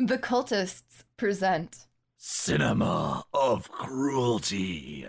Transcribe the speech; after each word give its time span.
The 0.00 0.16
cultists 0.16 1.02
present 1.16 1.88
Cinema 2.16 3.24
of 3.34 3.68
Cruelty. 3.72 5.08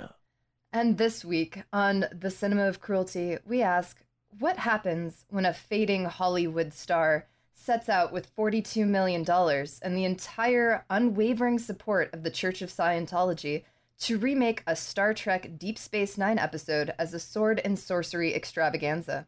And 0.73 0.97
this 0.97 1.23
week 1.23 1.61
on 1.71 2.05
The 2.11 2.31
Cinema 2.31 2.63
of 2.63 2.81
Cruelty, 2.81 3.37
we 3.45 3.61
ask 3.61 4.03
what 4.39 4.57
happens 4.57 5.25
when 5.29 5.45
a 5.45 5.53
fading 5.53 6.05
Hollywood 6.05 6.73
star 6.73 7.27
sets 7.53 7.87
out 7.87 8.11
with 8.11 8.35
$42 8.35 8.87
million 8.87 9.23
and 9.29 9.95
the 9.95 10.05
entire 10.05 10.85
unwavering 10.89 11.59
support 11.59 12.11
of 12.11 12.23
the 12.23 12.31
Church 12.31 12.63
of 12.63 12.71
Scientology 12.71 13.65
to 13.99 14.17
remake 14.17 14.63
a 14.65 14.75
Star 14.75 15.13
Trek 15.13 15.51
Deep 15.59 15.77
Space 15.77 16.17
Nine 16.17 16.39
episode 16.39 16.95
as 16.97 17.13
a 17.13 17.19
sword 17.19 17.61
and 17.63 17.77
sorcery 17.77 18.33
extravaganza? 18.33 19.27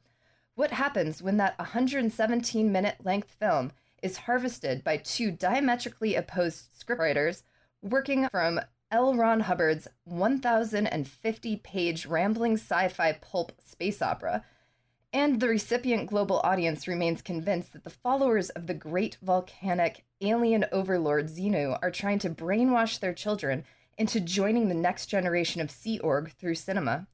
What 0.56 0.72
happens 0.72 1.22
when 1.22 1.38
that 1.38 1.60
117 1.60 2.72
minute 2.72 2.96
length 3.04 3.30
film 3.40 3.72
is 4.02 4.18
harvested 4.18 4.84
by 4.84 4.98
two 4.98 5.32
diametrically 5.32 6.16
opposed 6.16 6.70
scriptwriters 6.80 7.44
working 7.82 8.28
from 8.30 8.60
L. 8.92 9.16
Ron 9.16 9.42
Hubbard's 9.42 9.88
1,050 10.04 11.58
page 11.58 12.06
rambling 12.06 12.54
sci 12.54 12.88
fi 12.90 13.14
pulp 13.14 13.54
space 13.64 14.02
opera? 14.02 14.44
And 15.14 15.40
the 15.40 15.48
recipient 15.50 16.10
global 16.10 16.40
audience 16.44 16.88
remains 16.88 17.22
convinced 17.22 17.74
that 17.74 17.84
the 17.84 17.90
followers 17.90 18.50
of 18.50 18.68
the 18.68 18.74
great 18.74 19.18
volcanic 19.22 20.06
alien 20.22 20.66
overlord 20.72 21.28
Xenu 21.28 21.78
are 21.82 21.92
trying 21.92 22.20
to 22.20 22.30
brainwash 22.30 23.00
their 23.00 23.14
children 23.14 23.66
into 23.98 24.20
joining 24.20 24.68
the 24.68 24.74
next 24.74 25.08
generation 25.08 25.62
of 25.62 25.70
Sea 25.70 26.00
Org 26.00 26.32
through 26.32 26.56
cinema. 26.56 27.08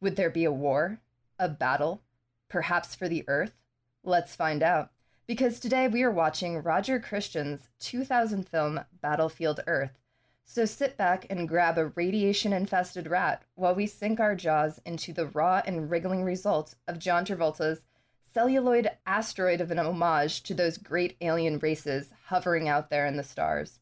Would 0.00 0.16
there 0.16 0.30
be 0.30 0.44
a 0.44 0.52
war? 0.52 1.00
A 1.38 1.48
battle? 1.48 2.02
Perhaps 2.48 2.94
for 2.94 3.08
the 3.08 3.24
Earth? 3.28 3.54
Let's 4.02 4.34
find 4.34 4.62
out. 4.62 4.90
Because 5.30 5.60
today 5.60 5.86
we 5.86 6.02
are 6.02 6.10
watching 6.10 6.60
Roger 6.60 6.98
Christian's 6.98 7.68
2000 7.78 8.48
film 8.48 8.80
Battlefield 9.00 9.60
Earth. 9.68 9.96
So 10.42 10.64
sit 10.64 10.96
back 10.96 11.24
and 11.30 11.48
grab 11.48 11.78
a 11.78 11.86
radiation 11.86 12.52
infested 12.52 13.06
rat 13.06 13.44
while 13.54 13.72
we 13.72 13.86
sink 13.86 14.18
our 14.18 14.34
jaws 14.34 14.80
into 14.84 15.12
the 15.12 15.28
raw 15.28 15.62
and 15.64 15.88
wriggling 15.88 16.24
results 16.24 16.74
of 16.88 16.98
John 16.98 17.24
Travolta's 17.24 17.86
celluloid 18.34 18.90
asteroid 19.06 19.60
of 19.60 19.70
an 19.70 19.78
homage 19.78 20.42
to 20.42 20.52
those 20.52 20.78
great 20.78 21.16
alien 21.20 21.60
races 21.60 22.08
hovering 22.24 22.68
out 22.68 22.90
there 22.90 23.06
in 23.06 23.16
the 23.16 23.22
stars. 23.22 23.78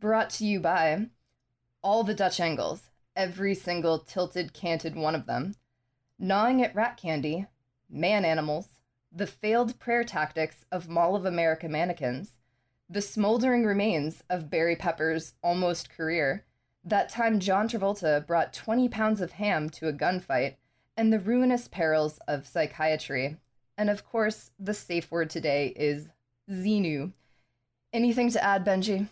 Brought 0.00 0.30
to 0.30 0.46
you 0.46 0.60
by 0.60 1.08
all 1.82 2.04
the 2.04 2.14
Dutch 2.14 2.40
angles, 2.40 2.88
every 3.14 3.54
single 3.54 3.98
tilted, 3.98 4.54
canted 4.54 4.96
one 4.96 5.14
of 5.14 5.26
them, 5.26 5.56
gnawing 6.18 6.62
at 6.62 6.74
rat 6.74 6.96
candy, 6.96 7.44
man 7.90 8.24
animals, 8.24 8.79
the 9.12 9.26
failed 9.26 9.78
prayer 9.78 10.04
tactics 10.04 10.64
of 10.70 10.88
Mall 10.88 11.16
of 11.16 11.24
America 11.24 11.68
mannequins, 11.68 12.38
the 12.88 13.02
smoldering 13.02 13.64
remains 13.64 14.22
of 14.28 14.50
Barry 14.50 14.76
Pepper's 14.76 15.34
almost 15.42 15.90
career, 15.90 16.44
that 16.84 17.08
time 17.08 17.40
John 17.40 17.68
Travolta 17.68 18.26
brought 18.26 18.52
20 18.52 18.88
pounds 18.88 19.20
of 19.20 19.32
ham 19.32 19.68
to 19.70 19.88
a 19.88 19.92
gunfight, 19.92 20.56
and 20.96 21.12
the 21.12 21.18
ruinous 21.18 21.68
perils 21.68 22.18
of 22.26 22.46
psychiatry. 22.46 23.36
And 23.76 23.90
of 23.90 24.04
course, 24.04 24.50
the 24.58 24.74
safe 24.74 25.10
word 25.10 25.30
today 25.30 25.68
is 25.76 26.08
Xenu. 26.50 27.12
Anything 27.92 28.30
to 28.30 28.42
add, 28.42 28.64
Benji? 28.64 29.08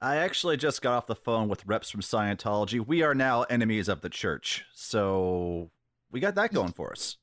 I 0.00 0.16
actually 0.16 0.56
just 0.56 0.80
got 0.80 0.94
off 0.94 1.06
the 1.06 1.14
phone 1.14 1.48
with 1.48 1.66
reps 1.66 1.90
from 1.90 2.00
Scientology. 2.00 2.84
We 2.84 3.02
are 3.02 3.14
now 3.14 3.42
enemies 3.44 3.88
of 3.88 4.00
the 4.00 4.08
church. 4.08 4.64
So 4.74 5.70
we 6.10 6.20
got 6.20 6.34
that 6.36 6.52
going 6.52 6.72
for 6.72 6.90
us. 6.90 7.18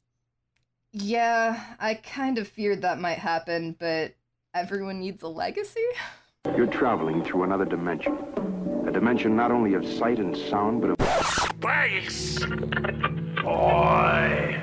Yeah, 1.00 1.64
I 1.80 1.94
kind 1.94 2.40
of 2.40 2.48
feared 2.48 2.82
that 2.82 3.00
might 3.00 3.20
happen, 3.20 3.76
but 3.78 4.16
everyone 4.56 5.00
needs 5.00 5.22
a 5.22 5.28
legacy? 5.28 5.86
You're 6.56 6.66
traveling 6.66 7.24
through 7.24 7.44
another 7.44 7.66
dimension. 7.66 8.18
A 8.88 8.92
dimension 8.92 9.36
not 9.36 9.52
only 9.52 9.76
of 9.76 9.86
sight 9.86 10.18
and 10.18 10.36
sound, 10.36 10.82
but 10.82 10.90
of 10.90 10.98
Space! 11.28 12.40
Boy! 13.44 14.60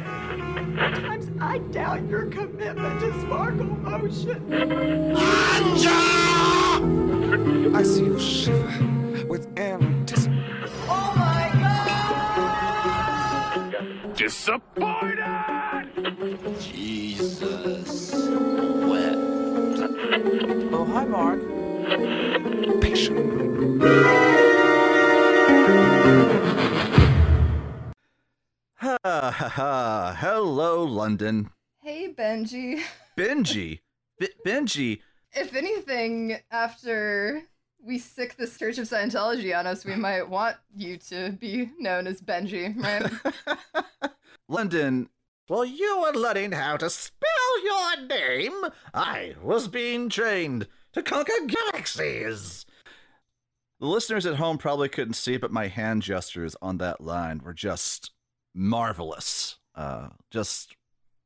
Sometimes 0.76 1.30
I 1.40 1.58
doubt 1.70 2.08
your 2.08 2.26
commitment 2.26 3.00
to 3.00 3.20
sparkle 3.20 3.66
motion. 3.66 5.14
I 7.76 7.82
see 7.84 8.06
you 8.06 8.18
shiver 8.18 9.26
with 9.26 9.46
anticipation. 9.56 10.42
Oh 10.88 11.12
my 11.16 11.50
god! 14.02 14.16
Disappointed! 14.16 15.13
Jesus 16.72 18.14
wept. 18.14 19.16
Oh, 20.72 20.84
hi, 20.84 21.04
Mark. 21.04 21.40
Ha 28.76 28.98
ha 29.02 29.30
ha. 29.30 30.16
Hello, 30.18 30.84
London. 30.84 31.50
Hey, 31.82 32.12
Benji. 32.12 32.80
Benji. 33.16 33.80
B- 34.18 34.28
Benji. 34.46 35.00
If 35.32 35.54
anything, 35.54 36.38
after 36.50 37.42
we 37.82 37.98
sick 37.98 38.36
this 38.36 38.56
Church 38.56 38.78
of 38.78 38.88
Scientology 38.88 39.58
on 39.58 39.66
us, 39.66 39.84
we 39.84 39.96
might 39.96 40.28
want 40.28 40.56
you 40.74 40.96
to 41.08 41.32
be 41.32 41.70
known 41.78 42.06
as 42.06 42.20
Benji, 42.20 42.74
right? 42.82 43.10
London. 44.48 45.08
While 45.46 45.66
you 45.66 46.00
were 46.00 46.18
learning 46.18 46.52
how 46.52 46.78
to 46.78 46.88
spell 46.88 47.64
your 47.64 48.06
name, 48.06 48.64
I 48.94 49.34
was 49.42 49.68
being 49.68 50.08
trained 50.08 50.66
to 50.94 51.02
conquer 51.02 51.32
galaxies. 51.46 52.64
The 53.78 53.86
listeners 53.86 54.24
at 54.24 54.36
home 54.36 54.56
probably 54.56 54.88
couldn't 54.88 55.14
see, 55.14 55.36
but 55.36 55.52
my 55.52 55.66
hand 55.68 56.02
gestures 56.02 56.56
on 56.62 56.78
that 56.78 57.02
line 57.02 57.42
were 57.44 57.52
just 57.52 58.12
marvelous. 58.54 59.58
Uh, 59.74 60.08
just 60.30 60.76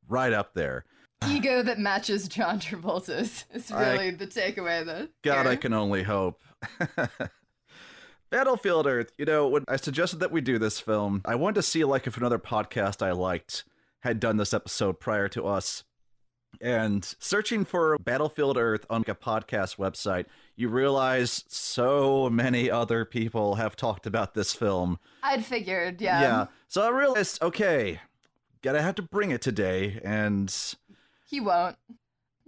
right 0.09 0.33
up 0.33 0.53
there. 0.53 0.83
Ego 1.29 1.61
that 1.63 1.79
matches 1.79 2.27
John 2.27 2.59
Travolta's 2.59 3.45
is 3.53 3.71
I- 3.71 3.91
really 3.93 4.11
the 4.11 4.27
takeaway. 4.27 4.85
Though, 4.85 5.07
God, 5.23 5.47
I 5.47 5.55
can 5.55 5.73
only 5.73 6.03
hope. 6.03 6.41
Battlefield 8.29 8.85
Earth, 8.85 9.11
you 9.17 9.25
know, 9.25 9.47
when 9.47 9.63
I 9.67 9.77
suggested 9.77 10.19
that 10.19 10.31
we 10.31 10.41
do 10.41 10.59
this 10.59 10.79
film, 10.79 11.21
I 11.25 11.35
wanted 11.35 11.55
to 11.55 11.61
see 11.63 11.83
like 11.85 12.05
if 12.05 12.17
another 12.17 12.37
podcast 12.37 13.01
I 13.05 13.11
liked 13.11 13.63
had 14.01 14.19
done 14.19 14.37
this 14.37 14.53
episode 14.53 14.99
prior 14.99 15.27
to 15.29 15.45
us. 15.45 15.83
And 16.61 17.05
searching 17.19 17.63
for 17.63 17.97
Battlefield 17.99 18.57
Earth 18.57 18.85
on 18.89 19.01
a 19.07 19.15
podcast 19.15 19.77
website, 19.77 20.25
you 20.55 20.67
realize 20.67 21.45
so 21.47 22.29
many 22.29 22.69
other 22.69 23.05
people 23.05 23.55
have 23.55 23.75
talked 23.75 24.07
about 24.07 24.33
this 24.33 24.53
film. 24.53 24.99
I'd 25.23 25.45
figured, 25.45 26.01
yeah. 26.01 26.21
yeah. 26.21 26.45
So 26.67 26.81
I 26.81 26.89
realized, 26.89 27.41
okay, 27.41 28.01
gotta 28.61 28.81
have 28.81 28.95
to 28.95 29.01
bring 29.01 29.31
it 29.31 29.41
today. 29.41 30.01
And 30.03 30.53
He 31.29 31.39
won't. 31.39 31.77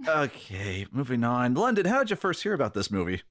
okay, 0.07 0.87
moving 0.91 1.23
on. 1.23 1.53
London, 1.53 1.85
how 1.85 1.99
did 1.99 2.09
you 2.09 2.15
first 2.15 2.43
hear 2.43 2.53
about 2.53 2.73
this 2.73 2.89
movie? 2.91 3.21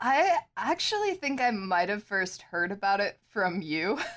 I 0.00 0.38
actually 0.56 1.14
think 1.14 1.40
I 1.40 1.50
might 1.50 1.88
have 1.88 2.02
first 2.02 2.42
heard 2.42 2.72
about 2.72 3.00
it 3.00 3.18
from 3.28 3.62
you. 3.62 3.98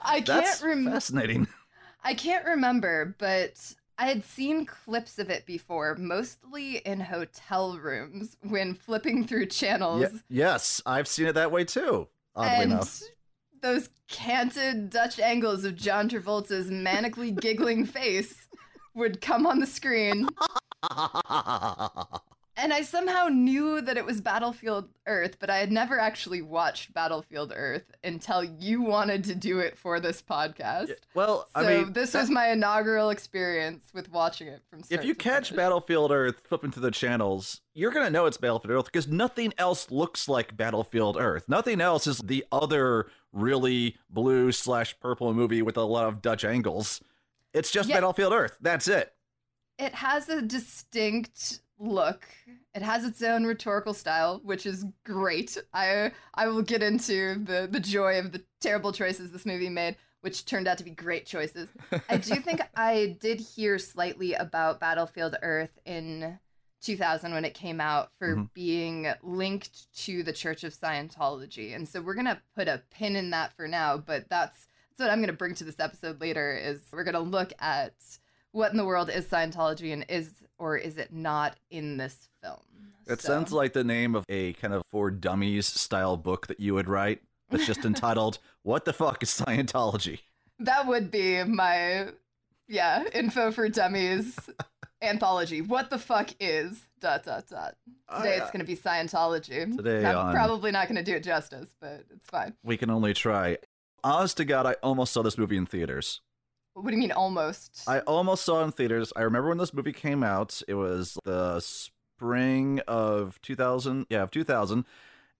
I 0.00 0.20
can't 0.24 0.62
remember. 0.62 0.90
fascinating. 0.92 1.48
I 2.02 2.14
can't 2.14 2.44
remember, 2.44 3.14
but 3.18 3.74
I 3.98 4.06
had 4.06 4.24
seen 4.24 4.66
clips 4.66 5.18
of 5.18 5.30
it 5.30 5.46
before, 5.46 5.94
mostly 5.96 6.78
in 6.78 7.00
hotel 7.00 7.78
rooms 7.78 8.36
when 8.42 8.74
flipping 8.74 9.26
through 9.26 9.46
channels. 9.46 10.02
Ye- 10.12 10.20
yes, 10.28 10.82
I've 10.84 11.08
seen 11.08 11.26
it 11.26 11.34
that 11.34 11.50
way 11.52 11.64
too. 11.64 12.08
Oddly 12.36 12.62
and 12.64 12.72
enough. 12.72 13.00
those 13.62 13.88
canted 14.08 14.90
Dutch 14.90 15.18
angles 15.20 15.64
of 15.64 15.76
John 15.76 16.08
Travolta's 16.08 16.68
manically 16.70 17.38
giggling 17.40 17.86
face 17.90 18.48
would 18.94 19.20
come 19.20 19.46
on 19.46 19.60
the 19.60 19.66
screen. 19.66 20.28
And 22.56 22.72
I 22.72 22.82
somehow 22.82 23.26
knew 23.28 23.80
that 23.80 23.96
it 23.96 24.04
was 24.06 24.20
Battlefield 24.20 24.88
Earth, 25.08 25.38
but 25.40 25.50
I 25.50 25.56
had 25.58 25.72
never 25.72 25.98
actually 25.98 26.40
watched 26.40 26.94
Battlefield 26.94 27.52
Earth 27.54 27.82
until 28.04 28.44
you 28.44 28.80
wanted 28.80 29.24
to 29.24 29.34
do 29.34 29.58
it 29.58 29.76
for 29.76 29.98
this 29.98 30.22
podcast. 30.22 30.92
well, 31.14 31.48
So 31.56 31.62
I 31.62 31.66
mean, 31.82 31.92
this 31.94 32.12
that- 32.12 32.20
was 32.20 32.30
my 32.30 32.50
inaugural 32.50 33.10
experience 33.10 33.82
with 33.92 34.08
watching 34.12 34.46
it 34.46 34.62
from 34.70 34.84
start 34.84 35.00
if 35.00 35.04
you 35.06 35.16
catch 35.16 35.48
finish. 35.48 35.56
Battlefield 35.56 36.12
Earth 36.12 36.36
flipping 36.44 36.70
through 36.70 36.82
the 36.84 36.90
channels, 36.92 37.60
you're 37.74 37.90
gonna 37.90 38.08
know 38.10 38.26
it's 38.26 38.36
Battlefield 38.36 38.70
Earth 38.78 38.84
because 38.86 39.08
nothing 39.08 39.52
else 39.58 39.90
looks 39.90 40.28
like 40.28 40.56
Battlefield 40.56 41.16
Earth. 41.18 41.48
Nothing 41.48 41.80
else 41.80 42.06
is 42.06 42.18
the 42.18 42.44
other 42.52 43.10
really 43.32 43.96
blue 44.08 44.52
slash 44.52 44.96
purple 45.00 45.34
movie 45.34 45.62
with 45.62 45.76
a 45.76 45.82
lot 45.82 46.06
of 46.06 46.22
Dutch 46.22 46.44
angles. 46.44 47.00
It's 47.52 47.72
just 47.72 47.88
Yeah. 47.88 47.96
Battlefield 47.96 48.32
Earth. 48.32 48.56
That's 48.60 48.86
it. 48.86 49.10
it 49.76 49.92
has 49.92 50.28
a 50.28 50.40
distinct 50.40 51.58
look. 51.78 52.26
It 52.74 52.82
has 52.82 53.04
its 53.04 53.22
own 53.22 53.44
rhetorical 53.44 53.94
style, 53.94 54.40
which 54.44 54.66
is 54.66 54.84
great. 55.04 55.56
I 55.72 56.12
I 56.34 56.46
will 56.48 56.62
get 56.62 56.82
into 56.82 57.36
the 57.44 57.68
the 57.70 57.80
joy 57.80 58.18
of 58.18 58.32
the 58.32 58.42
terrible 58.60 58.92
choices 58.92 59.30
this 59.32 59.46
movie 59.46 59.68
made, 59.68 59.96
which 60.22 60.44
turned 60.44 60.66
out 60.68 60.78
to 60.78 60.84
be 60.84 60.90
great 60.90 61.26
choices. 61.26 61.68
I 62.08 62.16
do 62.16 62.36
think 62.36 62.60
I 62.76 63.16
did 63.20 63.40
hear 63.40 63.78
slightly 63.78 64.34
about 64.34 64.80
Battlefield 64.80 65.36
Earth 65.42 65.78
in 65.84 66.38
2000 66.82 67.32
when 67.32 67.44
it 67.46 67.54
came 67.54 67.80
out 67.80 68.10
for 68.18 68.36
Mhm. 68.36 68.52
being 68.52 69.06
linked 69.22 69.92
to 70.04 70.22
the 70.22 70.32
Church 70.34 70.64
of 70.64 70.74
Scientology. 70.74 71.74
And 71.74 71.88
so 71.88 72.02
we're 72.02 72.12
going 72.14 72.26
to 72.26 72.42
put 72.54 72.68
a 72.68 72.82
pin 72.90 73.16
in 73.16 73.30
that 73.30 73.54
for 73.56 73.66
now, 73.66 73.96
but 73.96 74.28
that's 74.28 74.66
that's 74.90 75.00
what 75.00 75.10
I'm 75.10 75.18
going 75.18 75.28
to 75.28 75.32
bring 75.32 75.54
to 75.56 75.64
this 75.64 75.80
episode 75.80 76.20
later 76.20 76.54
is 76.56 76.82
we're 76.92 77.02
going 77.04 77.14
to 77.14 77.20
look 77.20 77.52
at 77.58 77.94
what 78.52 78.70
in 78.70 78.76
the 78.76 78.84
world 78.84 79.10
is 79.10 79.24
Scientology 79.24 79.92
and 79.92 80.04
is 80.08 80.43
or 80.58 80.76
is 80.76 80.96
it 80.98 81.12
not 81.12 81.56
in 81.70 81.96
this 81.96 82.28
film. 82.42 82.60
It 83.06 83.20
So- 83.20 83.28
sounds 83.28 83.52
like 83.52 83.72
the 83.72 83.84
name 83.84 84.14
of 84.14 84.24
a 84.28 84.52
kind 84.54 84.72
of 84.74 84.82
for 84.90 85.10
dummies 85.10 85.66
style 85.66 86.16
book 86.16 86.46
that 86.46 86.60
you 86.60 86.74
would 86.74 86.88
write. 86.88 87.22
That's 87.50 87.66
just 87.66 87.84
entitled 87.84 88.38
"What 88.62 88.84
the 88.84 88.92
fuck 88.92 89.22
is 89.22 89.30
Scientology?" 89.30 90.20
That 90.58 90.86
would 90.86 91.10
be 91.10 91.42
my 91.44 92.08
yeah, 92.68 93.04
info 93.12 93.50
for 93.52 93.68
dummies 93.68 94.38
anthology. 95.02 95.60
What 95.60 95.90
the 95.90 95.98
fuck 95.98 96.30
is 96.40 96.86
dot 97.00 97.24
dot 97.24 97.46
dot. 97.48 97.76
Today 98.16 98.36
it's 98.36 98.46
uh, 98.48 98.50
gonna 98.52 98.64
be 98.64 98.76
Scientology. 98.76 99.76
Today 99.76 100.04
I'm 100.06 100.16
on- 100.28 100.34
probably 100.34 100.70
not 100.70 100.88
gonna 100.88 101.02
do 101.02 101.14
it 101.14 101.22
justice, 101.24 101.74
but 101.80 102.04
it's 102.10 102.26
fine. 102.26 102.54
We 102.62 102.76
can 102.76 102.90
only 102.90 103.12
try. 103.14 103.58
Honest 104.02 104.36
to 104.38 104.44
God, 104.44 104.66
I 104.66 104.74
almost 104.82 105.12
saw 105.12 105.22
this 105.22 105.38
movie 105.38 105.56
in 105.56 105.66
theaters. 105.66 106.20
What 106.74 106.86
do 106.86 106.92
you 106.92 106.98
mean 106.98 107.12
almost? 107.12 107.84
I 107.86 108.00
almost 108.00 108.44
saw 108.44 108.60
it 108.60 108.64
in 108.64 108.72
theaters. 108.72 109.12
I 109.14 109.22
remember 109.22 109.48
when 109.48 109.58
this 109.58 109.72
movie 109.72 109.92
came 109.92 110.22
out. 110.22 110.60
It 110.66 110.74
was 110.74 111.16
the 111.24 111.60
spring 111.60 112.80
of 112.88 113.40
2000. 113.42 114.06
Yeah, 114.10 114.22
of 114.22 114.30
2000. 114.32 114.84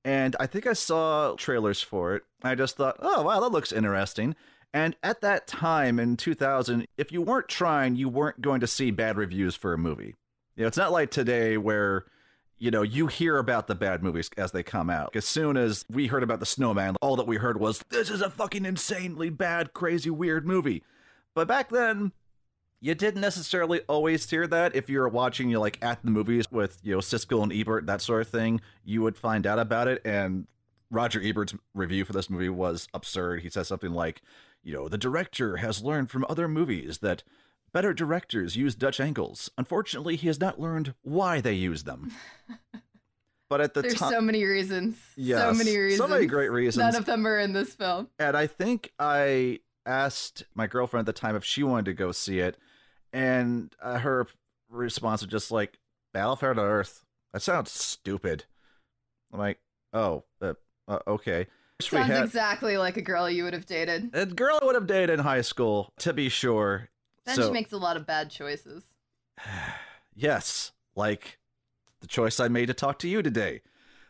And 0.04 0.36
I 0.38 0.46
think 0.46 0.66
I 0.66 0.74
saw 0.74 1.34
trailers 1.36 1.82
for 1.82 2.14
it. 2.14 2.22
I 2.42 2.54
just 2.54 2.76
thought, 2.76 2.96
oh, 3.00 3.22
wow, 3.22 3.40
that 3.40 3.50
looks 3.50 3.72
interesting. 3.72 4.36
And 4.72 4.96
at 5.02 5.22
that 5.22 5.46
time 5.46 5.98
in 5.98 6.16
2000, 6.16 6.86
if 6.98 7.10
you 7.10 7.22
weren't 7.22 7.48
trying, 7.48 7.96
you 7.96 8.08
weren't 8.08 8.40
going 8.40 8.60
to 8.60 8.66
see 8.66 8.90
bad 8.90 9.16
reviews 9.16 9.56
for 9.56 9.72
a 9.72 9.78
movie. 9.78 10.14
You 10.56 10.62
know, 10.62 10.68
it's 10.68 10.76
not 10.76 10.92
like 10.92 11.10
today 11.10 11.56
where, 11.56 12.04
you 12.58 12.70
know, 12.70 12.82
you 12.82 13.06
hear 13.06 13.38
about 13.38 13.66
the 13.66 13.74
bad 13.74 14.02
movies 14.02 14.30
as 14.36 14.52
they 14.52 14.62
come 14.62 14.90
out. 14.90 15.16
As 15.16 15.24
soon 15.24 15.56
as 15.56 15.84
we 15.90 16.06
heard 16.06 16.22
about 16.22 16.38
The 16.40 16.46
Snowman, 16.46 16.96
all 17.00 17.16
that 17.16 17.26
we 17.26 17.36
heard 17.36 17.58
was, 17.58 17.82
this 17.88 18.10
is 18.10 18.20
a 18.20 18.30
fucking 18.30 18.64
insanely 18.64 19.30
bad, 19.30 19.72
crazy, 19.72 20.10
weird 20.10 20.46
movie. 20.46 20.82
But 21.34 21.48
back 21.48 21.70
then, 21.70 22.12
you 22.80 22.94
didn't 22.94 23.20
necessarily 23.20 23.80
always 23.88 24.28
hear 24.28 24.46
that. 24.46 24.76
If 24.76 24.88
you 24.88 25.00
were 25.00 25.08
watching, 25.08 25.48
you 25.48 25.54
know, 25.54 25.60
like 25.60 25.82
at 25.82 26.04
the 26.04 26.10
movies 26.10 26.50
with 26.50 26.78
you 26.82 26.92
know 26.92 26.98
Siskel 26.98 27.42
and 27.42 27.52
Ebert, 27.52 27.86
that 27.86 28.02
sort 28.02 28.22
of 28.22 28.28
thing, 28.28 28.60
you 28.84 29.02
would 29.02 29.16
find 29.16 29.46
out 29.46 29.58
about 29.58 29.88
it. 29.88 30.02
And 30.04 30.46
Roger 30.90 31.20
Ebert's 31.22 31.54
review 31.74 32.04
for 32.04 32.12
this 32.12 32.30
movie 32.30 32.48
was 32.48 32.88
absurd. 32.94 33.40
He 33.40 33.50
says 33.50 33.68
something 33.68 33.92
like, 33.92 34.22
you 34.62 34.72
know, 34.72 34.88
the 34.88 34.98
director 34.98 35.56
has 35.56 35.82
learned 35.82 36.10
from 36.10 36.24
other 36.28 36.46
movies 36.46 36.98
that 36.98 37.22
better 37.72 37.92
directors 37.92 38.54
use 38.54 38.74
Dutch 38.74 39.00
angles. 39.00 39.50
Unfortunately, 39.58 40.16
he 40.16 40.26
has 40.26 40.38
not 40.38 40.60
learned 40.60 40.94
why 41.02 41.40
they 41.40 41.54
use 41.54 41.84
them. 41.84 42.12
But 43.50 43.60
at 43.60 43.74
the 43.74 43.82
There's 43.82 43.94
time, 43.94 44.10
so 44.10 44.20
many 44.20 44.42
reasons. 44.44 44.96
Yes, 45.16 45.38
so 45.38 45.52
many 45.52 45.76
reasons. 45.76 46.00
so 46.00 46.08
many 46.08 46.26
great 46.26 46.50
reasons. 46.50 46.82
None 46.82 46.96
of 46.96 47.04
them 47.04 47.26
are 47.26 47.38
in 47.38 47.52
this 47.52 47.74
film. 47.74 48.08
and 48.18 48.36
I 48.36 48.46
think 48.46 48.90
I 48.98 49.60
asked 49.86 50.44
my 50.54 50.66
girlfriend 50.66 51.08
at 51.08 51.14
the 51.14 51.20
time 51.20 51.36
if 51.36 51.44
she 51.44 51.62
wanted 51.62 51.86
to 51.86 51.94
go 51.94 52.12
see 52.12 52.40
it, 52.40 52.56
and 53.12 53.74
uh, 53.82 53.98
her 53.98 54.26
response 54.68 55.22
was 55.22 55.30
just 55.30 55.50
like 55.50 55.78
"Battlefield 56.12 56.58
Earth." 56.58 57.04
That 57.32 57.40
sounds 57.40 57.72
stupid. 57.72 58.44
I'm 59.32 59.40
like, 59.40 59.58
oh, 59.92 60.24
uh, 60.40 60.54
uh, 60.86 61.00
okay. 61.06 61.48
Sounds 61.80 62.06
had- 62.06 62.24
exactly 62.24 62.76
like 62.76 62.96
a 62.96 63.02
girl 63.02 63.28
you 63.28 63.44
would 63.44 63.52
have 63.52 63.66
dated. 63.66 64.10
a 64.12 64.26
girl 64.26 64.58
I 64.62 64.64
would 64.64 64.76
have 64.76 64.86
dated 64.86 65.10
in 65.10 65.18
high 65.20 65.40
school, 65.40 65.92
to 65.98 66.12
be 66.12 66.28
sure. 66.28 66.88
Then 67.26 67.36
so, 67.36 67.46
she 67.48 67.52
makes 67.52 67.72
a 67.72 67.76
lot 67.76 67.96
of 67.96 68.06
bad 68.06 68.30
choices. 68.30 68.84
yes, 70.14 70.72
like 70.94 71.38
the 72.00 72.06
choice 72.06 72.38
I 72.38 72.48
made 72.48 72.66
to 72.66 72.74
talk 72.74 72.98
to 73.00 73.08
you 73.08 73.22
today 73.22 73.62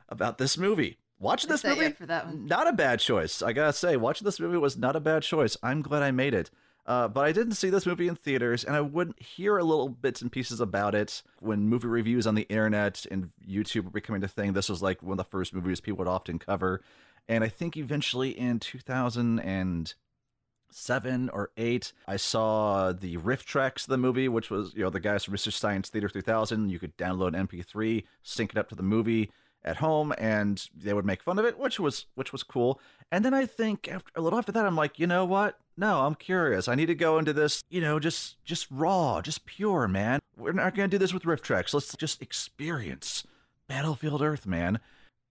about 0.09 0.39
this 0.39 0.59
movie. 0.59 0.99
Watching 1.19 1.51
this 1.51 1.65
movie, 1.65 1.91
for 1.91 2.07
that 2.07 2.27
one. 2.27 2.47
not 2.47 2.69
a 2.69 2.73
bad 2.73 3.01
choice. 3.01 3.41
I 3.41 3.53
gotta 3.53 3.73
say, 3.73 3.97
watching 3.97 4.25
this 4.25 4.41
movie 4.41 4.59
was 4.59 4.77
not 4.77 4.97
a 4.97 5.01
bad 5.01 5.23
choice. 5.23 5.57
I'm 5.63 5.81
glad 5.81 6.03
I 6.03 6.11
made 6.11 6.35
it. 6.35 6.51
Uh, 6.87 7.09
but 7.09 7.25
I 7.25 7.33
didn't 7.33 7.55
see 7.55 7.71
this 7.71 7.87
movie 7.87 8.09
in 8.09 8.15
theaters, 8.15 8.63
and 8.63 8.77
I 8.77 8.83
wouldn't 8.83 9.23
hear 9.23 9.57
a 9.57 9.65
little 9.65 9.89
bits 9.89 10.21
and 10.21 10.31
pieces 10.31 10.61
about 10.61 10.95
it 10.95 11.23
when 11.41 11.67
movie 11.67 11.89
reviews 11.89 12.27
on 12.27 12.35
the 12.35 12.43
internet 12.43 13.07
and 13.11 13.31
YouTube 13.49 13.85
were 13.85 13.91
becoming 13.91 14.23
a 14.23 14.29
thing. 14.29 14.53
This 14.53 14.69
was 14.69 14.83
like 14.83 15.03
one 15.03 15.13
of 15.13 15.17
the 15.17 15.25
first 15.25 15.55
movies 15.55 15.81
people 15.81 15.97
would 15.99 16.09
often 16.09 16.39
cover. 16.39 16.83
And 17.27 17.43
I 17.43 17.49
think 17.49 17.79
eventually 17.79 18.39
in 18.39 18.61
2007 18.61 21.31
or 21.31 21.51
8, 21.57 21.93
I 22.07 22.17
saw 22.17 22.93
the 22.93 23.17
RiffTrax 23.17 23.85
of 23.85 23.87
the 23.87 23.97
movie, 23.97 24.29
which 24.29 24.51
was, 24.51 24.75
you 24.75 24.83
know, 24.83 24.91
the 24.91 25.01
guys 25.01 25.25
from 25.25 25.33
Mystery 25.33 25.55
Science 25.55 25.89
Theater 25.89 26.11
3000. 26.11 26.69
You 26.69 26.79
could 26.79 26.99
download 26.99 27.33
MP3, 27.33 28.05
sync 28.23 28.51
it 28.51 28.59
up 28.59 28.69
to 28.69 28.75
the 28.75 28.83
movie 28.83 29.33
at 29.65 29.77
home 29.77 30.13
and 30.19 30.69
they 30.77 30.93
would 30.93 31.07
make 31.07 31.23
fun 31.23 31.39
of 31.39 31.45
it 31.45 31.59
which 31.59 31.81
was 31.81 32.07
which 32.15 32.33
was 32.33 32.43
cool. 32.43 32.81
And 33.11 33.25
then 33.25 33.35
i 33.35 33.47
think 33.47 33.89
after 33.89 34.11
a 34.17 34.21
little 34.21 34.39
after 34.39 34.53
that 34.53 34.67
i'm 34.67 34.77
like 34.77 34.99
you 34.99 35.07
know 35.07 35.25
what? 35.25 35.59
No 35.77 36.03
i'm 36.03 36.15
curious. 36.15 36.69
I 36.69 36.75
need 36.75 36.87
to 36.87 36.95
go 36.95 37.19
into 37.19 37.33
this 37.33 37.63
you 37.71 37.81
know 37.81 37.99
just 37.99 38.43
just 38.45 38.67
raw 38.71 39.21
just 39.23 39.47
pure 39.47 39.89
man. 39.89 40.21
We're 40.37 40.53
not 40.53 40.75
to 40.75 40.89
do 40.89 40.99
this 40.99 41.15
with 41.15 41.25
RiffTrax. 41.25 41.73
Let's 41.73 41.95
just 41.97 42.21
experience 42.23 43.25
battlefield 43.69 44.23
earth 44.23 44.47
man. 44.47 44.81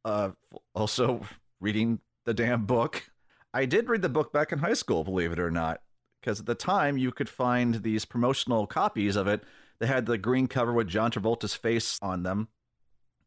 Uh 0.04 0.32
also 0.74 1.22
reading 1.62 2.00
the 2.26 2.34
damn 2.34 2.66
book. 2.66 3.10
I 3.54 3.66
did 3.66 3.88
read 3.88 4.02
the 4.02 4.10
book 4.10 4.34
back 4.34 4.52
in 4.52 4.60
high 4.60 4.74
school 4.74 5.04
believe 5.04 5.32
it 5.32 5.40
or 5.40 5.52
not 5.52 5.82
because 6.22 6.40
at 6.40 6.46
the 6.46 6.56
time 6.56 6.98
you 6.98 7.12
could 7.12 7.30
find 7.30 7.84
these 7.84 8.06
promotional 8.06 8.66
copies 8.66 9.16
of 9.16 9.28
it. 9.28 9.44
They 9.80 9.88
had 9.88 10.06
the 10.06 10.18
green 10.18 10.48
cover 10.48 10.72
with 10.72 10.88
john 10.88 11.12
travolta's 11.12 11.56
face 11.56 12.00
on 12.02 12.24
them 12.24 12.48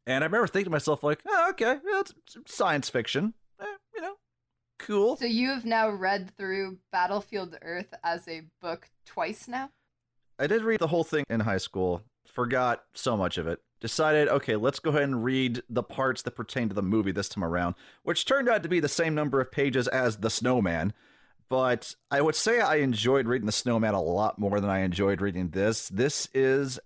and 0.06 0.23
I 0.23 0.26
remember 0.26 0.47
thinking 0.47 0.67
to 0.67 0.70
myself, 0.70 1.03
like, 1.03 1.20
oh, 1.26 1.50
okay, 1.50 1.79
yeah, 1.85 2.00
it's, 2.00 2.14
it's 2.37 2.55
science 2.55 2.88
fiction. 2.88 3.35
Eh, 3.61 3.67
you 3.94 4.03
know, 4.03 4.14
cool. 4.79 5.17
So 5.17 5.26
you 5.26 5.49
have 5.49 5.64
now 5.64 5.91
read 5.91 6.31
through 6.37 6.79
Battlefield 6.93 7.56
Earth 7.62 7.93
as 8.05 8.29
a 8.29 8.43
book 8.62 8.88
twice 9.05 9.49
now? 9.49 9.70
I 10.38 10.47
did 10.47 10.62
read 10.62 10.81
the 10.81 10.88
whole 10.88 11.05
thing 11.05 11.25
in 11.31 11.41
high 11.41 11.58
school, 11.58 12.03
forgot 12.26 12.85
so 12.94 13.17
much 13.17 13.38
of 13.38 13.47
it. 13.47 13.61
Decided, 13.81 14.29
okay, 14.29 14.56
let's 14.56 14.79
go 14.79 14.91
ahead 14.91 15.03
and 15.03 15.25
read 15.25 15.62
the 15.69 15.82
parts 15.82 16.23
that 16.23 16.31
pertain 16.32 16.69
to 16.69 16.75
the 16.75 16.82
movie 16.82 17.12
this 17.12 17.29
time 17.29 17.44
around, 17.44 17.75
which 18.05 18.25
turned 18.25 18.49
out 18.49 18.62
to 18.62 18.69
be 18.69 18.81
the 18.81 18.88
same 18.88 19.14
number 19.14 19.41
of 19.41 19.50
pages 19.53 19.87
as 19.88 20.19
The 20.19 20.31
Snowman. 20.31 20.93
But 21.49 21.94
I 22.11 22.23
would 22.23 22.35
say 22.35 22.61
I 22.61 22.76
enjoyed 22.76 23.29
reading 23.29 23.47
The 23.47 23.53
Snowman 23.53 23.94
a 23.94 24.00
lot 24.00 24.38
more 24.38 24.61
than 24.61 24.70
I 24.70 24.81
enjoyed 24.81 25.20
reading 25.20 25.50
this. 25.50 25.88
This 25.88 26.29
is 26.35 26.81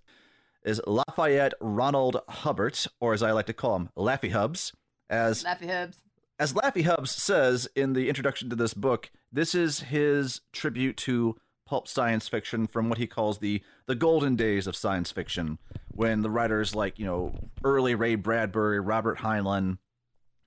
is 0.65 0.81
Lafayette 0.87 1.55
Ronald 1.61 2.21
Hubbard, 2.29 2.79
or 3.01 3.15
as 3.15 3.23
I 3.23 3.33
like 3.33 3.47
to 3.47 3.53
call 3.53 3.77
him, 3.77 3.89
Laffy 3.97 4.33
Hubs, 4.33 4.73
as 5.09 5.45
Laffy 5.45 5.71
Hubs. 5.71 5.99
as 6.39 6.53
Laffy 6.53 6.85
Hubbs 6.85 7.11
says 7.11 7.69
in 7.75 7.93
the 7.95 8.09
introduction 8.09 8.51
to 8.51 8.57
this 8.57 8.75
book, 8.75 9.11
this 9.33 9.55
is 9.55 9.81
his 9.81 10.41
tribute 10.53 10.97
to 10.99 11.37
pulp 11.67 11.87
science 11.87 12.27
fiction 12.27 12.67
from 12.67 12.89
what 12.89 12.99
he 12.99 13.07
calls 13.07 13.39
the 13.39 13.63
the 13.87 13.95
golden 13.95 14.37
days 14.37 14.67
of 14.67 14.75
science 14.77 15.11
fiction, 15.13 15.59
when 15.93 16.23
the 16.23 16.31
writers 16.31 16.75
like 16.75 16.99
you 16.99 17.07
know 17.07 17.33
early 17.65 17.95
Ray 17.95 18.17
Bradbury, 18.17 18.81
Robert 18.81 19.19
Heinlein, 19.19 19.79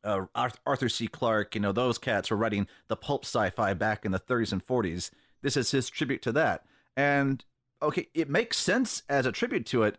uh, 0.03 0.25
Arthur 0.65 0.89
C. 0.89 1.07
Clarke, 1.07 1.55
you 1.55 1.61
know 1.61 1.71
those 1.71 1.97
cats 1.97 2.29
were 2.29 2.37
writing 2.37 2.67
the 2.87 2.95
pulp 2.97 3.23
sci-fi 3.25 3.73
back 3.73 4.05
in 4.05 4.11
the 4.11 4.19
30s 4.19 4.51
and 4.51 4.65
40s. 4.65 5.11
This 5.41 5.57
is 5.57 5.71
his 5.71 5.89
tribute 5.89 6.21
to 6.23 6.31
that, 6.33 6.65
and 6.95 7.43
okay, 7.83 8.07
it 8.13 8.29
makes 8.29 8.57
sense 8.57 9.03
as 9.09 9.25
a 9.25 9.31
tribute 9.31 9.65
to 9.67 9.83
it, 9.83 9.97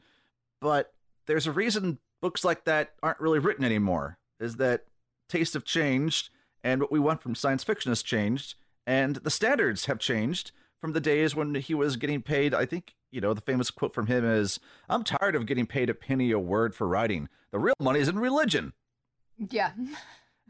but 0.60 0.92
there's 1.26 1.46
a 1.46 1.52
reason 1.52 1.98
books 2.20 2.44
like 2.44 2.64
that 2.64 2.94
aren't 3.02 3.20
really 3.20 3.38
written 3.38 3.64
anymore. 3.64 4.18
Is 4.40 4.56
that 4.56 4.86
tastes 5.28 5.54
have 5.54 5.64
changed, 5.64 6.30
and 6.62 6.80
what 6.80 6.90
we 6.90 6.98
want 6.98 7.22
from 7.22 7.34
science 7.34 7.62
fiction 7.62 7.90
has 7.90 8.02
changed, 8.02 8.54
and 8.86 9.16
the 9.16 9.30
standards 9.30 9.86
have 9.86 9.98
changed 9.98 10.50
from 10.80 10.92
the 10.92 11.00
days 11.00 11.34
when 11.34 11.54
he 11.54 11.74
was 11.74 11.96
getting 11.96 12.20
paid. 12.20 12.52
I 12.52 12.66
think, 12.66 12.94
you 13.10 13.20
know, 13.20 13.32
the 13.32 13.40
famous 13.40 13.70
quote 13.70 13.94
from 13.94 14.06
him 14.06 14.24
is 14.24 14.58
I'm 14.88 15.04
tired 15.04 15.34
of 15.34 15.46
getting 15.46 15.66
paid 15.66 15.88
a 15.88 15.94
penny 15.94 16.30
a 16.30 16.38
word 16.38 16.74
for 16.74 16.86
writing. 16.86 17.28
The 17.52 17.58
real 17.58 17.74
money 17.80 18.00
is 18.00 18.08
in 18.08 18.18
religion. 18.18 18.72
Yeah. 19.38 19.72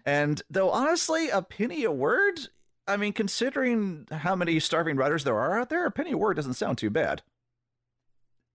And 0.04 0.42
though 0.50 0.70
honestly, 0.70 1.28
a 1.28 1.42
penny 1.42 1.84
a 1.84 1.92
word, 1.92 2.40
I 2.86 2.96
mean, 2.96 3.12
considering 3.12 4.06
how 4.10 4.36
many 4.36 4.60
starving 4.60 4.96
writers 4.96 5.24
there 5.24 5.38
are 5.38 5.58
out 5.58 5.70
there, 5.70 5.86
a 5.86 5.90
penny 5.90 6.12
a 6.12 6.18
word 6.18 6.34
doesn't 6.34 6.54
sound 6.54 6.78
too 6.78 6.90
bad. 6.90 7.22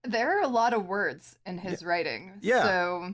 There 0.04 0.38
are 0.38 0.44
a 0.44 0.48
lot 0.48 0.74
of 0.74 0.88
words 0.88 1.38
in 1.46 1.58
his 1.58 1.84
writing. 1.84 2.34
Yeah. 2.42 2.64
So, 2.64 3.14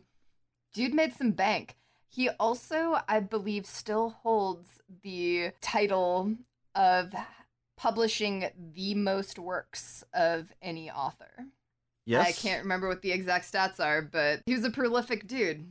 dude 0.74 0.93
made 0.93 1.13
some 1.13 1.31
bank. 1.31 1.75
He 2.10 2.29
also, 2.29 3.00
I 3.07 3.19
believe, 3.22 3.65
still 3.65 4.10
holds 4.22 4.81
the 5.03 5.51
title 5.62 6.36
of 6.75 7.13
publishing 7.77 8.50
the 8.74 8.93
most 8.93 9.39
works 9.39 10.03
of 10.13 10.51
any 10.62 10.91
author. 10.91 11.45
Yes. 12.05 12.27
I 12.27 12.31
can't 12.34 12.63
remember 12.63 12.88
what 12.88 13.01
the 13.01 13.12
exact 13.12 13.51
stats 13.51 13.79
are, 13.79 14.01
but 14.01 14.41
he 14.45 14.53
was 14.53 14.63
a 14.63 14.69
prolific 14.69 15.27
dude. 15.27 15.65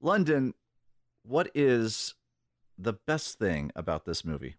London, 0.00 0.54
what 1.24 1.50
is 1.54 2.14
the 2.78 2.92
best 2.92 3.38
thing 3.38 3.72
about 3.74 4.04
this 4.04 4.24
movie? 4.24 4.56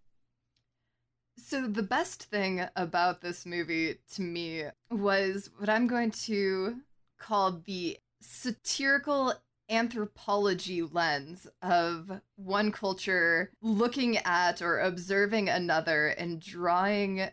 So, 1.37 1.67
the 1.67 1.83
best 1.83 2.23
thing 2.23 2.65
about 2.75 3.21
this 3.21 3.45
movie 3.45 3.97
to 4.13 4.21
me 4.21 4.63
was 4.89 5.49
what 5.57 5.69
I'm 5.69 5.87
going 5.87 6.11
to 6.11 6.77
call 7.19 7.61
the 7.65 7.97
satirical 8.21 9.33
anthropology 9.69 10.81
lens 10.83 11.47
of 11.61 12.21
one 12.35 12.71
culture 12.71 13.51
looking 13.61 14.17
at 14.17 14.61
or 14.61 14.79
observing 14.79 15.49
another 15.49 16.07
and 16.07 16.39
drawing 16.39 17.27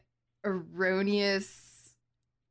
erroneous 0.45 1.95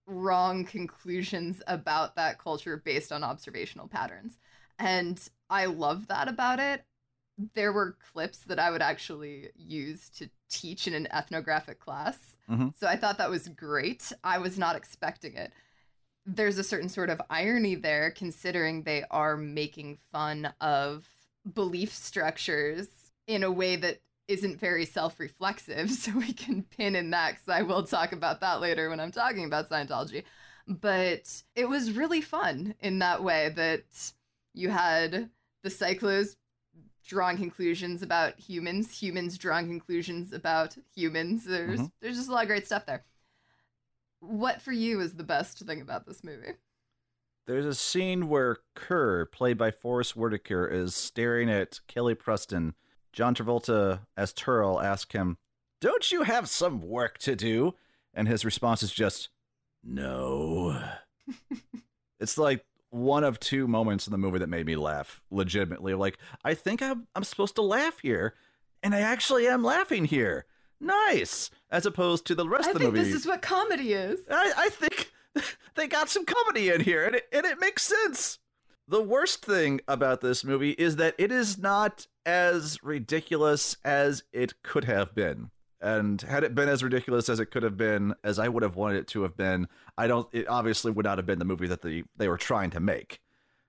wrong 0.06 0.66
conclusions 0.66 1.62
about 1.68 2.16
that 2.16 2.38
culture 2.38 2.78
based 2.78 3.12
on 3.12 3.24
observational 3.24 3.88
patterns. 3.88 4.38
And 4.80 5.20
i 5.50 5.66
love 5.66 6.08
that 6.08 6.28
about 6.28 6.60
it. 6.60 6.86
There 7.56 7.74
were 7.74 7.98
clips 8.14 8.40
that 8.40 8.60
i 8.60 8.70
would 8.70 8.82
actually 8.82 9.50
use 9.56 10.10
to 10.18 10.30
teach 10.52 10.88
in 10.88 10.94
an 10.94 11.08
ethnographic 11.12 11.80
class. 11.80 12.18
Mhm. 12.50 12.74
so 12.78 12.86
i 12.88 12.96
thought 12.98 13.18
that 13.18 13.30
was 13.30 13.48
great. 13.48 14.12
I 14.24 14.38
was 14.38 14.58
not 14.58 14.76
expecting 14.76 15.36
it. 15.36 15.54
There's 16.26 16.58
a 16.58 16.64
certain 16.64 16.90
sort 16.90 17.10
of 17.10 17.22
irony 17.30 17.76
there 17.76 18.12
considering 18.12 18.84
they 18.84 19.04
are 19.10 19.38
making 19.38 19.98
fun 20.12 20.54
of 20.62 21.08
belief 21.54 21.94
structures 21.94 22.88
in 23.28 23.44
a 23.44 23.52
way 23.52 23.76
that 23.78 24.02
isn't 24.28 24.60
very 24.60 24.86
self-reflexive. 24.86 25.90
So 26.04 26.12
we 26.18 26.34
can 26.34 26.64
pin 26.64 26.96
in 26.96 27.10
that 27.12 27.32
because 27.36 27.50
i 27.50 27.62
will 27.64 27.84
talk 27.84 28.12
about 28.12 28.42
that 28.42 28.60
later 28.62 28.90
when 28.90 29.00
i'm 29.00 29.12
talking 29.12 29.46
about 29.46 29.70
scientology. 29.70 30.24
But 30.68 31.44
it 31.56 31.68
was 31.68 31.92
really 31.94 32.22
fun 32.22 32.76
in 32.80 33.00
that 33.00 33.24
way 33.24 33.50
that 33.56 34.14
you 34.54 34.70
had 34.70 35.30
the 35.64 35.70
Psychlos 35.70 36.36
drawing 37.06 37.38
conclusions 37.38 38.02
about 38.02 38.40
humans 38.40 39.00
humans 39.00 39.38
drawing 39.38 39.68
conclusions 39.68 40.32
about 40.34 40.76
humans 40.96 41.44
there's 41.46 41.80
Mhm. 41.80 41.92
there's 42.02 42.16
just 42.18 42.30
a 42.30 42.32
lot 42.32 42.44
of 42.44 42.48
great 42.48 42.66
stuff 42.66 42.86
there 42.86 43.04
what 44.20 44.62
for 44.62 44.72
you 44.72 45.00
is 45.02 45.16
the 45.16 45.24
best 45.24 45.60
thing 45.60 45.82
about 45.82 46.06
this 46.06 46.24
movie 46.24 46.54
There's 47.48 47.66
a 47.66 47.74
scene 47.74 48.30
where 48.30 48.58
Ker, 48.76 49.26
played 49.26 49.58
by 49.58 49.72
Forest 49.72 50.16
Whitaker, 50.16 50.68
is 50.68 50.96
staring 50.96 51.50
at 51.50 51.80
Kelly 51.88 52.14
Preston. 52.14 52.76
John 53.12 53.34
Travolta, 53.34 54.06
as 54.16 54.32
Terl, 54.32 54.82
asks 54.82 55.12
him, 55.14 55.38
Don't 55.82 56.12
you 56.12 56.22
have 56.22 56.48
some 56.48 56.82
work 56.82 57.18
to 57.18 57.36
do? 57.36 57.74
And 58.14 58.28
his 58.28 58.46
response 58.46 58.84
is 58.84 58.92
just, 58.94 59.30
No. 59.84 60.82
it's 62.20 62.38
like 62.38 62.64
one 62.92 63.24
of 63.24 63.40
two 63.40 63.68
moments 63.68 64.06
in 64.06 64.12
the 64.12 64.18
movie 64.18 64.40
that 64.40 64.50
made 64.50 64.66
me 64.66 64.76
laugh 64.76 65.22
legitimately. 65.32 65.94
Like, 65.96 66.18
I 66.46 66.54
think 66.54 66.82
I'm, 66.82 67.08
I'm 67.16 67.24
supposed 67.24 67.56
to 67.56 67.62
laugh 67.62 68.00
here, 68.02 68.36
and 68.84 68.94
I 68.94 69.00
actually 69.00 69.48
am 69.48 69.64
laughing 69.64 70.06
here. 70.06 70.46
Nice. 70.80 71.50
As 71.70 71.86
opposed 71.86 72.26
to 72.28 72.36
the 72.36 72.48
rest 72.48 72.68
i 72.68 72.72
of 72.72 72.74
the 72.76 72.80
think 72.82 72.94
movie. 72.94 73.06
this 73.06 73.16
is 73.16 73.26
what 73.26 73.42
comedy 73.42 73.94
is 73.94 74.20
I, 74.30 74.54
I 74.58 74.70
think 74.70 75.12
they 75.76 75.88
got 75.88 76.10
some 76.10 76.26
comedy 76.26 76.70
in 76.70 76.82
here, 76.82 77.06
and 77.06 77.16
it, 77.16 77.28
and 77.32 77.46
it 77.46 77.60
makes 77.60 77.84
sense. 77.84 78.40
The 78.88 79.02
worst 79.02 79.46
thing 79.46 79.80
about 79.88 80.22
this 80.22 80.44
movie 80.44 80.72
is 80.72 80.98
that 80.98 81.16
it 81.18 81.32
is 81.32 81.58
not 81.58 82.08
as 82.26 82.84
ridiculous 82.84 83.78
as 83.86 84.24
it 84.34 84.62
could 84.64 84.84
have 84.84 85.16
been. 85.16 85.52
And 85.82 86.22
had 86.22 86.44
it 86.44 86.54
been 86.54 86.70
as 86.70 86.84
ridiculous 86.84 87.28
as 87.28 87.40
it 87.40 87.48
could 87.48 87.64
have 87.64 87.76
been, 87.76 88.14
as 88.24 88.38
I 88.38 88.48
would 88.50 88.62
have 88.62 88.76
wanted 88.76 88.98
it 89.00 89.08
to 89.10 89.24
have 89.24 89.36
been, 89.36 89.68
I 89.98 90.06
don't. 90.08 90.28
It 90.32 90.48
obviously 90.48 90.92
would 90.92 91.06
not 91.06 91.18
have 91.18 91.26
been 91.26 91.40
the 91.40 91.46
movie 91.46 91.68
that 91.68 91.82
they 91.82 92.04
they 92.18 92.28
were 92.28 92.38
trying 92.38 92.70
to 92.72 92.80
make. 92.80 93.20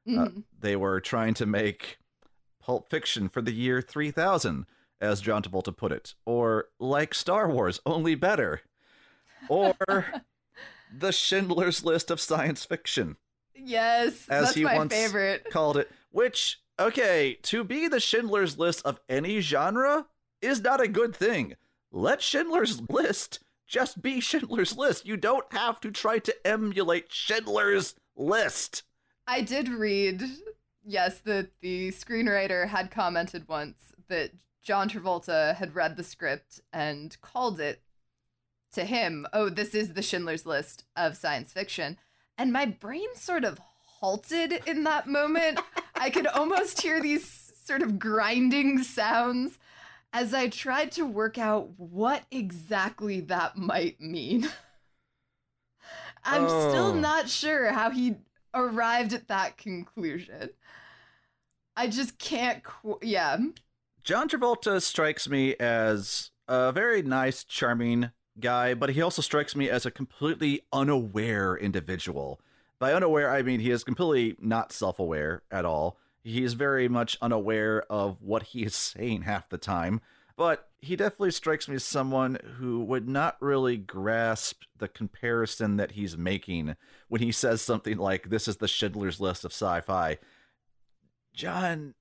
Uh, 0.07 0.11
Mhm. 0.11 0.45
they 0.61 0.77
were 0.77 1.01
trying 1.01 1.33
to 1.35 1.47
make 1.47 1.99
Pulp 2.61 2.91
Fiction 2.91 3.29
for 3.29 3.41
the 3.41 3.53
year 3.53 3.81
3000, 3.81 4.67
as 5.01 5.21
John 5.21 5.43
Travolta 5.43 5.75
put 5.77 5.91
it, 5.93 6.15
or 6.27 6.67
like 6.79 7.15
Star 7.15 7.49
Wars, 7.49 7.81
only 7.87 8.15
better, 8.15 8.61
or 9.49 9.75
the 10.97 11.13
Schindler's 11.13 11.85
List 11.85 12.11
of 12.11 12.21
science 12.21 12.65
fiction, 12.65 13.17
yes 13.55 14.29
as 14.29 14.45
that's 14.47 14.55
he 14.55 14.65
my 14.65 14.77
once 14.77 14.93
favorite 14.93 15.47
called 15.51 15.77
it. 15.79 15.91
Which, 16.11 16.61
okay, 16.79 17.39
to 17.45 17.65
be 17.65 17.89
the 17.89 18.01
Schindler's 18.01 18.59
List 18.59 18.83
of 18.85 19.01
any 19.09 19.41
genre 19.41 20.07
is 20.43 20.61
not 20.61 20.81
a 20.81 20.89
good 20.89 21.15
thing. 21.17 21.55
Let 21.95 22.23
Schindler's 22.23 22.81
List 22.89 23.41
just 23.67 24.01
be 24.01 24.19
Schindler's 24.19 24.77
List. 24.77 25.07
You 25.07 25.19
don't 25.19 25.51
have 25.53 25.79
to 25.83 25.91
try 25.91 26.19
to 26.21 26.47
emulate 26.47 27.13
Schindler's 27.13 27.95
List. 28.17 28.83
I 29.27 29.43
did 29.43 29.69
read, 29.69 30.23
yes, 30.83 31.19
that 31.21 31.51
the 31.61 31.91
screenwriter 31.91 32.69
had 32.69 32.91
commented 32.91 33.47
once 33.47 33.93
that 34.09 34.31
John 34.63 34.89
Travolta 34.89 35.55
had 35.55 35.75
read 35.75 35.97
the 35.97 36.05
script 36.05 36.61
and 36.73 37.17
called 37.21 37.61
it 37.61 37.83
to 38.73 38.85
him, 38.85 39.27
oh, 39.35 39.51
this 39.51 39.75
is 39.75 39.93
the 39.93 40.03
Schindler's 40.03 40.47
List 40.47 40.85
of 40.97 41.17
science 41.17 41.53
fiction. 41.53 41.99
And 42.39 42.53
my 42.53 42.65
brain 42.65 43.15
sort 43.15 43.45
of 43.45 43.59
halted 44.01 44.63
in 44.67 44.85
that 44.85 45.07
moment. 45.07 45.61
I 45.95 46.09
could 46.09 46.27
almost 46.27 46.81
hear 46.81 47.03
these 47.03 47.53
sort 47.65 47.83
of 47.83 47.99
grinding 47.99 48.83
sounds 48.83 49.59
as 50.13 50.35
I 50.35 50.49
tried 50.49 50.93
to 50.93 51.07
work 51.07 51.39
out 51.39 51.71
what 51.79 52.25
exactly 52.31 53.21
that 53.23 53.57
might 53.57 54.01
mean. 54.01 54.49
I'm 56.25 56.49
still 56.49 56.93
Oh. 56.93 56.95
not 56.95 57.29
sure 57.29 57.73
how 57.73 57.91
he 57.91 58.17
arrived 58.55 59.13
at 59.13 59.29
that 59.29 59.57
conclusion. 59.57 60.51
I 61.77 61.89
just 61.89 62.19
can't. 62.19 62.63
Qu- 62.63 62.99
yeah. 63.03 63.39
John 64.05 64.29
Travolta 64.29 64.81
strikes 64.83 65.29
me 65.29 65.55
as 65.57 66.31
a 66.47 66.71
very 66.73 67.03
nice, 67.03 67.45
charming 67.45 68.11
guy, 68.39 68.75
but 68.75 68.91
he 68.91 69.03
also 69.03 69.23
strikes 69.23 69.57
me 69.57 69.69
as 69.69 69.87
a 69.87 69.91
completely 69.91 70.63
unaware 70.73 71.57
individual. 71.57 72.41
By 72.79 72.93
unaware, 72.93 73.31
I 73.31 73.43
mean 73.43 73.61
he 73.61 73.71
is 73.71 73.85
completely 73.85 74.37
not 74.41 74.73
self 74.73 74.99
aware 74.99 75.43
at 75.51 75.65
all. 75.65 75.99
He 76.23 76.45
is 76.45 76.55
very 76.55 76.89
much 76.89 77.19
unaware 77.21 77.83
of 77.91 78.23
what 78.23 78.45
he 78.45 78.63
is 78.63 78.75
saying 78.77 79.23
half 79.23 79.49
the 79.49 79.59
time, 79.59 80.01
but 80.37 80.69
he 80.81 80.97
definitely 80.97 81.31
strikes 81.31 81.69
me 81.69 81.77
as 81.77 81.85
someone 81.85 82.39
who 82.59 82.83
would 82.85 83.09
not 83.09 83.37
really 83.41 83.77
grasp 83.77 84.63
the 84.79 84.89
comparison 84.89 85.77
that 85.77 85.93
he's 85.93 86.17
making 86.17 86.77
when 87.09 87.21
he 87.21 87.31
says 87.31 87.63
something 87.63 87.99
like, 87.99 88.31
This 88.31 88.49
is 88.49 88.57
the 88.57 88.69
Schindler's 88.69 89.21
List 89.21 89.45
of 89.45 89.53
sci 89.53 89.81
fi. 89.83 90.19
John, 91.35 91.95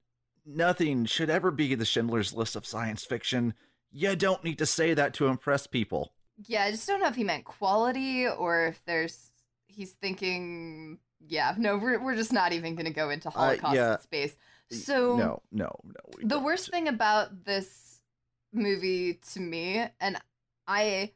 nothing 0.46 1.06
should 1.06 1.30
ever 1.30 1.52
be 1.52 1.76
the 1.76 1.86
Schindler's 1.86 2.34
List 2.34 2.56
of 2.56 2.66
science 2.66 3.06
fiction. 3.06 3.54
You 3.92 4.16
don't 4.16 4.44
need 4.44 4.58
to 4.60 4.66
say 4.66 4.94
that 4.94 5.14
to 5.16 5.28
impress 5.28 5.68
people. 5.68 6.14
Yeah, 6.48 6.64
I 6.64 6.72
just 6.72 6.88
don't 6.88 7.02
know 7.02 7.08
if 7.08 7.16
he 7.16 7.24
meant 7.24 7.46
quality 7.46 8.28
or 8.28 8.68
if 8.68 8.82
there's. 8.86 9.32
He's 9.68 9.92
thinking. 9.92 11.00
Yeah, 11.28 11.56
no, 11.58 11.78
we're, 11.78 12.04
we're 12.04 12.16
just 12.16 12.34
not 12.34 12.54
even 12.54 12.76
going 12.76 12.86
to 12.86 12.94
go 12.94 13.10
into 13.10 13.30
uh, 13.30 13.32
Holocaust 13.32 13.76
yeah. 13.76 13.94
in 13.94 14.00
space. 14.00 14.36
So. 14.72 15.18
no, 15.18 15.42
no, 15.52 15.70
no. 15.84 15.94
the 16.22 16.28
don't. 16.28 16.44
worst 16.44 16.72
thing 16.72 16.88
about 16.88 17.46
this 17.46 17.92
movie 18.54 19.20
to 19.34 19.40
me 19.40 19.86
and 20.00 20.18
i 20.68 21.12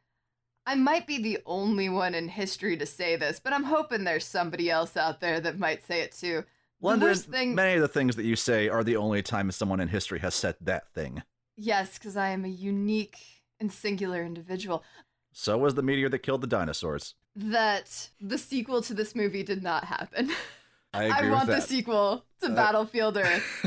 i 0.66 0.74
might 0.76 1.06
be 1.06 1.22
the 1.22 1.40
only 1.46 1.90
one 1.90 2.16
in 2.16 2.30
history 2.30 2.78
to 2.78 2.86
say 2.86 3.16
this 3.16 3.40
but 3.40 3.52
i'm 3.52 3.64
hoping 3.64 4.04
there's 4.04 4.26
somebody 4.26 4.70
else 4.70 4.96
out 4.96 5.20
there 5.20 5.40
that 5.40 5.60
might 5.60 5.84
say 5.86 6.02
it 6.02 6.12
too 6.14 6.44
London, 6.82 7.00
the 7.00 7.06
worst 7.08 7.26
thing 7.26 7.56
many 7.56 7.76
of 7.76 7.82
the 7.82 7.88
things 7.88 8.16
that 8.16 8.24
you 8.26 8.36
say 8.36 8.70
are 8.70 8.84
the 8.84 8.96
only 8.96 9.22
time 9.22 9.52
someone 9.52 9.80
in 9.80 9.90
history 9.90 10.20
has 10.20 10.34
said 10.34 10.56
that 10.62 10.94
thing. 10.94 11.24
yes 11.58 11.98
because 11.98 12.16
i 12.16 12.30
am 12.30 12.46
a 12.46 12.50
unique 12.50 13.18
and 13.60 13.72
singular 13.72 14.24
individual 14.24 14.84
So 15.34 15.58
was 15.58 15.76
the 15.76 15.84
meteor 15.84 16.08
that 16.10 16.20
killed 16.20 16.40
the 16.42 16.48
dinosaurs. 16.48 17.16
That 17.36 18.10
the 18.22 18.38
sequel 18.38 18.82
to 18.82 18.94
this 18.94 19.15
movie 19.15 19.44
did 19.44 19.62
not 19.63 19.84
happen 19.86 20.32
I 20.94 21.04
agree 21.18 21.30
want 21.32 21.48
the 21.48 21.60
sequel 21.62 22.25
to 22.42 22.48
Uh, 22.48 22.56
battlefield 22.56 23.18
earth 23.25 23.65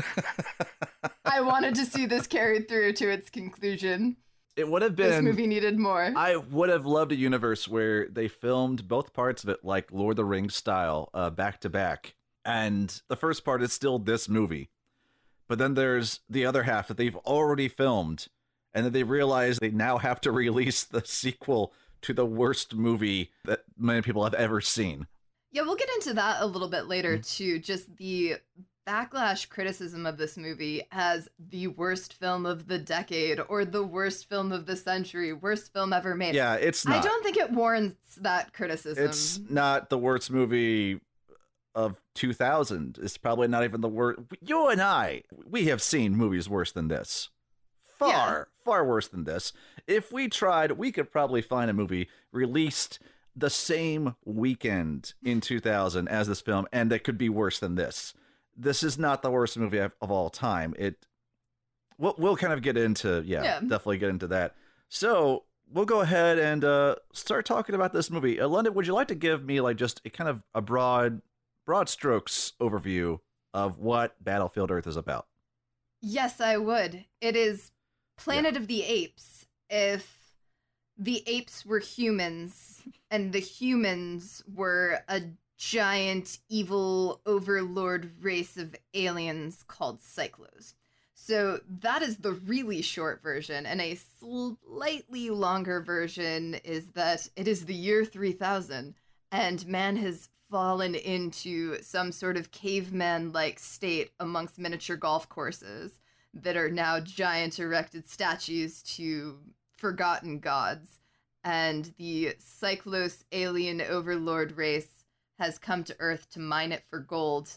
i 1.25 1.41
wanted 1.41 1.75
to 1.75 1.85
see 1.85 2.05
this 2.05 2.27
carried 2.27 2.67
through 2.67 2.93
to 2.93 3.09
its 3.09 3.29
conclusion 3.29 4.17
it 4.55 4.67
would 4.67 4.81
have 4.81 4.95
been. 4.95 5.09
this 5.09 5.21
movie 5.21 5.47
needed 5.47 5.79
more 5.79 6.11
I 6.15 6.35
would 6.35 6.69
have 6.69 6.85
loved 6.85 7.13
a 7.13 7.15
universe 7.15 7.65
where 7.67 8.09
they 8.09 8.27
filmed 8.27 8.89
both 8.89 9.13
parts 9.13 9.41
of 9.43 9.49
it 9.49 9.63
like 9.63 9.89
Lord 9.91 10.13
of 10.13 10.17
the 10.17 10.25
Rings 10.25 10.53
style, 10.53 11.09
uh, 11.13 11.29
back 11.29 11.61
to 11.61 11.69
back. 11.69 12.15
And 12.43 13.01
the 13.07 13.15
first 13.15 13.45
part 13.45 13.61
is 13.61 13.71
still 13.71 13.99
this 13.99 14.27
movie. 14.27 14.69
But 15.47 15.59
then 15.59 15.75
there's 15.75 16.19
the 16.29 16.45
other 16.45 16.63
half 16.63 16.89
that 16.89 16.97
they've 16.97 17.15
already 17.17 17.69
filmed, 17.69 18.27
and 18.73 18.85
then 18.85 18.91
they 18.91 19.03
realize 19.03 19.59
they 19.59 19.69
now 19.71 19.97
have 19.97 20.19
to 20.21 20.31
release 20.43 20.83
the 20.83 21.03
sequel 21.05 21.71
to 22.01 22.13
the 22.13 22.25
worst 22.25 22.73
movie 22.75 23.31
that 23.45 23.63
many 23.77 24.01
people 24.01 24.23
have 24.23 24.33
ever 24.33 24.61
seen. 24.61 25.07
Yeah, 25.51 25.63
we'll 25.63 25.75
get 25.75 25.89
into 25.95 26.13
that 26.13 26.41
a 26.41 26.45
little 26.45 26.69
bit 26.69 26.87
later 26.87 27.13
Mm-hmm. 27.17 27.21
too. 27.43 27.59
Just 27.59 27.95
the 27.97 28.35
backlash 28.87 29.47
criticism 29.49 30.05
of 30.05 30.17
this 30.17 30.35
movie 30.37 30.81
as 30.91 31.27
the 31.37 31.67
worst 31.67 32.13
film 32.13 32.45
of 32.45 32.67
the 32.67 32.79
decade 32.79 33.39
or 33.49 33.63
the 33.65 33.83
worst 33.83 34.27
film 34.29 34.51
of 34.51 34.65
the 34.65 34.75
century, 34.75 35.31
worst 35.33 35.71
film 35.73 35.93
ever 35.93 36.15
made. 36.15 36.33
Yeah, 36.35 36.55
it's 36.55 36.85
not. 36.87 36.97
I 36.97 37.01
don't 37.01 37.23
think 37.23 37.37
it 37.37 37.51
warrants 37.51 38.15
that 38.21 38.51
criticism. 38.53 39.05
It's 39.05 39.39
not 39.49 39.89
the 39.89 39.97
worst 39.97 40.31
movie 40.31 41.01
of 41.75 41.97
2000. 42.15 42.97
It's 43.01 43.17
probably 43.17 43.47
not 43.47 43.63
even 43.63 43.81
the 43.81 43.87
worst. 43.89 44.21
You 44.41 44.69
and 44.69 44.81
I, 44.81 45.21
we 45.45 45.65
have 45.65 45.81
seen 45.83 46.15
movies 46.15 46.49
worse 46.49 46.71
than 46.71 46.87
this. 46.87 47.29
Far, 47.97 48.47
far 48.63 48.85
worse 48.85 49.07
than 49.09 49.25
this. 49.25 49.51
If 49.89 50.11
we 50.11 50.27
tried, 50.29 50.73
we 50.73 50.91
could 50.91 51.11
probably 51.11 51.41
find 51.41 51.69
a 51.69 51.73
movie 51.73 52.09
released 52.31 52.99
the 53.35 53.49
same 53.49 54.15
weekend 54.23 55.13
in 55.23 55.41
2000 55.41 56.07
as 56.07 56.27
this 56.27 56.41
film, 56.41 56.67
and 56.71 56.91
it 56.91 57.03
could 57.03 57.17
be 57.17 57.27
worse 57.29 57.57
than 57.59 57.73
this. 57.73 58.13
This 58.55 58.83
is 58.83 58.99
not 58.99 59.23
the 59.23 59.31
worst 59.31 59.57
movie 59.57 59.79
of, 59.79 59.93
of 59.99 60.11
all 60.11 60.29
time. 60.29 60.75
It 60.77 61.07
we'll, 61.97 62.13
we'll 62.19 62.37
kind 62.37 62.53
of 62.53 62.61
get 62.61 62.77
into 62.77 63.23
yeah, 63.25 63.43
Yeah. 63.43 63.59
definitely 63.61 63.97
get 63.97 64.09
into 64.09 64.27
that. 64.27 64.55
So 64.89 65.45
we'll 65.71 65.85
go 65.85 66.01
ahead 66.01 66.37
and 66.37 66.63
uh, 66.63 66.95
start 67.13 67.45
talking 67.47 67.73
about 67.73 67.91
this 67.91 68.11
movie. 68.11 68.39
Uh, 68.39 68.47
London, 68.47 68.75
would 68.75 68.85
you 68.85 68.93
like 68.93 69.07
to 69.07 69.15
give 69.15 69.43
me 69.43 69.59
like 69.59 69.77
just 69.77 70.01
a 70.05 70.09
kind 70.11 70.29
of 70.29 70.43
a 70.53 70.61
broad, 70.61 71.21
broad 71.65 71.89
strokes 71.89 72.53
overview 72.61 73.19
of 73.55 73.79
what 73.79 74.23
Battlefield 74.23 74.69
Earth 74.69 74.85
is 74.85 74.97
about? 74.97 75.25
Yes, 76.01 76.39
I 76.39 76.57
would. 76.57 77.05
It 77.21 77.35
is 77.35 77.71
Planet 78.17 78.55
of 78.55 78.67
the 78.67 78.83
Apes 78.83 79.38
if 79.69 80.17
the 80.97 81.23
apes 81.27 81.65
were 81.65 81.79
humans 81.79 82.81
and 83.09 83.31
the 83.31 83.39
humans 83.39 84.43
were 84.53 84.99
a 85.07 85.21
giant 85.57 86.39
evil 86.49 87.21
overlord 87.25 88.11
race 88.21 88.57
of 88.57 88.75
aliens 88.93 89.63
called 89.67 89.99
Psychlos. 90.01 90.73
So 91.13 91.59
that 91.81 92.01
is 92.01 92.17
the 92.17 92.31
really 92.31 92.81
short 92.81 93.21
version, 93.21 93.65
and 93.65 93.81
a 93.81 93.99
slightly 94.19 95.29
longer 95.29 95.81
version 95.81 96.55
is 96.63 96.87
that 96.91 97.27
it 97.35 97.47
is 97.47 97.65
the 97.65 97.75
year 97.75 98.05
3000, 98.05 98.95
and 99.31 99.67
man 99.67 99.97
has 99.97 100.29
fallen 100.49 100.95
into 100.95 101.81
some 101.81 102.11
sort 102.11 102.37
of 102.37 102.51
caveman 102.51 103.31
like 103.33 103.59
state 103.59 104.11
amongst 104.19 104.57
miniature 104.57 104.95
golf 104.95 105.27
courses 105.27 105.99
that 106.33 106.57
are 106.57 106.71
now 106.71 106.99
giant 106.99 107.59
erected 107.59 108.09
statues 108.09 108.81
to 108.81 109.37
forgotten 109.79 110.39
gods. 110.39 110.99
And 111.43 111.93
the 111.97 112.35
Psychlos 112.39 113.23
alien 113.31 113.81
overlord 113.81 114.57
race 114.57 115.05
has 115.39 115.57
come 115.57 115.83
to 115.85 115.95
Earth 115.99 116.29
to 116.31 116.39
mine 116.39 116.71
it 116.71 116.83
for 116.89 116.99
gold. 116.99 117.49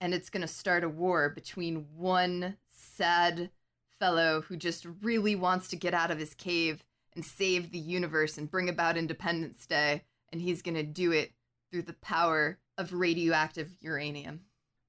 And 0.00 0.12
it's 0.12 0.30
going 0.30 0.42
to 0.42 0.48
start 0.48 0.82
a 0.82 0.88
war 0.88 1.30
between 1.30 1.86
one 1.96 2.56
sad 2.68 3.50
fellow 4.00 4.42
who 4.42 4.56
just 4.56 4.86
really 5.00 5.36
wants 5.36 5.68
to 5.68 5.76
get 5.76 5.94
out 5.94 6.10
of 6.10 6.18
his 6.18 6.34
cave 6.34 6.82
and 7.14 7.24
save 7.24 7.70
the 7.70 7.78
universe 7.78 8.36
and 8.36 8.50
bring 8.50 8.68
about 8.68 8.96
Independence 8.96 9.64
Day. 9.66 10.02
And 10.32 10.42
he's 10.42 10.62
going 10.62 10.74
to 10.74 10.82
do 10.82 11.12
it 11.12 11.32
through 11.70 11.82
the 11.82 11.92
power 11.92 12.58
of 12.76 12.92
radioactive 12.92 13.70
uranium. 13.80 14.40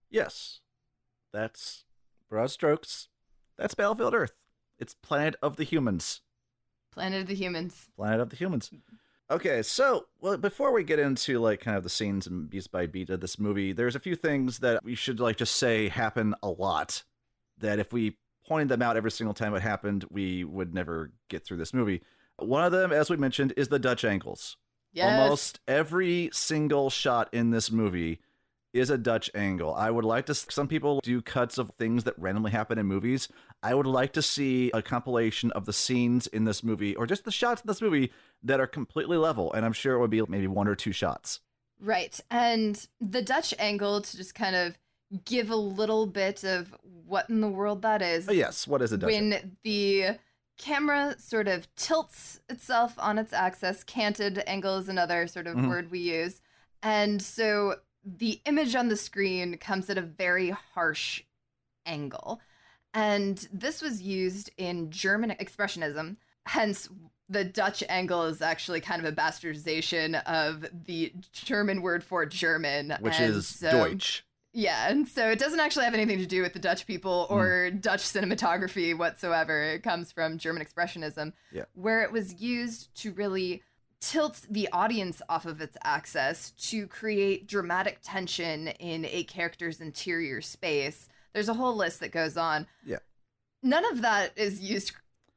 Yes, 0.09 0.61
that's 1.31 1.85
broad 2.29 2.49
strokes. 2.49 3.09
That's 3.57 3.75
Battlefield 3.75 4.15
Earth. 4.15 4.33
It's 4.79 4.95
Planet 4.95 5.35
of 5.41 5.57
the 5.57 5.63
Humans. 5.63 6.21
Planet 6.93 7.21
of 7.21 7.27
the 7.27 7.35
Humans. 7.35 7.89
Planet 7.95 8.19
of 8.19 8.29
the 8.29 8.35
Humans. 8.35 8.71
Okay, 9.31 9.63
so 9.63 10.05
well, 10.21 10.37
before 10.37 10.71
we 10.71 10.83
get 10.83 10.99
into 10.99 11.39
like 11.39 11.59
kind 11.59 11.77
of 11.77 11.83
the 11.83 11.89
scenes 11.89 12.27
and 12.27 12.49
beat 12.49 12.69
by 12.71 12.85
beat 12.85 13.09
of 13.09 13.19
this 13.19 13.39
movie, 13.39 13.73
there's 13.73 13.95
a 13.95 13.99
few 13.99 14.15
things 14.15 14.59
that 14.59 14.83
we 14.83 14.95
should 14.95 15.19
like 15.19 15.37
just 15.37 15.55
say 15.55 15.89
happen 15.89 16.35
a 16.43 16.49
lot. 16.49 17.03
That 17.59 17.79
if 17.79 17.93
we 17.93 18.17
pointed 18.47 18.69
them 18.69 18.81
out 18.81 18.97
every 18.97 19.11
single 19.11 19.33
time 19.33 19.55
it 19.55 19.61
happened, 19.61 20.05
we 20.09 20.43
would 20.43 20.73
never 20.73 21.11
get 21.29 21.45
through 21.45 21.57
this 21.57 21.73
movie. 21.73 22.01
One 22.37 22.63
of 22.63 22.71
them, 22.71 22.91
as 22.91 23.09
we 23.09 23.17
mentioned, 23.17 23.53
is 23.55 23.69
the 23.69 23.79
Dutch 23.79 24.03
angles. 24.03 24.57
Yes. 24.91 25.19
Almost 25.19 25.59
every 25.67 26.29
single 26.33 26.89
shot 26.89 27.29
in 27.33 27.51
this 27.51 27.71
movie 27.71 28.19
is 28.73 28.89
a 28.89 28.97
Dutch 28.97 29.29
angle. 29.35 29.73
I 29.75 29.89
would 29.91 30.03
like 30.03 30.25
to. 30.25 30.33
Some 30.33 30.67
people 30.67 30.99
do 31.03 31.21
cuts 31.21 31.57
of 31.57 31.71
things 31.77 32.03
that 32.05 32.17
randomly 32.17 32.51
happen 32.51 32.77
in 32.77 32.85
movies. 32.87 33.27
I 33.61 33.75
would 33.75 33.85
like 33.87 34.13
to 34.13 34.21
see 34.21 34.71
a 34.73 34.81
compilation 34.81 35.51
of 35.51 35.65
the 35.65 35.73
scenes 35.73 36.27
in 36.27 36.43
this 36.45 36.63
movie, 36.63 36.95
or 36.95 37.05
just 37.05 37.23
the 37.23 37.31
shots 37.31 37.61
in 37.61 37.67
this 37.67 37.81
movie 37.81 38.11
that 38.43 38.59
are 38.59 38.67
completely 38.67 39.17
level. 39.17 39.53
And 39.53 39.63
I'm 39.65 39.73
sure 39.73 39.93
it 39.95 39.99
would 39.99 40.09
be 40.09 40.21
maybe 40.27 40.47
one 40.47 40.67
or 40.67 40.75
two 40.75 40.91
shots. 40.91 41.39
Right. 41.79 42.19
And 42.31 42.85
the 42.99 43.21
Dutch 43.21 43.53
angle, 43.59 44.01
to 44.01 44.17
just 44.17 44.33
kind 44.35 44.55
of 44.55 44.77
give 45.25 45.49
a 45.51 45.55
little 45.55 46.07
bit 46.07 46.43
of 46.43 46.75
what 47.05 47.29
in 47.29 47.41
the 47.41 47.47
world 47.49 47.83
that 47.83 48.01
is. 48.01 48.25
But 48.25 48.35
yes, 48.35 48.67
what 48.67 48.81
is 48.81 48.91
a 48.91 48.97
Dutch? 48.97 49.11
angle? 49.13 49.39
when 49.39 49.57
the 49.63 50.05
camera 50.57 51.15
sort 51.19 51.47
of 51.47 51.67
tilts 51.75 52.39
itself 52.49 52.93
on 52.97 53.17
its 53.19 53.33
axis. 53.33 53.83
Canted 53.83 54.41
angle 54.47 54.77
is 54.77 54.87
another 54.89 55.27
sort 55.27 55.45
of 55.47 55.55
Mhm. 55.55 55.67
word 55.67 55.91
we 55.91 55.99
use. 55.99 56.41
And 56.81 57.21
so 57.21 57.75
the 58.05 58.41
image 58.45 58.75
on 58.75 58.89
the 58.89 58.97
screen 58.97 59.57
comes 59.57 59.89
at 59.89 59.97
a 59.97 60.01
very 60.01 60.49
harsh 60.49 61.23
angle. 61.85 62.41
And 62.93 63.47
this 63.51 63.81
was 63.81 64.01
used 64.01 64.51
in 64.57 64.91
German 64.91 65.31
expressionism, 65.31 66.17
hence 66.45 66.89
the 67.29 67.43
Dutch 67.43 67.83
angle 67.89 68.25
is 68.25 68.41
actually 68.41 68.81
kind 68.81 69.03
of 69.03 69.11
a 69.11 69.15
bastardization 69.15 70.21
of 70.25 70.65
the 70.85 71.13
German 71.31 71.81
word 71.81 72.03
for 72.03 72.25
German, 72.25 72.95
which 72.99 73.19
and 73.19 73.33
is 73.33 73.47
so- 73.47 73.71
Deutsch. 73.71 74.23
yeah, 74.51 74.89
and 74.89 75.07
so 75.07 75.29
it 75.29 75.39
doesn't 75.39 75.59
actually 75.59 75.85
have 75.85 75.95
anything 75.95 76.19
to 76.19 76.27
do 76.27 76.41
with 76.43 76.53
the 76.53 76.59
Dutch 76.59 76.85
people 76.85 77.27
mm. 77.29 77.35
or 77.35 77.71
Dutch 77.71 78.01
cinematography 78.01 78.95
whatsoever. 78.95 79.63
It 79.63 79.83
comes 79.83 80.11
from 80.11 80.37
German 80.37 80.63
Expressionism, 80.63 81.33
Yeah. 81.51 81.63
where 81.73 82.03
it 82.03 82.11
was 82.11 82.39
used 82.39 82.93
to 83.01 83.13
really 83.13 83.63
tilt 84.03 84.41
the 84.49 84.67
audience 84.73 85.21
off 85.29 85.45
of 85.45 85.61
its 85.61 85.77
axis 85.83 86.51
to 86.57 86.87
create 86.87 87.47
dramatic 87.47 87.99
tension 88.03 88.67
in 88.67 89.05
a 89.05 89.23
character's 89.23 89.79
interior 89.79 90.41
space. 90.41 91.07
There's 91.33 91.47
a 91.47 91.53
whole 91.53 91.75
list 91.75 92.01
that 92.01 92.11
goes 92.11 92.35
on. 92.35 92.67
Yeah. 92.85 92.99
None 93.61 93.85
of 93.91 94.01
that 94.01 94.37
is 94.37 94.59
used 94.59 94.91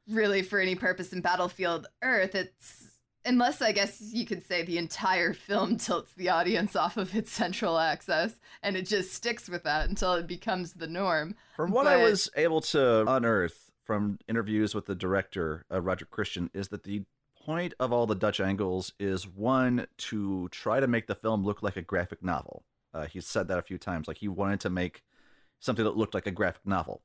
really 0.09 0.41
for 0.41 0.59
any 0.59 0.75
purpose 0.75 1.13
in 1.13 1.21
Battlefield 1.21 1.87
Earth. 2.03 2.35
It's 2.35 2.89
unless 3.23 3.61
I 3.61 3.71
guess 3.71 4.01
you 4.01 4.25
could 4.25 4.45
say 4.45 4.63
the 4.63 4.77
entire 4.77 5.33
film 5.33 5.77
tilts 5.77 6.13
the 6.15 6.29
audience 6.29 6.75
off 6.75 6.97
of 6.97 7.15
its 7.15 7.31
central 7.31 7.77
axis 7.77 8.37
and 8.61 8.75
it 8.75 8.85
just 8.85 9.13
sticks 9.13 9.47
with 9.47 9.63
that 9.63 9.87
until 9.87 10.13
it 10.15 10.27
becomes 10.27 10.73
the 10.73 10.87
norm. 10.87 11.35
From 11.55 11.71
what 11.71 11.87
I 11.87 12.03
was 12.03 12.29
able 12.35 12.59
to 12.61 13.05
unearth 13.07 13.71
from 13.85 14.19
interviews 14.27 14.75
with 14.75 14.85
the 14.85 14.95
director, 14.95 15.63
uh, 15.71 15.81
Roger 15.81 16.05
Christian, 16.05 16.49
is 16.53 16.67
that 16.67 16.83
the 16.83 17.03
point 17.47 17.73
of 17.79 17.93
all 17.93 18.05
the 18.05 18.13
Dutch 18.13 18.41
angles 18.41 18.91
is 18.99 19.25
one 19.25 19.87
to 19.97 20.49
try 20.49 20.81
to 20.81 20.87
make 20.87 21.07
the 21.07 21.15
film 21.15 21.45
look 21.45 21.63
like 21.63 21.77
a 21.77 21.81
graphic 21.81 22.21
novel. 22.21 22.65
Uh, 22.93 23.05
he's 23.05 23.25
said 23.25 23.47
that 23.47 23.57
a 23.57 23.63
few 23.63 23.77
times. 23.77 24.07
Like 24.07 24.17
he 24.17 24.27
wanted 24.27 24.59
to 24.61 24.69
make 24.69 25.01
something 25.59 25.85
that 25.85 25.95
looked 25.95 26.13
like 26.13 26.27
a 26.27 26.31
graphic 26.31 26.65
novel. 26.65 27.01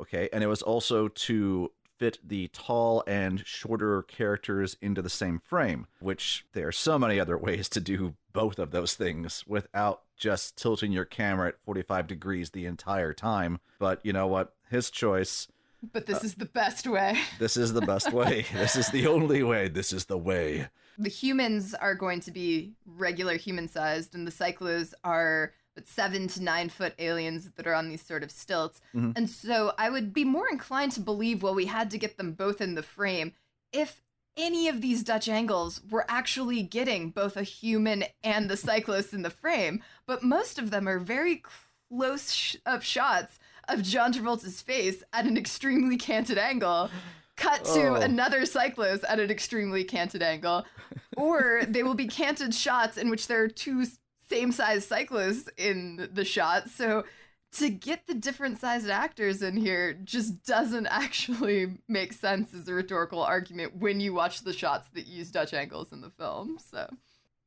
Okay, 0.00 0.28
and 0.32 0.42
it 0.42 0.48
was 0.48 0.62
also 0.62 1.08
to 1.08 1.70
fit 1.98 2.18
the 2.24 2.48
tall 2.48 3.02
and 3.06 3.44
shorter 3.46 4.02
characters 4.02 4.76
into 4.80 5.02
the 5.02 5.10
same 5.10 5.40
frame, 5.40 5.86
which 6.00 6.44
there 6.52 6.68
are 6.68 6.72
so 6.72 6.98
many 6.98 7.18
other 7.18 7.38
ways 7.38 7.68
to 7.68 7.80
do 7.80 8.14
both 8.32 8.58
of 8.58 8.72
those 8.72 8.94
things 8.94 9.44
without 9.46 10.02
just 10.16 10.56
tilting 10.56 10.92
your 10.92 11.04
camera 11.04 11.48
at 11.48 11.60
45 11.64 12.06
degrees 12.08 12.50
the 12.50 12.66
entire 12.66 13.12
time. 13.12 13.60
But 13.78 14.00
you 14.04 14.12
know 14.12 14.26
what? 14.26 14.54
His 14.70 14.90
choice. 14.90 15.46
But 15.92 16.06
this 16.06 16.24
is 16.24 16.34
the 16.34 16.44
best 16.46 16.86
way. 16.86 17.18
This 17.38 17.56
is 17.56 17.72
the 17.72 17.80
best 17.80 18.12
way. 18.12 18.46
this 18.52 18.74
is 18.76 18.88
the 18.90 19.06
only 19.06 19.42
way. 19.42 19.68
This 19.68 19.92
is 19.92 20.06
the 20.06 20.18
way. 20.18 20.68
The 20.98 21.08
humans 21.08 21.74
are 21.74 21.94
going 21.94 22.20
to 22.20 22.32
be 22.32 22.72
regular 22.84 23.36
human 23.36 23.68
sized, 23.68 24.14
and 24.14 24.26
the 24.26 24.32
Psychlos 24.32 24.92
are 25.04 25.52
but 25.76 25.86
seven 25.86 26.26
to 26.26 26.42
nine 26.42 26.68
foot 26.68 26.92
aliens 26.98 27.52
that 27.54 27.66
are 27.68 27.74
on 27.74 27.88
these 27.88 28.02
sort 28.02 28.24
of 28.24 28.32
stilts. 28.32 28.80
Mhm. 28.92 29.12
And 29.16 29.30
so 29.30 29.72
I 29.78 29.90
would 29.90 30.12
be 30.12 30.24
more 30.24 30.48
inclined 30.48 30.90
to 30.92 31.00
believe, 31.00 31.40
well, 31.44 31.54
we 31.54 31.66
had 31.66 31.88
to 31.92 31.98
get 31.98 32.16
them 32.16 32.32
both 32.32 32.60
in 32.60 32.74
the 32.74 32.82
frame 32.82 33.32
if 33.72 34.02
any 34.36 34.66
of 34.66 34.80
these 34.80 35.04
Dutch 35.04 35.28
angles 35.28 35.80
were 35.88 36.04
actually 36.08 36.62
getting 36.64 37.10
both 37.10 37.36
a 37.36 37.44
human 37.44 38.04
and 38.24 38.50
the 38.50 38.56
Psychlos 38.56 39.12
in 39.14 39.22
the 39.22 39.30
frame. 39.30 39.80
But 40.04 40.24
most 40.24 40.58
of 40.58 40.72
them 40.72 40.88
are 40.88 40.98
very 40.98 41.42
close 41.90 42.32
sh- 42.32 42.56
up 42.66 42.82
shots 42.82 43.38
of 43.68 43.82
John 43.82 44.12
Travolta's 44.12 44.60
face 44.60 45.02
at 45.12 45.26
an 45.26 45.36
extremely 45.36 45.96
canted 45.96 46.38
angle. 46.38 46.90
Cut 47.36 47.64
to 47.66 47.88
Oh. 47.88 47.94
another 47.94 48.44
cyclist 48.46 49.04
at 49.04 49.20
an 49.20 49.30
extremely 49.30 49.84
canted 49.84 50.22
angle, 50.22 50.66
or 51.16 51.62
they 51.68 51.82
will 51.84 51.94
be 51.94 52.08
canted 52.08 52.52
shots 52.54 52.96
in 52.96 53.10
which 53.10 53.28
there 53.28 53.42
are 53.42 53.48
two 53.48 53.84
same 54.28 54.50
size 54.50 54.84
cyclists 54.86 55.48
in 55.56 56.08
the 56.12 56.24
shot. 56.24 56.68
So 56.68 57.04
to 57.52 57.70
get 57.70 58.06
the 58.08 58.14
different 58.14 58.58
sized 58.58 58.90
actors 58.90 59.40
in 59.42 59.56
here 59.56 59.94
just 59.94 60.44
doesn't 60.44 60.86
actually 60.90 61.78
make 61.86 62.12
sense 62.12 62.52
as 62.52 62.66
a 62.68 62.74
rhetorical 62.74 63.22
argument 63.22 63.76
when 63.76 64.00
you 64.00 64.12
watch 64.12 64.42
the 64.42 64.52
shots 64.52 64.88
that 64.94 65.06
use 65.06 65.30
Dutch 65.30 65.54
angles 65.54 65.92
in 65.92 66.00
the 66.00 66.10
film. 66.10 66.58
So 66.70 66.90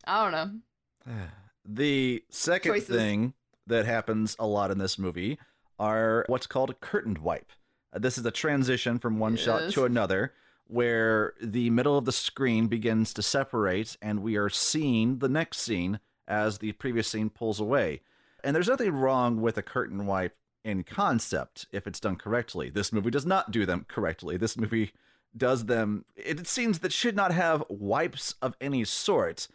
I 0.07 0.23
don't 0.31 0.63
know. 1.05 1.21
The 1.63 2.23
second 2.31 2.71
Choices. 2.73 2.95
thing 2.95 3.34
that 3.67 3.86
happens 3.86 4.36
a 4.39 4.47
lot 4.47 4.71
in 4.71 4.79
this 4.79 4.97
movie 4.97 5.38
are 5.81 6.23
what's 6.27 6.47
called 6.47 6.69
a 6.69 6.75
curtained 6.75 7.17
wipe. 7.17 7.51
Uh, 7.91 7.99
this 7.99 8.17
is 8.17 8.25
a 8.25 8.31
transition 8.31 8.99
from 8.99 9.17
one 9.17 9.35
shot 9.35 9.71
to 9.71 9.83
another 9.83 10.31
where 10.67 11.33
the 11.41 11.69
middle 11.71 11.97
of 11.97 12.05
the 12.05 12.11
screen 12.11 12.67
begins 12.67 13.13
to 13.13 13.21
separate 13.21 13.97
and 14.01 14.21
we 14.21 14.37
are 14.37 14.49
seeing 14.49 15.17
the 15.17 15.27
next 15.27 15.57
scene 15.57 15.99
as 16.27 16.59
the 16.59 16.71
previous 16.73 17.07
scene 17.07 17.29
pulls 17.29 17.59
away. 17.59 17.99
And 18.43 18.55
there's 18.55 18.69
nothing 18.69 18.93
wrong 18.93 19.41
with 19.41 19.57
a 19.57 19.63
curtain 19.63 20.05
wipe 20.05 20.37
in 20.63 20.83
concept 20.83 21.65
if 21.71 21.87
it's 21.87 21.99
done 21.99 22.15
correctly. 22.15 22.69
This 22.69 22.93
movie 22.93 23.09
does 23.09 23.25
not 23.25 23.51
do 23.51 23.65
them 23.65 23.85
correctly. 23.89 24.37
This 24.37 24.55
movie 24.55 24.93
does 25.35 25.65
them 25.65 26.05
it 26.15 26.45
seems 26.45 26.79
that 26.79 26.93
should 26.93 27.15
not 27.15 27.33
have 27.33 27.63
wipes 27.69 28.35
of 28.41 28.55
any 28.61 28.83
sort. 28.83 29.47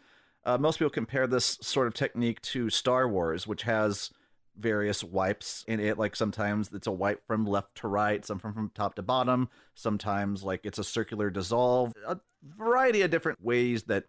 Uh, 0.43 0.57
most 0.57 0.77
people 0.77 0.89
compare 0.89 1.25
this 1.25 1.57
sort 1.61 1.87
of 1.87 1.93
technique 1.93 2.41
to 2.41 2.69
Star 2.69 3.07
Wars, 3.07 3.47
which 3.47 3.63
has 3.63 4.11
various 4.57 5.03
wipes 5.03 5.63
in 5.67 5.79
it. 5.79 5.97
Like 5.97 6.15
sometimes 6.15 6.71
it's 6.73 6.87
a 6.87 6.91
wipe 6.91 7.25
from 7.27 7.45
left 7.45 7.75
to 7.75 7.87
right, 7.87 8.25
some 8.25 8.39
from, 8.39 8.53
from 8.53 8.71
top 8.73 8.95
to 8.95 9.01
bottom. 9.01 9.49
Sometimes 9.75 10.43
like 10.43 10.65
it's 10.65 10.79
a 10.79 10.83
circular 10.83 11.29
dissolve. 11.29 11.93
A 12.05 12.19
variety 12.43 13.01
of 13.01 13.11
different 13.11 13.43
ways 13.43 13.83
that 13.83 14.05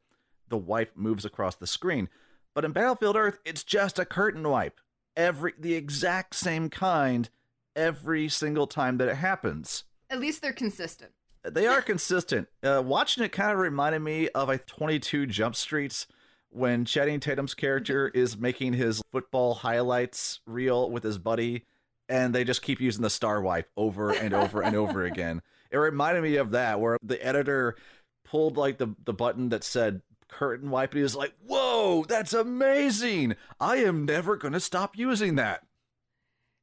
the 0.48 0.58
wipe 0.58 0.96
moves 0.96 1.24
across 1.24 1.54
the 1.56 1.66
screen. 1.66 2.08
But 2.54 2.64
in 2.64 2.72
Battlefield 2.72 3.16
Earth, 3.16 3.38
it's 3.44 3.62
just 3.62 3.98
a 3.98 4.04
curtain 4.04 4.48
wipe. 4.48 4.80
Every 5.16 5.52
the 5.58 5.74
exact 5.74 6.34
same 6.34 6.70
kind 6.70 7.28
every 7.76 8.28
single 8.28 8.66
time 8.66 8.98
that 8.98 9.08
it 9.08 9.16
happens. 9.16 9.84
At 10.10 10.20
least 10.20 10.42
they're 10.42 10.52
consistent. 10.52 11.12
They 11.44 11.66
are 11.66 11.82
consistent. 11.82 12.48
Uh, 12.62 12.82
watching 12.84 13.22
it 13.24 13.32
kind 13.32 13.52
of 13.52 13.58
reminded 13.58 14.00
me 14.00 14.28
of 14.30 14.48
a 14.48 14.58
22 14.58 15.26
Jump 15.26 15.54
Streets 15.54 16.06
when 16.50 16.84
Channing 16.84 17.20
Tatum's 17.20 17.54
character 17.54 18.08
is 18.08 18.36
making 18.36 18.72
his 18.72 19.02
football 19.12 19.54
highlights 19.54 20.40
reel 20.46 20.90
with 20.90 21.02
his 21.02 21.18
buddy, 21.18 21.64
and 22.08 22.34
they 22.34 22.44
just 22.44 22.62
keep 22.62 22.80
using 22.80 23.02
the 23.02 23.10
star 23.10 23.40
wipe 23.40 23.70
over 23.76 24.10
and 24.10 24.32
over 24.32 24.62
and 24.62 24.74
over 24.74 25.04
again. 25.06 25.42
It 25.70 25.76
reminded 25.76 26.22
me 26.22 26.36
of 26.36 26.52
that, 26.52 26.80
where 26.80 26.96
the 27.02 27.24
editor 27.24 27.76
pulled 28.24 28.56
like 28.56 28.78
the, 28.78 28.94
the 29.04 29.12
button 29.12 29.50
that 29.50 29.64
said 29.64 30.02
curtain 30.28 30.70
wipe, 30.70 30.92
and 30.92 30.98
he 30.98 31.02
was 31.02 31.16
like, 31.16 31.34
Whoa, 31.46 32.04
that's 32.08 32.32
amazing! 32.32 33.36
I 33.60 33.76
am 33.76 34.04
never 34.04 34.36
gonna 34.36 34.60
stop 34.60 34.96
using 34.96 35.36
that. 35.36 35.64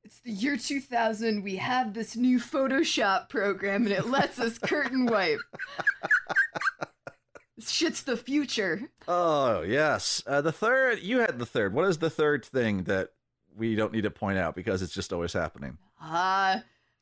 It's 0.04 0.20
the 0.20 0.32
year 0.32 0.56
2000. 0.56 1.44
We 1.44 1.56
have 1.56 1.96
this 1.96 2.16
new 2.16 2.38
Photoshop 2.38 3.28
program 3.28 3.88
and 3.88 3.92
it 3.92 4.06
lets 4.06 4.40
us 4.40 4.60
curtain 4.60 5.08
wipe. 5.08 5.40
Shit's 7.60 8.04
the 8.04 8.18
future. 8.18 8.90
Oh, 9.08 9.62
yes. 9.62 10.22
Uh, 10.28 10.42
the 10.42 10.52
third, 10.52 11.00
you 11.00 11.20
had 11.20 11.40
the 11.40 11.46
third. 11.46 11.74
What 11.74 11.88
is 11.88 12.00
the 12.00 12.10
third 12.10 12.44
thing 12.44 12.84
that 12.84 13.12
we 13.56 13.76
don't 13.76 13.94
need 13.94 14.04
to 14.04 14.12
point 14.12 14.38
out 14.38 14.56
because 14.56 14.82
it's 14.82 14.94
just 14.94 15.14
always 15.14 15.34
happening? 15.34 15.78
Ah, 16.02 16.62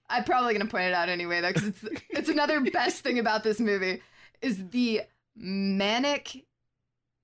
I'm 0.10 0.24
probably 0.24 0.54
gonna 0.54 0.70
point 0.70 0.86
it 0.86 0.94
out 0.94 1.10
anyway 1.10 1.42
though, 1.42 1.52
because 1.52 1.68
it's 1.70 1.84
it's 2.10 2.30
another 2.30 2.62
best 2.62 3.04
thing 3.04 3.20
about 3.20 3.44
this 3.44 3.60
movie 3.60 4.02
is 4.42 4.68
the 4.70 5.02
manic, 5.36 6.46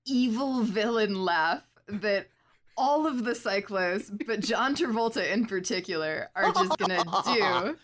evil 0.04 0.62
villain 0.62 1.24
laugh 1.24 1.62
that 1.86 2.28
all 2.76 3.06
of 3.06 3.24
the 3.24 3.32
Psychlos, 3.32 4.10
but 4.26 4.40
John 4.40 4.74
Travolta 4.74 5.30
in 5.30 5.46
particular, 5.46 6.30
are 6.34 6.52
just 6.52 6.76
gonna 6.78 7.04
do 7.24 7.76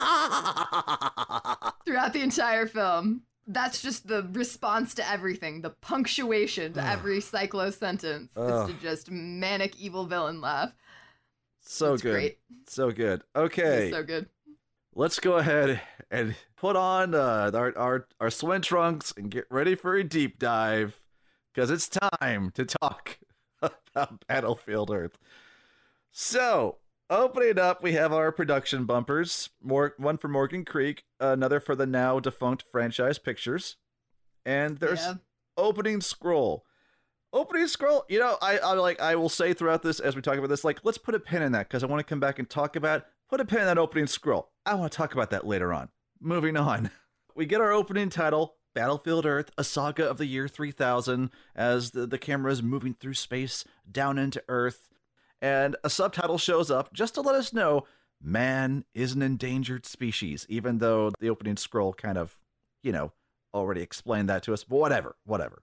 throughout 1.86 2.12
the 2.12 2.20
entire 2.22 2.66
film. 2.66 3.22
That's 3.52 3.82
just 3.82 4.06
the 4.08 4.22
response 4.32 4.94
to 4.94 5.08
everything, 5.08 5.62
the 5.62 5.70
punctuation 5.70 6.72
to 6.74 6.86
every 6.86 7.18
Psychlo 7.18 7.72
sentence 7.72 8.30
is 8.36 8.66
to 8.68 8.74
just 8.80 9.10
manic 9.10 9.78
evil 9.78 10.06
villain 10.06 10.40
laugh. 10.40 10.72
so 11.60 11.92
It's 11.94 12.02
good. 12.02 12.12
great. 12.12 12.38
So 12.66 12.90
good. 12.90 13.22
Okay. 13.36 13.90
so 13.90 14.02
good. 14.02 14.28
let's 14.94 15.18
go 15.20 15.36
ahead 15.36 15.80
and 16.10 16.34
put 16.56 16.76
on 16.76 17.14
uh, 17.14 17.50
our, 17.54 17.76
our 17.76 18.06
our 18.20 18.30
swim 18.30 18.62
trunks 18.62 19.12
and 19.16 19.30
get 19.30 19.44
ready 19.50 19.74
for 19.74 19.94
a 19.94 20.04
deep 20.04 20.38
dive 20.38 21.00
because 21.52 21.70
it's 21.70 21.88
time 21.88 22.50
to 22.54 22.64
talk 22.64 23.18
about 23.62 24.24
Battlefield 24.26 24.90
Earth. 24.90 25.18
So, 26.10 26.78
opening 27.12 27.58
up, 27.58 27.82
we 27.82 27.92
have 27.92 28.12
our 28.12 28.32
production 28.32 28.84
bumpers. 28.84 29.50
More 29.62 29.94
one 29.98 30.16
for 30.18 30.28
Morgan 30.28 30.64
Creek, 30.64 31.04
another 31.20 31.60
for 31.60 31.74
the 31.74 31.86
now 31.86 32.18
defunct 32.20 32.64
franchise 32.72 33.18
Pictures, 33.18 33.76
and 34.44 34.78
there's 34.78 35.00
Yeah. 35.00 35.14
opening 35.56 36.00
scroll. 36.00 36.64
Opening 37.32 37.66
scroll, 37.66 38.04
you 38.08 38.18
know, 38.18 38.36
I, 38.42 38.58
I 38.58 38.72
like 38.74 39.00
I 39.00 39.16
will 39.16 39.28
say 39.30 39.54
throughout 39.54 39.82
this 39.82 40.00
as 40.00 40.14
we 40.14 40.20
talk 40.22 40.36
about 40.36 40.50
this, 40.50 40.64
like 40.64 40.80
let's 40.84 40.98
put 40.98 41.14
a 41.14 41.20
pin 41.20 41.42
in 41.42 41.52
that 41.52 41.68
because 41.68 41.82
I 41.82 41.86
want 41.86 42.00
to 42.00 42.04
come 42.04 42.20
back 42.20 42.38
and 42.38 42.48
talk 42.48 42.76
about 42.76 43.06
put 43.30 43.40
a 43.40 43.44
pin 43.46 43.60
in 43.60 43.66
that 43.66 43.78
opening 43.78 44.06
scroll. 44.06 44.50
I 44.66 44.74
want 44.74 44.92
to 44.92 44.96
talk 44.96 45.14
about 45.14 45.30
that 45.30 45.46
later 45.46 45.72
on. 45.72 45.88
Moving 46.20 46.56
on, 46.58 46.90
we 47.34 47.46
get 47.46 47.60
our 47.62 47.72
opening 47.72 48.10
title, 48.10 48.56
Battlefield 48.74 49.24
Earth: 49.24 49.50
A 49.56 49.64
Saga 49.64 50.06
of 50.08 50.18
the 50.18 50.26
Year 50.26 50.46
3000, 50.46 51.30
as 51.56 51.92
the 51.92 52.06
the 52.06 52.18
camera 52.18 52.52
is 52.52 52.62
moving 52.62 52.92
through 52.94 53.14
space 53.14 53.64
down 53.90 54.18
into 54.18 54.42
Earth, 54.48 54.90
and 55.42 55.76
a 55.84 55.90
subtitle 55.90 56.38
shows 56.38 56.70
up 56.70 56.94
just 56.94 57.14
to 57.14 57.20
let 57.20 57.34
us 57.34 57.52
know 57.52 57.84
man 58.22 58.84
is 58.94 59.12
an 59.12 59.20
endangered 59.20 59.84
species, 59.84 60.46
even 60.48 60.78
though 60.78 61.10
the 61.18 61.28
opening 61.28 61.56
scroll 61.56 61.92
kind 61.92 62.16
of, 62.16 62.38
you 62.82 62.92
know, 62.92 63.12
already 63.52 63.82
explained 63.82 64.28
that 64.28 64.44
to 64.44 64.52
us. 64.54 64.64
But 64.64 64.76
whatever, 64.76 65.16
whatever. 65.24 65.62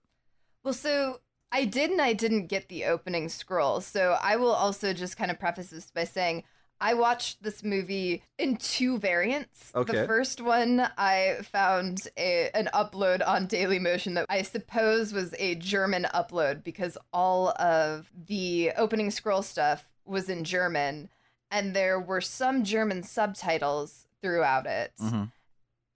Well, 0.62 0.74
so 0.74 1.20
I 1.50 1.64
did 1.64 1.90
and 1.90 2.02
I 2.02 2.12
didn't 2.12 2.46
get 2.46 2.68
the 2.68 2.84
opening 2.84 3.30
scroll. 3.30 3.80
So 3.80 4.18
I 4.22 4.36
will 4.36 4.52
also 4.52 4.92
just 4.92 5.16
kind 5.16 5.30
of 5.30 5.40
preface 5.40 5.70
this 5.70 5.90
by 5.90 6.04
saying 6.04 6.44
I 6.80 6.94
watched 6.94 7.42
this 7.42 7.62
movie 7.62 8.22
in 8.38 8.56
two 8.56 8.98
variants. 8.98 9.70
Okay. 9.74 9.98
The 10.00 10.06
first 10.06 10.40
one 10.40 10.88
I 10.96 11.38
found 11.42 12.08
a, 12.16 12.50
an 12.54 12.70
upload 12.72 13.26
on 13.26 13.46
Dailymotion 13.46 14.14
that 14.14 14.26
I 14.28 14.42
suppose 14.42 15.12
was 15.12 15.34
a 15.38 15.56
German 15.56 16.06
upload 16.14 16.64
because 16.64 16.96
all 17.12 17.50
of 17.50 18.10
the 18.26 18.72
opening 18.76 19.10
scroll 19.10 19.42
stuff 19.42 19.86
was 20.06 20.28
in 20.28 20.44
German 20.44 21.10
and 21.50 21.74
there 21.74 22.00
were 22.00 22.20
some 22.20 22.64
German 22.64 23.02
subtitles 23.02 24.06
throughout 24.22 24.66
it. 24.66 24.92
Mhm. 25.00 25.32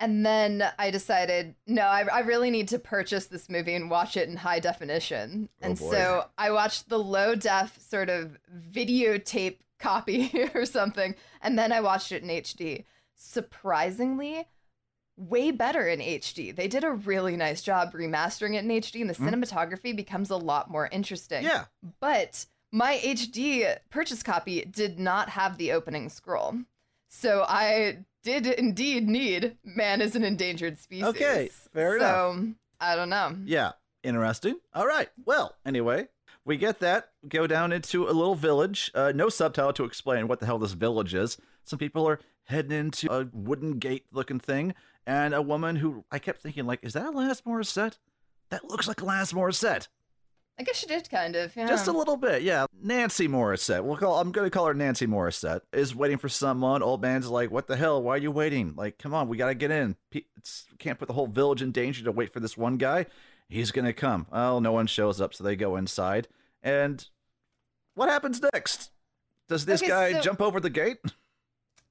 And 0.01 0.27
then 0.27 0.65
I 0.79 0.91
decided, 0.91 1.55
no, 1.67 1.83
I, 1.83 2.05
I 2.13 2.19
really 2.21 2.51
need 2.51 2.69
to 2.69 2.79
purchase 2.79 3.27
this 3.27 3.49
movie 3.49 3.75
and 3.75 3.89
watch 3.89 4.17
it 4.17 4.29
in 4.29 4.37
high 4.37 4.59
definition. 4.59 5.49
Oh, 5.63 5.67
and 5.67 5.79
boy. 5.79 5.91
so 5.91 6.25
I 6.37 6.51
watched 6.51 6.89
the 6.89 6.99
low 6.99 7.35
def 7.37 7.79
sort 7.81 8.11
of 8.11 8.37
videotape 8.71 9.59
copy 9.79 10.49
or 10.55 10.65
something. 10.67 11.15
And 11.43 11.59
then 11.59 11.73
I 11.73 11.81
watched 11.81 12.13
it 12.13 12.23
in 12.23 12.29
HD. 12.29 12.85
Surprisingly, 13.15 14.47
way 15.17 15.51
better 15.51 15.87
in 15.87 16.01
HD. 16.01 16.55
They 16.55 16.69
did 16.69 16.85
a 16.85 16.91
really 16.91 17.37
nice 17.37 17.63
job 17.63 17.93
remastering 17.93 18.55
it 18.55 18.65
in 18.65 18.69
HD, 18.69 19.01
and 19.01 19.11
the 19.11 19.15
mm-hmm. 19.15 19.29
cinematography 19.29 19.95
becomes 19.95 20.31
a 20.31 20.37
lot 20.37 20.71
more 20.71 20.89
interesting. 20.91 21.45
Yeah. 21.45 21.67
But 22.01 22.47
my 22.73 22.97
HD 22.97 23.77
purchase 23.91 24.23
copy 24.23 24.65
did 24.65 24.99
not 24.99 25.29
have 25.31 25.59
the 25.59 25.73
opening 25.73 26.09
scroll. 26.09 26.57
So 27.09 27.45
I 27.49 27.99
did 28.25 28.47
indeed 28.47 29.07
need 29.09 29.57
man 29.63 30.01
is 30.01 30.17
an 30.17 30.25
endangered 30.25 30.79
species. 30.79 31.05
Okay, 31.05 31.51
fair 31.73 31.97
enough. 31.97 32.35
so, 32.35 32.49
I 32.81 32.97
don't 32.97 33.11
know. 33.11 33.37
Yeah. 33.45 33.73
Interesting. 34.03 34.59
All 34.75 34.87
right. 34.87 35.09
Well, 35.25 35.57
anyway, 35.65 36.09
we 36.45 36.57
get 36.57 36.81
that. 36.81 37.11
Go 37.29 37.47
down 37.47 37.73
into 37.73 38.05
a 38.05 38.13
little 38.13 38.35
village. 38.35 38.91
Uh, 38.95 39.13
no 39.15 39.29
subtitle 39.29 39.73
to 39.75 39.85
explain 39.85 40.29
what 40.29 40.41
the 40.41 40.47
hell 40.47 40.59
this 40.59 40.73
village 40.73 41.15
is. 41.15 41.39
Some 41.65 41.79
people 41.79 42.07
are 42.07 42.21
heading 42.45 42.73
into 42.73 43.13
a 43.13 43.27
wooden 43.33 43.79
gate 43.79 44.05
looking 44.13 44.41
thing, 44.41 44.75
and 45.07 45.35
a 45.35 45.43
woman 45.43 45.77
who 45.77 46.05
I 46.11 46.19
kept 46.19 46.43
thinking, 46.43 46.67
like, 46.67 46.81
is 46.83 46.93
that 46.93 47.07
Alanis 47.07 47.43
Morissette? 47.43 47.99
That 48.51 48.65
looks 48.69 48.87
like 48.87 48.99
Alanis 48.99 49.33
Morissette. 49.33 49.89
I 50.59 50.63
guess 50.63 50.77
she 50.77 50.87
did 50.87 51.11
kind 51.11 51.35
of. 51.35 51.57
Yeah. 51.57 51.67
Just 51.67 51.89
a 51.89 51.93
little 51.93 52.17
bit, 52.17 52.43
yeah. 52.43 52.67
Nancy 52.81 53.27
Morissette. 53.27 53.83
We'll 53.83 53.97
call. 53.97 54.21
I'm 54.21 54.31
gonna 54.31 54.51
call 54.51 54.67
her 54.67 54.75
Nancy 54.75 55.07
Morissette. 55.07 55.63
Is 55.73 55.97
waiting 55.97 56.19
for 56.19 56.29
someone. 56.29 56.81
Old 56.81 57.03
man's 57.03 57.29
like, 57.29 57.51
"What 57.51 57.67
the 57.67 57.77
hell? 57.77 58.01
Why 58.01 58.15
are 58.15 58.19
you 58.19 58.31
waiting? 58.31 58.75
Like, 58.77 58.97
come 58.99 59.15
on, 59.15 59.27
we 59.29 59.37
gotta 59.37 59.55
get 59.55 59.73
in. 59.73 59.97
It's, 60.13 60.67
can't 60.79 60.99
put 60.99 61.09
the 61.09 61.15
whole 61.15 61.27
village 61.27 61.61
in 61.61 61.73
danger 61.73 62.05
to 62.05 62.13
wait 62.13 62.33
for 62.33 62.39
this 62.39 62.57
one 62.57 62.77
guy. 62.77 63.07
He's 63.49 63.71
gonna 63.71 63.93
come. 63.93 64.27
Oh, 64.33 64.59
no 64.59 64.73
one 64.73 64.87
shows 64.87 65.21
up, 65.21 65.35
so 65.35 65.45
they 65.45 65.57
go 65.57 65.77
inside. 65.77 66.29
And 66.63 67.07
what 67.95 68.09
happens 68.09 68.41
next? 68.53 68.91
Does 69.49 69.67
this 69.67 69.83
Okay, 69.83 69.89
guy 69.91 70.13
so- 70.15 70.21
jump 70.21 70.41
over 70.41 70.61
the 70.61 70.71
gate? 70.71 70.99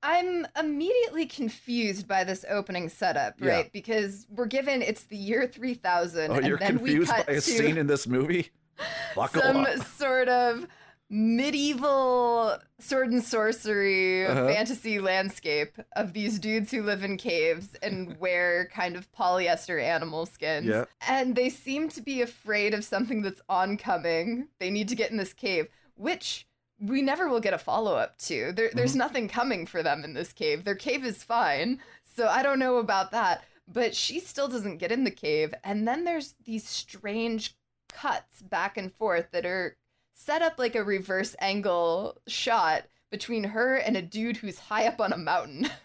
I'm 0.06 0.46
immediately 0.60 1.26
confused 1.26 2.10
by 2.10 2.26
this 2.26 2.44
opening 2.50 2.89
setup, 2.89 3.36
Yeah. 3.39 3.48
right? 3.52 3.72
Because 3.72 4.26
we're 4.30 4.48
given 4.48 4.82
it's 4.82 5.06
the 5.06 5.16
year 5.16 5.48
3000, 5.48 6.32
Oh, 6.32 6.36
and 6.36 6.46
you're 6.46 6.58
then 6.58 6.78
confused 6.78 7.10
we 7.12 7.16
cut 7.18 7.28
by 7.28 7.34
a 7.34 7.36
to 7.36 7.42
scene 7.42 7.78
in 7.78 7.88
this 7.88 8.06
movie? 8.06 8.50
Buckle 9.16 9.42
some 9.42 9.58
up. 9.66 9.78
sort 9.86 10.28
of 10.28 10.68
medieval 11.13 12.58
sword 12.80 13.12
and 13.12 13.23
sorcery 13.23 14.26
Uh-huh. 14.26 14.47
fantasy 14.47 14.99
landscape 14.99 15.78
of 15.95 16.13
these 16.13 16.39
dudes 16.39 16.71
who 16.71 16.82
live 16.84 17.04
in 17.04 17.17
caves 17.17 17.76
and 17.82 18.17
wear 18.19 18.67
kind 18.73 18.95
of 18.95 19.12
polyester 19.12 19.82
animal 19.82 20.26
skins. 20.26 20.67
Yeah. 20.67 20.86
And 21.08 21.36
they 21.36 21.49
seem 21.49 21.89
to 21.89 22.02
be 22.02 22.21
afraid 22.21 22.73
of 22.73 22.84
something 22.84 23.21
that's 23.21 23.41
oncoming. 23.49 24.47
They 24.60 24.69
need 24.69 24.88
to 24.89 24.95
get 24.95 25.12
in 25.12 25.17
this 25.17 25.34
cave, 25.34 25.67
which 25.95 26.47
we 26.80 27.02
never 27.02 27.30
will 27.30 27.39
get 27.39 27.54
a 27.54 27.58
follow 27.58 27.95
up 27.95 28.17
to. 28.19 28.52
There, 28.52 28.67
Mm-hmm. 28.67 28.78
There's 28.78 28.95
nothing 28.95 29.28
coming 29.28 29.65
for 29.65 29.84
them 29.84 30.04
in 30.04 30.13
this 30.13 30.34
cave. 30.34 30.63
Their 30.63 30.76
cave 30.76 31.06
is 31.06 31.23
fine. 31.23 31.80
So 32.15 32.28
I 32.28 32.43
don't 32.43 32.60
know 32.60 32.78
about 32.78 33.12
that. 33.12 33.43
But 33.71 33.95
she 33.95 34.19
still 34.19 34.47
doesn't 34.49 34.78
get 34.78 34.91
in 34.91 35.04
the 35.06 35.12
cave. 35.12 35.54
And 35.63 35.88
then 35.88 36.04
there's 36.04 36.36
these 36.43 36.67
strange 36.67 37.56
cuts 37.89 38.41
back 38.41 38.78
and 38.78 38.91
forth 38.93 39.28
that 39.32 39.45
are 39.45 39.78
set 40.13 40.41
up 40.41 40.58
like 40.58 40.76
a 40.76 40.84
reverse 40.84 41.36
angle 41.39 42.21
shot 42.28 42.84
between 43.12 43.43
her 43.43 43.76
and 43.76 43.95
a 43.95 44.02
dude 44.02 44.38
who's 44.38 44.60
high 44.60 44.88
up 44.88 44.99
on 44.99 45.13
a 45.13 45.17
mountain. 45.17 45.69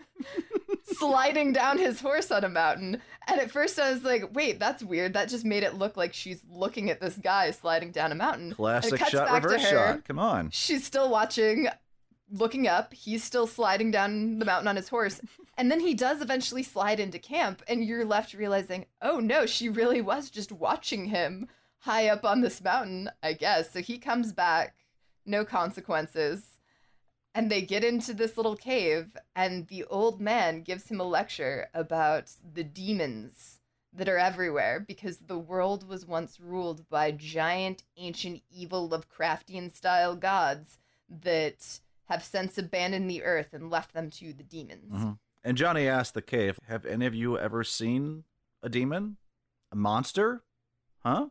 sliding 0.99 1.53
down 1.53 1.79
his 1.79 2.01
horse 2.01 2.31
on 2.31 2.45
a 2.45 2.49
mountain. 2.49 3.01
And 3.27 3.41
at 3.41 3.51
first 3.51 3.79
I 3.79 3.93
was 3.93 4.05
like, 4.05 4.35
wait, 4.35 4.59
that's 4.59 4.83
weird. 4.83 5.13
That 5.13 5.29
just 5.29 5.45
made 5.45 5.63
it 5.63 5.75
look 5.75 5.97
like 5.97 6.15
she's 6.15 6.43
looking 6.51 6.91
at 6.91 7.01
this 7.01 7.17
guy 7.17 7.51
sliding 7.51 7.93
down 7.93 8.13
a 8.13 8.15
mountain. 8.15 8.55
Classic 8.55 8.99
cuts 8.99 9.11
shot, 9.11 9.31
reverse 9.33 9.69
shot. 9.69 10.05
Come 10.05 10.19
on. 10.19 10.51
She's 10.51 10.85
still 10.85 11.11
watching, 11.11 11.69
looking 12.33 12.67
up. 12.67 12.93
He's 12.95 13.23
still 13.23 13.47
sliding 13.47 13.91
down 13.91 14.39
the 14.39 14.45
mountain 14.45 14.69
on 14.69 14.77
his 14.77 14.89
horse. 14.89 15.21
And 15.57 15.71
then 15.71 15.81
he 15.81 15.95
does 15.95 16.23
eventually 16.23 16.63
slide 16.63 17.01
into 17.01 17.19
camp, 17.19 17.63
and 17.67 17.85
you're 17.85 18.05
left 18.05 18.33
realizing, 18.33 18.87
oh 19.03 19.19
no, 19.19 19.45
she 19.45 19.69
really 19.69 20.01
was 20.01 20.31
just 20.31 20.53
watching 20.53 21.07
him 21.07 21.49
high 21.81 22.09
up 22.09 22.25
on 22.25 22.41
this 22.41 22.63
mountain, 22.63 23.11
I 23.23 23.33
guess. 23.33 23.73
So 23.73 23.81
he 23.81 23.99
comes 23.99 24.33
back, 24.33 24.77
no 25.25 25.45
consequences. 25.45 26.59
And 27.35 27.51
they 27.51 27.63
get 27.63 27.85
into 27.85 28.15
this 28.15 28.37
little 28.37 28.57
cave, 28.57 29.17
and 29.37 29.69
the 29.69 29.85
old 29.85 30.21
man 30.21 30.63
gives 30.63 30.89
him 30.89 30.99
a 30.99 31.05
lecture 31.05 31.69
about 31.73 32.33
the 32.55 32.65
demons 32.65 33.61
that 33.93 34.09
are 34.09 34.19
everywhere 34.19 34.81
because 34.81 35.19
the 35.19 35.39
world 35.39 35.87
was 35.87 36.07
once 36.07 36.41
ruled 36.41 36.89
by 36.89 37.13
giant, 37.13 37.85
ancient, 37.97 38.43
evil 38.51 38.89
Lovecraftian 38.89 39.73
style 39.73 40.17
gods 40.17 40.79
that 41.09 41.81
have 42.07 42.25
since 42.25 42.59
abandoned 42.59 43.11
the 43.11 43.23
earth 43.23 43.53
and 43.53 43.71
left 43.71 43.93
them 43.93 44.11
to 44.11 44.33
the 44.33 44.43
demons. 44.43 44.93
Mhm. 44.93 45.19
And 45.45 45.57
Johnny 45.57 45.87
asked 45.87 46.15
the 46.15 46.23
cave, 46.23 46.59
Have 46.67 46.85
any 46.87 47.07
of 47.07 47.15
you 47.15 47.39
ever 47.39 47.63
seen 47.63 48.25
a 48.63 48.69
demon? 48.69 49.17
A 49.71 49.77
monster? 49.77 50.43
Huh? 51.05 51.29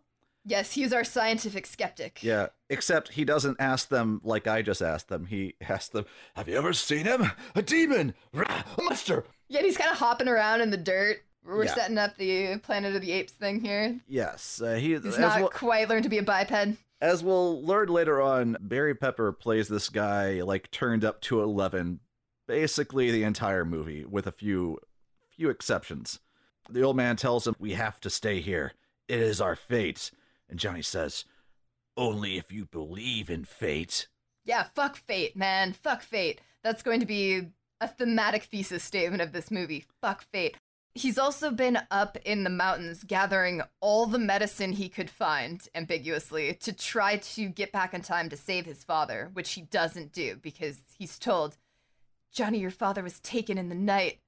Yes, 0.49 0.73
he's 0.73 0.93
our 0.93 1.03
scientific 1.03 1.67
skeptic. 1.67 2.23
Yeah, 2.23 2.47
except 2.69 3.09
he 3.13 3.25
doesn't 3.25 3.57
ask 3.59 3.89
them 3.89 4.21
like 4.23 4.47
I 4.47 4.61
just 4.61 4.81
asked 4.81 5.09
them. 5.09 5.25
He 5.25 5.55
asks 5.61 5.89
them, 5.89 6.05
Have 6.35 6.47
you 6.47 6.55
ever 6.57 6.71
seen 6.71 7.05
him? 7.05 7.31
A 7.53 7.61
demon! 7.61 8.13
Rah, 8.33 8.63
A 8.77 8.81
monster! 8.81 9.25
Yet 9.49 9.65
he's 9.65 9.77
kind 9.77 9.91
of 9.91 9.97
hopping 9.97 10.27
around 10.29 10.61
in 10.61 10.69
the 10.71 10.77
dirt. 10.77 11.17
We're 11.45 11.65
Yeah. 11.65 11.73
setting 11.75 11.97
up 11.97 12.15
the 12.17 12.57
Planet 12.59 12.95
of 12.95 13.01
the 13.01 13.11
Apes 13.11 13.33
thing 13.33 13.59
here. 13.61 13.99
Yes, 14.07 14.61
uh, 14.61 14.75
he 14.75 14.97
He's 14.97 15.17
not 15.19 15.39
well, 15.39 15.49
quite 15.49 15.89
learned 15.89 16.03
to 16.03 16.09
be 16.09 16.17
a 16.17 16.23
biped. 16.23 16.77
as 17.01 17.23
we'll 17.23 17.61
learn 17.63 17.89
later 17.89 18.21
on. 18.21 18.55
Barry 18.61 18.95
Pepper 18.95 19.31
plays 19.33 19.67
this 19.67 19.89
guy 19.89 20.41
like 20.41 20.71
turned 20.71 21.03
up 21.05 21.19
to 21.21 21.41
eleven, 21.41 21.99
basically 22.47 23.11
the 23.11 23.23
entire 23.23 23.65
movie, 23.65 24.05
with 24.05 24.27
a 24.27 24.31
few 24.31 24.79
few 25.29 25.49
exceptions. 25.49 26.19
The 26.69 26.81
old 26.83 26.95
man 26.97 27.15
tells 27.15 27.47
him, 27.47 27.55
"We 27.59 27.73
have 27.73 27.99
to 28.01 28.09
stay 28.09 28.39
here. 28.41 28.73
It 29.07 29.19
is 29.19 29.39
our 29.41 29.55
fate." 29.55 30.11
And 30.49 30.59
Johnny 30.59 30.81
says, 30.81 31.25
"Only 31.95 32.37
if 32.37 32.51
you 32.51 32.65
believe 32.65 33.29
in 33.29 33.45
fate." 33.45 34.07
Yeah, 34.45 34.63
fuck 34.63 34.95
fate, 34.95 35.35
man. 35.35 35.73
Fuck 35.73 36.01
fate. 36.01 36.41
That's 36.63 36.83
going 36.83 36.99
to 37.01 37.05
be 37.05 37.49
a 37.81 37.87
thematic 37.87 38.43
thesis 38.43 38.83
statement 38.83 39.21
of 39.21 39.31
this 39.31 39.51
movie. 39.51 39.85
Fuck 40.01 40.23
fate. 40.31 40.57
He's 40.95 41.19
also 41.19 41.51
been 41.51 41.77
up 41.91 42.17
in 42.25 42.43
the 42.43 42.49
mountains 42.49 43.03
gathering 43.03 43.61
all 43.81 44.07
the 44.07 44.17
medicine 44.17 44.71
he 44.71 44.89
could 44.89 45.11
find, 45.11 45.61
ambiguously, 45.75 46.55
to 46.55 46.73
try 46.73 47.17
to 47.17 47.49
get 47.49 47.71
back 47.71 47.93
in 47.93 48.01
time 48.01 48.29
to 48.29 48.37
save 48.37 48.65
his 48.65 48.83
father, 48.83 49.29
which 49.33 49.53
he 49.53 49.61
doesn't 49.61 50.11
do 50.11 50.37
because 50.41 50.79
he's 50.97 51.19
told, 51.19 51.57
Johnny, 52.31 52.57
your 52.57 52.71
father 52.71 53.03
was 53.03 53.19
taken 53.19 53.59
in 53.59 53.69
the 53.69 53.75
night. 53.75 54.21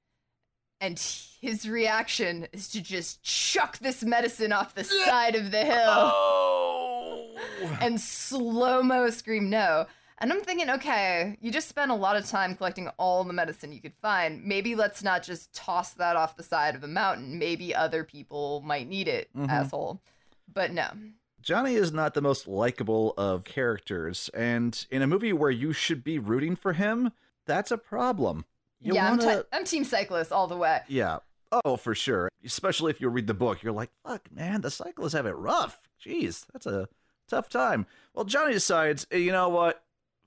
And 0.80 0.98
his 1.40 1.68
reaction 1.68 2.48
is 2.52 2.68
to 2.70 2.80
just 2.80 3.22
chuck 3.22 3.78
this 3.78 4.02
medicine 4.02 4.52
off 4.52 4.74
the 4.74 4.84
side 4.84 5.34
of 5.34 5.50
the 5.50 5.64
hill 5.64 5.76
Oh! 5.76 7.36
and 7.80 8.00
slow 8.00 8.82
mo 8.82 9.10
scream 9.10 9.50
no. 9.50 9.86
And 10.22 10.30
I'm 10.32 10.40
thinking, 10.42 10.68
okay, 10.70 11.38
you 11.40 11.50
just 11.50 11.68
spent 11.68 11.90
a 11.90 11.94
lot 11.94 12.16
of 12.16 12.26
time 12.26 12.54
collecting 12.54 12.88
all 12.98 13.24
the 13.24 13.32
medicine 13.32 13.72
you 13.72 13.80
could 13.80 13.94
find. 14.02 14.44
Maybe 14.44 14.74
let's 14.74 15.02
not 15.02 15.22
just 15.22 15.52
toss 15.54 15.92
that 15.94 16.14
off 16.16 16.36
the 16.36 16.42
side 16.42 16.74
of 16.74 16.84
a 16.84 16.88
mountain. 16.88 17.38
Maybe 17.38 17.74
other 17.74 18.04
people 18.04 18.62
might 18.64 18.86
need 18.86 19.08
it, 19.08 19.30
Mhm. 19.34 19.48
asshole. 19.48 20.00
But 20.52 20.72
no. 20.72 20.90
Johnny 21.40 21.74
is 21.74 21.90
not 21.90 22.12
the 22.12 22.20
most 22.20 22.46
likable 22.46 23.14
of 23.16 23.44
characters, 23.44 24.28
and 24.34 24.86
in 24.90 25.00
a 25.00 25.06
movie 25.06 25.32
where 25.32 25.50
you 25.50 25.72
should 25.72 26.04
be 26.04 26.18
rooting 26.18 26.54
for 26.54 26.74
him, 26.74 27.12
that's 27.46 27.70
a 27.70 27.78
problem. 27.78 28.44
You 28.80 28.94
yeah, 28.94 29.10
wanna... 29.10 29.26
I'm, 29.26 29.38
t- 29.38 29.48
I'm 29.52 29.64
Team 29.64 29.84
Cyclist 29.84 30.32
all 30.32 30.46
the 30.46 30.56
way. 30.56 30.80
Yeah. 30.88 31.18
Oh, 31.64 31.76
for 31.76 31.94
sure. 31.94 32.28
Especially 32.44 32.90
if 32.90 33.00
you 33.00 33.08
read 33.08 33.26
the 33.26 33.34
book, 33.34 33.62
you're 33.62 33.72
like, 33.72 33.90
fuck, 34.06 34.30
man, 34.32 34.60
the 34.60 34.70
cyclists 34.70 35.12
have 35.14 35.26
it 35.26 35.32
rough. 35.36 35.80
Jeez, 36.04 36.46
that's 36.52 36.66
a 36.66 36.88
tough 37.28 37.48
time. 37.48 37.86
Well, 38.14 38.24
Johnny 38.24 38.52
decides, 38.52 39.06
"Eh, 39.10 39.18
you 39.18 39.32
know 39.32 39.48
what? 39.48 39.82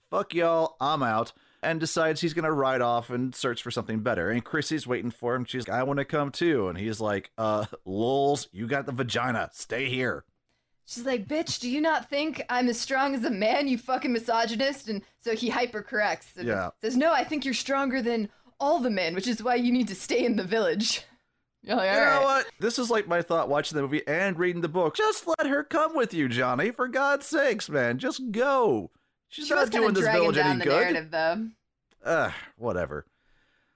Fuck 0.09 0.33
y'all, 0.35 0.75
I'm 0.79 1.01
out. 1.01 1.33
And 1.63 1.79
decides 1.79 2.19
he's 2.19 2.33
going 2.33 2.43
to 2.43 2.51
ride 2.51 2.81
off 2.81 3.09
and 3.09 3.33
search 3.33 3.63
for 3.63 3.71
something 3.71 4.01
better. 4.01 4.29
And 4.29 4.43
Chrissy's 4.43 4.85
waiting 4.85 5.11
for 5.11 5.33
him. 5.33 5.45
She's 5.45 5.65
like, 5.67 5.77
I 5.77 5.83
want 5.83 5.99
to 5.99 6.05
come 6.05 6.29
too. 6.29 6.67
And 6.67 6.77
he's 6.77 6.99
like, 6.99 7.31
uh, 7.37 7.65
lols, 7.85 8.49
you 8.51 8.67
got 8.67 8.85
the 8.85 8.91
vagina. 8.91 9.49
Stay 9.53 9.85
here. 9.89 10.25
She's 10.85 11.05
like, 11.05 11.25
bitch, 11.25 11.61
do 11.61 11.69
you 11.69 11.79
not 11.79 12.09
think 12.09 12.43
I'm 12.49 12.67
as 12.67 12.77
strong 12.77 13.15
as 13.15 13.23
a 13.23 13.29
man, 13.31 13.69
you 13.69 13.77
fucking 13.77 14.11
misogynist? 14.11 14.89
And 14.89 15.03
so 15.21 15.33
he 15.33 15.49
hypercorrects 15.49 16.35
and 16.35 16.49
Yeah. 16.49 16.71
says, 16.81 16.97
no, 16.97 17.13
I 17.13 17.23
think 17.23 17.45
you're 17.45 17.53
stronger 17.53 18.01
than 18.01 18.27
all 18.63 18.79
the 18.79 18.89
men, 18.89 19.13
which 19.13 19.27
is 19.27 19.43
why 19.43 19.55
you 19.55 19.71
need 19.71 19.87
to 19.89 19.95
stay 19.95 20.23
in 20.25 20.35
the 20.37 20.43
village. 20.43 21.03
You're 21.63 21.75
like, 21.77 21.91
You 21.93 21.99
all 21.99 22.19
know 22.19 22.25
what? 22.25 22.45
This 22.59 22.77
is 22.79 22.89
like 22.89 23.07
my 23.07 23.21
thought 23.21 23.47
watching 23.49 23.75
the 23.75 23.81
movie 23.81 24.05
and 24.07 24.37
reading 24.37 24.61
the 24.61 24.67
book. 24.69 24.95
Just 24.95 25.25
let 25.27 25.47
her 25.47 25.63
come 25.63 25.95
with 25.95 26.13
you, 26.13 26.27
Johnny. 26.27 26.71
For 26.71 26.87
God's 26.87 27.25
sakes, 27.25 27.69
man. 27.69 27.99
Just 27.99 28.31
go. 28.31 28.91
She's 29.29 29.47
She 29.47 29.53
not 29.53 29.69
doing 29.71 29.93
this 29.93 30.05
village 30.07 30.35
down 30.35 30.51
any 30.51 30.59
the 30.59 30.65
good. 30.65 30.71
narrative, 30.81 31.11
though. 31.11 31.47
Ugh, 32.05 32.31
whatever. 32.57 33.05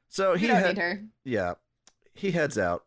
So 0.10 0.36
he 0.36 0.48
had- 0.48 1.10
yeah, 1.24 1.54
he 2.14 2.32
heads 2.32 2.58
out, 2.58 2.86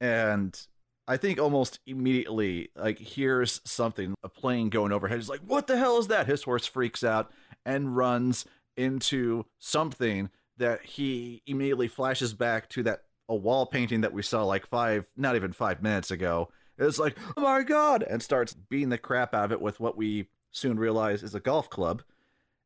and 0.00 0.58
I 1.06 1.16
think 1.18 1.38
almost 1.38 1.80
immediately 1.86 2.70
like 2.76 2.98
hears 2.98 3.60
something, 3.64 4.14
a 4.22 4.28
plane 4.28 4.68
going 4.70 4.92
overhead. 4.92 5.18
He's 5.18 5.28
like, 5.28 5.40
"What 5.40 5.66
the 5.66 5.76
hell 5.76 5.98
is 5.98 6.08
that?" 6.08 6.26
His 6.26 6.42
horse 6.44 6.66
freaks 6.66 7.02
out 7.04 7.30
and 7.66 7.96
runs 7.96 8.44
into 8.76 9.44
something 9.58 10.30
that 10.58 10.84
he 10.84 11.42
immediately 11.46 11.88
flashes 11.88 12.34
back 12.34 12.68
to 12.70 12.82
that 12.84 13.02
a 13.28 13.34
wall 13.34 13.66
painting 13.66 14.02
that 14.02 14.12
we 14.12 14.22
saw 14.22 14.44
like 14.44 14.66
five, 14.66 15.06
not 15.16 15.36
even 15.36 15.52
five 15.52 15.82
minutes 15.82 16.10
ago. 16.10 16.48
It's 16.78 16.98
like, 16.98 17.16
"Oh 17.36 17.42
my 17.42 17.62
god!" 17.62 18.02
and 18.02 18.22
starts 18.22 18.54
beating 18.54 18.88
the 18.88 18.98
crap 18.98 19.34
out 19.34 19.46
of 19.46 19.52
it 19.52 19.60
with 19.60 19.80
what 19.80 19.96
we 19.96 20.28
soon 20.50 20.78
realize 20.78 21.22
is 21.22 21.34
a 21.34 21.40
golf 21.40 21.68
club. 21.68 22.02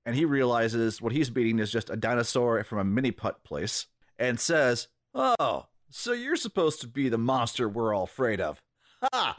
And 0.05 0.17
he 0.17 0.25
realizes 0.25 1.01
what 1.01 1.13
he's 1.13 1.31
beating 1.31 1.59
is 1.59 1.71
just 1.71 1.89
a 1.89 1.97
dinosaur 1.97 2.63
from 2.65 2.79
a 2.79 2.85
mini 2.85 3.13
putt 3.13 3.45
place 3.45 3.87
and 4.19 4.39
says, 4.39 4.89
Oh, 5.15 5.67
so 5.91 6.13
you're 6.13 6.37
supposed 6.37 6.81
to 6.81 6.89
be 6.89 7.09
the 7.09 7.19
monster 7.19 7.69
we're 7.69 7.95
all 7.95 8.05
afraid 8.05 8.41
of. 8.41 8.61
Ha! 9.03 9.39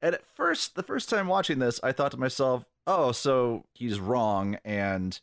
And 0.00 0.14
at 0.14 0.24
first, 0.34 0.74
the 0.74 0.82
first 0.82 1.10
time 1.10 1.26
watching 1.26 1.58
this, 1.58 1.80
I 1.82 1.92
thought 1.92 2.12
to 2.12 2.16
myself, 2.18 2.64
oh, 2.86 3.12
so 3.12 3.64
he's 3.74 4.00
wrong 4.00 4.58
and 4.64 5.20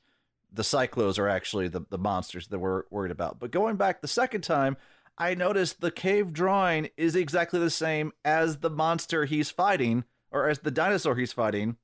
the 0.55 0.63
Psychlos 0.63 1.19
are 1.19 1.27
actually 1.27 1.67
the, 1.67 1.81
the 1.89 1.97
monsters 1.97 2.47
that 2.47 2.59
we're 2.59 2.83
worried 2.89 3.11
about. 3.11 3.39
But 3.39 3.51
going 3.51 3.75
back 3.75 4.01
the 4.01 4.07
second 4.07 4.41
time, 4.41 4.77
I 5.17 5.33
noticed 5.33 5.79
the 5.79 5.91
cave 5.91 6.33
drawing 6.33 6.89
is 6.97 7.15
exactly 7.15 7.59
the 7.59 7.69
same 7.69 8.11
as 8.23 8.57
the 8.57 8.69
monster 8.69 9.25
he's 9.25 9.51
fighting, 9.51 10.03
or 10.31 10.49
as 10.49 10.59
the 10.59 10.71
dinosaur 10.71 11.15
he's 11.15 11.31
fighting. 11.31 11.77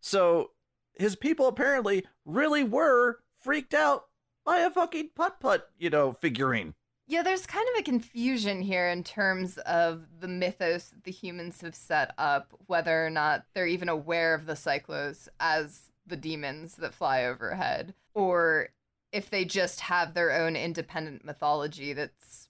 So 0.00 0.50
his 0.94 1.16
people 1.16 1.46
apparently 1.46 2.04
really 2.24 2.64
were 2.64 3.18
freaked 3.40 3.74
out 3.74 4.06
by 4.44 4.58
a 4.58 4.70
fucking 4.70 5.10
putt 5.14 5.40
putt, 5.40 5.68
you 5.78 5.90
know, 5.90 6.12
figurine. 6.12 6.74
Yeah, 7.06 7.22
there's 7.22 7.46
kind 7.46 7.66
of 7.74 7.80
a 7.80 7.84
confusion 7.84 8.62
here 8.62 8.88
in 8.88 9.04
terms 9.04 9.58
of 9.58 10.04
the 10.20 10.28
mythos 10.28 10.94
the 11.04 11.10
humans 11.10 11.60
have 11.60 11.74
set 11.74 12.14
up, 12.16 12.54
whether 12.66 13.04
or 13.04 13.10
not 13.10 13.44
they're 13.54 13.66
even 13.66 13.88
aware 13.88 14.34
of 14.34 14.46
the 14.46 14.54
Psychlos 14.54 15.28
as 15.38 15.91
the 16.12 16.16
demons 16.18 16.74
that 16.76 16.92
fly 16.92 17.24
overhead, 17.24 17.94
or 18.12 18.68
if 19.12 19.30
they 19.30 19.46
just 19.46 19.80
have 19.80 20.12
their 20.12 20.30
own 20.30 20.56
independent 20.56 21.24
mythology 21.24 21.94
that's 21.94 22.48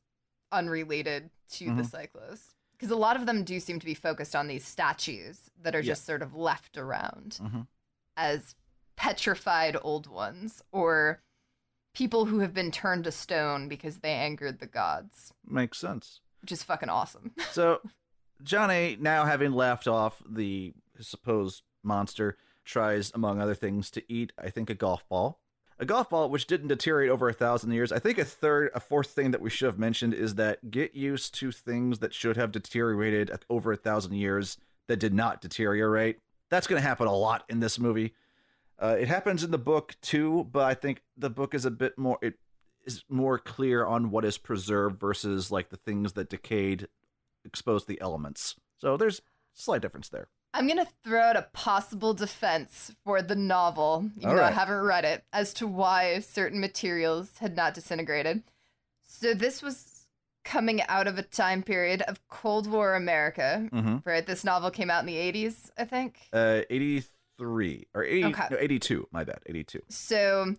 unrelated 0.50 1.30
to 1.50 1.66
the 1.74 1.82
Psychlos. 1.82 2.54
Because 2.72 2.90
a 2.90 2.96
lot 2.96 3.14
of 3.16 3.24
them 3.26 3.44
do 3.44 3.60
seem 3.60 3.78
to 3.78 3.86
be 3.86 3.94
focused 3.94 4.34
on 4.34 4.48
these 4.48 4.66
statues 4.66 5.48
that 5.60 5.76
are 5.76 5.80
Yeah. 5.80 5.92
just 5.92 6.04
sort 6.04 6.22
of 6.22 6.34
left 6.34 6.76
around 6.76 7.38
Mhm. 7.40 7.68
as 8.16 8.56
petrified 8.96 9.76
old 9.80 10.08
ones, 10.08 10.60
or 10.72 11.22
people 11.94 12.24
who 12.26 12.40
have 12.40 12.52
been 12.52 12.72
turned 12.72 13.04
to 13.04 13.12
stone 13.12 13.68
because 13.68 14.00
they 14.00 14.12
angered 14.12 14.58
the 14.58 14.66
gods, 14.66 15.32
Makes 15.44 15.78
sense. 15.78 16.20
which 16.40 16.50
is 16.50 16.64
fucking 16.64 16.88
awesome. 16.88 17.32
So, 17.52 17.80
Johnny, 18.42 18.96
now 18.98 19.24
having 19.24 19.52
laughed 19.52 19.86
off 19.86 20.20
the 20.28 20.74
supposed 21.00 21.62
monster, 21.84 22.36
tries, 22.64 23.12
among 23.14 23.40
other 23.40 23.54
things, 23.54 23.90
to 23.92 24.12
eat, 24.12 24.32
I 24.38 24.50
think, 24.50 24.70
a 24.70 24.74
golf 24.74 25.08
ball. 25.08 25.40
A 25.78 25.84
golf 25.84 26.10
ball 26.10 26.28
which 26.28 26.46
didn't 26.46 26.68
deteriorate 26.68 27.10
over 27.10 27.28
a 27.28 27.32
thousand 27.32 27.72
years. 27.72 27.90
I 27.90 27.98
think 27.98 28.18
a 28.18 28.24
third, 28.24 28.70
a 28.74 28.80
fourth 28.80 29.08
thing 29.08 29.32
that 29.32 29.40
we 29.40 29.50
should 29.50 29.66
have 29.66 29.78
mentioned 29.78 30.14
is 30.14 30.36
that 30.36 30.70
get 30.70 30.94
used 30.94 31.34
to 31.36 31.50
things 31.50 31.98
that 31.98 32.14
should 32.14 32.36
have 32.36 32.52
deteriorated 32.52 33.32
over 33.50 33.72
a 33.72 33.76
thousand 33.76 34.14
years 34.14 34.58
that 34.88 35.00
did 35.00 35.12
not 35.12 35.40
deteriorate. 35.40 36.18
That's 36.50 36.66
going 36.66 36.80
to 36.80 36.86
happen 36.86 37.06
a 37.06 37.16
lot 37.16 37.44
in 37.48 37.60
this 37.60 37.78
movie. 37.78 38.14
Uh, 38.78 38.96
it 38.98 39.08
happens 39.08 39.42
in 39.42 39.50
the 39.50 39.58
book 39.58 39.96
too, 40.02 40.48
but 40.52 40.64
I 40.64 40.74
think 40.74 41.02
the 41.16 41.30
book 41.30 41.54
is 41.54 41.64
a 41.64 41.70
bit 41.70 41.98
more. 41.98 42.18
It 42.22 42.34
is 42.84 43.04
more 43.08 43.38
clear 43.38 43.84
on 43.84 44.10
what 44.10 44.24
is 44.24 44.38
preserved 44.38 45.00
versus 45.00 45.50
like 45.50 45.70
the 45.70 45.76
things 45.76 46.12
that 46.12 46.28
decayed 46.28 46.88
expose 47.44 47.86
the 47.86 48.00
elements. 48.00 48.56
So 48.78 48.96
there's 48.96 49.22
slight 49.54 49.82
difference 49.82 50.08
there. 50.08 50.28
I'm 50.54 50.68
gonna 50.68 50.86
throw 51.02 51.20
out 51.20 51.36
a 51.36 51.48
possible 51.52 52.12
defense 52.14 52.92
for 53.04 53.22
the 53.22 53.34
novel, 53.36 54.10
even 54.18 54.28
All 54.28 54.36
though 54.36 54.44
I 54.44 54.50
haven't 54.50 54.82
read 54.82 55.04
it, 55.04 55.24
as 55.32 55.54
to 55.54 55.66
why 55.66 56.18
certain 56.20 56.60
materials 56.60 57.38
had 57.38 57.56
not 57.56 57.74
disintegrated. 57.74 58.42
So 59.02 59.32
this 59.34 59.62
was 59.62 60.06
coming 60.44 60.82
out 60.88 61.06
of 61.06 61.16
a 61.18 61.22
time 61.22 61.62
period 61.62 62.02
of 62.02 62.26
Cold 62.28 62.66
War 62.70 62.94
America, 62.94 63.68
Mm-hmm. 63.72 63.98
right? 64.04 64.26
This 64.26 64.44
novel 64.44 64.70
came 64.70 64.90
out 64.90 65.00
in 65.00 65.06
the 65.06 65.16
80s, 65.16 65.70
I 65.78 65.84
think. 65.84 66.18
Uh, 66.32 66.62
83 66.68 67.86
or 67.94 68.04
80, 68.04 68.24
Okay. 68.26 68.46
no, 68.50 68.56
82. 68.58 69.08
My 69.12 69.24
bad, 69.24 69.38
82. 69.46 69.80
So 69.88 70.56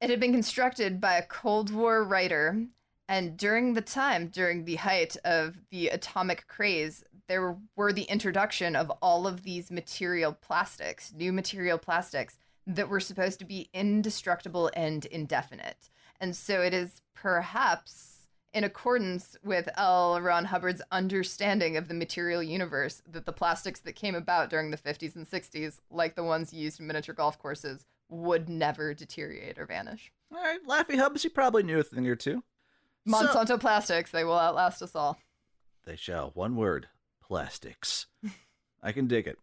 it 0.00 0.08
had 0.10 0.20
been 0.20 0.32
constructed 0.32 1.00
by 1.00 1.14
a 1.16 1.22
Cold 1.26 1.70
War 1.72 2.04
writer, 2.04 2.64
and 3.08 3.36
during 3.36 3.74
the 3.74 3.80
time, 3.80 4.28
during 4.28 4.64
the 4.64 4.76
height 4.76 5.16
of 5.24 5.56
the 5.70 5.88
atomic 5.88 6.46
craze, 6.46 7.02
there 7.26 7.56
were 7.76 7.92
the 7.92 8.02
introduction 8.02 8.76
of 8.76 8.90
all 9.02 9.26
of 9.26 9.42
these 9.42 9.70
material 9.70 10.32
plastics, 10.32 11.12
new 11.14 11.32
material 11.32 11.78
plastics 11.78 12.38
that 12.66 12.88
were 12.88 13.00
supposed 13.00 13.38
to 13.38 13.44
be 13.44 13.70
indestructible 13.72 14.70
and 14.74 15.06
indefinite. 15.06 15.88
And 16.20 16.36
so 16.36 16.60
it 16.60 16.74
is 16.74 17.00
perhaps 17.14 18.28
in 18.52 18.64
accordance 18.64 19.36
with 19.44 19.68
L. 19.76 20.20
Ron 20.20 20.46
Hubbard's 20.46 20.82
understanding 20.90 21.76
of 21.76 21.88
the 21.88 21.94
material 21.94 22.42
universe 22.42 23.02
that 23.10 23.26
the 23.26 23.32
plastics 23.32 23.80
that 23.80 23.94
came 23.94 24.14
about 24.14 24.50
during 24.50 24.70
the 24.70 24.76
50s 24.76 25.16
and 25.16 25.26
60s, 25.26 25.80
like 25.90 26.14
the 26.14 26.24
ones 26.24 26.52
used 26.52 26.80
in 26.80 26.86
miniature 26.86 27.14
golf 27.14 27.38
courses, 27.38 27.84
would 28.10 28.48
never 28.48 28.94
deteriorate 28.94 29.58
or 29.58 29.66
vanish. 29.66 30.12
All 30.34 30.42
right, 30.42 30.60
Laffy 30.66 30.98
Hubs, 30.98 31.24
you 31.24 31.30
probably 31.30 31.62
knew 31.62 31.78
a 31.78 31.82
thing 31.82 32.06
or 32.06 32.16
two. 32.16 32.42
So- 33.08 33.16
Monsanto 33.26 33.60
Plastics, 33.60 34.10
they 34.10 34.24
will 34.24 34.38
outlast 34.38 34.82
us 34.82 34.94
all. 34.94 35.18
They 35.84 35.96
shall. 35.96 36.30
One 36.34 36.54
word 36.56 36.88
plastics. 37.22 38.06
I 38.82 38.92
can 38.92 39.06
dig 39.06 39.26
it. 39.26 39.38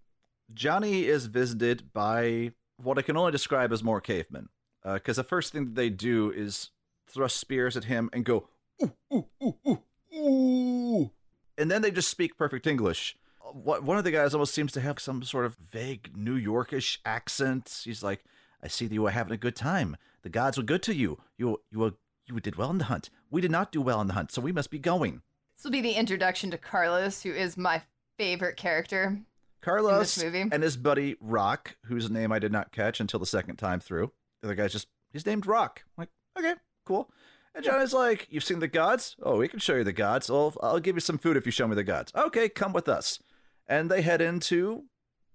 Johnny 0.53 1.05
is 1.05 1.25
visited 1.25 1.91
by 1.91 2.51
what 2.77 2.97
I 2.97 3.01
can 3.01 3.17
only 3.17 3.31
describe 3.31 3.71
as 3.71 3.83
more 3.83 4.01
cavemen. 4.01 4.49
Uh, 4.83 4.93
because 4.95 5.17
the 5.17 5.23
first 5.23 5.51
thing 5.51 5.65
that 5.65 5.75
they 5.75 5.89
do 5.89 6.31
is 6.31 6.69
thrust 7.07 7.37
spears 7.37 7.75
at 7.75 7.85
him 7.85 8.09
and 8.13 8.23
go, 8.23 8.47
ooh, 8.83 8.93
ooh, 9.13 9.25
ooh, 9.43 9.57
ooh, 9.67 10.15
ooh. 10.15 11.11
And 11.57 11.71
then 11.71 11.81
they 11.81 11.89
just 11.91 12.09
speak 12.09 12.37
perfect 12.37 12.67
English. 12.67 13.17
Uh, 13.43 13.49
what, 13.51 13.83
one 13.83 13.97
of 13.97 14.03
the 14.03 14.11
guys 14.11 14.33
almost 14.35 14.53
seems 14.53 14.71
to 14.73 14.81
have 14.81 14.99
some 14.99 15.23
sort 15.23 15.45
of 15.45 15.55
vague 15.55 16.11
New 16.15 16.39
Yorkish 16.39 16.99
accent. 17.05 17.81
He's 17.83 18.03
like, 18.03 18.23
I 18.61 18.67
see 18.67 18.85
that 18.85 18.93
you 18.93 19.05
are 19.07 19.11
having 19.11 19.33
a 19.33 19.37
good 19.37 19.55
time. 19.55 19.97
The 20.21 20.29
gods 20.29 20.57
were 20.57 20.63
good 20.63 20.83
to 20.83 20.93
you. 20.93 21.19
You, 21.37 21.61
you, 21.71 21.79
were, 21.79 21.93
you 22.27 22.39
did 22.39 22.55
well 22.55 22.69
in 22.71 22.77
the 22.77 22.85
hunt. 22.85 23.09
We 23.29 23.41
did 23.41 23.51
not 23.51 23.71
do 23.71 23.81
well 23.81 24.01
in 24.01 24.07
the 24.07 24.13
hunt, 24.13 24.31
so 24.31 24.41
we 24.41 24.51
must 24.51 24.69
be 24.69 24.79
going. 24.79 25.21
This 25.57 25.63
will 25.63 25.71
be 25.71 25.81
the 25.81 25.93
introduction 25.93 26.51
to 26.51 26.57
Carlos, 26.57 27.23
who 27.23 27.31
is 27.31 27.57
my 27.57 27.83
favorite 28.17 28.57
character. 28.57 29.19
Carlos 29.61 30.21
movie. 30.21 30.45
and 30.51 30.61
his 30.61 30.77
buddy 30.77 31.15
Rock, 31.19 31.77
whose 31.85 32.09
name 32.09 32.31
I 32.31 32.39
did 32.39 32.51
not 32.51 32.71
catch 32.71 32.99
until 32.99 33.19
the 33.19 33.25
second 33.25 33.55
time 33.55 33.79
through. 33.79 34.11
The 34.41 34.49
other 34.49 34.55
guy's 34.55 34.71
just 34.73 34.87
he's 35.11 35.25
named 35.25 35.47
Rock. 35.47 35.83
I'm 35.97 36.03
like, 36.03 36.09
okay, 36.37 36.59
cool. 36.85 37.09
And 37.55 37.63
Johnny's 37.63 37.93
like, 37.93 38.27
You've 38.29 38.43
seen 38.43 38.59
the 38.59 38.67
gods? 38.67 39.15
Oh, 39.23 39.37
we 39.37 39.47
can 39.47 39.59
show 39.59 39.75
you 39.75 39.83
the 39.83 39.93
gods. 39.93 40.29
I'll, 40.29 40.53
I'll 40.61 40.79
give 40.79 40.95
you 40.97 40.99
some 40.99 41.17
food 41.17 41.37
if 41.37 41.45
you 41.45 41.51
show 41.51 41.67
me 41.67 41.75
the 41.75 41.83
gods. 41.83 42.11
Okay, 42.15 42.49
come 42.49 42.73
with 42.73 42.89
us. 42.89 43.19
And 43.67 43.89
they 43.89 44.01
head 44.01 44.21
into 44.21 44.83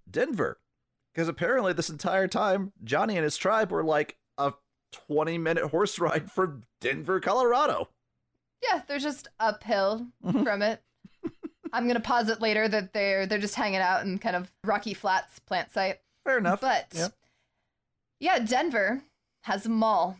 Denver. 0.09 0.61
Because 1.12 1.29
apparently, 1.29 1.72
this 1.72 1.90
entire 1.90 2.29
time, 2.29 2.72
Johnny 2.85 3.16
and 3.16 3.24
his 3.24 3.37
tribe 3.37 3.72
were 3.72 3.83
like 3.83 4.16
20 4.92 5.38
minute 5.38 5.64
horse 5.70 5.98
ride 5.98 6.31
from 6.31 6.62
Denver, 6.81 7.20
Colorado. 7.20 7.88
Yeah, 8.62 8.83
they're 8.87 8.98
just 8.98 9.29
uphill 9.38 10.07
Mhm. 10.24 10.44
from 10.44 10.62
it. 10.62 10.83
I'm 11.72 11.87
gonna 11.87 12.00
posit 12.00 12.40
later 12.40 12.66
that 12.68 12.92
they're 12.92 13.26
they're 13.26 13.38
just 13.38 13.55
hanging 13.55 13.81
out 13.81 14.03
in 14.05 14.18
kind 14.18 14.35
of 14.37 14.53
Rocky 14.64 14.92
Flats 14.94 15.38
plant 15.38 15.70
site. 15.70 16.00
Fair 16.24 16.38
enough. 16.38 16.61
But 16.61 16.88
Yep. 16.92 17.12
yeah, 18.18 18.38
Denver 18.40 19.03
has 19.44 19.66
a 19.66 19.70
mall, 19.70 20.18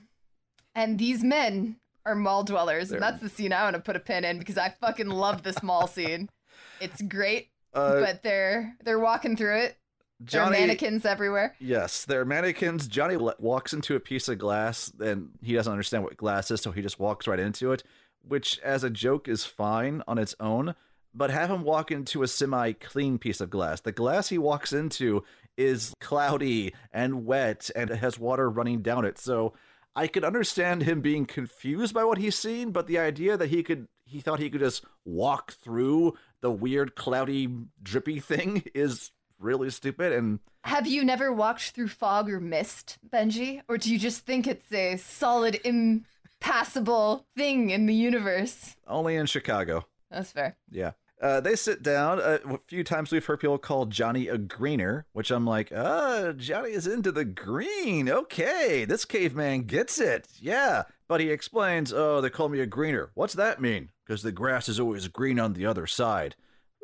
and 0.75 0.99
these 0.99 1.23
men 1.25 1.77
are 2.07 2.15
mall 2.15 2.45
dwellers, 2.45 2.89
They're- 2.89 2.97
and 2.97 3.03
that's 3.03 3.21
the 3.21 3.29
scene 3.29 3.53
I 3.53 3.65
want 3.65 3.75
to 3.75 3.83
put 3.83 3.97
a 3.97 4.01
pin 4.01 4.25
in 4.25 4.39
because 4.39 4.57
I 4.57 4.71
fucking 4.71 5.09
love 5.09 5.43
this 5.43 5.63
mall 5.63 5.87
scene. 5.87 6.29
It's 6.81 7.03
great, 7.03 7.51
Uh, 7.75 8.01
but 8.01 8.23
they're 8.23 8.77
they're 8.81 8.99
walking 8.99 9.37
through 9.37 9.57
it. 9.59 9.79
There 10.21 10.43
are 10.43 10.51
mannequins 10.51 11.07
everywhere. 11.07 11.57
Yes, 11.59 12.05
there 12.05 12.21
are 12.21 12.27
mannequins. 12.27 12.87
Johnny 12.87 13.17
walks 13.17 13.73
into 13.73 13.97
a 13.97 14.01
piece 14.01 14.29
of 14.29 14.39
glass 14.39 14.93
and 15.01 15.31
he 15.43 15.55
doesn't 15.55 15.73
understand 15.73 16.05
what 16.05 16.17
glass 16.17 16.51
is, 16.51 16.61
so 16.61 16.73
he 16.73 16.83
just 16.83 17.01
walks 17.01 17.27
right 17.27 17.41
into 17.41 17.73
it, 17.73 17.83
which 18.27 18.59
as 18.61 18.85
a 18.85 18.91
joke 18.91 19.29
is 19.29 19.45
fine 19.45 20.03
on 20.07 20.19
its 20.19 20.35
own. 20.39 20.75
But 21.13 21.31
have 21.31 21.51
him 21.51 21.63
walk 21.63 21.91
into 21.91 22.23
a 22.23 22.29
semi 22.29 22.73
clean 22.73 23.19
piece 23.19 23.41
of 23.41 23.51
glass. 23.51 23.81
The 23.81 23.93
glass 23.93 24.29
he 24.29 24.39
walks 24.39 24.73
into 24.73 25.25
is 25.57 25.93
cloudy 26.01 26.73
and 26.93 27.27
wet 27.27 27.71
and 27.75 27.91
it 27.91 27.97
has 27.97 28.19
water 28.19 28.49
running 28.49 28.83
down 28.83 29.05
it. 29.05 29.19
So 29.19 29.55
I 29.97 30.07
could 30.07 30.25
understand 30.25 30.83
him 30.83 31.01
being 31.01 31.27
confused 31.27 31.95
by 31.95 32.05
what 32.05 32.19
he's 32.19 32.37
seen, 32.37 32.71
but 32.71 32.87
the 32.87 32.99
idea 32.99 33.37
that 33.37 33.49
he 33.49 33.63
could 33.63 33.89
he 34.05 34.21
thought 34.21 34.39
he 34.41 34.51
could 34.51 34.61
just 34.61 34.85
walk 35.05 35.53
through 35.53 36.15
the 36.41 36.51
weird 36.51 36.95
cloudy 36.95 37.49
drippy 37.83 38.21
thing 38.21 38.63
is 38.75 39.11
really 39.41 39.71
stupid 39.71 40.13
and 40.13 40.39
Have 40.65 40.87
you 40.87 41.05
never 41.05 41.33
walked 41.33 41.71
through 41.71 41.89
fog 41.89 42.31
or 42.31 42.39
mist, 42.41 42.99
Benji? 43.13 43.63
Or 43.69 43.79
do 43.79 43.91
you 43.93 43.99
just 43.99 44.27
think 44.27 44.47
it's 44.47 44.71
a 44.73 44.97
solid, 44.97 45.59
impassable 45.65 47.27
thing 47.37 47.71
in 47.71 47.87
the 47.87 47.95
universe? 47.95 48.77
only 48.87 49.17
in 49.17 49.27
Chicago. 49.27 49.87
That's 50.11 50.33
fair. 50.33 50.57
Yeah. 50.71 50.93
Uh, 51.23 51.39
they 51.39 51.55
sit 51.55 51.83
down. 51.83 52.19
Uh, 52.19 52.39
a 52.49 52.59
few 52.67 52.83
times 52.83 53.13
we've 53.13 53.25
heard 53.25 53.41
people 53.41 53.59
call 53.59 53.85
Johnny 53.85 54.27
a 54.29 54.39
greener, 54.39 55.05
which 55.13 55.31
I'm 55.31 55.45
like, 55.47 55.71
ah, 55.75 56.33
Johnny 56.35 56.71
is 56.71 56.87
into 56.87 57.13
the 57.13 57.27
green. 57.27 58.09
Okay, 58.09 58.87
this 58.87 59.05
caveman 59.05 59.65
gets 59.65 60.01
it. 60.01 60.27
Yeah. 60.41 60.85
But 61.09 61.21
he 61.21 61.31
explains, 61.31 61.93
oh, 61.93 62.21
they 62.23 62.31
call 62.31 62.49
me 62.49 62.61
a 62.61 62.67
greener. 62.67 63.11
What's 63.15 63.35
that 63.35 63.61
mean? 63.61 63.91
Because 64.07 64.23
the 64.23 64.33
grass 64.33 64.69
is 64.69 64.81
always 64.81 65.07
green 65.09 65.39
on 65.39 65.53
the 65.53 65.67
other 65.67 65.87
side, 65.87 66.37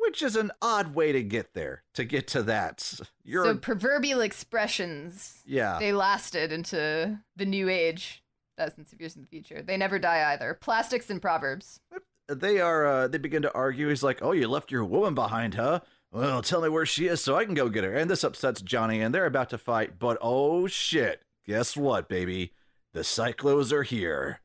which 0.07 0.23
is 0.23 0.37
an 0.37 0.51
odd 0.61 0.95
way 0.95 1.11
to 1.11 1.21
get 1.21 1.53
there, 1.53 1.83
to 1.93 2.05
get 2.05 2.27
to 2.29 2.41
that. 2.43 3.01
You're, 3.25 3.43
So 3.43 3.57
proverbial 3.57 4.21
expressions, 4.21 5.41
yeah. 5.45 5.77
they 5.79 5.91
lasted 5.91 6.53
into 6.53 7.19
the 7.35 7.45
new 7.45 7.67
age, 7.67 8.23
thousands 8.57 8.93
of 8.93 9.01
years 9.01 9.17
in 9.17 9.21
the 9.21 9.27
future. 9.27 9.61
They 9.61 9.75
never 9.75 9.99
die 9.99 10.31
either. 10.31 10.57
Plastics 10.61 11.09
and 11.09 11.21
proverbs. 11.21 11.81
they 12.29 12.61
are 12.61 12.85
uh, 12.87 13.07
they 13.09 13.17
begin 13.17 13.41
to 13.41 13.53
argue 13.53 13.89
he's 13.89 14.03
like 14.03 14.19
oh 14.21 14.31
you 14.33 14.47
left 14.47 14.71
your 14.71 14.83
woman 14.83 15.13
behind 15.15 15.53
huh 15.53 15.79
well 16.11 16.41
tell 16.41 16.59
me 16.61 16.67
where 16.67 16.85
she 16.85 17.07
is 17.07 17.23
so 17.23 17.37
i 17.37 17.45
can 17.45 17.53
go 17.53 17.69
get 17.69 17.85
her 17.85 17.93
and 17.93 18.09
this 18.09 18.21
upsets 18.23 18.61
johnny 18.61 18.99
and 18.99 19.15
they're 19.15 19.25
about 19.25 19.49
to 19.49 19.57
fight 19.57 19.97
but 19.97 20.17
oh 20.19 20.67
shit 20.67 21.23
guess 21.45 21.77
what 21.77 22.09
baby 22.09 22.51
the 22.93 22.99
Psychlos 22.99 23.71
are 23.71 23.83
here 23.83 24.41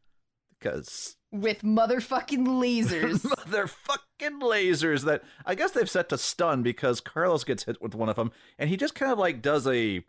because 0.57 1.17
With 1.33 1.63
motherfucking 1.63 2.47
lasers. 2.47 3.27
they're 3.47 3.67
fucking 3.67 4.41
lasers 4.41 5.05
that 5.05 5.23
i 5.45 5.55
guess 5.55 5.73
they've 5.73 5.91
set 5.91 6.09
to 6.09 6.17
stun 6.17 6.63
because 6.63 7.01
carlos 7.01 7.43
gets 7.43 7.65
hit 7.65 7.83
with 7.83 7.95
one 7.95 8.09
of 8.09 8.17
them 8.17 8.31
and 8.59 8.71
he 8.71 8.77
just 8.77 8.95
kind 8.95 9.11
of 9.11 9.19
like 9.19 9.43
does 9.43 9.67
a 9.67 10.05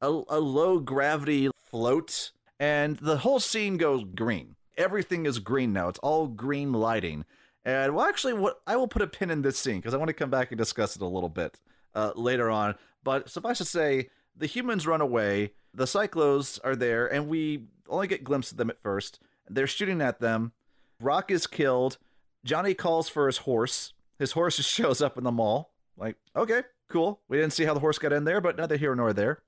a, 0.00 0.22
a 0.28 0.40
low 0.40 0.78
gravity 0.78 1.50
float 1.70 2.32
and 2.58 2.96
the 2.98 3.18
whole 3.18 3.40
scene 3.40 3.76
goes 3.76 4.04
green. 4.04 4.56
Everything 4.76 5.26
is 5.26 5.38
green 5.38 5.72
now. 5.72 5.88
It's 5.88 5.98
all 6.00 6.26
green 6.26 6.72
lighting. 6.72 7.24
And 7.64 7.94
well 7.94 8.06
actually 8.06 8.32
what 8.32 8.60
i 8.66 8.76
will 8.76 8.88
put 8.88 9.02
a 9.02 9.06
pin 9.06 9.30
in 9.30 9.42
this 9.42 9.58
scene 9.58 9.76
because 9.76 9.92
i 9.92 9.98
want 9.98 10.08
to 10.08 10.14
come 10.14 10.30
back 10.30 10.50
and 10.50 10.56
discuss 10.56 10.96
it 10.96 11.02
a 11.02 11.06
little 11.06 11.28
bit 11.28 11.58
uh, 11.94 12.12
later 12.16 12.50
on. 12.50 12.74
But 13.04 13.28
suffice 13.28 13.58
to 13.58 13.64
say 13.64 14.08
the 14.36 14.46
humans 14.46 14.86
run 14.86 15.00
away 15.00 15.52
the 15.74 15.84
Psychlos 15.84 16.58
are 16.64 16.76
there 16.76 17.06
and 17.06 17.28
we 17.28 17.66
only 17.88 18.06
get 18.06 18.24
glimpses 18.24 18.52
of 18.52 18.58
them 18.58 18.70
at 18.70 18.82
first. 18.82 19.20
They're 19.48 19.66
shooting 19.66 20.00
at 20.00 20.20
them 20.20 20.52
rock 21.00 21.30
is 21.30 21.46
killed 21.46 21.98
johnny 22.44 22.74
calls 22.74 23.08
for 23.08 23.26
his 23.26 23.38
horse 23.38 23.92
his 24.18 24.32
horse 24.32 24.56
just 24.56 24.70
shows 24.74 25.00
up 25.00 25.18
in 25.18 25.24
the 25.24 25.32
mall 25.32 25.72
like 25.96 26.16
okay 26.36 26.62
cool 26.88 27.20
we 27.28 27.36
didn't 27.36 27.52
see 27.52 27.64
how 27.64 27.74
the 27.74 27.80
horse 27.80 27.98
got 27.98 28.12
in 28.12 28.24
there 28.24 28.40
but 28.40 28.56
neither 28.56 28.76
here 28.76 28.94
nor 28.94 29.12
there 29.12 29.42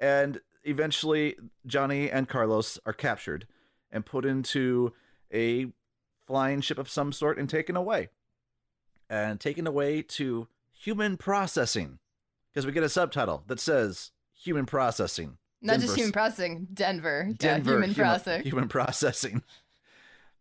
and 0.00 0.40
eventually 0.64 1.36
Johnny 1.66 2.10
and 2.10 2.28
Carlos 2.28 2.78
are 2.84 2.92
captured 2.92 3.46
and 3.90 4.04
put 4.04 4.24
into 4.24 4.92
a 5.32 5.66
flying 6.26 6.60
ship 6.60 6.78
of 6.78 6.88
some 6.88 7.12
sort 7.12 7.38
and 7.38 7.48
taken 7.48 7.76
away. 7.76 8.08
And 9.08 9.38
taken 9.38 9.66
away 9.66 10.02
to 10.02 10.48
human 10.72 11.16
processing. 11.16 11.98
Because 12.52 12.66
we 12.66 12.72
get 12.72 12.82
a 12.82 12.88
subtitle 12.88 13.44
that 13.46 13.60
says 13.60 14.12
human 14.34 14.66
processing. 14.66 15.38
Not 15.60 15.80
just 15.80 15.96
human 15.96 16.12
processing, 16.12 16.68
Denver. 16.72 17.30
Denver 17.36 17.70
yeah, 17.70 17.76
human 17.76 17.94
processing. 17.94 18.42
Human 18.42 18.68
processing. 18.68 19.42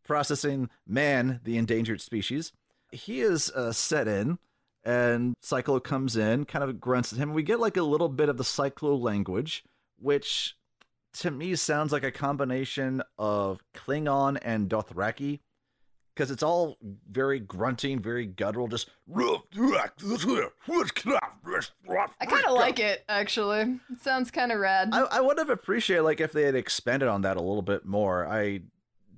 Processing 0.03 0.69
man, 0.85 1.39
the 1.43 1.57
endangered 1.57 2.01
species. 2.01 2.51
He 2.91 3.21
is 3.21 3.49
uh, 3.51 3.71
set 3.71 4.07
in, 4.07 4.37
and 4.83 5.35
Psychlo 5.41 5.83
comes 5.83 6.15
in, 6.15 6.45
kind 6.45 6.63
of 6.63 6.79
grunts 6.79 7.13
at 7.13 7.19
him. 7.19 7.33
We 7.33 7.43
get 7.43 7.59
like 7.59 7.77
a 7.77 7.83
little 7.83 8.09
bit 8.09 8.29
of 8.29 8.37
the 8.37 8.43
Psychlo 8.43 8.99
language, 8.99 9.63
which 9.99 10.55
to 11.13 11.31
me 11.31 11.55
sounds 11.55 11.91
like 11.91 12.03
a 12.03 12.11
combination 12.11 13.01
of 13.17 13.63
Klingon 13.73 14.37
and 14.41 14.69
Dothraki 14.69 15.39
because 16.13 16.29
it's 16.29 16.43
all 16.43 16.77
very 17.09 17.39
grunting, 17.39 17.99
very 17.99 18.25
guttural, 18.25 18.67
just. 18.67 18.89
I 22.21 22.25
kind 22.25 22.45
of 22.45 22.53
like 22.53 22.79
it, 22.79 23.03
actually. 23.09 23.79
It 23.91 24.01
sounds 24.01 24.29
kind 24.29 24.51
of 24.51 24.59
rad. 24.59 24.89
I, 24.91 25.01
I 25.03 25.21
would 25.21 25.37
have 25.39 25.49
appreciated 25.49 26.03
like 26.03 26.21
if 26.21 26.31
they 26.31 26.43
had 26.43 26.55
expanded 26.55 27.09
on 27.09 27.21
that 27.21 27.37
a 27.37 27.41
little 27.41 27.61
bit 27.61 27.85
more. 27.85 28.27
I 28.27 28.61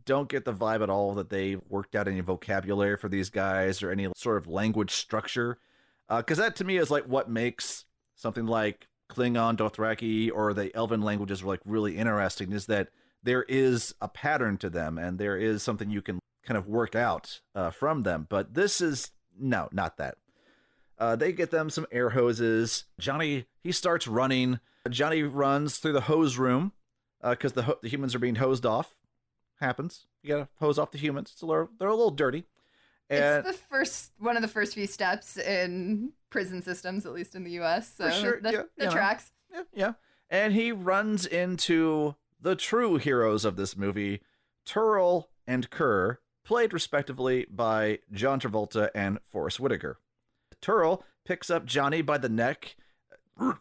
don't 0.06 0.30
get 0.30 0.46
the 0.46 0.54
vibe 0.54 0.82
at 0.82 0.90
all 0.90 1.14
that 1.16 1.30
they 1.30 1.58
worked 1.70 1.96
out 1.96 2.08
any 2.08 2.22
vocabulary 2.22 2.98
for 2.98 3.10
these 3.10 3.30
guys 3.30 3.82
or 3.84 3.92
any 3.92 4.08
sort 4.16 4.38
of 4.38 4.48
language 4.48 4.92
structure, 4.92 5.58
because 6.10 6.38
that 6.38 6.56
to 6.58 6.64
me 6.64 6.78
is 6.78 6.92
like 6.92 7.06
what 7.06 7.30
makes 7.30 7.86
something 8.16 8.46
like 8.46 8.88
Klingon, 9.10 9.58
Dothraki, 9.58 10.32
or 10.34 10.54
the 10.54 10.76
Elven 10.76 11.02
languages 11.02 11.44
like 11.44 11.62
really 11.66 11.98
interesting. 11.98 12.52
Is 12.52 12.66
that 12.68 12.90
there 13.24 13.44
is 13.44 13.94
a 14.02 14.08
pattern 14.08 14.58
to 14.58 14.70
them 14.70 14.98
and 14.98 15.18
there 15.18 15.38
is 15.38 15.64
something 15.64 15.90
you 15.90 16.02
can 16.02 16.20
kind 16.46 16.58
of 16.58 16.68
work 16.68 16.96
out 16.96 17.42
uh, 17.56 17.72
from 17.72 18.04
them. 18.04 18.28
But 18.30 18.54
this 18.54 18.82
is 18.82 19.12
no, 19.38 19.68
not 19.72 19.98
that. 19.98 20.18
Uh, 20.98 21.16
they 21.16 21.34
get 21.34 21.52
them 21.52 21.70
some 21.70 21.86
air 21.92 22.12
hoses. 22.12 22.86
Johnny 23.00 23.46
he 23.64 23.72
starts 23.72 24.08
running. 24.08 24.60
Johnny 24.90 25.24
runs 25.24 25.78
through 25.78 25.94
the 25.94 26.02
hose 26.02 26.38
room 26.38 26.72
because 27.28 27.54
the 27.54 27.64
ho- 27.64 27.80
the 27.82 27.90
humans 27.90 28.16
are 28.16 28.20
being 28.20 28.36
hosed 28.36 28.66
off. 28.66 28.96
Happens. 29.60 30.06
You 30.22 30.30
gotta 30.30 30.50
hose 30.60 30.78
off 30.80 30.92
the 30.92 30.98
humans. 30.98 31.32
It's 31.34 31.42
a 31.42 31.46
little, 31.46 31.70
they're 31.80 31.88
a 31.88 31.96
little 31.96 32.12
dirty. 32.12 32.46
And 33.10 33.46
it's 33.46 33.58
the 33.58 33.66
first 33.70 34.12
one 34.18 34.36
of 34.36 34.42
the 34.42 34.48
first 34.48 34.74
few 34.74 34.88
steps 34.88 35.38
in 35.38 36.12
prison 36.30 36.62
systems, 36.62 37.06
at 37.06 37.14
least 37.14 37.36
in 37.36 37.44
the 37.44 37.52
U.S. 37.52 37.94
So 37.96 38.06
For 38.06 38.12
sure, 38.12 38.42
that, 38.42 38.54
yeah, 38.54 38.62
that 38.78 38.84
you 38.84 38.86
know. 38.86 38.92
tracks. 38.92 39.32
yeah, 39.54 39.62
yeah. 39.74 39.94
And 40.30 40.54
he 40.54 40.72
runs 40.72 41.26
into 41.26 42.16
the 42.42 42.56
true 42.56 42.98
heroes 42.98 43.46
of 43.46 43.56
this 43.56 43.78
movie, 43.78 44.22
Terl 44.66 45.28
and 45.46 45.70
Ker, 45.70 46.20
played 46.44 46.74
respectively 46.74 47.46
by 47.50 48.00
John 48.12 48.40
Travolta 48.40 48.90
and 48.96 49.20
Forest 49.30 49.60
Whitaker. 49.60 50.00
Terl 50.62 51.04
picks 51.26 51.50
up 51.52 51.66
Johnny 51.66 52.02
by 52.02 52.18
the 52.18 52.30
neck, 52.30 52.76
kind 53.40 53.58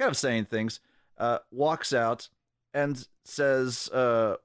of 0.00 0.16
saying 0.16 0.46
things, 0.46 0.80
uh, 1.18 1.38
walks 1.50 1.92
out 1.92 2.28
and 2.74 3.06
says, 3.24 3.88
uh, 3.90 4.36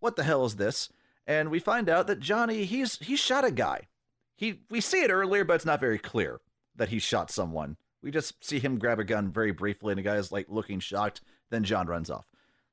"What 0.00 0.16
the 0.16 0.24
hell 0.24 0.44
is 0.44 0.56
this?" 0.56 0.88
And 1.26 1.50
we 1.50 1.58
find 1.58 1.88
out 1.88 2.06
that 2.06 2.20
Johnny 2.20 2.64
he's 2.64 2.98
he 2.98 3.16
shot 3.16 3.44
a 3.44 3.50
guy. 3.50 3.88
He 4.36 4.60
we 4.70 4.80
see 4.80 5.02
it 5.02 5.10
earlier, 5.10 5.44
but 5.44 5.54
it's 5.54 5.64
not 5.66 5.80
very 5.80 5.98
clear 5.98 6.40
that 6.76 6.90
he 6.90 6.98
shot 6.98 7.30
someone. 7.30 7.76
We 8.02 8.10
just 8.10 8.44
see 8.44 8.58
him 8.58 8.78
grab 8.78 9.00
a 9.00 9.04
gun 9.04 9.30
very 9.32 9.50
briefly, 9.50 9.92
and 9.92 9.98
the 9.98 10.02
guy 10.02 10.16
is 10.16 10.30
like 10.30 10.46
looking 10.48 10.80
shocked. 10.80 11.20
Then 11.50 11.64
John 11.64 11.86
runs 11.86 12.10
off. 12.10 12.26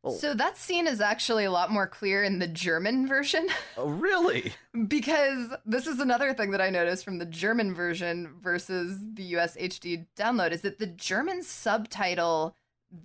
Oh. 0.05 0.11
So 0.11 0.33
that 0.33 0.57
scene 0.57 0.85
is 0.85 0.99
actually 0.99 1.45
a 1.45 1.51
lot 1.51 1.71
more 1.71 1.87
clear 1.87 2.23
in 2.25 2.39
the 2.39 2.47
German 2.47 3.07
version 3.07 3.47
Oh, 3.77 3.87
really? 3.87 4.51
because 4.89 5.47
this 5.65 5.87
is 5.87 5.99
another 5.99 6.33
thing 6.33 6.51
that 6.51 6.59
I 6.59 6.69
noticed 6.69 7.05
from 7.05 7.19
the 7.19 7.25
German 7.25 7.73
version 7.73 8.33
versus 8.41 8.99
the 9.13 9.23
US 9.37 9.55
HD 9.55 10.05
download 10.17 10.51
is 10.51 10.59
that 10.61 10.77
the 10.77 10.87
German 10.87 11.41
subtitle 11.41 12.53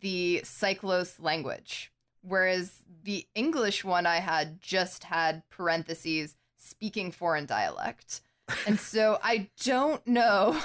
the 0.01 0.43
Psychlos 0.45 1.21
language, 1.21 1.93
whereas 2.23 2.83
the 3.05 3.27
English 3.35 3.85
one 3.85 4.07
I 4.07 4.17
had 4.17 4.61
just 4.61 5.05
had 5.05 5.43
parentheses 5.49 6.37
speaking 6.59 7.11
foreign 7.11 7.47
dialect. 7.47 8.21
And 8.67 8.79
so 8.93 9.19
I 9.23 9.49
don't 9.65 10.07
know 10.07 10.61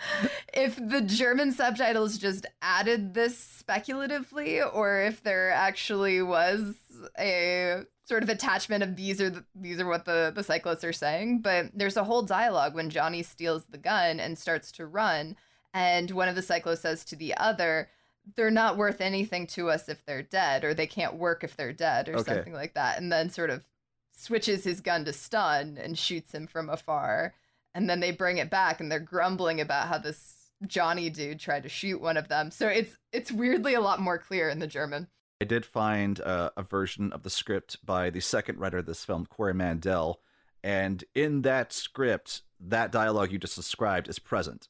if 0.54 0.76
the 0.76 1.02
German 1.02 1.52
subtitles 1.52 2.18
just 2.18 2.46
added 2.60 3.14
this 3.14 3.38
speculatively 3.38 4.62
or 4.62 5.02
if 5.02 5.22
there 5.22 5.50
actually 5.50 6.22
was 6.22 6.76
a 7.18 7.82
sort 8.04 8.22
of 8.22 8.28
attachment 8.28 8.82
of 8.82 8.96
these 8.96 9.20
are 9.20 9.30
the, 9.30 9.44
these 9.54 9.80
are 9.80 9.86
what 9.86 10.04
the 10.04 10.32
the 10.34 10.42
cyclists 10.42 10.82
are 10.84 10.92
saying 10.92 11.38
but 11.38 11.66
there's 11.72 11.96
a 11.96 12.04
whole 12.04 12.22
dialogue 12.22 12.74
when 12.74 12.90
Johnny 12.90 13.22
steals 13.22 13.64
the 13.66 13.78
gun 13.78 14.18
and 14.18 14.36
starts 14.36 14.72
to 14.72 14.86
run 14.86 15.36
and 15.72 16.10
one 16.10 16.28
of 16.28 16.34
the 16.34 16.42
cyclists 16.42 16.80
says 16.80 17.04
to 17.04 17.16
the 17.16 17.34
other 17.36 17.88
they're 18.36 18.50
not 18.50 18.76
worth 18.76 19.00
anything 19.00 19.46
to 19.48 19.70
us 19.70 19.88
if 19.88 20.04
they're 20.04 20.22
dead 20.22 20.64
or 20.64 20.74
they 20.74 20.86
can't 20.86 21.14
work 21.14 21.44
if 21.44 21.56
they're 21.56 21.72
dead 21.72 22.08
or 22.08 22.16
okay. 22.16 22.34
something 22.34 22.52
like 22.52 22.74
that. 22.74 22.98
And 22.98 23.10
then 23.10 23.30
sort 23.30 23.50
of 23.50 23.64
switches 24.12 24.64
his 24.64 24.80
gun 24.80 25.04
to 25.04 25.12
stun 25.12 25.78
and 25.80 25.98
shoots 25.98 26.32
him 26.32 26.46
from 26.46 26.68
afar. 26.68 27.34
And 27.74 27.88
then 27.88 28.00
they 28.00 28.12
bring 28.12 28.38
it 28.38 28.50
back 28.50 28.80
and 28.80 28.90
they're 28.90 29.00
grumbling 29.00 29.60
about 29.60 29.88
how 29.88 29.98
this 29.98 30.36
Johnny 30.66 31.10
dude 31.10 31.40
tried 31.40 31.64
to 31.64 31.68
shoot 31.68 32.00
one 32.00 32.16
of 32.16 32.28
them. 32.28 32.50
So 32.50 32.68
it's 32.68 32.96
it's 33.12 33.32
weirdly 33.32 33.74
a 33.74 33.80
lot 33.80 34.00
more 34.00 34.18
clear 34.18 34.48
in 34.48 34.58
the 34.58 34.66
German. 34.66 35.08
I 35.40 35.44
did 35.44 35.66
find 35.66 36.20
uh, 36.20 36.50
a 36.56 36.62
version 36.62 37.12
of 37.12 37.24
the 37.24 37.30
script 37.30 37.84
by 37.84 38.10
the 38.10 38.20
second 38.20 38.60
writer 38.60 38.78
of 38.78 38.86
this 38.86 39.04
film 39.04 39.26
Corey 39.26 39.54
Mandel. 39.54 40.20
And 40.62 41.02
in 41.14 41.42
that 41.42 41.72
script 41.72 42.42
that 42.60 42.92
dialogue 42.92 43.32
you 43.32 43.38
just 43.38 43.56
described 43.56 44.08
is 44.08 44.20
present. 44.20 44.68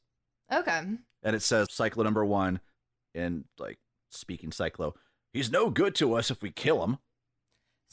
Okay. 0.51 0.81
And 1.21 1.35
it 1.35 1.41
says 1.41 1.67
cycle 1.69 2.03
number 2.03 2.25
1 2.25 2.59
and 3.15 3.45
like 3.57 3.79
speaking 4.09 4.51
Psychlo, 4.51 4.93
he's 5.31 5.51
no 5.51 5.69
good 5.69 5.95
to 5.95 6.13
us 6.13 6.31
if 6.31 6.41
we 6.41 6.51
kill 6.51 6.83
him. 6.83 6.97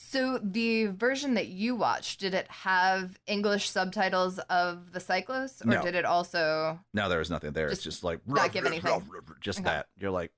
So 0.02 0.40
the 0.42 0.86
version 0.86 1.34
that 1.34 1.48
you 1.48 1.76
watched, 1.76 2.20
did 2.20 2.32
it 2.32 2.48
have 2.48 3.18
English 3.26 3.68
subtitles 3.68 4.38
of 4.48 4.92
the 4.92 4.98
Psychlos, 4.98 5.62
or 5.62 5.68
no. 5.68 5.82
did 5.82 5.94
it 5.94 6.06
also? 6.06 6.80
No, 6.94 7.08
there 7.08 7.18
was 7.18 7.28
nothing 7.28 7.52
there. 7.52 7.68
Just 7.68 7.80
it's 7.80 7.84
just 7.84 8.04
like 8.04 8.20
not 8.26 8.50
give 8.50 8.64
anything. 8.64 9.02
Just 9.40 9.60
okay. 9.60 9.66
that. 9.66 9.88
You're 9.98 10.10
like, 10.10 10.32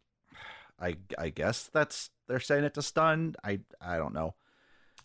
I 0.81 0.97
I 1.17 1.29
guess 1.29 1.71
that's 1.73 2.11
they're 2.27 2.41
saying 2.41 2.65
it 2.65 2.75
to 2.75 2.83
stun. 2.83 3.37
I 3.45 3.61
I 3.81 3.99
don't 3.99 4.15
know. 4.15 4.35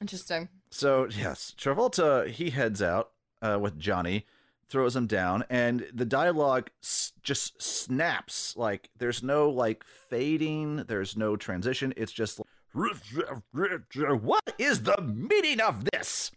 Interesting. 0.02 0.50
So 0.72 1.08
yes, 1.08 1.54
Travolta 1.56 2.28
he 2.28 2.50
heads 2.50 2.82
out 2.82 3.12
uh, 3.44 3.60
with 3.62 3.80
Johnny 3.80 4.26
throws 4.70 4.96
him 4.96 5.08
down, 5.08 5.44
and 5.50 5.88
the 5.94 6.06
dialogue 6.06 6.70
s- 6.84 7.14
just 7.24 7.62
snaps. 7.62 8.56
Like 8.58 8.90
there's 8.98 9.24
no 9.24 9.50
like 9.50 9.84
fading, 10.10 10.78
there's 10.88 11.16
no 11.18 11.36
transition. 11.36 11.94
It's 11.98 12.12
just 12.12 12.40
like, 12.40 12.48
what 12.74 14.54
is 14.58 14.84
the 14.84 15.02
meaning 15.02 15.62
of 15.62 15.86
this? 15.92 16.32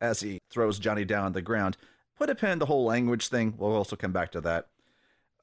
As 0.00 0.20
he 0.20 0.40
throws 0.50 0.78
Johnny 0.78 1.04
down 1.04 1.24
on 1.26 1.32
the 1.32 1.42
ground. 1.42 1.76
Put 2.18 2.30
a 2.30 2.34
pin 2.34 2.50
in 2.50 2.58
the 2.58 2.66
whole 2.66 2.84
language 2.84 3.28
thing. 3.28 3.54
We'll 3.56 3.74
also 3.76 3.96
come 3.96 4.12
back 4.12 4.32
to 4.32 4.40
that. 4.42 4.68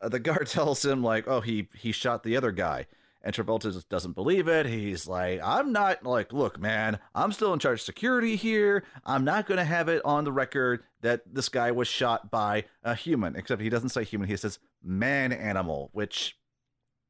Uh, 0.01 0.09
the 0.09 0.19
guard 0.19 0.47
tells 0.47 0.83
him 0.83 1.03
like, 1.03 1.27
"Oh, 1.27 1.41
he 1.41 1.67
he 1.75 1.91
shot 1.91 2.23
the 2.23 2.35
other 2.37 2.51
guy." 2.51 2.85
And 3.22 3.36
Travolta 3.36 3.74
just 3.74 3.89
doesn't 3.89 4.13
believe 4.13 4.47
it. 4.47 4.65
He's 4.65 5.05
like, 5.05 5.41
I'm 5.43 5.74
not 5.74 6.05
like, 6.05 6.32
look, 6.32 6.57
man, 6.57 6.99
I'm 7.13 7.34
still 7.34 7.51
in 7.51 7.59
charge 7.59 7.80
of 7.80 7.86
security 7.86 8.38
here. 8.38 8.86
I'm 9.05 9.26
not 9.26 9.45
going 9.45 9.57
to 9.57 9.65
have 9.65 9.89
it 9.89 10.01
on 10.05 10.24
the 10.24 10.32
record 10.32 10.84
that 11.01 11.24
this 11.34 11.49
guy 11.49 11.72
was 11.72 11.88
shot 11.88 12.32
by 12.32 12.65
a 12.82 12.95
human, 12.95 13.36
except 13.36 13.61
he 13.61 13.70
doesn't 13.70 13.89
say 13.89 14.05
human. 14.05 14.30
He 14.30 14.38
says 14.38 14.59
man 14.82 15.34
animal, 15.34 15.89
which 15.91 16.38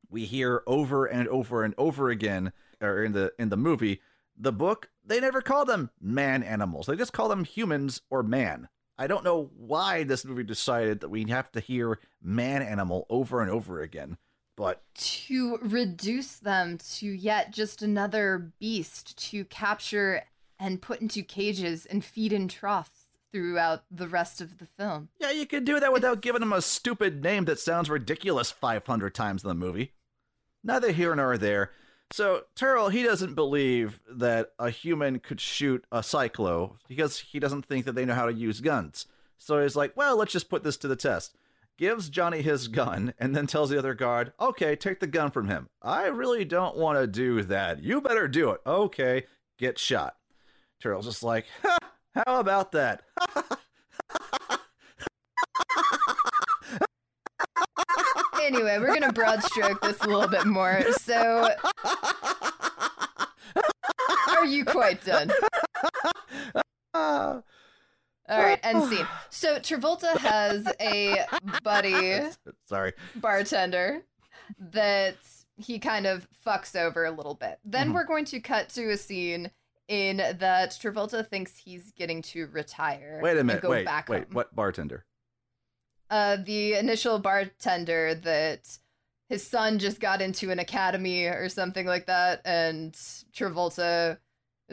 we 0.10 0.26
hear 0.26 0.64
over 0.66 1.06
and 1.06 1.28
over 1.28 1.64
and 1.64 1.76
over 1.78 2.10
again 2.10 2.54
or 2.82 3.04
in 3.04 3.12
the 3.12 3.32
in 3.38 3.50
the 3.50 3.58
movie. 3.58 4.02
The 4.36 4.52
book, 4.52 4.90
they 5.06 5.20
never 5.20 5.42
call 5.42 5.66
them 5.66 5.92
man 6.02 6.44
animals. 6.44 6.88
They 6.88 6.96
just 6.96 7.14
call 7.14 7.30
them 7.30 7.44
humans 7.44 8.02
or 8.10 8.24
man. 8.24 8.70
I 8.98 9.08
don't 9.08 9.24
know 9.24 9.52
why 9.56 10.04
this 10.04 10.26
movie 10.26 10.44
decided 10.44 11.02
that 11.02 11.10
we 11.10 11.26
have 11.30 11.52
to 11.54 11.60
hear 11.60 12.00
man 12.22 12.62
animal 12.62 13.06
over 13.10 13.42
and 13.42 13.52
over 13.52 13.82
again. 13.82 14.18
But 14.60 14.82
To 14.94 15.58
reduce 15.62 16.36
them 16.36 16.80
to 16.96 17.08
yet 17.08 17.52
just 17.52 17.82
another 17.82 18.52
beast 18.60 19.18
to 19.30 19.46
capture 19.46 20.24
and 20.60 20.82
put 20.82 21.00
into 21.00 21.24
cages 21.24 21.86
and 21.86 22.04
feed 22.04 22.34
in 22.34 22.50
troughs 22.50 23.06
throughout 23.32 23.86
the 23.90 24.10
rest 24.10 24.42
of 24.42 24.58
the 24.58 24.66
film. 24.66 25.08
Yeah, 25.18 25.32
you 25.32 25.46
could 25.46 25.64
do 25.64 25.80
that 25.80 25.94
without 25.94 26.20
giving 26.20 26.42
them 26.42 26.52
a 26.52 26.62
stupid 26.62 27.24
name 27.24 27.46
that 27.46 27.58
sounds 27.58 27.90
ridiculous 27.90 28.52
500 28.52 29.16
times 29.16 29.46
in 29.46 29.48
the 29.48 29.56
movie. 29.56 29.94
Neither 30.62 30.92
here 30.92 31.16
nor 31.16 31.38
there. 31.38 31.72
So, 32.12 32.44
Terl, 32.58 32.90
he 32.92 33.02
doesn't 33.02 33.36
believe 33.36 34.02
that 34.12 34.52
a 34.60 34.72
human 34.72 35.20
could 35.20 35.40
shoot 35.40 35.86
a 35.90 36.00
Psychlo 36.00 36.74
because 36.86 37.20
he 37.20 37.40
doesn't 37.40 37.66
think 37.66 37.86
that 37.86 37.96
they 37.96 38.04
know 38.04 38.14
how 38.14 38.26
to 38.26 38.34
use 38.34 38.60
guns. 38.60 39.06
So 39.38 39.62
he's 39.62 39.78
like, 39.78 39.96
well, 39.96 40.18
let's 40.18 40.34
just 40.34 40.50
put 40.50 40.64
this 40.64 40.76
to 40.78 40.90
the 40.90 40.98
test. 40.98 41.38
Gives 41.80 42.10
Johnny 42.10 42.42
his 42.42 42.68
gun 42.68 43.14
and 43.20 43.34
then 43.34 43.48
tells 43.48 43.70
the 43.70 43.80
other 43.80 43.94
guard, 43.94 44.34
okay, 44.38 44.76
take 44.76 45.00
the 45.00 45.08
gun 45.08 45.32
from 45.32 45.48
him. 45.48 45.70
I 45.82 46.08
really 46.08 46.44
don't 46.44 46.76
want 46.76 47.00
to 47.00 47.08
do 47.08 47.42
that. 47.44 47.82
You 47.82 48.02
better 48.02 48.28
do 48.28 48.50
it. 48.50 48.60
Okay, 48.68 49.28
get 49.58 49.80
shot. 49.80 50.18
Turtle's 50.82 51.06
just 51.06 51.24
like, 51.24 51.46
ha, 51.64 51.78
how 52.14 52.42
about 52.42 52.74
that? 52.74 53.04
Anyway, 58.42 58.78
we're 58.80 58.94
gonna 58.94 59.14
broad 59.14 59.42
stroke 59.44 59.80
this 59.80 60.02
a 60.02 60.08
little 60.08 60.28
bit 60.28 60.46
more. 60.46 60.82
So, 61.00 61.50
are 64.28 64.46
you 64.46 64.66
quite 64.66 65.06
done? 65.06 65.32
Ah. 66.94 67.42
All 68.30 68.40
right, 68.40 68.60
end 68.64 68.84
scene. 68.90 69.08
So 69.30 69.58
Travolta 69.60 70.18
has 70.20 70.66
a 70.80 71.26
buddy 71.64 72.22
Sorry. 72.66 72.94
bartender 73.16 74.04
that 74.72 75.18
he 75.58 75.80
kind 75.80 76.06
of 76.08 76.28
fucks 76.46 76.76
over 76.76 77.06
a 77.06 77.12
little 77.12 77.36
bit. 77.36 77.60
Then 77.66 77.90
Mhm. 77.90 77.94
we're 77.94 78.06
going 78.06 78.26
to 78.26 78.40
cut 78.40 78.70
to 78.70 78.92
a 78.92 78.98
scene 78.98 79.52
in 79.88 80.18
that 80.18 80.70
Travolta 80.72 81.28
thinks 81.28 81.58
he's 81.58 81.92
getting 81.92 82.22
to 82.22 82.48
retire. 82.48 83.20
Wait 83.24 83.38
a 83.38 83.44
minute. 83.44 83.62
Go 83.64 83.70
Wait, 83.72 83.86
back 83.86 84.08
wait. 84.10 84.26
home. 84.26 84.34
What 84.34 84.56
bartender? 84.56 85.06
Uh, 86.10 86.38
the 86.38 86.74
initial 86.76 87.20
bartender 87.20 88.16
that 88.16 88.78
his 89.30 89.46
son 89.46 89.78
just 89.80 90.00
got 90.00 90.22
into 90.22 90.50
an 90.52 90.58
academy 90.60 91.26
or 91.26 91.50
something 91.50 91.86
like 91.86 92.08
that, 92.08 92.42
and 92.46 92.94
Travolta 93.34 94.18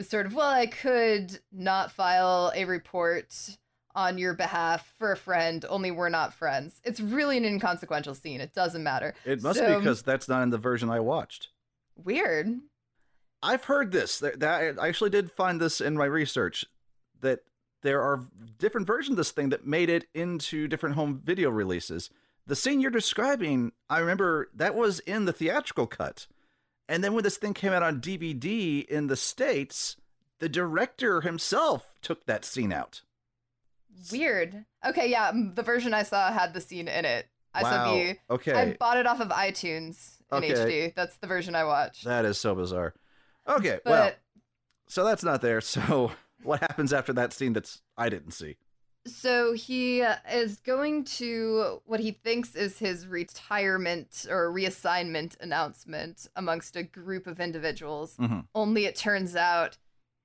sort 0.01 0.25
of, 0.25 0.33
well, 0.33 0.49
I 0.49 0.67
could 0.67 1.39
not 1.51 1.91
file 1.91 2.51
a 2.55 2.65
report 2.65 3.57
on 3.95 4.17
your 4.17 4.33
behalf 4.35 4.93
for 4.99 5.11
a 5.11 5.17
friend, 5.17 5.65
only 5.69 5.89
we're 5.89 6.09
not 6.09 6.33
friends. 6.33 6.79
It's 6.83 6.99
really 6.99 7.35
an 7.37 7.45
inconsequential 7.45 8.13
scene. 8.13 8.41
It 8.41 8.53
doesn't 8.53 8.83
matter. 8.83 9.15
It 9.25 9.41
must 9.41 9.57
So- 9.59 9.67
be 9.73 9.79
because 9.79 10.03
that's 10.03 10.27
not 10.27 10.43
in 10.43 10.51
the 10.51 10.57
version 10.59 10.89
I 10.89 10.99
watched. 10.99 11.49
Weird. 11.95 12.59
I've 13.41 13.63
heard 13.65 13.91
this. 13.91 14.19
That, 14.19 14.39
that 14.39 14.79
I 14.79 14.87
actually 14.87 15.09
did 15.09 15.31
find 15.31 15.59
this 15.59 15.81
in 15.81 15.95
my 15.95 16.05
research 16.05 16.65
that 17.21 17.39
there 17.81 18.01
are 18.01 18.21
different 18.59 18.85
versions 18.85 19.13
of 19.13 19.17
this 19.17 19.31
thing 19.31 19.49
that 19.49 19.65
made 19.65 19.89
it 19.89 20.05
into 20.13 20.67
different 20.67 20.95
home 20.95 21.21
video 21.23 21.49
releases. 21.49 22.09
The 22.45 22.55
scene 22.55 22.79
you're 22.81 22.91
describing, 22.91 23.71
I 23.89 23.99
remember 23.99 24.49
that 24.55 24.75
was 24.75 24.99
in 25.01 25.25
the 25.25 25.33
theatrical 25.33 25.87
cut. 25.87 26.27
And 26.89 27.03
then 27.03 27.13
when 27.13 27.23
this 27.23 27.37
thing 27.37 27.53
came 27.53 27.73
out 27.73 27.83
on 27.83 27.99
DVD 27.99 28.85
in 28.85 29.07
the 29.07 29.15
States, 29.15 29.97
the 30.39 30.49
director 30.49 31.21
himself 31.21 31.93
took 32.01 32.25
that 32.25 32.45
scene 32.45 32.71
out. 32.71 33.01
Weird. 34.11 34.65
Okay, 34.85 35.09
yeah, 35.09 35.31
the 35.33 35.63
version 35.63 35.93
I 35.93 36.03
saw 36.03 36.31
had 36.31 36.53
the 36.53 36.61
scene 36.61 36.87
in 36.87 37.05
it. 37.05 37.27
I 37.53 37.63
saw 37.63 37.95
wow. 37.95 38.13
okay. 38.29 38.53
I 38.53 38.77
bought 38.79 38.97
it 38.97 39.07
off 39.07 39.19
of 39.19 39.29
iTunes 39.29 40.17
in 40.31 40.37
Okay. 40.37 40.53
HD. 40.53 40.95
That's 40.95 41.17
the 41.17 41.27
version 41.27 41.55
I 41.55 41.63
watched. 41.63 42.05
That 42.05 42.25
is 42.25 42.37
so 42.37 42.53
bizarre. 42.53 42.93
Okay, 43.47 43.79
but 43.83 43.91
well, 43.91 44.11
so 44.87 45.03
that's 45.05 45.23
not 45.23 45.41
there. 45.41 45.61
So 45.67 46.11
what 46.43 46.59
happens 46.59 46.93
after 46.93 47.13
that 47.13 47.33
scene 47.33 47.53
that's 47.53 47.81
I 47.97 48.09
didn't 48.09 48.31
see? 48.31 48.57
So 49.07 49.53
he 49.53 50.01
uh, 50.01 50.17
is 50.31 50.57
going 50.57 51.05
to 51.05 51.81
what 51.85 51.99
he 51.99 52.11
thinks 52.11 52.55
is 52.55 52.79
his 52.79 53.07
retirement 53.07 54.25
or 54.29 54.51
reassignment 54.51 55.39
announcement 55.39 56.27
amongst 56.35 56.75
a 56.75 56.83
group 56.83 57.27
of 57.27 57.39
individuals. 57.39 58.17
Mhm. 58.17 58.47
Only 58.53 58.85
it 58.85 58.95
turns 58.95 59.35
out, 59.35 59.77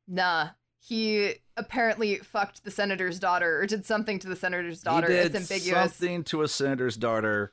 nah, 0.06 0.50
he 0.78 1.36
apparently 1.56 2.16
fucked 2.16 2.64
the 2.64 2.70
senator's 2.70 3.18
daughter 3.18 3.60
or 3.60 3.66
did 3.66 3.86
something 3.86 4.18
to 4.18 4.28
the 4.28 4.36
senator's 4.36 4.82
daughter. 4.82 5.08
He 5.10 5.14
it's 5.14 5.32
did 5.32 5.42
ambiguous. 5.42 5.94
something 5.94 6.24
to 6.24 6.42
a 6.42 6.48
senator's 6.48 6.96
daughter. 6.96 7.52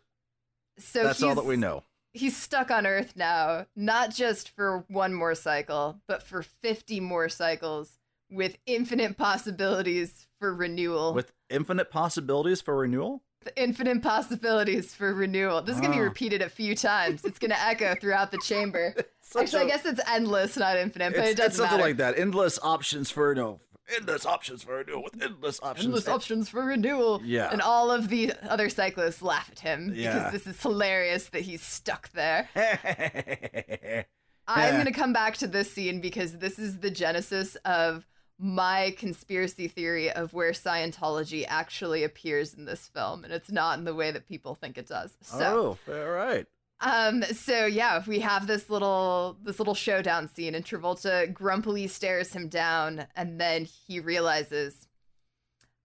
So 0.78 1.04
That's 1.04 1.22
all 1.22 1.36
that 1.36 1.46
we 1.46 1.58
know. 1.58 1.84
He's 2.12 2.36
stuck 2.36 2.72
on 2.72 2.88
Earth 2.88 3.14
now, 3.16 3.68
not 3.76 4.16
just 4.16 4.50
for 4.50 4.86
one 4.88 5.14
more 5.14 5.36
cycle, 5.36 6.02
but 6.08 6.24
for 6.24 6.42
50 6.42 7.00
more 7.00 7.30
cycles 7.30 8.00
with 8.32 8.58
infinite 8.66 9.16
possibilities 9.18 10.28
for 10.40 10.54
renewal. 10.56 11.14
With 11.14 11.32
infinite 11.50 11.92
possibilities 11.92 12.62
for 12.62 12.78
renewal? 12.78 13.24
infinite 13.56 14.04
possibilities 14.04 14.94
for 14.94 15.12
renewal. 15.14 15.62
This 15.62 15.76
is 15.76 15.82
going 15.82 15.94
to 15.94 15.98
be 15.98 16.02
Ah. 16.02 16.08
repeated 16.08 16.42
a 16.42 16.50
few 16.50 16.76
times. 16.76 17.24
It's 17.24 17.40
going 17.40 17.50
to 17.52 17.60
echo 17.60 17.96
throughout 18.02 18.32
the 18.32 18.38
chamber. 18.44 18.94
Actually, 19.36 19.62
a- 19.62 19.66
I 19.66 19.68
guess 19.70 19.86
it's 19.86 20.02
endless, 20.08 20.58
not 20.58 20.78
infinite, 20.78 21.16
but 21.16 21.24
it 21.26 21.38
doesn't 21.38 21.46
it's 21.48 21.56
something 21.56 21.78
matter. 21.78 21.90
like 21.90 21.98
that. 21.98 22.20
Endless 22.20 22.60
options 22.62 23.10
for 23.10 23.34
no. 23.34 23.60
Endless 23.96 24.26
options 24.26 24.62
for 24.62 24.76
renewal 24.76 25.04
with 25.04 25.20
endless 25.24 25.60
options. 25.64 25.86
Endless 25.86 26.08
options 26.08 26.50
for 26.50 26.64
renewal. 26.64 27.22
Yeah. 27.24 27.50
And 27.52 27.60
all 27.62 27.90
of 27.90 28.10
the 28.10 28.34
other 28.44 28.70
cyclists 28.70 29.22
laugh 29.22 29.50
at 29.52 29.60
him 29.62 29.94
Yeah. 29.96 30.16
because 30.16 30.32
this 30.44 30.56
is 30.56 30.62
hilarious 30.62 31.30
that 31.30 31.42
he's 31.42 31.64
stuck 31.64 32.10
there. 32.12 32.50
I'm 34.48 34.74
going 34.74 34.86
to 34.86 34.92
come 34.92 35.14
back 35.14 35.38
to 35.38 35.48
this 35.48 35.72
scene 35.72 36.02
because 36.02 36.38
this 36.40 36.60
is 36.60 36.80
the 36.80 36.92
genesis 36.92 37.56
of 37.66 38.06
my 38.40 38.96
conspiracy 38.98 39.68
theory 39.68 40.10
of 40.10 40.34
where 40.34 40.52
Scientology 40.52 41.46
actually 41.48 42.04
appears 42.04 42.54
in 42.54 42.66
this 42.66 42.88
film, 42.88 43.26
and 43.26 43.34
it's 43.34 43.52
not 43.52 43.78
in 43.78 43.84
the 43.84 43.94
way 43.94 44.12
that 44.12 44.28
people 44.28 44.56
think 44.56 44.78
it 44.78 44.88
does. 44.88 45.18
So, 45.22 45.78
oh, 45.88 45.94
all 45.94 46.10
right. 46.10 46.48
Um, 46.82 47.24
so 47.24 47.66
yeah, 47.66 48.02
we 48.08 48.20
have 48.20 48.48
this 48.48 48.70
little 48.70 49.38
this 49.44 49.60
little 49.60 49.76
showdown 49.76 50.30
scene, 50.30 50.56
and 50.56 50.64
Travolta 50.64 51.32
grumpily 51.34 51.88
stares 51.88 52.32
him 52.32 52.48
down, 52.48 53.08
and 53.16 53.40
then 53.40 53.66
he 53.66 54.00
realizes, 54.00 54.88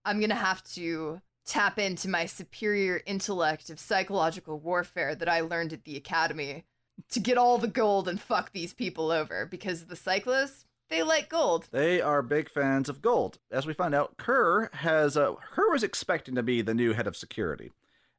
I'm 0.05 0.21
gonna 0.21 0.37
have 0.37 0.63
to 0.75 1.21
tap 1.45 1.79
into 1.79 2.09
my 2.09 2.27
superior 2.27 3.01
intellect 3.05 3.69
of 3.69 3.81
psychological 3.81 4.59
warfare 4.61 5.17
that 5.17 5.29
I 5.29 5.41
learned 5.41 5.73
at 5.73 5.85
the 5.85 5.97
academy 5.97 6.65
to 7.11 7.21
get 7.21 7.37
all 7.37 7.59
the 7.59 7.69
gold 7.69 8.09
and 8.09 8.21
fuck 8.21 8.53
these 8.53 8.73
people 8.73 9.11
over 9.11 9.45
because 9.45 9.87
the 9.87 9.97
cyclists 9.97 10.65
they 10.91 11.03
like 11.03 11.29
gold. 11.29 11.69
They 11.71 12.01
are 12.01 12.23
big 12.23 12.49
fans 12.49 12.89
of 12.89 13.03
gold. 13.03 13.39
As 13.51 13.67
we 13.67 13.73
find 13.73 13.95
out, 13.95 14.17
Ker 14.17 14.71
has 14.75 15.17
uh, 15.17 15.35
Ker 15.55 15.71
was 15.71 15.83
expecting 15.83 16.35
to 16.35 16.43
be 16.43 16.63
the 16.63 16.75
new 16.75 16.93
head 16.93 17.07
of 17.07 17.17
security, 17.17 17.73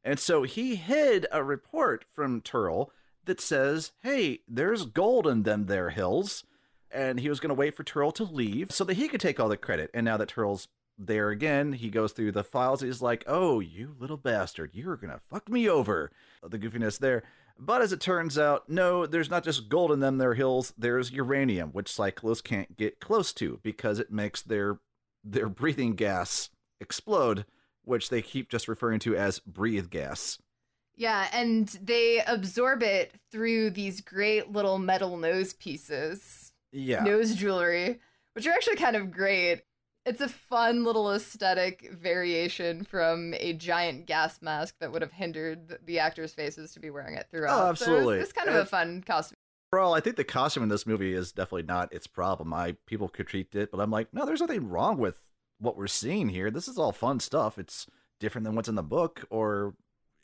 and 0.04 0.20
so 0.20 0.44
he 0.44 0.76
hid 0.76 1.26
a 1.32 1.44
report 1.44 2.06
from 2.14 2.42
Terl 2.42 2.92
that 3.26 3.42
says, 3.42 3.92
"Hey, 4.02 4.42
there's 4.48 4.86
gold 4.86 5.28
in 5.28 5.44
them 5.44 5.66
there 5.66 5.92
hills," 5.92 6.44
and 6.92 7.20
he 7.20 7.30
was 7.30 7.40
going 7.40 7.50
to 7.50 7.56
wait 7.56 7.76
for 7.76 7.84
Terl 7.84 8.12
to 8.14 8.24
leave 8.24 8.72
so 8.72 8.84
that 8.84 8.98
he 8.98 9.08
could 9.08 9.22
take 9.22 9.40
all 9.40 9.50
the 9.50 9.58
credit. 9.58 9.90
And 9.94 10.06
now 10.06 10.18
that 10.18 10.30
Terl's 10.30 10.68
there 10.98 11.30
again, 11.30 11.74
he 11.74 11.90
goes 11.90 12.14
through 12.14 12.32
the 12.32 12.44
files. 12.44 12.82
He's 12.82 13.02
like, 13.02 13.24
"Oh, 13.28 13.60
you 13.60 13.96
little 14.00 14.18
bastard, 14.18 14.72
you're 14.74 14.98
gonna 14.98 15.20
fuck 15.30 15.50
me 15.50 15.70
over." 15.70 16.12
The 16.42 16.60
goofiness 16.60 17.00
there. 17.00 17.24
But 17.58 17.82
as 17.82 17.94
it 17.94 18.02
turns 18.02 18.38
out, 18.38 18.70
no, 18.70 19.06
there's 19.06 19.30
not 19.30 19.44
just 19.44 19.70
gold 19.70 19.92
in 19.92 20.02
them 20.02 20.18
there 20.18 20.34
hills, 20.34 20.74
there's 20.78 21.12
uranium, 21.12 21.70
which 21.70 21.92
cyclists 21.92 22.42
can't 22.42 22.76
get 22.76 23.00
close 23.00 23.32
to 23.34 23.60
because 23.64 24.00
it 24.00 24.12
makes 24.12 24.42
their 24.42 24.80
their 25.24 25.50
breathing 25.50 25.96
gas 25.96 26.50
explode, 26.80 27.46
which 27.84 28.10
they 28.10 28.22
keep 28.22 28.50
just 28.50 28.68
referring 28.68 29.00
to 29.00 29.16
as 29.16 29.40
breathe 29.40 29.90
gas. 29.90 30.38
Yeah, 30.96 31.28
and 31.34 31.68
they 31.82 32.22
absorb 32.26 32.84
it 32.84 33.14
through 33.32 33.72
these 33.72 34.02
great 34.02 34.52
little 34.52 34.78
metal 34.78 35.18
nose 35.18 35.54
pieces. 35.54 36.54
Yeah. 36.72 37.04
nose 37.04 37.36
jewelry, 37.36 38.00
which 38.34 38.46
are 38.46 38.52
actually 38.52 38.76
kind 38.76 38.98
of 38.98 39.12
great. 39.12 39.62
It's 40.06 40.22
a 40.22 40.30
fun 40.30 40.84
little 40.84 41.12
aesthetic 41.12 41.92
variation 41.92 42.84
from 42.84 43.34
a 43.38 43.54
giant 43.54 44.06
gas 44.06 44.40
mask 44.42 44.76
that 44.80 44.92
would 44.92 45.02
have 45.02 45.12
hindered 45.14 45.80
the 45.84 45.98
actors' 46.00 46.34
faces 46.34 46.72
to 46.74 46.80
be 46.80 46.92
wearing 46.92 47.16
it 47.16 47.28
throughout. 47.32 47.54
Oh, 47.54 47.58
So 47.58 47.62
it's- 47.64 47.82
absolutely. 47.82 48.20
it's, 48.20 48.32
kind 48.34 48.50
of 48.50 48.56
Uh, 48.56 48.60
a 48.60 48.66
fun 48.66 49.02
costume. 49.02 49.36
Overall, 49.74 49.94
I 49.96 50.00
think 50.00 50.16
the 50.16 50.24
costume 50.24 50.62
in 50.64 50.70
this 50.70 50.86
movie 50.86 51.14
is 51.14 51.32
definitely 51.32 51.64
not 51.64 51.92
its 51.92 52.06
problem. 52.08 52.54
I 52.54 52.74
people 52.86 53.10
critique 53.10 53.56
it, 53.56 53.72
but 53.72 53.80
I'm 53.82 53.90
like, 53.92 54.14
no, 54.14 54.26
there's 54.26 54.40
nothing 54.42 54.70
wrong 54.70 54.98
with 54.98 55.22
what 55.58 55.76
we're 55.76 55.88
seeing 55.88 56.30
here. 56.30 56.52
This 56.52 56.68
is 56.68 56.78
all 56.78 56.92
fun 56.92 57.20
stuff. 57.20 57.58
It's 57.58 57.88
different 58.20 58.46
than 58.46 58.56
what's 58.56 58.70
in 58.70 58.76
the 58.76 58.84
book 58.84 59.26
or 59.32 59.74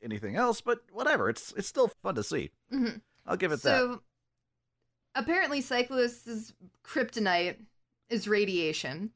anything 0.01 0.35
else, 0.35 0.61
but 0.61 0.81
whatever. 0.91 1.27
It's 1.29 1.51
it's 1.53 1.67
still 1.67 1.87
fun 2.03 2.15
to 2.15 2.23
see. 2.23 2.51
Mhm. 2.71 3.01
I'll 3.25 3.35
give 3.35 3.51
it 3.51 3.61
that. 3.63 3.77
So 3.77 4.03
apparently, 5.15 5.59
cyclists' 5.59 6.53
kryptonite 6.83 7.57
is 8.09 8.27
radiation, 8.27 9.11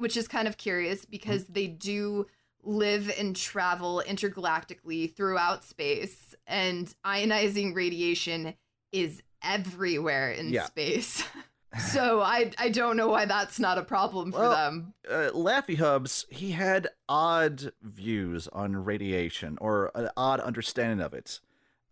which 0.00 0.16
is 0.16 0.26
kind 0.26 0.48
of 0.48 0.56
curious 0.56 1.04
because 1.04 1.46
they 1.46 1.66
do 1.66 2.26
live 2.62 3.10
and 3.18 3.34
travel 3.36 4.02
intergalactically 4.06 5.14
throughout 5.14 5.64
space, 5.64 6.34
and 6.46 6.94
ionizing 7.04 7.74
radiation 7.74 8.54
is 8.92 9.22
everywhere 9.42 10.30
in 10.32 10.50
Yeah. 10.50 10.64
space. 10.66 11.22
so 11.92 12.20
I 12.20 12.50
I 12.58 12.68
don't 12.68 12.96
know 12.96 13.06
why 13.06 13.26
that's 13.26 13.60
not 13.60 13.78
a 13.78 13.84
problem 13.84 14.32
for 14.32 14.40
Well, 14.40 14.50
them. 14.50 14.92
uh, 15.08 15.30
Laffy 15.32 15.78
Hubs, 15.78 16.26
he 16.28 16.50
had 16.50 16.88
odd 17.08 17.70
views 17.80 18.48
on 18.48 18.74
radiation 18.84 19.56
or 19.60 19.92
an 19.94 20.10
odd 20.16 20.40
understanding 20.40 21.00
of 21.00 21.14
it. 21.14 21.38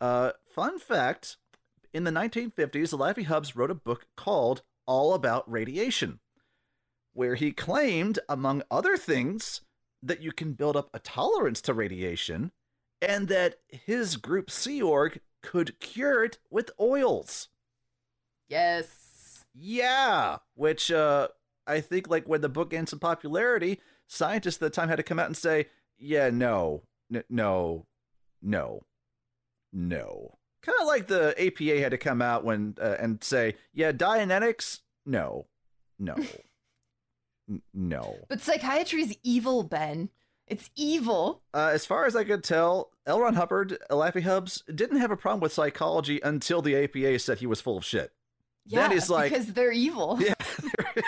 Uh, 0.00 0.32
fun 0.52 0.80
fact 0.80 1.36
in 1.94 2.02
the 2.02 2.10
1950s, 2.10 2.92
Laffy 2.92 3.24
Hubs 3.26 3.54
wrote 3.54 3.70
a 3.70 3.74
book 3.76 4.08
called 4.16 4.62
All 4.84 5.14
About 5.14 5.48
Radiation, 5.48 6.18
where 7.18 7.34
he 7.34 7.50
claimed, 7.50 8.16
among 8.28 8.62
other 8.70 8.96
things, 8.96 9.62
that 10.00 10.22
you 10.22 10.30
can 10.30 10.52
build 10.52 10.76
up 10.76 10.88
a 10.94 11.00
tolerance 11.00 11.60
to 11.60 11.74
radiation 11.74 12.52
and 13.02 13.26
that 13.26 13.56
his 13.66 14.16
group 14.16 14.48
Sea 14.48 14.80
Org 14.80 15.18
could 15.42 15.80
cure 15.80 16.22
it 16.22 16.38
with 16.48 16.70
oils. 16.78 17.48
Yes. 18.48 19.44
Yeah, 19.52 20.36
which 20.54 20.92
uh 20.92 21.26
I 21.66 21.80
think 21.80 22.08
like 22.08 22.28
when 22.28 22.40
the 22.40 22.48
book 22.48 22.70
gained 22.70 22.88
some 22.88 23.00
popularity, 23.00 23.80
scientists 24.06 24.54
at 24.56 24.60
the 24.60 24.70
time 24.70 24.88
had 24.88 24.96
to 24.96 25.02
come 25.02 25.18
out 25.18 25.26
and 25.26 25.36
say, 25.36 25.66
"Yeah, 25.98 26.30
no, 26.30 26.84
n- 27.12 27.24
no, 27.28 27.86
no, 28.40 28.84
no." 29.72 30.38
Kind 30.62 30.78
of 30.80 30.86
like 30.86 31.08
the 31.08 31.34
APA 31.36 31.80
had 31.80 31.90
to 31.90 31.98
come 31.98 32.22
out 32.22 32.44
when 32.44 32.76
uh, 32.80 32.96
and 33.00 33.24
say, 33.24 33.56
"Yeah, 33.74 33.90
Dianetics, 33.90 34.80
no, 35.04 35.46
no, 35.98 36.14
N- 37.48 37.62
no." 37.72 38.18
But 38.28 38.40
psychiatry's 38.40 39.16
evil, 39.22 39.62
Ben. 39.62 40.10
It's 40.46 40.70
evil. 40.76 41.42
Uh, 41.52 41.70
as 41.74 41.84
far 41.84 42.06
as 42.06 42.16
I 42.16 42.24
could 42.24 42.42
tell, 42.42 42.90
L. 43.06 43.20
Ron 43.20 43.34
Hubbard, 43.34 43.76
Laffy 43.90 44.22
Hubs, 44.22 44.62
didn't 44.74 44.98
have 45.00 45.10
a 45.10 45.16
problem 45.16 45.40
with 45.40 45.52
psychology 45.52 46.20
until 46.22 46.62
the 46.62 46.74
APA 46.74 47.18
said 47.18 47.38
he 47.38 47.46
was 47.46 47.60
full 47.60 47.76
of 47.76 47.84
shit. 47.84 48.12
Yeah, 48.64 48.82
Then 48.82 48.92
he's 48.92 49.10
like- 49.10 49.30
because 49.30 49.52
they're 49.52 49.72
evil. 49.72 50.18
Yeah. 50.20 50.34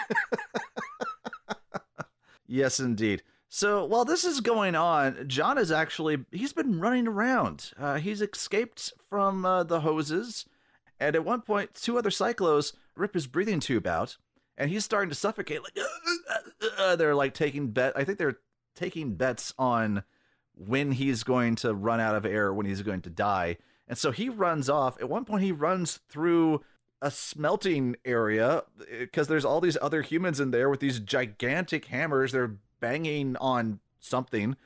yes, 2.46 2.80
indeed. 2.80 3.22
So 3.48 3.84
while 3.84 4.04
this 4.04 4.24
is 4.24 4.40
going 4.40 4.74
on, 4.74 5.24
John 5.28 5.58
is 5.58 5.72
actually 5.72 6.24
he's 6.30 6.52
been 6.52 6.78
running 6.80 7.08
around. 7.08 7.72
Uh, 7.78 7.96
he's 7.96 8.22
escaped 8.22 8.92
from 9.08 9.44
uh, 9.44 9.64
the 9.64 9.80
hoses, 9.80 10.44
and 11.00 11.16
at 11.16 11.24
one 11.24 11.40
point, 11.42 11.74
two 11.74 11.98
other 11.98 12.10
Psychlos 12.10 12.74
rip 12.94 13.14
his 13.14 13.26
breathing 13.26 13.58
tube 13.60 13.86
out, 13.86 14.18
and 14.60 14.70
he's 14.70 14.84
starting 14.84 15.08
to 15.08 15.16
suffocate. 15.16 15.62
Like 15.62 15.78
uh, 16.78 16.94
they're 16.96 17.14
like 17.14 17.32
taking 17.32 17.68
bet. 17.68 17.94
I 17.96 18.04
think 18.04 18.18
they're 18.18 18.38
taking 18.76 19.14
bets 19.14 19.54
on 19.58 20.04
when 20.54 20.92
he's 20.92 21.24
going 21.24 21.56
to 21.56 21.74
run 21.74 21.98
out 21.98 22.14
of 22.14 22.26
air, 22.26 22.52
when 22.52 22.66
he's 22.66 22.82
going 22.82 23.00
to 23.02 23.10
die. 23.10 23.56
And 23.88 23.96
so 23.96 24.10
he 24.10 24.28
runs 24.28 24.68
off. 24.68 25.00
At 25.00 25.08
one 25.08 25.24
point, 25.24 25.42
he 25.42 25.50
runs 25.50 26.00
through 26.10 26.60
a 27.00 27.10
smelting 27.10 27.96
area 28.04 28.62
because 28.98 29.28
there's 29.28 29.46
all 29.46 29.62
these 29.62 29.78
other 29.80 30.02
humans 30.02 30.38
in 30.38 30.50
there 30.50 30.68
with 30.68 30.80
these 30.80 31.00
gigantic 31.00 31.86
hammers. 31.86 32.32
They're 32.32 32.56
banging 32.80 33.36
on 33.38 33.80
something, 33.98 34.56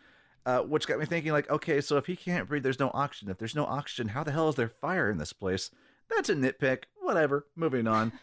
uh, 0.45 0.63
which 0.63 0.89
got 0.89 0.99
me 0.99 1.07
thinking, 1.07 1.31
like, 1.31 1.49
okay, 1.49 1.81
so 1.81 1.97
if 1.99 2.07
he 2.07 2.17
can't 2.17 2.49
breathe, 2.49 2.65
there's 2.65 2.81
no 2.81 2.91
oxygen. 2.93 3.31
If 3.31 3.39
there's 3.39 3.55
no 3.55 3.65
oxygen, 3.65 4.09
how 4.09 4.25
the 4.25 4.33
hell 4.33 4.49
is 4.49 4.57
there 4.57 4.69
fire 4.69 5.09
in 5.09 5.19
this 5.19 5.33
place? 5.33 5.71
That's 6.11 6.29
a 6.29 6.35
nitpick. 6.35 6.85
Whatever. 7.01 7.47
Moving 7.55 7.87
on. 7.87 8.13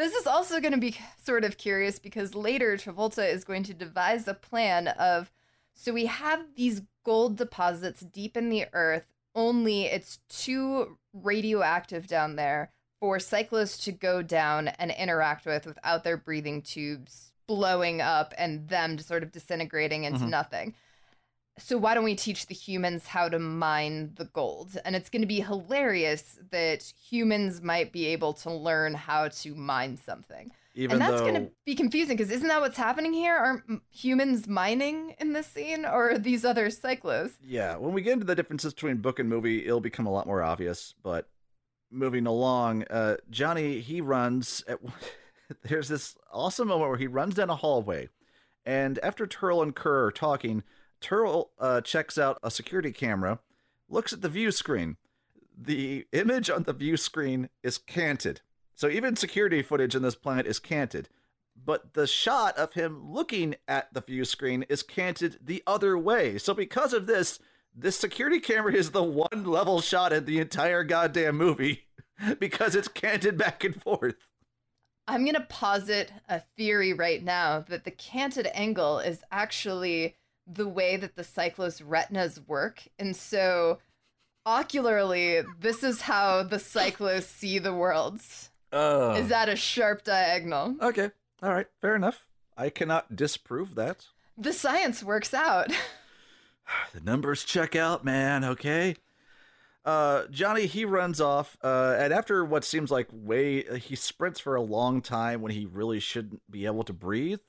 This 0.00 0.14
is 0.14 0.26
also 0.26 0.60
going 0.60 0.72
to 0.72 0.78
be 0.78 0.96
sort 1.22 1.44
of 1.44 1.58
curious 1.58 1.98
because 1.98 2.34
later 2.34 2.76
Travolta 2.78 3.30
is 3.30 3.44
going 3.44 3.64
to 3.64 3.74
devise 3.74 4.26
a 4.26 4.32
plan 4.32 4.88
of 4.88 5.30
so 5.74 5.92
we 5.92 6.06
have 6.06 6.40
these 6.56 6.80
gold 7.04 7.36
deposits 7.36 8.00
deep 8.00 8.34
in 8.36 8.48
the 8.48 8.64
earth, 8.72 9.06
only 9.34 9.84
it's 9.84 10.18
too 10.30 10.96
radioactive 11.12 12.06
down 12.06 12.36
there 12.36 12.70
for 12.98 13.18
cyclists 13.18 13.84
to 13.84 13.92
go 13.92 14.22
down 14.22 14.68
and 14.68 14.90
interact 14.90 15.44
with 15.44 15.66
without 15.66 16.02
their 16.02 16.16
breathing 16.16 16.62
tubes 16.62 17.32
blowing 17.46 18.00
up 18.00 18.32
and 18.38 18.68
them 18.68 18.96
just 18.96 19.08
sort 19.08 19.22
of 19.22 19.32
disintegrating 19.32 20.04
into 20.04 20.20
Mhm. 20.20 20.30
nothing. 20.30 20.74
So 21.60 21.76
why 21.76 21.94
don't 21.94 22.04
we 22.04 22.14
teach 22.14 22.46
the 22.46 22.54
humans 22.54 23.06
how 23.06 23.28
to 23.28 23.38
mine 23.38 24.12
the 24.16 24.24
gold? 24.26 24.76
And 24.84 24.96
it's 24.96 25.08
going 25.08 25.22
to 25.22 25.28
be 25.28 25.40
hilarious 25.40 26.38
that 26.50 26.82
humans 26.82 27.62
might 27.62 27.92
be 27.92 28.06
able 28.06 28.32
to 28.34 28.52
learn 28.52 28.94
how 28.94 29.28
to 29.28 29.54
mine 29.54 29.96
something. 29.96 30.50
Even 30.74 30.94
and 30.94 31.02
that's 31.02 31.20
though 31.20 31.30
going 31.30 31.46
to 31.46 31.50
be 31.66 31.74
confusing 31.74 32.16
because 32.16 32.30
isn't 32.30 32.46
that 32.48 32.60
what's 32.60 32.76
happening 32.76 33.12
here? 33.12 33.34
Aren't 33.34 33.82
humans 33.90 34.46
mining 34.46 35.14
in 35.18 35.32
this 35.32 35.48
scene 35.48 35.84
or 35.84 36.16
these 36.16 36.44
other 36.44 36.68
Psychlos? 36.68 37.32
Yeah, 37.42 37.76
when 37.76 37.92
we 37.92 38.02
get 38.02 38.14
into 38.14 38.24
the 38.24 38.36
differences 38.36 38.72
between 38.72 38.98
book 38.98 39.18
and 39.18 39.28
movie, 39.28 39.66
it'll 39.66 39.80
become 39.80 40.06
a 40.06 40.12
lot 40.12 40.26
more 40.26 40.42
obvious. 40.42 40.94
But 41.02 41.28
moving 41.90 42.26
along, 42.26 42.84
uh, 42.84 43.16
Johnny 43.30 43.80
he 43.80 44.00
runs. 44.00 44.62
At, 44.68 44.78
there's 45.64 45.88
this 45.88 46.14
awesome 46.32 46.68
moment 46.68 46.90
where 46.90 46.98
he 46.98 47.08
runs 47.08 47.34
down 47.34 47.50
a 47.50 47.56
hallway, 47.56 48.08
and 48.64 48.98
after 49.00 49.26
Terl 49.26 49.62
and 49.62 49.74
Ker 49.74 50.06
are 50.06 50.12
talking, 50.12 50.62
Terl 51.00 51.50
uh, 51.58 51.80
checks 51.80 52.18
out 52.18 52.38
a 52.42 52.50
security 52.50 52.92
camera, 52.92 53.40
looks 53.88 54.12
at 54.12 54.22
the 54.22 54.28
view 54.28 54.50
screen. 54.50 54.96
The 55.56 56.06
image 56.12 56.48
on 56.48 56.62
the 56.62 56.72
view 56.72 56.96
screen 56.96 57.48
is 57.62 57.78
canted, 57.78 58.40
so 58.74 58.88
even 58.88 59.16
security 59.16 59.62
footage 59.62 59.94
in 59.94 60.02
this 60.02 60.14
planet 60.14 60.46
is 60.46 60.58
canted. 60.58 61.08
But 61.62 61.94
the 61.94 62.06
shot 62.06 62.56
of 62.56 62.72
him 62.72 63.12
looking 63.12 63.56
at 63.68 63.92
the 63.92 64.00
view 64.00 64.24
screen 64.24 64.64
is 64.68 64.82
canted 64.82 65.38
the 65.42 65.62
other 65.66 65.98
way. 65.98 66.38
So 66.38 66.54
because 66.54 66.94
of 66.94 67.06
this, 67.06 67.38
this 67.74 67.98
security 67.98 68.40
camera 68.40 68.72
is 68.72 68.90
the 68.90 69.02
one 69.02 69.44
level 69.44 69.80
shot 69.80 70.12
in 70.12 70.24
the 70.24 70.38
entire 70.38 70.84
goddamn 70.84 71.36
movie 71.36 71.88
because 72.38 72.74
it's 72.74 72.88
canted 72.88 73.36
back 73.36 73.64
and 73.64 73.80
forth. 73.80 74.16
I'm 75.06 75.24
going 75.24 75.34
to 75.34 75.40
posit 75.40 76.12
a 76.28 76.40
theory 76.56 76.92
right 76.92 77.22
now 77.22 77.64
that 77.68 77.84
the 77.84 77.90
canted 77.90 78.48
angle 78.54 79.00
is 79.00 79.22
actually 79.32 80.16
the 80.52 80.68
way 80.68 80.96
that 80.96 81.16
the 81.16 81.22
Psychlo's 81.22 81.80
retinas 81.80 82.40
work. 82.46 82.82
And 82.98 83.14
so, 83.14 83.78
ocularly, 84.44 85.42
this 85.60 85.82
is 85.82 86.02
how 86.02 86.42
the 86.42 86.56
Psychlos 86.56 87.22
see 87.22 87.58
the 87.58 87.74
world. 87.74 88.20
Oh. 88.72 89.14
Is 89.14 89.28
that 89.28 89.48
a 89.48 89.56
sharp 89.56 90.04
diagonal? 90.04 90.76
okay. 90.80 91.10
All 91.42 91.52
right. 91.52 91.66
Fair 91.80 91.96
enough. 91.96 92.26
I 92.56 92.68
cannot 92.70 93.16
disprove 93.16 93.74
that. 93.74 94.06
The 94.36 94.52
science 94.52 95.02
works 95.02 95.34
out. 95.34 95.72
The 96.92 97.00
numbers 97.00 97.44
check 97.44 97.74
out, 97.74 98.04
man. 98.04 98.44
Okay. 98.44 98.96
Uh, 99.84 100.26
Johnny 100.30 100.66
he 100.66 100.84
runs 100.84 101.20
off, 101.20 101.56
uh, 101.62 101.96
and 101.98 102.12
after 102.12 102.44
what 102.44 102.64
seems 102.64 102.90
like 102.90 103.08
way 103.10 103.78
he 103.78 103.96
sprints 103.96 104.38
for 104.38 104.54
a 104.54 104.62
long 104.62 105.00
time 105.00 105.40
when 105.40 105.52
he 105.52 105.64
really 105.64 106.00
shouldn't 106.00 106.42
be 106.50 106.66
able 106.66 106.84
to 106.84 106.92
breathe. 106.92 107.40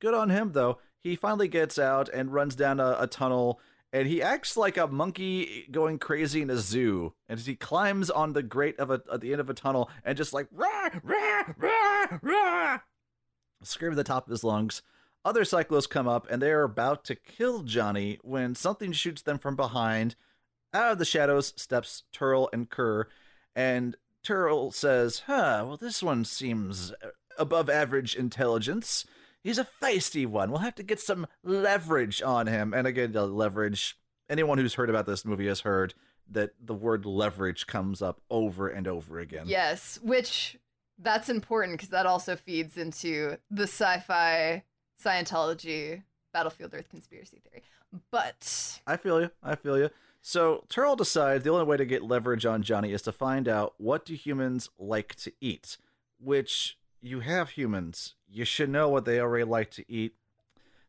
Good 0.00 0.14
on 0.14 0.30
him 0.30 0.52
though. 0.52 0.78
He 1.02 1.16
finally 1.16 1.48
gets 1.48 1.78
out 1.78 2.08
and 2.08 2.32
runs 2.32 2.54
down 2.54 2.78
a, 2.78 2.96
a 3.00 3.06
tunnel, 3.06 3.60
and 3.92 4.06
he 4.06 4.22
acts 4.22 4.56
like 4.56 4.76
a 4.76 4.86
monkey 4.86 5.66
going 5.70 5.98
crazy 5.98 6.42
in 6.42 6.50
a 6.50 6.56
zoo. 6.56 7.14
And 7.28 7.38
he 7.40 7.56
climbs 7.56 8.08
on 8.08 8.32
the 8.32 8.42
grate 8.42 8.78
of 8.78 8.90
a 8.90 9.02
at 9.12 9.20
the 9.20 9.32
end 9.32 9.40
of 9.40 9.50
a 9.50 9.54
tunnel 9.54 9.90
and 10.04 10.16
just 10.16 10.32
like 10.32 10.46
rah 10.52 10.90
rah 11.02 11.42
rah 11.58 12.18
rah, 12.22 12.78
scream 13.62 13.92
at 13.92 13.96
the 13.96 14.04
top 14.04 14.26
of 14.26 14.30
his 14.30 14.44
lungs. 14.44 14.82
Other 15.24 15.44
cyclists 15.44 15.86
come 15.86 16.08
up 16.08 16.28
and 16.30 16.40
they 16.40 16.50
are 16.50 16.64
about 16.64 17.04
to 17.04 17.14
kill 17.14 17.62
Johnny 17.62 18.18
when 18.22 18.54
something 18.54 18.92
shoots 18.92 19.22
them 19.22 19.38
from 19.38 19.56
behind. 19.56 20.16
Out 20.74 20.92
of 20.92 20.98
the 20.98 21.04
shadows 21.04 21.52
steps 21.56 22.04
Terl 22.12 22.48
and 22.52 22.70
Ker, 22.70 23.08
and 23.54 23.94
Terl 24.24 24.72
says, 24.72 25.24
Huh, 25.26 25.64
well, 25.66 25.76
this 25.76 26.02
one 26.02 26.24
seems 26.24 26.92
above 27.38 27.68
average 27.68 28.14
intelligence. 28.14 29.04
He's 29.42 29.58
a 29.58 29.66
feisty 29.82 30.26
one. 30.26 30.50
We'll 30.50 30.60
have 30.60 30.74
to 30.76 30.82
get 30.82 31.00
some 31.00 31.26
leverage 31.42 32.22
on 32.22 32.46
him. 32.46 32.72
And 32.72 32.86
again, 32.86 33.12
the 33.12 33.26
leverage, 33.26 33.98
anyone 34.28 34.58
who's 34.58 34.74
heard 34.74 34.90
about 34.90 35.06
this 35.06 35.24
movie 35.24 35.48
has 35.48 35.60
heard 35.60 35.94
that 36.30 36.52
the 36.64 36.74
word 36.74 37.04
leverage 37.04 37.66
comes 37.66 38.00
up 38.00 38.20
over 38.30 38.68
and 38.68 38.86
over 38.86 39.18
again. 39.18 39.44
yes, 39.46 39.98
which 40.02 40.56
that's 40.98 41.28
important 41.28 41.76
because 41.76 41.88
that 41.88 42.06
also 42.06 42.36
feeds 42.36 42.76
into 42.76 43.36
the 43.50 43.64
sci 43.64 43.98
fi 44.00 44.62
Scientology 45.02 46.02
Battlefield 46.32 46.72
Earth 46.74 46.88
conspiracy 46.88 47.38
theory. 47.42 47.62
But 48.10 48.80
I 48.86 48.96
feel 48.96 49.20
you. 49.20 49.30
I 49.42 49.56
feel 49.56 49.76
you. 49.78 49.90
So 50.20 50.64
Terl 50.68 50.96
decides 50.96 51.42
the 51.42 51.50
only 51.50 51.64
way 51.64 51.76
to 51.76 51.84
get 51.84 52.02
leverage 52.04 52.46
on 52.46 52.62
Johnny 52.62 52.92
is 52.92 53.02
to 53.02 53.12
find 53.12 53.48
out 53.48 53.74
what 53.78 54.04
do 54.04 54.14
humans 54.14 54.70
like 54.78 55.16
to 55.16 55.32
eat. 55.40 55.76
Which 56.20 56.78
you 57.02 57.20
have 57.20 57.50
humans, 57.50 58.14
you 58.28 58.44
should 58.44 58.70
know 58.70 58.88
what 58.88 59.04
they 59.04 59.20
already 59.20 59.44
like 59.44 59.70
to 59.72 59.84
eat. 59.92 60.14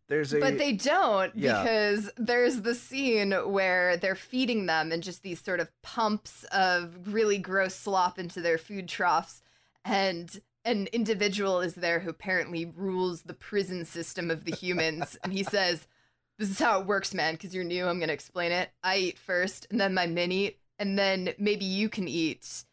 There's 0.08 0.34
a 0.34 0.40
but 0.40 0.58
they 0.58 0.74
don't 0.74 1.36
Yeah. 1.36 1.64
because 1.64 2.12
there's 2.18 2.62
the 2.62 2.76
scene 2.76 3.32
where 3.32 3.98
they're 3.98 4.16
feeding 4.16 4.66
them 4.66 4.92
and 4.92 5.02
just 5.02 5.24
these 5.24 5.42
sort 5.42 5.60
of 5.60 5.70
pumps 5.82 6.44
of 6.52 7.14
really 7.14 7.38
gross 7.38 7.74
slop 7.74 8.20
into 8.20 8.42
their 8.42 8.58
food 8.58 8.88
troughs 8.88 9.42
and 9.86 10.40
an 10.66 10.88
individual 10.94 11.62
is 11.62 11.76
there 11.76 12.02
who 12.02 12.10
apparently 12.10 12.66
rules 12.66 13.24
the 13.24 13.34
prison 13.34 13.86
system 13.86 14.30
of 14.30 14.44
the 14.46 14.54
humans 14.56 15.18
and 15.24 15.34
he 15.34 15.44
says 15.56 15.88
this 16.38 16.50
is 16.50 16.60
how 16.60 16.80
it 16.82 16.86
works 16.86 17.14
man 17.14 17.34
because 17.36 17.56
you're 17.56 17.64
new 17.64 17.86
i'm 17.88 17.98
going 17.98 18.08
to 18.10 18.14
explain 18.14 18.52
it 18.52 18.72
i 18.84 18.98
eat 18.98 19.18
first 19.18 19.68
and 19.72 19.80
then 19.80 19.94
my 19.94 20.06
men 20.06 20.32
eat 20.32 20.60
and 20.80 20.98
then 21.00 21.34
maybe 21.38 21.66
you 21.66 21.88
can 21.90 22.08
eat 22.08 22.66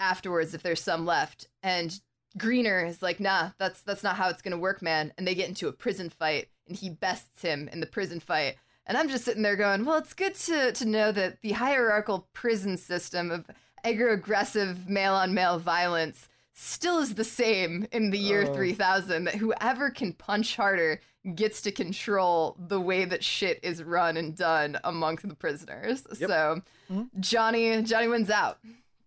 afterwards 0.00 0.52
if 0.52 0.62
there's 0.62 0.82
some 0.82 1.06
left 1.06 1.48
and 1.62 2.00
greener 2.36 2.84
is 2.84 3.02
like 3.02 3.20
nah 3.20 3.50
that's 3.58 3.82
that's 3.82 4.02
not 4.02 4.16
how 4.16 4.28
it's 4.28 4.42
going 4.42 4.52
to 4.52 4.58
work 4.58 4.82
man 4.82 5.12
and 5.16 5.26
they 5.26 5.34
get 5.34 5.48
into 5.48 5.68
a 5.68 5.72
prison 5.72 6.08
fight 6.10 6.48
and 6.66 6.76
he 6.76 6.88
bests 6.90 7.42
him 7.42 7.68
in 7.72 7.80
the 7.80 7.86
prison 7.86 8.20
fight 8.20 8.56
and 8.86 8.96
i'm 8.96 9.08
just 9.08 9.24
sitting 9.24 9.42
there 9.42 9.56
going 9.56 9.84
well 9.84 9.98
it's 9.98 10.14
good 10.14 10.34
to 10.34 10.72
to 10.72 10.84
know 10.84 11.12
that 11.12 11.40
the 11.42 11.52
hierarchical 11.52 12.28
prison 12.32 12.76
system 12.76 13.30
of 13.30 13.44
agro-aggressive 13.84 14.88
male-on-male 14.88 15.58
violence 15.58 16.28
still 16.54 16.98
is 16.98 17.14
the 17.14 17.24
same 17.24 17.86
in 17.92 18.10
the 18.10 18.18
year 18.18 18.44
Oh. 18.48 18.54
3000 18.54 19.24
that 19.24 19.34
whoever 19.36 19.90
can 19.90 20.12
punch 20.12 20.56
harder 20.56 21.00
gets 21.34 21.62
to 21.62 21.72
control 21.72 22.56
the 22.58 22.80
way 22.80 23.04
that 23.04 23.22
shit 23.22 23.60
is 23.62 23.82
run 23.82 24.16
and 24.16 24.36
done 24.36 24.78
amongst 24.84 25.28
the 25.28 25.34
prisoners 25.34 26.04
Yep. 26.18 26.28
so 26.30 26.62
Mhm. 26.90 27.08
johnny 27.20 27.82
johnny 27.82 28.08
wins 28.08 28.28
out 28.30 28.58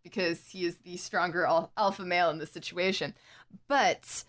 because 0.05 0.47
he 0.49 0.65
is 0.65 0.77
the 0.77 0.95
stronger 0.97 1.45
al- 1.45 1.71
alpha 1.75 2.03
male 2.05 2.29
in 2.29 2.37
this 2.37 2.51
situation. 2.51 3.13
But 3.67 4.23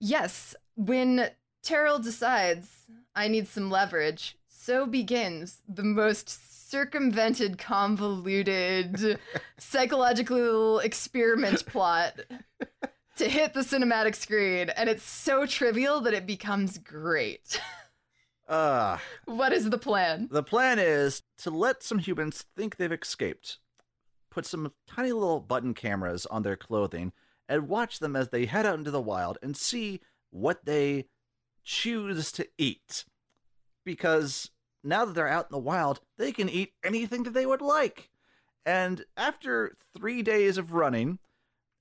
yes 0.00 0.56
when 0.74 1.30
terrell 1.62 2.00
decides 2.00 2.86
i 3.14 3.28
need 3.28 3.46
some 3.46 3.70
leverage 3.70 4.36
so 4.48 4.84
begins 4.84 5.58
the 5.68 5.84
most 5.84 6.28
circumvented 6.70 7.56
convoluted 7.56 9.18
psychological 9.58 10.80
experiment 10.80 11.64
plot 11.66 12.18
to 13.16 13.28
hit 13.28 13.54
the 13.54 13.60
cinematic 13.60 14.16
screen 14.16 14.70
and 14.70 14.88
it's 14.88 15.04
so 15.04 15.46
trivial 15.46 16.00
that 16.00 16.14
it 16.14 16.26
becomes 16.26 16.78
great. 16.78 17.60
Uh, 18.48 18.98
What 19.26 19.52
is 19.52 19.70
the 19.70 19.78
plan? 19.78 20.28
the 20.32 20.42
plan 20.42 20.78
is 20.80 21.22
to 21.38 21.50
let 21.50 21.82
some 21.82 21.98
humans 21.98 22.44
think 22.56 22.76
they've 22.76 22.90
escaped, 22.90 23.58
put 24.32 24.46
some 24.46 24.72
tiny 24.88 25.12
little 25.12 25.40
button 25.40 25.74
cameras 25.74 26.26
on 26.26 26.42
their 26.42 26.56
clothing, 26.56 27.12
and 27.48 27.68
watch 27.68 27.98
them 27.98 28.16
as 28.16 28.30
they 28.30 28.46
head 28.46 28.66
out 28.66 28.78
into 28.78 28.90
the 28.90 29.00
wild 29.00 29.38
and 29.42 29.56
see 29.56 30.00
what 30.30 30.64
they 30.64 31.06
choose 31.62 32.32
to 32.32 32.48
eat. 32.56 33.04
Because 33.84 34.50
now 34.82 35.04
that 35.04 35.14
they're 35.14 35.28
out 35.28 35.46
in 35.50 35.52
the 35.52 35.58
wild, 35.58 36.00
they 36.18 36.32
can 36.32 36.48
eat 36.48 36.72
anything 36.82 37.24
that 37.24 37.34
they 37.34 37.46
would 37.46 37.60
like. 37.60 38.10
And 38.64 39.04
after 39.16 39.76
three 39.96 40.22
days 40.22 40.56
of 40.56 40.72
running, 40.72 41.18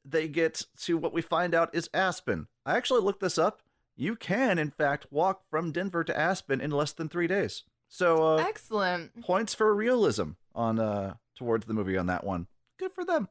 they 0.04 0.28
get 0.28 0.66
to 0.82 0.98
what 0.98 1.14
we 1.14 1.22
find 1.22 1.54
out 1.54 1.74
is 1.74 1.90
Aspen. 1.94 2.48
I 2.66 2.76
actually 2.76 3.02
looked 3.02 3.22
this 3.22 3.38
up. 3.38 3.62
You 3.96 4.16
can, 4.16 4.58
in 4.58 4.72
fact, 4.72 5.06
walk 5.12 5.44
from 5.50 5.72
Denver 5.72 6.04
to 6.04 6.18
Aspen 6.18 6.60
in 6.60 6.72
less 6.72 6.92
than 6.92 7.08
three 7.08 7.28
days. 7.28 7.64
So, 7.88 8.24
uh, 8.24 8.38
Excellent. 8.38 9.22
points 9.22 9.54
for 9.54 9.74
realism 9.76 10.32
on 10.56 10.80
uh 10.80 11.16
towards 11.42 11.66
the 11.66 11.74
movie 11.74 11.98
on 11.98 12.06
that 12.06 12.24
one. 12.24 12.46
Good 12.78 12.92
for 12.94 13.04
them. 13.04 13.28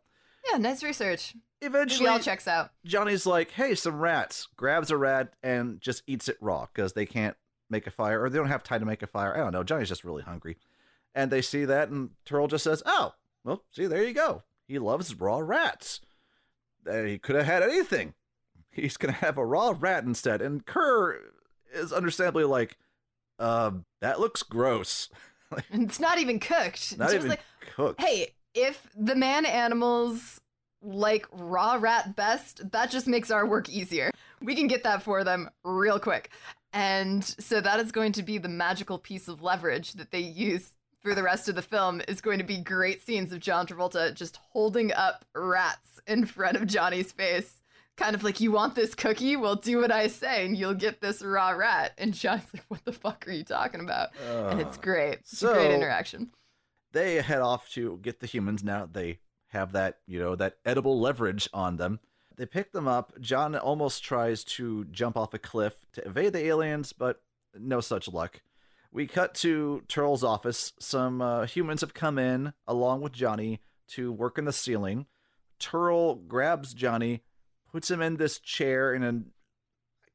Yeah, 0.51 0.59
nice 0.59 0.83
research. 0.83 1.35
Maybe 1.61 1.75
Eventually, 1.75 2.09
all 2.09 2.19
checks 2.19 2.49
out. 2.49 2.71
Johnny's 2.85 3.25
like, 3.25 3.53
"Hey, 3.53 3.77
some 3.77 4.01
rats." 4.01 4.49
Grabs 4.57 4.91
a 4.91 4.97
rat 4.97 5.35
and 5.45 5.81
just 5.81 6.03
eats 6.09 6.29
it 6.29 6.39
raw 6.41 6.67
because 6.75 6.95
they 6.95 7.07
can't 7.07 7.37
make 7.69 7.87
a 7.87 7.91
fire 7.93 8.21
or 8.21 8.29
they 8.29 8.39
don't 8.39 8.49
have 8.49 8.65
time 8.65 8.81
to 8.81 8.87
make 8.87 9.03
a 9.03 9.07
fire. 9.07 9.33
I 9.35 9.39
don't 9.39 9.53
know. 9.53 9.63
Johnny's 9.63 9.89
just 9.89 10.03
really 10.03 10.23
hungry, 10.23 10.57
and 11.15 11.31
they 11.31 11.41
see 11.41 11.65
that, 11.67 11.91
and 11.91 12.11
Terl 12.27 12.49
just 12.49 12.65
says, 12.65 12.83
"Oh, 12.85 13.15
well, 13.45 13.63
see, 13.71 13.87
there 13.87 14.03
you 14.03 14.13
go. 14.13 14.43
He 14.67 14.79
loves 14.81 15.15
raw 15.15 15.39
rats. 15.39 16.01
Uh, 16.85 17.03
he 17.03 17.19
could 17.19 17.37
have 17.37 17.47
had 17.47 17.63
anything. 17.63 18.15
He's 18.73 18.97
gonna 18.97 19.13
have 19.13 19.39
a 19.39 19.47
raw 19.47 19.73
rat 19.79 20.03
instead." 20.05 20.43
And 20.43 20.67
Ker 20.67 21.21
is 21.73 21.93
understandably 21.93 22.45
like, 22.45 22.77
"Uh, 23.39 23.73
that 24.01 24.19
looks 24.19 24.43
gross. 24.43 25.11
It's 25.73 26.01
not 26.01 26.19
even 26.19 26.39
cooked. 26.41 26.99
Not 26.99 27.07
It's 27.07 27.15
even 27.15 27.29
like, 27.31 27.41
cooked." 27.75 28.01
hey, 28.01 28.35
if 28.55 28.87
the 28.97 29.15
man 29.15 29.45
animals 29.47 30.41
like 30.83 31.27
raw 31.33 31.77
rat 31.81 32.17
best, 32.17 32.71
that 32.73 32.91
just 32.91 33.07
makes 33.07 33.31
our 33.31 33.47
work 33.47 33.69
easier. 33.69 34.11
We 34.41 34.55
can 34.55 34.67
get 34.67 34.83
that 34.85 35.03
for 35.03 35.25
them 35.25 35.51
real 35.65 36.01
quick. 36.01 36.31
And 36.73 37.25
so 37.25 37.61
that 37.61 37.81
is 37.81 37.93
going 37.93 38.13
to 38.13 38.23
be 38.23 38.39
the 38.39 38.49
magical 38.49 38.99
piece 38.99 39.29
of 39.29 39.43
leverage 39.43 39.95
that 39.95 40.11
they 40.11 40.21
use 40.21 40.71
for 41.01 41.15
the 41.15 41.23
rest 41.23 41.49
of 41.49 41.55
the 41.55 41.63
film 41.63 42.03
is 42.09 42.21
going 42.21 42.39
to 42.39 42.45
be 42.45 42.59
great 42.59 43.05
scenes 43.05 43.33
of 43.33 43.41
John 43.41 43.67
Travolta 43.67 44.15
just 44.15 44.39
holding 44.53 44.93
up 44.93 45.25
rats 45.35 46.01
in 46.07 46.27
front 46.27 46.57
of 46.57 46.67
Johnny's 46.67 47.13
face. 47.13 47.60
Kind 47.97 48.15
of 48.15 48.25
like, 48.25 48.41
you 48.41 48.51
want 48.53 48.75
this 48.75 48.95
cookie? 48.95 49.37
Well, 49.37 49.57
do 49.57 49.79
what 49.79 49.93
I 49.93 50.07
say, 50.07 50.47
and 50.47 50.57
you'll 50.57 50.75
get 50.75 51.01
this 51.03 51.21
raw 51.23 51.51
rat. 51.51 51.93
And 51.99 52.15
John's 52.15 52.45
like, 52.55 52.65
what 52.69 52.85
the 52.85 52.93
fuck 52.93 53.29
are 53.29 53.33
you 53.33 53.45
talking 53.45 53.81
about? 53.81 54.11
and 54.27 54.61
it's 54.61 54.79
great. 54.79 55.19
It's 55.21 55.43
a 55.43 55.53
great 55.53 55.73
interaction. 55.75 56.31
they 56.93 57.17
head 57.17 57.41
off 57.41 57.69
to 57.73 57.99
get 58.03 58.21
the 58.21 58.27
humans 58.27 58.65
now 58.65 58.89
they 58.91 59.19
have 59.49 59.73
that 59.73 59.99
you 60.07 60.19
know 60.19 60.35
that 60.37 60.57
edible 60.65 60.99
leverage 61.01 61.49
on 61.53 61.77
them 61.77 61.99
they 62.37 62.47
pick 62.47 62.73
them 62.73 62.87
up 62.89 63.13
john 63.21 63.55
almost 63.57 64.03
tries 64.03 64.43
to 64.45 64.85
jump 64.87 65.17
off 65.17 65.35
a 65.35 65.39
cliff 65.39 65.75
to 65.93 66.05
evade 66.07 66.33
the 66.33 66.45
aliens 66.47 66.93
but 66.93 67.21
no 67.59 67.81
such 67.81 68.09
luck 68.09 68.41
we 68.93 69.07
cut 69.07 69.35
to 69.35 69.83
Terl's 69.89 70.25
office 70.25 70.73
some 70.81 71.21
uh, 71.23 71.47
humans 71.47 71.81
have 71.81 71.95
come 71.95 72.19
in 72.19 72.53
along 72.67 73.01
with 73.03 73.13
johnny 73.13 73.61
to 73.89 74.11
work 74.13 74.39
in 74.39 74.45
the 74.45 74.53
ceiling 74.53 75.07
Terl 75.61 76.15
grabs 76.17 76.73
johnny 76.75 77.23
puts 77.73 77.91
him 77.91 78.01
in 78.03 78.17
this 78.17 78.39
chair 78.39 78.95
in 78.95 79.03
a 79.03 79.23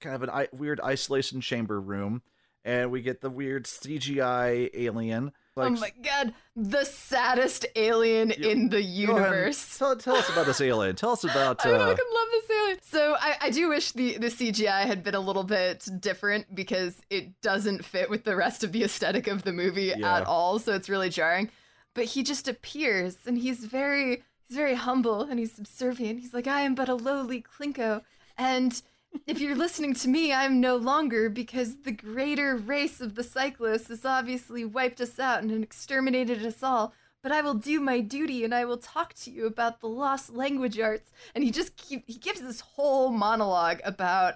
kind 0.01 0.16
of 0.16 0.24
an 0.24 0.30
I- 0.30 0.49
weird 0.51 0.80
isolation 0.82 1.41
chamber 1.41 1.80
room 1.80 2.22
and 2.64 2.91
we 2.91 3.01
get 3.01 3.22
the 3.22 3.30
weird 3.30 3.66
cgi 3.66 4.70
alien 4.74 5.32
oh 5.58 5.70
my 5.70 5.89
god, 6.03 6.34
the 6.58 6.84
saddest 6.84 7.66
alien 7.78 8.30
in 8.32 8.68
the 8.68 8.82
Go 8.82 9.16
ahead 9.16 9.28
and 9.30 9.34
universe. 9.38 9.78
Tell, 9.78 9.95
tell 9.95 10.18
us 10.18 10.28
about 10.30 10.47
this 10.47 10.60
alien. 10.60 10.97
Tell 10.97 11.12
us 11.12 11.24
about. 11.24 11.66
I 11.66 11.72
Uh, 11.72 11.80
fucking 11.88 12.06
love 12.14 12.28
this 12.32 12.49
alien. 12.51 12.78
So 12.82 13.16
I, 13.18 13.38
I 13.39 13.49
do 13.51 13.70
wish 13.70 13.93
the, 13.93 14.18
the 14.18 14.28
CGI 14.28 14.82
had 14.82 15.01
been 15.01 15.16
a 15.16 15.20
little 15.22 15.45
bit 15.45 15.88
different 16.01 16.53
because 16.53 16.99
it 17.10 17.39
doesn't 17.41 17.86
fit 17.86 18.10
with 18.10 18.26
the 18.26 18.36
rest 18.36 18.66
of 18.66 18.74
the 18.74 18.84
aesthetic 18.84 19.28
of 19.28 19.43
the 19.43 19.53
movie 19.53 19.93
Yeah. 19.95 20.18
at 20.18 20.26
all. 20.28 20.60
So 20.60 20.74
it's 20.74 20.89
really 20.89 21.08
jarring. 21.10 21.49
But 21.93 22.03
he 22.03 22.22
just 22.24 22.49
appears 22.49 23.16
and 23.26 23.38
he's 23.38 23.60
very 23.64 24.24
he's 24.48 24.58
very 24.58 24.76
humble 24.76 25.22
and 25.22 25.39
he's 25.39 25.54
subservient. 25.54 26.20
He's 26.20 26.34
like, 26.34 26.48
I 26.48 26.62
am 26.62 26.76
but 26.76 26.89
a 26.89 26.96
lowly 26.96 27.43
Klinko. 27.43 28.02
And 28.38 28.82
if 29.28 29.39
you're 29.39 29.56
listening 29.56 29.93
to 29.96 30.08
me, 30.08 30.34
I'm 30.34 30.60
no 30.60 30.76
longer 30.76 31.30
because 31.30 31.78
the 31.78 31.91
greater 31.91 32.56
race 32.56 33.02
of 33.02 33.16
the 33.16 33.24
cyclists 33.24 33.88
has 33.88 34.06
obviously 34.06 34.66
wiped 34.66 35.02
us 35.02 35.20
out 35.20 35.41
and 35.41 35.64
exterminated 35.64 36.46
us 36.46 36.62
all. 36.62 36.93
But 37.22 37.32
I 37.32 37.41
will 37.41 37.56
do 37.56 37.80
my 37.80 38.02
duty 38.02 38.43
and 38.43 38.54
I 38.54 38.66
will 38.66 38.78
talk 38.78 39.16
to 39.16 39.32
you 39.32 39.48
about 39.48 39.80
the 39.80 39.88
lost 39.88 40.34
language 40.34 40.80
arts. 40.80 41.12
And 41.34 41.43
he 41.43 41.50
just 41.50 41.76
keep, 41.76 42.04
he 42.08 42.20
gives 42.20 42.41
this 42.41 42.62
whole 42.62 43.10
monologue 43.10 43.82
about 43.84 44.36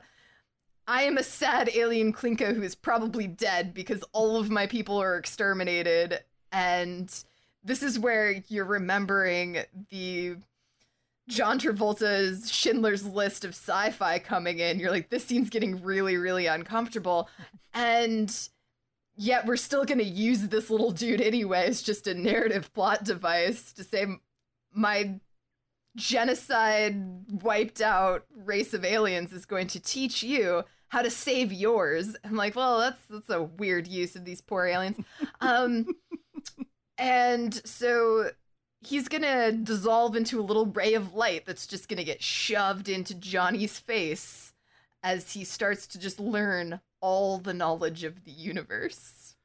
I 0.88 1.03
am 1.03 1.20
a 1.20 1.24
sad 1.24 1.70
alien 1.76 2.12
Klinko 2.14 2.55
who 2.55 2.64
is 2.64 2.74
probably 2.74 3.28
dead 3.28 3.76
because 3.76 4.03
all 4.12 4.38
of 4.38 4.49
my 4.49 4.66
people 4.66 4.99
are 4.99 5.18
exterminated. 5.18 6.22
And 6.51 7.14
this 7.64 7.84
is 7.84 7.99
where 7.99 8.43
you're 8.47 8.66
remembering 8.66 9.60
the 9.89 10.38
John 11.28 11.60
Travolta's 11.60 12.51
Schindler's 12.51 13.05
List 13.05 13.45
of 13.45 13.51
sci-fi 13.51 14.20
coming 14.20 14.60
in. 14.60 14.80
You're 14.80 14.91
like, 14.91 15.10
this 15.10 15.26
scene's 15.26 15.49
getting 15.49 15.84
really, 15.84 16.18
really 16.18 16.47
uncomfortable, 16.47 17.30
and 17.74 18.36
yet 19.16 19.45
we're 19.45 19.57
still 19.57 19.86
gonna 19.86 20.03
use 20.03 20.47
this 20.47 20.70
little 20.70 20.91
dude 20.91 21.22
anyway 21.22 21.68
It's 21.68 21.84
just 21.84 22.07
a 22.07 22.14
narrative 22.14 22.74
plot 22.74 23.03
device 23.03 23.74
to 23.74 23.84
say 23.84 24.07
my 24.74 25.20
genocide 25.95 26.95
wiped 27.43 27.82
out 27.82 28.26
race 28.45 28.74
of 28.74 28.86
aliens 28.86 29.34
is 29.34 29.45
going 29.45 29.68
to 29.68 29.80
teach 29.80 30.24
you 30.24 30.64
how 30.88 31.01
to 31.01 31.10
save 31.10 31.51
yours. 31.53 32.16
I'm 32.24 32.36
like, 32.36 32.55
well, 32.55 32.80
that's 32.80 33.01
that's 33.10 33.30
a 33.30 33.43
weird 33.43 33.88
use 33.88 34.16
of 34.16 34.26
these 34.26 34.41
poor 34.41 34.66
aliens. 34.66 34.97
Um, 35.41 35.88
and 37.00 37.54
so 37.66 38.30
he's 38.82 39.08
gonna 39.08 39.52
dissolve 39.52 40.16
into 40.16 40.39
a 40.39 40.43
little 40.43 40.66
ray 40.68 40.93
of 40.93 41.14
light 41.16 41.45
that's 41.45 41.66
just 41.66 41.89
gonna 41.89 42.04
get 42.04 42.22
shoved 42.22 42.88
into 42.89 43.16
Johnny's 43.16 43.80
face 43.80 44.54
as 45.02 45.32
he 45.34 45.43
starts 45.43 45.88
to 45.88 46.00
just 46.00 46.20
learn 46.20 46.82
all 47.02 47.38
the 47.38 47.54
knowledge 47.54 48.04
of 48.04 48.26
the 48.26 48.32
universe. 48.32 49.36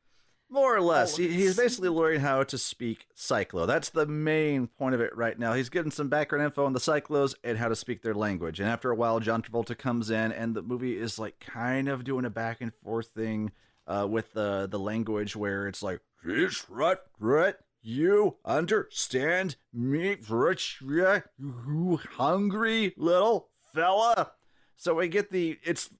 more 0.50 0.76
or 0.76 0.80
less, 0.80 1.16
he, 1.16 1.28
he's 1.28 1.56
basically 1.56 1.88
learning 2.00 2.20
how 2.20 2.42
to 2.42 2.58
speak 2.58 3.06
Psychlo. 3.16 3.66
That's 3.66 3.90
the 3.90 4.06
main 4.06 4.66
point 4.66 4.94
of 4.94 5.00
it 5.00 5.16
right 5.16 5.38
now. 5.38 5.52
He's 5.54 5.68
getting 5.68 5.90
some 5.90 6.08
background 6.08 6.44
info 6.44 6.64
on 6.64 6.72
the 6.72 6.80
Psychlos 6.80 7.34
and 7.42 7.58
how 7.58 7.68
to 7.68 7.76
speak 7.76 8.02
their 8.02 8.14
language. 8.14 8.60
And 8.60 8.68
after 8.68 8.90
a 8.90 8.94
while, 8.94 9.20
John 9.20 9.42
Travolta 9.42 9.76
comes 9.78 10.10
in, 10.10 10.32
and 10.32 10.54
the 10.54 10.62
movie 10.62 10.96
is 10.98 11.18
like 11.18 11.40
kind 11.40 11.88
of 11.88 12.04
doing 12.04 12.24
a 12.24 12.30
back 12.30 12.60
and 12.60 12.72
forth 12.74 13.08
thing 13.08 13.52
uh, 13.86 14.06
with 14.08 14.32
the 14.32 14.68
the 14.70 14.78
language 14.78 15.34
where 15.36 15.66
it's 15.66 15.82
like, 15.82 16.00
"This 16.24 16.64
right, 16.68 16.98
right." 17.18 17.56
You 17.82 18.36
understand 18.46 19.56
me, 19.72 20.16
Rich? 20.28 20.80
You 20.80 22.00
hungry 22.12 22.94
little 22.96 23.50
fella? 23.74 24.32
So 24.76 24.94
we 24.94 25.08
get 25.08 25.30
the. 25.30 25.58
It's 25.62 25.90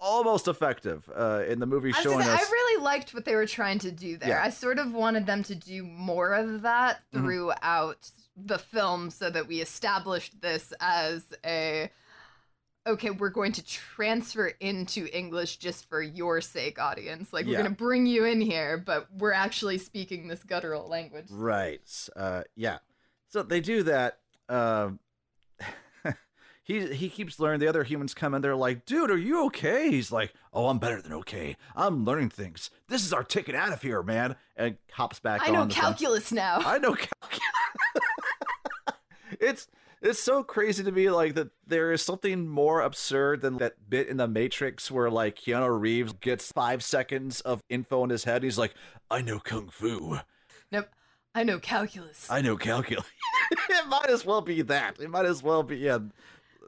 almost 0.00 0.46
effective 0.46 1.10
uh, 1.16 1.42
in 1.48 1.58
the 1.58 1.66
movie 1.66 1.92
I, 1.96 2.02
showing 2.02 2.22
say, 2.22 2.30
us. 2.32 2.40
I 2.46 2.50
really 2.50 2.82
liked 2.82 3.14
what 3.14 3.24
they 3.24 3.34
were 3.34 3.46
trying 3.46 3.78
to 3.80 3.90
do 3.90 4.16
there. 4.18 4.28
Yeah. 4.28 4.42
I 4.44 4.50
sort 4.50 4.78
of 4.78 4.92
wanted 4.92 5.26
them 5.26 5.42
to 5.44 5.54
do 5.54 5.82
more 5.82 6.34
of 6.34 6.62
that 6.62 7.00
Mhm. 7.12 7.22
throughout 7.22 8.10
the 8.36 8.58
film 8.58 9.10
so 9.10 9.30
that 9.30 9.48
we 9.48 9.60
established 9.60 10.40
this 10.42 10.72
as 10.80 11.24
a 11.44 11.90
okay, 12.86 13.10
we're 13.10 13.30
going 13.30 13.52
to 13.52 13.64
transfer 13.64 14.48
into 14.60 15.06
English 15.16 15.56
just 15.56 15.88
for 15.88 16.00
your 16.00 16.40
sake, 16.40 16.78
audience. 16.78 17.32
Like, 17.32 17.46
we're 17.46 17.52
Yeah. 17.52 17.58
going 17.62 17.70
to 17.70 17.76
bring 17.76 18.06
you 18.06 18.24
in 18.24 18.40
here, 18.40 18.78
but 18.78 19.08
we're 19.12 19.32
actually 19.32 19.78
speaking 19.78 20.28
this 20.28 20.42
guttural 20.44 20.88
language. 20.88 21.26
Right. 21.30 21.80
Uh, 22.14 22.42
yeah. 22.54 22.78
So 23.28 23.42
they 23.42 23.60
do 23.60 23.82
that. 23.84 24.18
Uh, 24.48 24.90
he 26.62 26.86
he 26.94 27.08
keeps 27.08 27.38
learning. 27.40 27.60
The 27.60 27.68
other 27.68 27.82
humans 27.84 28.14
come 28.14 28.34
in. 28.34 28.42
They're 28.42 28.54
like, 28.56 28.86
"Dude, 28.86 29.10
are 29.10 29.16
you 29.18 29.44
okay?" 29.46 29.90
He's 29.90 30.12
like, 30.12 30.32
"Oh, 30.52 30.68
I'm 30.68 30.78
better 30.78 31.02
than 31.02 31.12
okay. 31.14 31.56
I'm 31.74 32.04
learning 32.04 32.30
things. 32.30 32.70
This 32.88 33.04
is 33.04 33.12
our 33.12 33.24
ticket 33.24 33.54
out 33.56 33.72
of 33.72 33.82
here, 33.82 34.02
man." 34.02 34.36
And 34.56 34.76
hops 34.92 35.18
back. 35.18 35.40
I 35.44 35.50
know 35.50 35.66
calculus 35.66 36.30
now. 36.32 36.58
I 36.64 36.78
know 36.78 36.94
calculus. 36.94 37.40
it's 39.40 39.68
it's 40.06 40.22
so 40.22 40.42
crazy 40.42 40.84
to 40.84 40.92
me 40.92 41.10
like 41.10 41.34
that 41.34 41.48
there 41.66 41.92
is 41.92 42.02
something 42.02 42.48
more 42.48 42.80
absurd 42.80 43.40
than 43.42 43.58
that 43.58 43.74
bit 43.88 44.08
in 44.08 44.16
the 44.16 44.28
Matrix 44.28 44.90
where 44.90 45.10
like 45.10 45.36
Keanu 45.36 45.78
Reeves 45.78 46.12
gets 46.14 46.52
five 46.52 46.82
seconds 46.82 47.40
of 47.40 47.62
info 47.68 48.04
in 48.04 48.10
his 48.10 48.24
head. 48.24 48.42
He's 48.42 48.58
like, 48.58 48.74
I 49.10 49.20
know 49.22 49.38
kung 49.38 49.68
fu. 49.68 50.18
nope. 50.70 50.88
I 51.34 51.42
know 51.42 51.58
calculus. 51.58 52.26
I 52.30 52.40
know 52.40 52.56
calculus. 52.56 53.04
it 53.50 53.88
might 53.88 54.08
as 54.08 54.24
well 54.24 54.40
be 54.40 54.62
that. 54.62 54.98
It 55.00 55.10
might 55.10 55.26
as 55.26 55.42
well 55.42 55.62
be 55.62 55.76
yeah, 55.76 55.98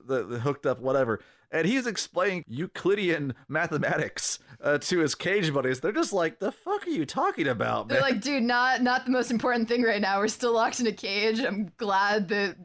the, 0.06 0.24
the 0.24 0.40
hooked 0.40 0.66
up 0.66 0.80
whatever. 0.80 1.20
and 1.50 1.66
he's 1.66 1.86
explaining 1.86 2.44
Euclidean 2.46 3.34
mathematics 3.48 4.40
uh, 4.62 4.76
to 4.78 4.98
his 4.98 5.14
cage 5.14 5.54
buddies. 5.54 5.80
They're 5.80 5.92
just 5.92 6.12
like, 6.12 6.38
"The 6.38 6.52
fuck 6.52 6.86
are 6.86 6.90
you 6.90 7.06
talking 7.06 7.48
about, 7.48 7.88
They're 7.88 8.02
like, 8.02 8.20
dude, 8.20 8.42
not 8.42 8.82
not 8.82 9.06
the 9.06 9.10
most 9.10 9.30
important 9.30 9.68
thing 9.68 9.82
right 9.82 10.00
now. 10.00 10.18
We're 10.18 10.28
still 10.28 10.52
locked 10.52 10.80
in 10.80 10.86
a 10.86 10.92
cage. 10.92 11.40
I'm 11.40 11.72
glad 11.78 12.28
that 12.28 12.56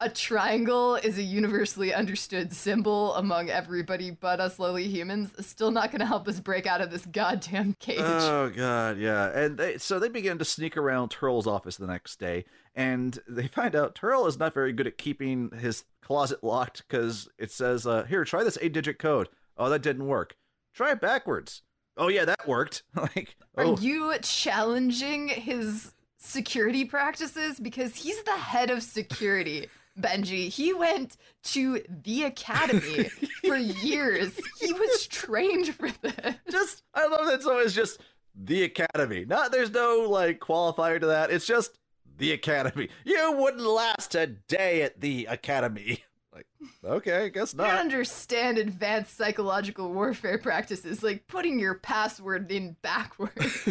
a 0.00 0.08
triangle 0.08 0.94
is 0.94 1.18
a 1.18 1.22
universally 1.22 1.92
understood 1.92 2.52
symbol 2.52 3.14
among 3.14 3.50
everybody 3.50 4.10
but 4.12 4.40
us 4.40 4.58
lowly 4.58 4.86
humans. 4.86 5.30
It's 5.38 5.48
still 5.48 5.70
not 5.70 5.90
going 5.90 6.00
to 6.00 6.06
help 6.06 6.28
us 6.28 6.38
break 6.38 6.66
out 6.66 6.80
of 6.80 6.90
this 6.90 7.04
goddamn 7.06 7.74
cage. 7.80 7.98
Oh 8.00 8.50
god, 8.54 8.98
yeah. 8.98 9.30
And 9.30 9.58
they, 9.58 9.78
so 9.78 9.98
they 9.98 10.08
begin 10.08 10.38
to 10.38 10.44
sneak 10.44 10.76
around 10.76 11.10
Terl's 11.10 11.46
office 11.46 11.76
the 11.76 11.86
next 11.86 12.20
day, 12.20 12.44
and 12.74 13.18
they 13.28 13.48
find 13.48 13.74
out 13.74 13.94
Terl 13.94 14.26
is 14.26 14.38
not 14.38 14.54
very 14.54 14.72
good 14.72 14.86
at 14.86 14.98
keeping 14.98 15.50
his 15.58 15.84
closet 16.00 16.44
locked 16.44 16.86
because 16.86 17.28
it 17.38 17.50
says, 17.50 17.86
uh, 17.86 18.04
"Here, 18.04 18.24
try 18.24 18.44
this 18.44 18.58
eight-digit 18.60 18.98
code." 18.98 19.28
Oh, 19.56 19.68
that 19.68 19.82
didn't 19.82 20.06
work. 20.06 20.36
Try 20.74 20.92
it 20.92 21.00
backwards. 21.00 21.62
Oh 21.96 22.08
yeah, 22.08 22.24
that 22.24 22.46
worked. 22.46 22.84
like, 22.94 23.34
Are 23.56 23.64
oh, 23.64 23.78
you 23.78 24.14
challenging 24.22 25.28
his 25.28 25.92
security 26.18 26.84
practices? 26.84 27.58
Because 27.58 27.96
he's 27.96 28.22
the 28.22 28.36
head 28.36 28.70
of 28.70 28.84
security, 28.84 29.66
Benji. 30.00 30.48
He 30.48 30.72
went 30.72 31.16
to 31.44 31.82
the 31.88 32.24
academy 32.24 33.04
for 33.46 33.56
years. 33.56 34.38
He 34.60 34.72
was 34.72 35.06
trained 35.06 35.74
for 35.74 35.90
this. 36.02 36.34
just 36.50 36.82
I 36.94 37.06
love 37.06 37.26
that. 37.26 37.42
So 37.42 37.58
it's 37.58 37.74
just 37.74 38.00
the 38.34 38.64
academy. 38.64 39.24
Not 39.24 39.52
there's 39.52 39.70
no 39.70 40.06
like 40.08 40.40
qualifier 40.40 41.00
to 41.00 41.06
that. 41.06 41.30
It's 41.30 41.46
just 41.46 41.78
the 42.16 42.32
academy. 42.32 42.88
You 43.04 43.32
wouldn't 43.32 43.62
last 43.62 44.14
a 44.14 44.26
day 44.26 44.82
at 44.82 45.00
the 45.00 45.26
academy. 45.26 46.04
Like, 46.30 46.46
okay, 46.84 47.24
I 47.24 47.28
guess 47.30 47.52
I 47.58 47.66
not. 47.66 47.80
understand 47.80 48.58
advanced 48.58 49.16
psychological 49.16 49.92
warfare 49.92 50.38
practices 50.38 51.02
like 51.02 51.26
putting 51.26 51.58
your 51.58 51.74
password 51.74 52.52
in 52.52 52.76
backwards. 52.80 53.68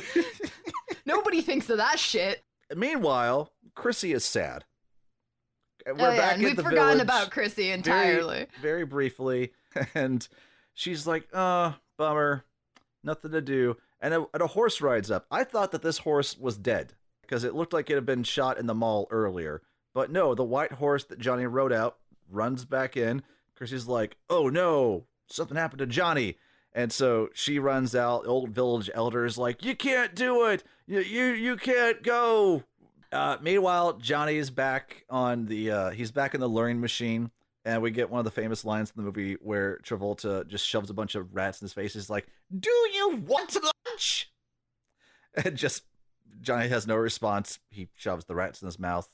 Nobody 1.06 1.42
thinks 1.42 1.70
of 1.70 1.78
that 1.78 1.98
shit. 1.98 2.44
Meanwhile, 2.76 3.54
Chrissy 3.76 4.12
is 4.12 4.26
sad. 4.26 4.66
We're 5.88 6.10
oh, 6.10 6.12
yeah, 6.12 6.18
back 6.18 6.34
at 6.34 6.40
we've 6.40 6.56
forgotten 6.56 6.76
village 6.76 7.02
about 7.02 7.32
Chrissy 7.32 7.64
very- 7.64 7.74
entirely. 7.74 8.48
very 8.62 8.86
briefly, 8.86 9.54
and 9.96 10.28
she's 10.74 11.08
like, 11.08 11.28
"Uh, 11.34 11.74
bummer, 11.98 12.44
nothing 13.04 13.32
to 13.32 13.42
do." 13.42 13.78
And 14.00 14.14
a, 14.14 14.26
and 14.34 14.44
a 14.44 14.48
horse 14.48 14.82
rides 14.82 15.10
up. 15.10 15.26
I 15.32 15.44
thought 15.44 15.72
that 15.72 15.82
this 15.82 16.00
horse 16.00 16.38
was 16.38 16.58
dead 16.58 16.94
because 17.22 17.44
it 17.44 17.56
looked 17.56 17.74
like 17.74 17.90
it 17.90 17.96
had 17.96 18.06
been 18.06 18.24
shot 18.24 18.58
in 18.60 18.68
the 18.68 18.76
mall 18.76 19.08
earlier, 19.10 19.62
but 19.94 20.12
no, 20.12 20.36
the 20.36 20.44
white 20.44 20.74
horse 20.74 21.06
that 21.06 21.20
Johnny 21.20 21.46
rode 21.46 21.74
out 21.74 21.98
runs 22.30 22.66
back 22.66 22.98
in. 22.98 23.24
Chrissy's 23.56 23.88
like, 23.88 24.18
"Oh 24.30 24.50
no, 24.50 25.06
something 25.28 25.58
happened 25.58 25.80
to 25.80 25.88
Johnny." 25.88 26.38
And 26.74 26.92
so 26.92 27.30
she 27.34 27.58
runs 27.58 27.96
out. 27.96 28.24
The 28.24 28.30
old 28.30 28.50
village 28.50 28.90
elder 28.94 29.26
is 29.26 29.38
like, 29.38 29.64
"You 29.64 29.76
can't 29.76 30.14
do 30.14 30.46
it. 30.46 30.64
You 30.86 31.00
you 31.00 31.26
you 31.28 31.56
can't 31.56 32.04
go." 32.04 32.64
Uh, 33.12 33.38
meanwhile, 33.42 33.94
Johnny 33.94 34.36
is 34.36 34.50
back 34.50 35.06
on 35.10 35.46
the. 35.46 35.72
Uh, 35.72 35.90
he's 35.92 36.12
back 36.12 36.34
in 36.34 36.42
the 36.42 36.48
luring 36.48 36.82
machine, 36.82 37.32
and 37.64 37.82
we 37.82 37.92
get 37.92 38.10
one 38.10 38.20
of 38.20 38.26
the 38.26 38.32
famous 38.32 38.66
lines 38.66 38.92
in 38.96 39.02
the 39.02 39.06
movie 39.06 39.38
where 39.42 39.80
Travolta 39.84 40.46
just 40.48 40.68
shoves 40.68 40.90
a 40.90 40.94
bunch 40.94 41.16
of 41.16 41.34
rats 41.34 41.62
in 41.62 41.66
his 41.66 41.74
face. 41.74 41.94
He's 41.94 42.10
like, 42.10 42.28
"Do 42.58 42.70
you 42.70 43.24
want 43.26 43.56
lunch?" 43.56 44.32
And 45.46 45.56
just 45.56 45.84
Johnny 46.42 46.68
has 46.70 46.88
no 46.88 46.96
response. 46.96 47.60
He 47.70 47.90
shoves 47.96 48.26
the 48.26 48.34
rats 48.34 48.62
in 48.62 48.66
his 48.66 48.80
mouth. 48.80 49.08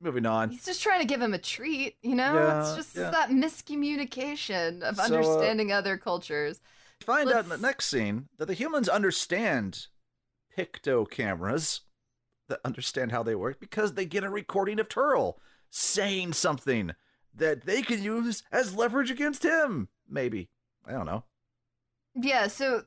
Moving 0.00 0.26
on. 0.26 0.50
He's 0.50 0.64
just 0.64 0.82
trying 0.82 1.00
to 1.00 1.06
give 1.06 1.20
him 1.20 1.34
a 1.34 1.38
treat, 1.38 1.96
you 2.02 2.14
know? 2.14 2.34
Yeah, 2.34 2.60
it's 2.60 2.74
just 2.74 2.96
yeah. 2.96 3.10
that 3.10 3.28
miscommunication 3.28 4.82
of 4.82 4.96
So, 4.96 5.02
uh, 5.02 5.06
understanding 5.06 5.72
other 5.72 5.98
cultures. 5.98 6.60
Find 7.02 7.30
out 7.30 7.44
in 7.44 7.50
the 7.50 7.58
next 7.58 7.86
scene 7.86 8.28
that 8.38 8.46
the 8.46 8.54
humans 8.54 8.88
understand 8.88 9.86
picto 10.56 11.08
cameras 11.08 11.82
that 12.50 12.60
understand 12.64 13.10
how 13.10 13.22
they 13.22 13.34
work 13.34 13.58
because 13.58 13.94
they 13.94 14.04
get 14.04 14.24
a 14.24 14.30
recording 14.30 14.78
of 14.78 14.88
Terl 14.88 15.40
saying 15.70 16.34
something 16.34 16.92
that 17.34 17.64
they 17.64 17.82
can 17.82 18.02
use 18.02 18.42
as 18.52 18.76
leverage 18.76 19.10
against 19.10 19.44
him. 19.44 19.88
Maybe. 20.08 20.50
I 20.86 20.92
don't 20.92 21.06
know. 21.06 21.24
Yeah, 22.14 22.48
so 22.48 22.84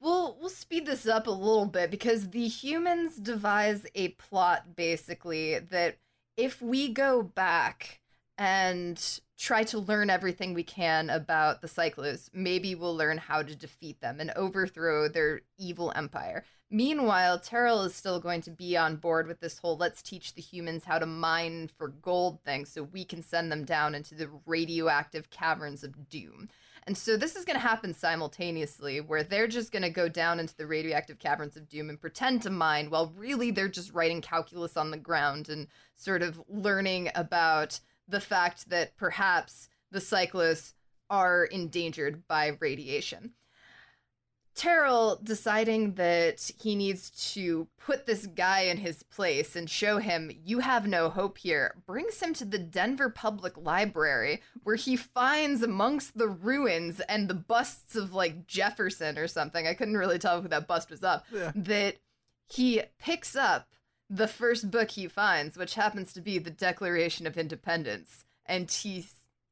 we'll 0.00 0.36
we'll 0.40 0.48
speed 0.48 0.86
this 0.86 1.06
up 1.06 1.26
a 1.26 1.30
little 1.30 1.66
bit 1.66 1.90
because 1.90 2.30
the 2.30 2.48
humans 2.48 3.16
devise 3.16 3.86
a 3.94 4.08
plot 4.08 4.74
basically 4.76 5.58
that 5.58 5.98
if 6.36 6.60
we 6.60 6.88
go 6.88 7.22
back 7.22 8.00
and 8.36 9.20
try 9.38 9.62
to 9.64 9.78
learn 9.78 10.10
everything 10.10 10.54
we 10.54 10.62
can 10.62 11.10
about 11.10 11.60
the 11.60 11.68
Psychlos, 11.68 12.30
maybe 12.32 12.74
we'll 12.74 12.96
learn 12.96 13.18
how 13.18 13.42
to 13.42 13.54
defeat 13.54 14.00
them 14.00 14.20
and 14.20 14.30
overthrow 14.32 15.08
their 15.08 15.42
evil 15.58 15.92
empire. 15.94 16.44
Meanwhile, 16.74 17.38
Terrell 17.38 17.82
is 17.82 17.94
still 17.94 18.18
going 18.18 18.40
to 18.40 18.50
be 18.50 18.76
on 18.76 18.96
board 18.96 19.28
with 19.28 19.38
this 19.38 19.58
whole 19.58 19.76
let's 19.76 20.02
teach 20.02 20.34
the 20.34 20.42
humans 20.42 20.82
how 20.82 20.98
to 20.98 21.06
mine 21.06 21.70
for 21.78 21.86
gold 21.86 22.42
thing 22.42 22.64
so 22.64 22.82
we 22.82 23.04
can 23.04 23.22
send 23.22 23.52
them 23.52 23.64
down 23.64 23.94
into 23.94 24.16
the 24.16 24.28
radioactive 24.44 25.30
caverns 25.30 25.84
of 25.84 26.08
doom. 26.08 26.48
And 26.84 26.98
so 26.98 27.16
this 27.16 27.36
is 27.36 27.44
going 27.44 27.54
to 27.54 27.64
happen 27.64 27.94
simultaneously, 27.94 29.00
where 29.00 29.22
they're 29.22 29.46
just 29.46 29.70
going 29.70 29.84
to 29.84 29.88
go 29.88 30.08
down 30.08 30.40
into 30.40 30.56
the 30.56 30.66
radioactive 30.66 31.20
caverns 31.20 31.56
of 31.56 31.68
doom 31.68 31.90
and 31.90 32.00
pretend 32.00 32.42
to 32.42 32.50
mine, 32.50 32.90
while 32.90 33.12
really 33.16 33.52
they're 33.52 33.68
just 33.68 33.92
writing 33.92 34.20
calculus 34.20 34.76
on 34.76 34.90
the 34.90 34.96
ground 34.96 35.48
and 35.48 35.68
sort 35.94 36.22
of 36.22 36.42
learning 36.48 37.08
about 37.14 37.78
the 38.08 38.20
fact 38.20 38.68
that 38.70 38.96
perhaps 38.96 39.68
the 39.92 40.00
cyclists 40.00 40.74
are 41.08 41.44
endangered 41.44 42.26
by 42.26 42.56
radiation. 42.58 43.34
Terrell 44.54 45.18
deciding 45.22 45.94
that 45.94 46.50
he 46.60 46.76
needs 46.76 47.10
to 47.32 47.66
put 47.76 48.06
this 48.06 48.26
guy 48.26 48.62
in 48.62 48.76
his 48.78 49.02
place 49.02 49.56
and 49.56 49.68
show 49.68 49.98
him 49.98 50.30
you 50.44 50.60
have 50.60 50.86
no 50.86 51.10
hope 51.10 51.38
here 51.38 51.74
brings 51.86 52.20
him 52.20 52.32
to 52.34 52.44
the 52.44 52.58
Denver 52.58 53.10
Public 53.10 53.56
Library 53.56 54.42
where 54.62 54.76
he 54.76 54.96
finds 54.96 55.62
amongst 55.62 56.16
the 56.16 56.28
ruins 56.28 57.00
and 57.00 57.28
the 57.28 57.34
busts 57.34 57.96
of 57.96 58.14
like 58.14 58.46
Jefferson 58.46 59.18
or 59.18 59.26
something. 59.26 59.66
I 59.66 59.74
couldn't 59.74 59.96
really 59.96 60.18
tell 60.18 60.40
who 60.40 60.48
that 60.48 60.68
bust 60.68 60.90
was 60.90 61.02
up. 61.02 61.26
Yeah. 61.32 61.52
that 61.54 61.96
he 62.46 62.82
picks 62.98 63.34
up 63.34 63.68
the 64.08 64.28
first 64.28 64.70
book 64.70 64.92
he 64.92 65.08
finds 65.08 65.56
which 65.56 65.74
happens 65.74 66.12
to 66.12 66.20
be 66.20 66.38
the 66.38 66.50
Declaration 66.50 67.26
of 67.26 67.36
Independence. 67.36 68.24
And 68.46 68.70
he 68.70 69.06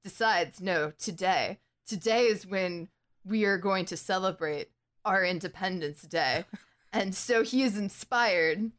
decides 0.04 0.60
no 0.60 0.92
today. 0.96 1.58
Today 1.86 2.26
is 2.26 2.46
when 2.46 2.88
we 3.24 3.44
are 3.44 3.58
going 3.58 3.84
to 3.86 3.96
celebrate 3.96 4.68
our 5.04 5.24
Independence 5.24 6.02
Day. 6.02 6.44
and 6.92 7.14
so 7.14 7.42
he 7.42 7.62
is 7.62 7.78
inspired 7.78 8.70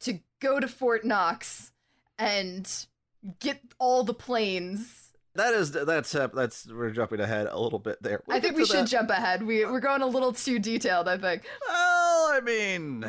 to 0.00 0.20
go 0.40 0.60
to 0.60 0.68
Fort 0.68 1.04
Knox 1.04 1.72
and 2.18 2.86
get 3.40 3.60
all 3.78 4.04
the 4.04 4.14
planes. 4.14 5.12
That 5.34 5.54
is 5.54 5.70
that's 5.70 6.14
uh, 6.14 6.28
that's 6.28 6.66
we're 6.66 6.90
jumping 6.90 7.20
ahead 7.20 7.46
a 7.48 7.58
little 7.58 7.78
bit 7.78 8.02
there. 8.02 8.22
We'll 8.26 8.36
I 8.36 8.40
think 8.40 8.56
we 8.56 8.64
should 8.64 8.86
that. 8.86 8.88
jump 8.88 9.10
ahead. 9.10 9.44
We, 9.44 9.64
we're 9.64 9.78
going 9.78 10.02
a 10.02 10.06
little 10.06 10.32
too 10.32 10.58
detailed, 10.58 11.06
I 11.06 11.16
think. 11.16 11.44
Well, 11.68 12.32
I 12.32 12.40
mean, 12.44 13.04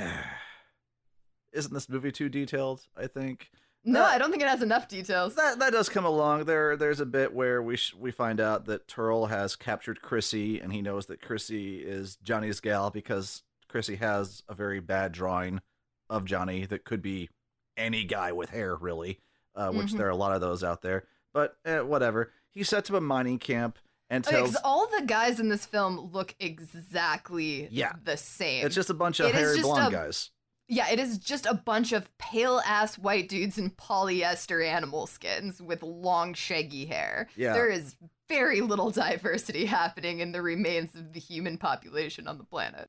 isn't 1.54 1.74
this 1.74 1.90
movie 1.90 2.12
too 2.12 2.30
detailed? 2.30 2.82
I 2.96 3.08
think. 3.08 3.50
No, 3.86 4.02
Uh, 4.04 4.08
I 4.08 4.18
don't 4.18 4.30
think 4.30 4.44
it 4.44 4.50
has 4.50 4.62
enough 4.62 4.88
details. 4.88 5.36
That 5.36 5.60
that 5.60 5.72
does 5.72 5.88
come 5.90 6.06
along. 6.06 6.46
There 6.46 6.76
there's 6.76 7.00
a 7.00 7.06
bit 7.06 7.34
where 7.34 7.62
we 7.64 7.78
sh- 7.78 7.94
we 7.98 8.12
find 8.12 8.40
out 8.42 8.66
that 8.66 8.88
Terl 8.88 9.28
has 9.28 9.56
captured 9.56 10.02
Chrissy, 10.02 10.60
and 10.60 10.74
he 10.74 10.82
knows 10.82 11.06
that 11.08 11.22
Chrissy 11.22 11.80
is 11.80 12.18
Johnny's 12.18 12.60
gal 12.60 12.90
because 12.90 13.44
Chrissy 13.70 13.96
has 13.98 14.44
a 14.50 14.54
very 14.54 14.80
bad 14.80 15.12
drawing 15.14 15.62
of 16.10 16.26
Johnny 16.26 16.66
that 16.66 16.84
could 16.84 17.02
be 17.02 17.30
any 17.78 18.04
guy 18.04 18.32
with 18.34 18.50
hair, 18.50 18.76
really. 18.76 19.20
Uh, 19.56 19.72
which 19.72 19.88
Mhm. 19.94 19.98
there 19.98 20.08
are 20.08 20.12
a 20.12 20.16
lot 20.16 20.34
of 20.34 20.42
those 20.42 20.64
out 20.64 20.82
there. 20.82 21.06
But 21.34 21.58
eh, 21.66 21.80
whatever. 21.80 22.32
He 22.52 22.64
sets 22.64 22.90
up 22.90 22.96
a 22.96 23.02
mining 23.02 23.40
camp 23.40 23.78
and 24.10 24.26
Okay, 24.28 24.46
all 24.64 24.88
the 24.88 25.06
guys 25.06 25.40
in 25.40 25.50
this 25.50 25.66
film 25.66 26.12
look 26.12 26.34
exactly 26.40 27.68
Yeah. 27.72 27.94
the 28.04 28.18
same. 28.18 28.66
it's 28.66 28.76
just 28.76 28.90
a 28.90 28.94
bunch 28.94 29.20
of 29.20 29.28
it 29.28 29.36
hairy 29.36 29.62
blonde 29.62 29.94
a- 29.94 29.98
guys. 29.98 30.32
Yeah, 30.72 30.88
it 30.92 31.00
is 31.00 31.18
just 31.18 31.48
a 31.48 31.56
bunch 31.56 31.94
of 31.94 32.16
pale 32.20 32.62
ass 32.64 32.96
white 32.96 33.28
dudes 33.28 33.58
in 33.58 33.72
polyester 33.72 34.64
animal 34.64 35.08
skins 35.08 35.60
with 35.60 35.82
long, 35.82 36.36
shaggy 36.36 36.86
hair. 36.86 37.28
Yeah. 37.36 37.54
There 37.54 37.68
is 37.68 37.96
very 38.30 38.62
little 38.62 38.92
diversity 38.92 39.66
happening 39.66 40.20
in 40.20 40.32
the 40.32 40.44
remains 40.44 40.94
of 40.94 41.14
the 41.14 41.20
human 41.20 41.58
population 41.58 42.28
on 42.28 42.38
the 42.38 42.44
planet. 42.44 42.88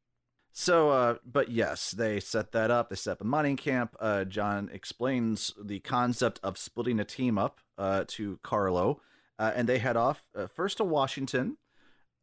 So, 0.53 0.91
uh, 0.91 1.15
but 1.25 1.51
yes, 1.51 1.93
they 1.93 2.21
set 2.21 2.53
that 2.53 2.71
up. 2.71 2.91
They 2.91 2.97
set 2.97 3.13
up 3.13 3.21
a 3.23 3.25
mining 3.25 3.57
camp. 3.57 3.97
Uh, 3.99 4.25
John 4.25 4.69
explains 4.71 5.55
the 5.59 5.81
concept 5.81 6.39
of 6.43 6.59
splitting 6.59 7.01
a 7.01 7.05
team 7.05 7.39
up 7.39 7.61
uh, 7.79 8.05
to 8.09 8.39
Carlo, 8.43 9.01
uh, 9.39 9.53
and 9.55 9.67
they 9.67 9.79
head 9.79 9.97
off 9.97 10.27
uh, 10.37 10.49
first 10.49 10.77
to 10.79 10.85
Washington. 10.85 11.57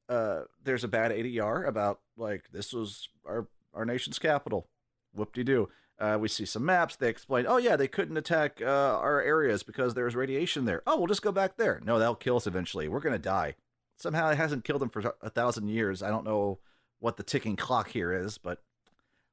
Uh, 0.08 0.42
there's 0.64 0.84
a 0.84 0.88
bad 0.88 1.12
ADR 1.12 1.68
about 1.68 2.02
like 2.16 2.52
this 2.52 2.74
was 2.74 3.10
our 3.26 3.48
our 3.74 3.86
nation's 3.86 4.20
capital. 4.20 4.70
Whoop 5.18 5.34
de 5.34 5.44
doo. 5.44 5.70
Uh, 6.00 6.18
we 6.20 6.28
see 6.28 6.46
some 6.46 6.64
maps. 6.64 6.96
They 6.96 7.10
explain, 7.10 7.46
oh, 7.48 7.58
yeah, 7.58 7.76
they 7.76 7.88
couldn't 7.88 8.18
attack 8.18 8.62
uh, 8.62 8.66
our 8.66 9.20
areas 9.22 9.64
because 9.64 9.96
there's 9.96 10.16
radiation 10.16 10.66
there. 10.66 10.84
Oh, 10.86 10.96
we'll 10.98 11.08
just 11.08 11.24
go 11.24 11.32
back 11.32 11.58
there. 11.58 11.82
No, 11.84 11.98
that'll 11.98 12.14
kill 12.16 12.38
us 12.38 12.46
eventually. 12.46 12.88
We're 12.88 13.00
going 13.00 13.14
to 13.14 13.20
die. 13.20 13.56
Somehow 13.98 14.30
it 14.30 14.38
hasn't 14.38 14.64
killed 14.64 14.82
them 14.82 14.90
for 14.92 15.16
a 15.24 15.30
thousand 15.32 15.70
years. 15.70 16.04
I 16.04 16.10
don't 16.10 16.24
know 16.26 16.60
what 17.00 17.18
the 17.18 17.24
ticking 17.24 17.56
clock 17.56 17.90
here 17.90 18.14
is, 18.14 18.38
but 18.38 18.62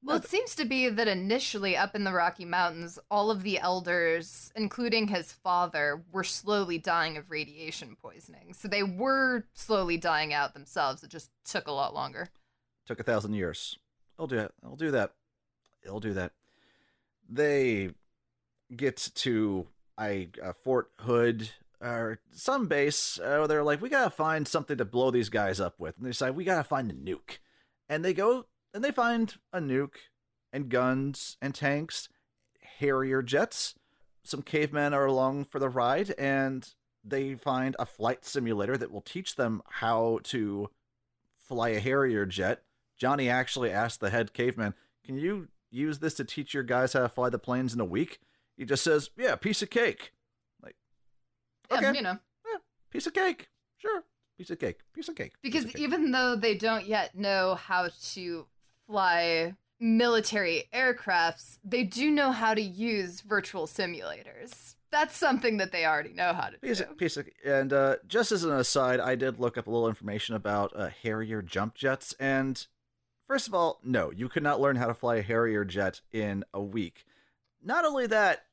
Well, 0.03 0.17
it 0.17 0.27
seems 0.27 0.55
to 0.55 0.65
be 0.65 0.89
that 0.89 1.07
initially 1.07 1.77
up 1.77 1.95
in 1.95 2.05
the 2.05 2.13
Rocky 2.15 2.47
Mountains, 2.47 2.99
all 3.11 3.31
of 3.31 3.43
the 3.43 3.59
elders, 3.59 4.51
including 4.57 5.09
his 5.09 5.33
father, 5.33 6.03
were 6.13 6.25
slowly 6.25 6.79
dying 6.79 7.19
of 7.19 7.31
radiation 7.31 7.95
poisoning. 8.01 8.55
So 8.55 8.69
they 8.69 8.83
were 8.83 9.45
slowly 9.53 9.99
dying 9.99 10.33
out 10.33 10.55
themselves. 10.55 11.03
It 11.05 11.11
just 11.11 11.29
took 11.45 11.67
a 11.67 11.73
lot 11.73 11.93
longer. 11.93 12.31
took 12.87 13.01
a 13.01 13.05
thousand 13.05 13.35
years. 13.35 13.79
I'll 14.19 14.27
do 14.27 14.39
it. 14.39 14.53
I'll 14.65 14.77
do 14.77 14.91
that. 14.93 15.13
I'll 15.87 16.01
do 16.01 16.15
that. 16.15 16.33
They 17.29 17.91
get 18.75 19.11
to 19.15 19.67
I 19.97 20.29
uh, 20.43 20.53
Fort 20.53 20.91
Hood 21.01 21.51
or 21.81 22.21
some 22.33 22.67
base. 22.67 23.19
Uh, 23.19 23.47
they're 23.47 23.63
like, 23.63 23.81
we 23.81 23.89
gotta 23.89 24.11
find 24.11 24.47
something 24.49 24.77
to 24.79 24.85
blow 24.85 25.11
these 25.11 25.29
guys 25.29 25.61
up 25.61 25.79
with, 25.79 25.97
and 25.97 26.07
they 26.07 26.11
decide 26.11 26.37
we 26.37 26.45
gotta 26.45 26.65
find 26.65 26.91
a 26.91 26.95
nuke. 26.95 27.39
And 27.89 28.05
they 28.05 28.15
go 28.15 28.47
and 28.73 28.83
they 28.83 28.91
find 28.91 29.35
a 29.53 29.61
nuke 29.61 29.97
and 30.53 30.69
guns 30.69 31.37
and 31.41 31.55
tanks, 31.55 32.09
Harrier 32.79 33.23
jets. 33.23 33.75
Some 34.23 34.43
cavemen 34.43 34.95
are 34.95 35.07
along 35.07 35.45
for 35.45 35.59
the 35.59 35.69
ride, 35.69 36.15
and 36.19 36.67
they 37.05 37.35
find 37.35 37.77
a 37.79 37.85
flight 37.85 38.25
simulator 38.25 38.77
that 38.79 38.91
will 38.91 39.03
teach 39.03 39.37
them 39.37 39.63
how 39.69 40.21
to 40.25 40.71
fly 41.37 41.71
a 41.71 41.81
Harrier 41.81 42.25
jet. 42.25 42.63
Johnny 42.97 43.29
actually 43.29 43.71
asked 43.71 44.01
the 44.01 44.11
head 44.11 44.33
caveman, 44.33 44.75
Can 45.05 45.19
you 45.19 45.49
use 45.75 45.99
this 45.99 46.15
to 46.15 46.25
teach 46.25 46.55
your 46.55 46.63
guys 46.63 46.93
how 46.93 47.01
to 47.01 47.09
fly 47.09 47.29
the 47.31 47.39
planes 47.39 47.75
in 47.75 47.81
a 47.81 47.85
week? 47.85 48.21
He 48.57 48.65
just 48.65 48.85
says, 48.85 49.11
Yeah, 49.17 49.37
piece 49.37 49.63
of 49.63 49.71
cake. 49.71 50.13
Like, 50.63 50.77
Yeah, 51.71 51.79
okay, 51.79 51.93
you 51.97 52.03
know, 52.03 52.19
yeah, 52.51 52.59
piece 52.91 53.07
of 53.07 53.13
cake. 53.15 53.49
Sure. 53.79 54.05
Piece 54.39 54.51
of 54.51 54.59
cake. 54.59 54.79
Piece 54.95 55.09
of 55.09 55.15
cake. 55.15 55.33
because 55.43 55.65
of 55.65 55.73
cake. 55.73 55.83
even 55.83 56.11
though 56.11 56.35
they 56.37 56.55
don't 56.57 56.87
yet 56.87 57.15
know 57.15 57.55
how 57.55 57.89
to 58.13 58.47
fly 58.87 59.55
military 59.79 60.65
aircrafts, 60.75 61.59
they 61.65 61.85
do 61.85 62.11
know 62.11 62.33
how 62.33 62.55
to 62.55 62.61
use 62.63 63.21
virtual 63.21 63.67
simulators. 63.67 64.75
That's 64.91 65.17
something 65.17 65.57
that 65.59 65.73
they 65.73 65.85
already 65.87 66.13
know 66.13 66.33
how 66.33 66.49
to 66.51 66.59
Piece 66.59 66.79
do. 66.79 66.85
of, 66.85 66.97
piece 66.99 67.17
of, 67.17 67.29
and 67.45 67.73
uh, 67.73 67.97
just 68.07 68.31
as 68.33 68.45
an 68.45 68.53
aside, 68.53 69.01
I 69.01 69.15
did 69.17 69.41
look 69.41 69.59
up 69.59 69.67
a 69.67 69.71
little 69.71 69.89
information 69.89 70.37
about 70.37 70.73
uh, 70.77 70.89
Harrier 71.03 71.43
jump 71.43 71.75
jets. 71.75 72.15
And 72.21 72.65
first 73.27 73.49
of 73.49 73.55
all, 73.55 73.81
no, 73.83 74.11
you 74.11 74.29
could 74.29 74.43
not 74.43 74.61
learn 74.61 74.77
how 74.77 74.87
to 74.87 74.95
fly 74.95 75.17
a 75.17 75.23
Harrier 75.23 75.65
jet 75.65 76.01
in 76.13 76.45
a 76.53 76.63
week. 76.63 77.05
Not 77.63 77.85
only 77.85 78.07
that, 78.09 78.45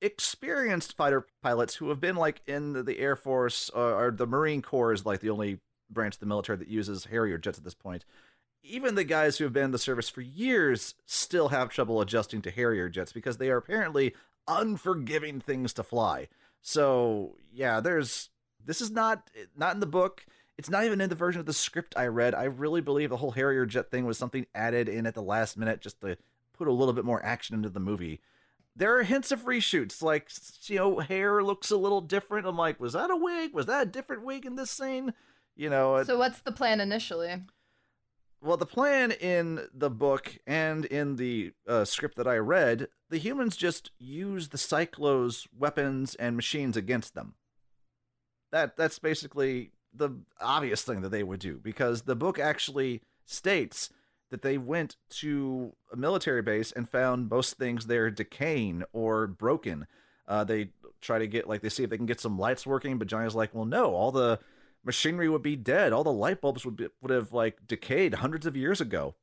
experienced 0.00 0.96
fighter 0.96 1.26
pilots 1.42 1.74
who 1.74 1.88
have 1.88 2.00
been 2.00 2.16
like 2.16 2.42
in 2.46 2.84
the, 2.84 2.98
Air 2.98 3.16
Force 3.16 3.70
or, 3.70 4.06
or 4.06 4.10
the 4.10 4.26
Marine 4.26 4.62
Corps 4.62 4.92
is 4.92 5.04
like 5.04 5.20
the 5.20 5.30
only 5.30 5.58
branch 5.90 6.14
of 6.14 6.20
the 6.20 6.26
military 6.26 6.58
that 6.58 6.68
uses 6.68 7.06
Harrier 7.06 7.38
jets 7.38 7.58
at 7.58 7.64
this 7.64 7.74
point. 7.74 8.04
Even 8.62 8.94
the 8.94 9.04
guys 9.04 9.38
who 9.38 9.44
have 9.44 9.52
been 9.52 9.66
in 9.66 9.70
the 9.70 9.78
service 9.78 10.08
for 10.08 10.20
years 10.20 10.94
still 11.06 11.48
have 11.48 11.68
trouble 11.68 12.00
adjusting 12.00 12.42
to 12.42 12.50
Harrier 12.50 12.88
jets 12.88 13.12
because 13.12 13.38
they 13.38 13.50
are 13.50 13.56
apparently 13.56 14.14
unforgiving 14.46 15.40
things 15.40 15.72
to 15.74 15.82
fly. 15.82 16.28
So 16.60 17.36
yeah, 17.52 17.80
there's 17.80 18.30
this 18.64 18.80
is 18.80 18.90
not 18.90 19.30
not 19.56 19.74
in 19.74 19.80
the 19.80 19.86
book. 19.86 20.26
It's 20.58 20.68
not 20.68 20.84
even 20.84 21.00
in 21.00 21.08
the 21.08 21.14
version 21.14 21.38
of 21.40 21.46
the 21.46 21.52
script 21.52 21.94
I 21.96 22.06
read. 22.06 22.34
I 22.34 22.44
really 22.44 22.80
believe 22.80 23.10
the 23.10 23.16
whole 23.16 23.30
Harrier 23.30 23.64
jet 23.64 23.90
thing 23.90 24.04
was 24.04 24.18
something 24.18 24.44
added 24.54 24.88
in 24.88 25.06
at 25.06 25.14
the 25.14 25.22
last 25.22 25.56
minute 25.56 25.80
just 25.80 26.00
to 26.00 26.18
put 26.52 26.66
a 26.66 26.72
little 26.72 26.92
bit 26.92 27.04
more 27.04 27.24
action 27.24 27.54
into 27.54 27.68
the 27.68 27.78
movie. 27.80 28.20
There 28.74 28.96
are 28.98 29.04
hints 29.04 29.30
of 29.32 29.44
reshoots, 29.44 30.02
like 30.02 30.30
you 30.68 30.76
know, 30.76 30.98
hair 30.98 31.42
looks 31.42 31.70
a 31.70 31.76
little 31.76 32.00
different. 32.00 32.46
I'm 32.46 32.56
like, 32.56 32.80
was 32.80 32.92
that 32.94 33.10
a 33.10 33.16
wig? 33.16 33.54
Was 33.54 33.66
that 33.66 33.86
a 33.86 33.90
different 33.90 34.24
wig 34.24 34.44
in 34.46 34.56
this 34.56 34.70
scene? 34.70 35.14
You 35.56 35.70
know, 35.70 35.96
it- 35.96 36.06
So 36.06 36.18
what's 36.18 36.40
the 36.40 36.52
plan 36.52 36.80
initially? 36.80 37.42
well, 38.40 38.56
the 38.56 38.66
plan 38.66 39.10
in 39.10 39.68
the 39.74 39.90
book 39.90 40.38
and 40.46 40.84
in 40.84 41.16
the 41.16 41.52
uh, 41.66 41.84
script 41.84 42.16
that 42.16 42.28
I 42.28 42.36
read, 42.36 42.86
the 43.10 43.18
humans 43.18 43.56
just 43.56 43.90
use 43.98 44.48
the 44.50 44.58
Psychlo's 44.58 45.48
weapons 45.56 46.14
and 46.16 46.36
machines 46.36 46.76
against 46.76 47.14
them. 47.14 47.34
That 48.52 48.76
that's 48.76 48.98
basically 49.00 49.72
the 49.98 50.10
obvious 50.40 50.82
thing 50.82 51.02
that 51.02 51.10
they 51.10 51.22
would 51.22 51.40
do 51.40 51.58
because 51.62 52.02
the 52.02 52.16
book 52.16 52.38
actually 52.38 53.02
states 53.26 53.90
that 54.30 54.42
they 54.42 54.58
went 54.58 54.96
to 55.10 55.72
a 55.92 55.96
military 55.96 56.42
base 56.42 56.70
and 56.72 56.88
found 56.88 57.30
most 57.30 57.56
things 57.56 57.86
there 57.86 58.10
decaying 58.10 58.82
or 58.92 59.26
broken. 59.26 59.86
Uh, 60.26 60.44
they 60.44 60.70
try 61.00 61.18
to 61.18 61.26
get 61.26 61.48
like 61.48 61.60
they 61.62 61.68
see 61.70 61.82
if 61.84 61.90
they 61.90 61.96
can 61.96 62.06
get 62.06 62.20
some 62.20 62.38
lights 62.38 62.66
working, 62.66 62.98
but 62.98 63.08
Johnny's 63.08 63.34
like, 63.34 63.54
well, 63.54 63.64
no, 63.64 63.94
all 63.94 64.12
the 64.12 64.38
machinery 64.84 65.28
would 65.28 65.42
be 65.42 65.56
dead. 65.56 65.92
All 65.92 66.04
the 66.04 66.12
light 66.12 66.40
bulbs 66.40 66.64
would 66.64 66.76
be, 66.76 66.88
would 67.00 67.10
have 67.10 67.32
like 67.32 67.66
decayed 67.66 68.14
hundreds 68.14 68.44
of 68.46 68.56
years 68.56 68.80
ago. 68.80 69.14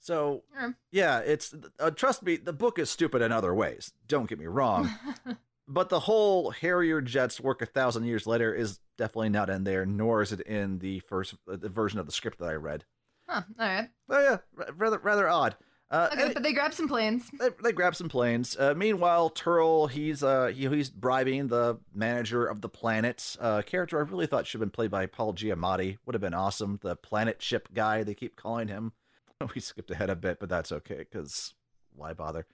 So 0.00 0.42
Hmm. 0.56 0.70
yeah, 0.90 1.18
it's 1.20 1.54
uh, 1.78 1.90
trust 1.90 2.22
me, 2.22 2.36
the 2.36 2.52
book 2.52 2.78
is 2.78 2.90
stupid 2.90 3.22
in 3.22 3.32
other 3.32 3.54
ways. 3.54 3.92
Don't 4.06 4.28
get 4.28 4.38
me 4.38 4.46
wrong, 4.46 4.90
but 5.68 5.88
the 5.90 6.00
whole 6.00 6.50
Harrier 6.50 7.00
jets 7.00 7.40
work 7.40 7.62
a 7.62 7.66
thousand 7.66 8.04
years 8.04 8.26
later 8.26 8.54
is 8.54 8.80
definitely 8.96 9.28
not 9.28 9.50
in 9.50 9.64
there, 9.64 9.86
nor 9.86 10.22
is 10.22 10.32
it 10.32 10.40
in 10.40 10.78
the 10.78 11.00
first 11.00 11.34
uh, 11.50 11.56
the 11.56 11.68
version 11.68 12.00
of 12.00 12.06
the 12.06 12.12
script 12.12 12.38
that 12.38 12.48
I 12.48 12.54
read. 12.54 12.84
Huh, 13.28 13.42
all 13.58 13.66
right. 13.66 13.88
Oh 14.08 14.20
yeah, 14.20 14.38
r- 14.58 14.72
rather 14.76 14.98
rather 14.98 15.28
odd. 15.28 15.56
Uh, 15.90 16.08
Okay, 16.12 16.32
but 16.34 16.42
they 16.42 16.52
grab 16.52 16.74
some 16.74 16.86
planes. 16.86 17.30
they, 17.38 17.48
they 17.62 17.72
grab 17.72 17.96
some 17.96 18.10
planes. 18.10 18.54
Uh, 18.58 18.74
meanwhile, 18.76 19.30
Terl 19.30 19.86
he's 19.86 20.22
uh 20.22 20.46
he, 20.48 20.66
he's 20.68 20.90
bribing 20.90 21.48
the 21.48 21.78
manager 21.94 22.44
of 22.46 22.60
the 22.60 22.68
planet. 22.68 23.36
Uh, 23.40 23.62
character 23.62 23.98
I 23.98 24.02
really 24.02 24.26
thought 24.26 24.46
should 24.46 24.60
have 24.60 24.66
been 24.68 24.74
played 24.74 24.90
by 24.90 25.06
Paul 25.06 25.32
Giamatti. 25.34 25.96
Would 26.04 26.14
have 26.14 26.20
been 26.20 26.34
awesome. 26.34 26.78
The 26.82 26.96
planet 26.96 27.40
ship 27.42 27.68
guy 27.72 28.02
they 28.02 28.14
keep 28.14 28.36
calling 28.36 28.68
him. 28.68 28.92
We 29.54 29.60
skipped 29.60 29.92
ahead 29.92 30.10
a 30.10 30.16
bit, 30.16 30.40
but 30.40 30.48
that's 30.48 30.72
okay 30.72 30.98
because 30.98 31.54
why 31.94 32.12
bother? 32.12 32.44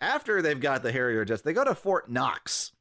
After 0.00 0.42
they've 0.42 0.60
got 0.60 0.82
the 0.82 0.92
Harrier 0.92 1.24
jets, 1.24 1.42
they 1.42 1.52
go 1.52 1.64
to 1.64 1.74
Fort 1.74 2.10
Knox 2.10 2.72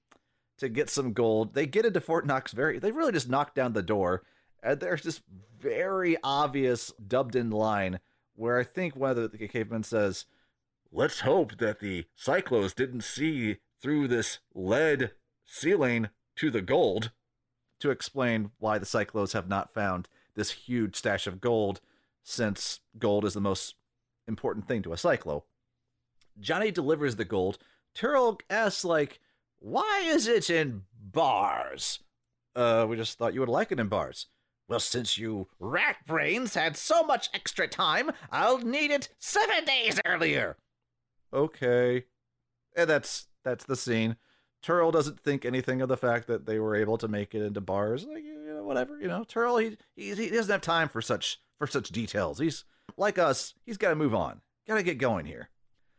to 0.58 0.70
get 0.70 0.90
some 0.90 1.14
gold. 1.14 1.54
They 1.54 1.66
get 1.66 1.86
into 1.86 2.02
Fort 2.02 2.26
Knox 2.26 2.52
very. 2.52 2.80
They 2.80 2.92
really 2.92 3.12
just 3.12 3.30
knock 3.30 3.54
down 3.54 3.74
the 3.74 3.84
door, 3.84 4.24
and 4.64 4.80
there's 4.80 5.04
this 5.04 5.22
very 5.60 6.18
obvious 6.24 6.92
dubbed-in 7.06 7.50
line 7.50 8.00
where 8.36 8.60
I 8.60 8.64
think 8.64 8.96
one 8.96 9.12
of 9.12 9.18
the, 9.18 9.28
the 9.28 9.48
cavemen 9.48 9.84
says, 9.84 10.26
"Let's 10.92 11.22
hope 11.22 11.58
that 11.58 11.80
the 11.80 12.06
Psychlos 12.18 12.76
didn't 12.76 13.04
see 13.04 13.58
through 13.82 14.08
this 14.08 14.40
lead 14.54 15.12
ceiling 15.46 16.10
to 16.38 16.50
the 16.50 16.62
gold." 16.62 17.12
To 17.82 17.92
explain 17.92 18.50
why 18.58 18.80
the 18.80 18.88
Psychlos 18.88 19.34
have 19.34 19.48
not 19.48 19.72
found 19.72 20.10
this 20.34 20.50
huge 20.50 20.96
stash 20.96 21.28
of 21.28 21.40
gold, 21.40 21.80
since 22.24 22.80
gold 22.98 23.24
is 23.24 23.36
the 23.36 23.42
most 23.42 23.76
important 24.28 24.68
thing 24.68 24.82
to 24.82 24.94
a 24.94 24.96
Psychlo. 24.96 25.44
Johnny 26.40 26.72
delivers 26.72 27.16
the 27.16 27.26
gold. 27.26 27.58
Terl 27.96 28.40
asks, 28.50 28.86
like, 28.86 29.20
why 29.60 30.04
is 30.06 30.28
it 30.28 30.50
in 30.50 30.84
bars? 31.02 32.00
Uh, 32.56 32.86
we 32.90 32.96
just 32.96 33.18
thought 33.18 33.34
you 33.34 33.40
would 33.40 33.50
like 33.50 33.72
it 33.72 33.80
in 33.80 33.88
bars. 33.88 34.28
Well, 34.68 34.80
since 34.80 35.18
you 35.18 35.48
rat 35.60 35.98
brains 36.06 36.54
had 36.54 36.76
so 36.76 37.04
much 37.04 37.30
extra 37.34 37.68
time, 37.68 38.12
I'll 38.32 38.58
need 38.58 38.92
it 38.92 39.10
seven 39.18 39.64
days 39.66 40.00
earlier. 40.06 40.58
Okay. 41.34 42.06
And 42.76 42.90
that's 42.90 43.28
that's 43.44 43.66
the 43.66 43.76
scene. 43.76 44.18
Terl 44.62 44.92
doesn't 44.92 45.20
think 45.20 45.46
anything 45.46 45.82
of 45.82 45.88
the 45.88 45.98
fact 45.98 46.28
that 46.28 46.46
they 46.46 46.60
were 46.60 46.76
able 46.76 46.98
to 46.98 47.08
make 47.08 47.34
it 47.34 47.42
into 47.42 47.62
bars. 47.62 48.06
Like, 48.06 48.24
you 48.24 48.54
know, 48.54 48.64
whatever, 48.64 49.00
you 49.00 49.08
know. 49.08 49.24
Terl, 49.24 49.62
he, 49.62 49.78
he 49.96 50.14
he 50.16 50.30
doesn't 50.30 50.52
have 50.52 50.62
time 50.62 50.90
for 50.90 51.02
such 51.02 51.40
for 51.58 51.68
such 51.68 51.90
details. 51.90 52.40
He's 52.40 52.66
like 52.98 53.18
us. 53.18 53.54
He's 53.66 53.78
got 53.78 53.90
to 53.90 53.96
move 53.96 54.14
on. 54.14 54.42
Got 54.68 54.76
to 54.76 54.84
get 54.84 54.98
going 54.98 55.26
here. 55.26 55.50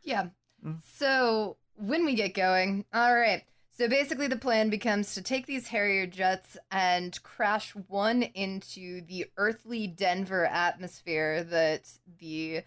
Yeah. 0.02 0.28
Mm. 0.64 0.80
So 0.96 1.56
when 1.76 2.04
we 2.04 2.14
get 2.14 2.34
going, 2.34 2.84
all 2.92 3.14
right. 3.14 3.42
So 3.70 3.88
basically, 3.88 4.26
the 4.26 4.36
plan 4.36 4.70
becomes 4.70 5.14
to 5.14 5.22
take 5.22 5.46
these 5.46 5.68
Harrier 5.68 6.06
jets 6.06 6.56
and 6.72 7.22
crash 7.22 7.70
one 7.76 8.24
into 8.24 9.02
the 9.02 9.26
earthly 9.36 9.86
Denver 9.86 10.46
atmosphere 10.46 11.44
that 11.44 11.88
the 12.18 12.62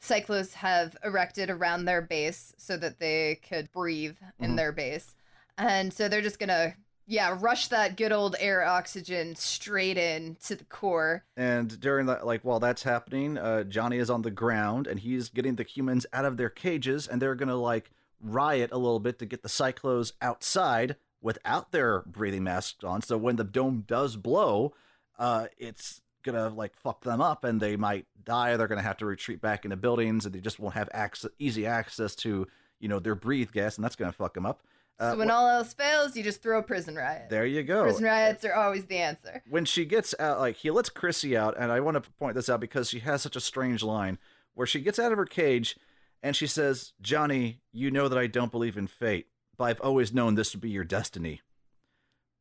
Psychlos 0.00 0.52
have 0.52 0.96
erected 1.02 1.50
around 1.50 1.86
their 1.86 2.02
base 2.02 2.52
so 2.56 2.76
that 2.76 3.00
they 3.00 3.40
could 3.48 3.72
breathe 3.72 4.18
in 4.38 4.52
Mhm. 4.52 4.56
their 4.56 4.70
base. 4.70 5.16
And 5.58 5.92
so 5.92 6.08
they're 6.08 6.20
just 6.20 6.38
going 6.38 6.50
to, 6.50 6.74
yeah, 7.06 7.36
rush 7.38 7.68
that 7.68 7.96
good 7.96 8.12
old 8.12 8.36
air 8.38 8.64
oxygen 8.64 9.36
straight 9.36 9.98
in 9.98 10.36
to 10.44 10.56
the 10.56 10.64
core. 10.64 11.24
And 11.36 11.78
during 11.80 12.06
that, 12.06 12.26
like 12.26 12.42
while 12.42 12.60
that's 12.60 12.82
happening, 12.82 13.36
uh, 13.36 13.64
Johnny 13.64 13.98
is 13.98 14.10
on 14.10 14.22
the 14.22 14.30
ground 14.30 14.86
and 14.86 14.98
he's 14.98 15.28
getting 15.28 15.56
the 15.56 15.64
humans 15.64 16.06
out 16.12 16.24
of 16.24 16.36
their 16.36 16.50
cages, 16.50 17.06
and 17.06 17.20
they're 17.20 17.34
gonna 17.34 17.56
like 17.56 17.90
riot 18.20 18.70
a 18.72 18.78
little 18.78 19.00
bit 19.00 19.18
to 19.18 19.26
get 19.26 19.42
the 19.42 19.48
Psychlos 19.48 20.12
outside 20.22 20.96
without 21.20 21.72
their 21.72 22.00
breathing 22.02 22.44
masks 22.44 22.84
on. 22.84 23.02
So 23.02 23.18
when 23.18 23.36
the 23.36 23.44
dome 23.44 23.84
does 23.86 24.16
blow, 24.16 24.74
uh, 25.18 25.46
it's 25.58 26.00
gonna 26.22 26.48
like 26.48 26.74
fuck 26.76 27.04
them 27.04 27.20
up 27.20 27.44
and 27.44 27.60
they 27.60 27.76
might 27.76 28.06
die. 28.24 28.56
They're 28.56 28.68
gonna 28.68 28.82
have 28.82 28.96
to 28.98 29.06
retreat 29.06 29.42
back 29.42 29.64
into 29.64 29.76
buildings 29.76 30.24
and 30.24 30.34
they 30.34 30.40
just 30.40 30.58
won't 30.58 30.74
have 30.74 30.88
access, 30.94 31.30
easy 31.38 31.66
access 31.66 32.14
to 32.16 32.46
you 32.80 32.88
know 32.88 32.98
their 32.98 33.14
breathe 33.14 33.52
gas, 33.52 33.76
and 33.76 33.84
that's 33.84 33.96
gonna 33.96 34.12
fuck 34.12 34.34
them 34.34 34.46
up. 34.46 34.62
Uh, 34.98 35.12
so 35.12 35.18
when 35.18 35.28
wh- 35.28 35.32
all 35.32 35.48
else 35.48 35.74
fails, 35.74 36.16
you 36.16 36.22
just 36.22 36.40
throw 36.42 36.58
a 36.58 36.62
prison 36.62 36.94
riot. 36.94 37.28
there 37.28 37.44
you 37.46 37.62
go. 37.64 37.82
Prison 37.82 38.04
riots 38.04 38.44
are 38.44 38.54
always 38.54 38.86
the 38.86 38.98
answer. 38.98 39.42
when 39.48 39.64
she 39.64 39.84
gets 39.84 40.14
out, 40.20 40.38
like 40.38 40.56
he 40.56 40.70
lets 40.70 40.88
Chrissy 40.88 41.36
out, 41.36 41.56
and 41.58 41.72
I 41.72 41.80
want 41.80 42.02
to 42.02 42.10
point 42.12 42.36
this 42.36 42.48
out 42.48 42.60
because 42.60 42.88
she 42.90 43.00
has 43.00 43.20
such 43.22 43.34
a 43.36 43.40
strange 43.40 43.82
line 43.82 44.18
where 44.54 44.66
she 44.66 44.80
gets 44.80 44.98
out 45.00 45.10
of 45.12 45.18
her 45.18 45.26
cage 45.26 45.76
and 46.22 46.36
she 46.36 46.46
says, 46.46 46.92
"Johnny, 47.02 47.60
you 47.72 47.90
know 47.90 48.08
that 48.08 48.18
I 48.18 48.28
don't 48.28 48.52
believe 48.52 48.76
in 48.76 48.86
fate, 48.86 49.26
but 49.58 49.64
I've 49.64 49.80
always 49.80 50.14
known 50.14 50.34
this 50.36 50.54
would 50.54 50.60
be 50.62 50.70
your 50.70 50.84
destiny." 50.84 51.42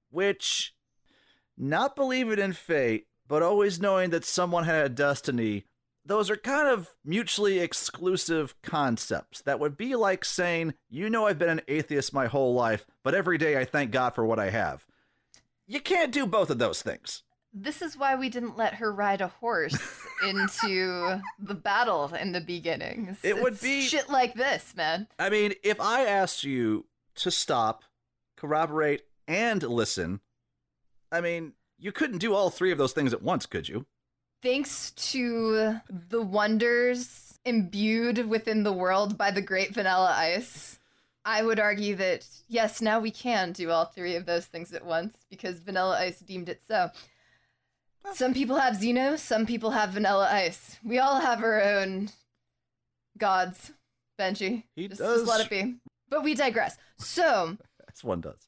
Which, 0.09 0.75
not 1.57 1.95
believing 1.95 2.39
in 2.39 2.53
fate, 2.53 3.07
but 3.27 3.41
always 3.41 3.79
knowing 3.81 4.11
that 4.11 4.25
someone 4.25 4.65
had 4.65 4.85
a 4.85 4.89
destiny. 4.89 5.65
Those 6.05 6.29
are 6.29 6.35
kind 6.35 6.67
of 6.67 6.89
mutually 7.05 7.59
exclusive 7.59 8.55
concepts. 8.61 9.41
That 9.41 9.59
would 9.59 9.77
be 9.77 9.95
like 9.95 10.25
saying, 10.25 10.73
You 10.89 11.09
know, 11.09 11.27
I've 11.27 11.39
been 11.39 11.49
an 11.49 11.61
atheist 11.67 12.13
my 12.13 12.27
whole 12.27 12.53
life, 12.53 12.85
but 13.03 13.15
every 13.15 13.37
day 13.37 13.57
I 13.57 13.65
thank 13.65 13.91
God 13.91 14.13
for 14.13 14.25
what 14.25 14.39
I 14.39 14.49
have. 14.49 14.85
You 15.65 15.79
can't 15.79 16.11
do 16.11 16.25
both 16.25 16.49
of 16.49 16.59
those 16.59 16.81
things. 16.81 17.23
This 17.53 17.81
is 17.81 17.95
why 17.95 18.15
we 18.15 18.29
didn't 18.29 18.57
let 18.57 18.75
her 18.75 18.91
ride 18.91 19.21
a 19.21 19.27
horse 19.27 19.77
into 20.27 21.21
the 21.39 21.53
battle 21.53 22.11
in 22.13 22.31
the 22.31 22.41
beginnings. 22.41 23.19
It 23.23 23.41
would 23.41 23.61
be- 23.61 23.83
shit 23.83 24.09
like 24.09 24.33
this, 24.33 24.75
man. 24.75 25.07
I 25.19 25.29
mean, 25.29 25.53
if 25.63 25.79
I 25.79 26.03
asked 26.05 26.43
you 26.43 26.85
to 27.15 27.31
stop, 27.31 27.83
corroborate, 28.35 29.03
and 29.27 29.61
listen, 29.63 30.19
I 31.11 31.21
mean, 31.21 31.53
you 31.77 31.91
couldn't 31.91 32.17
do 32.17 32.33
all 32.33 32.49
three 32.49 32.71
of 32.71 32.77
those 32.77 32.93
things 32.93 33.13
at 33.13 33.21
once, 33.21 33.45
could 33.45 33.69
you? 33.69 33.85
Thanks 34.43 34.91
to 34.91 35.79
the 35.89 36.21
wonders 36.21 37.39
imbued 37.45 38.27
within 38.27 38.63
the 38.63 38.73
world 38.73 39.17
by 39.17 39.31
the 39.31 39.41
great 39.41 39.73
vanilla 39.73 40.13
ice, 40.13 40.79
I 41.23 41.43
would 41.43 41.61
argue 41.61 41.95
that 41.95 42.27
yes, 42.49 42.81
now 42.81 42.99
we 42.99 43.09
can 43.09 43.53
do 43.53 43.71
all 43.71 43.85
three 43.85 44.17
of 44.17 44.25
those 44.25 44.45
things 44.45 44.73
at 44.73 44.85
once 44.85 45.15
because 45.29 45.59
vanilla 45.59 45.97
ice 45.97 46.19
deemed 46.19 46.49
it 46.49 46.59
so. 46.67 46.89
Some 48.13 48.33
people 48.33 48.57
have 48.57 48.75
Xenu, 48.75 49.17
some 49.17 49.45
people 49.45 49.71
have 49.71 49.91
vanilla 49.91 50.27
ice. 50.29 50.77
We 50.83 50.99
all 50.99 51.21
have 51.21 51.41
our 51.41 51.61
own 51.61 52.09
gods, 53.17 53.71
Benji. 54.19 54.63
He 54.75 54.89
just, 54.89 54.99
does. 54.99 55.21
just 55.21 55.31
let 55.31 55.45
it 55.45 55.49
be. 55.49 55.75
But 56.09 56.21
we 56.21 56.35
digress. 56.35 56.75
So, 56.97 57.57
As 57.89 58.03
one 58.03 58.19
does. 58.19 58.45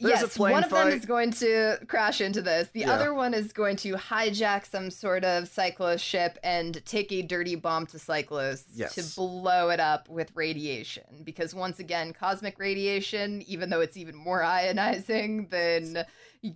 There's 0.00 0.20
yes, 0.20 0.38
one 0.38 0.62
of 0.62 0.70
them 0.70 0.88
is 0.88 1.04
going 1.04 1.32
to 1.32 1.78
crash 1.88 2.20
into 2.20 2.40
this. 2.40 2.68
The 2.72 2.80
Yeah. 2.80 2.92
other 2.92 3.12
one 3.14 3.34
is 3.34 3.52
going 3.52 3.74
to 3.78 3.94
hijack 3.94 4.64
some 4.64 4.90
sort 4.92 5.24
of 5.24 5.44
Psychlos 5.44 5.98
ship 5.98 6.38
and 6.44 6.84
take 6.86 7.10
a 7.10 7.22
dirty 7.22 7.56
bomb 7.56 7.86
to 7.86 7.96
Psychlos 7.96 8.64
Yes. 8.72 8.94
to 8.94 9.02
blow 9.20 9.70
it 9.70 9.80
up 9.80 10.08
with 10.08 10.30
radiation. 10.36 11.22
Because 11.24 11.52
once 11.54 11.80
again, 11.80 12.12
cosmic 12.12 12.60
radiation, 12.60 13.42
even 13.42 13.70
though 13.70 13.80
it's 13.80 13.96
even 13.96 14.14
more 14.14 14.40
ionizing 14.42 15.50
than 15.50 16.04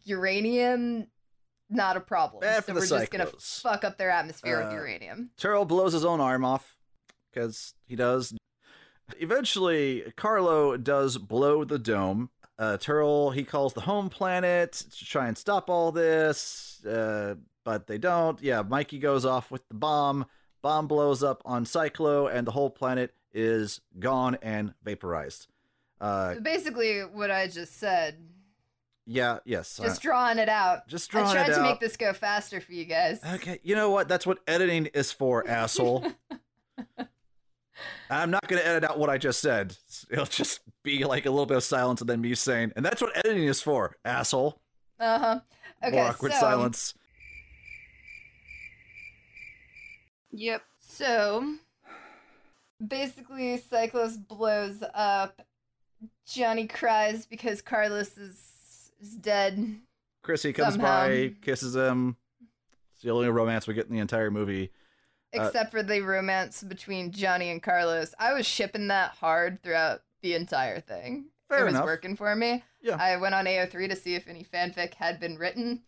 uranium, 0.05 1.07
not 1.68 1.97
a 1.97 2.01
problem. 2.01 2.40
Bad 2.43 2.64
so 2.64 2.74
we're 2.74 2.86
just 2.86 3.11
gonna 3.11 3.30
fuck 3.40 3.82
up 3.82 3.99
their 3.99 4.11
atmosphere 4.11 4.61
Uh, 4.61 4.66
with 4.66 4.74
uranium. 4.74 5.30
Terl 5.36 5.64
blows 5.64 5.93
his 5.95 6.05
own 6.05 6.20
arm 6.20 6.45
off 6.45 6.76
because 7.32 7.74
he 7.86 7.97
does. 7.97 8.34
Eventually, 9.18 10.12
Carlo 10.16 10.76
does 10.76 11.18
blow 11.18 11.64
the 11.64 11.78
dome. 11.78 12.30
Uh, 12.59 12.76
Terl 12.76 13.30
he 13.30 13.44
calls 13.44 13.72
the 13.72 13.80
home 13.80 14.09
planet 14.09 14.72
to 14.72 15.05
try 15.05 15.26
and 15.26 15.36
stop 15.36 15.70
all 15.70 15.90
this, 15.90 16.84
uh, 16.84 17.34
but 17.64 17.86
they 17.86 17.98
don't. 17.98 18.40
Yeah, 18.42 18.62
Mikey 18.62 18.98
goes 18.98 19.24
off 19.24 19.50
with 19.50 19.66
the 19.68 19.74
bomb. 19.74 20.26
Bomb 20.61 20.86
blows 20.86 21.22
up 21.22 21.42
on 21.44 21.64
Psychlo, 21.64 22.32
and 22.32 22.46
the 22.46 22.53
whole 22.53 22.70
planet 22.70 23.14
is 23.32 23.80
gone 23.98 24.38
and 24.42 24.74
vaporized. 24.84 25.48
Uh, 26.00 26.34
basically, 26.36 27.00
what 27.00 27.30
I 27.30 27.48
just 27.48 27.78
said, 27.78 28.16
yeah, 29.07 29.38
yes. 29.44 29.80
just 29.82 30.03
drawing 30.03 30.38
it 30.38 30.48
out. 30.48 30.86
just 30.88 31.11
drawing 31.11 31.30
it 31.30 31.36
out. 31.36 31.44
I 31.44 31.46
tried 31.46 31.55
to 31.55 31.61
out. 31.61 31.70
make 31.70 31.80
this 31.80 31.96
go 31.96 32.12
faster 32.12 32.61
for 32.61 32.72
you 32.72 32.84
guys. 32.84 33.20
Okay, 33.34 33.59
you 33.62 33.74
know 33.74 33.90
what? 33.90 34.09
That's 34.09 34.26
what 34.26 34.38
editing 34.46 34.86
is 34.86 35.11
for, 35.11 35.46
asshole. 35.48 36.07
I'm 38.11 38.30
not 38.30 38.47
going 38.47 38.61
to 38.61 38.68
edit 38.68 38.85
out 38.85 38.99
what 38.99 39.11
I 39.11 39.18
just 39.18 39.41
said. 39.41 39.76
It'll 40.11 40.26
just 40.26 40.61
be 40.83 41.05
like 41.05 41.26
a 41.26 41.30
little 41.30 41.47
bit 41.47 41.57
of 41.57 41.64
silence 41.64 42.01
and 42.01 42.11
then 42.11 42.20
me 42.20 42.35
saying, 42.35 42.72
and 42.76 42.85
that's 42.85 43.01
what 43.01 43.16
editing 43.16 43.45
is 43.45 43.62
for, 43.62 43.97
asshole. 44.05 44.61
Uh 45.01 45.18
huh. 45.18 45.41
Okay. 45.85 45.97
More 45.97 46.07
awkward 46.07 46.33
so, 46.33 46.41
silence. 46.41 46.95
Yep. 50.33 50.62
So 50.80 51.55
basically, 52.87 53.59
Psychlos 53.59 54.16
blows 54.26 54.83
up. 54.95 55.43
Johnny 56.26 56.66
cries 56.66 57.26
because 57.26 57.62
Carlos 57.62 58.16
is 58.16 58.93
is 59.01 59.14
dead. 59.16 59.76
Chrissy 60.22 60.53
comes 60.53 60.74
somehow. 60.74 61.09
by, 61.09 61.33
kisses 61.43 61.74
him. 61.74 62.16
It's 62.95 63.03
the 63.03 63.11
only 63.11 63.28
romance 63.28 63.66
we 63.66 63.74
get 63.74 63.87
in 63.87 63.93
the 63.93 64.01
entire 64.01 64.30
movie. 64.30 64.70
Uh, 65.37 65.45
Except 65.45 65.70
for 65.70 65.83
the 65.83 66.01
romance 66.01 66.62
between 66.62 67.11
Johnny 67.11 67.51
and 67.51 67.62
Carlos. 67.62 68.14
I 68.18 68.35
was 68.35 68.47
shipping 68.47 68.89
that 68.89 69.12
hard 69.12 69.62
throughout 69.62 70.03
the 70.20 70.35
entire 70.35 70.80
thing. 70.80 71.26
Fair 71.49 71.61
it 71.61 71.64
was 71.64 71.74
enough. 71.74 71.85
working 71.85 72.16
for 72.16 72.35
me. 72.37 72.64
Yeah. 72.83 72.97
I 72.97 73.16
went 73.16 73.35
on 73.35 73.47
AO3 73.47 73.89
to 73.89 73.97
see 73.97 74.14
if 74.14 74.28
any 74.28 74.45
fanfic 74.45 74.95
had 74.95 75.20
been 75.20 75.39
written. 75.39 75.83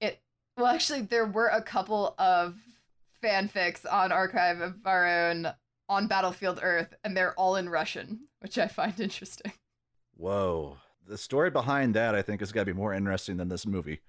It 0.00 0.20
well 0.56 0.66
actually 0.66 1.02
there 1.02 1.26
were 1.26 1.48
a 1.48 1.62
couple 1.62 2.14
of 2.18 2.56
fanfics 3.22 3.84
on 3.90 4.12
Archive 4.12 4.60
of 4.60 4.74
Our 4.84 5.28
Own 5.28 5.52
on 5.88 6.06
Battlefield 6.06 6.60
Earth, 6.62 6.94
and 7.04 7.16
they're 7.16 7.34
all 7.34 7.56
in 7.56 7.68
Russian, 7.68 8.28
which 8.40 8.58
I 8.58 8.66
find 8.66 8.98
interesting. 9.00 9.52
Whoa. 10.16 10.78
The 11.06 11.18
story 11.18 11.50
behind 11.50 11.94
that, 11.94 12.14
I 12.14 12.22
think, 12.22 12.40
has 12.40 12.52
got 12.52 12.62
to 12.62 12.66
be 12.66 12.72
more 12.72 12.94
interesting 12.94 13.36
than 13.36 13.48
this 13.48 13.66
movie. 13.66 14.00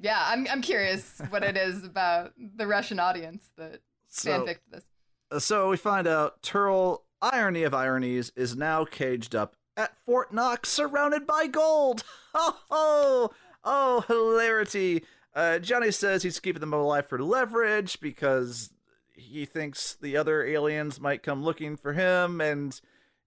Yeah, 0.00 0.22
I'm 0.26 0.46
I'm 0.50 0.62
curious 0.62 1.20
what 1.30 1.42
it 1.42 1.56
is 1.56 1.84
about 1.84 2.32
the 2.36 2.66
Russian 2.66 2.98
audience 3.00 3.50
that 3.56 3.80
So, 4.08 4.30
fanficked 4.30 4.60
this. 4.70 5.44
So 5.44 5.68
we 5.70 5.76
find 5.76 6.06
out 6.06 6.42
Terl, 6.42 7.04
irony 7.20 7.64
of 7.64 7.74
ironies, 7.74 8.32
is 8.36 8.56
now 8.56 8.84
caged 8.84 9.34
up 9.34 9.56
at 9.76 9.96
Fort 10.04 10.32
Knox, 10.32 10.68
surrounded 10.68 11.26
by 11.26 11.46
gold. 11.46 12.04
Oh, 12.34 12.58
oh, 12.70 13.30
oh, 13.64 14.04
hilarity! 14.06 15.02
Uh, 15.34 15.58
Johnny 15.58 15.90
says 15.90 16.22
he's 16.22 16.38
keeping 16.38 16.60
them 16.60 16.74
alive 16.74 17.06
for 17.06 17.18
leverage 17.18 17.98
because 18.00 18.70
he 19.16 19.44
thinks 19.46 19.94
the 20.00 20.16
other 20.16 20.44
aliens 20.44 21.00
might 21.00 21.22
come 21.22 21.42
looking 21.42 21.76
for 21.76 21.94
him, 21.94 22.40
and 22.40 22.78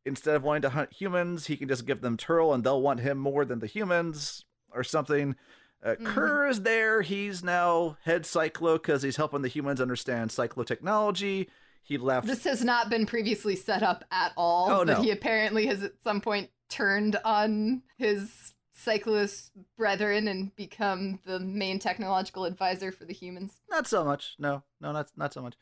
instead 0.05 0.35
of 0.35 0.43
wanting 0.43 0.61
to 0.61 0.69
hunt 0.69 0.93
humans, 0.93 1.47
he 1.47 1.57
can 1.57 1.67
just 1.67 1.85
give 1.85 2.01
them 2.01 2.15
Terl, 2.15 2.53
and 2.53 2.63
they'll 2.63 2.81
want 2.81 2.99
him 3.01 3.17
more 3.17 3.43
than 3.43 3.59
the 3.59 3.67
humans, 3.67 4.45
or 4.71 4.83
something. 4.83 5.35
Uh, 5.83 5.95
Ker 6.03 6.47
is 6.47 6.61
there. 6.61 7.01
He's 7.01 7.43
now 7.43 7.97
head 8.03 8.23
Psychlo 8.23 8.75
because 8.75 9.01
he's 9.01 9.15
helping 9.15 9.41
the 9.41 9.47
humans 9.47 9.81
understand 9.81 10.29
Psychlo 10.29 10.65
technology. 10.65 11.49
He 11.83 11.97
left. 11.97 12.27
This 12.27 12.43
has 12.43 12.63
not 12.63 12.89
been 12.89 13.05
previously 13.05 13.55
set 13.55 13.81
up 13.81 14.05
at 14.11 14.31
all. 14.37 14.69
Oh, 14.69 14.85
but 14.85 14.97
no. 14.97 15.01
he 15.01 15.11
apparently 15.11 15.65
has 15.65 15.83
at 15.83 15.93
some 16.03 16.21
point 16.21 16.51
turned 16.69 17.17
on 17.25 17.81
his 17.97 18.53
cyclist 18.73 19.51
brethren 19.77 20.27
and 20.27 20.55
become 20.55 21.19
the 21.25 21.39
main 21.39 21.79
technological 21.79 22.45
advisor 22.45 22.91
for 22.91 23.05
the 23.05 23.13
humans. 23.13 23.53
Not 23.69 23.87
so 23.87 24.05
much. 24.05 24.35
No, 24.37 24.63
no, 24.79 24.91
not 24.91 25.09
not 25.17 25.33
so 25.33 25.41
much. 25.41 25.55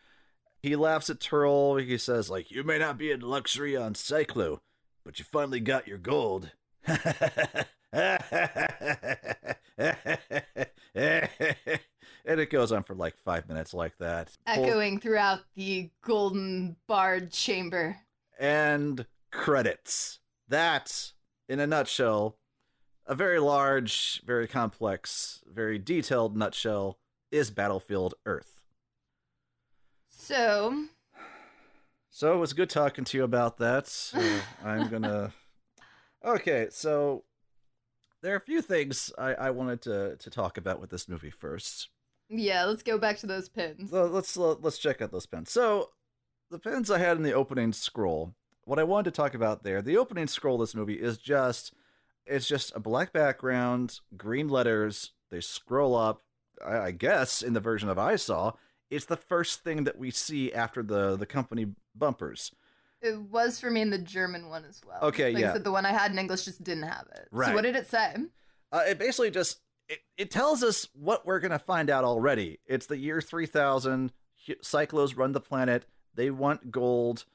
He 0.61 0.75
laughs 0.75 1.09
at 1.09 1.19
Terl. 1.19 1.81
He 1.81 1.97
says, 1.97 2.29
like, 2.29 2.51
you 2.51 2.65
may 2.65 2.77
not 2.77 2.97
be 2.97 3.11
in 3.11 3.21
luxury 3.21 3.77
on 3.77 3.93
Psychlo, 3.93 4.59
but 5.05 5.17
you 5.17 5.23
finally 5.23 5.61
got 5.61 5.87
your 5.87 5.97
gold. 5.97 6.51
it 12.39 12.49
goes 12.49 12.71
on 12.71 12.83
for 12.83 12.95
like 12.95 13.17
five 13.17 13.47
minutes 13.47 13.73
like 13.73 13.97
that. 13.99 14.35
Echoing 14.47 14.99
throughout 14.99 15.39
the 15.55 15.89
golden 16.03 16.75
barred 16.87 17.31
chamber. 17.31 17.97
and 18.39 19.05
credits. 19.31 20.19
That, 20.47 21.11
in 21.47 21.59
a 21.59 21.67
nutshell, 21.67 22.37
a 23.05 23.13
very 23.13 23.39
large, 23.39 24.21
very 24.25 24.47
complex, 24.47 25.41
very 25.45 25.77
detailed 25.77 26.35
nutshell 26.35 26.97
is 27.31 27.51
Battlefield 27.51 28.15
Earth. 28.25 28.59
So, 30.09 30.85
So 32.09 32.33
it 32.33 32.37
was 32.37 32.53
good 32.53 32.69
talking 32.69 33.03
to 33.05 33.17
you 33.17 33.23
about 33.23 33.57
that. 33.57 33.87
So 33.87 34.19
I'm 34.63 34.89
gonna. 34.89 35.33
Okay, 36.25 36.67
so 36.71 37.23
there 38.21 38.33
are 38.33 38.37
a 38.37 38.41
few 38.41 38.61
things 38.61 39.11
I, 39.17 39.33
I 39.35 39.49
wanted 39.51 39.81
to 39.83 40.15
to 40.17 40.29
talk 40.29 40.57
about 40.57 40.81
with 40.81 40.89
this 40.89 41.07
movie 41.07 41.29
first. 41.31 41.89
Yeah, 42.30 42.65
let's 42.65 42.84
go 42.84 42.97
back 42.97 43.18
to 43.19 43.27
those 43.27 43.49
pins. 43.49 43.91
Let's 43.91 44.38
let's 44.38 44.77
check 44.77 45.01
out 45.01 45.11
those 45.11 45.26
pins. 45.26 45.51
So 45.51 45.89
the 46.49 46.60
pins 46.60 46.91
I 46.91 46.99
had 46.99 47.18
in 47.18 47.23
the 47.23 47.34
opening 47.34 47.73
scroll. 47.73 48.34
What 48.65 48.80
I 48.80 48.84
wanted 48.84 49.11
to 49.11 49.18
talk 49.18 49.34
about 49.34 49.64
there, 49.64 49.81
the 49.81 49.97
opening 49.97 50.27
scroll 50.27 50.56
of 50.56 50.61
this 50.61 50.76
movie 50.76 51.01
is 51.01 51.18
just 51.18 51.73
it's 52.26 52.47
just 52.47 52.76
a 52.76 52.80
black 52.80 53.11
background, 53.11 53.99
green 54.15 54.47
letters. 54.47 55.14
They 55.31 55.41
scroll 55.41 55.95
up. 55.95 56.22
I, 56.64 56.77
I 56.77 56.91
guess 56.91 57.41
in 57.41 57.53
the 57.53 57.60
version 57.60 57.89
of 57.89 57.97
I 57.97 58.15
saw, 58.15 58.53
it's 58.91 59.06
the 59.06 59.18
first 59.18 59.64
thing 59.64 59.85
that 59.85 59.97
we 59.97 60.11
see 60.11 60.53
after 60.53 60.84
the 60.84 61.15
the 61.15 61.26
company 61.26 61.68
bumpers. 61.95 62.51
It 63.01 63.18
was 63.18 63.60
for 63.60 63.72
me 63.72 63.81
in 63.81 63.89
the 63.89 63.97
German 63.97 64.49
one 64.49 64.65
as 64.65 64.81
well. 64.85 64.99
Okay, 65.03 65.34
like 65.34 65.41
yeah. 65.41 65.49
I 65.51 65.53
said, 65.53 65.64
the 65.64 65.72
one 65.72 65.85
I 65.85 65.93
had 65.93 66.11
in 66.11 66.19
English 66.19 66.45
just 66.45 66.64
didn't 66.64 66.84
have 66.84 67.07
it. 67.15 67.27
Right. 67.31 67.47
So 67.47 67.53
what 67.56 67.64
did 67.64 67.76
it 67.76 67.89
say? 67.89 68.14
Uh, 68.72 68.84
it 68.88 68.99
basically 68.99 69.31
just 69.31 69.61
it, 69.89 69.99
it 70.17 70.31
tells 70.31 70.63
us 70.63 70.87
what 70.93 71.25
we're 71.25 71.39
gonna 71.39 71.59
find 71.59 71.89
out 71.89 72.03
already. 72.05 72.59
It's 72.65 72.85
the 72.85 72.97
year 72.97 73.19
three 73.19 73.47
thousand. 73.47 74.13
Cyclos 74.63 75.17
run 75.17 75.33
the 75.33 75.41
planet. 75.41 75.85
They 76.13 76.29
want 76.29 76.71
gold. 76.71 77.25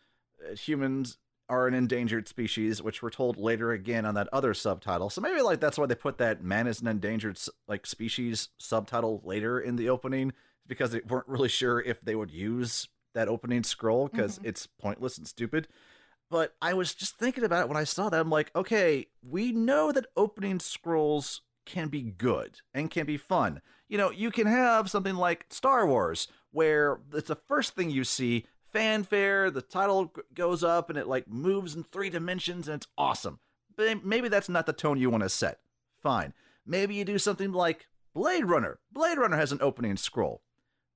Uh, 0.41 0.55
humans 0.55 1.19
are 1.49 1.67
an 1.67 1.75
endangered 1.75 2.27
species, 2.27 2.83
which 2.83 3.03
we're 3.03 3.11
told 3.11 3.37
later 3.37 3.73
again 3.73 4.07
on 4.07 4.15
that 4.15 4.29
other 4.33 4.55
subtitle. 4.55 5.11
So 5.11 5.21
maybe 5.21 5.43
like 5.43 5.61
that's 5.61 5.77
why 5.77 5.87
they 5.87 5.95
put 5.95 6.19
that 6.19 6.43
man 6.43 6.67
is 6.67 6.81
an 6.81 6.87
endangered 6.87 7.39
like 7.69 7.87
species 7.87 8.49
subtitle 8.57 9.21
later 9.25 9.61
in 9.61 9.77
the 9.77 9.91
opening 9.91 10.33
because 10.67 10.93
they 10.93 11.01
weren't 11.07 11.29
really 11.29 11.49
sure 11.49 11.81
if 11.81 12.01
they 12.01 12.15
would 12.15 12.31
use 12.31 12.89
that 13.15 13.29
opening 13.29 13.63
scroll 13.63 14.09
because 14.09 14.41
it's 14.43 14.67
pointless 14.67 15.19
and 15.19 15.29
stupid. 15.29 15.69
But 16.31 16.55
I 16.63 16.75
was 16.75 16.95
just 16.95 17.17
thinking 17.17 17.45
about 17.45 17.63
it 17.63 17.69
when 17.69 17.77
I 17.77 17.85
saw 17.85 18.09
that. 18.09 18.19
I'm 18.19 18.31
like, 18.31 18.51
okay, 18.57 19.07
we 19.23 19.53
know 19.53 19.93
that 19.93 20.07
opening 20.17 20.59
scrolls 20.59 21.43
can 21.65 21.89
be 21.89 22.03
good 22.03 22.61
and 22.73 22.91
can 22.91 23.07
be 23.07 23.17
fun. 23.17 23.61
You 23.89 23.99
know, 23.99 24.11
you 24.11 24.31
can 24.31 24.47
have 24.47 24.91
something 24.91 25.15
like 25.15 25.47
Star 25.51 25.87
Wars, 25.87 26.29
where 26.51 27.01
it's 27.13 27.29
the 27.29 27.35
first 27.37 27.75
thing 27.75 27.91
you 27.91 28.05
see, 28.05 28.47
fanfare, 28.73 29.51
the 29.51 29.63
title 29.63 30.13
goes 30.35 30.65
up 30.65 30.91
and 30.91 30.99
it 30.99 31.07
like 31.07 31.29
moves 31.29 31.75
in 31.75 31.85
three 31.85 32.11
dimensions 32.11 32.69
and 32.69 32.77
it's 32.77 32.89
awesome. 32.97 33.39
But 33.77 34.05
maybe 34.05 34.29
that's 34.29 34.49
not 34.49 34.67
the 34.67 34.73
tone 34.73 34.99
you 34.99 35.11
want 35.11 35.23
to 35.23 35.29
set. 35.29 35.59
Fine. 36.03 36.33
Maybe 36.67 36.95
you 36.95 37.05
do 37.05 37.19
something 37.19 37.53
like 37.53 37.87
Blade 38.15 38.45
Runner. 38.45 38.79
Blade 38.93 39.19
Runner 39.19 39.37
has 39.37 39.53
an 39.53 39.59
opening 39.61 39.97
scroll. 39.97 40.43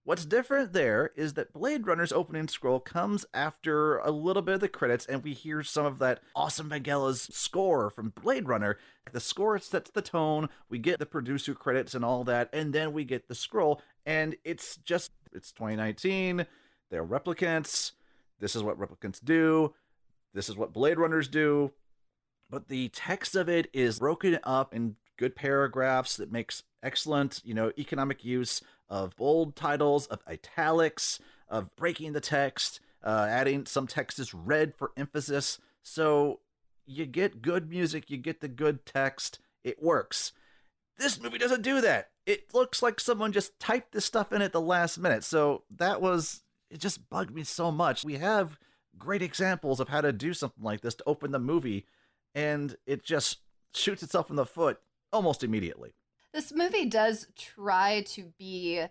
What's 0.09 0.25
different 0.25 0.73
there 0.73 1.11
is 1.17 1.35
that 1.35 1.53
Blade 1.53 1.87
Runner's 1.87 2.13
opening 2.15 2.49
scroll 2.49 2.81
comes 2.81 3.27
after 3.35 3.99
a 3.99 4.11
little 4.11 4.41
bit 4.41 4.55
of 4.55 4.61
the 4.63 4.67
credits, 4.67 5.05
and 5.05 5.23
we 5.23 5.35
hear 5.35 5.63
some 5.63 5.85
of 5.85 5.99
that 5.99 6.21
awesome 6.35 6.71
Vangelis's 6.71 7.29
score 7.37 7.91
from 7.91 8.15
Blade 8.23 8.49
Runner. 8.49 8.79
The 9.13 9.21
score 9.21 9.59
sets 9.59 9.91
the 9.91 10.01
tone, 10.01 10.49
we 10.71 10.79
get 10.79 10.99
the 10.99 11.05
producer 11.05 11.53
credits 11.53 11.95
and 11.95 12.07
all 12.07 12.25
that, 12.25 12.49
and 12.55 12.73
then 12.73 12.95
we 12.95 13.05
get 13.05 13.29
the 13.29 13.35
scroll, 13.35 13.83
and 14.07 14.35
it's 14.45 14.79
just, 14.79 15.11
it's 15.31 15.53
2019, 15.53 16.47
they're 16.91 17.05
replicants, 17.05 17.93
this 18.41 18.57
is 18.57 18.63
what 18.63 18.81
replicants 18.81 19.23
do, 19.23 19.75
this 20.33 20.49
is 20.49 20.57
what 20.57 20.73
Blade 20.73 20.99
Runners 20.99 21.29
do, 21.29 21.73
but 22.49 22.69
the 22.69 22.89
text 22.95 23.37
of 23.37 23.51
it 23.51 23.69
is 23.75 23.99
broken 23.99 24.39
up 24.43 24.75
in 24.75 24.97
good 25.19 25.37
paragraphs 25.37 26.17
that 26.17 26.33
makes 26.33 26.63
excellent, 26.83 27.41
you 27.45 27.55
know, 27.55 27.73
economic 27.79 28.25
use 28.25 28.63
of 28.89 29.17
bold 29.17 29.57
titles, 29.57 30.07
of 30.07 30.23
italics, 30.27 31.21
of 31.49 31.75
breaking 31.77 32.13
the 32.13 32.21
text, 32.21 32.81
uh, 33.03 33.27
adding 33.29 33.67
some 33.67 33.87
text 33.87 34.19
is 34.19 34.35
red 34.35 34.75
for 34.75 34.93
emphasis. 34.97 35.59
So 35.83 36.41
you 36.87 37.07
get 37.07 37.43
good 37.43 37.69
music, 37.69 38.11
you 38.11 38.17
get 38.17 38.41
the 38.41 38.49
good 38.49 38.85
text, 38.87 39.39
it 39.65 39.83
works. 39.83 40.33
This 40.97 41.21
movie 41.21 41.39
doesn't 41.39 41.63
do 41.63 41.81
that. 41.81 42.11
It 42.27 42.53
looks 42.53 42.83
like 42.83 43.01
someone 43.01 43.33
just 43.33 43.59
typed 43.61 43.93
this 43.93 44.05
stuff 44.05 44.33
in 44.33 44.43
at 44.43 44.53
the 44.53 44.61
last 44.61 44.99
minute. 44.99 45.25
So 45.25 45.65
that 45.77 46.01
was, 46.01 46.43
it 46.71 46.81
just 46.81 47.09
bugged 47.09 47.35
me 47.35 47.45
so 47.45 47.71
much. 47.71 48.05
We 48.05 48.15
have 48.15 48.59
great 48.99 49.23
examples 49.23 49.81
of 49.81 49.89
how 49.89 50.01
to 50.01 50.13
do 50.13 50.35
something 50.35 50.63
like 50.63 50.81
this 50.81 50.97
to 50.97 51.05
open 51.07 51.31
the 51.31 51.39
movie, 51.39 51.87
and 52.35 52.77
it 52.87 53.05
just 53.05 53.39
shoots 53.75 54.03
itself 54.03 54.29
in 54.29 54.37
the 54.37 54.45
foot 54.45 54.81
almost 55.13 55.45
immediately. 55.45 55.95
This 56.33 56.53
movie 56.53 56.85
does 56.87 57.27
try 57.37 58.03
to 58.09 58.33
be 58.39 58.85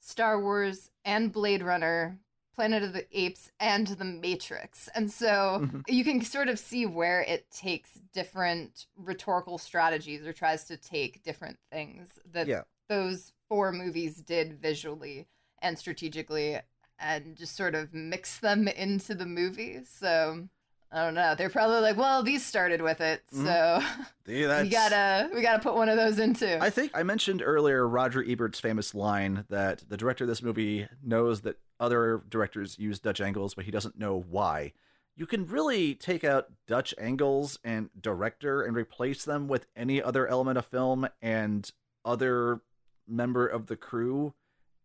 Star 0.00 0.40
Wars 0.40 0.90
and 1.04 1.32
Blade 1.32 1.62
Runner, 1.62 2.18
Planet 2.54 2.82
of 2.82 2.92
the 2.92 3.06
Apes, 3.18 3.50
and 3.60 3.86
The 3.86 4.04
Matrix. 4.04 4.88
And 4.94 5.10
so 5.10 5.60
Mhm. 5.60 5.82
you 5.88 6.04
can 6.04 6.20
sort 6.22 6.48
of 6.48 6.58
see 6.58 6.86
where 6.86 7.22
it 7.22 7.50
takes 7.50 7.94
different 8.12 8.86
rhetorical 8.96 9.56
strategies 9.58 10.26
or 10.26 10.32
tries 10.32 10.64
to 10.64 10.76
take 10.76 11.22
different 11.22 11.58
things 11.70 12.18
that 12.26 12.48
Yeah. 12.48 12.64
those 12.88 13.32
four 13.48 13.72
movies 13.72 14.20
did 14.20 14.60
visually 14.60 15.28
and 15.62 15.78
strategically 15.78 16.60
and 16.98 17.36
just 17.36 17.56
sort 17.56 17.74
of 17.74 17.94
mix 17.94 18.38
them 18.38 18.66
into 18.68 19.14
the 19.14 19.26
movie. 19.26 19.84
So 19.84 20.48
I 20.92 21.04
don't 21.04 21.14
know. 21.14 21.34
They're 21.36 21.50
probably 21.50 21.80
like, 21.80 21.96
well, 21.96 22.22
these 22.24 22.44
started 22.44 22.82
with 22.82 23.00
it, 23.00 23.22
Mhm. 23.32 23.44
so 23.44 23.86
that's, 24.24 24.62
we 24.64 24.68
gotta 24.70 25.30
we 25.32 25.40
gotta 25.42 25.62
put 25.62 25.74
one 25.76 25.88
of 25.88 25.96
those 25.96 26.18
in 26.18 26.34
too. 26.34 26.58
I 26.60 26.70
think 26.70 26.90
I 26.94 27.02
mentioned 27.04 27.42
earlier 27.44 27.86
Roger 27.86 28.24
Ebert's 28.26 28.58
famous 28.60 28.94
line 28.94 29.44
that 29.50 29.84
the 29.88 29.96
director 29.96 30.24
of 30.24 30.28
this 30.28 30.42
movie 30.42 30.88
knows 31.02 31.42
that 31.42 31.58
other 31.78 32.22
directors 32.28 32.78
use 32.78 32.98
Dutch 32.98 33.20
angles, 33.20 33.54
but 33.54 33.64
he 33.64 33.70
doesn't 33.70 33.98
know 33.98 34.18
why. 34.28 34.72
You 35.16 35.26
can 35.26 35.46
really 35.46 35.94
take 35.94 36.24
out 36.24 36.48
Dutch 36.66 36.94
angles 36.98 37.58
and 37.62 37.90
director 38.00 38.62
and 38.62 38.74
replace 38.76 39.24
them 39.24 39.48
with 39.48 39.66
any 39.76 40.02
other 40.02 40.26
element 40.26 40.58
of 40.58 40.66
film 40.66 41.08
and 41.22 41.70
other 42.04 42.60
member 43.06 43.46
of 43.46 43.66
the 43.66 43.76
crew, 43.76 44.32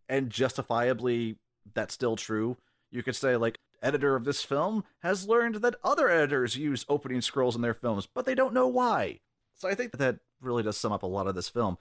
and 0.10 0.30
justifiably 0.30 1.38
that's 1.74 1.94
still 1.94 2.16
true. 2.16 2.58
You 2.92 3.02
could 3.04 3.16
say, 3.16 3.36
like, 3.38 3.60
editor 3.86 4.16
of 4.16 4.26
this 4.26 4.44
film 4.44 4.84
has 5.00 5.28
learned 5.28 5.56
that 5.56 5.76
other 5.84 6.10
editors 6.10 6.58
use 6.58 6.86
opening 6.90 7.22
scrolls 7.22 7.56
in 7.56 7.62
their 7.62 7.74
films, 7.74 8.08
but 8.12 8.26
they 8.26 8.36
don't 8.36 8.54
know 8.54 8.68
why. 8.68 9.20
So 9.54 9.70
I 9.70 9.76
think 9.76 9.92
that, 9.98 10.18
really 10.42 10.64
does 10.64 10.78
sum 10.78 10.92
up 10.92 11.04
a 11.04 11.08
lot 11.08 11.28
of 11.28 11.36
this 11.36 11.50
film. 11.50 11.78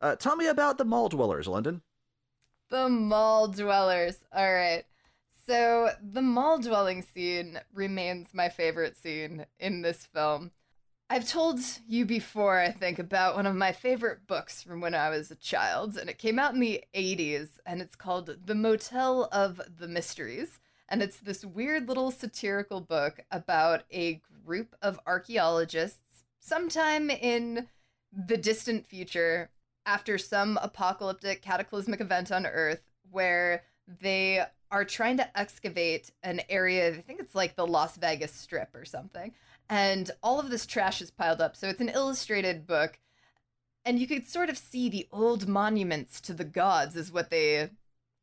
Uh, 0.00 0.16
tell 0.16 0.34
me 0.34 0.46
about 0.46 0.78
the 0.78 0.84
mall 0.84 1.08
dwellers, 1.08 1.46
London. 1.46 1.82
The 2.70 2.88
mall 2.88 3.48
dwellers. 3.48 4.16
All 4.34 4.52
right. 4.52 4.84
So 5.46 5.90
the 6.02 6.22
mall 6.22 6.58
dwelling 6.58 7.02
scene 7.02 7.60
remains 7.72 8.28
my 8.32 8.48
favorite 8.48 8.96
scene 8.96 9.46
in 9.60 9.82
this 9.82 10.06
film. 10.06 10.52
I've 11.10 11.28
told 11.28 11.60
you 11.86 12.06
before, 12.06 12.58
I 12.58 12.70
think, 12.70 12.98
about 12.98 13.36
one 13.36 13.46
of 13.46 13.54
my 13.54 13.72
favorite 13.72 14.26
books 14.26 14.62
from 14.62 14.80
when 14.80 14.94
I 14.94 15.10
was 15.10 15.30
a 15.30 15.36
child, 15.36 15.98
and 15.98 16.08
it 16.08 16.16
came 16.16 16.38
out 16.38 16.54
in 16.54 16.60
the 16.60 16.82
80s, 16.94 17.60
and 17.66 17.82
it's 17.82 17.94
called 17.94 18.34
The 18.46 18.54
Motel 18.54 19.28
of 19.30 19.60
the 19.78 19.88
Mysteries. 19.88 20.58
And 20.92 21.02
it's 21.02 21.16
this 21.16 21.42
weird 21.42 21.88
little 21.88 22.10
satirical 22.10 22.82
book 22.82 23.20
about 23.30 23.84
a 23.90 24.20
group 24.44 24.76
of 24.82 25.00
archaeologists 25.06 26.22
sometime 26.38 27.08
in 27.08 27.66
the 28.12 28.36
distant 28.36 28.86
future 28.86 29.48
after 29.86 30.18
some 30.18 30.58
apocalyptic 30.60 31.40
cataclysmic 31.40 32.02
event 32.02 32.30
on 32.30 32.44
Earth 32.44 32.82
where 33.10 33.62
they 33.88 34.44
are 34.70 34.84
trying 34.84 35.16
to 35.16 35.38
excavate 35.38 36.10
an 36.22 36.42
area, 36.50 36.88
I 36.88 37.00
think 37.00 37.20
it's 37.20 37.34
like 37.34 37.56
the 37.56 37.66
Las 37.66 37.96
Vegas 37.96 38.34
Strip 38.34 38.74
or 38.74 38.84
something. 38.84 39.32
And 39.70 40.10
all 40.22 40.38
of 40.38 40.50
this 40.50 40.66
trash 40.66 41.00
is 41.00 41.10
piled 41.10 41.40
up. 41.40 41.56
So 41.56 41.68
it's 41.68 41.80
an 41.80 41.88
illustrated 41.88 42.66
book. 42.66 42.98
And 43.86 43.98
you 43.98 44.06
could 44.06 44.28
sort 44.28 44.50
of 44.50 44.58
see 44.58 44.90
the 44.90 45.08
old 45.10 45.48
monuments 45.48 46.20
to 46.20 46.34
the 46.34 46.44
gods, 46.44 46.96
is 46.96 47.10
what 47.10 47.30
they 47.30 47.70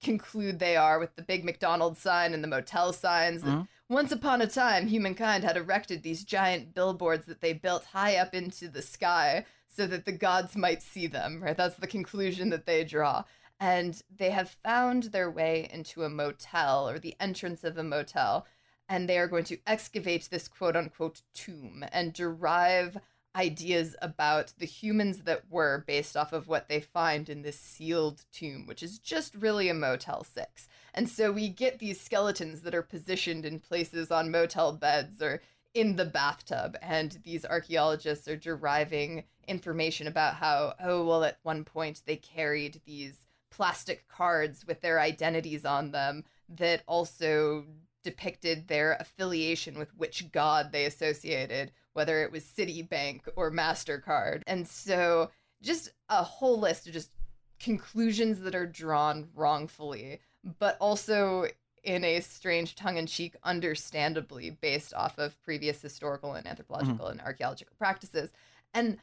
conclude 0.02 0.60
they 0.60 0.76
are, 0.76 1.00
with 1.00 1.16
the 1.16 1.22
big 1.22 1.44
McDonald's 1.44 2.00
sign 2.02 2.34
and 2.34 2.44
the 2.44 2.48
motel 2.48 2.94
signs. 2.94 3.44
Mhm. 3.44 3.68
Once 3.90 4.12
upon 4.12 4.42
a 4.42 4.48
time, 4.48 4.88
humankind 4.88 5.44
had 5.44 5.58
erected 5.58 6.04
these 6.04 6.24
giant 6.24 6.74
billboards 6.74 7.26
that 7.26 7.42
they 7.42 7.54
built 7.54 7.86
high 7.86 8.16
up 8.16 8.34
into 8.36 8.68
the 8.68 8.82
sky 8.82 9.46
so 9.68 9.88
that 9.88 10.06
the 10.06 10.12
gods 10.12 10.56
might 10.56 10.82
see 10.82 11.08
them, 11.08 11.42
right? 11.44 11.58
That's 11.58 11.76
the 11.76 11.88
conclusion 11.88 12.50
that 12.50 12.66
they 12.66 12.84
draw. 12.84 13.24
And 13.60 14.02
they 14.16 14.30
have 14.30 14.52
found 14.64 15.04
their 15.04 15.30
way 15.30 15.68
into 15.72 16.04
a 16.04 16.10
motel 16.10 16.88
or 16.88 17.00
the 17.00 17.16
entrance 17.20 17.64
of 17.64 17.78
a 17.78 17.84
motel, 17.84 18.46
and 18.88 19.08
they 19.10 19.18
are 19.18 19.28
going 19.28 19.44
to 19.46 19.60
excavate 19.68 20.30
this 20.30 20.48
quote 20.48 20.76
unquote 20.76 21.22
tomb 21.34 21.84
and 21.92 22.14
derive 22.14 22.98
ideas 23.36 23.96
about 24.02 24.54
the 24.58 24.66
humans 24.66 25.20
that 25.20 25.44
were 25.50 25.84
based 25.88 26.18
off 26.18 26.34
of 26.34 26.48
what 26.48 26.68
they 26.68 26.82
find 26.82 27.30
in 27.30 27.42
this 27.42 27.60
sealed 27.60 28.26
tomb, 28.32 28.66
which 28.66 28.82
is 28.82 29.00
just 29.00 29.36
really 29.36 29.70
a 29.70 29.74
Motel 29.74 30.24
6. 30.24 30.68
And 30.94 31.08
so 31.08 31.32
we 31.32 31.50
get 31.50 31.80
these 31.80 32.02
skeletons 32.02 32.62
that 32.62 32.76
are 32.76 32.82
positioned 32.82 33.46
in 33.46 33.60
places 33.60 34.12
on 34.12 34.32
motel 34.32 34.74
beds 34.74 35.22
or 35.22 35.42
in 35.74 35.96
the 35.96 36.06
bathtub, 36.06 36.76
and 36.82 37.20
these 37.24 37.46
archaeologists 37.46 38.28
are 38.28 38.36
deriving 38.36 39.24
information 39.48 40.08
about 40.08 40.36
how, 40.36 40.74
oh, 40.84 41.06
well, 41.06 41.24
at 41.24 41.38
one 41.44 41.64
point 41.64 42.02
they 42.06 42.16
carried 42.16 42.82
these 42.86 43.28
plastic 43.52 44.08
cards 44.08 44.66
with 44.66 44.82
their 44.82 45.00
identities 45.00 45.66
on 45.66 45.92
them 45.92 46.24
that 46.48 46.84
also 46.88 47.66
depicted 48.04 48.68
their 48.68 48.98
affiliation 49.00 49.78
with 49.78 49.94
which 49.96 50.32
god 50.32 50.72
they 50.72 50.86
associated, 50.86 51.72
whether 52.00 52.24
it 52.24 52.32
was 52.32 52.46
Citibank 52.46 53.24
or 53.36 53.52
MasterCard. 53.52 54.42
And 54.48 54.66
so 54.66 55.32
just 55.62 55.92
a 56.08 56.24
whole 56.24 56.58
list 56.58 56.88
of 56.88 56.94
just 56.94 57.12
conclusions 57.60 58.40
that 58.40 58.56
are 58.56 58.66
drawn 58.66 59.28
wrongfully, 59.36 60.22
but 60.60 60.78
also 60.80 61.48
in 61.84 62.06
a 62.06 62.22
strange 62.22 62.76
tongue 62.76 62.96
in 62.96 63.06
cheek, 63.06 63.36
understandably 63.44 64.50
based 64.50 64.94
off 64.94 65.18
of 65.18 65.38
previous 65.42 65.82
historical 65.82 66.36
and 66.36 66.48
anthropological 66.48 67.08
mm-hmm. 67.08 67.20
and 67.20 67.22
archaeological 67.22 67.76
practices. 67.78 68.32
And 68.74 69.00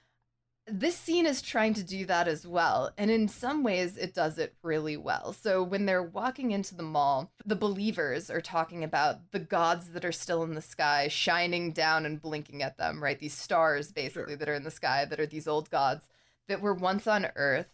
this 0.69 0.97
scene 0.97 1.27
is 1.27 1.43
trying 1.43 1.75
to 1.75 1.85
do 1.85 2.05
that 2.07 2.27
as 2.27 2.45
well. 2.47 2.91
And 2.99 3.11
in 3.11 3.29
some 3.29 3.63
ways, 3.63 3.97
it 3.97 4.15
does 4.15 4.37
it 4.37 4.55
really 4.63 4.97
well. 4.97 5.33
So 5.33 5.63
when 5.63 5.87
they're 5.87 6.03
walking 6.03 6.51
into 6.51 6.75
the 6.75 6.83
mall, 6.83 7.31
the 7.45 7.55
believers 7.55 8.31
are 8.31 8.41
talking 8.41 8.83
about 8.83 9.31
the 9.31 9.39
gods 9.39 9.91
that 9.91 10.05
are 10.05 10.13
still 10.13 10.43
in 10.43 10.55
the 10.55 10.61
sky, 10.61 11.07
shining 11.07 11.71
down 11.71 12.05
and 12.05 12.21
blinking 12.21 12.63
at 12.63 12.79
them, 12.79 13.03
right? 13.03 13.19
These 13.19 13.35
stars, 13.39 13.93
basically, 13.93 14.33
Sure. 14.33 14.37
that 14.39 14.49
are 14.49 14.55
in 14.55 14.65
the 14.65 14.71
sky, 14.73 15.05
that 15.05 15.21
are 15.21 15.27
these 15.27 15.47
old 15.47 15.71
gods 15.71 16.09
that 16.49 16.61
were 16.61 16.75
once 16.75 17.07
on 17.07 17.31
Earth. 17.37 17.69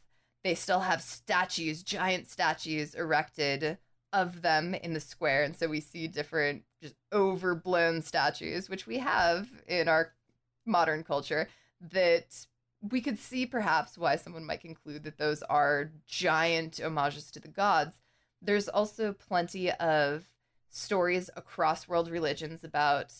They 0.44 0.54
still 0.54 0.80
have 0.80 1.00
statues, 1.00 1.82
giant 1.82 2.28
statues 2.28 2.94
erected 2.94 3.78
of 4.12 4.42
them 4.42 4.74
in 4.74 4.92
the 4.92 5.00
square. 5.00 5.44
And 5.44 5.56
so 5.56 5.66
we 5.66 5.80
see 5.80 6.08
different, 6.08 6.64
just 6.82 6.96
overblown 7.10 8.02
statues, 8.02 8.68
which 8.68 8.86
we 8.86 8.98
have 8.98 9.48
in 9.66 9.88
our 9.88 10.12
modern 10.66 11.04
culture, 11.04 11.48
that 11.80 12.46
we 12.90 13.00
could 13.00 13.18
see 13.18 13.46
perhaps 13.46 13.96
why 13.96 14.16
someone 14.16 14.44
might 14.44 14.60
conclude 14.60 15.04
that 15.04 15.18
those 15.18 15.42
are 15.44 15.92
giant 16.06 16.80
homages 16.82 17.30
to 17.30 17.40
the 17.40 17.48
gods. 17.48 18.00
There's 18.40 18.68
also 18.68 19.12
plenty 19.12 19.70
of 19.70 20.24
stories 20.68 21.30
across 21.36 21.86
world 21.86 22.10
religions 22.10 22.64
about 22.64 23.14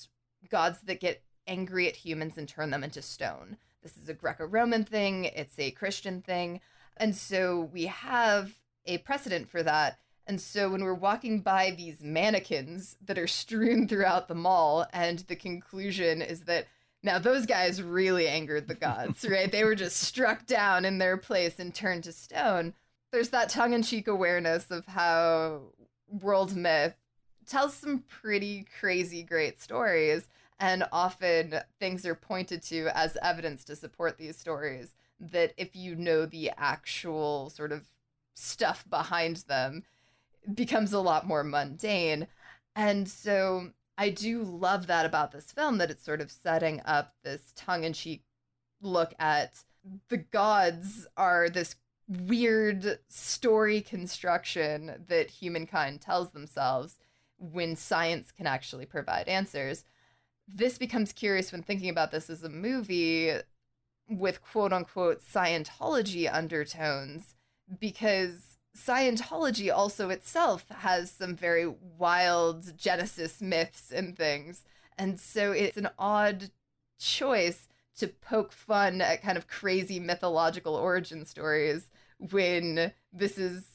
gods 0.50 0.80
that 0.82 1.00
get 1.00 1.22
angry 1.46 1.86
at 1.86 1.96
humans 1.96 2.36
and 2.36 2.48
turn 2.48 2.70
them 2.70 2.82
into 2.82 3.02
stone. 3.02 3.56
This 3.82 3.96
is 3.96 4.08
a 4.08 4.14
Greco 4.14 4.46
Roman 4.46 4.84
thing, 4.84 5.26
it's 5.26 5.58
a 5.58 5.70
Christian 5.72 6.22
thing. 6.22 6.60
And 6.96 7.14
so 7.14 7.68
we 7.72 7.86
have 7.86 8.52
a 8.84 8.98
precedent 8.98 9.48
for 9.48 9.62
that. 9.62 9.98
And 10.26 10.40
so 10.40 10.70
when 10.70 10.84
we're 10.84 10.94
walking 10.94 11.40
by 11.40 11.72
these 11.72 12.00
mannequins 12.00 12.96
that 13.04 13.18
are 13.18 13.26
strewn 13.26 13.88
throughout 13.88 14.28
the 14.28 14.34
mall, 14.34 14.86
and 14.92 15.20
the 15.20 15.36
conclusion 15.36 16.22
is 16.22 16.42
that 16.42 16.66
now 17.02 17.18
those 17.18 17.46
guys 17.46 17.82
really 17.82 18.28
angered 18.28 18.68
the 18.68 18.74
gods, 18.74 19.24
right? 19.28 19.50
They 19.50 19.64
were 19.64 19.74
just 19.74 19.96
struck 19.96 20.46
down 20.46 20.84
in 20.84 20.98
their 20.98 21.16
place 21.16 21.58
and 21.58 21.74
turned 21.74 22.04
to 22.04 22.12
stone. 22.12 22.74
There's 23.10 23.30
that 23.30 23.50
tongue 23.50 23.72
in 23.72 23.82
cheek 23.82 24.08
awareness 24.08 24.70
of 24.70 24.86
how 24.86 25.62
world 26.08 26.56
myth 26.56 26.94
tells 27.46 27.74
some 27.74 28.04
pretty 28.08 28.66
crazy 28.78 29.22
great 29.22 29.60
stories. 29.60 30.28
And 30.58 30.84
often 30.92 31.56
things 31.80 32.06
are 32.06 32.14
pointed 32.14 32.62
to 32.64 32.96
as 32.96 33.18
evidence 33.20 33.64
to 33.64 33.76
support 33.76 34.16
these 34.16 34.38
stories 34.38 34.94
that 35.18 35.52
if 35.56 35.74
you 35.74 35.96
know 35.96 36.24
the 36.24 36.52
actual 36.56 37.50
sort 37.50 37.72
of 37.72 37.90
stuff 38.34 38.84
behind 38.88 39.38
them, 39.48 39.82
becomes 40.54 40.92
a 40.92 41.00
lot 41.00 41.26
more 41.26 41.44
mundane. 41.44 42.26
And 42.74 43.08
so 43.08 43.70
I 43.98 44.10
do 44.10 44.42
love 44.42 44.86
that 44.86 45.06
about 45.06 45.32
this 45.32 45.52
film 45.52 45.78
that 45.78 45.90
it's 45.90 46.04
sort 46.04 46.20
of 46.20 46.30
setting 46.30 46.80
up 46.84 47.14
this 47.22 47.52
tongue 47.54 47.84
in 47.84 47.92
cheek 47.92 48.24
look 48.80 49.14
at 49.18 49.64
the 50.08 50.16
gods 50.16 51.06
are 51.16 51.48
this 51.48 51.76
weird 52.08 52.98
story 53.08 53.80
construction 53.80 55.04
that 55.08 55.30
humankind 55.30 56.00
tells 56.00 56.30
themselves 56.30 56.98
when 57.38 57.76
science 57.76 58.30
can 58.30 58.46
actually 58.46 58.86
provide 58.86 59.28
answers. 59.28 59.84
This 60.46 60.78
becomes 60.78 61.12
curious 61.12 61.52
when 61.52 61.62
thinking 61.62 61.88
about 61.88 62.10
this 62.10 62.28
as 62.28 62.42
a 62.42 62.48
movie 62.48 63.32
with 64.08 64.42
quote 64.42 64.72
unquote 64.72 65.20
Scientology 65.22 66.32
undertones 66.32 67.34
because 67.80 68.51
Scientology 68.76 69.74
also 69.74 70.08
itself 70.08 70.66
has 70.68 71.10
some 71.10 71.36
very 71.36 71.66
wild 71.98 72.76
Genesis 72.76 73.40
myths 73.40 73.90
and 73.90 74.16
things. 74.16 74.64
And 74.96 75.20
so 75.20 75.52
it's 75.52 75.76
an 75.76 75.90
odd 75.98 76.50
choice 76.98 77.68
to 77.98 78.08
poke 78.08 78.52
fun 78.52 79.00
at 79.00 79.22
kind 79.22 79.36
of 79.36 79.46
crazy 79.46 80.00
mythological 80.00 80.74
origin 80.74 81.26
stories 81.26 81.90
when 82.18 82.92
this 83.12 83.36
is 83.36 83.66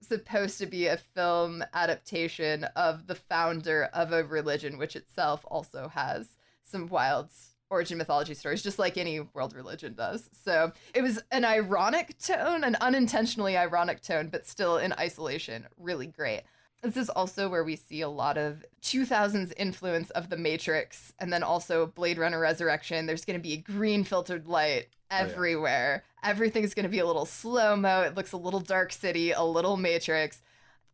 supposed 0.00 0.58
to 0.58 0.66
be 0.66 0.86
a 0.86 0.96
film 0.96 1.64
adaptation 1.74 2.64
of 2.76 3.06
the 3.06 3.14
founder 3.14 3.90
of 3.92 4.12
a 4.12 4.22
religion, 4.22 4.78
which 4.78 4.94
itself 4.94 5.44
also 5.46 5.88
has 5.88 6.36
some 6.62 6.86
wild 6.86 7.30
origin 7.70 7.98
mythology 7.98 8.34
stories, 8.34 8.62
just 8.62 8.78
like 8.78 8.96
any 8.96 9.20
world 9.20 9.54
religion 9.54 9.94
does. 9.94 10.30
So 10.44 10.72
it 10.94 11.02
was 11.02 11.22
an 11.30 11.44
ironic 11.44 12.18
tone, 12.18 12.64
an 12.64 12.76
unintentionally 12.80 13.56
ironic 13.56 14.00
tone, 14.00 14.28
but 14.28 14.46
still 14.46 14.78
in 14.78 14.92
isolation, 14.94 15.66
really 15.78 16.06
great. 16.06 16.42
This 16.82 16.96
is 16.96 17.10
also 17.10 17.48
where 17.48 17.64
we 17.64 17.74
see 17.74 18.02
a 18.02 18.08
lot 18.08 18.38
of 18.38 18.64
2000s 18.82 19.52
influence 19.56 20.10
of 20.10 20.30
The 20.30 20.36
Matrix 20.36 21.12
and 21.18 21.32
then 21.32 21.42
also 21.42 21.86
Blade 21.86 22.18
Runner 22.18 22.38
Resurrection. 22.38 23.06
There's 23.06 23.24
going 23.24 23.38
to 23.38 23.42
be 23.42 23.54
a 23.54 23.56
green 23.56 24.04
filtered 24.04 24.46
light 24.46 24.86
oh, 25.10 25.16
yeah. 25.16 25.22
everywhere. 25.22 26.04
Everything's 26.22 26.74
going 26.74 26.84
to 26.84 26.90
be 26.90 27.00
a 27.00 27.06
little 27.06 27.26
slow 27.26 27.74
mo. 27.74 28.02
It 28.02 28.14
looks 28.14 28.30
a 28.32 28.36
little 28.36 28.60
Dark 28.60 28.92
City, 28.92 29.32
a 29.32 29.42
little 29.42 29.76
Matrix. 29.76 30.40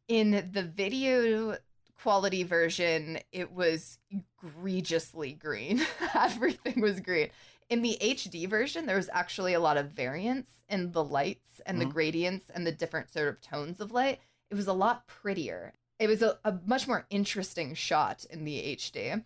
In 0.08 0.48
the 0.52 0.62
video 0.62 1.58
quality 2.00 2.42
version, 2.42 3.18
it 3.32 3.52
was 3.52 3.98
egregiously 4.10 5.32
green. 5.34 5.80
Everything 6.14 6.80
was 6.80 7.00
green. 7.00 7.30
In 7.70 7.82
the 7.82 7.96
HD 8.00 8.48
version, 8.48 8.86
there 8.86 8.96
was 8.96 9.08
actually 9.12 9.54
a 9.54 9.60
lot 9.60 9.76
of 9.76 9.90
variance 9.92 10.48
in 10.68 10.92
the 10.92 11.02
lights 11.04 11.60
and 11.66 11.80
the 11.80 11.86
Mhm. 11.86 11.92
gradients 11.92 12.50
and 12.54 12.66
the 12.66 12.72
different 12.72 13.10
sort 13.10 13.28
of 13.28 13.40
tones 13.40 13.80
of 13.80 13.90
light. 13.92 14.20
It 14.50 14.54
was 14.54 14.66
a 14.66 14.72
lot 14.72 15.06
prettier. 15.06 15.72
It 15.98 16.08
was 16.08 16.22
a, 16.22 16.38
a 16.44 16.58
much 16.66 16.86
more 16.86 17.06
interesting 17.10 17.74
shot 17.74 18.24
in 18.30 18.44
the 18.44 18.58
HD. 18.76 19.24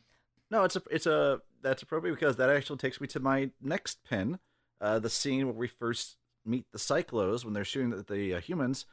No, 0.50 0.64
it's 0.64 0.76
a 0.76 0.82
it's 0.90 1.06
a 1.06 1.40
that's 1.62 1.82
appropriate 1.82 2.14
because 2.14 2.36
that 2.36 2.48
actually 2.50 2.78
takes 2.78 3.00
me 3.00 3.06
to 3.08 3.20
my 3.20 3.50
next 3.60 4.04
pin, 4.04 4.38
uh, 4.80 4.98
the 4.98 5.10
scene 5.10 5.46
where 5.46 5.54
we 5.54 5.66
first 5.68 6.16
meet 6.44 6.64
the 6.72 6.78
Psychlos 6.78 7.44
when 7.44 7.52
they're 7.54 7.64
shooting 7.64 7.90
the, 7.90 8.02
the 8.02 8.34
uh, 8.34 8.40
humans. 8.40 8.86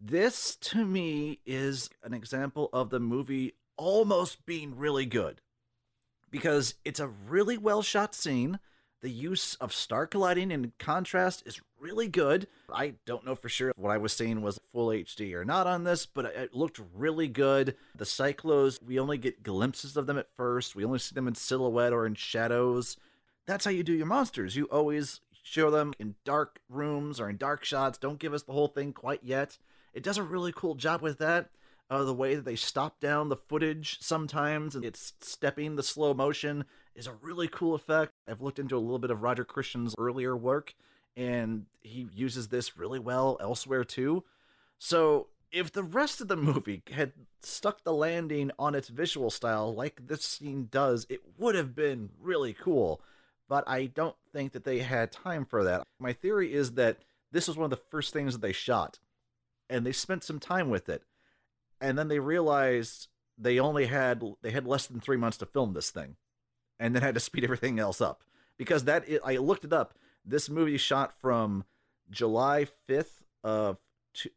This 0.00 0.56
to 0.56 0.84
me 0.84 1.40
is 1.46 1.90
an 2.02 2.12
example 2.14 2.68
of 2.72 2.90
the 2.90 3.00
movie 3.00 3.54
almost 3.76 4.44
being 4.46 4.76
really 4.76 5.06
good 5.06 5.40
because 6.30 6.74
it's 6.84 7.00
a 7.00 7.08
really 7.08 7.56
well 7.56 7.82
shot 7.82 8.14
scene. 8.14 8.58
The 9.02 9.10
use 9.10 9.54
of 9.56 9.72
stark 9.72 10.14
lighting 10.14 10.52
and 10.52 10.76
contrast 10.78 11.42
is 11.46 11.60
really 11.78 12.08
good. 12.08 12.46
I 12.72 12.94
don't 13.04 13.24
know 13.24 13.34
for 13.34 13.48
sure 13.48 13.72
what 13.76 13.90
I 13.90 13.98
was 13.98 14.12
seeing 14.12 14.42
was 14.42 14.60
full 14.72 14.88
HD 14.88 15.34
or 15.34 15.44
not 15.44 15.66
on 15.66 15.84
this, 15.84 16.06
but 16.06 16.24
it 16.24 16.54
looked 16.54 16.80
really 16.94 17.28
good. 17.28 17.76
The 17.94 18.04
Psychlos, 18.04 18.82
we 18.82 18.98
only 18.98 19.18
get 19.18 19.42
glimpses 19.42 19.96
of 19.96 20.06
them 20.06 20.18
at 20.18 20.34
first. 20.36 20.74
We 20.74 20.84
only 20.84 20.98
see 20.98 21.14
them 21.14 21.28
in 21.28 21.34
silhouette 21.34 21.92
or 21.92 22.06
in 22.06 22.14
shadows. 22.14 22.96
That's 23.46 23.64
how 23.64 23.70
you 23.70 23.82
do 23.82 23.92
your 23.92 24.06
monsters. 24.06 24.56
You 24.56 24.64
always 24.66 25.20
show 25.42 25.70
them 25.70 25.92
in 25.98 26.16
dark 26.24 26.60
rooms 26.68 27.20
or 27.20 27.28
in 27.30 27.36
dark 27.36 27.64
shots. 27.64 27.98
Don't 27.98 28.18
give 28.18 28.34
us 28.34 28.42
the 28.42 28.52
whole 28.52 28.68
thing 28.68 28.92
quite 28.92 29.22
yet. 29.22 29.58
It 29.96 30.02
does 30.02 30.18
a 30.18 30.22
really 30.22 30.52
cool 30.54 30.74
job 30.74 31.00
with 31.00 31.16
that. 31.18 31.48
Uh, 31.88 32.04
the 32.04 32.12
way 32.12 32.34
that 32.34 32.44
they 32.44 32.54
stop 32.54 33.00
down 33.00 33.30
the 33.30 33.36
footage 33.36 33.98
sometimes 34.00 34.74
and 34.74 34.84
it's 34.84 35.14
stepping 35.20 35.76
the 35.76 35.82
slow 35.82 36.12
motion 36.12 36.66
is 36.94 37.06
a 37.06 37.14
really 37.22 37.48
cool 37.48 37.74
effect. 37.74 38.12
I've 38.28 38.42
looked 38.42 38.58
into 38.58 38.76
a 38.76 38.78
little 38.78 38.98
bit 38.98 39.10
of 39.10 39.22
Roger 39.22 39.44
Christian's 39.44 39.94
earlier 39.96 40.36
work 40.36 40.74
and 41.16 41.64
he 41.80 42.08
uses 42.12 42.48
this 42.48 42.76
really 42.76 42.98
well 42.98 43.38
elsewhere 43.40 43.84
too. 43.84 44.24
So 44.78 45.28
if 45.50 45.72
the 45.72 45.84
rest 45.84 46.20
of 46.20 46.28
the 46.28 46.36
movie 46.36 46.82
had 46.92 47.12
stuck 47.40 47.82
the 47.82 47.94
landing 47.94 48.50
on 48.58 48.74
its 48.74 48.88
visual 48.88 49.30
style 49.30 49.74
like 49.74 50.08
this 50.08 50.24
scene 50.24 50.68
does, 50.70 51.06
it 51.08 51.20
would 51.38 51.54
have 51.54 51.74
been 51.74 52.10
really 52.20 52.52
cool. 52.52 53.00
But 53.48 53.64
I 53.66 53.86
don't 53.86 54.16
think 54.30 54.52
that 54.52 54.64
they 54.64 54.80
had 54.80 55.10
time 55.10 55.46
for 55.46 55.64
that. 55.64 55.84
My 56.00 56.12
theory 56.12 56.52
is 56.52 56.72
that 56.72 56.98
this 57.32 57.48
was 57.48 57.56
one 57.56 57.64
of 57.64 57.70
the 57.70 57.84
first 57.90 58.12
things 58.12 58.34
that 58.34 58.42
they 58.42 58.52
shot, 58.52 58.98
and 59.68 59.84
they 59.84 59.92
spent 59.92 60.24
some 60.24 60.38
time 60.38 60.70
with 60.70 60.88
it, 60.88 61.02
and 61.80 61.98
then 61.98 62.08
they 62.08 62.18
realized 62.18 63.08
they 63.38 63.58
only 63.58 63.86
had 63.86 64.22
they 64.42 64.50
had 64.50 64.66
less 64.66 64.86
than 64.86 65.00
three 65.00 65.16
months 65.16 65.36
to 65.38 65.46
film 65.46 65.74
this 65.74 65.90
thing, 65.90 66.16
and 66.78 66.94
then 66.94 67.02
had 67.02 67.14
to 67.14 67.20
speed 67.20 67.44
everything 67.44 67.78
else 67.78 68.00
up 68.00 68.22
because 68.56 68.84
that 68.84 69.04
I 69.24 69.36
looked 69.36 69.64
it 69.64 69.72
up. 69.72 69.94
This 70.24 70.48
movie 70.48 70.76
shot 70.76 71.12
from 71.20 71.64
July 72.10 72.66
fifth 72.86 73.22
of 73.44 73.78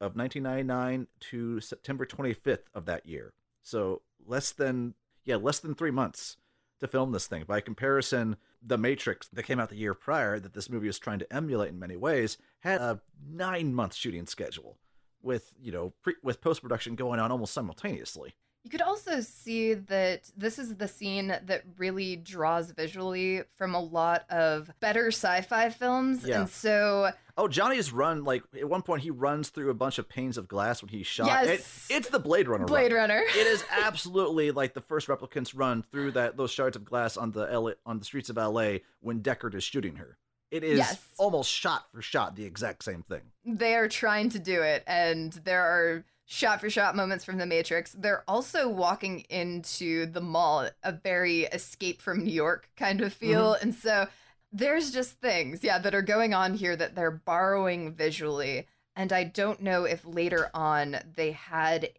of 0.02 0.16
1999 0.18 1.08
to 1.22 1.62
September 1.62 2.06
25th 2.06 2.66
of 2.74 2.86
that 2.86 3.06
year. 3.06 3.34
So 3.64 4.02
less 4.26 4.52
than 4.52 4.94
yeah, 5.24 5.38
less 5.38 5.60
than 5.60 5.74
3 5.74 5.92
months 5.92 6.36
to 6.80 6.88
film 6.88 7.12
this 7.12 7.28
thing. 7.28 7.46
By 7.48 7.62
comparison, 7.62 8.36
The 8.62 8.78
Matrix 8.78 9.28
that 9.30 9.44
came 9.44 9.60
out 9.60 9.70
the 9.70 9.78
year 9.78 9.94
prior 9.94 10.40
that 10.40 10.54
this 10.54 10.70
movie 10.70 10.88
was 10.88 11.00
trying 11.00 11.20
to 11.20 11.34
emulate 11.34 11.70
in 11.70 11.80
many 11.80 11.96
ways 11.96 12.38
had 12.60 12.82
a 12.82 13.02
9-month 13.34 13.96
shooting 13.96 14.26
schedule 14.26 14.78
with, 15.22 15.54
you 15.62 15.72
know, 15.72 15.94
pre- 16.02 16.16
with 16.24 16.42
post-production 16.42 16.96
going 16.96 17.20
on 17.20 17.32
almost 17.32 17.54
simultaneously. 17.54 18.34
You 18.66 18.70
could 18.70 18.82
also 18.82 19.22
see 19.22 19.74
that 19.74 20.30
this 20.36 20.60
is 20.60 20.76
the 20.76 20.88
scene 20.90 21.28
that 21.30 21.64
really 21.78 22.18
draws 22.18 22.72
visually 22.72 23.44
from 23.56 23.74
a 23.74 23.80
lot 23.80 24.30
of 24.30 24.70
better 24.82 25.08
sci-fi 25.12 25.70
films. 25.70 26.26
Yeah. 26.26 26.42
And 26.42 26.50
so 26.50 27.12
Oh, 27.38 27.48
Johnny's 27.48 27.94
run 27.94 28.26
like 28.26 28.44
at 28.60 28.68
one 28.68 28.82
point 28.82 29.02
he 29.02 29.12
runs 29.12 29.48
through 29.48 29.70
a 29.70 29.74
bunch 29.74 29.98
of 29.98 30.10
panes 30.10 30.38
of 30.38 30.50
glass 30.50 30.82
when 30.82 30.90
he's 30.90 31.08
shot. 31.08 31.28
Yes. 31.28 31.88
It- 31.90 31.96
it's 31.96 32.10
the 32.10 32.20
Blade 32.20 32.50
Runner. 32.50 32.66
Blade 32.66 32.92
run. 32.92 33.10
Runner. 33.10 33.24
it 33.30 33.48
is 33.48 33.64
absolutely 33.72 34.52
like 34.52 34.74
the 34.74 34.82
first 34.82 35.08
replicants 35.08 35.54
run 35.56 35.82
through 35.90 36.12
that 36.12 36.36
those 36.36 36.52
shards 36.52 36.76
of 36.76 36.84
glass 36.84 37.16
on 37.16 37.32
the 37.32 37.46
LA, 37.46 37.72
on 37.86 37.98
the 38.00 38.06
streets 38.06 38.30
of 38.30 38.36
LA 38.36 38.80
when 39.00 39.22
Deckard 39.22 39.56
is 39.56 39.64
shooting 39.64 39.96
her. 39.96 40.18
It 40.52 40.64
is 40.66 40.80
Yes. 40.80 41.00
almost 41.18 41.50
shot 41.50 41.86
for 41.94 42.02
shot 42.02 42.36
the 42.36 42.44
exact 42.44 42.84
same 42.84 43.04
thing. 43.04 43.22
They 43.58 43.76
are 43.76 43.88
trying 43.88 44.30
to 44.30 44.40
do 44.40 44.62
it 44.62 44.84
and 44.88 45.34
there 45.44 45.64
are 45.64 46.06
shot 46.26 46.62
for 46.62 46.70
shot 46.70 46.96
moments 46.96 47.26
from 47.26 47.38
the 47.38 47.46
matrix. 47.46 47.92
They're 47.94 48.24
also 48.28 48.70
walking 48.70 49.22
into 49.30 50.06
the 50.06 50.22
mall 50.22 50.70
a 50.84 50.92
very 50.92 51.42
escape 51.46 52.02
from 52.02 52.24
new 52.24 52.32
york 52.32 52.70
kind 52.78 53.02
of 53.02 53.14
feel. 53.14 53.54
Mm-hmm. 53.54 53.64
And 53.64 53.76
so 53.76 54.08
there's 54.52 54.92
just 54.92 55.20
things 55.20 55.64
yeah 55.64 55.80
that 55.80 55.96
are 55.96 56.02
going 56.02 56.34
on 56.34 56.54
here 56.54 56.76
that 56.76 56.96
they're 56.96 57.12
borrowing 57.12 57.94
visually. 57.94 58.68
And 58.96 59.12
i 59.12 59.24
don't 59.24 59.62
know 59.62 59.86
if 59.86 60.06
later 60.06 60.50
on 60.54 60.98
they 61.16 61.32
had 61.32 61.90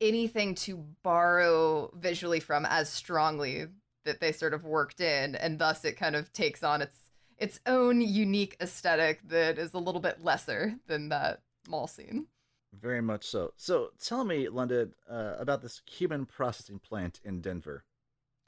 anything 0.00 0.54
to 0.54 0.84
borrow 1.02 1.90
visually 1.94 2.40
from 2.40 2.64
as 2.64 2.88
strongly 2.88 3.66
that 4.04 4.20
they 4.20 4.32
sort 4.32 4.54
of 4.54 4.64
worked 4.64 5.00
in 5.00 5.34
and 5.34 5.58
thus 5.58 5.84
it 5.84 5.96
kind 5.96 6.16
of 6.16 6.32
takes 6.32 6.62
on 6.62 6.80
its 6.80 7.07
its 7.38 7.60
own 7.66 8.00
unique 8.00 8.56
aesthetic 8.60 9.20
that 9.28 9.58
is 9.58 9.74
a 9.74 9.78
little 9.78 10.00
bit 10.00 10.22
lesser 10.22 10.74
than 10.86 11.08
that 11.08 11.42
mall 11.68 11.86
scene. 11.86 12.26
Very 12.72 13.00
much 13.00 13.24
so. 13.26 13.52
So 13.56 13.90
tell 14.02 14.24
me, 14.24 14.48
London, 14.48 14.92
uh, 15.10 15.34
about 15.38 15.62
this 15.62 15.80
human 15.86 16.26
processing 16.26 16.78
plant 16.78 17.20
in 17.24 17.40
Denver. 17.40 17.84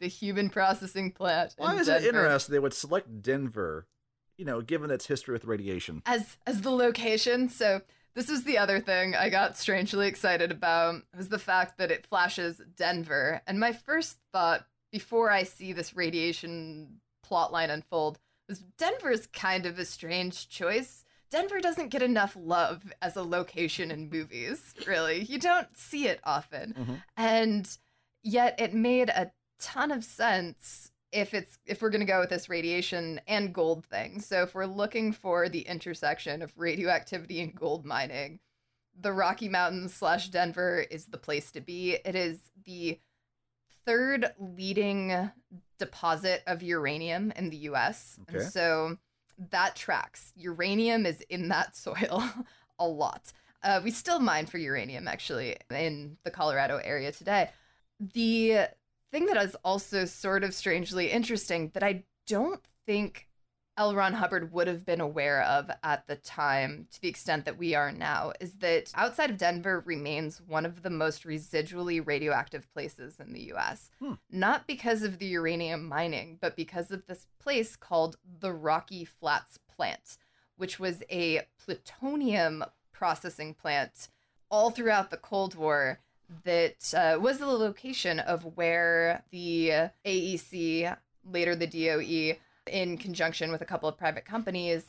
The 0.00 0.08
human 0.08 0.50
processing 0.50 1.12
plant. 1.12 1.54
Why 1.56 1.76
is 1.76 1.86
Denver 1.86 2.06
it 2.06 2.08
interesting 2.08 2.52
they 2.52 2.58
would 2.58 2.74
select 2.74 3.22
Denver, 3.22 3.86
you 4.36 4.44
know, 4.44 4.60
given 4.60 4.90
its 4.90 5.06
history 5.06 5.32
with 5.32 5.44
radiation? 5.44 6.02
as 6.06 6.36
as 6.46 6.62
the 6.62 6.70
location? 6.70 7.48
So 7.48 7.82
this 8.14 8.28
is 8.28 8.44
the 8.44 8.58
other 8.58 8.80
thing 8.80 9.14
I 9.14 9.28
got 9.28 9.56
strangely 9.56 10.06
excited 10.06 10.50
about 10.50 11.02
was 11.16 11.28
the 11.28 11.38
fact 11.38 11.78
that 11.78 11.90
it 11.90 12.06
flashes 12.06 12.60
Denver. 12.76 13.42
And 13.46 13.60
my 13.60 13.72
first 13.72 14.18
thought 14.32 14.66
before 14.90 15.30
I 15.30 15.44
see 15.44 15.72
this 15.72 15.94
radiation 15.94 17.00
plotline 17.24 17.70
unfold 17.70 18.18
Denver's 18.58 19.26
kind 19.28 19.66
of 19.66 19.78
a 19.78 19.84
strange 19.84 20.48
choice. 20.48 21.04
Denver 21.30 21.60
doesn't 21.60 21.90
get 21.90 22.02
enough 22.02 22.36
love 22.38 22.92
as 23.00 23.16
a 23.16 23.22
location 23.22 23.90
in 23.90 24.10
movies, 24.10 24.74
really. 24.86 25.22
You 25.22 25.38
don't 25.38 25.76
see 25.76 26.08
it 26.08 26.20
often. 26.24 26.74
Mhm. 26.74 27.02
And 27.16 27.78
yet 28.22 28.58
it 28.58 28.74
made 28.74 29.08
a 29.10 29.32
ton 29.60 29.92
of 29.92 30.04
sense 30.04 30.90
if 31.12 31.34
it's 31.34 31.58
if 31.66 31.82
we're 31.82 31.90
going 31.90 32.00
to 32.00 32.06
go 32.06 32.20
with 32.20 32.30
this 32.30 32.48
radiation 32.48 33.20
and 33.26 33.54
gold 33.54 33.84
thing. 33.86 34.20
So 34.20 34.42
if 34.42 34.54
we're 34.54 34.66
looking 34.66 35.12
for 35.12 35.48
the 35.48 35.62
intersection 35.62 36.42
of 36.42 36.56
radioactivity 36.56 37.40
and 37.40 37.54
gold 37.54 37.84
mining, 37.84 38.40
the 38.98 39.12
Rocky 39.12 39.48
Mountains 39.48 39.94
slash 39.94 40.28
Denver 40.28 40.80
is 40.90 41.06
the 41.06 41.18
place 41.18 41.50
to 41.52 41.60
be. 41.60 41.98
It 42.04 42.14
is 42.14 42.50
the 42.64 43.00
third 43.86 44.34
leading 44.38 45.30
deposit 45.80 46.42
of 46.46 46.62
uranium 46.62 47.32
in 47.34 47.50
the 47.50 47.56
US. 47.56 48.18
Okay. 48.28 48.38
And 48.38 48.52
so 48.52 48.96
that 49.50 49.74
tracks. 49.74 50.32
Uranium 50.36 51.06
is 51.06 51.20
in 51.22 51.48
that 51.48 51.76
soil 51.86 52.22
a 52.78 52.86
lot. 52.86 53.32
Uh, 53.62 53.80
we 53.82 53.90
still 53.90 54.20
mine 54.20 54.46
for 54.46 54.58
uranium 54.58 55.08
actually 55.08 55.56
in 55.70 56.16
the 56.24 56.30
Colorado 56.30 56.78
area 56.78 57.12
today. 57.12 57.50
The 57.98 58.68
thing 59.10 59.26
that 59.26 59.36
is 59.36 59.56
also 59.64 60.04
sort 60.04 60.44
of 60.44 60.54
strangely 60.54 61.10
interesting 61.10 61.70
that 61.74 61.82
I 61.82 62.04
don't 62.26 62.62
think 62.86 63.26
L. 63.80 63.94
Ron 63.94 64.12
Hubbard 64.12 64.52
would 64.52 64.66
have 64.66 64.84
been 64.84 65.00
aware 65.00 65.42
of 65.42 65.70
at 65.82 66.06
the 66.06 66.16
time 66.16 66.86
to 66.92 67.00
the 67.00 67.08
extent 67.08 67.46
that 67.46 67.56
we 67.56 67.74
are 67.74 67.90
now 67.90 68.34
is 68.38 68.58
that 68.58 68.92
outside 68.94 69.30
of 69.30 69.38
Denver 69.38 69.82
remains 69.86 70.38
one 70.46 70.66
of 70.66 70.82
the 70.82 70.90
most 70.90 71.24
residually 71.24 72.06
radioactive 72.06 72.70
places 72.74 73.16
in 73.18 73.32
the 73.32 73.54
US. 73.54 73.90
Hmm. 73.98 74.14
Not 74.30 74.66
because 74.66 75.02
of 75.02 75.18
the 75.18 75.28
uranium 75.28 75.88
mining, 75.88 76.36
but 76.42 76.56
because 76.56 76.90
of 76.90 77.06
this 77.06 77.26
place 77.42 77.74
called 77.74 78.18
the 78.40 78.52
Rocky 78.52 79.06
Flats 79.06 79.58
plant, 79.74 80.18
which 80.58 80.78
was 80.78 81.02
a 81.10 81.46
plutonium 81.58 82.62
processing 82.92 83.54
plant 83.54 84.08
all 84.50 84.70
throughout 84.70 85.10
the 85.10 85.16
Cold 85.16 85.54
War 85.54 86.00
that 86.44 86.92
uh, 86.92 87.18
was 87.18 87.38
the 87.38 87.46
location 87.46 88.18
of 88.20 88.58
where 88.58 89.24
the 89.30 89.88
AEC, 90.04 90.98
later 91.24 91.56
the 91.56 91.66
DOE, 91.66 92.36
in 92.70 92.96
conjunction 92.96 93.52
with 93.52 93.60
a 93.60 93.66
couple 93.66 93.88
of 93.88 93.98
private 93.98 94.24
companies, 94.24 94.84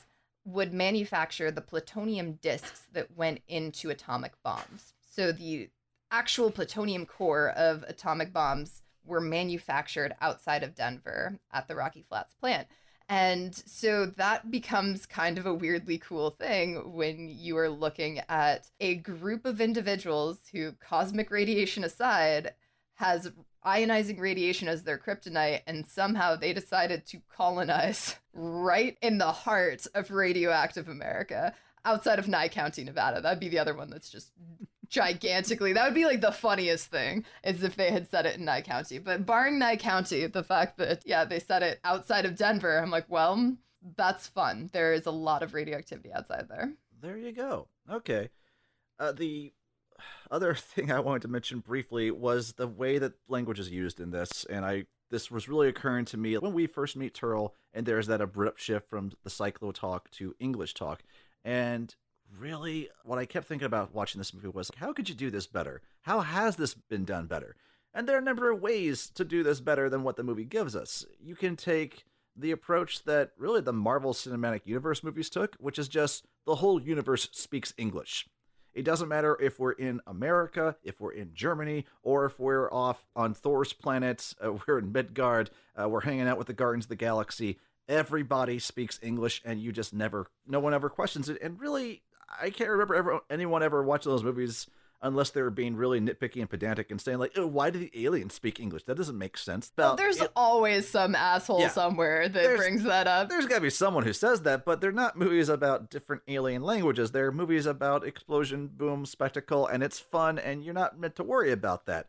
would 0.45 0.73
manufacture 0.73 1.51
the 1.51 1.61
plutonium 1.61 2.33
disks 2.33 2.83
that 2.93 3.15
went 3.15 3.41
into 3.47 3.89
atomic 3.89 4.33
bombs. 4.43 4.93
So 5.01 5.31
the 5.31 5.69
actual 6.09 6.51
plutonium 6.51 7.05
core 7.05 7.49
of 7.49 7.83
atomic 7.83 8.33
bombs 8.33 8.81
were 9.05 9.21
manufactured 9.21 10.15
outside 10.21 10.63
of 10.63 10.75
Denver 10.75 11.39
at 11.51 11.67
the 11.67 11.75
Rocky 11.75 12.03
Flats 12.07 12.33
plant. 12.39 12.67
And 13.09 13.53
so 13.53 14.05
that 14.05 14.49
becomes 14.49 15.05
kind 15.05 15.37
of 15.37 15.45
a 15.45 15.53
weirdly 15.53 15.97
cool 15.97 16.29
thing 16.29 16.93
when 16.93 17.29
you 17.29 17.57
are 17.57 17.69
looking 17.69 18.21
at 18.29 18.69
a 18.79 18.95
group 18.95 19.45
of 19.45 19.59
individuals 19.59 20.39
who, 20.51 20.71
cosmic 20.73 21.29
radiation 21.29 21.83
aside, 21.83 22.53
has 22.95 23.31
ionizing 23.65 24.19
radiation 24.19 24.67
as 24.67 24.83
their 24.83 24.97
kryptonite, 24.97 25.61
and 25.67 25.85
somehow 25.85 26.35
they 26.35 26.53
decided 26.53 27.05
to 27.07 27.21
colonize 27.35 28.15
right 28.33 28.97
in 29.01 29.17
the 29.17 29.31
heart 29.31 29.85
of 29.93 30.11
radioactive 30.11 30.87
America 30.87 31.53
outside 31.85 32.19
of 32.19 32.27
Nye 32.27 32.49
County, 32.49 32.83
Nevada. 32.83 33.21
That'd 33.21 33.39
be 33.39 33.49
the 33.49 33.59
other 33.59 33.75
one 33.75 33.89
that's 33.89 34.09
just 34.09 34.31
gigantically. 34.87 35.73
That 35.73 35.85
would 35.85 35.95
be 35.95 36.05
like 36.05 36.21
the 36.21 36.31
funniest 36.31 36.87
thing 36.87 37.25
is 37.43 37.63
if 37.63 37.75
they 37.75 37.91
had 37.91 38.09
said 38.09 38.25
it 38.25 38.37
in 38.37 38.45
Nye 38.45 38.61
County. 38.61 38.99
But 38.99 39.25
barring 39.25 39.57
Nye 39.57 39.77
County, 39.77 40.27
the 40.27 40.43
fact 40.43 40.77
that, 40.77 41.01
yeah, 41.05 41.25
they 41.25 41.39
said 41.39 41.63
it 41.63 41.79
outside 41.83 42.25
of 42.25 42.35
Denver, 42.35 42.77
I'm 42.77 42.91
like, 42.91 43.05
well, 43.09 43.55
that's 43.95 44.27
fun. 44.27 44.69
There 44.73 44.93
is 44.93 45.05
a 45.05 45.11
lot 45.11 45.43
of 45.43 45.53
radioactivity 45.53 46.13
outside 46.13 46.47
there. 46.49 46.73
There 47.01 47.17
you 47.17 47.31
go. 47.31 47.67
Okay. 47.89 48.29
Uh, 48.99 49.13
the 49.13 49.53
other 50.31 50.55
thing 50.55 50.91
I 50.91 50.99
wanted 50.99 51.23
to 51.23 51.27
mention 51.27 51.59
briefly 51.59 52.09
was 52.09 52.53
the 52.53 52.67
way 52.67 52.97
that 52.97 53.13
language 53.27 53.59
is 53.59 53.69
used 53.69 53.99
in 53.99 54.11
this, 54.11 54.45
and 54.49 54.65
I 54.65 54.85
this 55.09 55.29
was 55.29 55.49
really 55.49 55.67
occurring 55.67 56.05
to 56.05 56.17
me 56.17 56.37
when 56.37 56.53
we 56.53 56.67
first 56.67 56.95
meet 56.95 57.13
Terl, 57.13 57.53
and 57.73 57.85
there's 57.85 58.07
that 58.07 58.21
abrupt 58.21 58.61
shift 58.61 58.89
from 58.89 59.11
the 59.23 59.29
Psychlo 59.29 59.73
talk 59.73 60.09
to 60.11 60.33
English 60.39 60.73
talk, 60.73 61.03
and 61.43 61.93
really 62.39 62.89
what 63.03 63.19
I 63.19 63.25
kept 63.25 63.47
thinking 63.47 63.65
about 63.65 63.93
watching 63.93 64.19
this 64.19 64.33
movie 64.33 64.47
was 64.47 64.71
how 64.77 64.93
could 64.93 65.09
you 65.09 65.15
do 65.15 65.29
this 65.29 65.47
better? 65.47 65.81
How 66.01 66.21
has 66.21 66.55
this 66.55 66.73
been 66.73 67.05
done 67.05 67.27
better? 67.27 67.55
And 67.93 68.07
there 68.07 68.15
are 68.15 68.19
a 68.19 68.23
number 68.23 68.49
of 68.49 68.61
ways 68.61 69.09
to 69.15 69.25
do 69.25 69.43
this 69.43 69.59
better 69.59 69.89
than 69.89 70.03
what 70.03 70.15
the 70.15 70.23
movie 70.23 70.45
gives 70.45 70.75
us. 70.75 71.05
You 71.19 71.35
can 71.35 71.57
take 71.57 72.05
the 72.35 72.51
approach 72.51 73.03
that 73.03 73.31
really 73.37 73.59
the 73.59 73.73
Marvel 73.73 74.13
Cinematic 74.13 74.61
Universe 74.63 75.03
movies 75.03 75.29
took, 75.29 75.55
which 75.59 75.77
is 75.77 75.89
just 75.89 76.25
the 76.45 76.55
whole 76.55 76.81
universe 76.81 77.27
speaks 77.33 77.73
English. 77.77 78.27
It 78.73 78.83
doesn't 78.83 79.09
matter 79.09 79.37
if 79.41 79.59
we're 79.59 79.71
in 79.71 80.01
America, 80.07 80.75
if 80.83 80.99
we're 80.99 81.11
in 81.11 81.31
Germany, 81.33 81.85
or 82.03 82.25
if 82.25 82.39
we're 82.39 82.71
off 82.71 83.05
on 83.15 83.33
Thor's 83.33 83.73
planet, 83.73 84.33
uh, 84.43 84.53
we're 84.67 84.79
in 84.79 84.91
Midgard, 84.91 85.49
uh, 85.79 85.89
we're 85.89 86.01
hanging 86.01 86.27
out 86.27 86.37
with 86.37 86.47
the 86.47 86.53
Guardians 86.53 86.85
of 86.85 86.89
the 86.89 86.95
Galaxy. 86.95 87.59
Everybody 87.87 88.59
speaks 88.59 88.99
English, 89.01 89.41
and 89.43 89.59
you 89.59 89.71
just 89.71 89.93
never, 89.93 90.27
no 90.47 90.59
one 90.59 90.73
ever 90.73 90.89
questions 90.89 91.27
it. 91.29 91.41
And 91.41 91.59
really, 91.59 92.03
I 92.41 92.49
can't 92.49 92.69
remember 92.69 92.95
ever, 92.95 93.19
anyone 93.29 93.63
ever 93.63 93.83
watching 93.83 94.11
those 94.11 94.23
movies 94.23 94.67
unless 95.03 95.31
they 95.31 95.41
were 95.41 95.49
being 95.49 95.75
really 95.75 95.99
nitpicky 95.99 96.41
and 96.41 96.49
pedantic 96.49 96.91
and 96.91 97.01
saying 97.01 97.17
like, 97.17 97.31
"Oh, 97.35 97.47
why 97.47 97.69
do 97.71 97.79
the 97.79 98.05
aliens 98.05 98.33
speak 98.33 98.59
English? 98.59 98.83
That 98.83 98.95
doesn't 98.97 99.17
make 99.17 99.37
sense." 99.37 99.71
Well, 99.77 99.89
Well, 99.89 99.95
there's 99.95 100.21
it- 100.21 100.31
always 100.35 100.87
some 100.87 101.15
asshole 101.15 101.61
Yeah. 101.61 101.69
somewhere 101.69 102.29
that 102.29 102.57
brings 102.57 102.83
that 102.83 103.07
up. 103.07 103.29
there's 103.29 103.47
got 103.47 103.55
to 103.55 103.61
be 103.61 103.69
someone 103.69 104.03
who 104.03 104.13
says 104.13 104.41
that, 104.43 104.63
but 104.65 104.79
they're 104.81 104.91
not 104.91 105.17
movies 105.17 105.49
about 105.49 105.89
different 105.89 106.21
alien 106.27 106.61
languages. 106.61 107.11
They're 107.11 107.31
movies 107.31 107.65
about 107.65 108.05
explosion, 108.05 108.67
boom, 108.67 109.05
spectacle, 109.05 109.65
and 109.65 109.81
it's 109.83 109.99
fun, 109.99 110.37
and 110.37 110.63
you're 110.63 110.73
not 110.73 110.99
meant 110.99 111.15
to 111.15 111.23
worry 111.23 111.51
about 111.51 111.85
that. 111.87 112.07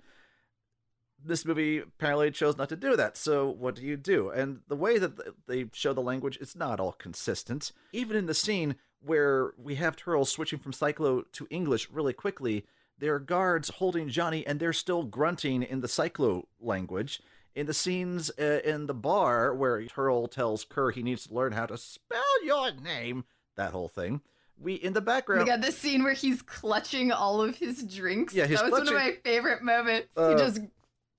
This 1.24 1.44
movie 1.44 1.78
apparently 1.78 2.32
chose 2.32 2.56
not 2.56 2.68
to 2.70 2.76
do 2.76 2.96
that, 2.96 3.16
so 3.16 3.48
what 3.48 3.76
do 3.76 3.82
you 3.82 3.96
do? 3.96 4.30
And 4.30 4.62
the 4.66 4.74
way 4.74 4.98
that 4.98 5.46
they 5.46 5.66
show 5.72 5.92
the 5.92 6.00
language, 6.02 6.36
it's 6.40 6.56
not 6.56 6.80
all 6.80 6.92
consistent. 6.92 7.70
Even 7.92 8.16
in 8.16 8.26
the 8.26 8.34
scene 8.34 8.74
where 9.00 9.52
we 9.56 9.76
have 9.76 9.94
Turles 9.94 10.30
switching 10.32 10.58
from 10.58 10.72
Psychlo 10.72 11.24
to 11.32 11.46
English 11.48 11.88
really 11.90 12.12
quickly, 12.12 12.66
there 13.02 13.16
are 13.16 13.18
guards 13.18 13.68
holding 13.68 14.08
Johnny, 14.08 14.46
and 14.46 14.60
they're 14.60 14.72
still 14.72 15.02
grunting 15.02 15.64
in 15.64 15.80
the 15.80 15.88
Psychlo 15.88 16.44
language 16.60 17.20
in 17.52 17.66
the 17.66 17.74
scenes 17.74 18.30
uh, 18.38 18.60
in 18.64 18.86
the 18.86 18.94
bar 18.94 19.52
where 19.52 19.84
Terl 19.86 20.28
tells 20.28 20.64
Ker 20.64 20.92
he 20.92 21.02
needs 21.02 21.26
to 21.26 21.34
learn 21.34 21.50
how 21.52 21.66
to 21.66 21.76
spell 21.76 22.44
your 22.44 22.70
name, 22.72 23.24
that 23.56 23.72
whole 23.72 23.88
thing. 23.88 24.20
We 24.56 24.74
in 24.74 24.92
the 24.92 25.00
background. 25.00 25.42
We 25.42 25.50
got 25.50 25.60
this 25.60 25.76
scene 25.76 26.04
where 26.04 26.12
he's 26.12 26.42
clutching 26.42 27.10
all 27.10 27.42
of 27.42 27.56
his 27.56 27.82
drinks. 27.82 28.34
Yeah, 28.34 28.46
that 28.46 28.62
was 28.62 28.70
one 28.70 28.86
of 28.86 28.94
my 28.94 29.16
favorite 29.24 29.62
moments. 29.62 30.16
Uh, 30.16 30.30
he 30.30 30.36
just 30.36 30.60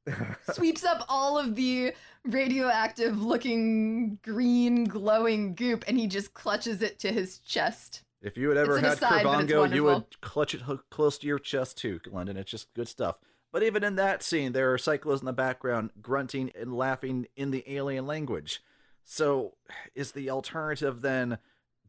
sweeps 0.54 0.86
up 0.86 1.06
all 1.10 1.38
of 1.38 1.56
the 1.56 1.94
radioactive 2.24 3.22
looking 3.22 4.18
green 4.24 4.86
glowing 4.86 5.54
goop 5.56 5.84
and 5.86 6.00
he 6.00 6.08
just 6.08 6.34
clutches 6.34 6.82
it 6.82 7.00
to 7.00 7.12
his 7.12 7.40
chest. 7.40 8.04
If 8.24 8.38
you 8.38 8.48
had 8.50 8.58
ever 8.58 8.80
had 8.80 8.94
aside, 8.94 9.26
kerbango, 9.26 9.74
you 9.74 9.84
would 9.84 10.22
clutch 10.22 10.56
it 10.56 10.62
close 10.90 11.18
to 11.18 11.28
your 11.28 11.40
chest 11.40 11.78
too, 11.78 12.00
London. 12.10 12.38
It's 12.38 12.50
just 12.50 12.74
good 12.74 12.88
stuff. 12.88 13.18
But 13.52 13.64
even 13.64 13.84
in 13.84 13.98
that 13.98 14.24
scene, 14.24 14.54
there 14.54 14.74
are 14.74 14.78
Psychlos 14.78 15.20
in 15.20 15.26
the 15.26 15.34
background 15.34 15.92
grunting 16.02 16.52
and 16.60 16.76
laughing 16.76 17.28
in 17.36 17.52
the 17.52 17.64
alien 17.72 18.08
language. 18.08 18.64
So, 19.04 19.58
is 19.94 20.14
the 20.14 20.30
alternative 20.30 21.02
then 21.02 21.38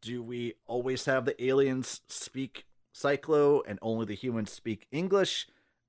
do 0.01 0.23
we 0.23 0.55
always 0.67 1.05
have 1.07 1.25
the 1.25 1.43
aliens 1.43 2.03
speak 2.09 2.67
Psychlo 2.93 3.63
and 3.67 3.79
only 3.81 4.05
the 4.05 4.15
humans 4.15 4.53
speak 4.53 4.87
English? 4.91 5.47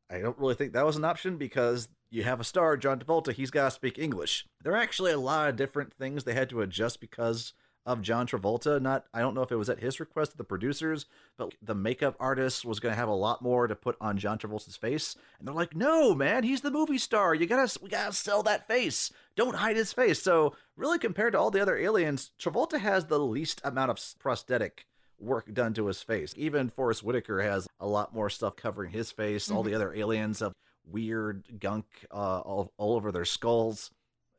I 0.09 0.19
don't 0.19 0.37
really 0.37 0.55
think 0.55 0.73
that 0.73 0.85
was 0.85 0.95
an 0.95 1.03
option 1.03 1.37
because 1.37 1.89
you 2.11 2.23
have 2.23 2.39
a 2.39 2.45
star, 2.45 2.77
John 2.77 2.99
Travolta, 2.99 3.33
he's 3.33 3.51
got 3.51 3.65
to 3.65 3.71
speak 3.71 3.97
English. 3.97 4.45
There 4.63 4.73
are 4.73 4.77
actually 4.77 5.11
a 5.11 5.19
lot 5.19 5.49
of 5.49 5.55
different 5.55 5.93
things 5.93 6.23
they 6.23 6.35
had 6.35 6.49
to 6.51 6.61
adjust 6.61 7.01
because 7.01 7.53
of 7.85 8.01
John 8.01 8.27
Travolta. 8.27 8.81
Not, 8.81 9.05
I 9.13 9.19
don't 9.19 9.35
know 9.35 9.41
if 9.41 9.51
it 9.51 9.57
was 9.57 9.69
at 9.69 9.79
his 9.79 9.99
request 9.99 10.31
of 10.31 10.37
the 10.37 10.43
producers, 10.43 11.05
but 11.37 11.53
the 11.61 11.75
makeup 11.75 12.15
artist 12.19 12.65
was 12.65 12.79
going 12.79 12.93
to 12.93 12.99
have 12.99 13.09
a 13.09 13.13
lot 13.13 13.41
more 13.41 13.67
to 13.67 13.75
put 13.75 13.95
on 14.01 14.17
John 14.17 14.37
Travolta's 14.37 14.77
face, 14.77 15.15
and 15.37 15.47
they're 15.47 15.55
like, 15.55 15.75
"No, 15.75 16.15
man, 16.15 16.43
he's 16.43 16.61
the 16.61 16.71
movie 16.71 16.97
star. 16.97 17.35
You 17.35 17.45
gotta, 17.45 17.79
we 17.81 17.89
gotta 17.89 18.13
sell 18.13 18.43
that 18.43 18.67
face. 18.67 19.11
Don't 19.35 19.55
hide 19.57 19.75
his 19.75 19.93
face." 19.93 20.21
So, 20.21 20.55
really, 20.75 20.97
compared 20.99 21.33
to 21.33 21.39
all 21.39 21.51
the 21.51 21.61
other 21.61 21.77
aliens, 21.77 22.31
Travolta 22.39 22.79
has 22.79 23.05
the 23.05 23.19
least 23.19 23.61
amount 23.63 23.91
of 23.91 23.99
prosthetic 24.19 24.85
work 25.19 25.53
done 25.53 25.73
to 25.73 25.87
his 25.87 26.01
face. 26.01 26.33
Even 26.35 26.69
Forest 26.69 27.03
Whitaker 27.03 27.41
has 27.41 27.67
a 27.79 27.87
lot 27.87 28.13
more 28.13 28.29
stuff 28.29 28.55
covering 28.55 28.91
his 28.91 29.11
face. 29.11 29.45
Mm-hmm. 29.45 29.57
All 29.57 29.63
the 29.63 29.75
other 29.75 29.93
aliens 29.93 30.39
have 30.39 30.53
weird 30.87 31.43
gunk 31.59 31.85
uh, 32.11 32.39
all, 32.39 32.71
all 32.77 32.95
over 32.95 33.11
their 33.11 33.25
skulls. 33.25 33.91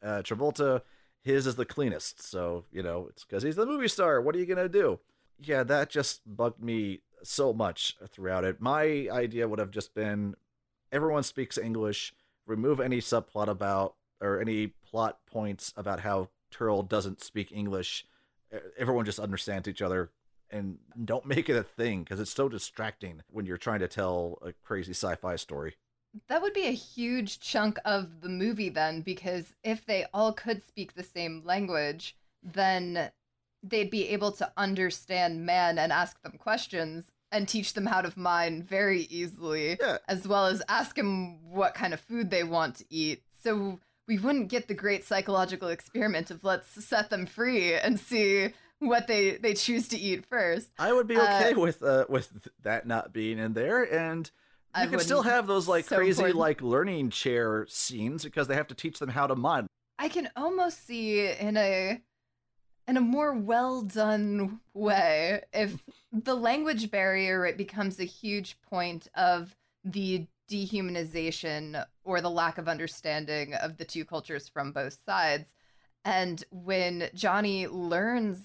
Uh, 0.02 0.22
Travolta 0.22 0.82
his 1.26 1.46
is 1.46 1.56
the 1.56 1.64
cleanest. 1.64 2.22
So, 2.22 2.64
you 2.70 2.84
know, 2.84 3.08
it's 3.10 3.24
because 3.24 3.42
he's 3.42 3.56
the 3.56 3.66
movie 3.66 3.88
star. 3.88 4.20
What 4.20 4.36
are 4.36 4.38
you 4.38 4.46
going 4.46 4.58
to 4.58 4.68
do? 4.68 5.00
Yeah, 5.42 5.64
that 5.64 5.90
just 5.90 6.20
bugged 6.24 6.62
me 6.62 7.00
so 7.24 7.52
much 7.52 7.96
throughout 8.08 8.44
it. 8.44 8.60
My 8.60 9.08
idea 9.10 9.48
would 9.48 9.58
have 9.58 9.72
just 9.72 9.92
been 9.92 10.36
everyone 10.92 11.24
speaks 11.24 11.58
English, 11.58 12.14
remove 12.46 12.78
any 12.78 13.00
subplot 13.00 13.48
about 13.48 13.96
or 14.20 14.40
any 14.40 14.68
plot 14.88 15.18
points 15.26 15.74
about 15.76 16.00
how 16.00 16.28
Terl 16.52 16.82
doesn't 16.82 17.20
speak 17.20 17.50
English. 17.50 18.06
Everyone 18.78 19.04
just 19.04 19.18
understands 19.18 19.66
each 19.66 19.82
other 19.82 20.10
and 20.48 20.78
don't 21.04 21.26
make 21.26 21.48
it 21.48 21.56
a 21.56 21.64
thing 21.64 22.04
because 22.04 22.20
it's 22.20 22.30
so 22.30 22.48
distracting 22.48 23.22
when 23.32 23.46
you're 23.46 23.56
trying 23.56 23.80
to 23.80 23.88
tell 23.88 24.38
a 24.42 24.52
crazy 24.64 24.92
sci 24.92 25.16
fi 25.16 25.34
story. 25.34 25.74
That 26.28 26.42
would 26.42 26.54
be 26.54 26.66
a 26.66 26.72
huge 26.72 27.40
chunk 27.40 27.78
of 27.84 28.20
the 28.20 28.28
movie 28.28 28.68
then, 28.68 29.02
because 29.02 29.54
if 29.62 29.84
they 29.84 30.06
all 30.14 30.32
could 30.32 30.66
speak 30.66 30.94
the 30.94 31.02
same 31.02 31.42
language, 31.44 32.16
then 32.42 33.10
they'd 33.62 33.90
be 33.90 34.08
able 34.08 34.32
to 34.32 34.50
understand 34.56 35.44
man 35.44 35.78
and 35.78 35.92
ask 35.92 36.20
them 36.22 36.38
questions 36.38 37.10
and 37.32 37.48
teach 37.48 37.74
them 37.74 37.86
how 37.86 38.00
to 38.00 38.12
mine 38.18 38.62
very 38.62 39.02
easily, 39.02 39.76
yeah. 39.80 39.98
as 40.08 40.28
well 40.28 40.46
as 40.46 40.62
ask 40.68 40.96
them 40.96 41.50
what 41.50 41.74
kind 41.74 41.92
of 41.92 42.00
food 42.00 42.30
they 42.30 42.44
want 42.44 42.76
to 42.76 42.84
eat. 42.88 43.22
So 43.42 43.80
we 44.06 44.18
wouldn't 44.18 44.48
get 44.48 44.68
the 44.68 44.74
great 44.74 45.04
psychological 45.04 45.68
experiment 45.68 46.30
of 46.30 46.44
let's 46.44 46.84
set 46.84 47.10
them 47.10 47.26
free 47.26 47.74
and 47.74 47.98
see 47.98 48.52
what 48.78 49.06
they 49.06 49.32
they 49.32 49.54
choose 49.54 49.88
to 49.88 49.98
eat 49.98 50.24
first. 50.24 50.70
I 50.78 50.92
would 50.92 51.06
be 51.06 51.18
okay 51.18 51.52
uh, 51.52 51.60
with 51.60 51.82
uh, 51.82 52.04
with 52.08 52.48
that 52.62 52.86
not 52.86 53.12
being 53.12 53.38
in 53.38 53.54
there 53.54 53.82
and 53.82 54.30
you 54.82 54.90
can 54.90 55.00
still 55.00 55.22
have 55.22 55.46
those 55.46 55.68
like 55.68 55.86
so 55.86 55.96
crazy 55.96 56.20
important. 56.20 56.38
like 56.38 56.62
learning 56.62 57.10
chair 57.10 57.66
scenes 57.68 58.24
because 58.24 58.48
they 58.48 58.54
have 58.54 58.68
to 58.68 58.74
teach 58.74 58.98
them 58.98 59.08
how 59.08 59.26
to 59.26 59.34
mod. 59.34 59.66
I 59.98 60.08
can 60.08 60.28
almost 60.36 60.86
see 60.86 61.28
in 61.28 61.56
a 61.56 62.00
in 62.88 62.96
a 62.96 63.00
more 63.00 63.34
well 63.34 63.82
done 63.82 64.60
way 64.74 65.42
if 65.52 65.82
the 66.12 66.34
language 66.34 66.90
barrier 66.90 67.46
it 67.46 67.56
becomes 67.56 67.98
a 67.98 68.04
huge 68.04 68.60
point 68.60 69.08
of 69.14 69.54
the 69.84 70.26
dehumanization 70.50 71.84
or 72.04 72.20
the 72.20 72.30
lack 72.30 72.58
of 72.58 72.68
understanding 72.68 73.54
of 73.54 73.76
the 73.76 73.84
two 73.84 74.04
cultures 74.04 74.48
from 74.48 74.72
both 74.72 74.98
sides. 75.04 75.48
And 76.04 76.44
when 76.50 77.08
Johnny 77.14 77.66
learns 77.66 78.38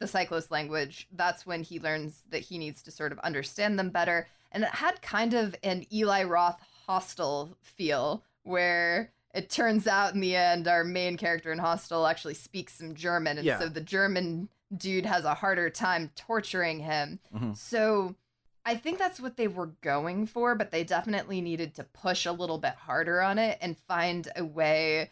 the 0.00 0.06
Psychlos 0.06 0.50
language, 0.50 1.08
that's 1.12 1.46
when 1.46 1.62
he 1.62 1.80
learns 1.80 2.22
that 2.28 2.40
he 2.42 2.58
needs 2.58 2.82
to 2.82 2.90
sort 2.90 3.12
of 3.12 3.18
understand 3.20 3.78
them 3.78 3.90
better 3.90 4.28
and 4.52 4.64
it 4.64 4.70
had 4.70 5.02
kind 5.02 5.34
of 5.34 5.54
an 5.62 5.86
Eli 5.92 6.24
Roth 6.24 6.60
hostel 6.86 7.56
feel 7.62 8.24
where 8.42 9.12
it 9.34 9.48
turns 9.48 9.86
out 9.86 10.14
in 10.14 10.20
the 10.20 10.34
end 10.34 10.66
our 10.66 10.84
main 10.84 11.16
character 11.16 11.52
in 11.52 11.58
Hostel 11.58 12.06
actually 12.06 12.34
speaks 12.34 12.74
some 12.74 12.94
German, 12.94 13.38
and 13.38 13.46
yeah. 13.46 13.58
so 13.58 13.68
the 13.68 13.80
German 13.80 14.48
dude 14.76 15.06
has 15.06 15.24
a 15.24 15.34
harder 15.34 15.70
time 15.70 16.10
torturing 16.16 16.80
him. 16.80 17.20
Mm-hmm. 17.34 17.52
So 17.52 18.16
I 18.64 18.74
think 18.74 18.98
that's 18.98 19.20
what 19.20 19.36
they 19.36 19.48
were 19.48 19.72
going 19.82 20.26
for, 20.26 20.54
but 20.54 20.70
they 20.70 20.84
definitely 20.84 21.40
needed 21.40 21.74
to 21.76 21.84
push 21.84 22.26
a 22.26 22.32
little 22.32 22.58
bit 22.58 22.74
harder 22.74 23.20
on 23.22 23.38
it 23.38 23.58
and 23.60 23.76
find 23.88 24.28
a 24.36 24.44
way 24.44 25.10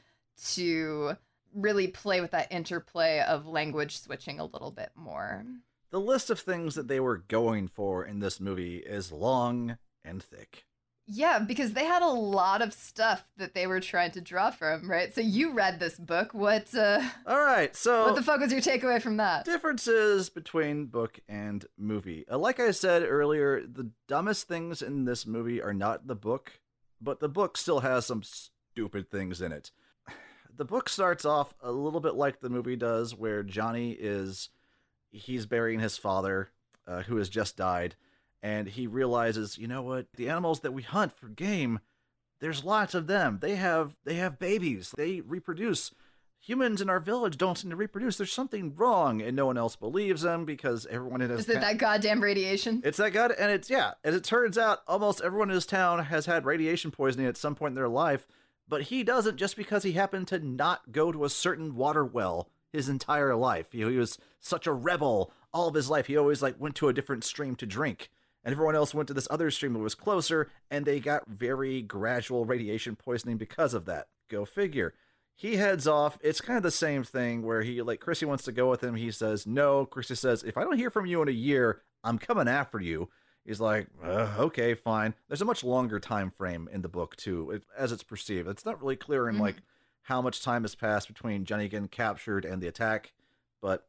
to 0.54 1.16
really 1.54 1.88
play 1.88 2.20
with 2.20 2.32
that 2.32 2.52
interplay 2.52 3.20
of 3.20 3.46
language 3.46 3.98
switching 3.98 4.38
a 4.38 4.44
little 4.44 4.70
bit 4.70 4.90
more 4.94 5.44
the 5.90 6.00
list 6.00 6.30
of 6.30 6.40
things 6.40 6.74
that 6.74 6.88
they 6.88 7.00
were 7.00 7.16
going 7.16 7.68
for 7.68 8.04
in 8.04 8.20
this 8.20 8.40
movie 8.40 8.78
is 8.78 9.12
long 9.12 9.78
and 10.04 10.22
thick. 10.22 10.64
Yeah, 11.10 11.38
because 11.38 11.72
they 11.72 11.86
had 11.86 12.02
a 12.02 12.08
lot 12.08 12.60
of 12.60 12.74
stuff 12.74 13.24
that 13.38 13.54
they 13.54 13.66
were 13.66 13.80
trying 13.80 14.10
to 14.10 14.20
draw 14.20 14.50
from, 14.50 14.90
right? 14.90 15.14
So 15.14 15.22
you 15.22 15.52
read 15.54 15.80
this 15.80 15.98
book. 15.98 16.34
What 16.34 16.74
uh 16.74 17.00
All 17.26 17.40
right. 17.40 17.74
So 17.74 18.04
What 18.04 18.14
the 18.14 18.22
fuck 18.22 18.40
was 18.40 18.52
your 18.52 18.60
takeaway 18.60 19.00
from 19.00 19.16
that? 19.16 19.46
Differences 19.46 20.28
between 20.28 20.84
book 20.86 21.18
and 21.26 21.64
movie. 21.78 22.26
Uh, 22.30 22.36
like 22.36 22.60
I 22.60 22.72
said 22.72 23.04
earlier, 23.04 23.62
the 23.66 23.90
dumbest 24.06 24.48
things 24.48 24.82
in 24.82 25.06
this 25.06 25.26
movie 25.26 25.62
are 25.62 25.72
not 25.72 26.06
the 26.06 26.14
book, 26.14 26.60
but 27.00 27.20
the 27.20 27.28
book 27.28 27.56
still 27.56 27.80
has 27.80 28.04
some 28.04 28.22
stupid 28.22 29.10
things 29.10 29.40
in 29.40 29.52
it. 29.52 29.70
The 30.54 30.64
book 30.64 30.88
starts 30.88 31.24
off 31.24 31.54
a 31.60 31.70
little 31.70 32.00
bit 32.00 32.16
like 32.16 32.40
the 32.40 32.50
movie 32.50 32.74
does 32.74 33.14
where 33.14 33.44
Johnny 33.44 33.92
is 33.92 34.48
he's 35.10 35.46
burying 35.46 35.80
his 35.80 35.96
father, 35.96 36.50
uh, 36.86 37.02
who 37.02 37.16
has 37.16 37.28
just 37.28 37.56
died, 37.56 37.94
and 38.42 38.68
he 38.68 38.86
realizes, 38.86 39.58
you 39.58 39.68
know 39.68 39.82
what, 39.82 40.06
the 40.16 40.28
animals 40.28 40.60
that 40.60 40.72
we 40.72 40.82
hunt 40.82 41.12
for 41.12 41.28
game, 41.28 41.80
there's 42.40 42.64
lots 42.64 42.94
of 42.94 43.06
them. 43.06 43.38
They 43.40 43.56
have 43.56 43.96
they 44.04 44.14
have 44.14 44.38
babies. 44.38 44.94
They 44.96 45.20
reproduce. 45.20 45.92
Humans 46.40 46.80
in 46.80 46.88
our 46.88 47.00
village 47.00 47.36
don't 47.36 47.58
seem 47.58 47.70
to 47.70 47.76
reproduce. 47.76 48.16
There's 48.16 48.32
something 48.32 48.74
wrong, 48.76 49.20
and 49.20 49.34
no 49.34 49.46
one 49.46 49.58
else 49.58 49.74
believes 49.74 50.22
them 50.22 50.44
because 50.44 50.86
everyone 50.86 51.20
in 51.20 51.30
his 51.30 51.40
is 51.40 51.48
it 51.48 51.60
that 51.60 51.78
goddamn 51.78 52.22
radiation? 52.22 52.80
It's 52.84 52.98
that 52.98 53.12
god, 53.12 53.32
and 53.32 53.50
it's 53.50 53.68
yeah. 53.68 53.94
As 54.04 54.14
it 54.14 54.22
turns 54.22 54.56
out, 54.56 54.80
almost 54.86 55.20
everyone 55.20 55.50
in 55.50 55.54
his 55.54 55.66
town 55.66 56.04
has 56.04 56.26
had 56.26 56.46
radiation 56.46 56.92
poisoning 56.92 57.26
at 57.26 57.36
some 57.36 57.56
point 57.56 57.72
in 57.72 57.76
their 57.76 57.88
life, 57.88 58.26
but 58.68 58.82
he 58.82 59.02
doesn't 59.02 59.36
just 59.36 59.56
because 59.56 59.82
he 59.82 59.92
happened 59.92 60.28
to 60.28 60.38
not 60.38 60.92
go 60.92 61.10
to 61.10 61.24
a 61.24 61.30
certain 61.30 61.74
water 61.74 62.04
well 62.04 62.48
his 62.72 62.88
entire 62.88 63.34
life. 63.34 63.74
You 63.74 63.84
know, 63.84 63.90
he 63.90 63.98
was 63.98 64.18
such 64.40 64.66
a 64.66 64.72
rebel 64.72 65.32
all 65.52 65.68
of 65.68 65.74
his 65.74 65.90
life. 65.90 66.06
He 66.06 66.16
always 66.16 66.42
like 66.42 66.58
went 66.58 66.74
to 66.76 66.88
a 66.88 66.92
different 66.92 67.24
stream 67.24 67.56
to 67.56 67.66
drink. 67.66 68.10
And 68.44 68.52
everyone 68.52 68.76
else 68.76 68.94
went 68.94 69.08
to 69.08 69.14
this 69.14 69.28
other 69.30 69.50
stream 69.50 69.72
that 69.72 69.80
was 69.80 69.94
closer, 69.94 70.50
and 70.70 70.86
they 70.86 71.00
got 71.00 71.28
very 71.28 71.82
gradual 71.82 72.44
radiation 72.44 72.96
poisoning 72.96 73.36
because 73.36 73.74
of 73.74 73.84
that. 73.86 74.08
Go 74.30 74.44
figure. 74.44 74.94
He 75.34 75.56
heads 75.56 75.86
off. 75.86 76.18
It's 76.20 76.40
kind 76.40 76.56
of 76.56 76.62
the 76.62 76.70
same 76.70 77.04
thing 77.04 77.42
where 77.42 77.62
he 77.62 77.82
like 77.82 78.00
Chrissy 78.00 78.26
wants 78.26 78.44
to 78.44 78.52
go 78.52 78.70
with 78.70 78.82
him. 78.82 78.94
He 78.94 79.10
says 79.10 79.46
no. 79.46 79.86
Chrissy 79.86 80.14
says, 80.14 80.42
"If 80.42 80.56
I 80.56 80.64
don't 80.64 80.78
hear 80.78 80.90
from 80.90 81.06
you 81.06 81.20
in 81.22 81.28
a 81.28 81.32
year, 81.32 81.82
I'm 82.02 82.18
coming 82.18 82.48
after 82.48 82.80
you." 82.80 83.08
He's 83.44 83.60
like, 83.60 83.88
uh, 84.02 84.34
"Okay, 84.38 84.74
fine." 84.74 85.14
There's 85.28 85.42
a 85.42 85.46
much 85.46 85.62
longer 85.62 86.00
time 86.00 86.30
frame 86.30 86.68
in 86.72 86.82
the 86.82 86.88
book 86.88 87.16
too, 87.16 87.60
as 87.76 87.92
it's 87.92 88.02
perceived. 88.02 88.48
It's 88.48 88.64
not 88.64 88.80
really 88.80 88.96
clear 88.96 89.28
in 89.28 89.34
mm-hmm. 89.34 89.42
like 89.44 89.56
how 90.08 90.22
much 90.22 90.42
time 90.42 90.62
has 90.62 90.74
passed 90.74 91.06
between 91.06 91.44
Johnny 91.44 91.68
getting 91.68 91.86
captured 91.86 92.46
and 92.46 92.62
the 92.62 92.66
attack, 92.66 93.12
but 93.60 93.86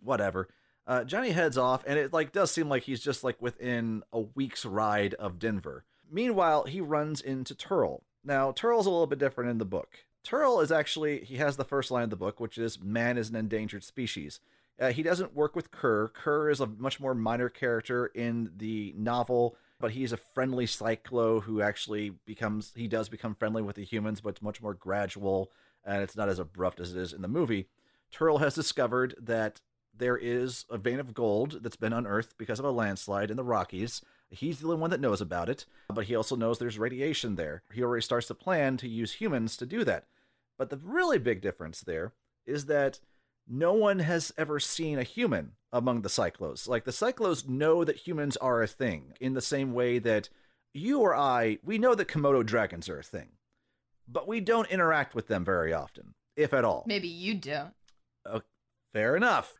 whatever. 0.00 0.48
Uh, 0.86 1.02
Johnny 1.02 1.30
heads 1.30 1.58
off, 1.58 1.82
and 1.88 1.98
it 1.98 2.12
like 2.12 2.30
does 2.30 2.52
seem 2.52 2.68
like 2.68 2.84
he's 2.84 3.00
just 3.00 3.24
like 3.24 3.42
within 3.42 4.04
a 4.12 4.20
week's 4.20 4.64
ride 4.64 5.14
of 5.14 5.40
Denver. 5.40 5.84
Meanwhile, 6.08 6.64
he 6.64 6.80
runs 6.80 7.20
into 7.20 7.52
Terl. 7.52 8.02
Now, 8.22 8.52
Terl's 8.52 8.86
a 8.86 8.90
little 8.90 9.08
bit 9.08 9.18
different 9.18 9.50
in 9.50 9.58
the 9.58 9.64
book. 9.64 10.04
Terl 10.24 10.60
is 10.60 10.70
actually 10.70 11.24
he 11.24 11.36
has 11.36 11.56
the 11.56 11.64
first 11.64 11.90
line 11.90 12.04
of 12.04 12.10
the 12.10 12.16
book, 12.16 12.38
which 12.38 12.56
is 12.56 12.80
"Man 12.80 13.18
is 13.18 13.28
an 13.28 13.36
endangered 13.36 13.82
species." 13.82 14.38
Uh, 14.78 14.92
he 14.92 15.02
doesn't 15.02 15.34
work 15.34 15.56
with 15.56 15.72
Ker. 15.72 16.08
Ker 16.08 16.48
is 16.48 16.60
a 16.60 16.66
much 16.66 17.00
more 17.00 17.14
minor 17.14 17.48
character 17.48 18.06
in 18.06 18.52
the 18.56 18.94
novel 18.96 19.56
but 19.84 19.92
he's 19.92 20.14
a 20.14 20.16
friendly 20.16 20.64
Psychlo 20.64 21.42
who 21.42 21.60
actually 21.60 22.08
becomes 22.24 22.72
he 22.74 22.88
does 22.88 23.10
become 23.10 23.34
friendly 23.34 23.60
with 23.60 23.76
the 23.76 23.84
humans, 23.84 24.22
but 24.22 24.30
it's 24.30 24.40
much 24.40 24.62
more 24.62 24.72
gradual 24.72 25.52
and 25.84 26.02
it's 26.02 26.16
not 26.16 26.30
as 26.30 26.38
abrupt 26.38 26.80
as 26.80 26.94
it 26.94 26.98
is 26.98 27.12
in 27.12 27.20
the 27.20 27.28
movie. 27.28 27.68
Terl 28.10 28.38
has 28.38 28.54
discovered 28.54 29.14
that 29.20 29.60
there 29.94 30.16
is 30.16 30.64
a 30.70 30.78
vein 30.78 31.00
of 31.00 31.12
gold 31.12 31.58
that's 31.62 31.76
been 31.76 31.92
unearthed 31.92 32.38
because 32.38 32.58
of 32.58 32.64
a 32.64 32.70
landslide 32.70 33.30
in 33.30 33.36
the 33.36 33.44
Rockies. 33.44 34.00
He's 34.30 34.60
the 34.60 34.68
only 34.68 34.78
one 34.78 34.88
that 34.88 35.02
knows 35.02 35.20
about 35.20 35.50
it, 35.50 35.66
but 35.92 36.06
he 36.06 36.16
also 36.16 36.34
knows 36.34 36.58
there's 36.58 36.78
radiation 36.78 37.34
there. 37.34 37.62
He 37.70 37.82
already 37.82 38.00
starts 38.00 38.28
to 38.28 38.34
plan 38.34 38.78
to 38.78 38.88
use 38.88 39.12
humans 39.12 39.54
to 39.58 39.66
do 39.66 39.84
that. 39.84 40.06
But 40.56 40.70
the 40.70 40.80
really 40.82 41.18
big 41.18 41.42
difference 41.42 41.80
there 41.80 42.14
is 42.46 42.64
that 42.64 43.00
no 43.46 43.72
one 43.72 43.98
has 43.98 44.32
ever 44.36 44.58
seen 44.58 44.98
a 44.98 45.02
human 45.02 45.52
among 45.72 46.02
the 46.02 46.08
Psychlos. 46.08 46.68
Like 46.68 46.84
the 46.84 46.90
Psychlos 46.90 47.48
know 47.48 47.84
that 47.84 48.06
humans 48.06 48.36
are 48.38 48.62
a 48.62 48.66
thing 48.66 49.12
in 49.20 49.34
the 49.34 49.40
same 49.40 49.72
way 49.72 49.98
that 49.98 50.28
you 50.72 51.00
or 51.00 51.14
I, 51.14 51.58
we 51.62 51.78
know 51.78 51.94
that 51.94 52.08
Komodo 52.08 52.44
dragons 52.44 52.88
are 52.88 52.98
a 52.98 53.04
thing, 53.04 53.28
but 54.08 54.26
we 54.26 54.40
don't 54.40 54.70
interact 54.70 55.14
with 55.14 55.28
them 55.28 55.44
very 55.44 55.72
often, 55.72 56.14
if 56.36 56.52
at 56.52 56.64
all. 56.64 56.84
Maybe 56.86 57.08
you 57.08 57.34
don't. 57.34 57.74
Oh, 58.26 58.42
fair 58.92 59.16
enough. 59.16 59.54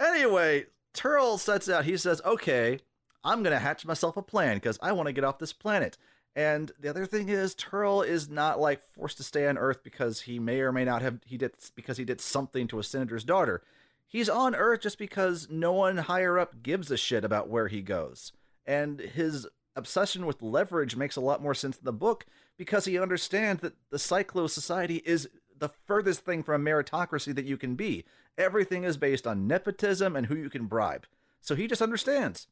Anyway, 0.00 0.66
Terl 0.94 1.38
sets 1.38 1.68
out. 1.68 1.84
He 1.84 1.96
says, 1.96 2.22
"Okay, 2.24 2.80
I'm 3.22 3.42
gonna 3.42 3.58
hatch 3.58 3.84
myself 3.84 4.16
a 4.16 4.22
plan 4.22 4.56
because 4.56 4.78
I 4.82 4.92
want 4.92 5.08
to 5.08 5.12
get 5.12 5.24
off 5.24 5.38
this 5.38 5.52
planet." 5.52 5.98
And 6.36 6.72
the 6.80 6.88
other 6.90 7.06
thing 7.06 7.28
is, 7.28 7.54
Terl 7.54 8.06
is 8.06 8.28
not 8.28 8.60
like 8.60 8.82
forced 8.82 9.18
to 9.18 9.22
stay 9.22 9.46
on 9.46 9.56
Earth 9.56 9.84
because 9.84 10.22
he 10.22 10.38
may 10.38 10.60
or 10.60 10.72
may 10.72 10.84
not 10.84 11.02
have 11.02 11.20
he 11.24 11.36
did 11.36 11.52
because 11.76 11.96
he 11.96 12.04
did 12.04 12.20
something 12.20 12.66
to 12.68 12.78
a 12.78 12.84
senator's 12.84 13.24
daughter. 13.24 13.62
He's 14.06 14.28
on 14.28 14.54
Earth 14.54 14.80
just 14.80 14.98
because 14.98 15.48
no 15.50 15.72
one 15.72 15.96
higher 15.96 16.38
up 16.38 16.62
gives 16.62 16.90
a 16.90 16.96
shit 16.96 17.24
about 17.24 17.48
where 17.48 17.68
he 17.68 17.82
goes. 17.82 18.32
And 18.66 19.00
his 19.00 19.46
obsession 19.76 20.26
with 20.26 20.42
leverage 20.42 20.96
makes 20.96 21.16
a 21.16 21.20
lot 21.20 21.42
more 21.42 21.54
sense 21.54 21.78
in 21.78 21.84
the 21.84 21.92
book 21.92 22.26
because 22.56 22.84
he 22.84 22.98
understands 22.98 23.60
that 23.62 23.74
the 23.90 23.96
Psychlo 23.96 24.48
society 24.48 25.02
is 25.04 25.28
the 25.56 25.68
furthest 25.68 26.24
thing 26.24 26.42
from 26.42 26.66
a 26.66 26.70
meritocracy 26.70 27.34
that 27.34 27.44
you 27.44 27.56
can 27.56 27.74
be. 27.74 28.04
Everything 28.36 28.84
is 28.84 28.96
based 28.96 29.26
on 29.26 29.46
nepotism 29.46 30.16
and 30.16 30.26
who 30.26 30.36
you 30.36 30.50
can 30.50 30.66
bribe. 30.66 31.06
So 31.40 31.54
he 31.54 31.66
just 31.66 31.82
understands. 31.82 32.48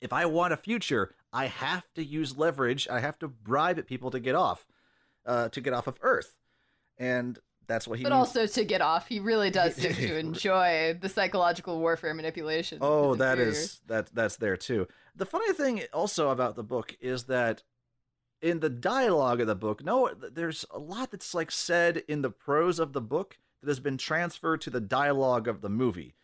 If 0.00 0.12
I 0.12 0.26
want 0.26 0.52
a 0.52 0.56
future, 0.56 1.14
I 1.32 1.46
have 1.46 1.84
to 1.94 2.04
use 2.04 2.36
leverage. 2.36 2.88
I 2.88 3.00
have 3.00 3.18
to 3.20 3.28
bribe 3.28 3.84
people 3.86 4.10
to 4.10 4.20
get 4.20 4.34
off, 4.34 4.66
uh, 5.26 5.48
to 5.50 5.60
get 5.60 5.72
off 5.72 5.86
of 5.86 5.98
Earth, 6.02 6.36
and 6.96 7.38
that's 7.66 7.86
what 7.86 7.98
he. 7.98 8.04
But 8.04 8.12
means- 8.12 8.28
also 8.28 8.46
to 8.46 8.64
get 8.64 8.80
off, 8.80 9.08
he 9.08 9.20
really 9.20 9.50
does 9.50 9.74
seem 9.74 9.94
to 9.94 10.18
enjoy 10.18 10.96
the 11.00 11.08
psychological 11.08 11.78
warfare 11.78 12.14
manipulation. 12.14 12.78
Oh, 12.80 13.14
that 13.16 13.38
is 13.38 13.80
that 13.86 14.06
that 14.06 14.14
that's 14.14 14.36
there 14.36 14.56
too. 14.56 14.86
The 15.14 15.26
funny 15.26 15.52
thing 15.52 15.82
also 15.92 16.30
about 16.30 16.56
the 16.56 16.62
book 16.62 16.96
is 17.00 17.24
that 17.24 17.62
in 18.40 18.60
the 18.60 18.70
dialogue 18.70 19.40
of 19.40 19.46
the 19.46 19.54
book, 19.56 19.84
no, 19.84 20.10
there's 20.14 20.64
a 20.70 20.78
lot 20.78 21.10
that's 21.10 21.34
like 21.34 21.50
said 21.50 22.02
in 22.08 22.22
the 22.22 22.30
prose 22.30 22.78
of 22.78 22.92
the 22.92 23.00
book 23.00 23.36
that 23.60 23.68
has 23.68 23.80
been 23.80 23.98
transferred 23.98 24.60
to 24.62 24.70
the 24.70 24.80
dialogue 24.80 25.48
of 25.48 25.60
the 25.60 25.68
movie. 25.68 26.14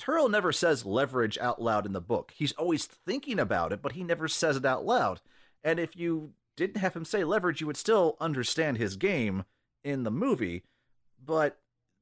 Terl 0.00 0.30
never 0.30 0.50
says 0.50 0.86
leverage 0.86 1.36
out 1.38 1.60
loud 1.60 1.84
in 1.84 1.92
the 1.92 2.00
book. 2.00 2.32
He's 2.34 2.52
always 2.52 2.86
thinking 2.86 3.38
about 3.38 3.70
it, 3.70 3.82
but 3.82 3.92
he 3.92 4.02
never 4.02 4.28
says 4.28 4.56
it 4.56 4.64
out 4.64 4.86
loud. 4.86 5.20
And 5.62 5.78
if 5.78 5.94
you 5.94 6.32
didn't 6.56 6.80
have 6.80 6.96
him 6.96 7.04
say 7.04 7.22
leverage, 7.22 7.60
you 7.60 7.66
would 7.66 7.76
still 7.76 8.16
understand 8.18 8.78
his 8.78 8.96
game 8.96 9.44
in 9.84 10.04
the 10.04 10.10
movie. 10.10 10.62
But 11.22 11.58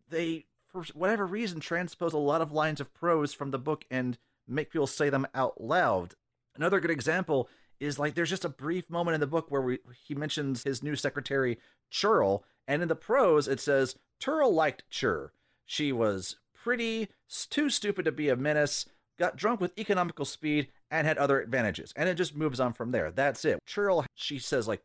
they, 0.09 0.47
for 0.69 0.85
whatever 0.95 1.27
reason, 1.27 1.59
transpose 1.59 2.13
a 2.13 2.19
lot 2.19 2.41
of 2.41 2.53
lines 2.53 2.81
of 2.81 2.95
prose 2.95 3.35
from 3.35 3.51
the 3.51 3.59
book 3.59 3.85
and 3.91 4.17
make 4.47 4.71
people 4.71 4.87
say 4.87 5.11
them 5.11 5.27
out 5.35 5.61
loud. 5.61 6.15
Another 6.55 6.79
good 6.79 6.93
example 6.93 7.49
is 7.81 7.99
like 7.99 8.15
there's 8.15 8.31
just 8.31 8.45
a 8.45 8.49
brief 8.49 8.89
moment 8.89 9.17
in 9.17 9.21
the 9.21 9.27
book 9.27 9.51
where 9.51 9.61
we, 9.61 9.81
he 10.07 10.15
mentions 10.15 10.63
his 10.63 10.85
new 10.85 10.95
secretary, 10.95 11.59
Churl, 11.91 12.45
and 12.69 12.81
in 12.81 12.87
the 12.87 12.95
prose 12.95 13.49
it 13.49 13.59
says, 13.59 13.97
Terl 14.21 14.53
liked 14.53 14.85
Chur. 14.89 15.33
She 15.67 15.91
was 15.91 16.37
pretty, 16.63 17.09
too 17.51 17.71
stupid 17.71 18.05
to 18.05 18.13
be 18.13 18.29
a 18.29 18.37
menace, 18.37 18.87
got 19.19 19.37
drunk 19.37 19.61
with 19.61 19.79
economical 19.79 20.25
speed, 20.25 20.69
and 20.91 21.07
had 21.07 21.19
other 21.19 21.41
advantages. 21.41 21.93
And 21.97 22.09
it 22.09 22.15
just 22.15 22.37
moves 22.37 22.61
on 22.61 22.73
from 22.73 22.93
there. 22.93 23.11
That's 23.11 23.45
it. 23.45 23.59
Churl, 23.67 24.07
she 24.15 24.39
says 24.39 24.69
like 24.69 24.83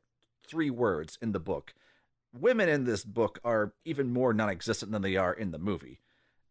three 0.48 0.70
words 0.70 1.18
in 1.22 1.32
the 1.32 1.40
book. 1.40 1.74
Women 2.34 2.68
in 2.68 2.86
this 2.86 3.04
book 3.04 3.40
are 3.44 3.74
even 3.86 4.12
more 4.12 4.34
non 4.34 4.50
existent 4.50 4.92
than 4.92 5.02
they 5.02 5.16
are 5.16 5.34
in 5.34 5.52
the 5.52 5.60
movie. 5.60 6.00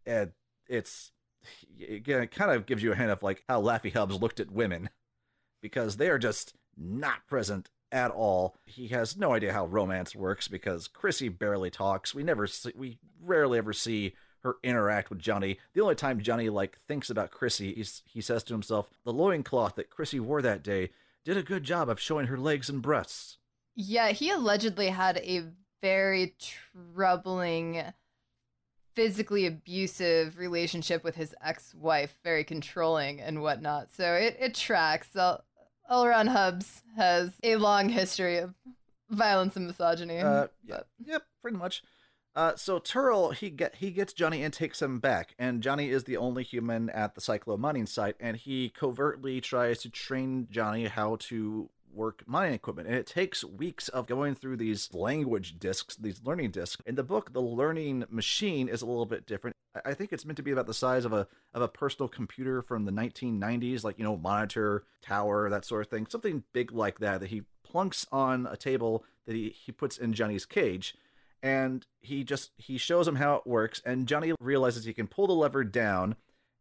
And 0.06 0.32
it's, 0.68 1.10
again, 1.80 2.22
it 2.22 2.30
kind 2.30 2.52
of 2.52 2.66
gives 2.66 2.82
you 2.82 2.92
a 2.92 2.96
hint 2.96 3.10
of 3.10 3.22
like 3.22 3.44
how 3.48 3.60
Laffy 3.60 3.92
Hubbs 3.92 4.20
looked 4.20 4.40
at 4.40 4.50
women 4.50 4.90
because 5.60 5.96
they 5.96 6.08
are 6.08 6.18
just 6.18 6.54
not 6.76 7.26
present 7.26 7.68
at 7.90 8.10
all. 8.10 8.56
He 8.64 8.88
has 8.88 9.16
no 9.16 9.34
idea 9.34 9.52
how 9.52 9.66
romance 9.66 10.14
works 10.14 10.48
because 10.48 10.88
Chrissy 10.88 11.28
barely 11.28 11.70
talks. 11.70 12.14
We 12.14 12.22
never 12.22 12.46
see, 12.46 12.72
we 12.76 12.98
rarely 13.20 13.58
ever 13.58 13.72
see 13.72 14.14
her 14.43 14.56
interact 14.62 15.10
with 15.10 15.19
Johnny. 15.19 15.59
The 15.73 15.81
only 15.81 15.94
time 15.94 16.20
Johnny 16.20 16.48
like 16.48 16.78
thinks 16.86 17.10
about 17.10 17.31
Chrissy, 17.31 17.74
he's, 17.74 18.02
he 18.06 18.20
says 18.20 18.43
to 18.44 18.55
himself, 18.55 18.90
"The 19.05 19.12
loincloth 19.12 19.77
that 19.77 19.90
Chrissy 19.90 20.20
wore 20.20 20.43
that 20.43 20.62
day 20.62 20.90
did 21.24 21.36
a 21.36 21.43
good 21.43 21.64
job 21.64 21.89
of 21.89 22.01
showing 22.01 22.27
her 22.27 22.39
legs 22.39 22.69
and 22.69 22.82
breasts." 22.82 23.39
Yeah, 23.74 24.09
he 24.10 24.31
allegedly 24.31 24.89
had 24.89 25.19
a 25.19 25.44
very 25.81 26.35
troubling, 26.94 27.82
physically 28.94 29.47
abusive 29.47 30.36
relationship 30.39 31.02
with 31.02 31.14
his 31.16 31.35
ex-wife, 31.43 32.19
very 32.23 32.44
controlling 32.44 33.20
and 33.20 33.43
whatnot. 33.43 33.93
So 33.93 34.14
it, 34.14 34.36
it 34.39 34.55
tracks. 34.55 35.09
L- 35.16 35.44
Elron 35.90 36.28
Hubbs 36.28 36.82
has 36.97 37.32
a 37.43 37.56
long 37.56 37.89
history 37.89 38.39
of 38.39 38.55
violence 39.10 39.56
and 39.56 39.66
misogyny. 39.66 40.19
Uh, 40.20 40.48
yeah, 40.64 40.81
yep, 41.05 41.23
pretty 41.40 41.56
much. 41.56 41.82
Uh, 42.34 42.56
so 42.56 42.78
Terl 42.78 43.30
he 43.30 43.50
get 43.50 43.76
he 43.76 43.90
gets 43.90 44.12
Johnny 44.12 44.42
and 44.42 44.52
takes 44.52 44.80
him 44.80 45.00
back, 45.00 45.34
and 45.38 45.62
Johnny 45.62 45.90
is 45.90 46.04
the 46.04 46.16
only 46.16 46.42
human 46.42 46.88
at 46.90 47.14
the 47.14 47.20
Psychlo 47.20 47.59
mining 47.59 47.86
site, 47.86 48.16
and 48.18 48.36
he 48.36 48.70
covertly 48.70 49.40
tries 49.40 49.82
to 49.82 49.90
train 49.90 50.48
Johnny 50.50 50.86
how 50.86 51.16
to 51.20 51.68
work 51.92 52.22
mining 52.26 52.54
equipment, 52.54 52.88
and 52.88 52.96
it 52.96 53.06
takes 53.06 53.44
weeks 53.44 53.88
of 53.90 54.06
going 54.06 54.34
through 54.34 54.56
these 54.56 54.92
language 54.94 55.59
discs, 55.59 55.94
these 55.96 56.22
learning 56.24 56.50
discs. 56.50 56.80
In 56.86 56.94
the 56.94 57.02
book, 57.02 57.34
the 57.34 57.42
learning 57.42 58.06
machine 58.09 58.66
is 58.66 58.80
a 58.80 58.86
little 58.86 59.04
bit 59.04 59.26
different. 59.26 59.54
I- 59.84 59.92
think 59.92 60.10
it's 60.10 60.24
meant 60.24 60.36
to 60.38 60.42
be 60.42 60.52
about 60.52 60.66
the 60.66 60.74
size 60.74 61.04
of 61.04 61.12
a 61.12 61.26
of 61.52 61.60
a 61.60 61.68
personal 61.68 62.09
computer 62.09 62.62
from 62.62 62.86
the 62.86 62.92
1990s, 62.92 63.84
like 63.84 63.98
you 63.98 64.04
know, 64.04 64.16
monitor, 64.16 64.84
tower, 65.02 65.50
that 65.50 65.66
sort 65.66 65.84
of 65.84 65.90
thing, 65.90 66.06
something 66.06 66.44
big 66.54 66.72
like 66.72 66.98
that 67.00 67.20
that 67.20 67.28
he 67.28 67.42
plunks 67.62 68.06
on 68.10 68.46
a 68.46 68.56
table 68.56 69.04
that 69.26 69.34
he 69.34 69.50
he 69.50 69.70
puts 69.70 69.98
in 69.98 70.14
Johnny's 70.14 70.46
cage 70.46 70.94
and 71.43 71.86
he 72.01 72.24
just 72.24 72.51
he 72.56 72.78
shows 72.78 73.06
him 73.09 73.16
how 73.16 73.35
it 73.35 73.47
works 73.47 73.82
and 73.85 74.06
johnny 74.06 74.32
realizes 74.40 74.85
he 74.85 74.93
can 74.93 75.06
pull 75.06 75.27
the 75.27 75.32
lever 75.32 75.64
down 75.64 76.14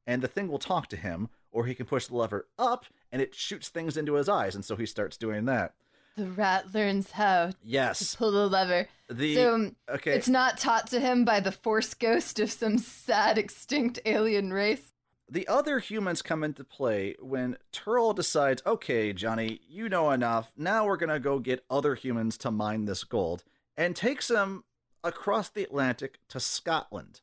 and 0.07 0.21
the 0.21 0.27
thing 0.27 0.47
will 0.47 0.59
talk 0.59 0.87
to 0.87 0.95
him 0.95 1.29
or 1.51 1.65
he 1.65 1.75
can 1.75 1.85
push 1.85 2.07
the 2.07 2.15
lever 2.15 2.47
up 2.57 2.85
and 3.11 3.21
it 3.21 3.35
shoots 3.35 3.69
things 3.69 3.97
into 3.97 4.15
his 4.15 4.27
eyes 4.27 4.55
and 4.55 4.65
so 4.65 4.75
he 4.75 4.85
starts 4.85 5.17
doing 5.17 5.45
that 5.45 5.73
the 6.17 6.29
rat 6.29 6.73
learns 6.73 7.11
how 7.11 7.47
to 7.47 7.55
yes 7.63 8.15
pull 8.15 8.31
the 8.31 8.47
lever. 8.47 8.87
the 9.09 9.35
so 9.35 9.71
okay 9.89 10.13
it's 10.13 10.27
not 10.27 10.57
taught 10.57 10.87
to 10.87 10.99
him 10.99 11.23
by 11.23 11.39
the 11.39 11.51
force 11.51 11.93
ghost 11.93 12.39
of 12.39 12.51
some 12.51 12.77
sad 12.77 13.37
extinct 13.37 13.99
alien 14.05 14.51
race. 14.51 14.93
the 15.29 15.47
other 15.47 15.79
humans 15.79 16.21
come 16.21 16.43
into 16.43 16.63
play 16.65 17.15
when 17.21 17.55
Terl 17.71 18.11
decides, 18.13 18.61
okay, 18.65 19.13
Johnny, 19.13 19.61
you 19.69 19.87
know 19.87 20.11
enough. 20.11 20.51
Now 20.57 20.85
we're 20.85 20.97
going 20.97 21.09
to 21.09 21.21
go 21.21 21.39
get 21.39 21.63
other 21.69 21.95
humans 21.95 22.37
to 22.39 22.51
mine 22.51 22.83
this 22.83 23.05
gold 23.05 23.45
and 23.77 23.95
takes 23.95 24.27
them 24.27 24.65
across 25.03 25.49
the 25.49 25.63
Atlantic 25.63 26.19
to 26.29 26.39
Scotland, 26.39 27.21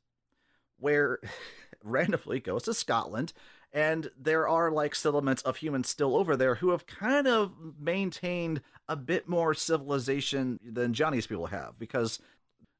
where 0.79 1.21
randomly 1.83 2.41
goes 2.41 2.65
to 2.65 2.75
Scotland. 2.75 3.33
And 3.71 4.11
there 4.19 4.49
are 4.49 4.71
like 4.71 4.95
settlements 4.95 5.43
of 5.43 5.59
humans 5.59 5.89
still 5.89 6.17
over 6.17 6.37
there 6.37 6.57
who 6.57 6.71
have 6.71 6.87
kind 6.87 7.29
of 7.29 7.53
maintained 7.79 8.63
a 8.89 8.97
bit 8.97 9.29
more 9.29 9.53
civilization 9.53 10.59
than 10.65 10.95
Johnny's 10.95 11.27
people 11.27 11.49
have 11.49 11.79
because 11.79 12.19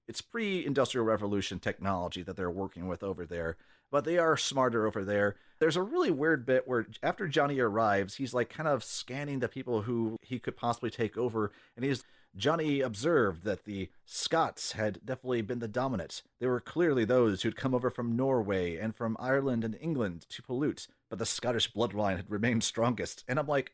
it's 0.09 0.23
pre-industrial 0.23 1.05
revolution 1.05 1.61
technology 1.61 2.23
that 2.23 2.37
they're 2.37 2.51
working 2.51 2.89
with 2.89 3.03
over 3.03 3.27
there 3.27 3.57
but 3.91 4.05
they 4.05 4.19
are 4.19 4.37
smarter 4.37 4.87
over 4.87 5.05
there 5.05 5.37
there's 5.61 5.77
a 5.77 5.83
really 5.83 6.11
weird 6.11 6.45
bit 6.47 6.67
where 6.67 6.87
after 7.03 7.29
johnny 7.29 7.59
arrives 7.61 8.17
he's 8.17 8.35
like 8.35 8.49
kind 8.49 8.69
of 8.69 8.83
scanning 8.83 9.39
the 9.39 9.49
people 9.49 9.83
who 9.83 10.17
he 10.23 10.39
could 10.39 10.57
possibly 10.57 10.91
take 10.91 11.17
over 11.17 11.53
and 11.77 11.85
he's 11.85 12.05
johnny 12.39 12.81
observed 12.81 13.45
that 13.45 13.65
the 13.65 13.91
scots 14.07 14.73
had 14.73 15.05
definitely 15.05 15.43
been 15.43 15.59
the 15.59 15.69
dominant 15.69 16.23
they 16.41 16.47
were 16.47 16.61
clearly 16.61 17.05
those 17.05 17.43
who'd 17.43 17.57
come 17.57 17.75
over 17.75 17.91
from 17.91 18.17
norway 18.17 18.77
and 18.77 18.97
from 18.97 19.17
ireland 19.21 19.65
and 19.65 19.77
england 19.81 20.25
to 20.29 20.43
pollute 20.43 20.87
but 21.11 21.19
the 21.19 21.27
scottish 21.27 21.71
bloodline 21.73 22.17
had 22.17 22.31
remained 22.31 22.65
strongest 22.65 23.25
and 23.29 23.39
i'm 23.39 23.47
like 23.47 23.73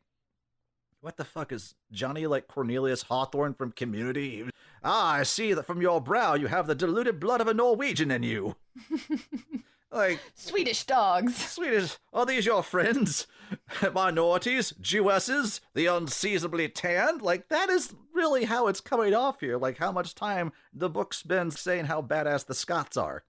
what 1.05 1.19
the 1.19 1.25
fuck 1.25 1.53
is 1.53 1.75
Johnny 1.93 2.27
like 2.27 2.49
Cornelius 2.49 3.03
Hawthorne 3.03 3.53
from 3.53 3.73
Community? 3.73 4.49
Ah, 4.83 5.17
I 5.17 5.23
see 5.25 5.53
that 5.53 5.67
from 5.67 5.83
your 5.83 6.01
brow 6.01 6.33
you 6.33 6.47
have 6.47 6.67
the 6.67 6.75
diluted 6.75 7.21
blood 7.21 7.43
of 7.43 7.47
a 7.47 7.53
Norwegian 7.53 8.11
in 8.11 8.23
you. 8.23 8.57
like, 9.95 10.21
Swedish 10.35 10.85
dogs. 10.85 11.37
Swedish, 11.37 11.97
are 12.13 12.27
these 12.27 12.47
your 12.47 12.63
friends? 12.63 13.27
Minorities, 13.95 14.73
Jewesses, 14.81 15.61
the 15.75 15.87
unseasonably 15.87 16.69
tanned? 16.69 17.23
Like, 17.23 17.49
that 17.49 17.71
is 17.71 17.95
really 18.13 18.45
how 18.45 18.69
it's 18.69 18.81
coming 18.81 19.15
off 19.15 19.41
here. 19.41 19.57
Like, 19.57 19.79
how 19.79 19.93
much 19.93 20.15
time 20.15 20.53
the 20.73 20.91
book 20.91 21.15
spends 21.15 21.61
saying 21.61 21.87
how 21.87 22.03
badass 22.03 22.47
the 22.47 22.55
Scots 22.55 22.97
are. 22.97 23.25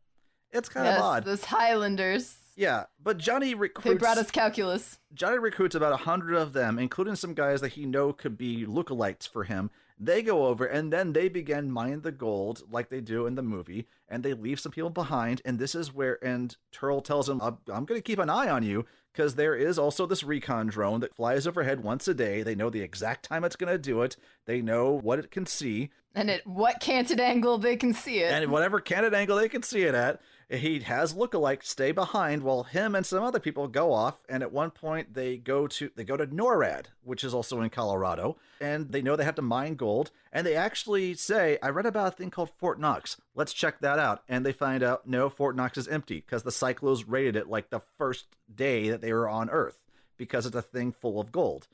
It's 0.52 0.70
kind 0.70 0.86
yes, 0.86 0.98
of 0.98 1.04
odd. 1.04 1.26
those 1.26 1.46
Highlanders. 1.46 2.38
Yeah, 2.56 2.86
but 3.02 3.18
Johnny 3.18 3.54
recruits. 3.54 3.96
They 3.96 3.98
brought 3.98 4.18
us 4.18 4.32
calculus. 4.32 4.98
Johnny 5.14 5.38
recruits 5.38 5.76
about 5.76 5.92
a 5.92 5.98
hundred 5.98 6.36
of 6.36 6.54
them, 6.54 6.80
including 6.80 7.16
some 7.16 7.34
guys 7.34 7.60
that 7.62 7.74
he 7.74 7.86
know 7.86 8.14
could 8.14 8.38
be 8.38 8.66
lookalikes 8.66 9.28
for 9.28 9.44
him. 9.44 9.70
They 9.98 10.22
go 10.22 10.46
over 10.48 10.66
and 10.66 10.92
then 10.92 11.14
they 11.14 11.30
begin 11.30 11.72
mining 11.72 12.02
the 12.02 12.12
gold 12.12 12.64
like 12.70 12.90
they 12.90 13.00
do 13.02 13.26
in 13.28 13.36
the 13.36 13.42
movie, 13.42 13.88
and 14.10 14.24
they 14.24 14.34
leave 14.34 14.60
some 14.60 14.72
people 14.74 14.90
behind. 14.90 15.42
And 15.46 15.58
this 15.58 15.74
is 15.74 15.94
where, 15.94 16.24
and 16.24 16.56
Terl 16.74 17.02
tells 17.02 17.30
him, 17.30 17.40
"I'm, 17.42 17.58
I'm 17.72 17.86
going 17.86 17.98
to 18.00 18.06
keep 18.06 18.20
an 18.20 18.30
eye 18.30 18.50
on 18.50 18.64
you 18.64 18.86
because 19.14 19.36
there 19.36 19.56
is 19.56 19.80
also 19.80 20.06
this 20.06 20.24
recon 20.24 20.68
drone 20.68 21.00
that 21.00 21.16
flies 21.16 21.48
overhead 21.48 21.82
once 21.82 22.08
a 22.10 22.14
day. 22.14 22.44
They 22.44 22.56
know 22.56 22.70
the 22.70 22.82
exact 22.82 23.24
time 23.24 23.46
it's 23.46 23.56
going 23.56 23.72
to 23.72 23.78
do 23.80 24.02
it. 24.02 24.18
They 24.46 24.62
know 24.62 24.92
what 24.92 25.20
it 25.20 25.32
can 25.32 25.46
see, 25.46 25.92
And 26.14 26.30
at 26.30 26.46
what 26.46 26.82
canted 26.82 27.22
angle 27.22 27.58
they 27.58 27.78
can 27.78 27.94
see 27.94 28.20
it. 28.20 28.32
and 28.34 28.52
whatever 28.52 28.82
canted 28.82 29.14
angle 29.14 29.38
they 29.38 29.48
can 29.48 29.64
see 29.64 29.84
it 29.84 29.96
at. 29.96 30.20
He 30.50 30.80
has 30.82 31.14
lookalike 31.14 31.64
stay 31.64 31.92
behind 31.92 32.44
while 32.44 32.64
him 32.64 32.94
and 32.94 33.06
some 33.06 33.24
other 33.24 33.40
people 33.40 33.68
go 33.68 33.92
off 33.92 34.22
and 34.30 34.44
at 34.44 34.52
one 34.52 34.70
point 34.70 35.14
they 35.14 35.38
go 35.38 35.66
to 35.68 35.90
they 35.96 36.04
go 36.04 36.18
to 36.18 36.28
NORAD 36.28 36.86
which 37.04 37.24
is 37.24 37.34
also 37.34 37.62
in 37.62 37.70
Colorado 37.72 38.38
and 38.62 38.92
they 38.92 39.02
know 39.02 39.16
they 39.16 39.24
have 39.24 39.36
to 39.36 39.42
mine 39.42 39.76
gold 39.76 40.12
and 40.32 40.46
they 40.46 40.56
actually 40.56 41.16
say 41.16 41.58
I 41.64 41.70
read 41.70 41.88
about 41.88 42.14
a 42.14 42.16
thing 42.16 42.30
called 42.30 42.52
Fort 42.58 42.80
Knox. 42.80 43.18
Let's 43.34 43.54
check 43.54 43.80
that 43.80 43.98
out. 43.98 44.22
And 44.30 44.46
they 44.46 44.52
find 44.52 44.84
out 44.84 45.08
no 45.08 45.30
Fort 45.30 45.56
Knox 45.56 45.78
is 45.78 45.88
empty 45.88 46.18
because 46.18 46.44
the 46.44 46.52
Psychlos 46.52 47.06
raided 47.08 47.36
it 47.36 47.50
like 47.50 47.70
the 47.70 47.82
first 47.98 48.26
day 48.54 48.90
that 48.90 49.02
they 49.02 49.14
were 49.14 49.28
on 49.28 49.50
Earth 49.50 49.80
because 50.18 50.46
it's 50.46 50.56
a 50.56 50.62
thing 50.62 50.92
full 50.92 51.20
of 51.20 51.32
gold 51.32 51.68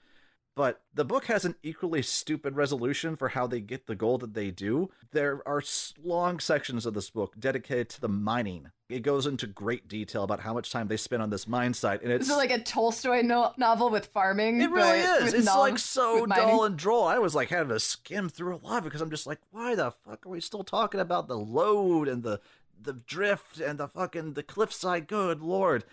but 0.55 0.81
the 0.93 1.05
book 1.05 1.25
has 1.25 1.45
an 1.45 1.55
equally 1.63 2.01
stupid 2.01 2.55
resolution 2.55 3.15
for 3.15 3.29
how 3.29 3.47
they 3.47 3.61
get 3.61 3.87
the 3.87 3.95
gold 3.95 4.21
that 4.21 4.33
they 4.33 4.51
do. 4.51 4.89
There 5.11 5.41
are 5.47 5.63
long 6.03 6.39
sections 6.39 6.85
of 6.85 6.93
this 6.93 7.09
book 7.09 7.35
dedicated 7.39 7.89
to 7.89 8.01
the 8.01 8.09
mining. 8.09 8.71
It 8.89 8.99
goes 9.03 9.25
into 9.25 9.47
great 9.47 9.87
detail 9.87 10.23
about 10.23 10.41
how 10.41 10.53
much 10.53 10.69
time 10.69 10.89
they 10.89 10.97
spend 10.97 11.21
on 11.21 11.29
this 11.29 11.47
mine 11.47 11.73
site, 11.73 12.01
and 12.03 12.11
it's 12.11 12.29
is 12.29 12.35
like 12.35 12.51
a 12.51 12.59
Tolstoy 12.59 13.21
no- 13.21 13.53
novel 13.57 13.89
with 13.89 14.07
farming. 14.07 14.59
it 14.59 14.69
really 14.69 14.99
is. 14.99 15.33
It's 15.33 15.45
nom- 15.45 15.59
like 15.59 15.79
so 15.79 16.25
dull 16.25 16.65
and 16.65 16.75
droll. 16.77 17.07
I 17.07 17.17
was 17.19 17.33
like 17.33 17.49
having 17.49 17.69
to 17.69 17.79
skim 17.79 18.27
through 18.27 18.57
a 18.57 18.65
lot 18.65 18.83
because 18.83 18.99
I'm 18.99 19.09
just 19.09 19.25
like, 19.25 19.39
why 19.51 19.75
the 19.75 19.91
fuck 19.91 20.25
are 20.25 20.29
we 20.29 20.41
still 20.41 20.65
talking 20.65 20.99
about 20.99 21.29
the 21.29 21.37
load 21.37 22.09
and 22.09 22.23
the 22.23 22.41
the 22.83 22.93
drift 22.93 23.59
and 23.59 23.79
the 23.79 23.87
fucking 23.87 24.33
the 24.33 24.43
cliffside? 24.43 25.07
Good 25.07 25.41
lord. 25.41 25.85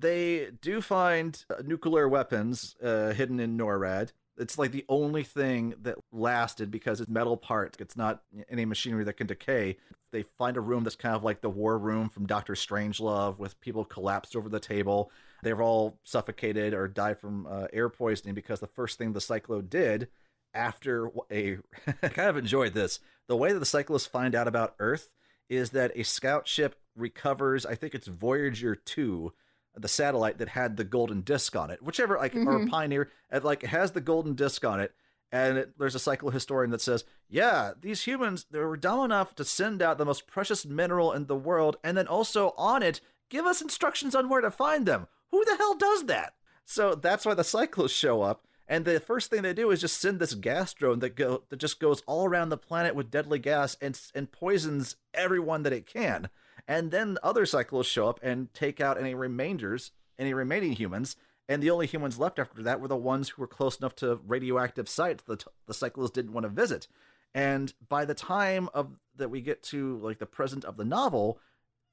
They 0.00 0.48
do 0.62 0.80
find 0.80 1.44
uh, 1.50 1.62
nuclear 1.64 2.08
weapons 2.08 2.74
uh, 2.82 3.12
hidden 3.12 3.38
in 3.38 3.58
NORAD. 3.58 4.12
It's 4.38 4.58
like 4.58 4.72
the 4.72 4.86
only 4.88 5.22
thing 5.22 5.74
that 5.82 5.98
lasted 6.10 6.70
because 6.70 7.00
it's 7.00 7.10
metal 7.10 7.36
parts. 7.36 7.76
It's 7.78 7.96
not 7.96 8.22
any 8.48 8.64
machinery 8.64 9.04
that 9.04 9.18
can 9.18 9.26
decay. 9.26 9.76
They 10.12 10.22
find 10.22 10.56
a 10.56 10.62
room 10.62 10.84
that's 10.84 10.96
kind 10.96 11.14
of 11.14 11.22
like 11.22 11.42
the 11.42 11.50
war 11.50 11.78
room 11.78 12.08
from 12.08 12.26
Doctor 12.26 12.54
Strangelove 12.54 13.38
with 13.38 13.60
people 13.60 13.84
collapsed 13.84 14.34
over 14.34 14.48
the 14.48 14.58
table. 14.58 15.10
They've 15.42 15.60
all 15.60 15.98
suffocated 16.04 16.72
or 16.72 16.88
died 16.88 17.18
from 17.18 17.46
uh, 17.46 17.66
air 17.70 17.90
poisoning 17.90 18.34
because 18.34 18.60
the 18.60 18.66
first 18.66 18.96
thing 18.96 19.12
the 19.12 19.20
Psychlo 19.20 19.68
did 19.68 20.08
after 20.54 21.10
a. 21.30 21.58
I 22.02 22.08
kind 22.08 22.30
of 22.30 22.38
enjoyed 22.38 22.72
this. 22.72 23.00
The 23.28 23.36
way 23.36 23.52
that 23.52 23.58
the 23.58 23.66
Cyclists 23.66 24.06
find 24.06 24.34
out 24.34 24.48
about 24.48 24.76
Earth 24.78 25.10
is 25.50 25.70
that 25.70 25.92
a 25.94 26.04
scout 26.04 26.48
ship 26.48 26.76
recovers, 26.96 27.66
I 27.66 27.74
think 27.74 27.94
it's 27.94 28.06
Voyager 28.06 28.74
2, 28.74 29.32
the 29.76 29.88
satellite 29.88 30.38
that 30.38 30.48
had 30.50 30.76
the 30.76 30.84
golden 30.84 31.20
disc 31.20 31.54
on 31.54 31.70
it, 31.70 31.82
whichever, 31.82 32.16
like, 32.16 32.34
or 32.34 32.58
Mhm. 32.60 32.68
Pioneer, 32.70 33.10
and 33.30 33.44
like, 33.44 33.62
it 33.64 33.68
has 33.68 33.92
the 33.92 34.00
golden 34.00 34.34
disc 34.34 34.64
on 34.64 34.80
it. 34.80 34.94
And 35.32 35.58
it, 35.58 35.78
there's 35.78 35.94
a 35.94 35.98
Psychlo 35.98 36.32
historian 36.32 36.70
that 36.72 36.80
says, 36.80 37.04
yeah, 37.28 37.72
these 37.80 38.02
humans, 38.02 38.46
they 38.50 38.58
were 38.58 38.76
dumb 38.76 39.04
enough 39.04 39.34
to 39.36 39.44
send 39.44 39.80
out 39.80 39.96
the 39.96 40.04
most 40.04 40.26
precious 40.26 40.66
mineral 40.66 41.12
in 41.12 41.26
the 41.26 41.36
world, 41.36 41.76
and 41.84 41.96
then 41.96 42.08
also 42.08 42.52
on 42.58 42.82
it, 42.82 43.00
give 43.28 43.46
us 43.46 43.62
instructions 43.62 44.14
on 44.16 44.28
where 44.28 44.40
to 44.40 44.50
find 44.50 44.86
them. 44.86 45.06
Who 45.30 45.44
the 45.44 45.56
hell 45.56 45.74
does 45.76 46.06
that? 46.06 46.34
So 46.64 46.96
that's 46.96 47.24
why 47.24 47.34
the 47.34 47.42
Psychlos 47.42 47.90
show 47.90 48.22
up. 48.22 48.44
And 48.66 48.84
the 48.84 49.00
first 49.00 49.30
thing 49.30 49.42
they 49.42 49.52
do 49.52 49.70
is 49.70 49.80
just 49.80 50.00
send 50.00 50.20
this 50.20 50.34
gas 50.34 50.72
drone 50.72 51.00
that 51.00 51.16
go 51.16 51.42
that 51.48 51.56
just 51.56 51.80
goes 51.80 52.02
all 52.06 52.24
around 52.26 52.50
the 52.50 52.56
planet 52.56 52.94
with 52.94 53.10
deadly 53.10 53.40
gas 53.40 53.76
and 53.80 54.00
and 54.14 54.30
poisons 54.30 54.94
everyone 55.12 55.64
that 55.64 55.72
it 55.72 55.86
can. 55.86 56.28
And 56.70 56.92
then 56.92 57.18
other 57.20 57.46
Psychlos 57.46 57.86
show 57.86 58.08
up 58.08 58.20
and 58.22 58.54
take 58.54 58.80
out 58.80 58.96
any 58.96 59.12
remainders, 59.12 59.90
any 60.20 60.32
remaining 60.32 60.70
humans. 60.70 61.16
And 61.48 61.60
the 61.60 61.70
only 61.70 61.88
humans 61.88 62.16
left 62.16 62.38
after 62.38 62.62
that 62.62 62.80
were 62.80 62.86
the 62.86 62.96
ones 62.96 63.30
who 63.30 63.42
were 63.42 63.48
close 63.48 63.76
enough 63.80 63.96
to 63.96 64.20
radioactive 64.24 64.88
sites 64.88 65.24
that 65.24 65.44
the 65.66 65.72
Psychlos 65.72 66.12
didn't 66.12 66.32
want 66.32 66.44
to 66.44 66.48
visit. 66.48 66.86
And 67.34 67.74
by 67.88 68.04
the 68.04 68.14
time 68.14 68.68
of 68.72 68.92
that 69.16 69.30
we 69.30 69.40
get 69.40 69.64
to 69.64 69.98
like 69.98 70.20
the 70.20 70.26
present 70.26 70.64
of 70.64 70.76
the 70.76 70.84
novel, 70.84 71.40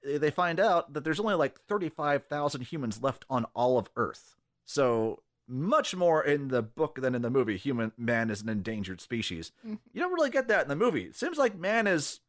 eh, 0.06 0.20
they 0.20 0.30
find 0.30 0.60
out 0.60 0.94
that 0.94 1.04
there's 1.04 1.20
only 1.20 1.34
like 1.34 1.60
35,000 1.62 2.62
humans 2.62 3.02
left 3.02 3.26
on 3.32 3.46
all 3.56 3.80
of 3.80 3.90
Earth. 3.96 4.36
So 4.64 5.24
much 5.48 5.96
more 5.96 6.24
in 6.24 6.50
the 6.50 6.62
book 6.62 7.02
than 7.02 7.16
in 7.16 7.24
the 7.24 7.32
movie. 7.32 7.58
Human 7.58 7.94
man 7.98 8.30
is 8.30 8.44
an 8.44 8.50
endangered 8.50 9.02
species. 9.02 9.52
Mhm. 9.66 9.80
You 9.92 10.02
don't 10.02 10.14
really 10.14 10.30
get 10.30 10.48
that 10.50 10.62
in 10.62 10.68
the 10.70 10.76
movie. 10.76 11.06
It 11.06 11.16
seems 11.16 11.40
like 11.40 11.58
man 11.58 11.88
is 11.88 12.20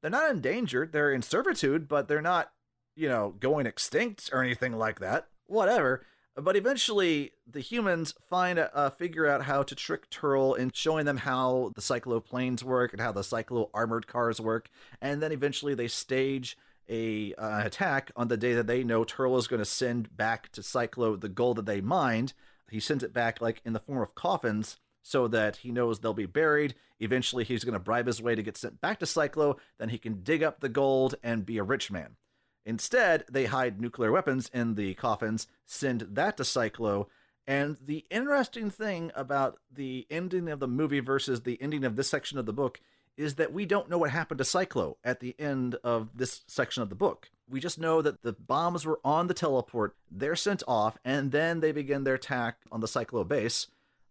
they're 0.00 0.10
not 0.10 0.30
endangered. 0.30 0.92
They're 0.92 1.12
in 1.12 1.22
servitude, 1.22 1.88
but 1.88 2.08
they're 2.08 2.22
not, 2.22 2.50
you 2.96 3.08
know, 3.08 3.34
going 3.38 3.66
extinct 3.66 4.30
or 4.32 4.42
anything 4.42 4.72
like 4.72 5.00
that. 5.00 5.28
Whatever. 5.46 6.04
But 6.36 6.56
eventually, 6.56 7.32
the 7.46 7.60
humans 7.60 8.14
find 8.28 8.58
a, 8.58 8.90
figure 8.90 9.26
out 9.26 9.44
how 9.44 9.62
to 9.62 9.74
trick 9.74 10.08
Terl 10.10 10.54
in 10.54 10.70
showing 10.72 11.04
them 11.04 11.18
how 11.18 11.72
the 11.74 11.80
Psychlo 11.80 12.24
planes 12.24 12.64
work 12.64 12.92
and 12.92 13.02
how 13.02 13.12
the 13.12 13.22
Psychlo 13.22 13.68
armored 13.74 14.06
cars 14.06 14.40
work, 14.40 14.70
and 15.02 15.20
then 15.20 15.32
eventually 15.32 15.74
they 15.74 15.88
stage 15.88 16.56
a 16.88 17.34
uh, 17.34 17.62
attack 17.64 18.10
on 18.16 18.28
the 18.28 18.36
day 18.36 18.54
that 18.54 18.66
they 18.66 18.84
know 18.84 19.04
Terl 19.04 19.38
is 19.38 19.48
going 19.48 19.58
to 19.58 19.66
send 19.66 20.16
back 20.16 20.50
to 20.52 20.60
Psychlo 20.60 21.20
the 21.20 21.28
gold 21.28 21.56
that 21.58 21.66
they 21.66 21.80
mined. 21.80 22.32
He 22.70 22.80
sends 22.80 23.02
it 23.02 23.12
back 23.12 23.40
like 23.40 23.60
in 23.64 23.72
the 23.72 23.80
form 23.80 24.00
of 24.00 24.14
coffins 24.14 24.78
so 25.02 25.28
that 25.28 25.56
he 25.56 25.70
knows 25.70 26.00
they'll 26.00 26.14
be 26.14 26.26
buried. 26.26 26.74
Eventually, 26.98 27.44
he's 27.44 27.64
going 27.64 27.74
to 27.74 27.78
bribe 27.78 28.06
his 28.06 28.22
way 28.22 28.34
to 28.34 28.42
get 28.42 28.56
sent 28.56 28.80
back 28.80 28.98
to 29.00 29.06
Psychlo. 29.06 29.56
Then 29.78 29.88
he 29.88 29.98
can 29.98 30.22
dig 30.22 30.42
up 30.42 30.60
the 30.60 30.68
gold 30.68 31.14
and 31.22 31.46
be 31.46 31.58
a 31.58 31.62
rich 31.62 31.90
man. 31.90 32.16
Instead, 32.66 33.24
they 33.30 33.46
hide 33.46 33.80
nuclear 33.80 34.12
weapons 34.12 34.50
in 34.52 34.74
the 34.74 34.94
coffins, 34.94 35.46
send 35.66 36.02
that 36.12 36.36
to 36.36 36.42
Psychlo. 36.42 37.06
And 37.46 37.78
the 37.84 38.04
interesting 38.10 38.70
thing 38.70 39.10
about 39.14 39.58
the 39.72 40.06
ending 40.10 40.48
of 40.48 40.60
the 40.60 40.68
movie 40.68 41.00
versus 41.00 41.40
the 41.40 41.60
ending 41.60 41.84
of 41.84 41.96
this 41.96 42.08
section 42.08 42.38
of 42.38 42.46
the 42.46 42.52
book 42.52 42.80
is 43.16 43.34
that 43.34 43.52
we 43.52 43.66
don't 43.66 43.90
know 43.90 43.98
what 43.98 44.10
happened 44.10 44.38
to 44.38 44.44
Psychlo 44.44 44.96
at 45.02 45.20
the 45.20 45.34
end 45.38 45.74
of 45.82 46.16
this 46.16 46.42
section 46.46 46.82
of 46.82 46.90
the 46.90 46.94
book. 46.94 47.30
We 47.48 47.60
just 47.60 47.78
know 47.78 48.02
that 48.02 48.22
the 48.22 48.32
bombs 48.32 48.86
were 48.86 49.00
on 49.04 49.26
the 49.26 49.34
teleport, 49.34 49.96
they're 50.10 50.36
sent 50.36 50.62
off, 50.68 50.96
and 51.04 51.32
then 51.32 51.60
they 51.60 51.72
begin 51.72 52.04
their 52.04 52.14
attack 52.14 52.58
on 52.70 52.80
the 52.80 52.86
Psychlo 52.86 53.26
base. 53.26 53.66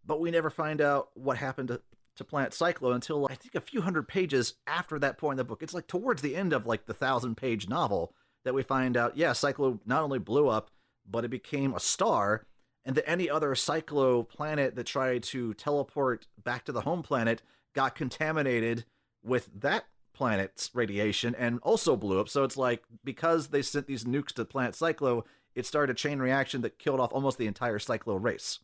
But 0.06 0.20
we 0.20 0.32
never 0.32 0.50
find 0.50 0.82
out 0.82 1.10
what 1.14 1.38
happened 1.38 1.70
to, 1.70 1.82
to 2.16 2.24
Planet 2.24 2.52
Psychlo 2.52 2.94
until 2.94 3.28
I 3.30 3.36
think 3.36 3.56
a 3.56 3.62
few 3.62 3.82
hundred 3.82 4.08
pages 4.08 4.56
after 4.66 4.98
that 5.00 5.18
point 5.18 5.34
in 5.34 5.38
the 5.38 5.44
book. 5.44 5.62
It's 5.62 5.74
like 5.74 5.88
towards 5.88 6.22
the 6.22 6.36
end 6.36 6.54
of 6.54 6.66
like 6.66 6.86
the 6.86 6.94
thousand 6.94 7.36
page 7.36 7.68
novel 7.68 8.14
that 8.46 8.54
we 8.54 8.64
find 8.64 8.96
out, 8.98 9.18
yeah, 9.18 9.32
Psychlo 9.32 9.80
not 9.86 10.04
only 10.04 10.20
blew 10.20 10.48
up, 10.48 10.72
but 11.10 11.26
it 11.26 11.30
became 11.30 11.74
a 11.74 11.80
star, 11.80 12.46
and 12.86 12.96
that 12.96 13.10
any 13.10 13.30
other 13.30 13.52
Psychlo 13.52 14.28
planet 14.28 14.76
that 14.76 14.86
tried 14.86 15.24
to 15.24 15.54
teleport 15.54 16.28
back 16.44 16.66
to 16.66 16.72
the 16.72 16.82
home 16.82 17.04
planet 17.04 17.42
got 17.74 17.96
contaminated 17.96 18.86
with 19.24 19.50
that 19.54 19.86
planet's 20.14 20.70
radiation 20.74 21.36
and 21.36 21.60
also 21.62 21.96
blew 21.96 22.20
up. 22.20 22.30
So 22.30 22.44
it's 22.44 22.58
like 22.58 22.84
because 23.04 23.50
they 23.50 23.62
sent 23.62 23.88
these 23.88 24.06
nukes 24.06 24.34
to 24.34 24.46
planet 24.46 24.74
Psychlo, 24.74 25.24
it 25.56 25.66
started 25.66 25.94
a 25.94 26.00
chain 26.00 26.20
reaction 26.20 26.62
that 26.62 26.80
killed 26.80 27.00
off 27.00 27.14
almost 27.14 27.38
the 27.38 27.48
entire 27.48 27.80
Psychlo 27.80 28.22
race. 28.22 28.60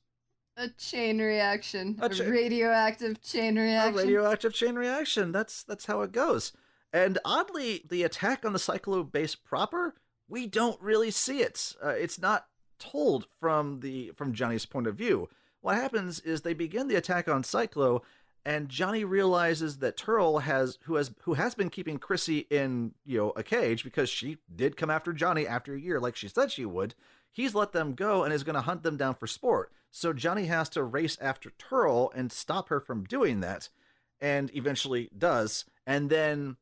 A 0.58 0.70
chain 0.70 1.20
reaction. 1.20 1.98
A 2.02 2.06
A, 2.06 2.32
radioactive 2.32 3.22
chain 3.22 3.58
reaction. 3.58 3.94
A 3.94 3.98
radioactive 3.98 4.54
chain 4.54 4.76
reaction. 4.76 5.32
That's 5.32 5.64
that's 5.64 5.86
how 5.86 6.02
it 6.02 6.12
goes. 6.12 6.54
And 6.94 7.18
oddly, 7.26 7.84
the 7.90 8.04
attack 8.04 8.46
on 8.46 8.54
the 8.54 8.60
Psychlo 8.60 9.10
base 9.10 9.36
proper, 9.36 9.96
we 10.30 10.48
don't 10.48 10.82
really 10.82 11.12
see 11.12 11.42
it. 11.42 11.76
Uh, 11.84 11.90
it's 11.90 12.20
not 12.20 12.48
told 12.80 13.28
from 13.40 13.82
the 13.82 14.12
from 14.16 14.34
Johnny's 14.34 14.66
point 14.66 14.88
of 14.88 14.96
view. 14.96 15.30
What 15.60 15.76
happens 15.76 16.20
is 16.22 16.42
they 16.42 16.54
begin 16.54 16.88
the 16.88 16.96
attack 16.96 17.28
on 17.28 17.44
Psychlo, 17.44 18.02
and 18.46 18.70
Johnny 18.70 19.04
realizes 19.04 19.80
that 19.80 19.98
Terl 19.98 20.40
has 20.44 20.78
who 20.84 20.96
has 20.96 21.12
who 21.24 21.34
has 21.34 21.54
been 21.56 21.70
keeping 21.70 21.98
Chrissy 21.98 22.48
in 22.50 22.94
you 23.06 23.18
know 23.18 23.34
a 23.36 23.44
cage 23.44 23.84
because 23.84 24.10
she 24.10 24.38
did 24.56 24.78
come 24.78 24.90
after 24.90 25.12
Johnny 25.12 25.46
after 25.46 25.74
a 25.74 25.80
year 25.80 26.00
like 26.00 26.16
she 26.16 26.28
said 26.28 26.52
she 26.52 26.66
would. 26.66 26.96
He's 27.32 27.54
let 27.54 27.74
them 27.74 27.96
go 27.96 28.24
and 28.24 28.34
is 28.34 28.46
going 28.46 28.56
to 28.56 28.62
hunt 28.62 28.84
them 28.84 28.96
down 28.96 29.16
for 29.16 29.28
sport. 29.28 29.70
So 29.96 30.12
Johnny 30.12 30.48
has 30.48 30.68
to 30.72 30.84
race 30.84 31.18
after 31.22 31.52
Terl 31.52 32.12
and 32.14 32.30
stop 32.30 32.68
her 32.68 32.82
from 32.82 33.06
doing 33.06 33.40
that, 33.40 33.70
and 34.20 34.54
eventually 34.54 35.10
does. 35.18 35.64
And 35.88 36.10
then 36.10 36.58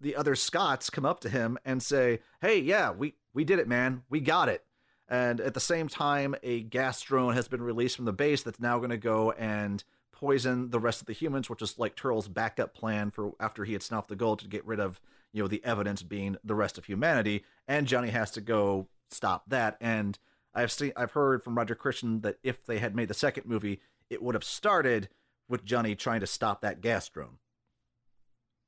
the 0.00 0.14
other 0.14 0.36
Scots 0.36 0.88
come 0.88 1.04
up 1.04 1.18
to 1.20 1.28
him 1.28 1.58
and 1.64 1.82
say, 1.82 2.20
"Hey, 2.40 2.60
yeah, 2.60 2.92
we 2.92 3.14
we 3.34 3.42
did 3.42 3.58
it, 3.58 3.66
man. 3.66 4.04
We 4.08 4.20
got 4.20 4.48
it." 4.48 4.64
And 5.08 5.40
at 5.40 5.54
the 5.54 5.58
same 5.58 5.88
time, 5.88 6.36
a 6.44 6.60
gas 6.60 7.00
drone 7.00 7.34
has 7.34 7.48
been 7.48 7.60
released 7.60 7.96
from 7.96 8.04
the 8.04 8.12
base 8.12 8.44
that's 8.44 8.60
now 8.60 8.78
going 8.78 8.90
to 8.90 8.96
go 8.96 9.32
and 9.32 9.82
poison 10.12 10.70
the 10.70 10.78
rest 10.78 11.00
of 11.00 11.08
the 11.08 11.12
humans, 11.12 11.50
which 11.50 11.62
is 11.62 11.80
like 11.80 11.96
Terl's 11.96 12.28
backup 12.28 12.72
plan 12.72 13.10
for 13.10 13.32
after 13.40 13.64
he 13.64 13.72
had 13.72 13.82
snuffed 13.82 14.08
the 14.08 14.14
gold 14.14 14.38
to 14.38 14.48
get 14.48 14.64
rid 14.64 14.78
of, 14.78 15.00
you 15.32 15.42
know, 15.42 15.48
the 15.48 15.64
evidence 15.64 16.04
being 16.04 16.36
the 16.44 16.54
rest 16.54 16.78
of 16.78 16.84
humanity. 16.84 17.44
And 17.66 17.88
Johnny 17.88 18.10
has 18.10 18.30
to 18.30 18.40
go 18.40 18.86
stop 19.10 19.42
that. 19.48 19.76
And 19.80 20.16
I've 20.56 20.72
seen, 20.72 20.92
I've 20.96 21.12
heard 21.12 21.44
from 21.44 21.56
Roger 21.56 21.74
Christian 21.74 22.22
that 22.22 22.38
if 22.42 22.64
they 22.64 22.78
had 22.78 22.96
made 22.96 23.08
the 23.08 23.14
second 23.14 23.46
movie, 23.46 23.80
it 24.10 24.22
would 24.22 24.34
have 24.34 24.44
started 24.44 25.08
with 25.48 25.64
Johnny 25.64 25.94
trying 25.94 26.20
to 26.20 26.26
stop 26.26 26.62
that 26.62 26.80
gas 26.80 27.08
drone. 27.08 27.38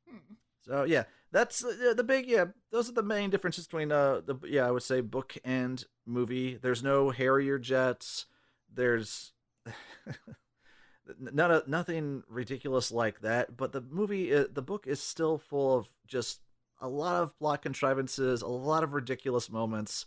Hmm. 0.08 0.34
So 0.60 0.84
yeah, 0.84 1.04
that's 1.32 1.64
uh, 1.64 1.94
the 1.96 2.04
big 2.04 2.26
yeah. 2.26 2.46
Those 2.70 2.88
are 2.88 2.92
the 2.92 3.02
main 3.02 3.30
differences 3.30 3.66
between 3.66 3.90
uh 3.90 4.20
the 4.24 4.36
yeah 4.44 4.66
I 4.66 4.70
would 4.70 4.82
say 4.82 5.00
book 5.00 5.36
and 5.44 5.82
movie. 6.06 6.56
There's 6.56 6.82
no 6.82 7.10
Harrier 7.10 7.58
jets. 7.58 8.26
There's 8.72 9.32
none 11.18 11.50
of 11.50 11.68
nothing 11.68 12.22
ridiculous 12.28 12.92
like 12.92 13.20
that. 13.20 13.56
But 13.56 13.72
the 13.72 13.80
movie, 13.80 14.34
uh, 14.34 14.44
the 14.52 14.62
book 14.62 14.86
is 14.86 15.00
still 15.00 15.38
full 15.38 15.78
of 15.78 15.88
just 16.06 16.40
a 16.80 16.88
lot 16.88 17.22
of 17.22 17.38
plot 17.38 17.62
contrivances, 17.62 18.42
a 18.42 18.48
lot 18.48 18.84
of 18.84 18.92
ridiculous 18.92 19.50
moments. 19.50 20.06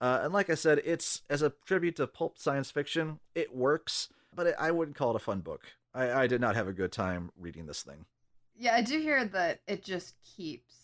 Uh, 0.00 0.20
and 0.22 0.32
like 0.32 0.48
I 0.50 0.54
said, 0.54 0.80
it's 0.84 1.22
as 1.28 1.42
a 1.42 1.52
tribute 1.66 1.96
to 1.96 2.06
pulp 2.06 2.38
science 2.38 2.70
fiction, 2.70 3.18
it 3.34 3.54
works, 3.54 4.08
but 4.34 4.46
it, 4.46 4.54
I 4.58 4.70
wouldn't 4.70 4.96
call 4.96 5.10
it 5.10 5.16
a 5.16 5.20
fun 5.20 5.40
book. 5.40 5.64
I, 5.94 6.12
I 6.12 6.26
did 6.26 6.40
not 6.40 6.54
have 6.54 6.68
a 6.68 6.72
good 6.72 6.92
time 6.92 7.30
reading 7.36 7.66
this 7.66 7.82
thing. 7.82 8.04
Yeah, 8.56 8.74
I 8.74 8.82
do 8.82 8.98
hear 9.00 9.24
that 9.24 9.60
it 9.66 9.82
just 9.84 10.14
keeps 10.36 10.74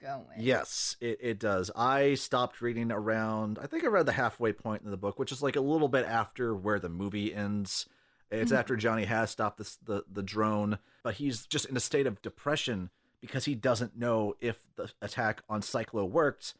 going. 0.00 0.24
Yes, 0.38 0.96
it, 1.00 1.18
it 1.20 1.38
does. 1.40 1.70
I 1.74 2.14
stopped 2.14 2.60
reading 2.60 2.92
around, 2.92 3.58
I 3.60 3.66
think 3.66 3.82
I 3.84 3.88
read 3.88 4.06
the 4.06 4.12
halfway 4.12 4.52
point 4.52 4.82
in 4.84 4.90
the 4.90 4.96
book, 4.96 5.18
which 5.18 5.32
is 5.32 5.42
like 5.42 5.56
a 5.56 5.60
little 5.60 5.88
bit 5.88 6.04
after 6.06 6.54
where 6.54 6.78
the 6.78 6.88
movie 6.88 7.34
ends. 7.34 7.88
It's 8.30 8.52
Mhm. 8.52 8.56
after 8.58 8.76
Johnny 8.76 9.04
has 9.06 9.30
stopped 9.30 9.58
this, 9.58 9.76
the, 9.84 10.04
the 10.08 10.22
drone, 10.22 10.78
but 11.02 11.14
he's 11.14 11.46
just 11.46 11.64
in 11.64 11.76
a 11.76 11.80
state 11.80 12.06
of 12.06 12.22
depression 12.22 12.90
because 13.20 13.44
he 13.46 13.54
doesn't 13.56 13.96
know 13.98 14.34
if 14.40 14.62
the 14.76 14.92
attack 15.02 15.42
on 15.48 15.60
Psychlo 15.62 16.08
worked 16.08 16.54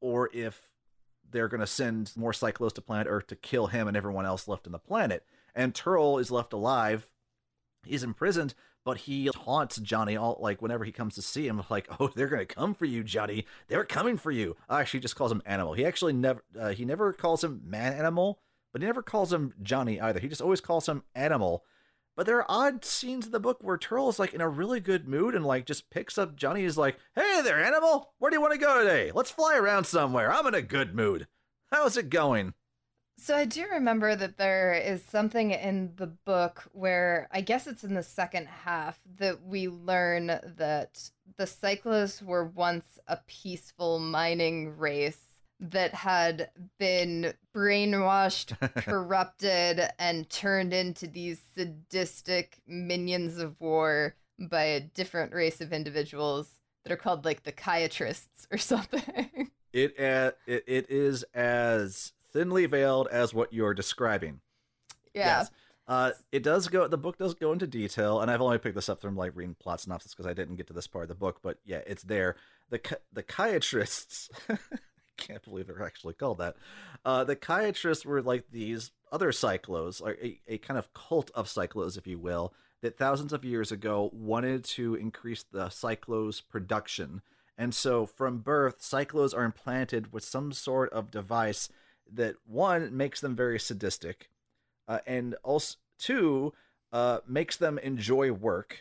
or 0.00 0.28
if 0.32 0.70
they're 1.34 1.48
going 1.48 1.60
to 1.60 1.66
send 1.66 2.12
more 2.16 2.32
Psychlos 2.32 2.72
to 2.74 2.80
planet 2.80 3.08
Earth 3.10 3.26
to 3.26 3.36
kill 3.36 3.66
him 3.66 3.88
and 3.88 3.96
everyone 3.96 4.24
else 4.24 4.46
left 4.46 4.66
on 4.66 4.72
the 4.72 4.78
planet. 4.78 5.26
And 5.54 5.74
Terl 5.74 6.18
is 6.18 6.30
left 6.30 6.52
alive. 6.52 7.10
He's 7.84 8.04
imprisoned, 8.04 8.54
but 8.84 8.98
he 8.98 9.28
taunts 9.34 9.76
Johnny 9.78 10.16
all 10.16 10.38
like 10.40 10.62
whenever 10.62 10.84
he 10.84 10.92
comes 10.92 11.16
to 11.16 11.22
see 11.22 11.46
him, 11.46 11.62
like, 11.70 11.88
"Oh, 12.00 12.08
they're 12.14 12.28
gonna 12.28 12.46
come 12.46 12.74
for 12.74 12.84
you, 12.86 13.02
Johnny. 13.02 13.46
They're 13.68 13.84
coming 13.84 14.16
for 14.16 14.30
you." 14.30 14.56
Actually, 14.70 15.00
just 15.00 15.16
calls 15.16 15.32
him 15.32 15.42
Animal. 15.44 15.74
He 15.74 15.84
actually 15.84 16.12
never 16.12 16.42
uh, 16.58 16.70
he 16.70 16.84
never 16.84 17.12
calls 17.12 17.44
him 17.44 17.60
Man 17.66 17.92
Animal, 17.92 18.40
but 18.72 18.80
he 18.80 18.86
never 18.86 19.02
calls 19.02 19.32
him 19.32 19.52
Johnny 19.62 20.00
either. 20.00 20.20
He 20.20 20.28
just 20.28 20.40
always 20.40 20.60
calls 20.60 20.88
him 20.88 21.02
Animal. 21.14 21.64
But 22.16 22.26
there 22.26 22.38
are 22.38 22.46
odd 22.48 22.84
scenes 22.84 23.26
in 23.26 23.32
the 23.32 23.40
book 23.40 23.58
where 23.60 23.76
Terl 23.76 24.08
is 24.08 24.18
like 24.18 24.34
in 24.34 24.40
a 24.40 24.48
really 24.48 24.80
good 24.80 25.08
mood 25.08 25.34
and 25.34 25.44
like 25.44 25.66
just 25.66 25.90
picks 25.90 26.16
up 26.16 26.36
Johnny. 26.36 26.64
Is 26.64 26.78
like, 26.78 26.98
"Hey 27.14 27.40
there, 27.42 27.62
Animal. 27.62 28.12
Where 28.18 28.30
do 28.30 28.36
you 28.36 28.40
want 28.40 28.52
to 28.52 28.58
go 28.58 28.78
today? 28.78 29.10
Let's 29.12 29.30
fly 29.30 29.56
around 29.56 29.84
somewhere. 29.84 30.32
I'm 30.32 30.46
in 30.46 30.54
a 30.54 30.62
good 30.62 30.94
mood. 30.94 31.26
How's 31.72 31.96
it 31.96 32.10
going?" 32.10 32.54
So 33.16 33.36
I 33.36 33.44
do 33.44 33.66
remember 33.70 34.16
that 34.16 34.38
there 34.38 34.72
is 34.74 35.04
something 35.04 35.52
in 35.52 35.92
the 35.96 36.08
book 36.08 36.64
where 36.72 37.28
I 37.30 37.42
guess 37.42 37.66
it's 37.66 37.84
in 37.84 37.94
the 37.94 38.02
second 38.02 38.48
half 38.48 39.00
that 39.18 39.42
we 39.42 39.68
learn 39.68 40.26
that 40.26 41.10
the 41.36 41.44
Psychlos 41.44 42.22
were 42.22 42.44
once 42.44 42.98
a 43.06 43.18
peaceful 43.26 44.00
mining 44.00 44.76
race 44.76 45.33
that 45.70 45.94
had 45.94 46.50
been 46.78 47.32
brainwashed, 47.54 48.58
corrupted, 48.84 49.80
and 49.98 50.28
turned 50.28 50.74
into 50.74 51.06
these 51.06 51.40
sadistic 51.54 52.60
minions 52.66 53.38
of 53.38 53.60
war 53.60 54.14
by 54.38 54.64
a 54.64 54.80
different 54.80 55.32
race 55.32 55.60
of 55.60 55.72
individuals 55.72 56.60
that 56.84 56.92
are 56.92 56.96
called 56.96 57.24
like 57.24 57.44
the 57.44 57.52
Chiatrists 57.52 58.46
or 58.50 58.58
something. 58.58 59.50
It, 59.74 59.98
uh, 59.98 60.30
it 60.46 60.62
it 60.68 60.86
is 60.88 61.24
as 61.34 62.12
thinly 62.32 62.64
veiled 62.66 63.08
as 63.10 63.34
what 63.34 63.52
you're 63.52 63.74
describing. 63.74 64.40
yeah. 65.12 65.40
Yes. 65.40 65.50
Uh, 65.88 66.12
it 66.30 66.44
does 66.44 66.68
go. 66.68 66.86
The 66.86 66.96
book 66.96 67.18
does 67.18 67.34
go 67.34 67.50
into 67.50 67.66
detail, 67.66 68.20
and 68.20 68.30
I've 68.30 68.40
only 68.40 68.58
picked 68.58 68.76
this 68.76 68.88
up 68.88 69.00
from 69.00 69.16
like 69.16 69.32
reading 69.34 69.56
plot 69.58 69.80
synopsis 69.80 70.14
because 70.14 70.30
I 70.30 70.32
didn't 70.32 70.54
get 70.54 70.68
to 70.68 70.72
this 70.72 70.86
part 70.86 71.02
of 71.02 71.08
the 71.08 71.16
book. 71.16 71.40
But 71.42 71.58
yeah, 71.64 71.80
it's 71.88 72.04
there. 72.04 72.36
The 72.70 72.80
the 73.12 73.24
chiatrists. 73.24 74.28
Can't 75.26 75.42
believe 75.42 75.66
they're 75.66 75.82
actually 75.82 76.14
called 76.14 76.38
that. 76.38 76.56
Uh, 77.04 77.24
the 77.24 77.36
chiatrists 77.36 78.04
were 78.04 78.22
like 78.22 78.50
these 78.50 78.90
other 79.12 79.30
Psychlos, 79.30 80.00
a, 80.00 80.40
a 80.48 80.58
kind 80.58 80.78
of 80.78 80.92
cult 80.92 81.30
of 81.34 81.46
Psychlos, 81.46 81.96
if 81.96 82.06
you 82.06 82.18
will, 82.18 82.52
that 82.82 82.98
thousands 82.98 83.32
of 83.32 83.44
years 83.44 83.70
ago 83.70 84.10
wanted 84.12 84.64
to 84.64 84.94
increase 84.94 85.44
the 85.44 85.66
Psychlos 85.66 86.42
production. 86.46 87.22
And 87.56 87.74
so 87.74 88.06
from 88.06 88.38
birth, 88.38 88.80
Psychlos 88.80 89.36
are 89.36 89.44
implanted 89.44 90.12
with 90.12 90.24
some 90.24 90.52
sort 90.52 90.92
of 90.92 91.10
device 91.10 91.68
that 92.12 92.34
one 92.44 92.94
makes 92.96 93.20
them 93.20 93.36
very 93.36 93.58
sadistic, 93.58 94.28
uh, 94.88 94.98
and 95.06 95.36
also 95.42 95.76
two 95.98 96.52
uh, 96.92 97.20
makes 97.26 97.56
them 97.56 97.78
enjoy 97.78 98.32
work, 98.32 98.80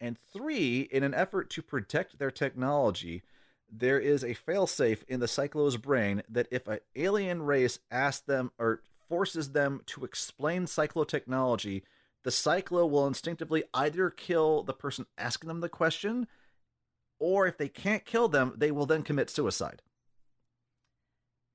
and 0.00 0.18
three, 0.32 0.80
in 0.80 1.02
an 1.02 1.14
effort 1.14 1.48
to 1.50 1.62
protect 1.62 2.18
their 2.18 2.30
technology, 2.30 3.22
there 3.76 3.98
is 3.98 4.22
a 4.22 4.34
failsafe 4.34 5.02
in 5.08 5.20
the 5.20 5.26
Psychlo's 5.26 5.76
brain 5.76 6.22
that 6.28 6.46
if 6.50 6.68
an 6.68 6.78
alien 6.94 7.42
race 7.42 7.78
asks 7.90 8.24
them 8.24 8.52
or 8.58 8.82
forces 9.08 9.50
them 9.50 9.80
to 9.86 10.04
explain 10.04 10.66
Psychlo 10.66 11.06
technology, 11.06 11.82
the 12.22 12.30
Psychlo 12.30 12.88
will 12.88 13.06
instinctively 13.06 13.64
either 13.74 14.10
kill 14.10 14.62
the 14.62 14.72
person 14.72 15.06
asking 15.18 15.48
them 15.48 15.60
the 15.60 15.68
question, 15.68 16.26
or 17.18 17.46
if 17.46 17.58
they 17.58 17.68
can't 17.68 18.04
kill 18.04 18.28
them, 18.28 18.54
they 18.56 18.70
will 18.70 18.86
then 18.86 19.02
commit 19.02 19.28
suicide. 19.28 19.82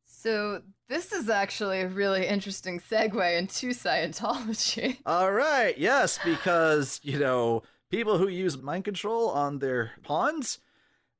So 0.03 0.63
this 0.89 1.13
is 1.13 1.29
actually 1.29 1.81
a 1.81 1.87
really 1.87 2.27
interesting 2.27 2.79
segue 2.79 3.37
into 3.37 3.69
Scientology. 3.69 4.97
All 5.05 5.31
right, 5.31 5.77
yes, 5.77 6.19
because 6.23 6.99
you 7.03 7.17
know 7.17 7.63
people 7.89 8.17
who 8.17 8.27
use 8.27 8.61
mind 8.61 8.83
control 8.83 9.29
on 9.29 9.59
their 9.59 9.91
pawns. 10.03 10.59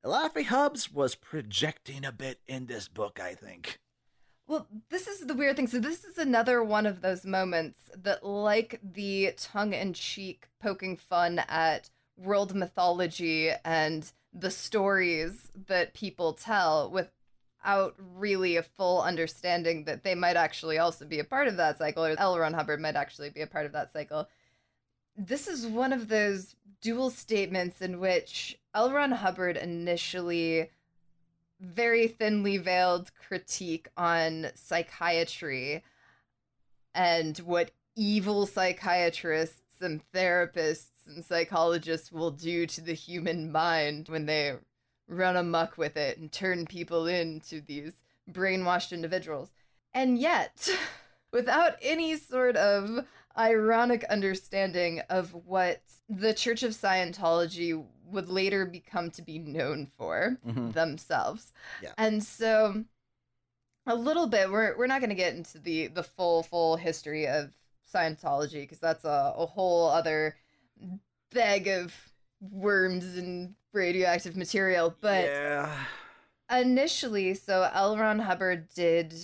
Laffy 0.04 0.44
Hubs 0.44 0.90
was 0.90 1.14
projecting 1.14 2.04
a 2.04 2.12
bit 2.12 2.40
in 2.46 2.66
this 2.66 2.88
book, 2.88 3.20
I 3.22 3.34
think. 3.34 3.78
Well, 4.46 4.66
this 4.88 5.06
is 5.06 5.20
the 5.20 5.34
weird 5.34 5.56
thing. 5.56 5.66
So 5.66 5.78
this 5.78 6.04
is 6.04 6.18
another 6.18 6.64
one 6.64 6.86
of 6.86 7.02
those 7.02 7.24
moments 7.24 7.78
that, 7.96 8.24
like 8.24 8.80
the 8.82 9.34
tongue-in-cheek 9.36 10.48
poking 10.60 10.96
fun 10.96 11.40
at 11.48 11.90
world 12.16 12.54
mythology 12.54 13.50
and 13.64 14.10
the 14.32 14.50
stories 14.50 15.52
that 15.66 15.94
people 15.94 16.32
tell 16.32 16.90
without 16.90 17.94
really 17.98 18.56
a 18.56 18.62
full 18.62 19.02
understanding 19.02 19.84
that 19.84 20.02
they 20.02 20.14
might 20.14 20.36
actually 20.36 20.78
also 20.78 21.04
be 21.04 21.18
a 21.18 21.24
part 21.24 21.46
of 21.46 21.56
that 21.58 21.78
cycle, 21.78 22.04
or 22.04 22.14
L. 22.18 22.38
Ron 22.38 22.54
Hubbard 22.54 22.80
might 22.80 22.96
actually 22.96 23.30
be 23.30 23.42
a 23.42 23.46
part 23.46 23.66
of 23.66 23.72
that 23.72 23.92
cycle. 23.92 24.28
This 25.16 25.46
is 25.46 25.66
one 25.66 25.92
of 25.92 26.08
those 26.08 26.54
dual 26.80 27.10
statements 27.10 27.80
in 27.80 28.00
which 28.00 28.58
L. 28.74 28.92
Ron 28.92 29.12
Hubbard 29.12 29.56
initially 29.56 30.70
very 31.60 32.08
thinly 32.08 32.56
veiled 32.56 33.10
critique 33.14 33.88
on 33.96 34.46
psychiatry 34.54 35.82
and 36.94 37.38
what 37.38 37.70
evil 37.96 38.46
psychiatrists 38.46 39.80
and 39.80 40.00
therapists 40.14 41.06
and 41.06 41.24
psychologists 41.24 42.10
will 42.10 42.30
do 42.30 42.66
to 42.66 42.80
the 42.80 42.94
human 42.94 43.52
mind 43.52 44.08
when 44.08 44.26
they 44.26 44.54
run 45.08 45.36
amuck 45.36 45.76
with 45.76 45.96
it 45.96 46.18
and 46.18 46.32
turn 46.32 46.66
people 46.66 47.06
into 47.06 47.60
these 47.60 48.02
brainwashed 48.30 48.92
individuals. 48.92 49.50
And 49.92 50.18
yet, 50.18 50.68
without 51.32 51.74
any 51.82 52.16
sort 52.16 52.56
of 52.56 53.06
ironic 53.40 54.04
understanding 54.04 55.00
of 55.08 55.34
what 55.46 55.82
the 56.08 56.34
Church 56.34 56.62
of 56.62 56.72
Scientology 56.72 57.84
would 58.06 58.28
later 58.28 58.66
become 58.66 59.10
to 59.12 59.22
be 59.22 59.38
known 59.38 59.86
for 59.86 60.36
Mhm. 60.46 60.72
themselves. 60.72 61.52
Yeah. 61.82 61.92
And 61.96 62.22
so 62.22 62.84
a 63.86 63.94
little 63.94 64.26
bit 64.26 64.50
we're 64.50 64.76
we're 64.76 64.86
not 64.86 65.00
going 65.00 65.10
to 65.10 65.16
get 65.16 65.34
into 65.34 65.58
the 65.58 65.86
the 65.88 66.02
full 66.02 66.42
full 66.42 66.76
history 66.76 67.26
of 67.26 67.50
Scientology 67.92 68.62
because 68.62 68.78
that's 68.78 69.04
a, 69.04 69.32
a 69.36 69.46
whole 69.46 69.88
other 69.88 70.36
bag 71.32 71.66
of 71.68 71.94
worms 72.40 73.16
and 73.16 73.54
radioactive 73.72 74.36
material, 74.36 74.94
but 75.00 75.24
yeah, 75.24 75.84
initially, 76.50 77.34
so 77.34 77.68
L. 77.72 77.96
Ron 77.96 78.18
Hubbard 78.20 78.68
did 78.74 79.14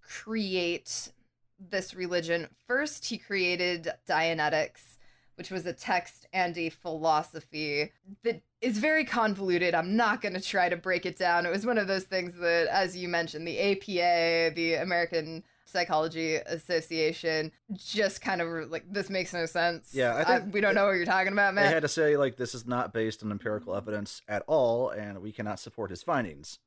create 0.00 1.10
this 1.58 1.94
religion. 1.94 2.48
First, 2.66 3.06
he 3.06 3.18
created 3.18 3.90
Dianetics, 4.08 4.96
which 5.36 5.50
was 5.50 5.66
a 5.66 5.72
text 5.72 6.26
and 6.32 6.56
a 6.56 6.70
philosophy 6.70 7.92
that 8.24 8.42
is 8.60 8.78
very 8.78 9.04
convoluted. 9.04 9.74
I'm 9.74 9.96
not 9.96 10.20
going 10.20 10.34
to 10.34 10.40
try 10.40 10.68
to 10.68 10.76
break 10.76 11.06
it 11.06 11.18
down. 11.18 11.46
It 11.46 11.50
was 11.50 11.66
one 11.66 11.78
of 11.78 11.86
those 11.86 12.04
things 12.04 12.34
that, 12.34 12.68
as 12.68 12.96
you 12.96 13.08
mentioned, 13.08 13.46
the 13.46 13.58
APA, 13.58 14.54
the 14.54 14.74
American 14.74 15.44
Psychology 15.66 16.36
Association, 16.36 17.52
just 17.74 18.22
kind 18.22 18.40
of 18.40 18.70
like, 18.70 18.84
this 18.90 19.10
makes 19.10 19.32
no 19.32 19.46
sense. 19.46 19.90
Yeah, 19.92 20.16
I 20.16 20.24
think 20.24 20.54
we 20.54 20.60
don't 20.60 20.74
know 20.74 20.86
what 20.86 20.92
you're 20.92 21.04
talking 21.04 21.32
about, 21.32 21.54
man. 21.54 21.64
they 21.66 21.72
had 21.74 21.82
to 21.82 21.88
say 21.88 22.16
like 22.16 22.36
this 22.36 22.54
is 22.54 22.66
not 22.66 22.92
based 22.92 23.22
on 23.22 23.30
empirical 23.30 23.74
evidence 23.74 24.22
at 24.28 24.42
all, 24.46 24.90
and 24.90 25.20
we 25.20 25.32
cannot 25.32 25.58
support 25.58 25.90
his 25.90 26.02
findings. 26.02 26.60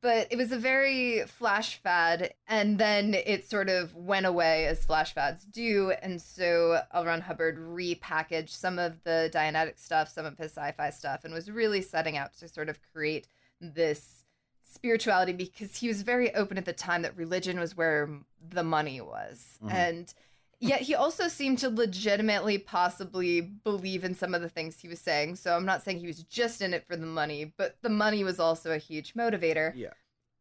But 0.00 0.28
it 0.30 0.36
was 0.36 0.52
a 0.52 0.58
very 0.58 1.22
flash 1.26 1.76
fad 1.82 2.34
and 2.46 2.78
then 2.78 3.14
it 3.14 3.48
sort 3.48 3.68
of 3.68 3.94
went 3.94 4.26
away 4.26 4.66
as 4.66 4.84
flash 4.84 5.12
fads 5.14 5.44
do 5.44 5.92
and 6.02 6.20
so 6.20 6.80
L. 6.92 7.04
Ron 7.04 7.20
Hubbard 7.22 7.58
repackaged 7.58 8.50
some 8.50 8.78
of 8.78 9.02
the 9.04 9.30
Dianetic 9.32 9.78
stuff 9.78 10.08
some 10.08 10.26
of 10.26 10.36
his 10.38 10.52
sci-fi 10.52 10.90
stuff 10.90 11.24
and 11.24 11.32
was 11.34 11.50
really 11.50 11.82
setting 11.82 12.16
out 12.16 12.34
to 12.38 12.48
sort 12.48 12.68
of 12.68 12.78
create 12.92 13.26
this 13.60 14.24
spirituality 14.62 15.32
because 15.32 15.76
he 15.76 15.88
was 15.88 16.02
very 16.02 16.32
open 16.34 16.56
at 16.56 16.64
the 16.64 16.72
time 16.72 17.02
that 17.02 17.16
religion 17.16 17.58
was 17.58 17.76
where 17.76 18.08
the 18.50 18.62
money 18.62 19.00
was 19.00 19.58
Mhm. 19.62 19.72
and 19.72 20.14
Yet 20.62 20.82
he 20.82 20.94
also 20.94 21.28
seemed 21.28 21.58
to 21.60 21.70
legitimately 21.70 22.58
possibly 22.58 23.40
believe 23.40 24.04
in 24.04 24.14
some 24.14 24.34
of 24.34 24.42
the 24.42 24.48
things 24.48 24.78
he 24.78 24.88
was 24.88 25.00
saying. 25.00 25.36
So 25.36 25.56
I'm 25.56 25.64
not 25.64 25.82
saying 25.82 25.98
he 26.00 26.06
was 26.06 26.22
just 26.24 26.60
in 26.60 26.74
it 26.74 26.86
for 26.86 26.96
the 26.96 27.06
money, 27.06 27.52
but 27.56 27.76
the 27.80 27.88
money 27.88 28.22
was 28.24 28.38
also 28.38 28.70
a 28.72 28.78
huge 28.78 29.14
motivator. 29.14 29.72
Yeah. 29.74 29.94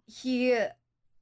He 0.06 0.58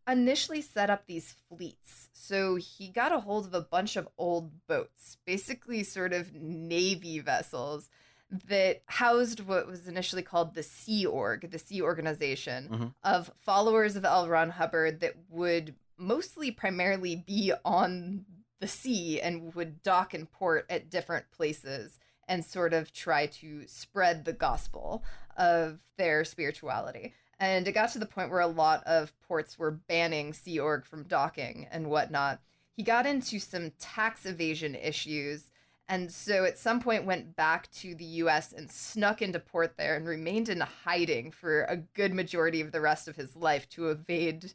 initially 0.07 0.61
set 0.61 0.89
up 0.89 1.05
these 1.05 1.35
fleets. 1.47 2.09
So 2.13 2.55
he 2.55 2.87
got 2.89 3.11
a 3.11 3.19
hold 3.19 3.45
of 3.45 3.53
a 3.53 3.61
bunch 3.61 3.97
of 3.97 4.07
old 4.17 4.65
boats, 4.67 5.17
basically 5.25 5.83
sort 5.83 6.11
of 6.13 6.33
navy 6.33 7.19
vessels 7.19 7.89
that 8.47 8.81
housed 8.87 9.41
what 9.41 9.67
was 9.67 9.87
initially 9.87 10.21
called 10.23 10.53
the 10.55 10.63
Sea 10.63 11.05
Org, 11.05 11.51
the 11.51 11.59
Sea 11.59 11.81
Organization 11.81 12.67
Mhm. 12.69 12.93
of 13.03 13.31
followers 13.39 13.95
of 13.95 14.03
L. 14.05 14.27
Ron 14.27 14.49
Hubbard 14.49 14.99
that 15.01 15.15
would 15.29 15.75
mostly 15.97 16.51
primarily 16.51 17.15
be 17.15 17.53
on 17.63 18.25
the 18.59 18.67
sea 18.67 19.21
and 19.21 19.53
would 19.55 19.83
dock 19.83 20.13
and 20.13 20.31
port 20.31 20.65
at 20.69 20.89
different 20.89 21.29
places 21.31 21.99
and 22.27 22.43
sort 22.43 22.73
of 22.73 22.91
try 22.91 23.25
to 23.25 23.65
spread 23.67 24.25
the 24.25 24.33
gospel 24.33 25.03
of 25.37 25.79
their 25.97 26.25
spirituality. 26.25 27.13
And 27.39 27.67
it 27.67 27.73
got 27.73 27.91
to 27.93 27.99
the 27.99 28.05
point 28.05 28.31
where 28.31 28.41
a 28.41 28.47
lot 28.47 28.83
of 28.85 29.13
ports 29.27 29.59
were 29.59 29.71
banning 29.71 30.33
Sea 30.33 30.59
Org 30.59 30.85
from 30.85 31.03
docking 31.03 31.67
and 31.71 31.89
whatnot. 31.89 32.41
He 32.75 32.83
got 32.83 33.05
into 33.05 33.39
some 33.39 33.71
tax 33.79 34.25
evasion 34.25 34.75
issues 34.75 35.49
and 35.89 36.11
so 36.11 36.43
at 36.43 36.57
some 36.57 36.81
point 36.81 37.05
went 37.05 37.35
back 37.35 37.71
to 37.71 37.95
the 37.95 38.05
US 38.05 38.51
and 38.51 38.69
snuck 38.69 39.21
into 39.21 39.39
port 39.39 39.77
there 39.77 39.95
and 39.95 40.05
remained 40.05 40.49
in 40.49 40.59
hiding 40.59 41.31
for 41.31 41.63
a 41.63 41.77
good 41.77 42.13
majority 42.13 42.59
of 42.59 42.71
the 42.71 42.81
rest 42.81 43.07
of 43.07 43.15
his 43.15 43.35
life 43.35 43.69
to 43.69 43.89
evade 43.89 44.53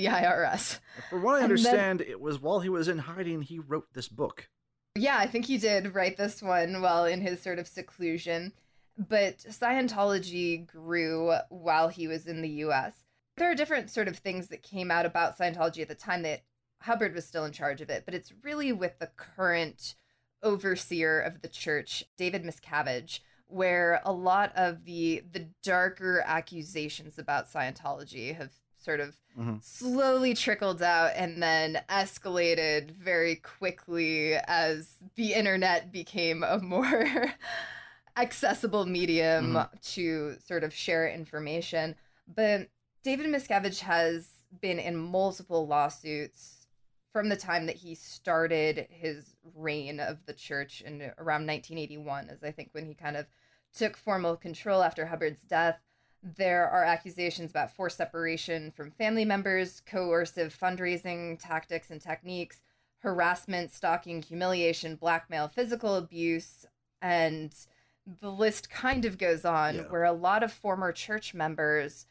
the 0.00 0.10
IRS. 0.10 0.78
For 1.08 1.18
what 1.20 1.32
I 1.34 1.44
And 1.44 1.44
then- 1.44 1.50
understand, 1.50 2.00
it 2.00 2.20
was 2.20 2.38
while 2.40 2.60
he 2.60 2.68
was 2.68 2.88
in 2.88 2.98
hiding 2.98 3.42
he 3.42 3.58
wrote 3.58 3.88
this 3.92 4.08
book. 4.08 4.48
Yeah, 4.96 5.16
I 5.18 5.26
think 5.26 5.46
he 5.46 5.58
did 5.58 5.94
write 5.94 6.16
this 6.16 6.42
one 6.42 6.80
while 6.82 7.04
in 7.04 7.20
his 7.20 7.40
sort 7.42 7.58
of 7.58 7.68
seclusion. 7.68 8.52
But 8.98 9.38
Scientology 9.38 10.66
grew 10.66 11.34
while 11.48 11.88
he 11.88 12.06
was 12.08 12.26
in 12.26 12.42
the 12.42 12.48
US. 12.64 13.04
There 13.36 13.50
are 13.50 13.54
different 13.54 13.88
sort 13.90 14.08
of 14.08 14.18
things 14.18 14.48
that 14.48 14.62
came 14.62 14.90
out 14.90 15.06
about 15.06 15.38
Scientology 15.38 15.80
at 15.80 15.88
the 15.88 15.94
time 15.94 16.22
that 16.22 16.42
Hubbard 16.82 17.14
was 17.14 17.26
still 17.26 17.44
in 17.44 17.52
charge 17.52 17.80
of 17.80 17.88
it, 17.88 18.04
but 18.04 18.14
it's 18.14 18.32
really 18.42 18.72
with 18.72 18.98
the 18.98 19.10
current 19.16 19.94
overseer 20.42 21.20
of 21.20 21.40
the 21.42 21.48
church, 21.48 22.04
David 22.16 22.42
Miscavige, 22.44 23.20
where 23.46 24.00
a 24.04 24.12
lot 24.12 24.52
of 24.56 24.84
the 24.84 25.22
the 25.32 25.48
darker 25.62 26.22
accusations 26.26 27.18
about 27.18 27.48
Scientology 27.50 28.34
have 28.36 28.52
sort 28.90 29.00
of 29.00 29.14
Mhm. 29.38 29.62
slowly 29.62 30.34
trickled 30.34 30.82
out 30.82 31.12
and 31.14 31.40
then 31.40 31.80
escalated 31.88 32.90
very 32.90 33.36
quickly 33.36 34.34
as 34.34 34.96
the 35.14 35.32
internet 35.34 35.92
became 35.92 36.42
a 36.42 36.58
more 36.58 37.32
accessible 38.16 38.86
medium 38.86 39.56
to 39.82 40.36
sort 40.44 40.64
of 40.64 40.74
share 40.74 41.08
information. 41.08 41.94
But 42.26 42.70
David 43.04 43.26
Miscavige 43.26 43.80
has 43.80 44.28
been 44.60 44.80
in 44.80 44.96
multiple 44.96 45.68
lawsuits 45.68 46.66
from 47.12 47.28
the 47.28 47.36
time 47.36 47.66
that 47.66 47.76
he 47.76 47.94
started 47.94 48.88
his 48.90 49.36
reign 49.54 50.00
of 50.00 50.26
the 50.26 50.34
church 50.34 50.80
in 50.80 51.02
around 51.18 51.46
1981, 51.46 52.28
as 52.30 52.42
I 52.42 52.50
think 52.50 52.70
when 52.72 52.86
he 52.86 52.94
kind 52.94 53.16
of 53.16 53.26
took 53.72 53.96
formal 53.96 54.36
control 54.36 54.82
after 54.82 55.06
Hubbard's 55.06 55.42
death. 55.42 55.78
There 56.22 56.68
are 56.68 56.84
accusations 56.84 57.50
about 57.50 57.74
forced 57.74 57.96
separation 57.96 58.70
from 58.72 58.90
family 58.90 59.24
members, 59.24 59.80
coercive 59.86 60.56
fundraising 60.58 61.38
tactics 61.40 61.90
and 61.90 62.00
techniques, 62.00 62.62
harassment, 62.98 63.72
stalking, 63.72 64.20
humiliation, 64.20 64.96
blackmail, 64.96 65.48
physical 65.48 65.96
abuse, 65.96 66.66
and 67.00 67.54
the 68.20 68.30
list 68.30 68.68
kind 68.68 69.04
of 69.06 69.16
goes 69.16 69.44
on 69.46 69.76
Yeah. 69.76 69.82
where 69.82 70.04
a 70.04 70.12
lot 70.12 70.42
of 70.42 70.52
former 70.52 70.92
church 70.92 71.32
members 71.32 72.06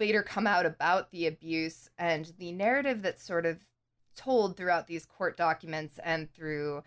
later 0.00 0.22
come 0.22 0.46
out 0.46 0.64
about 0.64 1.10
the 1.10 1.26
abuse 1.26 1.90
and 1.98 2.32
the 2.38 2.52
narrative 2.52 3.02
that's 3.02 3.22
sort 3.22 3.44
of 3.44 3.66
told 4.14 4.56
throughout 4.56 4.86
these 4.86 5.04
court 5.04 5.36
documents 5.36 5.98
and 6.04 6.32
through 6.32 6.82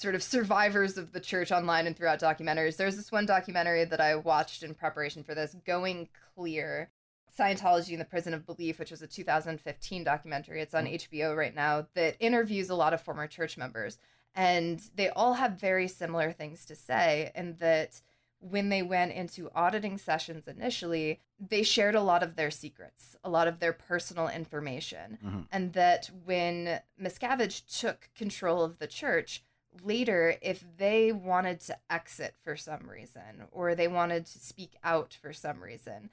sort 0.00 0.14
of 0.14 0.22
survivors 0.22 0.96
of 0.96 1.12
the 1.12 1.20
church 1.20 1.52
online 1.52 1.86
and 1.86 1.94
throughout 1.94 2.20
documentaries. 2.20 2.78
There's 2.78 2.96
this 2.96 3.12
one 3.12 3.26
documentary 3.26 3.84
that 3.84 4.00
I 4.00 4.16
watched 4.16 4.62
in 4.62 4.74
preparation 4.74 5.22
for 5.22 5.34
this, 5.34 5.54
Going 5.66 6.08
Clear 6.34 6.90
Scientology 7.38 7.90
in 7.90 7.98
the 7.98 8.06
Prison 8.06 8.32
of 8.32 8.46
Belief, 8.46 8.78
which 8.78 8.90
was 8.90 9.02
a 9.02 9.06
2015 9.06 10.02
documentary. 10.02 10.62
It's 10.62 10.74
on 10.74 10.86
HBO 10.86 11.36
right 11.36 11.54
now 11.54 11.86
that 11.94 12.16
interviews 12.18 12.70
a 12.70 12.74
lot 12.74 12.94
of 12.94 13.02
former 13.02 13.26
church 13.26 13.58
members. 13.58 13.98
And 14.34 14.80
they 14.94 15.10
all 15.10 15.34
have 15.34 15.60
very 15.60 15.86
similar 15.86 16.32
things 16.32 16.64
to 16.66 16.74
say, 16.74 17.30
and 17.34 17.58
that 17.58 18.00
when 18.38 18.70
they 18.70 18.80
went 18.80 19.12
into 19.12 19.50
auditing 19.54 19.98
sessions 19.98 20.48
initially, 20.48 21.20
they 21.38 21.62
shared 21.62 21.94
a 21.94 22.02
lot 22.02 22.22
of 22.22 22.36
their 22.36 22.50
secrets, 22.50 23.16
a 23.22 23.28
lot 23.28 23.48
of 23.48 23.58
their 23.58 23.74
personal 23.74 24.28
information. 24.28 25.18
Mhm. 25.22 25.46
And 25.52 25.72
that 25.74 26.10
when 26.24 26.80
Miscavige 26.98 27.64
took 27.80 28.08
control 28.14 28.62
of 28.64 28.78
the 28.78 28.86
church, 28.86 29.42
later, 29.84 30.36
if 30.42 30.64
they 30.76 31.12
wanted 31.12 31.60
to 31.60 31.76
exit 31.88 32.34
for 32.42 32.56
some 32.56 32.88
reason 32.88 33.46
or 33.50 33.74
they 33.74 33.88
wanted 33.88 34.26
to 34.26 34.38
speak 34.38 34.74
out 34.82 35.16
for 35.20 35.32
some 35.32 35.62
reason, 35.62 36.10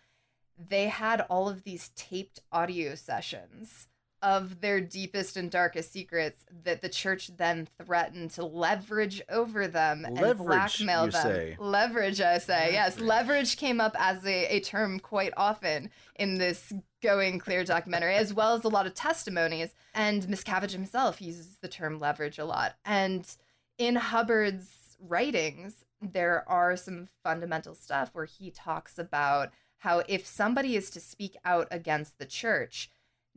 they 0.58 0.88
had 0.88 1.22
all 1.22 1.50
of 1.50 1.64
these 1.64 1.90
taped 1.96 2.42
audio 2.52 2.96
sessions 2.96 3.88
of 4.24 4.62
their 4.62 4.82
deepest 4.82 5.38
and 5.38 5.52
darkest 5.52 5.92
secrets 5.92 6.44
that 6.64 6.82
the 6.82 6.90
church 6.90 7.30
then 7.38 7.68
threatened 7.84 8.32
to 8.32 8.44
leverage 8.44 9.22
over 9.30 9.68
them 9.68 10.06
and 10.06 10.38
blackmail 10.38 11.08
them. 11.08 11.12
say. 11.12 11.56
Leverage, 11.60 12.20
I 12.20 12.40
say. 12.40 12.70
Yes, 12.72 13.00
leverage 13.00 13.58
came 13.58 13.80
up 13.80 13.96
as 14.00 14.26
a, 14.26 14.56
a 14.56 14.60
term 14.60 15.00
quite 15.00 15.34
often 15.38 15.92
in 16.16 16.40
this 16.40 16.74
Going 17.04 17.38
Clear 17.38 17.64
documentary, 17.64 18.16
as 18.16 18.34
well 18.34 18.56
as 18.56 18.64
a 18.64 18.70
lot 18.70 18.88
of 18.88 18.96
testimonies. 18.96 19.70
And 19.94 20.24
Miscavige 20.24 20.72
himself 20.72 21.22
uses 21.22 21.58
the 21.62 21.68
term 21.68 22.00
leverage 22.00 22.40
a 22.40 22.46
lot. 22.46 22.76
And 22.86 23.24
in 23.78 23.95
Hubbard's 23.95 24.98
writings, 24.99 25.86
there 26.02 26.44
are 26.48 26.76
some 26.76 27.08
fundamental 27.24 27.76
stuff 27.76 28.10
where 28.14 28.26
he 28.26 28.52
talks 28.52 28.98
about 28.98 29.52
how 29.80 30.04
if 30.08 30.26
somebody 30.26 30.76
is 30.76 30.90
to 30.91 30.99
speak 30.99 31.36
out 31.45 31.68
against 31.70 32.18
the 32.18 32.26
church, 32.26 32.90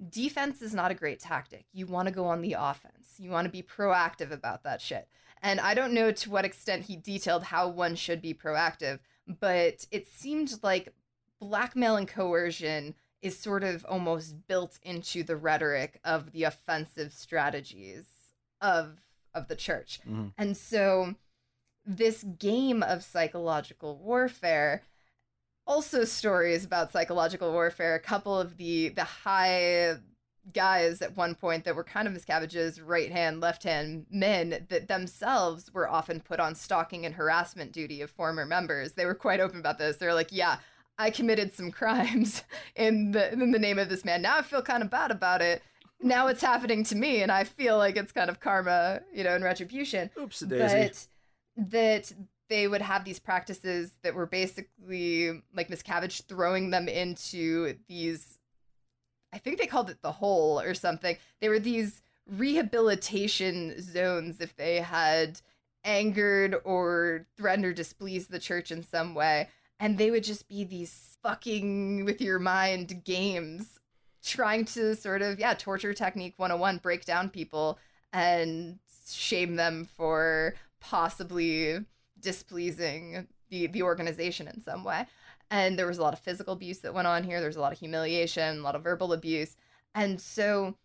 defense 0.08 0.62
is 0.62 0.74
not 0.74 0.90
a 0.90 0.94
great 0.94 1.20
tactic. 1.20 1.66
You 1.72 1.86
want 1.86 2.08
to 2.08 2.14
go 2.14 2.26
on 2.26 2.40
the 2.40 2.56
offense. 2.58 3.14
You 3.18 3.30
want 3.30 3.44
to 3.44 3.50
be 3.50 3.62
proactive 3.62 4.30
about 4.30 4.62
that 4.64 4.80
shit. 4.80 5.08
And 5.42 5.60
I 5.60 5.74
don't 5.74 5.92
know 5.92 6.12
to 6.12 6.30
what 6.30 6.44
extent 6.44 6.84
he 6.84 6.96
detailed 6.96 7.44
how 7.44 7.68
one 7.68 7.94
should 7.96 8.20
be 8.20 8.34
proactive, 8.34 8.98
but 9.26 9.86
it 9.90 10.06
seemed 10.06 10.58
like 10.62 10.92
blackmail 11.40 11.96
and 11.96 12.08
coercion 12.08 12.94
is 13.22 13.38
sort 13.38 13.64
of 13.64 13.84
almost 13.86 14.46
built 14.46 14.78
into 14.82 15.22
the 15.22 15.36
rhetoric 15.36 16.00
of 16.04 16.32
the 16.32 16.44
offensive 16.44 17.12
strategies 17.12 18.04
of 18.60 18.98
of 19.34 19.48
the 19.48 19.56
church. 19.56 20.00
Mhm. 20.06 20.32
And 20.36 20.56
so 20.56 21.14
this 21.84 22.22
game 22.22 22.82
of 22.82 23.02
psychological 23.02 23.96
warfare 23.96 24.82
also 25.66 26.04
stories 26.04 26.64
about 26.64 26.92
psychological 26.92 27.52
warfare 27.52 27.94
a 27.94 28.00
couple 28.00 28.38
of 28.38 28.56
the 28.56 28.88
the 28.90 29.04
high 29.04 29.94
guys 30.52 31.00
at 31.00 31.16
one 31.16 31.34
point 31.34 31.64
that 31.64 31.76
were 31.76 31.84
kind 31.84 32.08
of 32.08 32.14
Miscavige's 32.14 32.80
right 32.80 33.12
hand 33.12 33.40
left 33.40 33.62
hand 33.62 34.06
men 34.10 34.66
that 34.68 34.88
themselves 34.88 35.72
were 35.72 35.88
often 35.88 36.20
put 36.20 36.40
on 36.40 36.54
stalking 36.54 37.06
and 37.06 37.14
harassment 37.14 37.72
duty 37.72 38.00
of 38.02 38.10
former 38.10 38.44
members 38.44 38.92
they 38.92 39.06
were 39.06 39.14
quite 39.14 39.38
open 39.40 39.60
about 39.60 39.78
this 39.78 39.96
they're 39.96 40.14
like 40.14 40.32
yeah 40.32 40.58
I 40.98 41.10
committed 41.10 41.54
some 41.54 41.70
crimes 41.80 42.42
in 42.74 43.12
the 43.12 43.32
in 43.32 43.52
the 43.52 43.58
name 43.58 43.78
of 43.78 43.88
this 43.88 44.04
man 44.04 44.22
now 44.22 44.38
I 44.38 44.42
feel 44.42 44.62
kind 44.62 44.82
of 44.82 44.90
bad 44.90 45.10
about 45.10 45.40
it 45.40 45.62
now 46.02 46.26
it's 46.28 46.42
happening 46.42 46.84
to 46.84 46.96
me 46.96 47.22
and 47.22 47.30
I 47.30 47.44
feel 47.44 47.76
like 47.78 47.96
it's 47.96 48.12
kind 48.12 48.30
of 48.30 48.40
karma 48.40 49.00
you 49.12 49.24
know 49.24 49.34
and 49.34 49.44
retribution 49.44 50.10
Oops, 50.18 50.40
daisy. 50.40 51.06
but 51.56 51.70
that 51.70 52.12
they 52.48 52.66
would 52.66 52.82
have 52.82 53.04
these 53.04 53.18
practices 53.18 53.92
that 54.02 54.14
were 54.14 54.26
basically 54.26 55.42
like 55.54 55.70
Miss 55.70 55.82
Miscavige 55.82 56.24
throwing 56.26 56.70
them 56.70 56.88
into 56.88 57.74
these 57.88 58.38
I 59.32 59.38
think 59.38 59.58
they 59.58 59.66
called 59.66 59.90
it 59.90 60.02
the 60.02 60.12
hole 60.12 60.60
or 60.60 60.74
something. 60.74 61.16
They 61.40 61.48
were 61.48 61.60
these 61.60 62.02
rehabilitation 62.26 63.80
zones 63.80 64.40
if 64.40 64.56
they 64.56 64.76
had 64.76 65.40
angered 65.84 66.56
or 66.64 67.26
threatened 67.36 67.64
or 67.64 67.72
displeased 67.72 68.30
the 68.30 68.38
church 68.38 68.70
in 68.70 68.82
some 68.82 69.14
way. 69.14 69.48
And 69.78 69.96
they 69.96 70.10
would 70.10 70.24
just 70.24 70.48
be 70.48 70.64
these 70.64 71.16
fucking 71.22 72.04
with 72.04 72.20
your 72.20 72.38
mind 72.38 73.04
games 73.04 73.79
trying 74.24 74.64
to 74.66 74.94
sort 74.94 75.22
of, 75.22 75.38
yeah, 75.38 75.54
torture 75.54 75.94
technique 75.94 76.34
101, 76.36 76.78
break 76.78 77.04
down 77.04 77.30
people 77.30 77.78
and 78.12 78.78
shame 79.08 79.56
them 79.56 79.88
for 79.96 80.54
possibly 80.80 81.78
displeasing 82.20 83.26
the, 83.48 83.66
the 83.68 83.82
organization 83.82 84.48
in 84.48 84.60
some 84.60 84.84
way. 84.84 85.06
And 85.50 85.78
there 85.78 85.86
was 85.86 85.98
a 85.98 86.02
lot 86.02 86.12
of 86.12 86.20
physical 86.20 86.52
abuse 86.52 86.78
that 86.78 86.94
went 86.94 87.08
on 87.08 87.24
here. 87.24 87.40
There 87.40 87.48
was 87.48 87.56
a 87.56 87.60
lot 87.60 87.72
of 87.72 87.78
humiliation, 87.78 88.58
a 88.58 88.62
lot 88.62 88.76
of 88.76 88.84
verbal 88.84 89.12
abuse. 89.12 89.56
And 89.94 90.20
so 90.20 90.76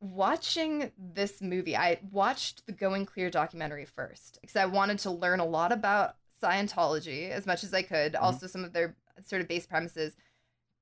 watching 0.00 0.92
this 0.98 1.40
movie, 1.40 1.76
I 1.76 1.98
watched 2.10 2.66
the 2.66 2.72
Going 2.72 3.06
Clear 3.06 3.30
documentary 3.30 3.84
first 3.84 4.38
because 4.40 4.56
I 4.56 4.66
wanted 4.66 4.98
to 5.00 5.10
learn 5.10 5.40
a 5.40 5.44
lot 5.46 5.72
about 5.72 6.16
Scientology 6.42 7.30
as 7.30 7.46
much 7.46 7.64
as 7.64 7.72
I 7.74 7.82
could, 7.82 8.12
Mm-hmm. 8.12 8.24
also 8.24 8.46
some 8.46 8.64
of 8.64 8.72
their 8.72 8.94
sort 9.24 9.42
of 9.42 9.48
base 9.48 9.66
premises, 9.66 10.14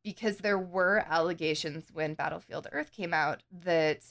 because 0.06 0.36
there 0.36 0.56
were 0.56 1.04
allegations 1.10 1.88
when 1.92 2.14
Battlefield 2.14 2.68
Earth 2.70 2.92
came 2.92 3.12
out 3.12 3.42
that 3.64 4.02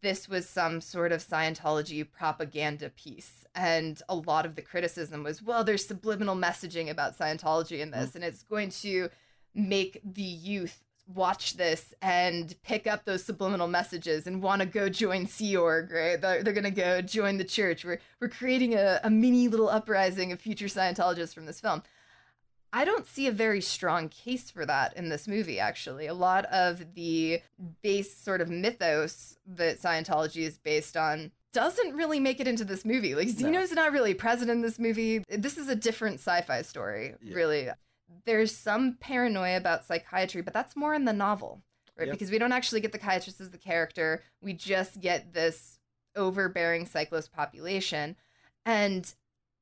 this 0.00 0.28
was 0.28 0.48
some 0.48 0.80
sort 0.80 1.12
of 1.12 1.24
Scientology 1.24 2.04
propaganda 2.10 2.90
piece. 2.90 3.44
And 3.54 4.02
a 4.08 4.16
lot 4.16 4.46
of 4.46 4.56
the 4.56 4.62
criticism 4.62 5.22
was, 5.22 5.40
well, 5.40 5.62
there's 5.62 5.86
subliminal 5.86 6.34
messaging 6.34 6.90
about 6.90 7.16
Scientology 7.16 7.78
in 7.78 7.92
this, 7.92 8.16
and 8.16 8.24
it's 8.24 8.42
going 8.42 8.70
to 8.82 9.10
make 9.54 10.00
the 10.02 10.22
youth 10.22 10.82
watch 11.06 11.56
this 11.56 11.94
and 12.02 12.56
pick 12.64 12.88
up 12.88 13.04
those 13.04 13.22
subliminal 13.22 13.68
messages 13.68 14.26
and 14.26 14.42
want 14.42 14.60
to 14.60 14.66
go 14.66 14.88
join 14.88 15.24
Sea 15.24 15.56
Org, 15.56 15.92
right? 15.92 16.20
They're, 16.20 16.42
they're 16.42 16.52
going 16.52 16.64
to 16.64 16.72
go 16.72 17.00
join 17.00 17.38
the 17.38 17.44
church. 17.44 17.84
We're, 17.84 18.00
we're 18.20 18.28
creating 18.28 18.74
a, 18.74 18.98
a 19.04 19.08
mini 19.08 19.46
little 19.46 19.68
uprising 19.68 20.32
of 20.32 20.40
future 20.40 20.66
Scientologists 20.66 21.32
from 21.32 21.46
this 21.46 21.60
film. 21.60 21.84
I 22.72 22.84
don't 22.84 23.06
see 23.06 23.26
a 23.26 23.32
very 23.32 23.60
strong 23.60 24.08
case 24.08 24.50
for 24.50 24.66
that 24.66 24.96
in 24.96 25.08
this 25.08 25.26
movie, 25.26 25.58
actually. 25.58 26.06
A 26.06 26.14
lot 26.14 26.44
of 26.46 26.94
the 26.94 27.40
base 27.82 28.14
sort 28.14 28.40
of 28.40 28.50
mythos 28.50 29.38
that 29.46 29.80
Scientology 29.80 30.42
is 30.42 30.58
based 30.58 30.96
on 30.96 31.32
doesn't 31.52 31.94
really 31.94 32.20
make 32.20 32.40
it 32.40 32.46
into 32.46 32.64
this 32.64 32.84
movie. 32.84 33.14
Like, 33.14 33.28
Xenu's 33.28 33.72
not 33.72 33.92
really 33.92 34.12
present 34.12 34.50
in 34.50 34.60
this 34.60 34.78
movie. 34.78 35.24
This 35.30 35.56
is 35.56 35.68
a 35.68 35.74
different 35.74 36.16
sci 36.20 36.42
fi 36.42 36.62
story, 36.62 37.14
Yeah. 37.22 37.34
really. 37.34 37.68
There's 38.26 38.54
some 38.54 38.98
paranoia 39.00 39.56
about 39.56 39.84
psychiatry, 39.86 40.42
but 40.42 40.52
that's 40.52 40.76
more 40.76 40.94
in 40.94 41.06
the 41.06 41.12
novel, 41.14 41.62
right? 41.96 42.08
Yep. 42.08 42.14
Because 42.14 42.30
we 42.30 42.38
don't 42.38 42.52
actually 42.52 42.80
get 42.82 42.92
the 42.92 42.98
psychiatrist 42.98 43.40
as 43.40 43.50
the 43.50 43.58
character. 43.58 44.22
We 44.42 44.52
just 44.52 45.00
get 45.00 45.32
this 45.32 45.78
overbearing 46.14 46.84
cyclist 46.84 47.32
population. 47.32 48.16
And 48.66 49.14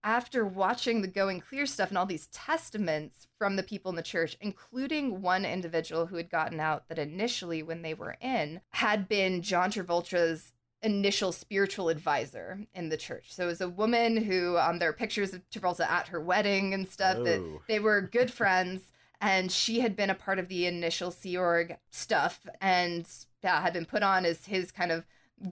after 0.06 0.46
watching 0.46 1.02
the 1.02 1.08
Going 1.08 1.40
Clear 1.40 1.66
stuff 1.66 1.88
and 1.88 1.98
all 1.98 2.06
these 2.06 2.28
testaments 2.28 3.26
from 3.38 3.56
the 3.56 3.62
people 3.64 3.90
in 3.90 3.96
the 3.96 4.02
church, 4.02 4.36
including 4.40 5.20
one 5.20 5.44
individual 5.44 6.06
who 6.06 6.16
had 6.16 6.30
gotten 6.30 6.60
out 6.60 6.88
that 6.88 6.98
initially, 6.98 7.60
when 7.62 7.82
they 7.82 7.92
were 7.92 8.16
in, 8.20 8.60
had 8.70 9.08
been 9.08 9.42
John 9.42 9.70
Travolta's 9.72 10.52
initial 10.80 11.32
spiritual 11.32 11.88
advisor 11.88 12.60
in 12.72 12.88
the 12.88 12.96
church. 12.96 13.34
So 13.34 13.42
it 13.44 13.46
was 13.48 13.60
a 13.60 13.68
woman 13.68 14.16
who, 14.18 14.56
um, 14.56 14.78
there 14.78 14.88
are 14.90 14.92
pictures 14.94 15.34
of 15.34 15.42
Travolta 15.50 15.80
at 15.88 16.08
her 16.08 16.20
wedding 16.20 16.72
and 16.72 16.88
stuff, 16.88 17.16
that 17.24 17.40
Oh. 17.40 17.62
they 17.66 17.80
were 17.80 18.00
good 18.00 18.32
friends. 18.32 18.92
And 19.18 19.50
she 19.50 19.80
had 19.80 19.96
been 19.96 20.10
a 20.10 20.14
part 20.14 20.38
of 20.38 20.48
the 20.48 20.66
initial 20.66 21.10
Sea 21.10 21.38
Org 21.38 21.78
stuff 21.88 22.46
and 22.60 23.08
yeah, 23.42 23.62
had 23.62 23.72
been 23.72 23.86
put 23.86 24.02
on 24.02 24.26
as 24.26 24.44
his 24.44 24.70
kind 24.70 24.92
of 24.92 25.06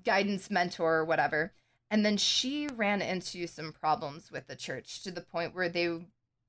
guidance 0.04 0.50
mentor 0.50 0.96
or 0.96 1.04
whatever. 1.06 1.54
And 1.90 2.04
then 2.04 2.16
she 2.16 2.68
ran 2.74 3.02
into 3.02 3.46
some 3.46 3.72
problems 3.72 4.30
with 4.30 4.46
the 4.46 4.56
church 4.56 5.02
to 5.02 5.10
the 5.10 5.20
point 5.20 5.54
where 5.54 5.68
they 5.68 6.06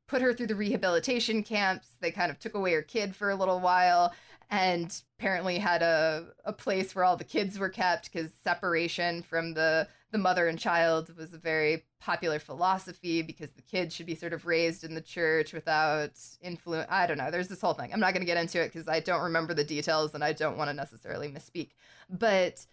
put 0.07 0.21
her 0.21 0.33
through 0.33 0.47
the 0.47 0.55
rehabilitation 0.55 1.43
camps. 1.43 1.87
They 1.99 2.11
kind 2.11 2.31
of 2.31 2.39
took 2.39 2.53
away 2.53 2.73
her 2.73 2.81
kid 2.81 3.15
for 3.15 3.29
a 3.29 3.35
little 3.35 3.59
while 3.59 4.13
and 4.51 5.01
apparently 5.17 5.57
had 5.57 5.81
a, 5.81 6.27
a 6.43 6.53
place 6.53 6.93
where 6.93 7.03
all 7.03 7.17
the 7.17 7.23
kids 7.23 7.57
were 7.57 7.69
kept 7.69 8.11
because 8.11 8.31
separation 8.43 9.23
from 9.23 9.53
the, 9.55 9.87
the 10.11 10.17
mother 10.17 10.47
and 10.47 10.59
child 10.59 11.15
was 11.17 11.33
a 11.33 11.37
very 11.37 11.83
popular 11.99 12.37
philosophy 12.37 13.23
because 13.23 13.51
the 13.51 13.61
kids 13.63 13.95
should 13.95 14.05
be 14.05 14.13
sort 14.13 14.33
of 14.33 14.45
raised 14.45 14.83
in 14.83 14.93
the 14.93 15.01
church 15.01 15.51
without 15.51 16.11
influence. 16.41 16.87
I 16.91 17.07
don't 17.07 17.17
know. 17.17 17.31
There's 17.31 17.47
this 17.47 17.61
whole 17.61 17.73
thing. 17.73 17.91
I'm 17.91 17.99
not 17.99 18.13
going 18.13 18.21
to 18.21 18.31
get 18.31 18.37
into 18.37 18.61
it 18.61 18.71
because 18.71 18.87
I 18.87 18.99
don't 18.99 19.23
remember 19.23 19.55
the 19.55 19.63
details 19.63 20.13
and 20.13 20.23
I 20.23 20.33
don't 20.33 20.57
want 20.57 20.69
to 20.69 20.75
necessarily 20.75 21.29
misspeak. 21.29 21.71
But 22.07 22.65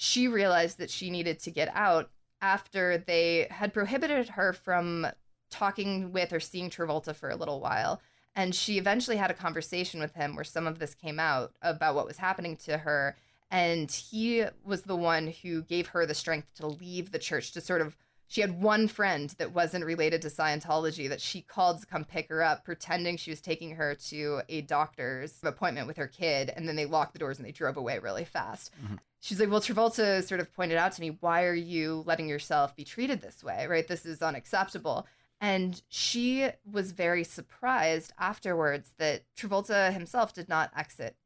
she 0.00 0.28
realized 0.28 0.78
that 0.78 0.90
she 0.90 1.10
needed 1.10 1.40
to 1.40 1.50
get 1.50 1.68
out 1.74 2.08
after 2.40 2.98
they 2.98 3.48
had 3.50 3.74
prohibited 3.74 4.28
her 4.28 4.52
from 4.52 5.04
talking 5.50 6.12
with 6.12 6.32
or 6.32 6.38
seeing 6.38 6.70
Travolta 6.70 7.16
for 7.16 7.28
a 7.28 7.34
little 7.34 7.58
while. 7.58 8.00
And 8.36 8.54
she 8.54 8.78
eventually 8.78 9.16
had 9.16 9.32
a 9.32 9.34
conversation 9.34 9.98
with 9.98 10.14
him 10.14 10.36
where 10.36 10.44
some 10.44 10.68
of 10.68 10.78
this 10.78 10.94
came 10.94 11.18
out 11.18 11.52
about 11.62 11.96
what 11.96 12.06
was 12.06 12.18
happening 12.18 12.56
to 12.58 12.78
her. 12.78 13.16
And 13.50 13.90
he 13.90 14.44
was 14.64 14.82
the 14.82 14.94
one 14.94 15.34
who 15.42 15.62
gave 15.62 15.88
her 15.88 16.06
the 16.06 16.14
strength 16.14 16.54
to 16.58 16.68
leave 16.68 17.10
the 17.10 17.18
church 17.18 17.50
to 17.52 17.60
sort 17.60 17.80
of. 17.80 17.96
She 18.28 18.40
had 18.40 18.62
one 18.62 18.86
friend 18.86 19.34
that 19.38 19.52
wasn't 19.52 19.84
related 19.84 20.22
to 20.22 20.28
Scientology 20.28 21.08
that 21.08 21.20
she 21.20 21.40
called 21.40 21.80
to 21.80 21.86
come 21.86 22.04
pick 22.04 22.28
her 22.28 22.42
up, 22.42 22.62
pretending 22.62 23.16
she 23.16 23.30
was 23.30 23.40
taking 23.40 23.74
her 23.76 23.96
to 24.10 24.42
a 24.48 24.60
doctor's 24.60 25.34
appointment 25.42 25.88
with 25.88 25.96
her 25.96 26.06
kid. 26.06 26.52
And 26.54 26.68
then 26.68 26.76
they 26.76 26.86
locked 26.86 27.14
the 27.14 27.18
doors 27.18 27.38
and 27.38 27.48
they 27.48 27.52
drove 27.52 27.76
away 27.76 27.98
really 27.98 28.26
fast 28.26 28.70
mm-hmm. 28.80 28.96
She's 29.20 29.40
like, 29.40 29.50
Well, 29.50 29.60
Travolta 29.60 30.22
sort 30.26 30.40
of 30.40 30.52
pointed 30.52 30.78
out 30.78 30.92
to 30.92 31.00
me, 31.00 31.16
why 31.20 31.44
are 31.44 31.54
you 31.54 32.02
letting 32.06 32.28
yourself 32.28 32.74
be 32.76 32.84
treated 32.84 33.20
this 33.20 33.42
way? 33.42 33.66
Right? 33.66 33.86
This 33.86 34.06
is 34.06 34.22
unacceptable. 34.22 35.06
And 35.40 35.80
she 35.88 36.48
was 36.70 36.92
very 36.92 37.22
surprised 37.22 38.12
afterwards 38.18 38.94
that 38.98 39.22
Travolta 39.36 39.92
himself 39.92 40.34
did 40.34 40.48
not 40.48 40.72
exit 40.76 41.16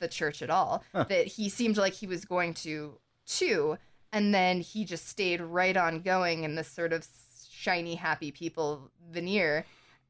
the 0.00 0.08
church 0.08 0.42
at 0.42 0.50
all, 0.50 0.84
that 0.92 1.26
he 1.26 1.48
seemed 1.48 1.76
like 1.76 1.94
he 1.94 2.06
was 2.06 2.24
going 2.24 2.54
to, 2.54 2.98
too. 3.26 3.76
And 4.12 4.32
then 4.32 4.60
he 4.60 4.84
just 4.84 5.08
stayed 5.08 5.40
right 5.40 5.76
on 5.76 6.02
going 6.02 6.44
in 6.44 6.54
this 6.54 6.68
sort 6.68 6.92
of 6.92 7.06
shiny, 7.50 7.96
happy 7.96 8.30
people 8.30 8.92
veneer. 9.10 9.64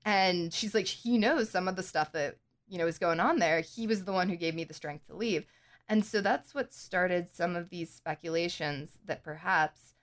And 0.04 0.52
she's 0.52 0.74
like, 0.74 0.86
he 0.86 1.16
knows 1.16 1.50
some 1.50 1.68
of 1.68 1.76
the 1.76 1.82
stuff 1.82 2.12
that, 2.12 2.36
you 2.68 2.76
know, 2.76 2.86
is 2.86 2.98
going 2.98 3.18
on 3.18 3.38
there. 3.38 3.60
He 3.60 3.86
was 3.86 4.04
the 4.04 4.12
one 4.12 4.28
who 4.28 4.36
gave 4.36 4.54
me 4.54 4.64
the 4.64 4.74
strength 4.74 5.06
to 5.06 5.16
leave. 5.16 5.46
And 5.88 6.04
so 6.04 6.20
that's 6.20 6.54
what 6.54 6.72
started 6.72 7.28
some 7.32 7.56
of 7.56 7.70
these 7.70 7.90
speculations 7.90 8.98
that 9.06 9.24
perhaps 9.24 9.94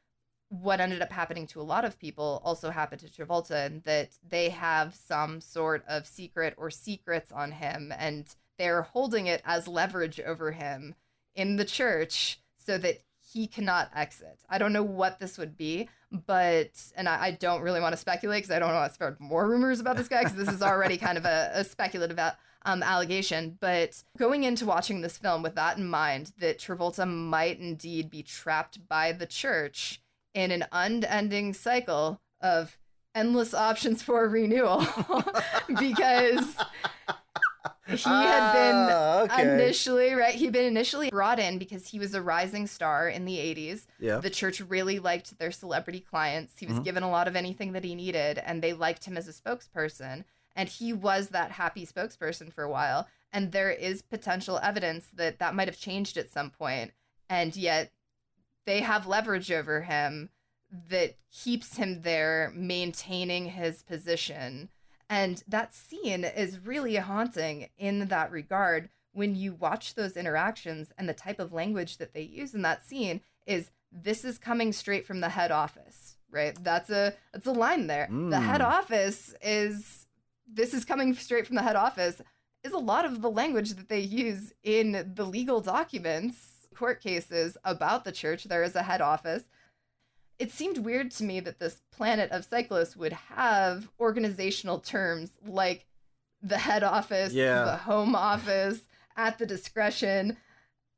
what 0.50 0.80
ended 0.80 1.02
up 1.02 1.12
happening 1.12 1.48
to 1.48 1.62
a 1.62 1.64
lot 1.64 1.86
of 1.86 2.00
people 2.00 2.42
also 2.44 2.70
happened 2.70 3.02
to 3.02 3.08
Travolta, 3.08 3.66
and 3.66 3.84
that 3.84 4.12
they 4.28 4.50
have 4.50 4.96
some 4.96 5.42
sort 5.42 5.84
of 5.88 6.06
secret 6.06 6.54
or 6.58 6.70
secrets 6.70 7.32
on 7.32 7.52
him, 7.52 7.94
and 7.98 8.36
they're 8.58 8.84
holding 8.84 9.28
it 9.28 9.42
as 9.46 9.68
leverage 9.68 10.20
over 10.20 10.52
him 10.52 10.96
in 11.36 11.58
the 11.58 11.66
church 11.66 12.40
so 12.56 12.78
that 12.78 13.02
he 13.34 13.48
cannot 13.48 13.90
exit. 13.94 14.40
I 14.50 14.58
don't 14.58 14.72
know 14.72 14.84
what 14.84 15.20
this 15.20 15.38
would 15.38 15.58
be, 15.58 15.90
but, 16.12 16.72
and 16.96 17.10
I, 17.10 17.26
I 17.26 17.32
don't 17.32 17.62
really 17.62 17.82
want 17.82 17.94
to 17.94 17.98
speculate 17.98 18.44
because 18.44 18.56
I 18.56 18.60
don't 18.60 18.74
want 18.74 18.90
to 18.90 18.94
spread 18.94 19.20
more 19.20 19.48
rumors 19.48 19.80
about 19.80 19.98
this 19.98 20.08
guy 20.08 20.24
because 20.24 20.38
this 20.38 20.54
is 20.54 20.62
already 20.62 20.98
kind 20.98 21.18
of 21.18 21.26
a, 21.26 21.52
a 21.54 21.64
speculative 21.64 22.20
um, 22.66 22.84
allegation. 22.84 23.58
But 23.62 24.04
going 24.18 24.44
into 24.44 24.66
watching 24.66 25.02
this 25.02 25.18
film 25.18 25.42
with 25.44 25.56
that 25.56 25.78
in 25.78 25.88
mind, 25.88 26.34
that 26.40 26.60
Travolta 26.60 27.08
might 27.08 27.60
indeed 27.60 28.10
be 28.10 28.22
trapped 28.24 28.88
by 28.90 29.12
the 29.14 29.26
church 29.26 30.02
in 30.34 30.52
an 30.52 30.66
unending 30.74 31.54
cycle 31.54 32.20
of 32.42 32.78
endless 33.16 33.54
options 33.70 34.04
for 34.04 34.28
renewal 34.28 34.86
because 35.80 36.56
he 37.88 38.10
had 38.10 38.52
been 38.52 38.88
Ah, 38.92 39.20
okay. 39.22 39.42
initially 39.54 40.14
right 40.14 40.36
he'd 40.36 40.52
been 40.52 40.66
initially 40.66 41.10
brought 41.10 41.40
in 41.40 41.58
because 41.58 41.88
he 41.88 42.00
was 42.00 42.14
a 42.14 42.22
rising 42.22 42.68
star 42.68 43.08
in 43.08 43.26
the 43.26 43.38
80s 43.38 43.86
Yeah. 44.00 44.18
the 44.18 44.30
church 44.30 44.60
really 44.60 45.00
liked 45.00 45.38
their 45.38 45.52
celebrity 45.52 46.00
clients 46.02 46.56
he 46.60 46.66
was 46.66 46.80
Mhm. 46.80 46.84
given 46.84 47.04
a 47.04 47.10
lot 47.10 47.28
of 47.28 47.36
anything 47.36 47.72
that 47.74 47.84
he 47.84 47.96
needed 47.96 48.40
and 48.40 48.62
they 48.62 48.74
liked 48.74 49.06
him 49.06 49.16
as 49.18 49.28
a 49.28 49.34
spokesperson 49.34 50.26
and 50.56 50.70
he 50.70 50.94
was 50.94 51.30
that 51.30 51.52
happy 51.52 51.86
spokesperson 51.86 52.52
for 52.54 52.64
a 52.64 52.70
while. 52.70 53.08
And 53.34 53.52
there 53.52 53.72
is 53.72 54.02
potential 54.02 54.60
evidence 54.64 55.08
that 55.14 55.40
that 55.40 55.54
might 55.56 55.68
have 55.68 55.78
changed 55.78 56.18
at 56.18 56.30
some 56.32 56.50
point. 56.50 56.92
And 57.30 57.56
yet 57.56 57.92
they 58.66 58.82
have 58.82 59.08
leverage 59.08 59.52
over 59.52 59.82
him 59.82 60.30
that 60.90 61.16
keeps 61.32 61.78
him 61.78 62.02
there 62.02 62.52
maintaining 62.56 63.48
his 63.48 63.84
position. 63.84 64.70
And 65.10 65.44
that 65.48 65.74
scene 65.74 66.24
is 66.24 66.60
really 66.66 66.96
haunting 66.96 67.70
in 67.78 68.08
that 68.08 68.32
regard. 68.32 68.90
When 69.12 69.36
you 69.36 69.54
watch 69.54 69.96
those 69.96 70.18
interactions 70.18 70.92
and 70.98 71.08
the 71.08 71.14
type 71.14 71.40
of 71.40 71.54
language 71.54 71.98
that 71.98 72.14
they 72.14 72.22
use 72.22 72.54
in 72.54 72.62
that 72.64 72.86
scene 72.86 73.22
is 73.46 73.70
this 73.92 74.26
is 74.26 74.38
coming 74.38 74.74
straight 74.74 75.06
from 75.06 75.20
the 75.22 75.30
head 75.30 75.52
office 75.52 76.14
right? 76.32 76.58
That's 76.62 76.90
a 76.90 77.14
that's 77.32 77.48
a 77.48 77.54
line 77.54 77.88
there. 77.88 78.10
The 78.12 78.42
head 78.42 78.60
Mm. 78.60 78.66
office 78.66 79.34
is 79.42 80.05
this 80.52 80.74
is 80.74 80.86
coming 80.86 81.14
straight 81.14 81.46
from 81.48 81.56
the 81.56 81.62
head 81.64 81.76
office 81.76 82.22
is 82.64 82.74
a 82.74 82.78
lot 82.78 83.06
of 83.06 83.22
the 83.22 83.30
language 83.30 83.72
that 83.74 83.90
they 83.90 84.00
use 84.00 84.54
in 84.64 85.12
the 85.16 85.26
legal 85.26 85.62
documents 85.62 86.68
court 86.76 87.02
cases 87.02 87.58
about 87.64 88.04
the 88.04 88.12
church 88.12 88.44
there 88.46 88.64
is 88.64 88.76
a 88.76 88.84
head 88.84 89.02
office 89.02 89.44
it 90.38 90.52
seemed 90.52 90.80
weird 90.80 91.12
to 91.12 91.24
me 91.24 91.40
that 91.40 91.60
this 91.60 91.82
planet 91.92 92.30
of 92.32 92.44
cyclists 92.44 92.96
would 92.98 93.14
have 93.14 93.88
organizational 94.00 94.80
terms 94.80 95.32
like 95.46 95.86
the 96.42 96.58
head 96.58 96.84
office, 96.84 97.32
Yeah. 97.32 97.64
the 97.64 97.78
home 97.78 98.16
office, 98.16 98.82
at 99.16 99.38
the 99.38 99.46
discretion, 99.46 100.36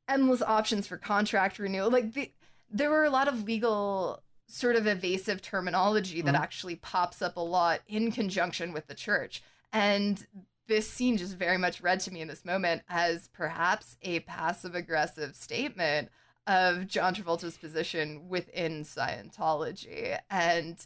endless 0.08 0.42
options 0.42 0.88
for 0.88 0.96
contract 0.96 1.60
renewal. 1.60 1.88
Like 1.88 2.14
the, 2.14 2.32
there 2.68 2.90
were 2.90 3.04
a 3.04 3.10
lot 3.10 3.28
of 3.28 3.44
legal 3.44 4.22
sort 4.48 4.76
of 4.76 4.86
evasive 4.86 5.42
terminology 5.42 6.22
that 6.22 6.34
Mhm. 6.34 6.40
actually 6.40 6.76
pops 6.76 7.20
up 7.22 7.36
a 7.36 7.40
lot 7.40 7.82
in 7.86 8.10
conjunction 8.10 8.72
with 8.72 8.86
the 8.86 8.94
church. 8.94 9.42
And 9.72 10.26
this 10.66 10.90
scene 10.90 11.16
just 11.18 11.36
very 11.36 11.58
much 11.58 11.80
read 11.82 12.00
to 12.00 12.10
me 12.10 12.20
in 12.22 12.28
this 12.28 12.44
moment 12.44 12.82
as 12.88 13.28
perhaps 13.28 13.96
a 14.02 14.20
passive 14.20 14.74
aggressive 14.74 15.36
statement 15.36 16.10
of 16.46 16.86
John 16.86 17.14
Travolta's 17.14 17.58
position 17.58 18.28
within 18.28 18.84
Scientology. 18.84 20.18
And 20.30 20.84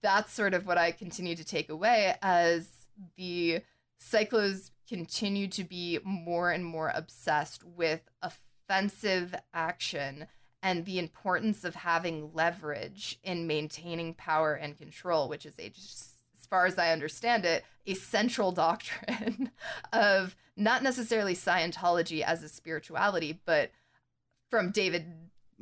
that's 0.00 0.32
sort 0.32 0.54
of 0.54 0.66
what 0.66 0.78
I 0.78 0.90
continue 0.90 1.36
to 1.36 1.44
take 1.44 1.68
away 1.68 2.16
as 2.22 2.88
the 3.16 3.62
Psychlos 4.00 4.70
continue 4.88 5.48
to 5.48 5.64
be 5.64 5.98
more 6.02 6.50
and 6.50 6.64
more 6.64 6.90
obsessed 6.94 7.62
with 7.62 8.08
offensive 8.22 9.34
action 9.52 10.28
and 10.66 10.84
the 10.84 10.98
importance 10.98 11.62
of 11.62 11.76
having 11.76 12.32
leverage 12.34 13.20
in 13.22 13.46
maintaining 13.46 14.12
power 14.14 14.54
and 14.54 14.76
control, 14.76 15.28
which 15.28 15.46
is 15.46 15.54
a 15.60 15.66
as 15.66 16.46
far 16.50 16.66
as 16.66 16.76
I 16.76 16.90
understand 16.90 17.44
it, 17.44 17.64
a 17.86 17.94
central 17.94 18.50
doctrine 18.64 19.52
of 19.92 20.34
not 20.56 20.82
necessarily 20.82 21.36
Scientology 21.36 22.20
as 22.20 22.42
a 22.42 22.48
spirituality, 22.48 23.38
but 23.44 23.70
from 24.50 24.72
David 24.72 25.06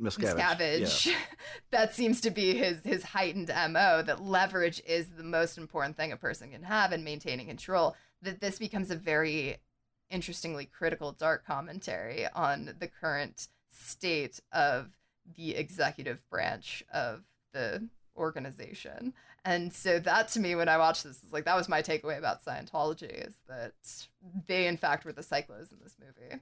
Miscavige. 0.01 0.33
Miscavige, 0.33 1.05
Yeah. 1.05 1.15
that 1.69 1.93
seems 1.93 2.19
to 2.21 2.31
be 2.31 2.57
his 2.57 2.79
his 2.83 3.03
heightened 3.03 3.49
mo. 3.49 4.01
That 4.01 4.23
leverage 4.23 4.81
is 4.87 5.09
the 5.11 5.23
most 5.23 5.59
important 5.59 5.97
thing 5.97 6.13
a 6.13 6.17
person 6.17 6.49
can 6.49 6.63
have 6.63 6.91
in 6.91 7.03
maintaining 7.03 7.45
control. 7.45 7.95
That 8.23 8.41
this 8.41 8.57
becomes 8.57 8.89
a 8.89 8.95
very 8.95 9.57
interestingly 10.09 10.65
critical 10.65 11.11
dark 11.11 11.45
commentary 11.45 12.27
on 12.33 12.73
the 12.79 12.87
current 12.87 13.49
state 13.75 14.39
of 14.51 14.87
the 15.35 15.55
executive 15.55 16.19
branch 16.29 16.83
of 16.93 17.23
the 17.53 17.87
organization. 18.17 19.13
And 19.43 19.71
so 19.73 19.99
that 19.99 20.29
to 20.29 20.39
me 20.39 20.55
when 20.55 20.69
I 20.69 20.77
watched 20.77 21.03
this 21.03 21.21
is 21.23 21.31
like 21.33 21.45
that 21.45 21.55
was 21.55 21.69
my 21.69 21.81
takeaway 21.81 22.17
about 22.17 22.43
Scientology 22.43 23.27
is 23.27 23.35
that 23.47 23.73
they 24.47 24.67
in 24.67 24.77
fact 24.77 25.05
were 25.05 25.11
the 25.11 25.21
Psychlos 25.21 25.71
in 25.71 25.77
this 25.83 25.95
movie. 25.99 26.41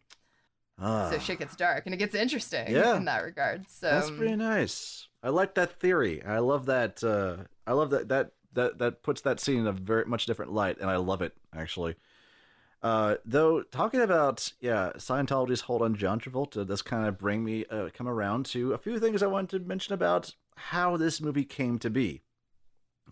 Ah, 0.80 1.10
So 1.12 1.20
shit 1.20 1.40
gets 1.40 1.56
dark 1.56 1.86
and 1.86 1.94
it 1.94 1.98
gets 1.98 2.16
interesting 2.16 2.72
Yeah. 2.72 2.96
in 2.96 3.06
that 3.06 3.24
regard. 3.24 3.70
So 3.70 3.90
that's 3.90 4.10
pretty 4.12 4.36
nice. 4.36 5.08
I 5.22 5.30
like 5.30 5.56
that 5.56 5.80
theory. 5.80 6.24
I 6.24 6.40
love 6.40 6.66
that. 6.68 7.04
Uh, 7.04 7.44
I 7.68 7.74
love 7.74 7.90
that 7.92 8.08
that 8.10 8.32
that 8.54 8.78
that 8.80 9.04
puts 9.04 9.22
that 9.22 9.40
scene 9.40 9.60
in 9.62 9.68
a 9.68 9.72
very 9.72 10.06
much 10.06 10.26
different 10.26 10.52
light, 10.54 10.78
and 10.80 10.90
I 10.90 10.98
love 10.98 11.22
it 11.22 11.34
actually. 11.56 11.96
Uh, 12.84 13.16
though 13.24 13.64
talking 13.64 14.02
about 14.02 14.52
yeah 14.60 14.92
Scientology's 14.98 15.62
hold 15.62 15.82
on 15.82 15.96
John 15.96 16.20
Travolta 16.20 16.68
does 16.68 16.82
kind 16.82 17.08
of 17.08 17.18
bring 17.18 17.42
me 17.42 17.66
uh, 17.72 17.88
come 17.94 18.10
around 18.10 18.46
to 18.48 18.74
a 18.74 18.78
few 18.78 19.00
things 19.00 19.24
I 19.24 19.28
wanted 19.28 19.58
to 19.58 19.66
mention 19.66 19.94
about 19.94 20.36
how 20.58 20.98
this 20.98 21.22
movie 21.22 21.46
came 21.46 21.80
to 21.80 21.90
be, 21.90 22.22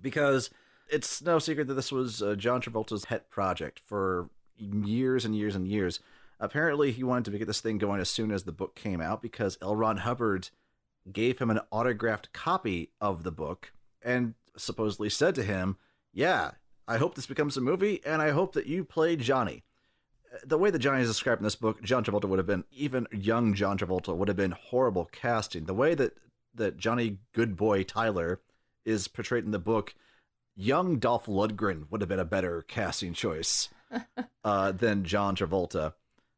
because 0.02 0.50
it's 0.90 1.22
no 1.22 1.40
secret 1.40 1.68
that 1.68 1.76
this 1.76 1.92
was 1.92 2.22
uh, 2.22 2.36
John 2.36 2.62
Travolta's 2.62 3.06
pet 3.06 3.30
project 3.30 3.82
for 3.86 4.30
years 4.58 5.24
and 5.24 5.36
years 5.36 5.56
and 5.56 5.66
years. 5.66 6.02
Apparently, 6.40 6.92
he 6.92 7.04
wanted 7.04 7.32
to 7.32 7.38
get 7.38 7.48
this 7.48 7.62
thing 7.62 7.78
going 7.78 8.02
as 8.02 8.10
soon 8.10 8.32
as 8.32 8.44
the 8.44 8.52
book 8.52 8.76
came 8.76 9.00
out 9.00 9.22
because 9.22 9.58
L. 9.62 9.76
Ron 9.76 9.98
Hubbard 9.98 10.50
gave 11.12 11.40
him 11.40 11.50
an 11.50 11.62
autographed 11.72 12.34
copy 12.34 12.92
of 13.00 13.24
the 13.24 13.32
book 13.32 13.72
and 14.02 14.34
supposedly 14.58 15.10
said 15.10 15.36
to 15.36 15.44
him, 15.44 15.78
Yeah, 16.12 16.52
I 16.88 16.98
hope 16.98 17.16
this 17.16 17.28
becomes 17.28 17.58
a 17.58 17.62
movie 17.62 18.02
and 18.06 18.22
I 18.22 18.32
hope 18.32 18.54
that 18.54 18.68
you 18.68 18.84
play 18.84 19.16
Johnny. 19.16 19.64
The 20.46 20.58
way 20.58 20.72
that 20.72 20.80
Johnny 20.80 21.02
is 21.02 21.10
described 21.10 21.42
in 21.42 21.44
this 21.44 21.56
book, 21.56 21.82
John 21.84 22.04
Travolta 22.04 22.26
would 22.26 22.40
have 22.40 22.48
been, 22.48 22.64
even 22.72 23.08
young 23.12 23.54
John 23.54 23.78
Travolta 23.78 24.16
would 24.16 24.30
have 24.30 24.38
been 24.38 24.52
horrible 24.52 25.06
casting. 25.12 25.66
The 25.66 25.74
way 25.74 25.94
that, 25.96 26.18
that 26.56 26.78
Johnny 26.78 27.18
Good 27.34 27.58
Boy 27.58 27.84
Tyler 27.84 28.40
is 28.86 29.08
portrayed 29.08 29.44
in 29.44 29.52
the 29.52 29.60
book, 29.60 29.94
young 30.56 31.00
Dolph 31.00 31.26
Lundgren 31.26 31.86
would 31.90 32.02
have 32.02 32.10
been 32.10 32.20
a 32.20 32.26
better 32.26 32.62
casting 32.62 33.14
choice 33.14 33.70
uh, 34.44 34.72
than 34.72 35.04
John 35.04 35.36
Travolta. 35.36 35.94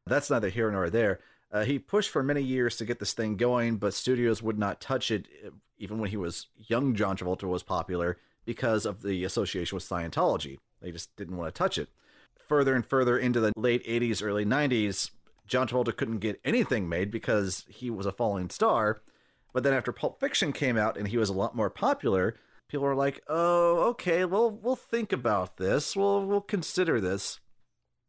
That's 0.07 0.29
neither 0.29 0.49
here 0.49 0.71
nor 0.71 0.89
there. 0.89 1.19
Uh, 1.51 1.63
he 1.63 1.77
pushed 1.77 2.09
for 2.09 2.23
many 2.23 2.41
years 2.41 2.77
to 2.77 2.85
get 2.85 2.99
this 2.99 3.13
thing 3.13 3.37
going, 3.37 3.77
but 3.77 3.93
studios 3.93 4.41
would 4.41 4.57
not 4.57 4.81
touch 4.81 5.11
it, 5.11 5.27
even 5.77 5.99
when 5.99 6.09
he 6.09 6.17
was 6.17 6.47
young. 6.57 6.95
John 6.95 7.15
Travolta 7.15 7.43
was 7.43 7.61
popular 7.61 8.17
because 8.45 8.85
of 8.85 9.01
the 9.01 9.23
association 9.23 9.75
with 9.75 9.87
Scientology. 9.87 10.57
They 10.81 10.91
just 10.91 11.15
didn't 11.15 11.37
want 11.37 11.53
to 11.53 11.57
touch 11.57 11.77
it. 11.77 11.89
Further 12.47 12.75
and 12.75 12.85
further 12.85 13.17
into 13.17 13.39
the 13.39 13.53
late 13.55 13.85
80s, 13.85 14.21
early 14.21 14.45
90s, 14.45 15.11
John 15.47 15.67
Travolta 15.67 15.95
couldn't 15.95 16.19
get 16.19 16.41
anything 16.43 16.89
made 16.89 17.11
because 17.11 17.65
he 17.67 17.89
was 17.89 18.05
a 18.05 18.11
falling 18.11 18.49
star. 18.49 19.01
But 19.53 19.63
then 19.63 19.73
after 19.73 19.91
Pulp 19.91 20.19
Fiction 20.19 20.51
came 20.51 20.77
out 20.77 20.97
and 20.97 21.07
he 21.07 21.17
was 21.17 21.29
a 21.29 21.33
lot 21.33 21.55
more 21.55 21.69
popular, 21.69 22.35
people 22.67 22.85
were 22.85 22.95
like, 22.95 23.21
"Oh, 23.27 23.89
okay, 23.89 24.25
well, 24.25 24.49
we'll 24.49 24.75
think 24.75 25.11
about 25.11 25.57
this. 25.57 25.95
We'll 25.95 26.25
we'll 26.25 26.41
consider 26.41 26.99
this." 26.99 27.39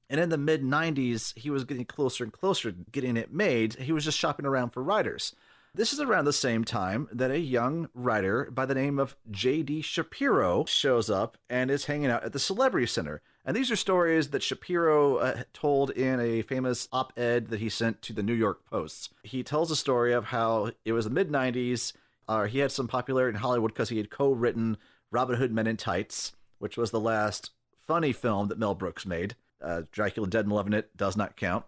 And 0.09 0.21
in 0.21 0.31
the 0.31 0.39
mid 0.39 0.63
90s, 0.63 1.37
he 1.37 1.51
was 1.51 1.65
getting 1.65 1.85
closer 1.85 2.25
and 2.25 2.33
closer 2.33 2.73
to 2.73 2.79
getting 2.91 3.17
it 3.17 3.33
made. 3.33 3.75
He 3.75 3.93
was 3.93 4.05
just 4.05 4.19
shopping 4.19 4.47
around 4.47 4.71
for 4.71 4.83
writers. 4.83 5.35
This 5.77 5.93
is 5.93 5.99
around 5.99 6.27
the 6.27 6.33
same 6.33 6.63
time 6.63 7.09
that 7.11 7.33
a 7.33 7.41
young 7.41 7.89
writer 7.95 8.49
by 8.49 8.65
the 8.65 8.77
name 8.77 9.01
of 9.01 9.17
J.D. 9.29 9.83
Shapiro 9.83 10.65
shows 10.67 11.11
up 11.11 11.37
and 11.51 11.69
is 11.69 11.87
hanging 11.87 12.11
out 12.13 12.23
at 12.23 12.33
the 12.33 12.39
Celebrity 12.39 12.87
Center. 12.87 13.23
And 13.45 13.57
these 13.57 13.73
are 13.73 13.77
stories 13.77 14.29
that 14.29 14.45
Shapiro 14.45 15.17
uh, 15.17 15.43
told 15.53 15.91
in 15.91 16.21
a 16.21 16.43
famous 16.43 16.87
op 16.93 17.13
ed 17.19 17.49
that 17.49 17.59
he 17.59 17.69
sent 17.69 18.03
to 18.03 18.13
the 18.13 18.23
New 18.23 18.35
York 18.35 18.65
Post. 18.71 19.15
He 19.25 19.43
tells 19.43 19.73
a 19.73 19.77
story 19.77 20.13
of 20.13 20.27
how 20.27 20.71
it 20.85 20.93
was 20.93 21.07
the 21.07 21.11
mid 21.11 21.29
90s. 21.29 21.93
Uh, 22.29 22.45
he 22.45 22.61
had 22.61 22.71
some 22.71 22.87
popularity 22.87 23.35
in 23.35 23.43
Hollywood 23.43 23.75
because 23.75 23.89
he 23.89 23.99
had 23.99 24.11
co 24.11 24.31
written 24.31 24.77
Robin 25.11 25.35
Hood 25.35 25.51
Men 25.51 25.67
in 25.67 25.77
Tights, 25.77 26.35
which 26.61 26.77
was 26.77 26.93
the 26.93 27.01
last 27.01 27.51
funny 27.85 28.13
film 28.13 28.47
that 28.47 28.61
Mel 28.61 28.77
Brooks 28.77 29.05
made. 29.05 29.35
Uh, 29.61 29.83
Dracula 29.91 30.29
Dead 30.29 30.45
and 30.45 30.55
Loving 30.55 30.73
It 30.73 30.97
does 30.97 31.17
not 31.17 31.37
count. 31.37 31.65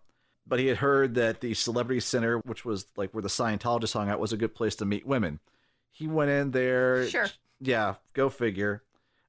But 0.46 0.60
he 0.60 0.66
had 0.66 0.76
heard 0.78 1.14
that 1.16 1.40
the 1.40 1.54
Celebrity 1.54 2.00
Center, 2.00 2.38
which 2.38 2.64
was 2.64 2.86
like 2.96 3.12
where 3.12 3.22
the 3.22 3.28
Scientologists 3.28 3.94
hung 3.94 4.08
out, 4.08 4.20
was 4.20 4.32
a 4.32 4.36
good 4.36 4.54
place 4.54 4.76
to 4.76 4.84
meet 4.84 5.06
women. 5.06 5.40
He 5.90 6.06
went 6.06 6.30
in 6.30 6.50
there. 6.52 7.08
Sure. 7.08 7.26
Yeah, 7.60 7.94
go 8.12 8.28
figure. 8.28 8.82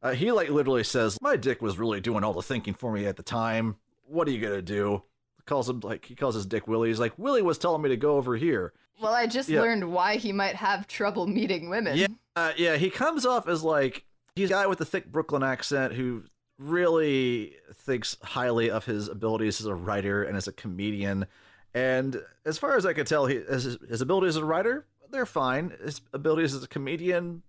Uh, 0.03 0.11
he 0.14 0.31
like 0.31 0.49
literally 0.49 0.84
says, 0.84 1.18
"My 1.22 1.35
dick 1.35 1.61
was 1.61 1.80
really 1.80 1.99
doing 2.02 2.23
all 2.23 2.34
the 2.34 2.41
thinking 2.44 2.76
for 2.76 2.91
me 2.91 3.06
at 3.07 3.15
the 3.18 3.23
time. 3.23 3.77
What 4.06 4.27
are 4.27 4.31
you 4.31 4.39
gonna 4.41 4.61
do?" 4.61 5.02
Calls 5.45 5.69
him 5.69 5.80
like 5.80 6.06
he 6.06 6.14
calls 6.14 6.35
his 6.35 6.45
dick 6.45 6.68
Willie. 6.68 6.89
He's 6.89 6.99
like, 6.99 7.18
"Willie 7.18 7.41
was 7.41 7.57
telling 7.57 7.81
me 7.81 7.89
to 7.89 7.98
go 7.98 8.18
over 8.18 8.35
here." 8.35 8.73
Well, 9.02 9.14
I 9.14 9.27
just 9.27 9.48
Yeah. 9.49 9.61
learned 9.61 9.91
why 9.91 10.18
he 10.18 10.31
might 10.31 10.56
have 10.56 10.88
trouble 10.88 11.26
meeting 11.27 11.69
women. 11.69 11.98
Yeah, 11.98 12.07
uh, 12.35 12.52
yeah. 12.57 12.76
He 12.76 12.89
comes 12.89 13.26
off 13.26 13.48
as 13.48 13.64
like 13.64 14.06
he's 14.35 14.49
a 14.49 14.53
guy 14.53 14.68
with 14.68 14.81
a 14.81 14.85
thick 14.85 15.11
Brooklyn 15.11 15.41
accent 15.41 15.94
who 15.94 16.23
really 16.58 17.56
thinks 17.74 18.18
highly 18.22 18.70
of 18.70 18.86
his 18.86 19.08
abilities 19.08 19.60
as 19.60 19.68
a 19.68 19.76
writer 19.76 20.24
and 20.24 20.38
as 20.38 20.48
a 20.48 20.52
comedian. 20.52 21.28
And 21.74 22.22
as 22.46 22.58
far 22.58 22.76
as 22.76 22.86
I 22.86 22.94
could 22.94 23.08
tell, 23.08 23.28
he, 23.28 23.36
his, 23.36 23.78
his 23.88 24.02
abilities 24.02 24.36
as 24.36 24.42
a 24.42 24.46
writer, 24.46 24.86
they're 25.12 25.26
fine. 25.26 25.74
His 25.84 26.02
abilities 26.14 26.56
as 26.56 26.64
a 26.64 26.68
comedian 26.68 27.44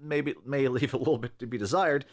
maybe 0.00 0.34
may 0.44 0.68
leave 0.68 0.94
a 0.94 0.98
little 0.98 1.18
bit 1.18 1.38
to 1.38 1.46
be 1.46 1.58
desired. 1.58 2.04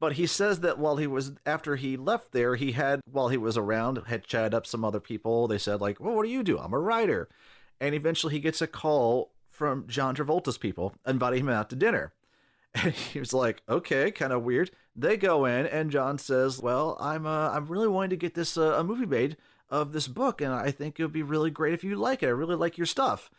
But 0.00 0.12
he 0.12 0.26
says 0.26 0.60
that 0.60 0.78
while 0.78 0.96
he 0.96 1.06
was 1.06 1.32
after 1.44 1.76
he 1.76 1.96
left 1.96 2.32
there, 2.32 2.54
he 2.54 2.72
had 2.72 3.00
while 3.10 3.28
he 3.28 3.36
was 3.36 3.56
around 3.56 4.00
had 4.06 4.24
chatted 4.24 4.54
up 4.54 4.66
some 4.66 4.84
other 4.84 5.00
people. 5.00 5.48
They 5.48 5.58
said 5.58 5.80
like, 5.80 5.98
"Well, 5.98 6.14
what 6.14 6.22
do 6.24 6.30
you 6.30 6.44
do? 6.44 6.58
I'm 6.58 6.72
a 6.72 6.78
writer." 6.78 7.28
And 7.80 7.94
eventually, 7.94 8.32
he 8.32 8.40
gets 8.40 8.62
a 8.62 8.68
call 8.68 9.32
from 9.50 9.88
John 9.88 10.14
Travolta's 10.14 10.56
people 10.58 10.94
inviting 11.04 11.40
him 11.40 11.48
out 11.48 11.68
to 11.70 11.76
dinner. 11.76 12.12
And 12.74 12.92
he 13.12 13.18
was 13.18 13.32
like, 13.32 13.62
"Okay, 13.68 14.10
kind 14.10 14.32
of 14.32 14.42
weird." 14.42 14.70
They 14.94 15.16
go 15.16 15.44
in, 15.44 15.66
and 15.66 15.90
John 15.90 16.18
says, 16.18 16.60
"Well, 16.60 16.96
I'm 17.00 17.26
uh, 17.26 17.50
I'm 17.50 17.66
really 17.66 17.88
wanting 17.88 18.10
to 18.10 18.16
get 18.16 18.34
this 18.34 18.56
uh, 18.56 18.74
a 18.78 18.84
movie 18.84 19.06
made 19.06 19.36
of 19.70 19.92
this 19.92 20.08
book, 20.08 20.40
and 20.40 20.52
I 20.52 20.70
think 20.70 20.98
it 20.98 21.02
would 21.02 21.12
be 21.12 21.22
really 21.22 21.50
great 21.50 21.74
if 21.74 21.84
you 21.84 21.96
like 21.96 22.22
it. 22.22 22.26
I 22.26 22.30
really 22.30 22.56
like 22.56 22.78
your 22.78 22.86
stuff." 22.86 23.30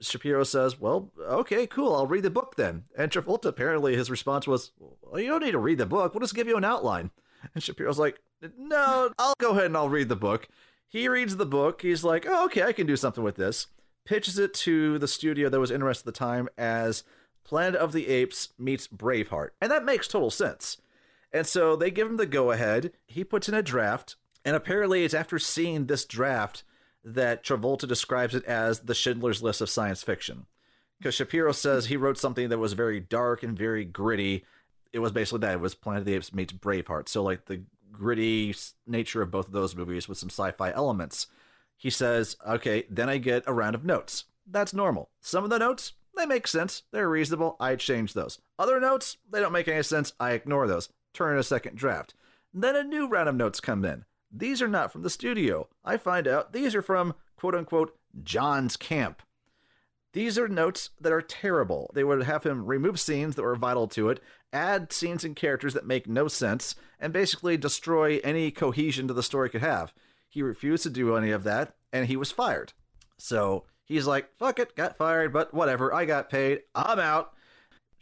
Shapiro 0.00 0.44
says, 0.44 0.80
Well, 0.80 1.10
okay, 1.18 1.66
cool. 1.66 1.94
I'll 1.94 2.06
read 2.06 2.22
the 2.22 2.30
book 2.30 2.56
then. 2.56 2.84
And 2.96 3.10
Travolta, 3.10 3.46
apparently, 3.46 3.96
his 3.96 4.10
response 4.10 4.46
was, 4.46 4.72
Well, 4.78 5.20
you 5.20 5.28
don't 5.28 5.42
need 5.42 5.52
to 5.52 5.58
read 5.58 5.78
the 5.78 5.86
book. 5.86 6.14
We'll 6.14 6.20
just 6.20 6.34
give 6.34 6.48
you 6.48 6.56
an 6.56 6.64
outline. 6.64 7.10
And 7.54 7.62
Shapiro's 7.62 7.98
like, 7.98 8.20
No, 8.58 9.10
I'll 9.18 9.34
go 9.38 9.52
ahead 9.52 9.66
and 9.66 9.76
I'll 9.76 9.88
read 9.88 10.08
the 10.08 10.16
book. 10.16 10.48
He 10.88 11.08
reads 11.08 11.36
the 11.36 11.46
book. 11.46 11.82
He's 11.82 12.04
like, 12.04 12.26
Oh, 12.28 12.44
okay, 12.46 12.62
I 12.62 12.72
can 12.72 12.86
do 12.86 12.96
something 12.96 13.24
with 13.24 13.36
this. 13.36 13.68
Pitches 14.04 14.38
it 14.38 14.54
to 14.54 14.98
the 14.98 15.08
studio 15.08 15.48
that 15.48 15.60
was 15.60 15.70
interested 15.70 16.06
at 16.06 16.14
the 16.14 16.18
time 16.18 16.48
as 16.56 17.02
Planet 17.46 17.80
of 17.80 17.92
the 17.92 18.08
Apes 18.08 18.48
meets 18.58 18.88
Braveheart. 18.88 19.50
And 19.60 19.70
that 19.70 19.84
makes 19.84 20.08
total 20.08 20.30
sense. 20.30 20.78
And 21.32 21.46
so 21.46 21.76
they 21.76 21.92
give 21.92 22.08
him 22.08 22.16
the 22.16 22.26
go 22.26 22.50
ahead. 22.50 22.92
He 23.06 23.22
puts 23.22 23.48
in 23.48 23.54
a 23.54 23.62
draft. 23.62 24.16
And 24.44 24.56
apparently, 24.56 25.04
it's 25.04 25.14
after 25.14 25.38
seeing 25.38 25.86
this 25.86 26.04
draft 26.04 26.64
that 27.04 27.44
Travolta 27.44 27.86
describes 27.86 28.34
it 28.34 28.44
as 28.44 28.80
the 28.80 28.94
Schindler's 28.94 29.42
List 29.42 29.60
of 29.60 29.70
science 29.70 30.02
fiction. 30.02 30.46
Because 30.98 31.14
Shapiro 31.14 31.52
says 31.52 31.86
he 31.86 31.96
wrote 31.96 32.18
something 32.18 32.48
that 32.48 32.58
was 32.58 32.72
very 32.72 32.98
dark 32.98 33.42
and 33.42 33.56
very 33.56 33.84
gritty. 33.84 34.44
It 34.92 34.98
was 34.98 35.12
basically 35.12 35.40
that. 35.40 35.54
It 35.54 35.60
was 35.60 35.74
Planet 35.74 36.00
of 36.00 36.06
the 36.06 36.14
Apes 36.14 36.34
meets 36.34 36.52
Braveheart. 36.52 37.08
So, 37.08 37.22
like, 37.22 37.44
the 37.44 37.62
gritty 37.92 38.54
nature 38.86 39.22
of 39.22 39.30
both 39.30 39.46
of 39.46 39.52
those 39.52 39.76
movies 39.76 40.08
with 40.08 40.18
some 40.18 40.30
sci 40.30 40.50
fi 40.52 40.72
elements. 40.72 41.28
He 41.76 41.90
says, 41.90 42.36
okay, 42.46 42.86
then 42.90 43.08
I 43.08 43.18
get 43.18 43.44
a 43.46 43.52
round 43.52 43.74
of 43.74 43.84
notes. 43.84 44.24
That's 44.46 44.74
normal. 44.74 45.10
Some 45.20 45.44
of 45.44 45.50
the 45.50 45.58
notes, 45.58 45.92
they 46.16 46.26
make 46.26 46.46
sense. 46.46 46.82
They're 46.92 47.08
reasonable. 47.08 47.56
I 47.60 47.76
change 47.76 48.14
those. 48.14 48.38
Other 48.58 48.80
notes, 48.80 49.16
they 49.30 49.40
don't 49.40 49.52
make 49.52 49.68
any 49.68 49.82
sense. 49.82 50.12
I 50.18 50.32
ignore 50.32 50.66
those. 50.66 50.88
Turn 51.14 51.34
in 51.34 51.38
a 51.38 51.44
second 51.44 51.76
draft. 51.76 52.14
Then 52.52 52.76
a 52.76 52.82
new 52.82 53.06
round 53.08 53.28
of 53.28 53.34
notes 53.34 53.60
come 53.60 53.84
in. 53.84 54.04
These 54.30 54.60
are 54.60 54.68
not 54.68 54.92
from 54.92 55.02
the 55.02 55.10
studio. 55.10 55.68
I 55.84 55.96
find 55.96 56.26
out 56.26 56.52
these 56.52 56.74
are 56.74 56.82
from 56.82 57.14
quote 57.36 57.54
unquote 57.54 57.96
John's 58.22 58.76
camp. 58.76 59.22
These 60.12 60.38
are 60.38 60.48
notes 60.48 60.90
that 61.00 61.12
are 61.12 61.20
terrible. 61.20 61.90
They 61.94 62.02
would 62.02 62.22
have 62.22 62.44
him 62.44 62.64
remove 62.64 62.98
scenes 62.98 63.34
that 63.34 63.42
were 63.42 63.54
vital 63.54 63.86
to 63.88 64.08
it, 64.08 64.20
add 64.52 64.92
scenes 64.92 65.24
and 65.24 65.36
characters 65.36 65.74
that 65.74 65.86
make 65.86 66.08
no 66.08 66.26
sense, 66.26 66.74
and 66.98 67.12
basically 67.12 67.58
destroy 67.58 68.18
any 68.24 68.50
cohesion 68.50 69.06
to 69.08 69.14
the 69.14 69.22
story 69.22 69.50
could 69.50 69.60
have. 69.60 69.92
He 70.28 70.40
refused 70.40 70.84
to 70.84 70.90
do 70.90 71.16
any 71.16 71.30
of 71.30 71.44
that, 71.44 71.74
and 71.92 72.06
he 72.06 72.16
was 72.16 72.32
fired. 72.32 72.72
So 73.18 73.64
he's 73.86 74.06
like, 74.06 74.28
fuck 74.38 74.58
it, 74.58 74.76
got 74.76 74.98
fired, 74.98 75.32
but 75.32 75.54
whatever, 75.54 75.94
I 75.94 76.04
got 76.04 76.28
paid, 76.28 76.62
I'm 76.74 76.98
out. 76.98 77.32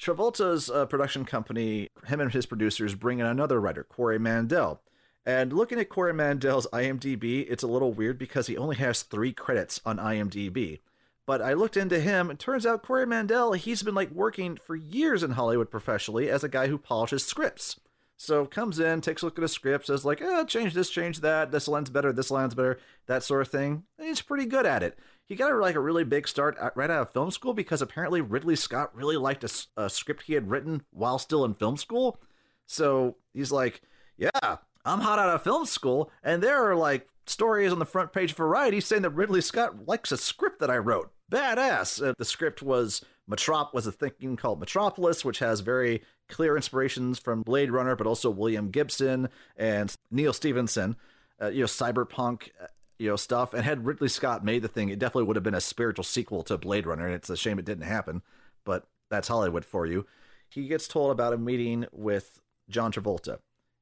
Travolta's 0.00 0.68
uh, 0.68 0.86
production 0.86 1.24
company, 1.24 1.88
him 2.06 2.20
and 2.20 2.32
his 2.32 2.46
producers, 2.46 2.96
bring 2.96 3.20
in 3.20 3.26
another 3.26 3.60
writer, 3.60 3.84
Corey 3.84 4.18
Mandell. 4.18 4.78
And 5.24 5.52
looking 5.52 5.78
at 5.78 5.88
Corey 5.88 6.12
Mandell's 6.12 6.66
IMDb, 6.72 7.46
it's 7.48 7.62
a 7.62 7.68
little 7.68 7.92
weird 7.92 8.18
because 8.18 8.46
he 8.46 8.56
only 8.56 8.76
has 8.76 9.02
three 9.02 9.32
credits 9.32 9.80
on 9.86 9.98
IMDb. 9.98 10.80
But 11.26 11.40
I 11.40 11.54
looked 11.54 11.78
into 11.78 12.00
him, 12.00 12.28
and 12.28 12.38
turns 12.38 12.66
out 12.66 12.82
Corey 12.82 13.06
Mandell, 13.06 13.56
he's 13.56 13.82
been 13.82 13.94
like 13.94 14.10
working 14.10 14.56
for 14.56 14.76
years 14.76 15.22
in 15.22 15.32
Hollywood 15.32 15.70
professionally 15.70 16.28
as 16.28 16.44
a 16.44 16.48
guy 16.48 16.66
who 16.66 16.76
polishes 16.76 17.24
scripts. 17.24 17.80
So 18.16 18.46
comes 18.46 18.78
in, 18.78 19.00
takes 19.00 19.22
a 19.22 19.26
look 19.26 19.38
at 19.38 19.44
a 19.44 19.48
script, 19.48 19.86
says 19.86 20.04
like, 20.04 20.20
eh, 20.20 20.44
change 20.44 20.74
this, 20.74 20.90
change 20.90 21.20
that, 21.20 21.50
this 21.50 21.66
line's 21.66 21.90
better, 21.90 22.12
this 22.12 22.30
line's 22.30 22.54
better, 22.54 22.78
that 23.06 23.22
sort 23.22 23.42
of 23.42 23.48
thing. 23.48 23.84
And 23.98 24.08
he's 24.08 24.22
pretty 24.22 24.46
good 24.46 24.66
at 24.66 24.82
it. 24.82 24.98
He 25.26 25.36
got 25.36 25.52
a, 25.52 25.56
like 25.56 25.74
a 25.74 25.80
really 25.80 26.04
big 26.04 26.28
start 26.28 26.56
right 26.74 26.90
out 26.90 27.02
of 27.02 27.12
film 27.12 27.30
school 27.30 27.54
because 27.54 27.80
apparently 27.80 28.20
Ridley 28.20 28.56
Scott 28.56 28.94
really 28.94 29.16
liked 29.16 29.44
a 29.76 29.88
script 29.88 30.24
he 30.24 30.34
had 30.34 30.50
written 30.50 30.82
while 30.90 31.18
still 31.18 31.44
in 31.44 31.54
film 31.54 31.76
school. 31.76 32.20
So 32.66 33.16
he's 33.32 33.52
like, 33.52 33.82
yeah, 34.16 34.56
I'm 34.84 35.00
hot 35.00 35.18
out 35.18 35.30
of 35.30 35.42
film 35.42 35.66
school, 35.66 36.10
and 36.22 36.42
there 36.42 36.70
are 36.70 36.76
like 36.76 37.08
stories 37.26 37.72
on 37.72 37.78
the 37.78 37.86
front 37.86 38.12
page 38.12 38.32
of 38.32 38.36
Variety 38.36 38.80
saying 38.80 39.02
that 39.02 39.10
Ridley 39.10 39.40
Scott 39.40 39.86
likes 39.88 40.12
a 40.12 40.16
script 40.16 40.60
that 40.60 40.70
I 40.70 40.76
wrote. 40.76 41.10
Badass. 41.32 42.06
Uh, 42.06 42.14
the 42.18 42.24
script 42.24 42.62
was 42.62 43.02
Metrop 43.30 43.72
was 43.72 43.86
a 43.86 43.92
thinking 43.92 44.36
called 44.36 44.60
Metropolis, 44.60 45.24
which 45.24 45.38
has 45.38 45.60
very 45.60 46.02
clear 46.28 46.56
inspirations 46.56 47.18
from 47.18 47.42
Blade 47.42 47.70
Runner, 47.70 47.96
but 47.96 48.06
also 48.06 48.30
William 48.30 48.70
Gibson 48.70 49.28
and 49.56 49.94
Neal 50.10 50.32
Stephenson. 50.32 50.96
Uh, 51.40 51.48
you 51.48 51.60
know, 51.60 51.66
cyberpunk, 51.66 52.50
uh, 52.62 52.66
you 52.98 53.08
know, 53.08 53.16
stuff. 53.16 53.54
And 53.54 53.64
had 53.64 53.86
Ridley 53.86 54.08
Scott 54.08 54.44
made 54.44 54.62
the 54.62 54.68
thing, 54.68 54.88
it 54.88 54.98
definitely 54.98 55.24
would 55.24 55.36
have 55.36 55.42
been 55.42 55.54
a 55.54 55.60
spiritual 55.60 56.04
sequel 56.04 56.42
to 56.44 56.58
Blade 56.58 56.86
Runner. 56.86 57.06
And 57.06 57.14
it's 57.14 57.30
a 57.30 57.36
shame 57.36 57.58
it 57.58 57.64
didn't 57.64 57.84
happen, 57.84 58.22
but 58.64 58.86
that's 59.10 59.28
Hollywood 59.28 59.64
for 59.64 59.86
you. 59.86 60.06
He 60.48 60.68
gets 60.68 60.86
told 60.86 61.10
about 61.10 61.32
a 61.32 61.38
meeting 61.38 61.86
with 61.92 62.40
John 62.68 62.92
Travolta. 62.92 63.38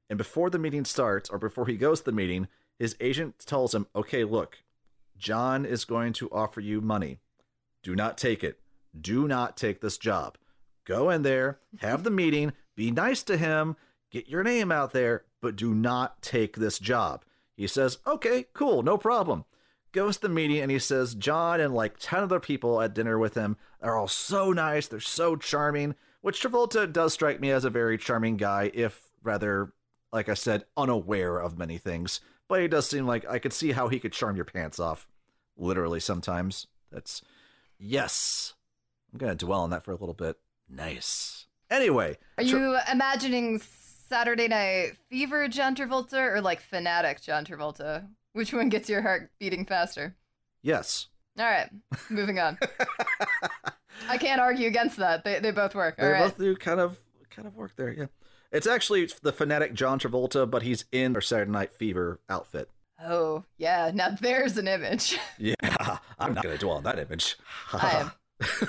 And 0.08 0.18
before 0.18 0.50
the 0.50 0.58
meeting 0.58 0.84
starts, 0.84 1.30
or 1.30 1.38
before 1.38 1.66
he 1.66 1.76
goes 1.76 2.00
to 2.00 2.06
the 2.06 2.12
meeting, 2.12 2.48
his 2.78 2.96
agent 3.00 3.38
tells 3.46 3.74
him, 3.74 3.86
okay, 3.94 4.24
look, 4.24 4.58
John 5.16 5.64
is 5.64 5.84
going 5.84 6.12
to 6.14 6.30
offer 6.30 6.60
you 6.60 6.80
money. 6.80 7.18
Do 7.82 7.94
not 7.94 8.18
take 8.18 8.42
it. 8.42 8.60
Do 8.98 9.28
not 9.28 9.56
take 9.56 9.80
this 9.80 9.98
job. 9.98 10.36
Go 10.84 11.10
in 11.10 11.22
there, 11.22 11.60
have 11.80 12.02
the 12.02 12.10
meeting, 12.10 12.52
be 12.74 12.90
nice 12.90 13.22
to 13.24 13.36
him, 13.36 13.76
get 14.10 14.28
your 14.28 14.42
name 14.42 14.72
out 14.72 14.92
there, 14.92 15.24
but 15.40 15.56
do 15.56 15.74
not 15.74 16.20
take 16.22 16.56
this 16.56 16.78
job. 16.78 17.24
He 17.56 17.66
says, 17.66 17.98
okay, 18.06 18.46
cool, 18.54 18.82
no 18.82 18.96
problem. 18.98 19.44
Goes 19.92 20.16
to 20.16 20.22
the 20.22 20.28
meeting 20.30 20.58
and 20.58 20.70
he 20.70 20.78
says, 20.78 21.14
John 21.14 21.60
and 21.60 21.74
like 21.74 21.98
10 21.98 22.22
other 22.24 22.40
people 22.40 22.80
at 22.80 22.94
dinner 22.94 23.18
with 23.18 23.34
him 23.34 23.56
are 23.82 23.98
all 23.98 24.08
so 24.08 24.52
nice, 24.52 24.88
they're 24.88 25.00
so 25.00 25.36
charming, 25.36 25.94
which 26.22 26.42
Travolta 26.42 26.90
does 26.90 27.12
strike 27.12 27.40
me 27.40 27.50
as 27.50 27.64
a 27.64 27.70
very 27.70 27.98
charming 27.98 28.36
guy, 28.38 28.70
if 28.72 29.02
rather, 29.22 29.72
like 30.12 30.28
I 30.28 30.34
said, 30.34 30.64
unaware 30.76 31.38
of 31.38 31.58
many 31.58 31.76
things. 31.78 32.20
But 32.48 32.62
he 32.62 32.68
does 32.68 32.88
seem 32.88 33.06
like 33.06 33.28
I 33.28 33.38
could 33.38 33.52
see 33.52 33.72
how 33.72 33.88
he 33.88 33.98
could 33.98 34.12
charm 34.12 34.36
your 34.36 34.44
pants 34.44 34.80
off, 34.80 35.06
literally 35.56 36.00
sometimes. 36.00 36.66
That's 36.90 37.22
yes. 37.78 38.54
I'm 39.12 39.18
gonna 39.18 39.34
dwell 39.34 39.60
on 39.60 39.70
that 39.70 39.84
for 39.84 39.92
a 39.92 39.96
little 39.96 40.14
bit. 40.14 40.38
Nice. 40.68 41.46
Anyway, 41.70 42.18
Are 42.38 42.44
Tra- 42.44 42.58
you 42.58 42.78
imagining 42.90 43.58
Saturday 44.12 44.46
Night 44.46 44.92
Fever 45.08 45.48
John 45.48 45.74
Travolta 45.74 46.34
or 46.34 46.42
like 46.42 46.60
Fanatic 46.60 47.22
John 47.22 47.46
Travolta? 47.46 48.06
Which 48.34 48.52
one 48.52 48.68
gets 48.68 48.90
your 48.90 49.00
heart 49.00 49.30
beating 49.40 49.64
faster? 49.64 50.16
yes. 50.62 51.06
All 51.38 51.46
right, 51.46 51.70
moving 52.10 52.38
on. 52.38 52.58
I 54.10 54.18
can't 54.18 54.38
argue 54.38 54.66
against 54.66 54.98
that. 54.98 55.24
They, 55.24 55.38
they 55.40 55.50
both 55.50 55.74
work. 55.74 55.94
All 55.98 56.04
They 56.04 56.12
right. 56.12 56.24
both 56.24 56.36
do 56.36 56.54
kind 56.56 56.78
of 56.78 56.98
kind 57.30 57.48
of 57.48 57.56
work 57.56 57.72
there. 57.76 57.90
Yeah. 57.90 58.06
It's 58.50 58.66
actually 58.66 59.08
the 59.22 59.32
fanatic 59.32 59.72
John 59.72 59.98
Travolta, 59.98 60.50
but 60.50 60.60
he's 60.62 60.84
in 60.92 61.14
our 61.14 61.22
Saturday 61.22 61.50
Night 61.50 61.72
Fever 61.72 62.20
outfit. 62.28 62.68
Oh, 63.02 63.44
yeah. 63.56 63.92
Now 63.94 64.10
there's 64.20 64.58
an 64.58 64.68
image. 64.68 65.18
Yeah, 65.38 65.54
I'm 66.18 66.34
not 66.34 66.42
gonna 66.44 66.58
dwell 66.58 66.76
on 66.76 66.82
that 66.84 66.98
image. 66.98 67.38
I 67.72 67.90
am. 67.92 68.12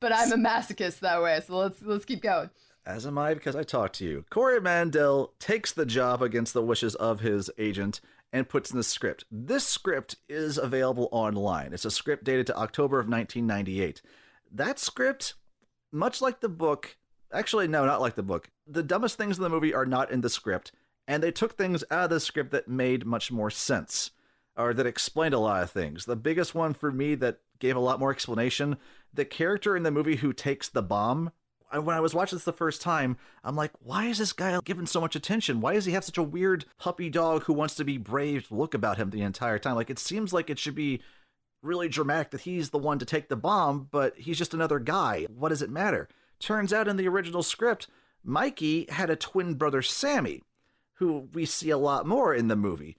but 0.00 0.14
I'm 0.14 0.32
a 0.32 0.36
masochist 0.36 1.00
that 1.00 1.22
way, 1.22 1.40
so 1.46 1.58
let's 1.58 1.82
let's 1.82 2.06
keep 2.06 2.22
going. 2.22 2.48
As 2.88 3.06
am 3.06 3.18
I 3.18 3.34
because 3.34 3.54
I 3.54 3.64
talked 3.64 3.96
to 3.96 4.06
you. 4.06 4.24
Corey 4.30 4.58
Mandell 4.62 5.32
takes 5.38 5.72
the 5.72 5.84
job 5.84 6.22
against 6.22 6.54
the 6.54 6.62
wishes 6.62 6.94
of 6.94 7.20
his 7.20 7.50
agent 7.58 8.00
and 8.32 8.48
puts 8.48 8.70
in 8.70 8.78
the 8.78 8.82
script. 8.82 9.24
This 9.30 9.66
script 9.66 10.16
is 10.26 10.56
available 10.56 11.10
online. 11.12 11.74
It's 11.74 11.84
a 11.84 11.90
script 11.90 12.24
dated 12.24 12.46
to 12.46 12.56
October 12.56 12.98
of 12.98 13.06
1998. 13.06 14.00
That 14.50 14.78
script, 14.78 15.34
much 15.92 16.22
like 16.22 16.40
the 16.40 16.48
book, 16.48 16.96
actually, 17.30 17.68
no, 17.68 17.84
not 17.84 18.00
like 18.00 18.14
the 18.14 18.22
book, 18.22 18.48
the 18.66 18.82
dumbest 18.82 19.18
things 19.18 19.36
in 19.36 19.42
the 19.42 19.50
movie 19.50 19.74
are 19.74 19.86
not 19.86 20.10
in 20.10 20.22
the 20.22 20.30
script, 20.30 20.72
and 21.06 21.22
they 21.22 21.30
took 21.30 21.58
things 21.58 21.84
out 21.90 22.04
of 22.04 22.10
the 22.10 22.20
script 22.20 22.52
that 22.52 22.68
made 22.68 23.04
much 23.04 23.30
more 23.30 23.50
sense 23.50 24.12
or 24.56 24.72
that 24.72 24.86
explained 24.86 25.34
a 25.34 25.38
lot 25.38 25.62
of 25.62 25.70
things. 25.70 26.06
The 26.06 26.16
biggest 26.16 26.54
one 26.54 26.72
for 26.72 26.90
me 26.90 27.14
that 27.16 27.40
gave 27.58 27.76
a 27.76 27.80
lot 27.80 28.00
more 28.00 28.12
explanation 28.12 28.78
the 29.12 29.26
character 29.26 29.76
in 29.76 29.82
the 29.82 29.90
movie 29.90 30.16
who 30.16 30.32
takes 30.32 30.70
the 30.70 30.82
bomb. 30.82 31.32
When 31.72 31.94
I 31.94 32.00
was 32.00 32.14
watching 32.14 32.36
this 32.36 32.44
the 32.44 32.52
first 32.52 32.80
time, 32.80 33.16
I'm 33.44 33.56
like, 33.56 33.72
why 33.80 34.06
is 34.06 34.18
this 34.18 34.32
guy 34.32 34.58
given 34.64 34.86
so 34.86 35.00
much 35.00 35.14
attention? 35.14 35.60
Why 35.60 35.74
does 35.74 35.84
he 35.84 35.92
have 35.92 36.04
such 36.04 36.16
a 36.18 36.22
weird 36.22 36.64
puppy 36.78 37.10
dog 37.10 37.42
who 37.42 37.52
wants 37.52 37.74
to 37.74 37.84
be 37.84 37.98
brave 37.98 38.50
look 38.50 38.72
about 38.74 38.96
him 38.96 39.10
the 39.10 39.22
entire 39.22 39.58
time? 39.58 39.74
Like, 39.74 39.90
it 39.90 39.98
seems 39.98 40.32
like 40.32 40.48
it 40.48 40.58
should 40.58 40.74
be 40.74 41.00
really 41.62 41.88
dramatic 41.88 42.30
that 42.30 42.42
he's 42.42 42.70
the 42.70 42.78
one 42.78 42.98
to 42.98 43.04
take 43.04 43.28
the 43.28 43.36
bomb, 43.36 43.88
but 43.90 44.16
he's 44.16 44.38
just 44.38 44.54
another 44.54 44.78
guy. 44.78 45.26
What 45.28 45.50
does 45.50 45.62
it 45.62 45.70
matter? 45.70 46.08
Turns 46.38 46.72
out 46.72 46.88
in 46.88 46.96
the 46.96 47.08
original 47.08 47.42
script, 47.42 47.88
Mikey 48.24 48.86
had 48.90 49.10
a 49.10 49.16
twin 49.16 49.54
brother, 49.54 49.82
Sammy, 49.82 50.42
who 50.94 51.28
we 51.32 51.44
see 51.44 51.70
a 51.70 51.78
lot 51.78 52.06
more 52.06 52.34
in 52.34 52.48
the 52.48 52.56
movie. 52.56 52.96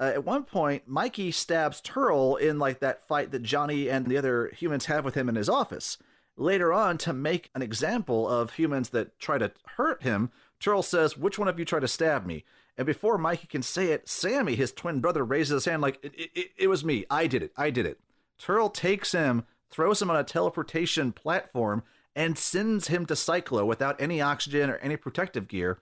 Uh, 0.00 0.12
at 0.14 0.24
one 0.24 0.44
point, 0.44 0.86
Mikey 0.86 1.30
stabs 1.30 1.80
Terl 1.80 2.36
in 2.36 2.58
like 2.58 2.80
that 2.80 3.06
fight 3.06 3.30
that 3.32 3.42
Johnny 3.42 3.88
and 3.88 4.06
the 4.06 4.16
other 4.16 4.50
humans 4.56 4.86
have 4.86 5.04
with 5.04 5.14
him 5.14 5.28
in 5.28 5.34
his 5.34 5.48
office. 5.48 5.98
Later 6.40 6.72
on, 6.72 6.98
to 6.98 7.12
make 7.12 7.50
an 7.54 7.62
example 7.62 8.28
of 8.28 8.52
humans 8.52 8.90
that 8.90 9.18
try 9.18 9.38
to 9.38 9.50
hurt 9.76 10.02
him, 10.04 10.30
Terl 10.60 10.84
says, 10.84 11.18
"Which 11.18 11.38
one 11.38 11.48
of 11.48 11.58
you 11.58 11.64
tried 11.64 11.80
to 11.80 11.88
stab 11.88 12.24
me?" 12.24 12.44
And 12.76 12.86
before 12.86 13.18
Mikey 13.18 13.48
can 13.48 13.62
say 13.62 13.86
it, 13.90 14.08
Sammy, 14.08 14.54
his 14.54 14.72
twin 14.72 15.00
brother, 15.00 15.24
raises 15.24 15.50
his 15.50 15.64
hand 15.64 15.82
like, 15.82 15.98
"It, 16.02 16.14
it, 16.14 16.50
it- 16.56 16.68
was 16.68 16.84
me. 16.84 17.04
I 17.10 17.26
did 17.26 17.42
it. 17.42 17.52
I 17.56 17.70
did 17.70 17.86
it." 17.86 18.00
Terl 18.38 18.72
takes 18.72 19.10
him, 19.12 19.46
throws 19.68 20.00
him 20.00 20.10
on 20.10 20.16
a 20.16 20.22
teleportation 20.24 21.10
platform, 21.12 21.82
and 22.14 22.38
sends 22.38 22.86
him 22.86 23.04
to 23.06 23.14
Psychlo 23.14 23.66
without 23.66 24.00
any 24.00 24.20
oxygen 24.20 24.70
or 24.70 24.76
any 24.76 24.96
protective 24.96 25.48
gear 25.48 25.80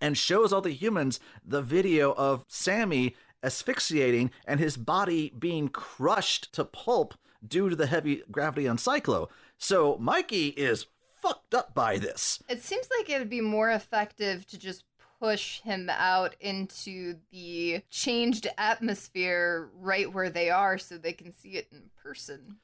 and 0.00 0.18
shows 0.18 0.52
all 0.52 0.60
the 0.60 0.70
humans 0.72 1.18
the 1.44 1.62
video 1.62 2.12
of 2.14 2.44
Sammy 2.48 3.16
asphyxiating 3.42 4.30
and 4.46 4.60
his 4.60 4.76
body 4.76 5.32
being 5.38 5.68
crushed 5.68 6.52
to 6.54 6.64
pulp 6.64 7.14
due 7.46 7.68
to 7.68 7.76
the 7.76 7.86
heavy 7.86 8.22
gravity 8.30 8.66
on 8.66 8.76
Psychlo. 8.76 9.28
So 9.58 9.96
Mikey 9.98 10.48
is 10.48 10.86
fucked 11.20 11.54
up 11.54 11.74
by 11.74 11.98
this. 11.98 12.42
It 12.48 12.62
seems 12.62 12.88
like 12.98 13.10
it 13.10 13.18
would 13.18 13.30
be 13.30 13.40
more 13.40 13.70
effective 13.70 14.46
to 14.48 14.58
just 14.58 14.84
push 15.18 15.60
him 15.60 15.88
out 15.90 16.34
into 16.40 17.16
the 17.32 17.82
changed 17.90 18.46
atmosphere 18.58 19.70
right 19.78 20.12
where 20.12 20.30
they 20.30 20.50
are 20.50 20.78
so 20.78 20.98
they 20.98 21.12
can 21.12 21.32
see 21.32 21.50
it 21.50 21.68
in 21.72 21.90
person. 22.02 22.56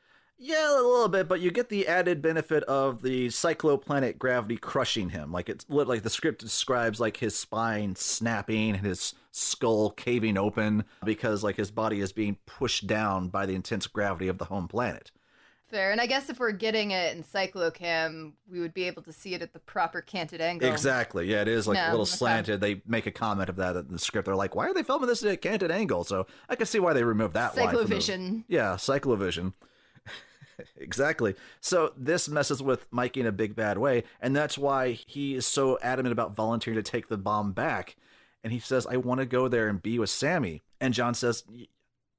Yeah, 0.44 0.72
a 0.72 0.82
little 0.82 1.08
bit, 1.08 1.28
but 1.28 1.40
you 1.40 1.52
get 1.52 1.68
the 1.68 1.86
added 1.86 2.20
benefit 2.20 2.64
of 2.64 3.02
the 3.02 3.28
Psychlo 3.28 3.80
planet 3.80 4.18
gravity 4.18 4.56
crushing 4.56 5.10
him. 5.10 5.30
Like 5.30 5.48
it's 5.48 5.64
like 5.68 6.02
the 6.02 6.10
script 6.10 6.40
describes 6.40 6.98
like 6.98 7.18
his 7.18 7.38
spine 7.38 7.94
snapping 7.94 8.70
and 8.70 8.84
his 8.84 9.14
skull 9.30 9.90
caving 9.90 10.36
open 10.36 10.84
because 11.04 11.44
like 11.44 11.56
his 11.56 11.70
body 11.70 12.00
is 12.00 12.12
being 12.12 12.38
pushed 12.44 12.88
down 12.88 13.28
by 13.28 13.46
the 13.46 13.54
intense 13.54 13.86
gravity 13.86 14.26
of 14.26 14.38
the 14.38 14.46
home 14.46 14.66
planet. 14.66 15.12
Fair. 15.72 15.90
And 15.90 16.02
I 16.02 16.06
guess 16.06 16.28
if 16.28 16.38
we're 16.38 16.52
getting 16.52 16.90
it 16.90 17.16
in 17.16 17.24
cyclocam, 17.24 18.32
we 18.46 18.60
would 18.60 18.74
be 18.74 18.84
able 18.84 19.00
to 19.04 19.12
see 19.12 19.32
it 19.32 19.40
at 19.40 19.54
the 19.54 19.58
proper 19.58 20.02
canted 20.02 20.42
angle. 20.42 20.70
Exactly. 20.70 21.30
Yeah, 21.30 21.40
it 21.40 21.48
is 21.48 21.66
like 21.66 21.78
a 21.78 21.86
little 21.86 22.02
okay. 22.02 22.10
slanted. 22.10 22.60
They 22.60 22.82
make 22.86 23.06
a 23.06 23.10
comment 23.10 23.48
of 23.48 23.56
that 23.56 23.76
in 23.76 23.88
the 23.90 23.98
script. 23.98 24.26
They're 24.26 24.36
like, 24.36 24.54
"Why 24.54 24.66
are 24.68 24.74
they 24.74 24.82
filming 24.82 25.08
this 25.08 25.24
at 25.24 25.32
a 25.32 25.36
canted 25.38 25.70
angle?" 25.70 26.04
So 26.04 26.26
I 26.46 26.56
can 26.56 26.66
see 26.66 26.78
why 26.78 26.92
they 26.92 27.04
removed 27.04 27.32
that 27.34 27.56
line. 27.56 27.70
from 27.70 27.88
the- 27.88 27.94
Psychlovision. 27.94 28.44
Yeah, 28.48 28.74
Psychlovision. 28.74 29.54
exactly. 30.76 31.36
So 31.62 31.94
this 31.96 32.28
messes 32.28 32.62
with 32.62 32.86
Mikey 32.90 33.20
in 33.20 33.26
a 33.26 33.32
big 33.32 33.56
bad 33.56 33.78
way, 33.78 34.04
and 34.20 34.36
that's 34.36 34.58
why 34.58 34.90
he 34.92 35.34
is 35.34 35.46
so 35.46 35.78
adamant 35.80 36.12
about 36.12 36.36
volunteering 36.36 36.76
to 36.76 36.82
take 36.82 37.08
the 37.08 37.16
bomb 37.16 37.52
back. 37.52 37.96
And 38.44 38.52
he 38.52 38.58
says, 38.58 38.86
"I 38.86 38.98
want 38.98 39.20
to 39.20 39.26
go 39.26 39.48
there 39.48 39.68
and 39.68 39.80
be 39.80 39.98
with 39.98 40.10
Sammy." 40.10 40.60
And 40.82 40.92
John 40.92 41.14
says, 41.14 41.44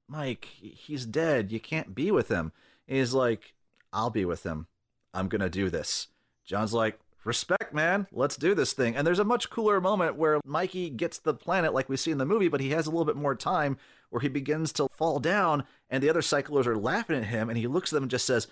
"Mike, 0.08 0.46
he's 0.46 1.06
dead. 1.06 1.52
You 1.52 1.60
can't 1.60 1.94
be 1.94 2.10
with 2.10 2.30
him." 2.30 2.50
He's 2.86 3.14
like, 3.14 3.54
I'll 3.92 4.10
be 4.10 4.24
with 4.24 4.44
him. 4.44 4.66
I'm 5.12 5.28
going 5.28 5.40
to 5.40 5.50
do 5.50 5.70
this. 5.70 6.08
John's 6.44 6.74
like, 6.74 6.98
respect, 7.24 7.72
man. 7.72 8.06
Let's 8.12 8.36
do 8.36 8.54
this 8.54 8.72
thing. 8.72 8.96
And 8.96 9.06
there's 9.06 9.18
a 9.18 9.24
much 9.24 9.50
cooler 9.50 9.80
moment 9.80 10.16
where 10.16 10.40
Mikey 10.44 10.90
gets 10.90 11.18
the 11.18 11.34
planet 11.34 11.72
like 11.72 11.88
we 11.88 11.96
see 11.96 12.10
in 12.10 12.18
the 12.18 12.26
movie, 12.26 12.48
but 12.48 12.60
he 12.60 12.70
has 12.70 12.86
a 12.86 12.90
little 12.90 13.04
bit 13.04 13.16
more 13.16 13.34
time 13.34 13.78
where 14.10 14.20
he 14.20 14.28
begins 14.28 14.72
to 14.74 14.88
fall 14.90 15.18
down 15.18 15.64
and 15.88 16.02
the 16.02 16.10
other 16.10 16.20
Psychlos 16.20 16.66
are 16.66 16.76
laughing 16.76 17.16
at 17.16 17.24
him 17.24 17.48
and 17.48 17.58
he 17.58 17.66
looks 17.66 17.92
at 17.92 17.94
them 17.94 18.04
and 18.04 18.10
just 18.10 18.26
says, 18.26 18.46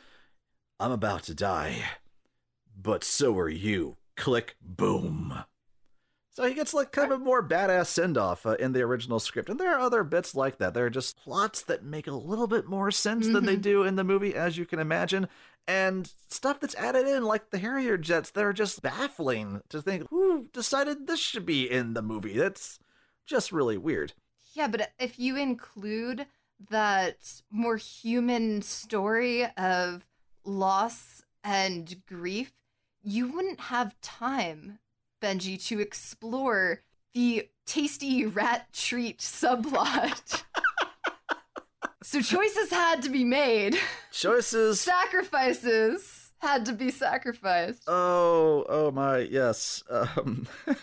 I'm 0.81 0.93
about 0.93 1.23
to 1.25 1.35
die, 1.35 1.85
but 2.77 3.05
so 3.05 3.39
are 3.39 3.49
you. 3.49 3.97
Click, 4.17 4.57
boom. 4.61 5.45
So 6.35 6.45
he 6.45 6.55
gets 6.55 6.73
like 6.73 6.93
kind 6.93 7.13
of 7.13 7.21
a 7.21 7.25
more 7.25 7.47
badass 7.47 7.89
send 7.89 8.17
off 8.17 8.47
uh, 8.47 8.53
in 8.53 8.73
the 8.73 8.81
original 8.81 9.21
script. 9.21 9.51
And 9.51 9.61
there 9.61 9.75
are 9.75 9.81
other 9.81 10.03
bits 10.03 10.35
like 10.35 10.57
that. 10.59 10.73
There 10.73 10.87
are 10.87 10.91
just 10.91 11.19
plots 11.19 11.61
that 11.63 11.85
make 11.85 12.07
a 12.07 12.13
little 12.13 12.47
bit 12.47 12.67
more 12.67 12.91
sense 12.91 13.29
than 13.29 13.45
they 13.45 13.57
do 13.57 13.83
in 13.83 13.97
the 13.97 14.05
movie, 14.05 14.35
as 14.35 14.57
you 14.57 14.65
can 14.65 14.79
imagine. 14.79 15.29
And 15.69 16.11
stuff 16.29 16.59
that's 16.59 16.75
added 16.75 17.07
in, 17.07 17.23
like 17.23 17.51
the 17.51 17.59
Harrier 17.59 17.99
jets, 17.99 18.31
that 18.31 18.45
are 18.45 18.55
just 18.55 18.81
baffling 18.81 19.61
to 19.69 19.83
think 19.83 20.09
who 20.09 20.49
decided 20.55 21.07
this 21.07 21.21
should 21.21 21.45
be 21.45 21.71
in 21.71 21.93
the 21.93 22.03
movie. 22.03 22.39
That's 22.39 22.79
just 23.27 23.53
really 23.53 23.77
weird. 23.77 24.15
Yeah, 24.55 24.69
but 24.69 24.91
if 24.99 25.19
you 25.19 25.37
include 25.37 26.27
that 26.71 27.43
more 27.51 27.77
human 27.77 28.63
story 28.63 29.47
of 29.57 30.07
loss 30.45 31.23
and 31.45 32.03
grief, 32.07 32.53
you 33.03 33.31
wouldn't 33.31 33.61
have 33.61 34.01
time, 34.01 34.79
Benji, 35.23 35.65
to 35.69 35.81
explore 35.81 36.83
the 37.15 37.49
tasty 37.65 38.27
rat 38.27 38.73
treat 38.73 39.19
subplot. 39.19 40.43
so 42.03 42.21
choices 42.21 42.71
had 42.71 43.03
to 43.03 43.11
be 43.11 43.25
made. 43.25 43.79
Choices. 44.11 44.81
Sacrifices 44.81 46.33
had 46.39 46.67
to 46.67 46.73
be 46.73 46.91
sacrificed. 46.91 47.85
Oh, 47.87 48.67
oh 48.69 48.91
my, 48.91 49.19
yes. 49.19 49.83
Um, 49.89 50.49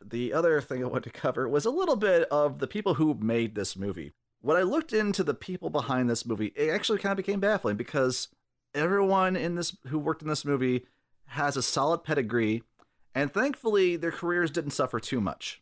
the 0.00 0.32
other 0.32 0.60
thing 0.60 0.84
I 0.84 0.86
wanted 0.86 1.12
to 1.12 1.20
cover 1.20 1.48
was 1.48 1.64
a 1.64 1.70
little 1.70 1.96
bit 1.96 2.28
of 2.30 2.60
the 2.60 2.68
people 2.68 2.94
who 2.94 3.14
made 3.14 3.54
this 3.54 3.76
movie. 3.76 4.12
When 4.40 4.56
I 4.56 4.62
looked 4.62 4.92
into 4.92 5.24
the 5.24 5.34
people 5.34 5.70
behind 5.70 6.08
this 6.08 6.24
movie, 6.24 6.52
it 6.54 6.70
actually 6.70 7.00
kind 7.00 7.10
of 7.10 7.16
became 7.16 7.40
baffling 7.40 7.76
because 7.76 8.28
everyone 8.74 9.34
in 9.34 9.56
this 9.56 9.76
who 9.88 9.98
worked 9.98 10.22
in 10.22 10.28
this 10.28 10.44
movie 10.44 10.86
has 11.26 11.56
a 11.56 11.62
solid 11.62 12.04
pedigree, 12.04 12.62
and 13.16 13.32
thankfully 13.34 13.96
their 13.96 14.12
careers 14.12 14.52
didn't 14.52 14.70
suffer 14.70 15.00
too 15.00 15.20
much. 15.20 15.60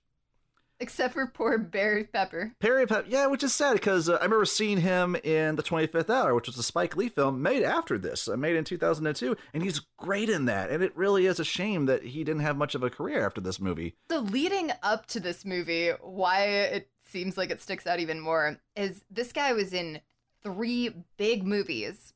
Except 0.81 1.15
for 1.15 1.27
poor 1.29 1.57
Barry 1.57 2.03
Pepper. 2.05 2.53
Barry 2.61 2.85
Pepper, 2.85 3.07
yeah, 3.09 3.27
which 3.27 3.45
is 3.45 3.55
sad 3.55 3.75
because 3.75 4.09
uh, 4.09 4.15
I 4.15 4.25
remember 4.25 4.45
seeing 4.45 4.79
him 4.81 5.17
in 5.23 5.55
the 5.55 5.63
25th 5.63 6.11
Hour, 6.11 6.35
which 6.35 6.49
was 6.49 6.59
a 6.59 6.65
Spike 6.65 6.97
Lee 6.97 7.09
film 7.09 7.41
made 7.41 7.63
after 7.63 7.97
this, 7.97 8.29
uh, 8.29 8.37
made 8.37 8.57
in 8.57 8.65
2002, 8.65 9.37
and 9.55 9.63
he's 9.63 9.81
great 9.97 10.29
in 10.29 10.47
that. 10.47 10.71
And 10.71 10.83
it 10.83 10.95
really 10.97 11.27
is 11.27 11.39
a 11.39 11.45
shame 11.45 11.87
that 11.87 12.03
he 12.03 12.25
didn't 12.25 12.43
have 12.43 12.57
much 12.57 12.75
of 12.75 12.83
a 12.83 12.91
career 12.91 13.25
after 13.25 13.41
this 13.41 13.61
movie. 13.61 13.95
So 14.11 14.19
leading 14.19 14.73
up 14.83 15.07
to 15.07 15.21
this 15.21 15.45
movie, 15.45 15.91
why 16.03 16.45
it 16.45 16.91
seems 17.09 17.39
like 17.39 17.51
it 17.51 17.63
sticks 17.63 17.87
out 17.87 18.01
even 18.01 18.19
more 18.19 18.59
is 18.75 19.05
this 19.09 19.33
guy 19.33 19.53
was 19.53 19.73
in 19.73 20.01
three 20.43 20.91
big 21.17 21.47
movies 21.47 22.13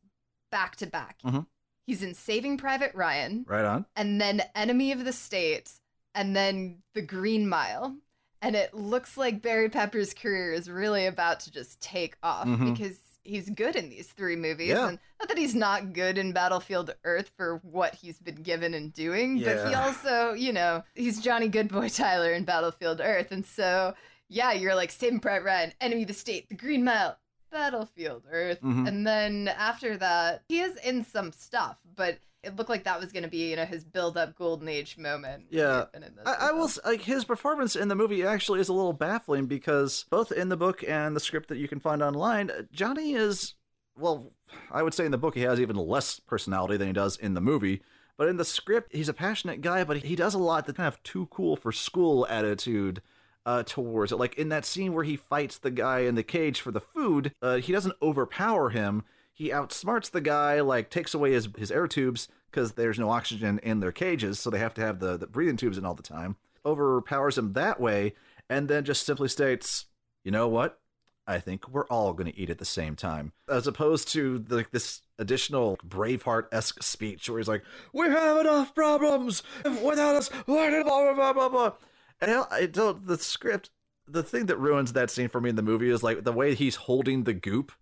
back 0.50 0.74
to 0.76 0.86
back. 0.86 1.18
Mhm. 1.24 1.46
He's 1.88 2.02
in 2.02 2.12
Saving 2.12 2.58
Private 2.58 2.94
Ryan, 2.94 3.46
Right 3.48 3.64
on. 3.64 3.86
and 3.96 4.20
then 4.20 4.42
Enemy 4.54 4.92
of 4.92 5.06
the 5.06 5.12
State, 5.12 5.72
and 6.14 6.36
then 6.36 6.82
The 6.92 7.00
Green 7.00 7.48
Mile. 7.48 7.96
And 8.42 8.54
it 8.54 8.74
looks 8.74 9.16
like 9.16 9.40
Barry 9.40 9.70
Pepper's 9.70 10.12
career 10.12 10.52
is 10.52 10.68
really 10.70 11.06
about 11.06 11.40
to 11.40 11.50
just 11.50 11.80
take 11.80 12.18
off 12.22 12.46
Mhm. 12.46 12.74
because 12.74 12.98
he's 13.24 13.48
good 13.48 13.74
in 13.74 13.88
these 13.88 14.08
three 14.08 14.36
movies. 14.36 14.68
Yeah. 14.68 14.88
And 14.88 14.98
not 15.18 15.28
that 15.28 15.38
he's 15.38 15.54
not 15.54 15.94
good 15.94 16.18
in 16.18 16.32
Battlefield 16.32 16.94
Earth 17.04 17.30
for 17.38 17.56
what 17.62 17.94
he's 17.94 18.18
been 18.18 18.42
given 18.42 18.74
and 18.74 18.92
doing, 18.92 19.42
but 19.42 19.66
he 19.68 19.74
also, 19.74 20.34
you 20.34 20.52
know, 20.52 20.84
he's 20.94 21.20
Johnny 21.20 21.48
Goodboy 21.48 21.88
Tyler 21.96 22.34
in 22.34 22.44
Battlefield 22.44 23.00
Earth. 23.02 23.32
And 23.32 23.46
so, 23.46 23.94
yeah, 24.28 24.52
you're 24.52 24.74
like 24.74 24.90
Saving 24.90 25.20
Private 25.20 25.44
Ryan, 25.46 25.72
Enemy 25.80 26.02
of 26.02 26.08
the 26.08 26.14
State, 26.14 26.50
The 26.50 26.54
Green 26.54 26.84
Mile, 26.84 27.18
Battlefield 27.50 28.24
Earth. 28.30 28.60
Mhm. 28.62 28.86
And 28.88 29.06
then 29.06 29.48
after 29.48 29.96
that, 29.96 30.44
he 30.48 30.60
is 30.60 30.76
in 30.76 31.04
some 31.04 31.32
stuff, 31.32 31.76
but 31.96 32.18
it 32.42 32.56
looked 32.56 32.70
like 32.70 32.84
that 32.84 33.00
was 33.00 33.10
going 33.12 33.24
to 33.24 33.28
be, 33.28 33.50
you 33.50 33.56
know, 33.56 33.64
his 33.64 33.84
build 33.84 34.16
up 34.16 34.36
golden 34.36 34.68
age 34.68 34.96
moment. 34.96 35.46
Yeah. 35.50 35.86
I, 36.24 36.48
I 36.48 36.52
will 36.52 36.70
like 36.84 37.02
his 37.02 37.24
performance 37.24 37.74
in 37.74 37.88
the 37.88 37.96
movie 37.96 38.24
actually 38.24 38.60
is 38.60 38.68
a 38.68 38.72
little 38.72 38.92
baffling 38.92 39.46
because 39.46 40.04
both 40.10 40.30
in 40.30 40.48
the 40.48 40.56
book 40.56 40.84
and 40.86 41.16
the 41.16 41.20
script 41.20 41.48
that 41.48 41.58
you 41.58 41.66
can 41.68 41.80
find 41.80 42.02
online, 42.02 42.50
Johnny 42.72 43.14
is 43.14 43.54
well, 43.98 44.32
I 44.70 44.84
would 44.84 44.94
say 44.94 45.04
in 45.04 45.10
the 45.10 45.18
book 45.18 45.34
he 45.34 45.42
has 45.42 45.60
even 45.60 45.74
less 45.76 46.20
personality 46.20 46.76
than 46.76 46.86
he 46.86 46.92
does 46.92 47.16
in 47.16 47.34
the 47.34 47.40
movie. 47.40 47.82
But 48.16 48.28
in 48.28 48.36
the 48.36 48.44
script, 48.44 48.94
he's 48.94 49.08
a 49.08 49.14
passionate 49.14 49.60
guy, 49.60 49.84
but 49.84 49.98
he 49.98 50.16
does 50.16 50.34
a 50.34 50.38
lot 50.38 50.66
that 50.66 50.76
kind 50.76 50.88
of 50.88 51.02
too 51.02 51.26
cool 51.30 51.56
for 51.56 51.72
school 51.72 52.26
attitude 52.28 53.02
uh, 53.48 53.62
towards 53.62 54.12
it. 54.12 54.16
Like 54.16 54.34
in 54.34 54.50
that 54.50 54.66
scene 54.66 54.92
where 54.92 55.04
he 55.04 55.16
fights 55.16 55.56
the 55.56 55.70
guy 55.70 56.00
in 56.00 56.16
the 56.16 56.22
cage 56.22 56.60
for 56.60 56.70
the 56.70 56.82
food, 56.82 57.32
uh, 57.40 57.56
he 57.56 57.72
doesn't 57.72 57.94
overpower 58.02 58.68
him. 58.68 59.04
He 59.32 59.48
outsmarts 59.48 60.10
the 60.10 60.20
guy, 60.20 60.60
like 60.60 60.90
takes 60.90 61.14
away 61.14 61.32
his, 61.32 61.48
his 61.56 61.70
air 61.70 61.88
tubes 61.88 62.28
because 62.50 62.72
there's 62.72 62.98
no 62.98 63.08
oxygen 63.08 63.58
in 63.62 63.80
their 63.80 63.90
cages, 63.90 64.38
so 64.38 64.50
they 64.50 64.58
have 64.58 64.74
to 64.74 64.82
have 64.82 64.98
the, 65.00 65.16
the 65.16 65.26
breathing 65.26 65.56
tubes 65.56 65.78
in 65.78 65.86
all 65.86 65.94
the 65.94 66.02
time. 66.02 66.36
Overpowers 66.66 67.38
him 67.38 67.54
that 67.54 67.80
way, 67.80 68.14
and 68.50 68.68
then 68.68 68.84
just 68.84 69.06
simply 69.06 69.28
states, 69.28 69.86
"You 70.24 70.30
know 70.30 70.48
what? 70.48 70.78
I 71.26 71.40
think 71.40 71.68
we're 71.68 71.86
all 71.86 72.12
going 72.12 72.30
to 72.30 72.38
eat 72.38 72.50
at 72.50 72.58
the 72.58 72.66
same 72.66 72.96
time," 72.96 73.32
as 73.48 73.66
opposed 73.66 74.08
to 74.08 74.38
the, 74.38 74.66
this 74.72 75.00
additional 75.18 75.78
Braveheart 75.86 76.48
esque 76.52 76.82
speech 76.82 77.30
where 77.30 77.38
he's 77.38 77.48
like, 77.48 77.64
"We 77.94 78.08
have 78.08 78.38
enough 78.38 78.74
problems 78.74 79.42
without 79.64 80.16
us." 80.16 80.28
Blah 80.46 80.82
blah 80.82 81.14
blah 81.14 81.32
blah 81.32 81.48
blah. 81.48 81.72
And 82.20 82.44
I, 82.50 82.66
don't. 82.66 83.06
The 83.06 83.16
script, 83.18 83.70
the 84.06 84.22
thing 84.22 84.46
that 84.46 84.56
ruins 84.58 84.92
that 84.94 85.10
scene 85.10 85.28
for 85.28 85.40
me 85.40 85.50
in 85.50 85.56
the 85.56 85.62
movie 85.62 85.90
is 85.90 86.02
like 86.02 86.24
the 86.24 86.32
way 86.32 86.54
he's 86.54 86.76
holding 86.76 87.24
the 87.24 87.34
goop. 87.34 87.72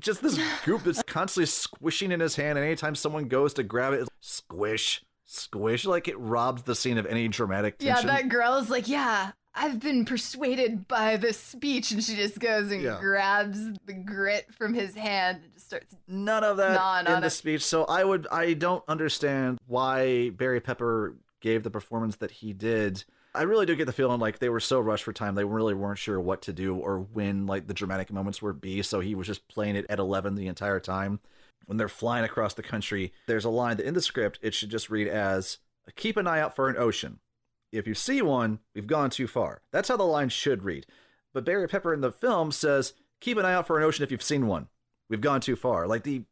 Just 0.00 0.22
this 0.22 0.38
goop 0.64 0.82
that's 0.82 1.02
constantly 1.06 1.46
squishing 1.46 2.10
in 2.10 2.18
his 2.20 2.34
hand, 2.36 2.58
and 2.58 2.66
anytime 2.66 2.94
someone 2.96 3.28
goes 3.28 3.54
to 3.54 3.62
grab 3.62 3.92
it, 3.92 4.00
it's 4.00 4.10
squish, 4.20 5.04
squish. 5.24 5.84
Like 5.84 6.08
it 6.08 6.18
robs 6.18 6.62
the 6.62 6.74
scene 6.74 6.98
of 6.98 7.06
any 7.06 7.28
dramatic 7.28 7.78
tension. 7.78 8.08
Yeah, 8.08 8.16
that 8.16 8.28
girl 8.28 8.56
is 8.56 8.68
like, 8.68 8.88
yeah, 8.88 9.30
I've 9.54 9.78
been 9.78 10.04
persuaded 10.04 10.88
by 10.88 11.16
this 11.16 11.38
speech. 11.38 11.92
And 11.92 12.02
she 12.02 12.16
just 12.16 12.40
goes 12.40 12.72
and 12.72 12.82
Yeah. 12.82 12.98
grabs 13.00 13.60
the 13.86 13.92
grit 13.92 14.52
from 14.52 14.74
his 14.74 14.96
hand 14.96 15.42
and 15.44 15.52
just 15.54 15.66
starts. 15.66 15.94
none 16.08 16.42
of 16.42 16.56
that 16.56 16.72
in 17.06 17.12
on 17.14 17.20
the 17.20 17.28
it. 17.28 17.30
speech. 17.30 17.62
So 17.64 17.84
I 17.84 18.02
would 18.02 18.26
I 18.32 18.54
don't 18.54 18.82
understand 18.88 19.58
why 19.68 20.30
Barry 20.30 20.60
Pepper 20.60 21.14
gave 21.40 21.62
the 21.62 21.70
performance 21.70 22.16
that 22.16 22.32
he 22.32 22.52
did. 22.52 23.04
I 23.34 23.42
really 23.42 23.66
do 23.66 23.74
get 23.74 23.86
the 23.86 23.92
feeling 23.92 24.20
like 24.20 24.38
they 24.38 24.48
were 24.48 24.60
so 24.60 24.78
rushed 24.78 25.04
for 25.04 25.12
time 25.12 25.34
they 25.34 25.44
really 25.44 25.74
weren't 25.74 25.98
sure 25.98 26.20
what 26.20 26.42
to 26.42 26.52
do 26.52 26.76
or 26.76 27.00
when 27.00 27.46
like 27.46 27.66
the 27.66 27.74
dramatic 27.74 28.12
moments 28.12 28.40
would 28.40 28.60
be. 28.60 28.82
So 28.82 29.00
he 29.00 29.14
was 29.14 29.26
just 29.26 29.48
playing 29.48 29.76
it 29.76 29.86
at 29.88 29.98
eleven 29.98 30.34
the 30.34 30.46
entire 30.46 30.80
time. 30.80 31.20
When 31.66 31.78
they're 31.78 31.88
flying 31.88 32.24
across 32.24 32.54
the 32.54 32.62
country, 32.62 33.12
there's 33.26 33.44
a 33.44 33.50
line 33.50 33.78
that 33.78 33.86
in 33.86 33.94
the 33.94 34.02
script 34.02 34.38
it 34.42 34.54
should 34.54 34.70
just 34.70 34.90
read 34.90 35.08
as 35.08 35.58
"Keep 35.96 36.16
an 36.16 36.26
eye 36.26 36.40
out 36.40 36.54
for 36.54 36.68
an 36.68 36.76
ocean. 36.76 37.18
If 37.72 37.86
you 37.86 37.94
see 37.94 38.22
one, 38.22 38.60
we've 38.74 38.86
gone 38.86 39.10
too 39.10 39.26
far." 39.26 39.62
That's 39.72 39.88
how 39.88 39.96
the 39.96 40.04
line 40.04 40.28
should 40.28 40.62
read. 40.62 40.86
But 41.32 41.44
Barry 41.44 41.66
Pepper 41.66 41.92
in 41.92 42.02
the 42.02 42.12
film 42.12 42.52
says, 42.52 42.92
"Keep 43.20 43.38
an 43.38 43.44
eye 43.44 43.54
out 43.54 43.66
for 43.66 43.78
an 43.78 43.84
ocean 43.84 44.04
if 44.04 44.12
you've 44.12 44.22
seen 44.22 44.46
one. 44.46 44.68
We've 45.08 45.20
gone 45.20 45.40
too 45.40 45.56
far." 45.56 45.86
Like 45.86 46.04
the 46.04 46.24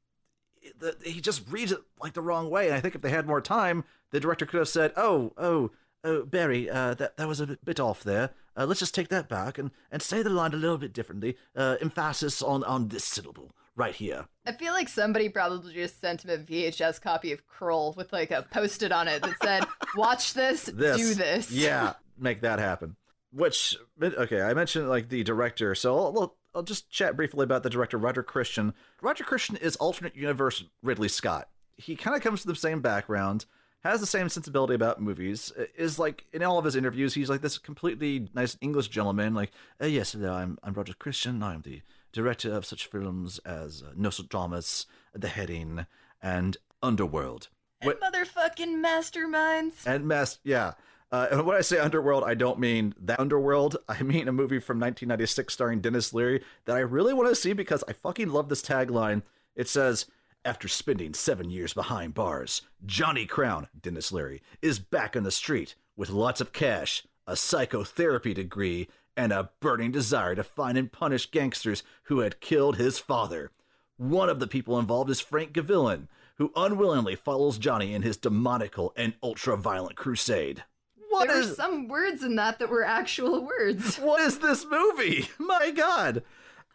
the, 0.79 0.97
he 1.03 1.21
just 1.21 1.43
reads 1.51 1.73
it 1.73 1.81
like 2.01 2.13
the 2.13 2.23
wrong 2.23 2.49
way. 2.49 2.67
And 2.67 2.75
I 2.75 2.81
think 2.81 2.95
if 2.95 3.01
they 3.01 3.11
had 3.11 3.27
more 3.27 3.41
time, 3.41 3.85
the 4.11 4.21
director 4.21 4.47
could 4.47 4.59
have 4.59 4.69
said, 4.69 4.93
"Oh, 4.97 5.33
oh, 5.37 5.71
oh, 6.05 6.25
Barry, 6.25 6.69
uh, 6.71 6.95
that 6.95 7.17
that 7.17 7.29
was 7.29 7.41
a 7.41 7.59
bit 7.65 7.81
off 7.81 8.03
there. 8.03 8.31
Uh, 8.57 8.67
let's 8.67 8.81
just 8.81 8.95
take 8.95 9.09
that 9.09 9.29
back 9.29 9.59
and 9.59 9.71
and 9.91 10.03
say 10.03 10.23
the 10.23 10.31
line 10.31 10.53
a 10.53 10.57
little 10.57 10.79
bit 10.79 10.93
differently. 10.93 11.37
Uh, 11.57 11.77
emphasis 11.81 12.43
on 12.43 12.63
on 12.65 12.89
this 12.89 13.05
syllable 13.05 13.53
right 13.77 13.95
here." 13.95 14.27
I 14.47 14.53
feel 14.53 14.73
like 14.73 14.89
somebody 14.89 15.29
probably 15.29 15.73
just 15.73 16.01
sent 16.01 16.25
him 16.25 16.31
a 16.31 16.39
VHS 16.39 17.01
copy 17.01 17.33
of 17.33 17.43
Krull 17.47 17.97
with 17.97 18.13
like 18.13 18.31
a 18.31 18.43
post 18.51 18.83
it 18.83 18.93
on 18.93 19.09
it 19.09 19.23
that 19.23 19.37
said, 19.43 19.65
watch 19.97 20.35
this, 20.35 20.65
This, 20.65 20.97
do 20.97 21.15
this. 21.15 21.51
yeah, 21.51 21.95
make 22.19 22.41
that 22.43 22.59
happen. 22.59 22.97
Which 23.33 23.77
okay, 24.03 24.43
I 24.43 24.53
mentioned 24.53 24.89
like 24.89 25.09
the 25.09 25.23
director, 25.23 25.75
so 25.75 25.97
I'll, 25.97 26.19
I'll, 26.19 26.37
I'll 26.55 26.63
just 26.63 26.91
chat 26.91 27.17
briefly 27.17 27.45
about 27.45 27.63
the 27.63 27.71
director 27.71 27.97
Roger 27.97 28.23
Christian. 28.23 28.75
Roger 29.01 29.25
Christian 29.25 29.57
is 29.57 29.77
alternate 29.77 30.15
universe 30.17 30.65
Ridley 30.83 31.09
Scott. 31.09 31.49
He 31.79 31.97
kind 31.97 32.15
of 32.15 32.23
comes 32.23 32.43
from 32.43 32.53
the 32.53 32.57
same 32.59 32.83
background, 32.83 33.47
has 33.85 34.01
the 34.01 34.07
same 34.07 34.29
sensibility 34.29 34.75
about 34.75 35.01
movies. 35.01 35.53
Is 35.77 35.99
like 35.99 36.27
in 36.33 36.43
all 36.43 36.59
of 36.59 36.65
his 36.65 36.77
interviews, 36.77 37.15
he's 37.15 37.31
like 37.31 37.41
this 37.41 37.59
completely 37.59 38.29
nice 38.35 38.57
English 38.61 38.89
gentleman. 38.89 39.35
Like, 39.35 39.53
uh, 39.81 39.87
yes, 39.87 40.13
hello, 40.13 40.33
I'm 40.33 40.59
I'm 40.63 40.75
Roger 40.75 40.95
Christian. 40.95 41.43
I'm 41.43 41.63
the 41.63 41.83
director 42.13 42.53
of 42.53 42.65
such 42.65 42.87
films 42.87 43.39
as 43.41 43.83
uh, 43.83 43.93
Nostradamus, 43.97 44.87
The 45.15 45.29
Heading, 45.29 45.87
and 46.23 46.57
Underworld. 46.83 47.49
And 47.81 47.95
motherfucking 47.95 48.85
masterminds. 48.85 49.87
And 49.87 50.07
mess, 50.07 50.39
yeah. 50.45 50.75
Uh, 51.11 51.29
and 51.31 51.47
when 51.47 51.57
I 51.57 51.61
say 51.61 51.79
Underworld, 51.79 52.25
I 52.25 52.35
don't 52.35 52.59
mean 52.59 52.95
that 53.01 53.21
Underworld. 53.21 53.77
I 53.89 54.03
mean 54.03 54.29
a 54.29 54.33
movie 54.33 54.61
from 54.61 54.79
1996 54.79 55.53
starring 55.53 55.81
Denis 55.81 56.15
Leary 56.15 56.43
that 56.65 56.77
I 56.77 56.81
really 56.81 57.13
want 57.13 57.29
to 57.29 57.35
see 57.35 57.53
because 57.53 57.85
I 57.89 57.93
fucking 57.93 58.31
love 58.31 58.49
this 58.49 58.63
tagline. 58.63 59.23
It 59.55 59.69
says, 59.69 60.07
After 60.45 60.67
spending 60.67 61.15
seven 61.15 61.51
years 61.51 61.73
behind 61.73 62.15
bars, 62.15 62.63
Johnny 62.85 63.27
Crown, 63.27 63.69
Denis 63.81 64.11
Leary, 64.11 64.43
is 64.61 64.81
back 64.81 65.17
on 65.17 65.23
the 65.23 65.31
street 65.31 65.77
with 65.97 66.11
lots 66.11 66.41
of 66.41 66.53
cash, 66.53 67.05
a 67.29 67.37
psychotherapy 67.37 68.35
degree, 68.35 68.89
and 69.17 69.33
a 69.33 69.51
burning 69.61 69.93
desire 69.93 70.35
to 70.35 70.43
find 70.43 70.77
and 70.77 70.91
punish 70.91 71.31
gangsters 71.31 71.85
who 72.05 72.21
had 72.21 72.41
killed 72.41 72.77
his 72.77 72.99
father. 72.99 73.53
One 73.99 74.29
of 74.29 74.41
the 74.41 74.49
people 74.49 74.81
involved 74.81 75.11
is 75.11 75.21
Frank 75.21 75.53
Gavilan, 75.53 76.09
who 76.39 76.51
unwillingly 76.57 77.15
follows 77.15 77.57
Johnny 77.57 77.95
in 77.95 78.03
his 78.03 78.17
demonical 78.17 78.93
and 78.97 79.15
ultra 79.23 79.57
violent 79.57 79.95
crusade. 79.95 80.65
What 81.09 81.29
there 81.29 81.39
is 81.39 81.51
were 81.51 81.55
some 81.55 81.87
words 81.87 82.25
in 82.25 82.35
that 82.35 82.59
that 82.59 82.69
were 82.69 82.83
actual 82.83 83.47
words. 83.47 83.97
what 84.01 84.21
is 84.21 84.41
this 84.41 84.67
movie? 84.69 85.29
My 85.39 85.71
God. 85.71 86.25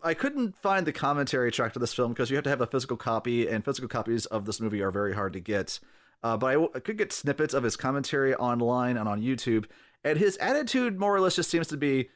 I 0.03 0.13
couldn't 0.13 0.55
find 0.57 0.85
the 0.85 0.93
commentary 0.93 1.51
track 1.51 1.73
to 1.73 1.79
this 1.79 1.93
film 1.93 2.13
because 2.13 2.29
you 2.29 2.35
have 2.37 2.43
to 2.43 2.49
have 2.49 2.61
a 2.61 2.67
physical 2.67 2.97
copy, 2.97 3.47
and 3.47 3.65
physical 3.65 3.89
copies 3.89 4.25
of 4.27 4.45
this 4.45 4.61
movie 4.61 4.81
are 4.81 4.91
very 4.91 5.13
hard 5.13 5.33
to 5.33 5.39
get. 5.39 5.79
Uh, 6.23 6.37
but 6.37 6.47
I, 6.47 6.53
w- 6.53 6.71
I 6.75 6.79
could 6.79 6.97
get 6.97 7.13
snippets 7.13 7.53
of 7.53 7.63
his 7.63 7.75
commentary 7.75 8.35
online 8.35 8.97
and 8.97 9.07
on 9.07 9.21
YouTube, 9.21 9.65
and 10.03 10.17
his 10.17 10.37
attitude 10.37 10.99
more 10.99 11.15
or 11.15 11.19
less 11.19 11.35
just 11.35 11.49
seems 11.49 11.67
to 11.67 11.77
be 11.77 12.09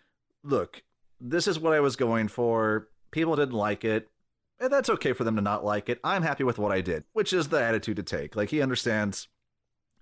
look, 0.43 0.83
this 1.19 1.47
is 1.47 1.59
what 1.59 1.73
I 1.73 1.79
was 1.79 1.95
going 1.95 2.27
for. 2.27 2.87
People 3.11 3.35
didn't 3.35 3.53
like 3.53 3.83
it. 3.83 4.09
And 4.59 4.71
that's 4.71 4.89
okay 4.89 5.13
for 5.13 5.23
them 5.23 5.35
to 5.35 5.41
not 5.41 5.65
like 5.65 5.89
it. 5.89 5.99
I'm 6.03 6.21
happy 6.21 6.43
with 6.43 6.59
what 6.59 6.71
I 6.71 6.81
did, 6.81 7.03
which 7.13 7.33
is 7.33 7.47
the 7.47 7.61
attitude 7.61 7.97
to 7.97 8.03
take. 8.03 8.35
Like 8.35 8.49
he 8.49 8.61
understands, 8.61 9.27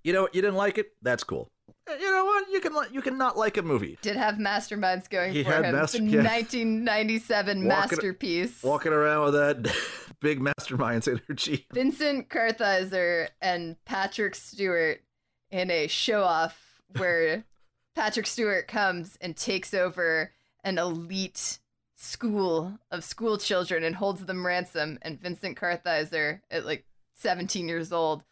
you 0.04 0.12
know, 0.12 0.28
you 0.32 0.42
didn't 0.42 0.56
like 0.56 0.76
it. 0.76 0.92
That's 1.00 1.24
cool. 1.24 1.50
Eh, 1.90 1.96
You 2.00 2.10
know 2.10 2.24
what? 2.24 2.50
You 2.50 2.60
can 2.60 2.74
you 2.92 3.02
can 3.02 3.18
not 3.18 3.36
like 3.36 3.56
a 3.56 3.62
movie. 3.62 3.98
Did 4.02 4.16
have 4.16 4.36
masterminds 4.36 5.08
going 5.08 5.32
He 5.32 5.42
for 5.44 5.50
had 5.52 5.64
him. 5.64 5.74
master- 5.76 5.98
the 5.98 6.04
yeah. 6.04 6.22
1997 6.22 7.58
Walking- 7.66 7.68
masterpiece. 7.68 8.62
walking 8.62 8.92
around 8.92 9.24
with 9.24 9.34
that 9.34 9.76
big 10.20 10.40
masterminds 10.40 11.08
energy. 11.08 11.66
Vincent 11.72 12.28
Kartheiser 12.28 13.28
and 13.40 13.76
Patrick 13.84 14.34
Stewart 14.34 15.02
in 15.50 15.70
a 15.70 15.86
show 15.86 16.22
off 16.22 16.80
where 16.96 17.44
Patrick 17.94 18.26
Stewart 18.26 18.68
comes 18.68 19.16
and 19.20 19.36
takes 19.36 19.74
over 19.74 20.32
an 20.62 20.78
elite 20.78 21.58
school 21.96 22.78
of 22.90 23.04
school 23.04 23.36
children 23.36 23.84
and 23.84 23.96
holds 23.96 24.24
them 24.24 24.46
ransom 24.46 24.98
and 25.02 25.20
Vincent 25.20 25.58
Kartheiser 25.58 26.40
at 26.50 26.64
like 26.64 26.84
17 27.16 27.68
years 27.68 27.92
old 27.92 28.24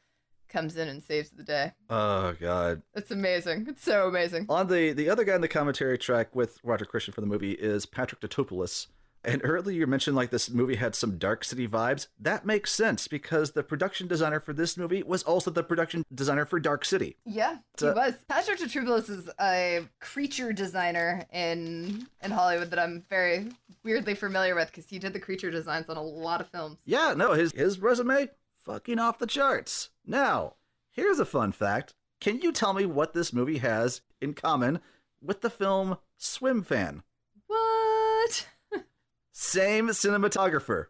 comes 0.48 0.76
in 0.76 0.88
and 0.88 1.02
saves 1.02 1.30
the 1.30 1.42
day. 1.42 1.72
Oh 1.90 2.34
god. 2.40 2.82
It's 2.94 3.10
amazing. 3.10 3.66
It's 3.68 3.84
so 3.84 4.08
amazing. 4.08 4.46
On 4.48 4.66
the 4.66 4.92
the 4.92 5.08
other 5.08 5.24
guy 5.24 5.34
in 5.34 5.40
the 5.40 5.48
commentary 5.48 5.98
track 5.98 6.34
with 6.34 6.58
Roger 6.62 6.84
Christian 6.84 7.14
for 7.14 7.20
the 7.20 7.26
movie 7.26 7.52
is 7.52 7.86
Patrick 7.86 8.20
Tatopoulos. 8.20 8.88
And 9.24 9.40
earlier 9.44 9.80
you 9.80 9.86
mentioned 9.86 10.16
like 10.16 10.30
this 10.30 10.48
movie 10.48 10.76
had 10.76 10.94
some 10.94 11.18
Dark 11.18 11.44
City 11.44 11.66
vibes. 11.66 12.06
That 12.20 12.46
makes 12.46 12.72
sense 12.72 13.08
because 13.08 13.52
the 13.52 13.62
production 13.62 14.06
designer 14.06 14.40
for 14.40 14.52
this 14.52 14.76
movie 14.76 15.02
was 15.02 15.22
also 15.22 15.50
the 15.50 15.62
production 15.62 16.04
designer 16.14 16.46
for 16.46 16.60
Dark 16.60 16.84
City. 16.84 17.16
Yeah, 17.26 17.58
he 17.78 17.86
was. 17.86 18.14
Patrick 18.28 18.58
Tetroubalis 18.58 19.10
is 19.10 19.28
a 19.40 19.86
creature 20.00 20.52
designer 20.52 21.24
in 21.32 22.06
in 22.22 22.30
Hollywood 22.30 22.70
that 22.70 22.78
I'm 22.78 23.04
very 23.10 23.48
weirdly 23.84 24.14
familiar 24.14 24.54
with 24.54 24.68
because 24.68 24.88
he 24.88 24.98
did 24.98 25.12
the 25.12 25.20
creature 25.20 25.50
designs 25.50 25.88
on 25.88 25.96
a 25.96 26.02
lot 26.02 26.40
of 26.40 26.48
films. 26.48 26.78
Yeah, 26.84 27.14
no, 27.16 27.32
his 27.32 27.52
his 27.52 27.80
resume 27.80 28.28
fucking 28.68 28.98
off 28.98 29.18
the 29.18 29.26
charts. 29.26 29.88
Now, 30.06 30.56
here's 30.90 31.18
a 31.18 31.24
fun 31.24 31.52
fact. 31.52 31.94
Can 32.20 32.42
you 32.42 32.52
tell 32.52 32.74
me 32.74 32.84
what 32.84 33.14
this 33.14 33.32
movie 33.32 33.58
has 33.58 34.02
in 34.20 34.34
common 34.34 34.80
with 35.22 35.40
the 35.40 35.48
film 35.48 35.96
Swim 36.18 36.62
Fan? 36.62 37.02
What? 37.46 38.46
Same 39.32 39.88
cinematographer. 39.88 40.86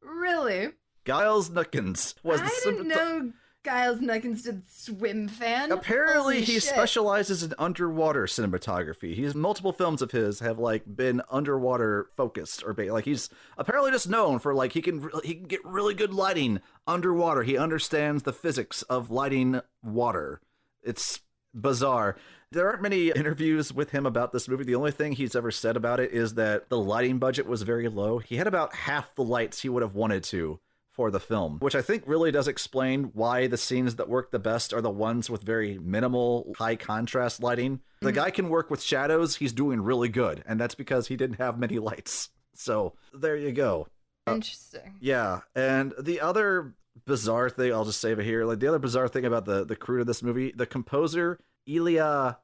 Really? 0.00 0.68
Giles 1.04 1.50
Nuttgens 1.50 2.14
was 2.22 2.40
the 2.40 2.46
I 2.46 2.60
didn't 2.62 2.84
cinemat- 2.86 2.94
know 2.94 3.32
Giles 3.68 4.00
Nuttgens 4.00 4.44
did 4.44 4.62
Swim 4.66 5.28
Fan. 5.28 5.72
Apparently, 5.72 6.36
Holy 6.36 6.40
he 6.40 6.54
shit. 6.54 6.62
specializes 6.62 7.42
in 7.42 7.52
underwater 7.58 8.24
cinematography. 8.24 9.14
He's 9.14 9.34
multiple 9.34 9.74
films 9.74 10.00
of 10.00 10.10
his 10.10 10.40
have 10.40 10.58
like 10.58 10.84
been 10.96 11.20
underwater 11.30 12.08
focused 12.16 12.64
or 12.64 12.72
like 12.72 13.04
he's 13.04 13.28
apparently 13.58 13.90
just 13.90 14.08
known 14.08 14.38
for 14.38 14.54
like 14.54 14.72
he 14.72 14.80
can 14.80 15.10
he 15.22 15.34
can 15.34 15.48
get 15.48 15.62
really 15.66 15.92
good 15.92 16.14
lighting 16.14 16.62
underwater. 16.86 17.42
He 17.42 17.58
understands 17.58 18.22
the 18.22 18.32
physics 18.32 18.80
of 18.84 19.10
lighting 19.10 19.60
water. 19.82 20.40
It's 20.82 21.20
bizarre. 21.52 22.16
There 22.50 22.70
aren't 22.70 22.80
many 22.80 23.10
interviews 23.10 23.70
with 23.70 23.90
him 23.90 24.06
about 24.06 24.32
this 24.32 24.48
movie. 24.48 24.64
The 24.64 24.76
only 24.76 24.92
thing 24.92 25.12
he's 25.12 25.36
ever 25.36 25.50
said 25.50 25.76
about 25.76 26.00
it 26.00 26.12
is 26.12 26.34
that 26.34 26.70
the 26.70 26.78
lighting 26.78 27.18
budget 27.18 27.46
was 27.46 27.64
very 27.64 27.90
low. 27.90 28.16
He 28.16 28.36
had 28.36 28.46
about 28.46 28.74
half 28.74 29.14
the 29.14 29.24
lights 29.24 29.60
he 29.60 29.68
would 29.68 29.82
have 29.82 29.94
wanted 29.94 30.24
to 30.24 30.58
for 30.98 31.12
the 31.12 31.20
film, 31.20 31.58
which 31.60 31.76
I 31.76 31.80
think 31.80 32.02
really 32.08 32.32
does 32.32 32.48
explain 32.48 33.04
why 33.14 33.46
the 33.46 33.56
scenes 33.56 33.94
that 33.94 34.08
work 34.08 34.32
the 34.32 34.40
best 34.40 34.74
are 34.74 34.80
the 34.80 34.90
ones 34.90 35.30
with 35.30 35.44
very 35.44 35.78
minimal, 35.78 36.52
high 36.58 36.74
contrast 36.74 37.40
lighting. 37.40 37.78
The 38.00 38.10
guy 38.10 38.32
can 38.32 38.48
work 38.48 38.68
with 38.68 38.82
shadows, 38.82 39.36
he's 39.36 39.52
doing 39.52 39.80
really 39.80 40.08
good, 40.08 40.42
and 40.44 40.58
that's 40.58 40.74
because 40.74 41.06
he 41.06 41.14
didn't 41.14 41.38
have 41.38 41.56
many 41.56 41.78
lights. 41.78 42.30
So 42.54 42.94
there 43.14 43.36
you 43.36 43.52
go. 43.52 43.86
Interesting. 44.26 44.96
Yeah, 44.98 45.42
and 45.54 45.94
the 45.96 46.20
other 46.20 46.74
bizarre 47.06 47.48
thing 47.48 47.72
I'll 47.72 47.84
just 47.84 48.00
save 48.00 48.18
it 48.18 48.24
here, 48.24 48.44
like 48.44 48.58
the 48.58 48.66
other 48.66 48.80
bizarre 48.80 49.06
thing 49.06 49.24
about 49.24 49.44
the 49.44 49.64
the 49.64 49.76
crew 49.76 50.00
of 50.00 50.08
this 50.08 50.24
movie, 50.24 50.50
the 50.50 50.66
composer 50.66 51.38
Elia, 51.68 52.38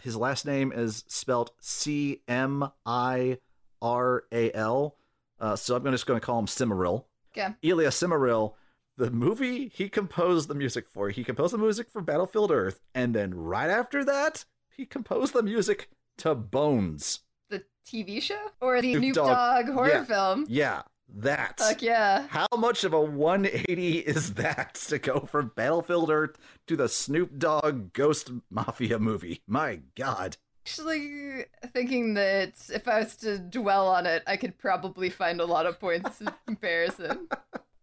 his 0.00 0.16
last 0.16 0.46
name 0.46 0.72
is 0.72 1.04
spelled 1.06 1.52
C 1.60 2.22
M 2.26 2.72
I 2.84 3.38
R 3.80 4.24
A 4.32 4.50
L. 4.52 4.96
Uh, 5.38 5.54
so 5.54 5.76
I'm 5.76 5.84
just 5.92 6.06
going 6.06 6.18
to 6.18 6.26
call 6.26 6.40
him 6.40 6.46
Cimaril. 6.46 7.04
Okay. 7.36 7.54
Cimaril. 7.90 8.54
The 8.98 9.10
movie 9.10 9.68
he 9.68 9.88
composed 9.88 10.48
the 10.48 10.54
music 10.54 10.86
for, 10.86 11.08
he 11.08 11.24
composed 11.24 11.54
the 11.54 11.58
music 11.58 11.88
for 11.90 12.02
Battlefield 12.02 12.50
Earth, 12.50 12.80
and 12.94 13.14
then 13.14 13.34
right 13.34 13.70
after 13.70 14.04
that, 14.04 14.44
he 14.76 14.84
composed 14.84 15.32
the 15.32 15.42
music 15.42 15.88
to 16.18 16.34
Bones. 16.34 17.20
The 17.48 17.64
TV 17.86 18.20
show 18.20 18.50
or 18.60 18.82
the 18.82 18.92
Snoop 18.92 19.02
Snoop 19.02 19.14
Dogg. 19.14 19.66
Dogg 19.66 19.74
horror 19.74 19.88
Yeah. 19.88 20.04
film? 20.04 20.46
Yeah, 20.48 20.82
that. 21.08 21.58
Fuck 21.58 21.80
yeah. 21.82 22.26
How 22.28 22.46
much 22.56 22.84
of 22.84 22.92
a 22.92 23.00
180 23.00 23.98
is 24.00 24.34
that 24.34 24.74
to 24.88 24.98
go 24.98 25.20
from 25.20 25.52
Battlefield 25.56 26.10
Earth 26.10 26.36
to 26.66 26.76
the 26.76 26.88
Snoop 26.88 27.38
Dogg 27.38 27.94
Ghost 27.94 28.30
Mafia 28.50 28.98
movie? 28.98 29.42
My 29.46 29.80
God. 29.96 30.36
Actually, 30.64 31.46
thinking 31.72 32.14
that 32.14 32.52
if 32.72 32.86
I 32.86 33.00
was 33.00 33.16
to 33.16 33.38
dwell 33.38 33.88
on 33.88 34.06
it, 34.06 34.22
I 34.28 34.36
could 34.36 34.56
probably 34.58 35.10
find 35.10 35.40
a 35.40 35.44
lot 35.44 35.66
of 35.66 35.80
points 35.80 36.20
of 36.20 36.32
comparison. 36.46 37.28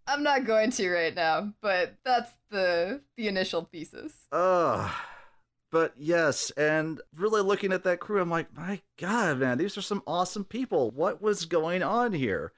I'm 0.07 0.23
not 0.23 0.45
going 0.45 0.71
to 0.71 0.89
right 0.89 1.13
now, 1.13 1.53
but 1.61 1.95
that's 2.05 2.31
the 2.49 3.01
the 3.17 3.27
initial 3.27 3.67
thesis. 3.69 4.13
Ugh. 4.31 4.89
But 5.71 5.93
yes, 5.97 6.51
and 6.51 6.99
really 7.15 7.41
looking 7.41 7.73
at 7.73 7.83
that 7.83 7.99
crew, 7.99 8.21
I'm 8.21 8.29
like, 8.29 8.55
my 8.55 8.81
God, 8.97 9.39
man, 9.39 9.57
these 9.57 9.77
are 9.77 9.81
some 9.81 10.01
awesome 10.07 10.45
people. 10.45 10.89
What 10.89 11.21
was 11.21 11.45
going 11.45 11.83
on 11.83 12.13
here? 12.13 12.53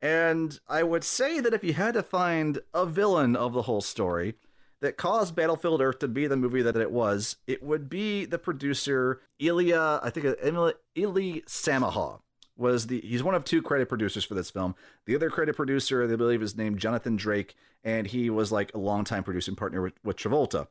And 0.00 0.58
I 0.68 0.82
would 0.82 1.04
say 1.04 1.40
that 1.40 1.52
if 1.52 1.64
you 1.64 1.74
had 1.74 1.94
to 1.94 2.02
find 2.02 2.60
a 2.72 2.86
villain 2.86 3.36
of 3.36 3.52
the 3.52 3.62
whole 3.62 3.80
story 3.80 4.36
that 4.80 4.96
caused 4.96 5.34
Battlefield 5.34 5.80
Earth 5.80 5.98
to 6.00 6.08
be 6.08 6.26
the 6.26 6.36
movie 6.36 6.62
that 6.62 6.76
it 6.76 6.90
was, 6.90 7.36
it 7.46 7.62
would 7.62 7.88
be 7.88 8.24
the 8.24 8.38
producer 8.38 9.20
Ilya, 9.38 10.00
I 10.02 10.10
think 10.10 10.36
Emily 10.42 10.74
Ili 10.94 11.42
Samaha 11.46 12.20
was 12.56 12.86
the 12.86 13.00
he's 13.00 13.22
one 13.22 13.34
of 13.34 13.44
two 13.44 13.60
credit 13.62 13.88
producers 13.88 14.24
for 14.24 14.34
this 14.34 14.50
film. 14.50 14.74
The 15.06 15.14
other 15.16 15.30
credit 15.30 15.56
producer, 15.56 16.04
I 16.04 16.14
believe, 16.16 16.42
is 16.42 16.56
named 16.56 16.78
Jonathan 16.78 17.16
Drake, 17.16 17.54
and 17.82 18.06
he 18.06 18.30
was 18.30 18.52
like 18.52 18.72
a 18.74 18.78
longtime 18.78 19.24
producing 19.24 19.56
partner 19.56 19.82
with, 19.82 19.94
with 20.04 20.16
Travolta. 20.16 20.68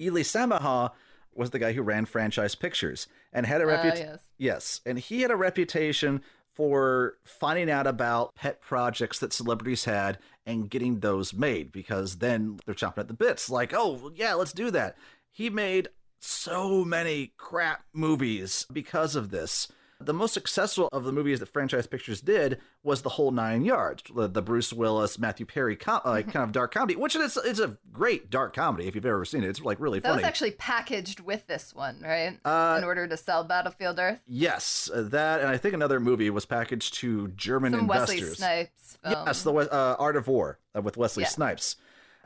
Elie 0.00 0.22
Samaha 0.22 0.92
was 1.34 1.50
the 1.50 1.58
guy 1.58 1.72
who 1.72 1.82
ran 1.82 2.04
Franchise 2.06 2.54
Pictures 2.54 3.06
and 3.32 3.44
had 3.46 3.60
a 3.60 3.64
Uh, 3.64 3.68
reputation. 3.68 4.06
yes. 4.08 4.20
Yes, 4.38 4.80
and 4.86 4.98
he 4.98 5.22
had 5.22 5.30
a 5.30 5.36
reputation 5.36 6.22
for 6.54 7.18
finding 7.24 7.68
out 7.68 7.86
about 7.86 8.34
pet 8.36 8.60
projects 8.60 9.18
that 9.18 9.32
celebrities 9.32 9.84
had 9.86 10.18
and 10.46 10.70
getting 10.70 11.00
those 11.00 11.32
made 11.32 11.72
because 11.72 12.16
then 12.16 12.58
they're 12.64 12.74
chomping 12.74 12.98
at 12.98 13.08
the 13.08 13.14
bits 13.14 13.50
like, 13.50 13.72
"Oh, 13.74 14.12
yeah, 14.14 14.34
let's 14.34 14.52
do 14.52 14.70
that." 14.70 14.96
He 15.30 15.50
made 15.50 15.88
so 16.18 16.84
many 16.84 17.32
crap 17.36 17.84
movies 17.92 18.66
because 18.72 19.16
of 19.16 19.30
this. 19.30 19.68
The 20.04 20.12
most 20.12 20.34
successful 20.34 20.88
of 20.92 21.04
the 21.04 21.12
movies 21.12 21.40
that 21.40 21.46
Franchise 21.46 21.86
Pictures 21.86 22.20
did 22.20 22.60
was 22.82 23.02
The 23.02 23.10
Whole 23.10 23.30
Nine 23.30 23.64
Yards, 23.64 24.02
the, 24.14 24.28
the 24.28 24.42
Bruce 24.42 24.72
Willis, 24.72 25.18
Matthew 25.18 25.46
Perry 25.46 25.76
com- 25.76 26.00
uh, 26.04 26.22
kind 26.22 26.44
of 26.44 26.52
dark 26.52 26.72
comedy, 26.74 26.96
which 26.96 27.16
is 27.16 27.38
it's 27.44 27.58
a 27.60 27.78
great 27.92 28.30
dark 28.30 28.54
comedy 28.54 28.86
if 28.86 28.94
you've 28.94 29.06
ever 29.06 29.24
seen 29.24 29.42
it. 29.44 29.48
It's 29.48 29.60
like 29.62 29.80
really 29.80 29.98
That 30.00 30.08
funny. 30.08 30.22
was 30.22 30.28
actually 30.28 30.52
packaged 30.52 31.20
with 31.20 31.46
this 31.46 31.74
one, 31.74 32.00
right? 32.02 32.38
Uh, 32.44 32.76
In 32.78 32.84
order 32.84 33.06
to 33.06 33.16
sell 33.16 33.44
Battlefield 33.44 33.98
Earth. 33.98 34.20
Yes, 34.26 34.90
uh, 34.92 35.02
that 35.10 35.40
and 35.40 35.48
I 35.48 35.56
think 35.56 35.74
another 35.74 36.00
movie 36.00 36.30
was 36.30 36.44
packaged 36.46 36.94
to 36.94 37.28
German 37.28 37.72
Some 37.72 37.86
Wesley 37.86 38.16
investors. 38.18 38.38
Snipes 38.38 38.98
film. 39.02 39.24
Yes, 39.26 39.42
the 39.42 39.52
uh, 39.52 39.96
Art 39.98 40.16
of 40.16 40.28
War 40.28 40.58
uh, 40.76 40.82
with 40.82 40.96
Wesley 40.96 41.22
Yeah. 41.22 41.28
Snipes. 41.30 41.76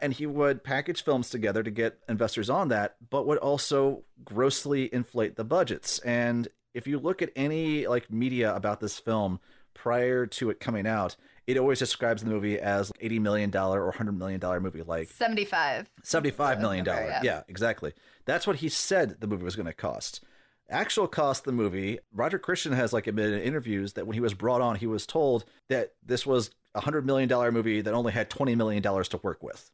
And 0.01 0.13
he 0.13 0.27
would 0.27 0.63
package 0.63 1.03
films 1.03 1.29
together 1.29 1.65
to 1.65 1.73
get 1.73 1.99
investors 2.09 2.49
on 2.49 2.69
that, 2.69 2.95
but 3.11 3.27
would 3.27 3.39
also 3.39 4.05
grossly 4.25 4.89
inflate 4.95 5.35
the 5.35 5.43
budgets. 5.43 5.99
And 6.01 6.47
if 6.75 6.87
you 6.87 6.99
look 6.99 7.23
at 7.23 7.31
any 7.37 7.87
like 7.87 8.11
media 8.11 8.55
about 8.55 8.81
this 8.81 8.99
film 8.99 9.41
prior 9.75 10.27
to 10.27 10.51
it 10.51 10.61
coming 10.61 10.87
out, 10.87 11.17
it 11.47 11.57
always 11.57 11.79
describes 11.79 12.23
the 12.23 12.29
movie 12.29 12.59
as 12.59 12.93
$80 13.03 13.21
million 13.21 13.57
or 13.57 13.93
$100 13.93 14.17
million 14.17 14.41
movie, 14.63 14.83
like 14.83 15.09
75. 15.09 15.91
$75 16.05 16.61
million. 16.61 16.85
Number, 16.85 17.03
yeah. 17.03 17.21
yeah, 17.23 17.43
exactly. 17.49 17.95
That's 18.27 18.47
what 18.47 18.57
he 18.57 18.69
said 18.69 19.21
the 19.21 19.27
movie 19.27 19.45
was 19.45 19.57
going 19.57 19.67
to 19.67 19.73
cost. 19.73 20.23
Actual 20.69 21.09
cost 21.09 21.41
of 21.41 21.45
the 21.47 21.53
movie, 21.53 21.99
Roger 22.13 22.39
Christian 22.39 22.73
has 22.73 22.93
like 22.93 23.07
admitted 23.07 23.35
in 23.35 23.41
interviews 23.41 23.95
that 23.95 24.07
when 24.07 24.15
he 24.15 24.21
was 24.21 24.35
brought 24.35 24.61
on, 24.61 24.77
he 24.77 24.87
was 24.87 25.07
told 25.07 25.47
that 25.71 25.95
this 26.05 26.27
was 26.27 26.51
a 26.75 26.83
$100 26.83 27.05
million 27.05 27.29
movie 27.55 27.81
that 27.81 27.95
only 27.95 28.13
had 28.13 28.29
$20 28.29 28.55
million 28.55 28.83
to 28.83 29.21
work 29.23 29.43
with. 29.43 29.71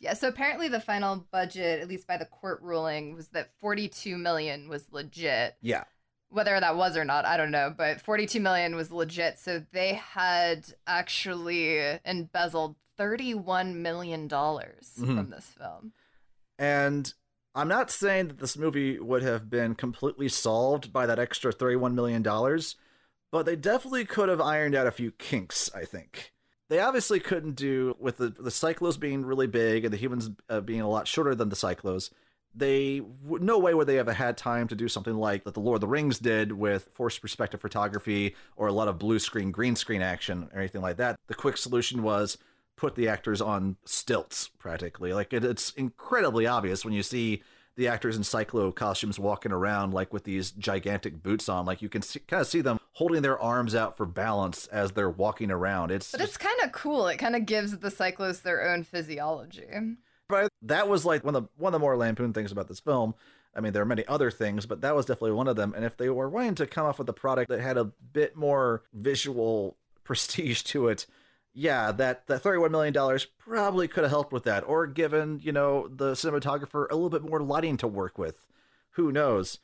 Yeah, 0.00 0.14
so 0.14 0.28
apparently 0.28 0.68
the 0.68 0.80
final 0.80 1.26
budget, 1.30 1.80
at 1.80 1.86
least 1.86 2.06
by 2.06 2.16
the 2.16 2.24
court 2.24 2.60
ruling, 2.62 3.14
was 3.14 3.28
that 3.28 3.50
42 3.60 4.16
million 4.16 4.68
was 4.68 4.90
legit. 4.90 5.56
Yeah. 5.60 5.84
Whether 6.30 6.58
that 6.58 6.76
was 6.76 6.96
or 6.96 7.04
not, 7.04 7.24
I 7.24 7.36
don't 7.36 7.50
know, 7.50 7.74
but 7.76 8.00
42 8.00 8.40
million 8.40 8.76
was 8.76 8.90
legit. 8.92 9.38
So 9.38 9.62
they 9.72 9.94
had 9.94 10.64
actually 10.86 11.98
embezzled 12.04 12.76
31 12.96 13.82
million 13.82 14.28
dollars 14.28 14.92
Mhm. 14.98 15.16
from 15.16 15.30
this 15.30 15.46
film. 15.58 15.92
And 16.58 17.12
I'm 17.54 17.68
not 17.68 17.90
saying 17.90 18.28
that 18.28 18.38
this 18.38 18.56
movie 18.56 18.98
would 18.98 19.22
have 19.22 19.50
been 19.50 19.74
completely 19.74 20.28
solved 20.28 20.92
by 20.92 21.06
that 21.06 21.18
extra 21.18 21.52
$31 21.52 21.94
million, 21.94 22.22
but 23.32 23.44
they 23.46 23.56
definitely 23.56 24.04
could 24.04 24.28
have 24.28 24.40
ironed 24.40 24.74
out 24.74 24.86
a 24.86 24.92
few 24.92 25.10
kinks, 25.12 25.70
I 25.74 25.84
think. 25.84 26.32
They 26.68 26.78
obviously 26.78 27.18
couldn't 27.18 27.56
do, 27.56 27.96
with 27.98 28.18
the, 28.18 28.28
the 28.28 28.50
Psychlos 28.50 29.00
being 29.00 29.24
really 29.24 29.48
big 29.48 29.84
and 29.84 29.92
the 29.92 29.98
humans 29.98 30.30
uh, 30.48 30.60
being 30.60 30.80
a 30.80 30.88
lot 30.88 31.08
shorter 31.08 31.34
than 31.34 31.48
the 31.48 31.56
Psychlos, 31.56 32.10
they 32.54 33.00
no 33.24 33.58
way 33.58 33.74
would 33.74 33.86
they 33.86 33.98
ever 33.98 34.12
had 34.12 34.36
time 34.36 34.66
to 34.68 34.74
do 34.74 34.88
something 34.88 35.14
like 35.14 35.44
that 35.44 35.54
the 35.54 35.60
Lord 35.60 35.76
of 35.76 35.80
the 35.80 35.88
Rings 35.88 36.18
did 36.18 36.52
with 36.52 36.88
forced 36.92 37.20
perspective 37.20 37.60
photography 37.60 38.34
or 38.56 38.66
a 38.66 38.72
lot 38.72 38.88
of 38.88 38.98
blue 38.98 39.18
screen, 39.18 39.52
green 39.52 39.76
screen 39.76 40.02
action 40.02 40.48
or 40.52 40.58
anything 40.58 40.82
like 40.82 40.96
that. 40.96 41.18
The 41.28 41.34
quick 41.34 41.56
solution 41.56 42.02
was 42.02 42.38
put 42.76 42.96
the 42.96 43.08
actors 43.08 43.40
on 43.40 43.76
stilts 43.84 44.48
practically. 44.58 45.12
Like 45.12 45.32
it, 45.32 45.44
it's 45.44 45.70
incredibly 45.72 46.46
obvious 46.46 46.84
when 46.84 46.94
you 46.94 47.02
see 47.02 47.42
the 47.76 47.88
actors 47.88 48.16
in 48.16 48.22
Psychlo 48.22 48.74
costumes 48.74 49.18
walking 49.18 49.52
around 49.52 49.94
like 49.94 50.12
with 50.12 50.24
these 50.24 50.50
gigantic 50.50 51.22
boots 51.22 51.48
on. 51.48 51.64
Like 51.64 51.82
you 51.82 51.88
can 51.88 52.02
see, 52.02 52.18
kind 52.20 52.40
of 52.40 52.46
see 52.46 52.60
them 52.60 52.80
holding 52.92 53.22
their 53.22 53.38
arms 53.38 53.74
out 53.74 53.96
for 53.96 54.06
balance 54.06 54.66
as 54.68 54.92
they're 54.92 55.08
walking 55.08 55.50
around. 55.50 55.92
It's 55.92 56.10
But 56.10 56.20
it's 56.20 56.36
kind 56.36 56.58
of 56.64 56.72
cool. 56.72 57.06
It 57.06 57.18
kind 57.18 57.36
of 57.36 57.46
gives 57.46 57.78
the 57.78 57.90
cyclists 57.90 58.40
their 58.40 58.68
own 58.70 58.82
physiology. 58.82 59.66
But 60.30 60.50
that 60.62 60.88
was 60.88 61.04
like 61.04 61.24
one 61.24 61.34
of 61.34 61.44
the 61.44 61.48
one 61.56 61.74
of 61.74 61.80
the 61.80 61.84
more 61.84 61.96
lampoon 61.96 62.32
things 62.32 62.52
about 62.52 62.68
this 62.68 62.80
film. 62.80 63.14
I 63.54 63.60
mean, 63.60 63.72
there 63.72 63.82
are 63.82 63.86
many 63.86 64.06
other 64.06 64.30
things, 64.30 64.64
but 64.64 64.80
that 64.82 64.94
was 64.94 65.06
definitely 65.06 65.32
one 65.32 65.48
of 65.48 65.56
them. 65.56 65.74
And 65.74 65.84
if 65.84 65.96
they 65.96 66.08
were 66.08 66.28
wanting 66.28 66.54
to 66.56 66.66
come 66.66 66.86
up 66.86 66.98
with 66.98 67.08
a 67.08 67.12
product 67.12 67.50
that 67.50 67.60
had 67.60 67.76
a 67.76 67.84
bit 67.84 68.36
more 68.36 68.84
visual 68.92 69.76
prestige 70.04 70.62
to 70.62 70.88
it, 70.88 71.06
yeah, 71.52 71.90
that 71.92 72.26
that 72.28 72.42
thirty-one 72.42 72.70
million 72.70 72.94
dollars 72.94 73.26
probably 73.38 73.88
could 73.88 74.04
have 74.04 74.10
helped 74.10 74.32
with 74.32 74.44
that, 74.44 74.62
or 74.66 74.86
given 74.86 75.40
you 75.42 75.52
know 75.52 75.88
the 75.88 76.12
cinematographer 76.12 76.86
a 76.90 76.94
little 76.94 77.10
bit 77.10 77.28
more 77.28 77.40
lighting 77.40 77.76
to 77.78 77.88
work 77.88 78.18
with. 78.18 78.46
Who 78.92 79.10
knows? 79.10 79.58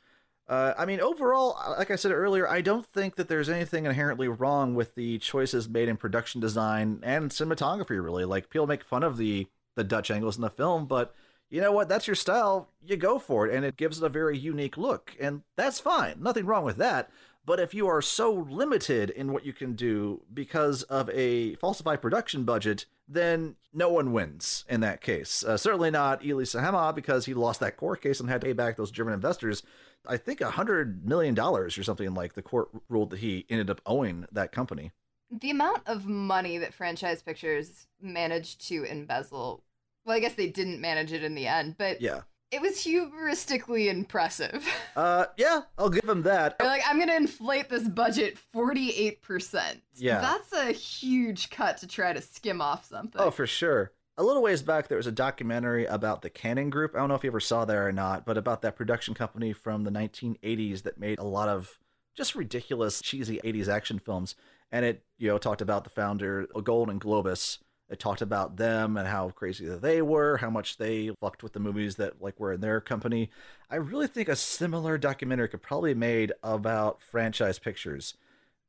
Uh, 0.49 0.73
I 0.77 0.85
mean, 0.85 1.01
overall, 1.01 1.57
like 1.77 1.91
I 1.91 1.97
said 1.97 2.13
earlier, 2.13 2.47
I 2.47 2.61
don't 2.61 2.85
think 2.85 3.15
that 3.15 3.27
there's 3.27 3.49
anything 3.49 3.85
inherently 3.85 4.29
wrong 4.29 4.75
with 4.75 4.95
the 4.95 5.17
choices 5.17 5.67
made 5.67 5.89
in 5.89 5.97
production 5.97 6.39
design 6.39 6.99
and 7.03 7.31
cinematography. 7.31 8.01
Really, 8.01 8.25
like 8.25 8.49
people 8.49 8.67
make 8.67 8.83
fun 8.83 9.03
of 9.03 9.17
the 9.17 9.47
the 9.77 9.85
Dutch 9.85 10.11
angles 10.11 10.35
in 10.35 10.41
the 10.41 10.49
film, 10.49 10.85
but 10.85 11.15
you 11.49 11.61
know 11.61 11.71
what? 11.71 11.87
That's 11.87 12.07
your 12.07 12.15
style. 12.15 12.69
You 12.83 12.97
go 12.97 13.19
for 13.19 13.47
it, 13.47 13.55
and 13.55 13.63
it 13.63 13.77
gives 13.77 13.99
it 13.99 14.05
a 14.05 14.09
very 14.09 14.37
unique 14.37 14.77
look, 14.77 15.15
and 15.17 15.43
that's 15.55 15.79
fine. 15.79 16.21
Nothing 16.21 16.45
wrong 16.45 16.65
with 16.65 16.75
that. 16.77 17.09
But 17.45 17.61
if 17.61 17.73
you 17.73 17.87
are 17.87 18.01
so 18.01 18.33
limited 18.33 19.09
in 19.09 19.31
what 19.31 19.45
you 19.45 19.53
can 19.53 19.73
do 19.73 20.23
because 20.33 20.83
of 20.83 21.09
a 21.11 21.55
falsified 21.55 22.01
production 22.01 22.43
budget, 22.43 22.85
then 23.07 23.55
no 23.73 23.89
one 23.89 24.11
wins 24.11 24.65
in 24.67 24.81
that 24.81 24.99
case. 24.99 25.45
Uh, 25.45 25.55
certainly 25.55 25.89
not 25.89 26.27
Elie 26.27 26.43
Samaha 26.43 26.93
because 26.93 27.25
he 27.25 27.33
lost 27.33 27.61
that 27.61 27.77
court 27.77 28.01
case 28.01 28.19
and 28.19 28.29
had 28.29 28.41
to 28.41 28.47
pay 28.47 28.53
back 28.53 28.75
those 28.75 28.91
German 28.91 29.13
investors. 29.13 29.63
I 30.05 30.17
think 30.17 30.41
a 30.41 30.51
hundred 30.51 31.05
million 31.05 31.35
dollars 31.35 31.77
or 31.77 31.83
something 31.83 32.13
like 32.13 32.33
the 32.33 32.41
court 32.41 32.67
ruled 32.89 33.11
that 33.11 33.19
he 33.19 33.45
ended 33.49 33.69
up 33.69 33.79
owing 33.85 34.25
that 34.29 34.51
company. 34.51 34.91
The 35.31 35.51
amount 35.51 35.83
of 35.87 36.05
money 36.05 36.57
that 36.57 36.73
Franchise 36.73 37.21
Pictures 37.21 37.87
managed 38.01 38.67
to 38.67 38.83
embezzle, 38.83 39.63
well, 40.07 40.15
I 40.15 40.19
guess 40.19 40.33
they 40.33 40.47
didn't 40.49 40.81
manage 40.81 41.11
it 41.11 41.23
in 41.23 41.35
the 41.35 41.45
end, 41.47 41.75
but 41.77 42.01
Yeah. 42.01 42.21
it 42.49 42.61
was 42.61 42.77
hubristically 42.77 43.87
impressive. 43.89 44.65
Uh, 44.97 45.27
yeah, 45.37 45.61
I'll 45.77 45.89
give 45.91 46.09
him 46.09 46.23
that. 46.23 46.57
They're 46.57 46.67
like, 46.67 46.81
I'm 46.89 46.97
gonna 46.97 47.13
inflate 47.13 47.69
this 47.69 47.87
budget 47.87 48.35
48%. 48.51 49.81
Yeah. 49.93 50.21
That's 50.21 50.51
a 50.53 50.71
huge 50.71 51.51
cut 51.51 51.77
to 51.77 51.87
try 51.87 52.13
to 52.13 52.21
skim 52.21 52.61
off 52.61 52.85
something. 52.85 53.21
Oh, 53.21 53.29
for 53.29 53.45
sure. 53.45 53.91
A 54.17 54.23
little 54.23 54.41
ways 54.41 54.63
back, 54.63 54.87
there 54.87 54.97
was 54.97 55.05
a 55.05 55.11
documentary 55.11 55.85
about 55.85 56.23
the 56.23 56.31
Cannon 56.31 56.71
Group. 56.71 56.95
I 56.95 56.97
don't 56.97 57.09
know 57.09 57.13
if 57.15 57.23
you 57.23 57.29
ever 57.29 57.39
saw 57.39 57.63
that 57.65 57.75
or 57.77 57.91
not, 57.91 58.25
but 58.25 58.37
about 58.39 58.63
that 58.63 58.75
production 58.75 59.13
company 59.13 59.53
from 59.53 59.83
the 59.83 59.91
1980s 59.91 60.81
that 60.81 60.97
made 60.99 61.19
a 61.19 61.23
lot 61.23 61.47
of 61.49 61.77
just 62.15 62.33
ridiculous, 62.33 62.99
cheesy 62.99 63.39
80s 63.43 63.67
action 63.67 63.99
films. 63.99 64.33
And 64.71 64.83
it, 64.83 65.03
you 65.19 65.27
know, 65.27 65.37
talked 65.37 65.61
about 65.61 65.83
the 65.83 65.91
founder, 65.91 66.47
Golan-Globus. 66.63 67.59
It 67.89 67.99
talked 67.99 68.21
about 68.21 68.57
them 68.57 68.97
and 68.97 69.07
how 69.07 69.29
crazy 69.29 69.65
that 69.67 69.81
they 69.81 70.01
were, 70.01 70.37
how 70.37 70.49
much 70.49 70.77
they 70.77 71.11
fucked 71.21 71.41
with 71.41 71.53
the 71.53 71.59
movies 71.59 71.95
that 71.95 72.21
like 72.21 72.37
were 72.39 72.51
in 72.53 72.59
their 72.61 72.81
company. 72.81 73.29
I 73.69 73.75
really 73.77 74.07
think 74.07 74.27
a 74.27 74.35
similar 74.35 74.97
documentary 74.97 75.47
could 75.47 75.61
probably 75.61 75.93
be 75.93 75.99
made 75.99 76.33
about 76.43 77.01
franchise 77.01 77.59
pictures 77.59 78.15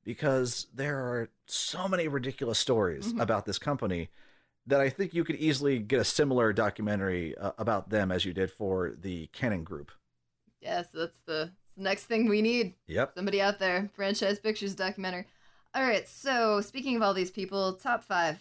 because 0.05 0.68
there 0.72 0.98
are 0.98 1.30
so 1.47 1.88
many 1.88 2.06
ridiculous 2.08 2.58
stories 2.58 3.12
Mhm. 3.12 3.20
about 3.20 3.44
this 3.44 3.58
company 3.58 4.08
that 4.66 4.80
I 4.80 4.88
think 4.88 5.14
you 5.14 5.24
could 5.24 5.36
easily 5.36 5.78
get 5.80 5.98
a 6.00 6.05
similar 6.05 6.52
documentary 6.52 7.36
uh, 7.36 7.52
about 7.58 7.88
them 7.90 8.12
as 8.12 8.24
you 8.24 8.32
did 8.32 8.50
for 8.52 8.90
the 8.90 9.26
Cannon 9.28 9.64
Group. 9.64 9.90
Yes, 10.60 10.88
that's 10.92 11.20
the 11.26 11.52
next 11.76 12.05
thing 12.05 12.28
we 12.28 12.42
need. 12.42 12.74
Yep. 12.86 13.14
Somebody 13.16 13.40
out 13.40 13.58
there, 13.58 13.90
Franchise 13.97 14.38
Pictures 14.38 14.74
documentary. 14.74 15.26
All 15.74 15.82
right, 15.82 16.06
so 16.08 16.60
speaking 16.60 16.97
of 16.97 17.02
all 17.02 17.14
these 17.14 17.30
people, 17.30 17.74
top 17.74 18.05
five. 18.05 18.38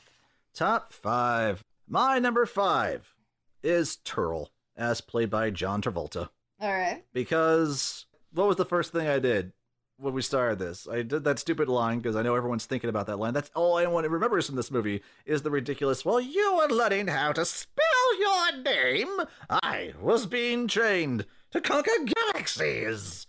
Top 0.57 0.91
five. 0.91 1.63
My 1.87 2.17
number 2.17 2.47
five 2.47 3.13
is 3.61 3.97
Terl, 4.03 4.47
as 4.75 5.01
played 5.01 5.29
by 5.29 5.51
John 5.51 5.83
Travolta. 5.83 6.29
All 6.59 6.73
right. 6.73 7.03
Because 7.13 8.07
what 8.33 8.47
was 8.47 8.57
the 8.57 8.65
first 8.65 8.91
thing 8.91 9.07
I 9.07 9.19
did 9.19 9.51
when 9.97 10.15
we 10.15 10.23
started 10.23 10.57
this? 10.57 10.87
I 10.91 11.03
did 11.03 11.23
that 11.25 11.37
stupid 11.37 11.69
line 11.69 11.99
because 11.99 12.15
I 12.15 12.23
know 12.23 12.33
everyone's 12.33 12.65
thinking 12.65 12.89
about 12.89 13.05
that 13.05 13.19
line. 13.19 13.35
That's 13.35 13.51
all 13.53 13.77
anyone 13.77 14.03
remembers 14.09 14.47
from 14.47 14.55
this 14.55 14.71
movie 14.71 15.03
is 15.27 15.43
the 15.43 15.51
ridiculous, 15.51 16.03
well, 16.03 16.19
you 16.19 16.55
were 16.55 16.75
learning 16.75 17.09
how 17.09 17.33
to 17.33 17.45
spell 17.45 18.19
your 18.19 18.63
name. 18.63 19.27
I 19.51 19.93
was 20.01 20.25
being 20.25 20.67
trained 20.67 21.27
to 21.51 21.61
conquer 21.61 21.91
galaxies. 22.03 23.27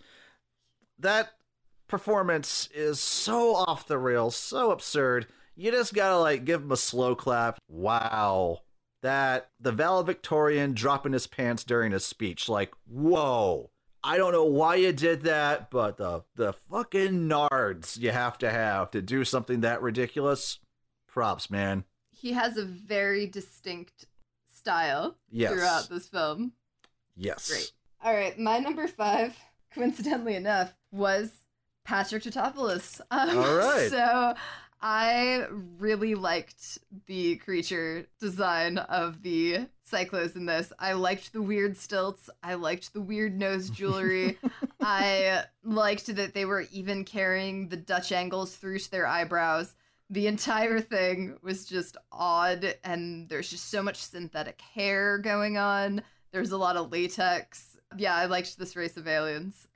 That 0.98 1.34
performance 1.88 2.70
is 2.74 3.00
so 3.00 3.54
off 3.54 3.86
the 3.86 3.98
rails, 3.98 4.34
so 4.34 4.70
absurd. 4.70 5.26
You 5.58 5.72
just 5.72 5.92
gotta 5.92 6.16
like 6.18 6.44
give 6.44 6.62
him 6.62 6.70
a 6.70 6.76
slow 6.76 7.16
clap. 7.16 7.58
Wow. 7.68 8.60
That 9.02 9.50
the 9.60 9.72
valedictorian 9.72 10.72
dropping 10.72 11.12
his 11.12 11.26
pants 11.26 11.64
during 11.64 11.90
his 11.92 12.04
speech, 12.04 12.48
like, 12.48 12.72
whoa. 12.86 13.70
I 14.04 14.16
don't 14.16 14.30
know 14.32 14.44
why 14.44 14.76
you 14.76 14.92
did 14.92 15.22
that, 15.22 15.68
but 15.70 15.96
the 15.96 16.22
the 16.36 16.52
fucking 16.52 17.28
nards 17.28 17.98
you 17.98 18.12
have 18.12 18.38
to 18.38 18.50
have 18.50 18.92
to 18.92 19.02
do 19.02 19.24
something 19.24 19.60
that 19.62 19.82
ridiculous. 19.82 20.60
Props, 21.08 21.50
man. 21.50 21.82
He 22.12 22.32
has 22.34 22.56
a 22.56 22.64
very 22.64 23.26
distinct 23.26 24.06
style 24.46 25.16
Yes. 25.30 25.52
throughout 25.52 25.88
this 25.88 26.06
film. 26.06 26.52
Yes. 27.16 27.48
Great. 27.50 27.72
All 28.04 28.14
right, 28.14 28.38
my 28.38 28.58
number 28.60 28.86
five, 28.86 29.36
coincidentally 29.74 30.36
enough, 30.36 30.72
was 30.92 31.32
Patrick 31.84 32.22
Tatopoulos. 32.22 33.00
Um, 33.10 33.38
All 33.38 33.56
right. 33.56 33.90
So 33.90 34.34
I 34.80 35.46
really 35.78 36.14
liked 36.14 36.78
the 37.06 37.36
creature 37.36 38.06
design 38.20 38.78
of 38.78 39.22
the 39.22 39.66
Psychlos 39.90 40.36
in 40.36 40.46
this. 40.46 40.72
I 40.78 40.92
liked 40.92 41.32
the 41.32 41.42
weird 41.42 41.76
stilts. 41.76 42.30
I 42.42 42.54
liked 42.54 42.92
the 42.92 43.00
weird 43.00 43.36
nose 43.36 43.70
jewelry. 43.70 44.38
I 44.80 45.44
liked 45.64 46.14
that 46.14 46.34
they 46.34 46.44
were 46.44 46.66
even 46.72 47.04
carrying 47.04 47.68
the 47.68 47.76
Dutch 47.76 48.12
angles 48.12 48.54
through 48.54 48.78
to 48.78 48.90
their 48.90 49.06
eyebrows. 49.06 49.74
The 50.10 50.26
entire 50.26 50.80
thing 50.80 51.36
was 51.42 51.66
just 51.66 51.96
odd, 52.12 52.76
and 52.84 53.28
there's 53.28 53.50
just 53.50 53.70
so 53.70 53.82
much 53.82 53.96
synthetic 53.96 54.60
hair 54.60 55.18
going 55.18 55.58
on. 55.58 56.02
There's 56.30 56.52
a 56.52 56.56
lot 56.56 56.76
of 56.76 56.92
latex. 56.92 57.78
Yeah, 57.96 58.14
I 58.14 58.26
liked 58.26 58.58
this 58.58 58.76
race 58.76 58.96
of 58.96 59.08
aliens. 59.08 59.66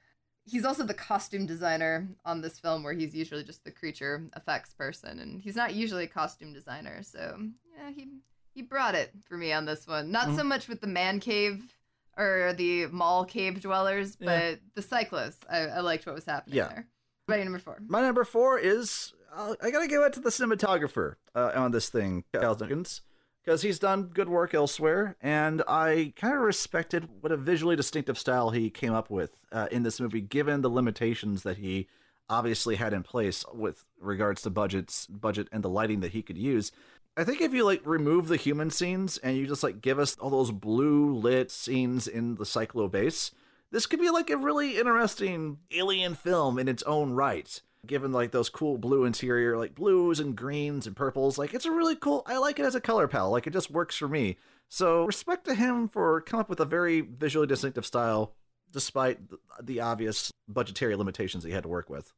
He's 0.45 0.65
also 0.65 0.83
the 0.85 0.95
costume 0.95 1.47
designer 1.47 2.09
on 2.25 2.41
this 2.41 2.59
film, 2.59 2.83
where 2.83 2.93
he's 2.95 3.15
usually 3.15 3.45
just 3.45 3.65
the 3.65 3.71
creature 3.71 4.25
effects 4.37 4.75
person, 4.75 5.19
and 5.21 5.41
he's 5.41 5.55
not 5.57 5.75
usually 5.75 6.05
a 6.05 6.09
costume 6.09 6.53
designer. 6.53 7.03
So 7.03 7.39
yeah, 7.79 7.91
he 7.91 8.09
he 8.55 8.63
brought 8.63 8.95
it 8.95 9.13
for 9.29 9.37
me 9.37 9.53
on 9.53 9.65
this 9.65 9.87
one. 9.87 10.11
Not 10.11 10.35
so 10.37 10.43
much 10.45 10.69
with 10.69 10.81
the 10.81 10.87
man 10.89 11.21
cave 11.21 11.73
or 12.19 12.53
the 12.57 12.87
mall 12.89 13.25
cave 13.25 13.61
dwellers, 13.63 14.17
but 14.17 14.27
Yeah. 14.27 14.55
the 14.75 14.83
cyclists. 14.83 15.39
I, 15.49 15.59
I 15.61 15.81
liked 15.81 16.05
what 16.07 16.15
was 16.15 16.27
happening 16.27 16.57
Yeah. 16.57 16.69
there. 16.69 16.87
Ready 17.29 17.45
number 17.45 17.59
four. 17.61 17.79
My 17.87 18.03
number 18.03 18.25
four 18.25 18.59
is 18.59 19.15
I'll, 19.35 19.57
I 19.63 19.71
gotta 19.71 19.87
give 19.87 20.03
it 20.03 20.13
to 20.15 20.21
the 20.21 20.29
cinematographer 20.31 21.15
uh, 21.35 21.53
on 21.55 21.71
this 21.71 21.89
thing, 21.89 22.25
Giles 22.35 22.59
Dickens, 22.59 23.01
because 23.45 23.63
he's 23.63 23.79
done 23.79 24.05
good 24.05 24.29
work 24.29 24.55
elsewhere, 24.55 25.17
and 25.21 25.63
I 25.67 26.13
kind 26.17 26.35
of 26.35 26.41
respected 26.41 27.09
what 27.21 27.33
a 27.33 27.37
visually 27.37 27.77
distinctive 27.77 28.19
style 28.19 28.51
he 28.51 28.71
came 28.71 28.93
up 28.93 29.11
with 29.11 29.37
uh, 29.51 29.69
in 29.71 29.83
this 29.83 30.01
movie, 30.01 30.21
given 30.21 30.63
the 30.63 30.71
limitations 30.71 31.43
that 31.43 31.59
he 31.59 31.89
obviously 32.29 32.77
had 32.77 32.93
in 32.93 33.03
place 33.03 33.45
with 33.53 33.85
regards 34.01 34.43
to 34.43 34.51
budgets, 34.51 35.07
budget, 35.07 35.49
and 35.53 35.63
the 35.63 35.69
lighting 35.69 36.01
that 36.01 36.13
he 36.13 36.23
could 36.23 36.39
use. 36.39 36.73
I 37.17 37.25
think 37.25 37.41
if 37.41 37.53
you 37.53 37.65
like 37.65 37.83
remove 37.85 38.29
the 38.29 38.37
human 38.37 38.71
scenes 38.71 39.19
and 39.19 39.37
you 39.37 39.47
just 39.47 39.63
like 39.63 39.83
give 39.83 39.99
us 39.99 40.17
all 40.19 40.31
those 40.31 40.51
blue 40.51 41.13
lit 41.15 41.51
scenes 41.51 42.09
in 42.09 42.37
the 42.37 42.45
Psychlo 42.45 42.91
base, 42.91 43.33
this 43.71 43.87
could 43.87 44.01
be 44.01 44.09
like 44.09 44.31
a 44.31 44.37
really 44.37 44.79
interesting 44.79 45.59
alien 45.71 46.15
film 46.15 46.59
in 46.59 46.69
its 46.69 46.83
own 46.85 47.13
right. 47.13 47.61
Given 47.87 48.13
like 48.13 48.31
those 48.31 48.49
cool 48.49 48.79
blue 48.79 49.05
interior, 49.05 49.59
like 49.59 49.75
blues 49.75 50.21
and 50.21 50.37
greens 50.37 50.87
and 50.87 50.95
purples, 50.95 51.37
like 51.37 51.53
it's 51.53 51.67
a 51.67 51.71
really 51.73 51.97
cool. 51.97 52.23
I 52.27 52.39
like 52.39 52.61
it 52.61 52.65
as 52.65 52.77
a 52.77 52.81
color 52.81 53.09
palette. 53.09 53.33
Like 53.33 53.47
it 53.49 53.53
just 53.53 53.73
works 53.73 53.97
for 53.97 54.07
me. 54.07 54.37
So 54.69 55.05
respect 55.05 55.47
to 55.47 55.55
him 55.55 55.89
for 55.89 56.21
coming 56.21 56.43
up 56.43 56.49
with 56.49 56.61
a 56.61 56.65
very 56.65 57.01
visually 57.01 57.49
distinctive 57.49 57.85
style, 57.85 58.35
despite 58.71 59.29
the, 59.29 59.39
the 59.61 59.81
obvious 59.81 60.31
budgetary 60.49 60.95
limitations 60.95 61.43
he 61.43 61.51
had 61.51 61.65
to 61.65 61.69
work 61.69 61.91
with. 61.91 62.13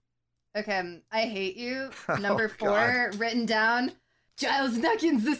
Okay, 0.56 1.00
I 1.10 1.22
hate 1.22 1.56
you. 1.56 1.90
Oh 2.08 2.16
Number 2.16 2.44
Oh, 2.44 2.56
four, 2.58 3.10
written 3.16 3.46
down. 3.46 3.92
Giles 4.36 4.76
Nuttgens, 4.76 5.24
the 5.24 5.30
God 5.30 5.38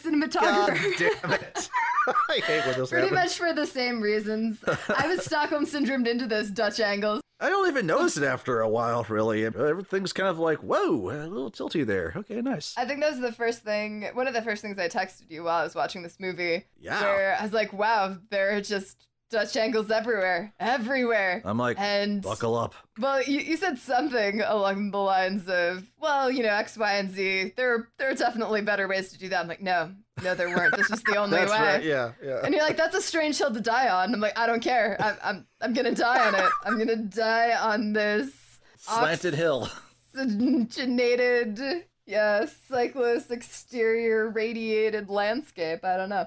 cinematographer. 0.70 0.98
damn 0.98 1.32
it! 1.32 1.70
I 2.30 2.38
hate 2.40 2.66
when 2.66 2.78
those 2.78 2.90
Pretty 2.90 3.10
much 3.10 3.36
for 3.36 3.52
the 3.52 3.66
same 3.66 4.00
reasons. 4.00 4.58
I 4.88 5.08
was 5.08 5.24
Stockholm 5.24 5.66
syndromed 5.66 6.06
into 6.06 6.26
those 6.26 6.50
Dutch 6.50 6.78
angles. 6.80 7.20
I 7.40 7.48
don't 7.48 7.68
even 7.68 7.86
notice 7.86 8.16
it 8.16 8.22
after 8.22 8.60
a 8.60 8.68
while, 8.68 9.04
really. 9.08 9.44
Everything's 9.44 10.12
kind 10.12 10.28
of 10.28 10.38
like, 10.38 10.58
whoa, 10.58 11.10
a 11.10 11.26
little 11.26 11.50
tilty 11.50 11.84
there. 11.84 12.12
Okay, 12.16 12.40
nice. 12.40 12.74
I 12.76 12.84
think 12.84 13.00
that 13.00 13.10
was 13.10 13.20
the 13.20 13.32
first 13.32 13.62
thing, 13.62 14.08
one 14.14 14.28
of 14.28 14.34
the 14.34 14.42
first 14.42 14.62
things 14.62 14.78
I 14.78 14.88
texted 14.88 15.30
you 15.30 15.44
while 15.44 15.60
I 15.60 15.64
was 15.64 15.74
watching 15.74 16.02
this 16.02 16.20
movie. 16.20 16.64
Yeah. 16.78 17.00
Where 17.00 17.36
I 17.38 17.42
was 17.42 17.52
like, 17.52 17.72
wow, 17.72 18.16
there 18.30 18.56
are 18.56 18.60
just 18.60 19.08
Dutch 19.30 19.56
angles 19.56 19.90
everywhere. 19.90 20.52
Everywhere. 20.60 21.42
I'm 21.44 21.58
like, 21.58 21.78
and 21.80 22.22
buckle 22.22 22.56
up. 22.56 22.74
Well, 23.00 23.22
you, 23.22 23.40
you 23.40 23.56
said 23.56 23.78
something 23.78 24.40
along 24.42 24.90
the 24.92 24.98
lines 24.98 25.48
of, 25.48 25.90
well, 25.98 26.30
you 26.30 26.42
know, 26.42 26.50
X, 26.50 26.76
Y, 26.78 26.92
and 26.94 27.10
Z. 27.10 27.52
There, 27.56 27.88
there 27.98 28.10
are 28.10 28.14
definitely 28.14 28.62
better 28.62 28.86
ways 28.86 29.10
to 29.12 29.18
do 29.18 29.28
that. 29.30 29.40
I'm 29.40 29.48
like, 29.48 29.62
no, 29.62 29.90
no, 30.22 30.34
there 30.36 30.48
weren't. 30.50 30.76
This 30.76 30.88
was 30.90 31.02
the 31.02 31.16
only 31.18 31.36
That's 31.38 31.50
way. 31.50 31.58
right. 31.58 31.82
Yeah, 31.82 32.12
yeah. 32.22 32.40
And 32.44 32.54
you're 32.54 32.62
like, 32.62 32.76
that's 32.76 32.94
a 32.94 33.02
strange 33.02 33.36
hill 33.38 33.52
to 33.52 33.60
die 33.60 33.88
on. 33.88 34.14
I'm 34.14 34.20
like, 34.20 34.38
I 34.38 34.46
don't 34.46 34.62
care. 34.62 34.96
I'm, 35.00 35.16
I'm, 35.24 35.46
I'm 35.60 35.72
gonna 35.74 35.94
die 35.94 36.28
on 36.28 36.34
it. 36.36 36.50
I'm 36.64 36.78
gonna 36.78 36.96
die 36.96 37.56
on 37.60 37.92
this 37.92 38.30
Slanted 38.76 39.34
hill. 39.34 39.68
oxygenated, 40.16 41.60
yeah, 42.06 42.46
cyclist 42.68 43.30
exterior 43.30 44.28
radiated 44.28 45.08
landscape. 45.08 45.84
I 45.84 45.96
don't 45.96 46.08
know. 46.10 46.26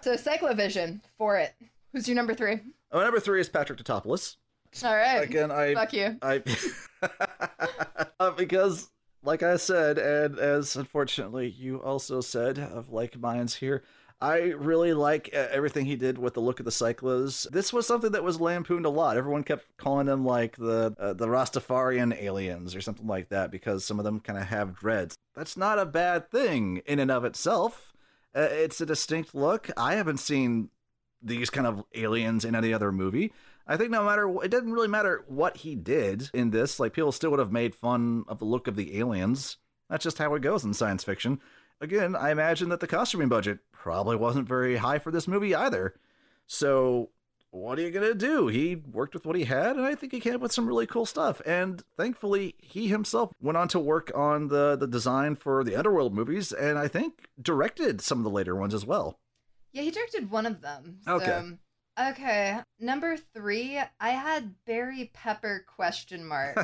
So 0.00 0.14
Psychlovision 0.14 1.00
for 1.18 1.36
it. 1.36 1.52
Who's 1.96 2.06
your 2.06 2.14
number 2.14 2.34
three? 2.34 2.60
Oh, 2.92 3.00
number 3.00 3.20
three 3.20 3.40
is 3.40 3.48
Patrick 3.48 3.78
Tatopoulos. 3.78 4.36
All 4.84 4.94
right. 4.94 5.22
Again, 5.22 5.50
I, 5.50 5.72
Fuck 5.72 5.94
you. 5.94 6.18
I, 6.20 6.42
uh, 8.20 8.32
because, 8.32 8.90
like 9.22 9.42
I 9.42 9.56
said, 9.56 9.96
and 9.96 10.38
as 10.38 10.76
unfortunately 10.76 11.48
you 11.48 11.82
also 11.82 12.20
said, 12.20 12.58
of 12.58 12.90
like 12.90 13.18
minds 13.18 13.54
here, 13.54 13.82
I 14.20 14.40
really 14.58 14.92
like 14.92 15.30
uh, 15.32 15.46
everything 15.50 15.86
he 15.86 15.96
did 15.96 16.18
with 16.18 16.34
the 16.34 16.42
look 16.42 16.60
of 16.60 16.66
the 16.66 16.70
Psychlos. 16.70 17.48
This 17.50 17.72
was 17.72 17.86
something 17.86 18.12
that 18.12 18.22
was 18.22 18.42
lampooned 18.42 18.84
a 18.84 18.90
lot. 18.90 19.16
Everyone 19.16 19.42
kept 19.42 19.64
calling 19.78 20.04
them 20.04 20.22
like 20.22 20.58
the 20.58 20.94
uh, 21.00 21.14
the 21.14 21.28
Rastafarian 21.28 22.14
aliens 22.20 22.76
or 22.76 22.82
something 22.82 23.06
like 23.06 23.30
that 23.30 23.50
because 23.50 23.86
some 23.86 23.98
of 23.98 24.04
them 24.04 24.20
kind 24.20 24.38
of 24.38 24.44
have 24.44 24.76
dreads. 24.76 25.16
That's 25.34 25.56
not 25.56 25.78
a 25.78 25.86
bad 25.86 26.30
thing 26.30 26.82
in 26.84 26.98
and 26.98 27.10
of 27.10 27.24
itself. 27.24 27.94
Uh, 28.34 28.48
it's 28.50 28.82
a 28.82 28.86
distinct 28.86 29.34
look. 29.34 29.70
I 29.78 29.94
haven't 29.94 30.18
seen 30.18 30.68
these 31.26 31.50
kind 31.50 31.66
of 31.66 31.84
aliens 31.94 32.44
in 32.44 32.54
any 32.54 32.72
other 32.72 32.92
movie. 32.92 33.32
I 33.66 33.76
think 33.76 33.90
no 33.90 34.04
matter 34.04 34.32
it 34.42 34.50
didn't 34.50 34.72
really 34.72 34.88
matter 34.88 35.24
what 35.28 35.58
he 35.58 35.74
did 35.74 36.30
in 36.32 36.50
this. 36.50 36.78
Like 36.78 36.92
people 36.92 37.12
still 37.12 37.30
would 37.30 37.40
have 37.40 37.52
made 37.52 37.74
fun 37.74 38.24
of 38.28 38.38
the 38.38 38.44
look 38.44 38.68
of 38.68 38.76
the 38.76 38.98
aliens. 38.98 39.56
That's 39.90 40.04
just 40.04 40.18
how 40.18 40.34
it 40.34 40.42
goes 40.42 40.64
in 40.64 40.74
science 40.74 41.04
fiction. 41.04 41.40
Again, 41.80 42.16
I 42.16 42.30
imagine 42.30 42.68
that 42.70 42.80
the 42.80 42.86
costuming 42.86 43.28
budget 43.28 43.58
probably 43.72 44.16
wasn't 44.16 44.48
very 44.48 44.76
high 44.76 44.98
for 44.98 45.10
this 45.10 45.28
movie 45.28 45.54
either. 45.54 45.94
So 46.46 47.10
what 47.50 47.78
are 47.78 47.82
you 47.82 47.90
gonna 47.90 48.14
do? 48.14 48.48
He 48.48 48.76
worked 48.76 49.14
with 49.14 49.24
what 49.24 49.36
he 49.36 49.44
had, 49.44 49.76
and 49.76 49.84
I 49.84 49.94
think 49.94 50.12
he 50.12 50.20
came 50.20 50.34
up 50.34 50.40
with 50.40 50.52
some 50.52 50.66
really 50.66 50.86
cool 50.86 51.06
stuff. 51.06 51.40
And 51.46 51.82
thankfully, 51.96 52.54
he 52.58 52.88
himself 52.88 53.32
went 53.40 53.56
on 53.56 53.68
to 53.68 53.78
work 53.78 54.10
on 54.14 54.48
the 54.48 54.76
the 54.76 54.86
design 54.86 55.36
for 55.36 55.64
the 55.64 55.76
Underworld 55.76 56.14
movies, 56.14 56.52
and 56.52 56.78
I 56.78 56.88
think 56.88 57.28
directed 57.40 58.00
some 58.00 58.18
of 58.18 58.24
the 58.24 58.30
later 58.30 58.54
ones 58.54 58.74
as 58.74 58.84
well. 58.84 59.18
Yeah, 59.76 59.82
he 59.82 59.90
directed 59.90 60.30
one 60.30 60.46
of 60.46 60.62
them. 60.62 61.00
Okay. 61.06 61.26
So, 61.26 61.58
okay. 62.08 62.60
Number 62.80 63.18
three, 63.18 63.78
I 64.00 64.08
had 64.08 64.54
Barry 64.64 65.10
Pepper 65.12 65.66
question 65.68 66.24
mark. 66.24 66.56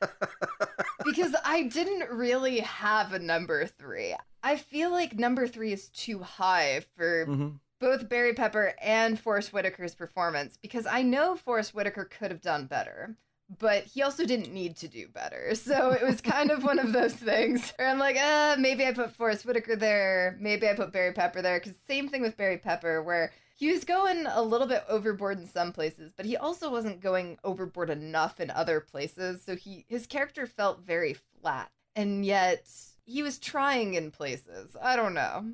because 1.04 1.34
I 1.44 1.64
didn't 1.64 2.08
really 2.10 2.60
have 2.60 3.12
a 3.12 3.18
number 3.18 3.66
three. 3.66 4.14
I 4.44 4.56
feel 4.58 4.90
like 4.92 5.18
number 5.18 5.48
three 5.48 5.72
is 5.72 5.88
too 5.88 6.20
high 6.20 6.84
for 6.96 7.26
Mhm. 7.26 7.58
both 7.80 8.08
Barry 8.08 8.32
Pepper 8.32 8.74
and 8.80 9.18
Forest 9.18 9.52
Whitaker's 9.52 9.96
performance 9.96 10.56
because 10.56 10.86
I 10.86 11.02
know 11.02 11.34
Forest 11.34 11.74
Whitaker 11.74 12.04
could 12.04 12.30
have 12.30 12.40
done 12.42 12.66
better. 12.66 13.16
But 13.58 13.84
he 13.84 14.02
also 14.02 14.26
didn't 14.26 14.52
need 14.52 14.76
to 14.78 14.88
do 14.88 15.06
better. 15.08 15.54
So 15.54 15.90
it 15.92 16.02
was 16.02 16.20
kind 16.20 16.50
of 16.50 16.64
one 16.64 16.78
of 16.78 16.92
those 16.92 17.14
things 17.14 17.72
where 17.76 17.88
I'm 17.88 17.98
like, 17.98 18.16
uh, 18.16 18.56
maybe 18.58 18.84
I 18.84 18.92
put 18.92 19.14
Forest 19.14 19.44
Whitaker 19.46 19.76
there. 19.76 20.36
Maybe 20.40 20.68
I 20.68 20.74
put 20.74 20.92
Barry 20.92 21.12
Pepper 21.12 21.42
there. 21.42 21.58
Because 21.60 21.74
same 21.86 22.08
thing 22.08 22.22
with 22.22 22.36
Barry 22.36 22.58
Pepper, 22.58 23.02
where 23.02 23.32
he 23.54 23.70
was 23.72 23.84
going 23.84 24.26
a 24.26 24.42
little 24.42 24.66
bit 24.66 24.84
overboard 24.88 25.38
in 25.38 25.48
some 25.48 25.72
places, 25.72 26.12
but 26.16 26.26
he 26.26 26.36
also 26.36 26.70
wasn't 26.70 27.00
going 27.00 27.38
overboard 27.42 27.88
enough 27.88 28.38
in 28.40 28.50
other 28.50 28.80
places. 28.80 29.42
So 29.44 29.56
he 29.56 29.84
his 29.88 30.06
character 30.06 30.46
felt 30.46 30.80
very 30.84 31.14
flat. 31.40 31.70
And 31.94 32.26
yet 32.26 32.68
he 33.04 33.22
was 33.22 33.38
trying 33.38 33.94
in 33.94 34.10
places. 34.10 34.76
I 34.82 34.96
don't 34.96 35.14
know. 35.14 35.52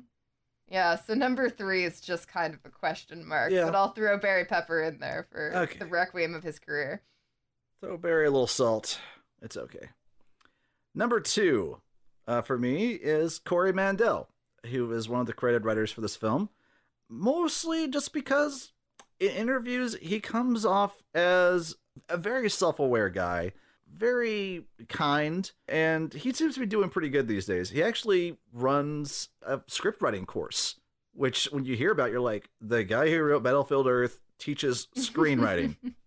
Yeah, 0.69 0.95
so 0.95 1.13
number 1.13 1.49
three 1.49 1.83
is 1.85 2.01
just 2.01 2.27
kind 2.27 2.53
of 2.53 2.59
a 2.65 2.69
question 2.69 3.25
mark, 3.27 3.51
Yeah. 3.51 3.65
but 3.65 3.75
I'll 3.75 3.93
throw 3.93 4.17
Barry 4.17 4.45
Pepper 4.45 4.81
in 4.81 4.99
there 4.99 5.27
for 5.31 5.51
Okay. 5.55 5.77
the 5.79 5.85
requiem 5.85 6.33
of 6.33 6.43
his 6.43 6.57
career. 6.59 7.01
Throw 7.83 7.97
bury 7.97 8.25
a 8.25 8.31
little 8.31 8.47
salt. 8.47 8.97
It's 9.41 9.57
okay. 9.57 9.89
Number 10.95 11.19
two 11.19 11.81
uh, 12.25 12.41
for 12.41 12.57
me 12.57 12.91
is 12.91 13.39
Corey 13.39 13.73
Mandell, 13.73 14.27
who 14.67 14.89
is 14.93 15.09
one 15.09 15.19
of 15.19 15.27
the 15.27 15.33
credited 15.33 15.65
writers 15.65 15.91
for 15.91 15.99
this 15.99 16.15
film. 16.15 16.47
Mostly 17.09 17.89
just 17.89 18.13
because 18.13 18.71
in 19.19 19.31
interviews 19.31 19.97
he 20.01 20.21
comes 20.21 20.65
off 20.65 21.03
as 21.13 21.75
a 22.07 22.15
very 22.15 22.49
self 22.49 22.79
aware 22.79 23.09
guy, 23.09 23.51
very 23.93 24.63
kind, 24.87 25.51
and 25.67 26.13
he 26.13 26.31
seems 26.31 26.53
to 26.53 26.61
be 26.61 26.65
doing 26.65 26.87
pretty 26.87 27.09
good 27.09 27.27
these 27.27 27.47
days. 27.47 27.71
He 27.71 27.83
actually 27.83 28.37
runs 28.53 29.27
a 29.41 29.59
script 29.67 30.01
writing 30.01 30.25
course, 30.25 30.79
which 31.13 31.49
when 31.51 31.65
you 31.65 31.75
hear 31.75 31.91
about, 31.91 32.11
you're 32.11 32.21
like, 32.21 32.49
the 32.61 32.85
guy 32.85 33.09
who 33.09 33.21
wrote 33.21 33.43
Battlefield 33.43 33.87
Earth 33.87 34.21
teaches 34.39 34.87
screenwriting 34.95 35.75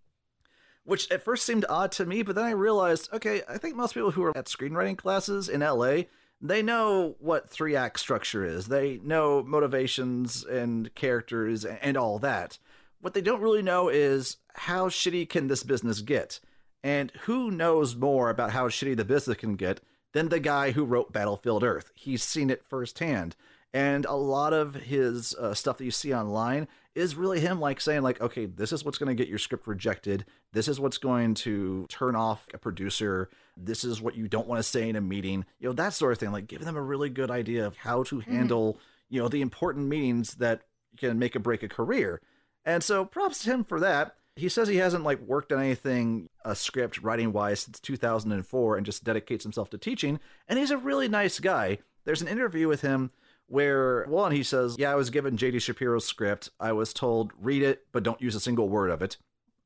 which 0.86 1.10
at 1.10 1.22
first 1.22 1.44
seemed 1.44 1.66
odd 1.68 1.92
to 1.92 2.06
me, 2.06 2.22
but 2.22 2.36
then 2.36 2.44
I 2.44 2.52
realized, 2.52 3.12
okay, 3.12 3.42
I 3.48 3.58
think 3.58 3.76
most 3.76 3.92
people 3.92 4.12
who 4.12 4.22
are 4.22 4.36
at 4.36 4.46
screenwriting 4.46 4.96
classes 4.96 5.48
in 5.48 5.60
LA, 5.60 6.02
they 6.40 6.62
know 6.62 7.16
what 7.18 7.50
three 7.50 7.74
act 7.74 7.98
structure 7.98 8.44
is. 8.44 8.68
They 8.68 8.98
know 9.02 9.42
motivations 9.42 10.44
and 10.44 10.94
characters 10.94 11.64
and 11.64 11.96
all 11.96 12.18
that. 12.20 12.58
What 13.00 13.14
they 13.14 13.20
don't 13.20 13.42
really 13.42 13.62
know 13.62 13.88
is 13.88 14.36
how 14.54 14.88
shitty 14.88 15.28
can 15.28 15.48
this 15.48 15.64
business 15.64 16.00
get? 16.00 16.40
And 16.84 17.10
who 17.22 17.50
knows 17.50 17.96
more 17.96 18.30
about 18.30 18.52
how 18.52 18.68
shitty 18.68 18.96
the 18.96 19.04
business 19.04 19.36
can 19.36 19.56
get 19.56 19.80
than 20.12 20.28
the 20.28 20.40
guy 20.40 20.70
who 20.70 20.84
wrote 20.84 21.12
Battlefield 21.12 21.64
Earth? 21.64 21.90
He's 21.94 22.22
seen 22.22 22.48
it 22.48 22.64
firsthand. 22.64 23.34
And 23.74 24.04
a 24.04 24.14
lot 24.14 24.52
of 24.52 24.74
his 24.74 25.34
uh, 25.34 25.52
stuff 25.52 25.78
that 25.78 25.84
you 25.84 25.90
see 25.90 26.14
online 26.14 26.68
is 26.96 27.14
really 27.14 27.38
him 27.38 27.60
like 27.60 27.80
saying 27.80 28.02
like 28.02 28.20
okay 28.20 28.46
this 28.46 28.72
is 28.72 28.84
what's 28.84 28.96
going 28.96 29.14
to 29.14 29.22
get 29.22 29.28
your 29.28 29.38
script 29.38 29.66
rejected. 29.66 30.24
This 30.52 30.66
is 30.66 30.80
what's 30.80 30.98
going 30.98 31.34
to 31.34 31.86
turn 31.88 32.16
off 32.16 32.48
a 32.54 32.58
producer. 32.58 33.28
This 33.56 33.84
is 33.84 34.00
what 34.00 34.16
you 34.16 34.26
don't 34.26 34.48
want 34.48 34.58
to 34.58 34.68
say 34.68 34.88
in 34.88 34.96
a 34.96 35.00
meeting. 35.00 35.44
You 35.60 35.68
know 35.68 35.74
that 35.74 35.92
sort 35.92 36.12
of 36.12 36.18
thing 36.18 36.32
like 36.32 36.46
giving 36.46 36.66
them 36.66 36.76
a 36.76 36.82
really 36.82 37.10
good 37.10 37.30
idea 37.30 37.66
of 37.66 37.76
how 37.76 38.02
to 38.04 38.20
hmm. 38.20 38.30
handle 38.30 38.80
you 39.10 39.20
know 39.20 39.28
the 39.28 39.42
important 39.42 39.86
meetings 39.86 40.34
that 40.36 40.62
can 40.96 41.18
make 41.18 41.36
or 41.36 41.40
break 41.40 41.62
a 41.62 41.68
career. 41.68 42.20
And 42.64 42.82
so 42.82 43.04
props 43.04 43.44
to 43.44 43.50
him 43.50 43.64
for 43.64 43.78
that. 43.80 44.16
He 44.34 44.48
says 44.48 44.68
he 44.68 44.76
hasn't 44.76 45.04
like 45.04 45.20
worked 45.20 45.52
on 45.52 45.60
anything 45.60 46.28
a 46.44 46.56
script 46.56 47.00
writing 47.00 47.32
wise 47.32 47.60
since 47.60 47.80
2004 47.80 48.76
and 48.76 48.84
just 48.84 49.04
dedicates 49.04 49.44
himself 49.44 49.70
to 49.70 49.78
teaching. 49.78 50.18
And 50.48 50.58
he's 50.58 50.70
a 50.70 50.76
really 50.76 51.08
nice 51.08 51.40
guy. 51.40 51.78
There's 52.04 52.22
an 52.22 52.28
interview 52.28 52.68
with 52.68 52.82
him 52.82 53.10
where 53.48 54.04
one 54.06 54.32
he 54.32 54.42
says, 54.42 54.76
"Yeah, 54.78 54.92
I 54.92 54.96
was 54.96 55.10
given 55.10 55.36
JD 55.36 55.60
Shapiro's 55.60 56.04
script. 56.04 56.50
I 56.58 56.72
was 56.72 56.92
told 56.92 57.32
read 57.38 57.62
it, 57.62 57.86
but 57.92 58.02
don't 58.02 58.20
use 58.20 58.34
a 58.34 58.40
single 58.40 58.68
word 58.68 58.90
of 58.90 59.02
it." 59.02 59.16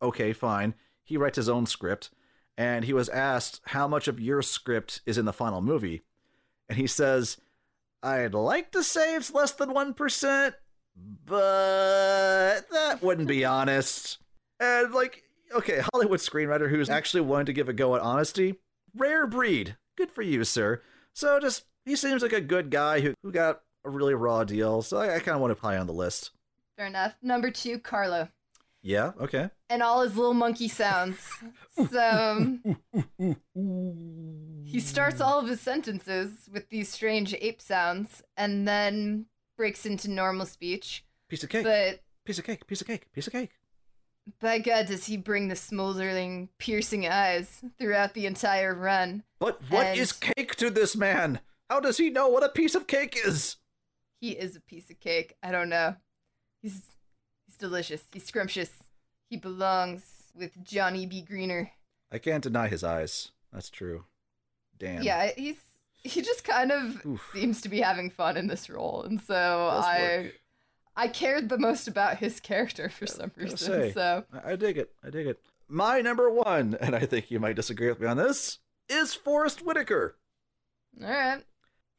Okay, 0.02 0.32
fine. 0.32 0.74
He 1.04 1.16
writes 1.16 1.36
his 1.36 1.48
own 1.48 1.66
script, 1.66 2.10
and 2.56 2.84
he 2.84 2.92
was 2.92 3.08
asked 3.08 3.60
how 3.66 3.88
much 3.88 4.08
of 4.08 4.20
your 4.20 4.42
script 4.42 5.00
is 5.06 5.18
in 5.18 5.24
the 5.24 5.32
final 5.32 5.60
movie, 5.60 6.02
and 6.68 6.78
he 6.78 6.86
says, 6.86 7.36
I'd 8.02 8.32
like 8.32 8.70
to 8.72 8.82
say 8.82 9.14
it's 9.14 9.34
less 9.34 9.52
than 9.52 9.70
1%, 9.74 10.54
but 11.26 12.60
that 12.70 13.02
wouldn't 13.02 13.28
be 13.28 13.44
honest. 13.44 14.18
And, 14.58 14.92
like, 14.94 15.24
okay, 15.52 15.82
Hollywood 15.92 16.20
screenwriter 16.20 16.70
who's 16.70 16.88
actually 16.88 17.22
willing 17.22 17.46
to 17.46 17.52
give 17.52 17.68
a 17.68 17.74
go 17.74 17.94
at 17.94 18.02
honesty, 18.02 18.54
rare 18.94 19.26
breed. 19.26 19.76
Good 19.96 20.10
for 20.10 20.22
you, 20.22 20.44
sir. 20.44 20.80
So 21.12 21.38
just, 21.40 21.64
he 21.84 21.94
seems 21.94 22.22
like 22.22 22.32
a 22.32 22.40
good 22.40 22.70
guy 22.70 23.00
who, 23.00 23.14
who 23.22 23.32
got 23.32 23.62
a 23.84 23.90
really 23.90 24.14
raw 24.14 24.44
deal, 24.44 24.82
so 24.82 24.98
I, 24.98 25.16
I 25.16 25.18
kind 25.20 25.34
of 25.34 25.40
want 25.40 25.50
to 25.52 25.54
put 25.60 25.74
him 25.74 25.80
on 25.80 25.86
the 25.86 25.92
list. 25.92 26.30
Fair 26.76 26.86
enough. 26.86 27.14
Number 27.22 27.50
two, 27.50 27.78
Carlo. 27.78 28.28
Yeah, 28.82 29.12
okay. 29.20 29.50
And 29.68 29.82
all 29.82 30.02
his 30.02 30.16
little 30.16 30.34
monkey 30.34 30.68
sounds. 30.68 31.18
So 31.90 32.58
he 34.64 34.80
starts 34.80 35.20
all 35.20 35.38
of 35.40 35.48
his 35.48 35.60
sentences 35.60 36.48
with 36.52 36.68
these 36.68 36.88
strange 36.88 37.34
ape 37.40 37.60
sounds 37.62 38.22
and 38.36 38.66
then 38.68 39.26
breaks 39.56 39.86
into 39.86 40.10
normal 40.10 40.46
speech. 40.46 41.04
Piece 41.28 41.42
of 41.42 41.48
cake. 41.48 41.64
But 41.64 42.00
piece 42.24 42.38
of 42.38 42.44
cake. 42.44 42.66
Piece 42.66 42.80
of 42.80 42.86
cake. 42.86 43.10
Piece 43.12 43.26
of 43.26 43.32
cake. 43.32 43.50
by 44.40 44.58
God, 44.58 44.86
does 44.86 45.06
he 45.06 45.16
bring 45.16 45.48
the 45.48 45.56
smoldering, 45.56 46.48
piercing 46.58 47.06
eyes 47.08 47.62
throughout 47.78 48.14
the 48.14 48.26
entire 48.26 48.74
run. 48.74 49.22
But 49.38 49.60
what 49.70 49.86
And- 49.86 49.98
is 49.98 50.12
cake 50.12 50.56
to 50.56 50.70
this 50.70 50.94
man? 50.96 51.40
How 51.70 51.80
does 51.80 51.96
he 51.98 52.10
know 52.10 52.28
what 52.28 52.44
a 52.44 52.48
piece 52.48 52.74
of 52.74 52.86
cake 52.86 53.16
is? 53.24 53.56
He 54.20 54.32
is 54.32 54.54
a 54.56 54.60
piece 54.60 54.90
of 54.90 55.00
cake. 55.00 55.36
I 55.42 55.50
don't 55.50 55.68
know. 55.68 55.96
He's 56.62 56.82
he's 57.46 57.56
delicious. 57.56 58.02
He's 58.12 58.26
scrumptious. 58.26 58.70
He 59.28 59.36
belongs 59.36 60.02
with 60.34 60.62
Johnny 60.62 61.06
B. 61.06 61.22
Greener. 61.22 61.72
I 62.12 62.18
can't 62.18 62.42
deny 62.42 62.68
his 62.68 62.84
eyes. 62.84 63.30
That's 63.52 63.70
true. 63.70 64.04
Damn. 64.78 65.02
Yeah, 65.02 65.30
he's 65.36 65.60
he 66.02 66.22
just 66.22 66.44
kind 66.44 66.70
of 66.70 67.04
Oof. 67.06 67.30
seems 67.32 67.60
to 67.62 67.68
be 67.68 67.80
having 67.80 68.10
fun 68.10 68.36
in 68.36 68.46
this 68.46 68.68
role, 68.70 69.02
and 69.02 69.20
so 69.20 69.68
I. 69.72 70.32
I 70.96 71.06
cared 71.08 71.48
the 71.48 71.56
most 71.56 71.88
about 71.88 72.18
his 72.18 72.40
character 72.40 72.90
for 72.90 73.06
some 73.06 73.30
reason. 73.36 73.56
say. 73.56 73.92
So 73.92 74.24
I, 74.32 74.52
I 74.52 74.56
dig 74.56 74.76
it. 74.76 74.90
I 75.02 75.08
dig 75.08 75.26
it. 75.28 75.40
My 75.68 76.00
number 76.00 76.28
one, 76.28 76.76
and 76.80 76.94
I 76.94 77.06
think 77.06 77.30
you 77.30 77.38
might 77.40 77.56
disagree 77.56 77.88
with 77.88 78.00
me 78.00 78.06
on 78.08 78.16
this, 78.16 78.58
is 78.88 79.14
Forest 79.14 79.64
Whitaker. 79.64 80.16
all 81.00 81.08
right, 81.08 81.42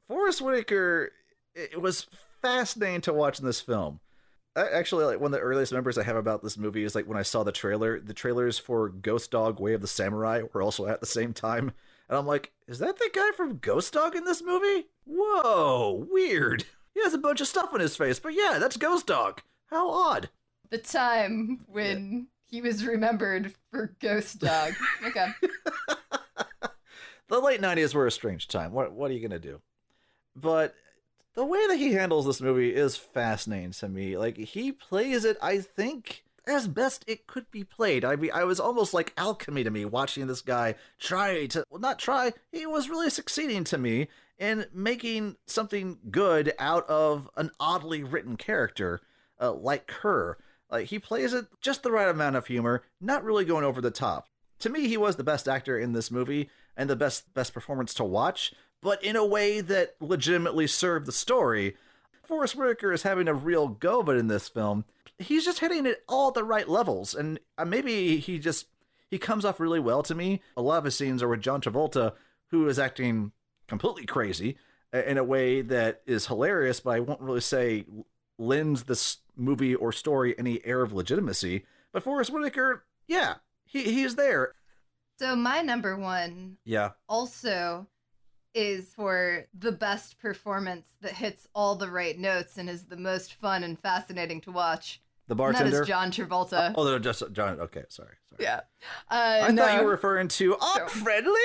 Forest 0.07 0.41
Whitaker, 0.41 1.13
it 1.55 1.81
was 1.81 2.07
fascinating 2.41 3.01
to 3.01 3.13
watch 3.13 3.39
in 3.39 3.45
this 3.45 3.61
film. 3.61 3.99
I, 4.55 4.67
actually, 4.67 5.05
like 5.05 5.19
one 5.19 5.33
of 5.33 5.39
the 5.39 5.45
earliest 5.45 5.71
memories 5.71 5.97
I 5.97 6.03
have 6.03 6.15
about 6.17 6.43
this 6.43 6.57
movie 6.57 6.83
is 6.83 6.95
like 6.95 7.07
when 7.07 7.17
I 7.17 7.23
saw 7.23 7.43
the 7.43 7.51
trailer. 7.51 7.99
The 7.99 8.13
trailers 8.13 8.59
for 8.59 8.89
Ghost 8.89 9.31
Dog: 9.31 9.59
Way 9.59 9.73
of 9.73 9.81
the 9.81 9.87
Samurai 9.87 10.43
were 10.53 10.61
also 10.61 10.87
at 10.87 10.99
the 10.99 11.05
same 11.05 11.33
time, 11.33 11.71
and 12.09 12.17
I'm 12.17 12.27
like, 12.27 12.51
is 12.67 12.79
that 12.79 12.97
the 12.97 13.09
guy 13.13 13.31
from 13.35 13.57
Ghost 13.57 13.93
Dog 13.93 14.15
in 14.15 14.25
this 14.25 14.43
movie? 14.43 14.87
Whoa, 15.05 16.05
weird. 16.09 16.65
He 16.93 17.01
has 17.01 17.13
a 17.13 17.17
bunch 17.17 17.39
of 17.39 17.47
stuff 17.47 17.73
on 17.73 17.79
his 17.79 17.95
face, 17.95 18.19
but 18.19 18.33
yeah, 18.33 18.57
that's 18.59 18.75
Ghost 18.75 19.07
Dog. 19.07 19.41
How 19.67 19.89
odd. 19.89 20.29
the 20.69 20.77
time 20.77 21.65
when 21.67 22.27
he 22.45 22.61
was 22.61 22.85
remembered 22.85 23.53
for 23.71 23.95
Ghost 24.01 24.39
Dog. 24.39 24.73
okay, 25.05 25.27
the 27.29 27.39
late 27.39 27.61
90s 27.61 27.95
were 27.95 28.07
a 28.07 28.11
strange 28.11 28.49
time. 28.49 28.73
What 28.73 28.91
what 28.91 29.09
are 29.09 29.13
you 29.13 29.21
going 29.21 29.31
to 29.31 29.39
do? 29.39 29.61
But 30.35 30.75
the 31.35 31.45
way 31.45 31.65
that 31.67 31.77
he 31.77 31.93
handles 31.93 32.25
this 32.25 32.41
movie 32.41 32.73
is 32.73 32.97
fascinating 32.97 33.71
to 33.71 33.89
me. 33.89 34.17
Like 34.17 34.37
he 34.37 34.71
plays 34.71 35.25
it, 35.25 35.37
I 35.41 35.59
think, 35.59 36.23
as 36.47 36.67
best 36.67 37.03
it 37.07 37.27
could 37.27 37.49
be 37.51 37.63
played. 37.63 38.03
I 38.03 38.15
mean, 38.15 38.31
I 38.33 38.43
was 38.43 38.59
almost 38.59 38.93
like 38.93 39.13
alchemy 39.17 39.63
to 39.63 39.71
me 39.71 39.85
watching 39.85 40.27
this 40.27 40.41
guy 40.41 40.75
try 40.99 41.45
to 41.47 41.63
well, 41.69 41.79
not 41.79 41.99
try. 41.99 42.33
He 42.51 42.65
was 42.65 42.89
really 42.89 43.09
succeeding 43.09 43.63
to 43.65 43.77
me 43.77 44.07
in 44.37 44.65
making 44.73 45.37
something 45.45 45.99
good 46.09 46.53
out 46.57 46.87
of 46.89 47.29
an 47.37 47.51
oddly 47.59 48.03
written 48.03 48.35
character 48.37 49.01
uh, 49.39 49.53
like 49.53 49.87
Ker. 49.87 50.37
Like 50.69 50.87
he 50.87 50.99
plays 50.99 51.33
it 51.33 51.45
just 51.61 51.83
the 51.83 51.91
right 51.91 52.09
amount 52.09 52.35
of 52.35 52.47
humor, 52.47 52.83
not 52.99 53.23
really 53.23 53.45
going 53.45 53.63
over 53.63 53.81
the 53.81 53.91
top. 53.91 54.27
To 54.59 54.69
me, 54.69 54.87
he 54.87 54.97
was 54.97 55.15
the 55.15 55.23
best 55.23 55.47
actor 55.47 55.77
in 55.77 55.93
this 55.93 56.11
movie 56.11 56.49
and 56.77 56.89
the 56.89 56.95
best 56.95 57.33
best 57.33 57.53
performance 57.53 57.93
to 57.95 58.03
watch, 58.03 58.53
but 58.81 59.03
in 59.03 59.15
a 59.15 59.25
way 59.25 59.61
that 59.61 59.95
legitimately 59.99 60.67
served 60.67 61.05
the 61.05 61.11
story. 61.11 61.75
Forest 62.23 62.55
Whitaker 62.55 62.91
is 62.93 63.03
having 63.03 63.27
a 63.27 63.33
real 63.33 63.67
go 63.67 63.99
of 63.99 64.09
it 64.09 64.15
in 64.17 64.27
this 64.27 64.47
film. 64.47 64.85
He's 65.19 65.43
just 65.45 65.59
hitting 65.59 65.85
it 65.85 66.03
all 66.07 66.29
at 66.29 66.33
the 66.33 66.43
right 66.43 66.67
levels, 66.67 67.13
and 67.13 67.39
uh, 67.57 67.65
maybe 67.65 68.17
he 68.17 68.39
just 68.39 68.67
he 69.09 69.17
comes 69.17 69.43
off 69.43 69.59
really 69.59 69.79
well 69.79 70.01
to 70.03 70.15
me. 70.15 70.41
A 70.55 70.61
lot 70.61 70.77
of 70.77 70.85
his 70.85 70.95
scenes 70.95 71.21
are 71.21 71.27
with 71.27 71.41
John 71.41 71.59
Travolta, 71.61 72.13
who 72.47 72.67
is 72.69 72.79
acting 72.79 73.31
completely 73.67 74.05
crazy 74.05 74.57
uh, 74.93 75.03
in 75.03 75.17
a 75.17 75.23
way 75.23 75.61
that 75.61 76.01
is 76.05 76.27
hilarious, 76.27 76.79
but 76.79 76.91
I 76.91 76.99
won't 77.01 77.21
really 77.21 77.41
say 77.41 77.85
lends 78.39 78.83
this 78.83 79.17
movie 79.35 79.75
or 79.75 79.91
story 79.91 80.33
any 80.39 80.65
air 80.65 80.81
of 80.81 80.93
legitimacy. 80.93 81.65
But 81.91 82.03
Forest 82.03 82.31
Whitaker, 82.31 82.85
yeah, 83.07 83.35
he 83.65 83.83
he's 83.83 84.15
there. 84.15 84.53
so 85.19 85.35
my 85.35 85.61
number 85.61 85.97
one 85.97 86.57
Yeah. 86.63 86.91
also 87.09 87.87
is 88.53 88.93
for 88.95 89.45
the 89.57 89.71
best 89.71 90.19
performance 90.19 90.87
that 91.01 91.13
hits 91.13 91.47
all 91.55 91.75
the 91.75 91.89
right 91.89 92.17
notes 92.19 92.57
and 92.57 92.69
is 92.69 92.85
the 92.85 92.97
most 92.97 93.33
fun 93.35 93.63
and 93.63 93.79
fascinating 93.79 94.41
to 94.41 94.51
watch. 94.51 95.01
The 95.27 95.33
And 95.33 95.37
bartender. 95.37 95.71
that 95.71 95.81
is 95.83 95.87
John 95.87 96.11
Travolta. 96.11 96.73
Oh, 96.75 96.83
they're 96.83 96.99
just 96.99 97.23
John. 97.31 97.59
Okay, 97.61 97.83
sorry. 97.89 98.15
sorry. 98.29 98.43
Yeah. 98.43 98.61
Uh, 99.09 99.41
I 99.47 99.51
no. 99.51 99.63
thought 99.65 99.79
you 99.79 99.85
were 99.85 99.91
referring 99.91 100.27
to 100.29 100.57
our 100.57 100.79
No. 100.79 100.87
friendly 100.87 101.39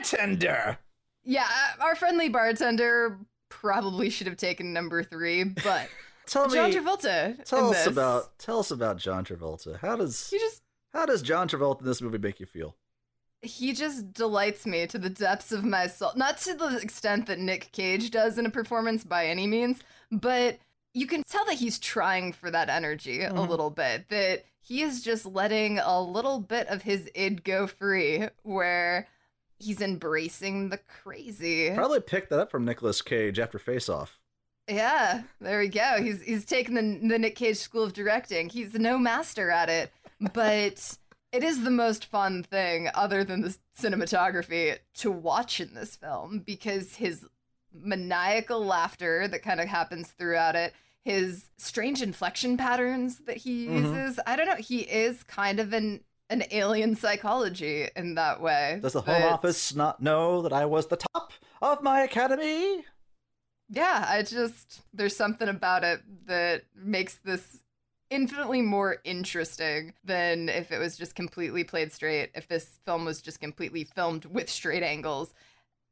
bartender. 0.00 0.78
Yeah, 1.24 1.46
uh, 1.46 1.84
our 1.84 1.94
friendly 1.94 2.28
bartender 2.28 3.18
probably 3.48 4.10
should 4.10 4.26
have 4.26 4.36
taken 4.36 4.72
number 4.72 5.02
three, 5.04 5.44
but 5.44 5.88
Tell 6.26 6.48
John 6.48 6.70
me, 6.70 6.76
Travolta. 6.76 7.42
tell 7.44 7.70
us 7.70 7.76
this, 7.78 7.86
about 7.86 8.38
tell 8.38 8.58
us 8.58 8.70
about 8.70 8.98
John 8.98 9.24
Travolta. 9.24 9.78
How 9.78 9.96
does 9.96 10.28
He 10.30 10.38
just 10.38 10.62
how 10.92 11.06
does 11.06 11.22
John 11.22 11.48
Travolta 11.48 11.80
in 11.80 11.86
this 11.86 12.02
movie 12.02 12.18
make 12.18 12.40
you 12.40 12.46
feel? 12.46 12.76
He 13.42 13.72
just 13.72 14.12
delights 14.12 14.66
me 14.66 14.86
to 14.86 14.98
the 14.98 15.10
depths 15.10 15.52
of 15.52 15.64
my 15.64 15.86
soul. 15.86 16.12
Not 16.16 16.38
to 16.38 16.54
the 16.54 16.78
extent 16.78 17.26
that 17.26 17.38
Nick 17.38 17.70
Cage 17.72 18.10
does 18.10 18.38
in 18.38 18.46
a 18.46 18.50
performance 18.50 19.04
by 19.04 19.26
any 19.26 19.46
means, 19.46 19.80
but 20.10 20.58
you 20.94 21.06
can 21.06 21.22
tell 21.22 21.44
that 21.44 21.54
he's 21.54 21.78
trying 21.78 22.32
for 22.32 22.50
that 22.50 22.68
energy 22.68 23.22
a 23.22 23.30
Mhm. 23.30 23.48
little 23.48 23.70
bit. 23.70 24.08
That 24.08 24.44
he 24.60 24.82
is 24.82 25.02
just 25.02 25.24
letting 25.24 25.78
a 25.78 26.00
little 26.02 26.40
bit 26.40 26.66
of 26.68 26.82
his 26.82 27.08
id 27.14 27.44
go 27.44 27.66
free, 27.66 28.28
where 28.42 29.06
he's 29.58 29.80
embracing 29.80 30.70
the 30.70 30.78
crazy. 30.78 31.70
Probably 31.74 32.00
picked 32.00 32.30
that 32.30 32.38
up 32.40 32.50
from 32.50 32.64
Nicolas 32.64 33.02
Cage 33.02 33.38
after 33.38 33.58
Face 33.58 33.88
Off. 33.88 34.18
Yeah, 34.68 35.22
there 35.40 35.60
we 35.60 35.68
go. 35.68 35.96
He's 36.02 36.20
he's 36.22 36.44
taken 36.44 36.74
the 36.74 37.08
the 37.08 37.18
Nick 37.18 37.36
Cage 37.36 37.56
School 37.56 37.84
of 37.84 37.92
Directing. 37.94 38.48
He's 38.50 38.74
no 38.74 38.98
master 38.98 39.50
at 39.50 39.68
it, 39.70 39.92
but 40.34 40.96
it 41.32 41.42
is 41.44 41.62
the 41.64 41.70
most 41.70 42.04
fun 42.06 42.42
thing, 42.42 42.88
other 42.94 43.22
than 43.24 43.42
the 43.42 43.56
cinematography, 43.78 44.78
to 44.94 45.10
watch 45.10 45.60
in 45.60 45.74
this 45.74 45.96
film 45.96 46.40
because 46.44 46.96
his 46.96 47.26
maniacal 47.72 48.64
laughter 48.64 49.28
that 49.28 49.42
kind 49.42 49.60
of 49.60 49.68
happens 49.68 50.08
throughout 50.12 50.56
it, 50.56 50.72
his 51.04 51.50
strange 51.58 52.02
inflection 52.02 52.56
patterns 52.56 53.18
that 53.26 53.38
he 53.38 53.66
Mhm. 53.66 53.82
uses. 53.82 54.20
I 54.26 54.36
don't 54.36 54.46
know. 54.46 54.56
He 54.56 54.80
is 54.80 55.22
kind 55.24 55.60
of 55.60 55.72
an 55.72 56.04
an 56.30 56.44
alien 56.50 56.94
psychology 56.94 57.88
in 57.96 58.14
that 58.16 58.38
way. 58.42 58.78
Does 58.82 58.92
the 58.92 59.00
Home 59.00 59.22
but- 59.22 59.32
Office 59.32 59.74
not 59.74 60.02
know 60.02 60.42
that 60.42 60.52
I 60.52 60.66
was 60.66 60.88
the 60.88 60.98
top 60.98 61.32
of 61.62 61.82
my 61.82 62.02
academy? 62.02 62.84
yeah, 63.70 64.04
I 64.06 64.22
just 64.22 64.82
there's 64.92 65.16
something 65.16 65.48
about 65.48 65.84
it 65.84 66.02
that 66.26 66.64
makes 66.74 67.14
this 67.14 67.64
infinitely 68.10 68.62
more 68.62 68.98
interesting 69.04 69.94
than 70.04 70.48
if 70.48 70.72
it 70.72 70.78
was 70.78 70.96
just 70.96 71.14
completely 71.14 71.64
played 71.64 71.92
straight. 71.92 72.30
If 72.34 72.48
this 72.48 72.78
film 72.84 73.04
was 73.04 73.22
just 73.22 73.40
completely 73.40 73.84
filmed 73.84 74.24
with 74.24 74.48
straight 74.48 74.82
angles. 74.82 75.34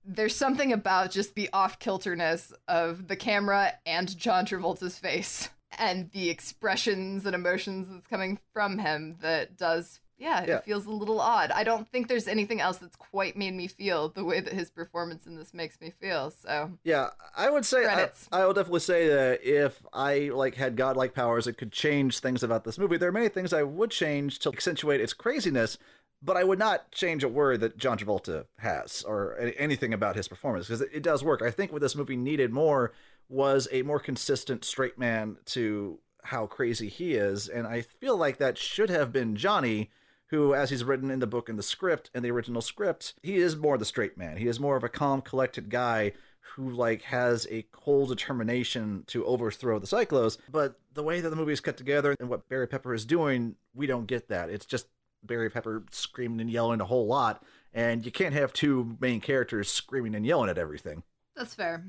There's 0.04 0.36
something 0.36 0.72
about 0.72 1.10
just 1.10 1.34
the 1.34 1.50
off 1.52 1.78
kilterness 1.78 2.52
of 2.68 3.08
the 3.08 3.16
camera 3.16 3.72
and 3.84 4.16
John 4.16 4.46
Travolta's 4.46 4.98
face 4.98 5.48
and 5.78 6.10
the 6.12 6.30
expressions 6.30 7.26
and 7.26 7.34
emotions 7.34 7.88
that's 7.90 8.06
coming 8.06 8.38
from 8.52 8.78
him 8.78 9.16
that 9.20 9.56
does 9.56 10.00
yeah, 10.18 10.44
Yeah. 10.46 10.56
it 10.56 10.64
feels 10.64 10.86
a 10.86 10.90
little 10.90 11.20
odd. 11.20 11.50
I 11.50 11.62
don't 11.64 11.86
think 11.90 12.08
there's 12.08 12.26
anything 12.28 12.60
else 12.60 12.78
that's 12.78 12.96
quite 12.96 13.36
made 13.36 13.54
me 13.54 13.66
feel 13.66 14.08
the 14.08 14.24
way 14.24 14.40
that 14.40 14.52
his 14.52 14.70
performance 14.70 15.26
in 15.26 15.36
this 15.36 15.52
makes 15.52 15.80
me 15.80 15.92
feel. 16.00 16.30
So 16.30 16.72
Yeah, 16.84 17.10
I 17.36 17.50
would 17.50 17.64
say 17.66 17.86
I. 17.86 18.10
I 18.32 18.46
will 18.46 18.54
definitely 18.54 18.80
say 18.80 19.08
that 19.08 19.44
if 19.44 19.82
I 19.92 20.30
like 20.32 20.54
had 20.54 20.76
godlike 20.76 21.14
powers, 21.14 21.46
it 21.46 21.58
could 21.58 21.72
change 21.72 22.18
things 22.20 22.42
about 22.42 22.64
this 22.64 22.78
movie. 22.78 22.96
There 22.96 23.08
are 23.08 23.12
many 23.12 23.28
things 23.28 23.52
I 23.52 23.62
would 23.62 23.90
change 23.90 24.38
to 24.40 24.48
accentuate 24.50 25.00
its 25.00 25.12
craziness, 25.12 25.76
but 26.22 26.36
I 26.36 26.44
would 26.44 26.58
not 26.58 26.90
change 26.92 27.22
a 27.22 27.28
word 27.28 27.60
that 27.60 27.76
John 27.76 27.98
Travolta 27.98 28.46
has 28.58 29.02
or 29.06 29.36
anything 29.58 29.92
about 29.92 30.16
his 30.16 30.28
performance 30.28 30.66
because 30.66 30.80
it, 30.80 30.90
it 30.92 31.02
does 31.02 31.22
work. 31.22 31.42
I 31.42 31.50
think 31.50 31.72
what 31.72 31.82
this 31.82 31.94
movie 31.96 32.16
needed 32.16 32.52
more 32.52 32.92
was 33.28 33.68
a 33.72 33.82
more 33.82 33.98
consistent 34.00 34.64
straight 34.64 34.98
man 34.98 35.36
to 35.46 35.98
how 36.22 36.46
crazy 36.46 36.88
he 36.88 37.14
is, 37.14 37.48
and 37.48 37.66
I 37.66 37.82
feel 37.82 38.16
like 38.16 38.38
that 38.38 38.56
should 38.58 38.90
have 38.90 39.12
been 39.12 39.36
Johnny. 39.36 39.90
Who, 40.30 40.54
as 40.54 40.70
he's 40.70 40.82
written 40.82 41.10
in 41.10 41.20
the 41.20 41.26
book 41.26 41.48
and 41.48 41.58
the 41.58 41.62
script, 41.62 42.10
in 42.14 42.22
the 42.22 42.32
original 42.32 42.60
script, 42.60 43.14
he 43.22 43.36
is 43.36 43.56
more 43.56 43.78
the 43.78 43.84
straight 43.84 44.18
man. 44.18 44.38
He 44.38 44.48
is 44.48 44.58
more 44.58 44.76
of 44.76 44.82
a 44.82 44.88
calm, 44.88 45.22
collected 45.22 45.70
guy 45.70 46.12
who 46.54 46.70
like 46.70 47.02
has 47.02 47.46
a 47.50 47.66
cold 47.72 48.08
determination 48.08 49.04
to 49.08 49.24
overthrow 49.24 49.78
the 49.78 49.86
Psychlos. 49.86 50.38
But 50.50 50.80
the 50.94 51.02
way 51.02 51.20
that 51.20 51.30
the 51.30 51.36
movie 51.36 51.52
is 51.52 51.60
cut 51.60 51.76
together 51.76 52.16
and 52.18 52.28
what 52.28 52.48
Barry 52.48 52.66
Pepper 52.66 52.94
is 52.94 53.04
doing, 53.04 53.56
we 53.74 53.86
don't 53.86 54.06
get 54.06 54.28
that. 54.28 54.50
It's 54.50 54.66
just 54.66 54.86
Barry 55.22 55.50
Pepper 55.50 55.84
screaming 55.90 56.40
and 56.40 56.50
yelling 56.50 56.80
a 56.80 56.84
whole 56.84 57.06
lot, 57.06 57.42
and 57.74 58.04
you 58.04 58.12
can't 58.12 58.34
have 58.34 58.52
two 58.52 58.96
main 59.00 59.20
characters 59.20 59.70
screaming 59.70 60.14
and 60.14 60.24
yelling 60.24 60.50
at 60.50 60.58
everything. 60.58 61.02
That's 61.34 61.54
fair. 61.54 61.84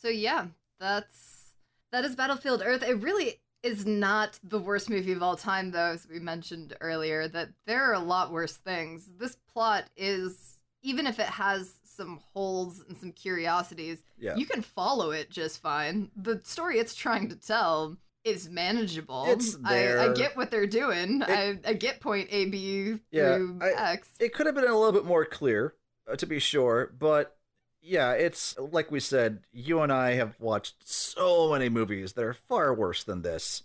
So 0.00 0.08
yeah, 0.08 0.46
that's 0.78 1.52
that 1.92 2.04
is 2.04 2.14
Battlefield 2.14 2.62
Earth. 2.64 2.82
It 2.82 3.02
really 3.02 3.40
is 3.62 3.84
not 3.86 4.38
the 4.42 4.58
worst 4.58 4.88
movie 4.88 5.12
of 5.12 5.22
all 5.22 5.36
time, 5.36 5.70
though, 5.70 5.92
as 5.92 6.06
we 6.08 6.18
mentioned 6.18 6.76
earlier. 6.80 7.28
That 7.28 7.50
there 7.66 7.82
are 7.84 7.94
a 7.94 7.98
lot 8.00 8.32
worse 8.32 8.56
things. 8.56 9.10
This 9.18 9.36
plot 9.52 9.84
is 9.96 10.58
even 10.82 11.06
if 11.06 11.18
it 11.18 11.26
has 11.26 11.74
some 11.84 12.18
holes 12.32 12.82
and 12.88 12.96
some 12.96 13.12
curiosities, 13.12 14.02
Yeah. 14.18 14.34
you 14.36 14.46
can 14.46 14.62
follow 14.62 15.10
it 15.10 15.28
just 15.30 15.60
fine. 15.60 16.10
The 16.16 16.40
story 16.44 16.78
it's 16.78 16.94
trying 16.94 17.28
to 17.28 17.36
tell 17.36 17.98
is 18.24 18.48
manageable. 18.48 19.26
It's 19.28 19.56
I, 19.64 20.08
I 20.10 20.12
get 20.14 20.36
what 20.36 20.50
they're 20.50 20.66
doing. 20.66 21.20
It- 21.22 21.28
I, 21.28 21.58
I 21.70 21.72
get 21.74 22.00
point 22.00 22.28
A, 22.30 22.46
B 22.46 22.98
Yeah, 23.10 23.36
through 23.36 23.58
I- 23.60 23.92
X. 23.92 24.08
It 24.18 24.32
could 24.32 24.46
have 24.46 24.54
been 24.54 24.64
a 24.64 24.74
little 24.78 24.92
bit 24.92 25.04
more 25.04 25.26
clear, 25.26 25.74
uh, 26.10 26.16
to 26.16 26.26
be 26.26 26.38
sure, 26.38 26.94
but 26.98 27.36
yeah, 27.82 28.12
it's 28.12 28.58
like 28.58 28.90
we 28.90 29.00
said, 29.00 29.40
you 29.52 29.80
and 29.80 29.92
I 29.92 30.14
have 30.14 30.38
watched 30.38 30.88
so 30.88 31.52
many 31.52 31.68
movies 31.68 32.12
that 32.14 32.24
are 32.24 32.34
far 32.34 32.74
worse 32.74 33.02
than 33.02 33.22
this. 33.22 33.62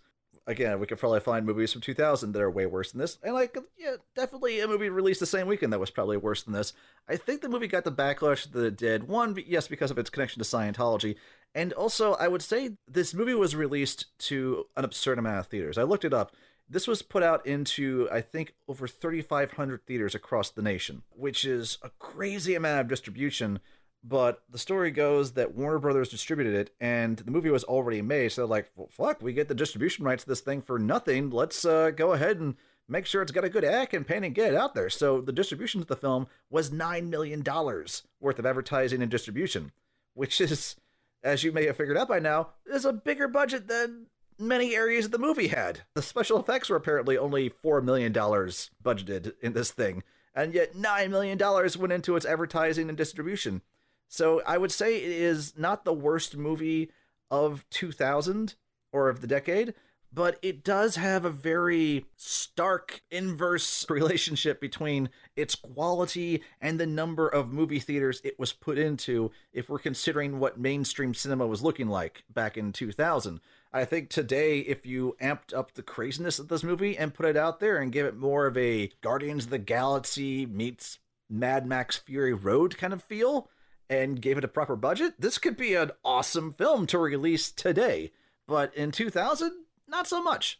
Again, 0.48 0.80
we 0.80 0.86
could 0.86 1.00
probably 1.00 1.22
find 1.22 1.44
movies 1.44 1.72
from 1.74 1.82
2000 1.82 2.32
that 2.32 2.42
are 2.42 2.52
way 2.52 2.68
worse 2.68 2.92
than 2.92 3.02
this. 3.02 3.18
And 3.24 3.34
like, 3.34 3.58
yeah, 3.78 3.96
definitely 4.16 4.60
a 4.60 4.68
movie 4.68 4.90
released 4.90 5.20
the 5.20 5.26
same 5.26 5.48
weekend 5.48 5.74
that 5.74 5.80
was 5.80 5.90
probably 5.90 6.18
worse 6.18 6.44
than 6.44 6.54
this. 6.54 6.72
I 7.10 7.18
think 7.18 7.42
the 7.42 7.50
movie 7.50 7.68
got 7.68 7.84
the 7.84 7.92
backlash 7.92 8.52
that 8.52 8.64
it 8.64 8.78
did. 8.78 9.08
One, 9.08 9.36
yes, 9.48 9.68
because 9.68 9.90
of 9.90 9.98
its 9.98 10.12
connection 10.12 10.44
to 10.44 10.48
Scientology. 10.48 11.16
And 11.56 11.74
also, 11.74 12.14
I 12.14 12.28
would 12.28 12.44
say 12.44 12.72
this 12.88 13.14
movie 13.14 13.34
was 13.34 13.56
released 13.56 14.06
to 14.28 14.68
an 14.78 14.86
absurd 14.86 15.18
amount 15.18 15.40
of 15.40 15.48
theaters. 15.48 15.80
I 15.80 15.84
looked 15.84 16.06
it 16.06 16.14
up. 16.14 16.32
This 16.70 16.88
was 16.88 17.02
put 17.02 17.24
out 17.24 17.46
into, 17.46 18.08
I 18.12 18.22
think, 18.22 18.54
over 18.68 18.88
3,500 18.88 19.86
theaters 19.86 20.14
across 20.14 20.50
the 20.50 20.62
nation, 20.62 21.04
which 21.10 21.46
is 21.46 21.78
a 21.82 21.90
crazy 21.98 22.56
amount 22.56 22.82
of 22.82 22.88
distribution. 22.88 23.60
But 24.08 24.44
the 24.52 24.60
story 24.60 24.92
goes 24.92 25.32
that 25.32 25.56
Warner 25.56 25.80
Brothers 25.80 26.10
distributed 26.10 26.54
it, 26.54 26.76
and 26.80 27.18
the 27.18 27.32
movie 27.32 27.50
was 27.50 27.64
already 27.64 28.04
made. 28.04 28.32
So 28.32 28.46
like, 28.46 28.70
well, 28.76 28.88
fuck, 28.92 29.20
we 29.20 29.34
get 29.34 29.48
the 29.48 29.56
distribution 29.56 30.06
rights 30.06 30.24
to 30.24 30.30
this 30.30 30.42
thing 30.42 30.62
for 30.62 30.78
nothing. 30.78 31.32
Let's 31.32 31.66
uh, 31.66 31.90
go 31.90 32.14
ahead 32.14 32.40
and 32.40 32.56
make 32.88 33.08
sure 33.08 33.24
it's 33.24 33.32
got 33.32 33.44
a 33.44 33.50
good 33.50 33.66
act 33.66 33.92
campaign 33.92 34.24
and 34.24 34.36
get 34.36 34.54
it 34.54 34.56
out 34.56 34.76
there. 34.76 34.92
So 34.92 35.22
the 35.22 35.32
distribution 35.32 35.82
of 35.82 35.88
the 35.88 35.96
film 35.96 36.28
was 36.52 36.70
$9 36.70 37.10
million 37.10 37.44
worth 37.44 38.38
of 38.38 38.46
advertising 38.46 39.02
and 39.02 39.10
distribution, 39.10 39.72
which 40.14 40.40
is, 40.40 40.76
as 41.24 41.44
you 41.44 41.52
may 41.52 41.66
have 41.66 41.78
figured 41.78 41.98
out 41.98 42.08
by 42.08 42.20
now, 42.20 42.50
is 42.68 42.86
a 42.86 42.94
bigger 42.94 43.28
budget 43.28 43.68
than 43.68 44.06
many 44.38 44.76
areas 44.76 45.06
of 45.06 45.12
the 45.12 45.18
movie 45.18 45.48
had. 45.48 45.82
The 45.96 46.04
special 46.04 46.40
effects 46.40 46.70
were 46.70 46.76
apparently 46.76 47.18
only 47.18 47.50
$4 47.50 47.84
million 47.84 48.14
budgeted 48.14 49.34
in 49.42 49.54
this 49.54 49.72
thing, 49.72 50.04
and 50.36 50.54
yet 50.54 50.76
$9 50.76 51.10
million 51.10 51.40
went 51.40 51.94
into 51.94 52.16
its 52.16 52.26
advertising 52.26 52.88
and 52.88 52.98
distribution. 52.98 53.64
So 54.08 54.42
I 54.46 54.58
would 54.58 54.72
say 54.72 54.98
it 54.98 55.12
is 55.12 55.58
not 55.58 55.86
the 55.86 55.94
worst 55.94 56.38
movie 56.38 56.92
of 57.32 57.66
2000 57.70 58.56
or 58.92 59.10
of 59.10 59.22
the 59.22 59.28
decade, 59.28 59.74
but 60.16 60.40
it 60.42 60.64
does 60.64 60.96
have 60.96 61.26
a 61.26 61.30
very 61.30 62.06
stark 62.16 63.02
inverse 63.12 63.86
relationship 63.90 64.62
between 64.62 65.10
its 65.36 65.56
quality 65.56 66.42
and 66.62 66.80
the 66.80 66.86
number 66.86 67.28
of 67.28 67.52
movie 67.52 67.80
theaters 67.80 68.22
it 68.24 68.40
was 68.40 68.54
put 68.54 68.78
into 68.78 69.30
if 69.52 69.70
we're 69.70 69.78
considering 69.78 70.40
what 70.40 70.58
mainstream 70.58 71.14
cinema 71.14 71.46
was 71.46 71.62
looking 71.62 71.90
like 71.90 72.24
back 72.34 72.58
in 72.58 72.72
2000. 72.72 73.42
I 73.74 73.84
think 73.84 74.10
today, 74.10 74.60
if 74.60 74.86
you 74.86 75.18
amped 75.22 75.54
up 75.54 75.74
the 75.74 75.84
craziness 75.84 76.40
of 76.40 76.48
this 76.48 76.64
movie 76.64 76.98
and 76.98 77.14
put 77.14 77.26
it 77.26 77.36
out 77.36 77.60
there 77.60 77.78
and 77.78 77.92
give 77.92 78.06
it 78.06 78.16
more 78.16 78.48
of 78.48 78.58
a 78.58 78.90
Guardians 79.02 79.46
of 79.46 79.50
the 79.50 79.58
Galaxy 79.58 80.46
meets 80.46 81.00
Mad 81.30 81.68
Max 81.68 81.98
Fury 81.98 82.34
Road 82.34 82.78
kind 82.78 82.94
of 82.94 83.04
feel, 83.04 83.50
and 83.90 84.22
gave 84.22 84.38
it 84.38 84.44
a 84.44 84.48
proper 84.50 84.76
budget, 84.76 85.14
this 85.20 85.38
could 85.38 85.58
be 85.58 85.76
an 85.76 85.92
awesome 86.04 86.54
film 86.54 86.88
to 86.88 86.98
release 86.98 87.52
today. 87.52 88.12
But 88.48 88.76
in 88.76 88.92
2000, 88.92 89.52
not 89.88 90.08
so 90.08 90.22
much. 90.22 90.60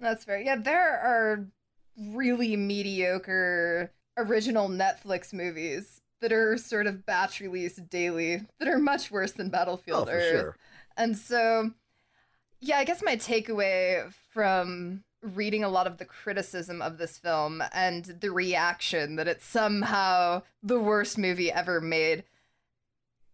That's 0.00 0.24
fair. 0.24 0.40
Yeah, 0.40 0.56
there 0.56 0.98
are 0.98 1.46
really 1.96 2.56
mediocre 2.56 3.92
original 4.16 4.68
Netflix 4.68 5.32
movies 5.32 6.00
that 6.20 6.32
are 6.32 6.56
sort 6.56 6.86
of 6.86 7.04
batch 7.06 7.40
released 7.40 7.88
daily 7.88 8.42
that 8.58 8.68
are 8.68 8.78
much 8.78 9.10
worse 9.10 9.32
than 9.32 9.50
Battlefield 9.50 10.02
Oh, 10.08 10.10
for 10.10 10.16
Earth. 10.16 10.30
sure. 10.30 10.56
And 10.96 11.16
so, 11.18 11.70
yeah, 12.60 12.78
I 12.78 12.84
guess 12.84 13.02
my 13.02 13.16
takeaway 13.16 14.12
from 14.32 15.04
reading 15.22 15.64
a 15.64 15.68
lot 15.68 15.86
of 15.86 15.96
the 15.98 16.04
criticism 16.04 16.82
of 16.82 16.98
this 16.98 17.18
film 17.18 17.62
and 17.72 18.04
the 18.20 18.30
reaction 18.30 19.16
that 19.16 19.28
it's 19.28 19.44
somehow 19.46 20.42
the 20.62 20.78
worst 20.80 21.16
movie 21.18 21.50
ever 21.50 21.80
made 21.80 22.24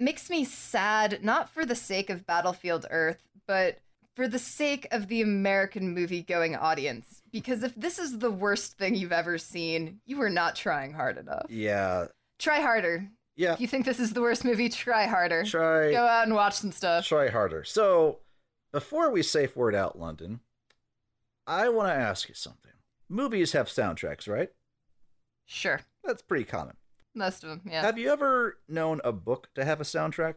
makes 0.00 0.30
me 0.30 0.44
sad, 0.44 1.22
not 1.22 1.48
for 1.50 1.64
the 1.64 1.74
sake 1.74 2.10
of 2.10 2.26
Battlefield 2.26 2.86
Earth, 2.90 3.22
but 3.46 3.78
for 4.16 4.26
the 4.26 4.38
sake 4.38 4.86
of 4.90 5.08
the 5.08 5.22
American 5.22 5.94
movie 5.94 6.22
going 6.22 6.56
audience. 6.56 7.22
Because 7.32 7.62
if 7.62 7.74
this 7.74 7.98
is 7.98 8.18
the 8.18 8.30
worst 8.30 8.76
thing 8.78 8.94
you've 8.94 9.12
ever 9.12 9.38
seen, 9.38 10.00
you 10.06 10.20
are 10.22 10.30
not 10.30 10.56
trying 10.56 10.92
hard 10.92 11.16
enough. 11.18 11.46
Yeah. 11.48 12.06
Try 12.38 12.60
harder. 12.60 13.08
Yeah. 13.36 13.52
If 13.54 13.60
you 13.60 13.68
think 13.68 13.86
this 13.86 14.00
is 14.00 14.12
the 14.12 14.20
worst 14.20 14.44
movie, 14.44 14.68
try 14.68 15.06
harder. 15.06 15.44
Try 15.44 15.92
Go 15.92 16.06
out 16.06 16.24
and 16.26 16.34
watch 16.34 16.54
some 16.54 16.72
stuff. 16.72 17.06
try 17.06 17.28
harder. 17.28 17.64
So, 17.64 18.18
before 18.72 19.10
we 19.10 19.22
safe 19.22 19.56
word 19.56 19.74
out 19.74 19.98
London, 19.98 20.40
I 21.46 21.68
want 21.68 21.88
to 21.88 21.94
ask 21.94 22.28
you 22.28 22.34
something. 22.34 22.72
Movies 23.08 23.52
have 23.52 23.68
soundtracks, 23.68 24.28
right? 24.28 24.50
Sure. 25.46 25.80
That's 26.04 26.22
pretty 26.22 26.44
common. 26.44 26.76
Most 27.14 27.42
of 27.44 27.50
them, 27.50 27.62
yeah. 27.64 27.82
Have 27.82 27.98
you 27.98 28.10
ever 28.10 28.58
known 28.68 29.00
a 29.04 29.12
book 29.12 29.48
to 29.54 29.64
have 29.64 29.80
a 29.80 29.84
soundtrack? 29.84 30.36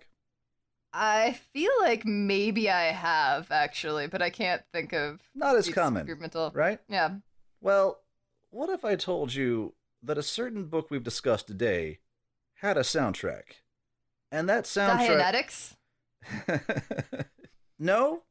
I 0.91 1.39
feel 1.53 1.71
like 1.81 2.05
maybe 2.05 2.69
I 2.69 2.85
have, 2.91 3.51
actually, 3.51 4.07
but 4.07 4.21
I 4.21 4.29
can't 4.29 4.61
think 4.71 4.93
of 4.93 5.19
Not 5.33 5.55
as 5.55 5.69
common, 5.69 6.01
experimental. 6.01 6.51
right? 6.53 6.79
Yeah. 6.87 7.15
Well, 7.61 8.01
what 8.51 8.69
if 8.69 8.85
I 8.85 8.95
told 8.95 9.33
you 9.33 9.73
that 10.03 10.17
a 10.17 10.23
certain 10.23 10.65
book 10.65 10.91
we've 10.91 11.03
discussed 11.03 11.47
today 11.47 11.99
had 12.55 12.77
a 12.77 12.81
soundtrack? 12.81 13.43
And 14.31 14.47
that 14.49 14.65
soundtrack. 14.65 15.75
Dianetics? 16.27 17.25
no, 17.79 18.23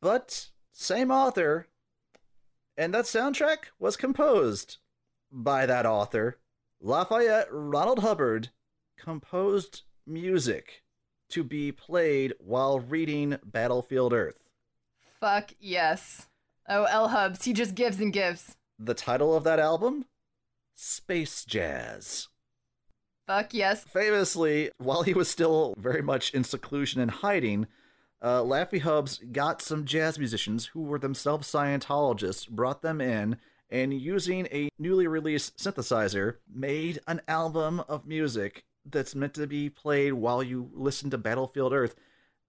but 0.00 0.48
same 0.72 1.10
author. 1.10 1.68
And 2.76 2.94
that 2.94 3.04
soundtrack 3.04 3.66
was 3.78 3.96
composed 3.96 4.78
by 5.30 5.66
that 5.66 5.86
author. 5.86 6.38
Lafayette 6.84 7.46
Ronald 7.52 8.00
Hubbard 8.00 8.48
composed 8.98 9.82
music 10.04 10.82
to 11.28 11.44
be 11.44 11.70
played 11.70 12.34
while 12.40 12.80
reading 12.80 13.38
Battlefield 13.44 14.12
Earth. 14.12 14.48
Fuck 15.20 15.52
yes. 15.60 16.26
Oh, 16.68 16.84
L 16.84 17.08
Hubs, 17.08 17.44
he 17.44 17.52
just 17.52 17.76
gives 17.76 18.00
and 18.00 18.12
gives. 18.12 18.56
The 18.80 18.94
title 18.94 19.32
of 19.32 19.44
that 19.44 19.60
album? 19.60 20.06
Space 20.74 21.44
Jazz. 21.44 22.26
Fuck 23.28 23.54
yes. 23.54 23.84
Famously, 23.84 24.72
while 24.78 25.04
he 25.04 25.14
was 25.14 25.30
still 25.30 25.74
very 25.78 26.02
much 26.02 26.34
in 26.34 26.42
seclusion 26.42 27.00
and 27.00 27.12
hiding, 27.12 27.68
uh, 28.20 28.40
Laffy 28.40 28.80
Hubs 28.80 29.20
got 29.30 29.62
some 29.62 29.84
jazz 29.84 30.18
musicians 30.18 30.66
who 30.66 30.82
were 30.82 30.98
themselves 30.98 31.48
Scientologists, 31.48 32.48
brought 32.48 32.82
them 32.82 33.00
in, 33.00 33.36
and 33.72 33.94
using 33.94 34.46
a 34.52 34.68
newly 34.78 35.06
released 35.06 35.56
synthesizer, 35.56 36.36
made 36.54 37.00
an 37.08 37.22
album 37.26 37.82
of 37.88 38.06
music 38.06 38.64
that's 38.84 39.14
meant 39.14 39.32
to 39.32 39.46
be 39.46 39.70
played 39.70 40.12
while 40.12 40.42
you 40.42 40.70
listen 40.74 41.08
to 41.08 41.16
Battlefield 41.16 41.72
Earth. 41.72 41.96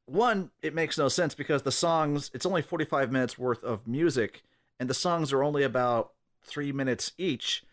One, 0.06 0.52
it 0.62 0.76
makes 0.76 0.98
no 0.98 1.08
sense 1.08 1.34
because 1.34 1.62
the 1.62 1.72
songs, 1.72 2.30
it's 2.34 2.46
only 2.46 2.62
45 2.62 3.10
minutes 3.10 3.40
worth 3.40 3.64
of 3.64 3.88
music, 3.88 4.44
and 4.82 4.90
the 4.90 4.94
songs 4.94 5.32
are 5.32 5.44
only 5.44 5.64
about 5.64 6.12
three 6.44 6.74
minutes 6.74 7.14
each. 7.18 7.64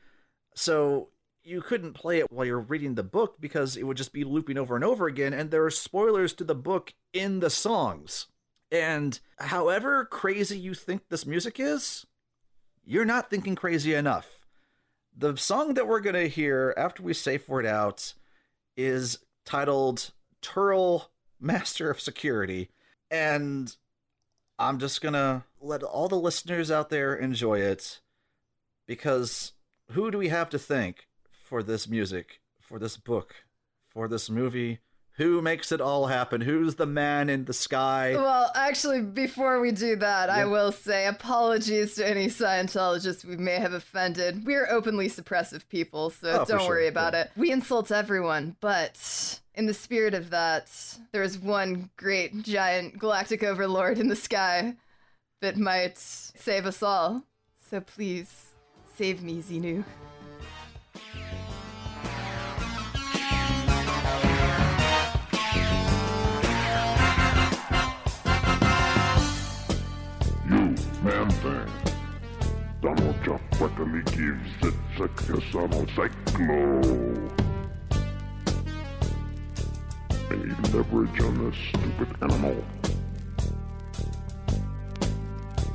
So 0.55 1.09
you 1.43 1.61
couldn't 1.61 1.95
play 1.95 2.21
it 2.21 2.31
while 2.31 2.47
you're 2.47 2.61
reading 2.61 2.95
the 2.95 3.03
book 3.03 3.41
because 3.41 3.77
it 3.77 3.83
would 3.83 3.97
just 3.97 4.13
be 4.13 4.23
looping 4.23 4.59
over 4.59 4.77
and 4.77 4.85
over 4.85 5.09
again, 5.09 5.33
and 5.33 5.51
there 5.51 5.65
are 5.65 5.71
spoilers 5.71 6.33
to 6.35 6.45
the 6.45 6.55
book 6.55 6.95
in 7.13 7.41
the 7.41 7.51
songs. 7.51 8.29
And 8.71 9.19
however 9.41 10.05
crazy 10.05 10.57
you 10.57 10.75
think 10.75 11.09
this 11.09 11.27
music 11.27 11.59
is, 11.59 12.07
you're 12.91 13.05
not 13.05 13.31
thinking 13.31 13.55
crazy 13.55 13.95
enough. 13.95 14.27
The 15.17 15.37
song 15.37 15.75
that 15.75 15.87
we're 15.87 16.01
going 16.01 16.17
to 16.17 16.29
hear 16.29 16.75
after 16.77 17.05
we 17.05 17.15
safe 17.15 17.49
word 17.49 17.65
out 17.65 18.15
is 18.77 19.19
titled 19.45 20.11
Terl 20.43 21.13
Master 21.39 21.89
of 21.89 22.01
Security. 22.01 22.69
And 23.09 23.77
I'm 24.59 24.81
just 24.81 25.01
going 25.01 25.13
to 25.13 25.45
let 25.61 25.85
all 25.85 26.09
the 26.09 26.17
listeners 26.17 26.69
out 26.69 26.91
there 26.91 27.15
enjoy 27.15 27.61
it 27.61 28.01
because 28.89 29.53
who 29.93 30.11
do 30.11 30.19
we 30.19 30.31
have 30.31 30.51
to 30.51 30.59
thank 30.59 31.07
for 31.31 31.63
this 31.63 31.87
music, 31.87 32.41
for 32.59 32.81
this 32.81 32.97
book, 32.97 33.37
for 33.87 34.09
this 34.09 34.29
movie? 34.29 34.81
Who 35.21 35.43
makes 35.43 35.71
it 35.71 35.83
all 35.83 36.07
happen? 36.07 36.41
Who's 36.41 36.77
the 36.77 36.87
man 36.87 37.29
in 37.29 37.45
the 37.45 37.53
sky? 37.53 38.13
Well, 38.15 38.51
actually, 38.55 39.03
before 39.03 39.61
we 39.61 39.71
do 39.71 39.95
that, 39.97 40.31
I 40.31 40.47
will 40.47 40.73
say 40.73 41.07
apologies 41.07 41.97
to 41.97 42.09
any 42.09 42.29
Scientologists 42.29 43.23
we 43.23 43.37
may 43.37 43.57
have 43.57 43.75
offended. 43.75 44.47
We're 44.47 44.67
openly 44.71 45.11
suppressive 45.11 45.69
people, 45.69 46.09
so 46.09 46.41
Oh, 46.41 46.45
don't 46.47 46.67
worry 46.67 46.85
sure, 46.85 46.89
about 46.89 47.13
yeah. 47.13 47.25
it. 47.25 47.33
We 47.37 47.53
insult 47.53 47.93
everyone, 47.93 48.57
but 48.61 49.39
in 49.55 49.67
the 49.67 49.75
spirit 49.75 50.15
of 50.15 50.31
that, 50.31 50.71
there 51.13 51.23
is 51.23 51.39
one 51.39 51.91
great 51.99 52.43
giant 52.43 52.99
galactic 52.99 53.43
overlord 53.43 53.99
in 53.99 54.09
the 54.09 54.17
sky 54.17 54.75
that 55.43 55.59
might 55.59 55.99
save 55.99 56.65
us 56.65 56.83
all. 56.83 57.25
So 57.69 57.83
please, 57.83 58.53
save 58.97 59.23
me, 59.23 59.43
Xenu. 59.43 59.85
Thing. 71.31 71.71
Donald 72.83 73.17
Trump 73.23 73.43
quickly 73.53 74.03
gives 74.13 74.51
on 75.55 75.73
a 75.73 75.87
Psychlo. 75.95 77.31
Any 80.31 80.55
leverage 80.73 81.21
on 81.23 81.51
this 81.51 81.59
stupid 81.69 82.11
animal? 82.21 82.65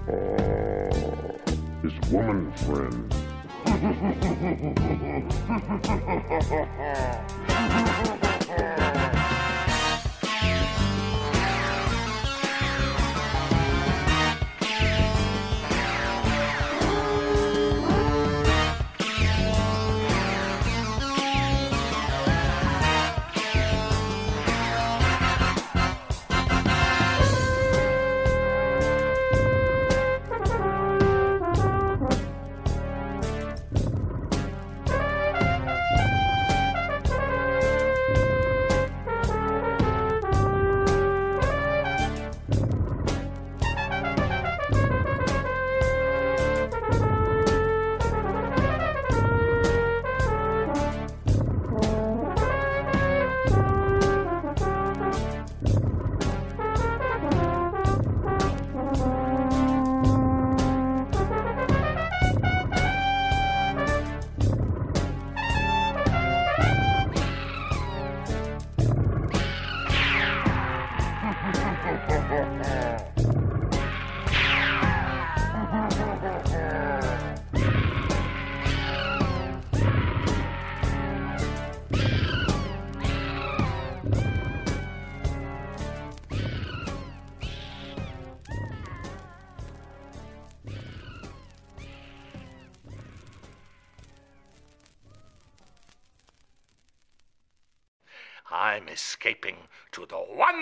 Oh, 0.09 1.39
his 1.81 1.95
woman 2.11 2.51
friend. 2.57 3.13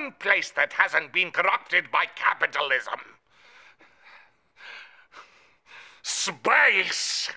one 0.03 0.13
place 0.19 0.51
that 0.51 0.73
hasn't 0.73 1.13
been 1.13 1.31
corrupted 1.31 1.89
by 1.89 2.05
capitalism. 2.15 2.99
Space! 6.01 7.29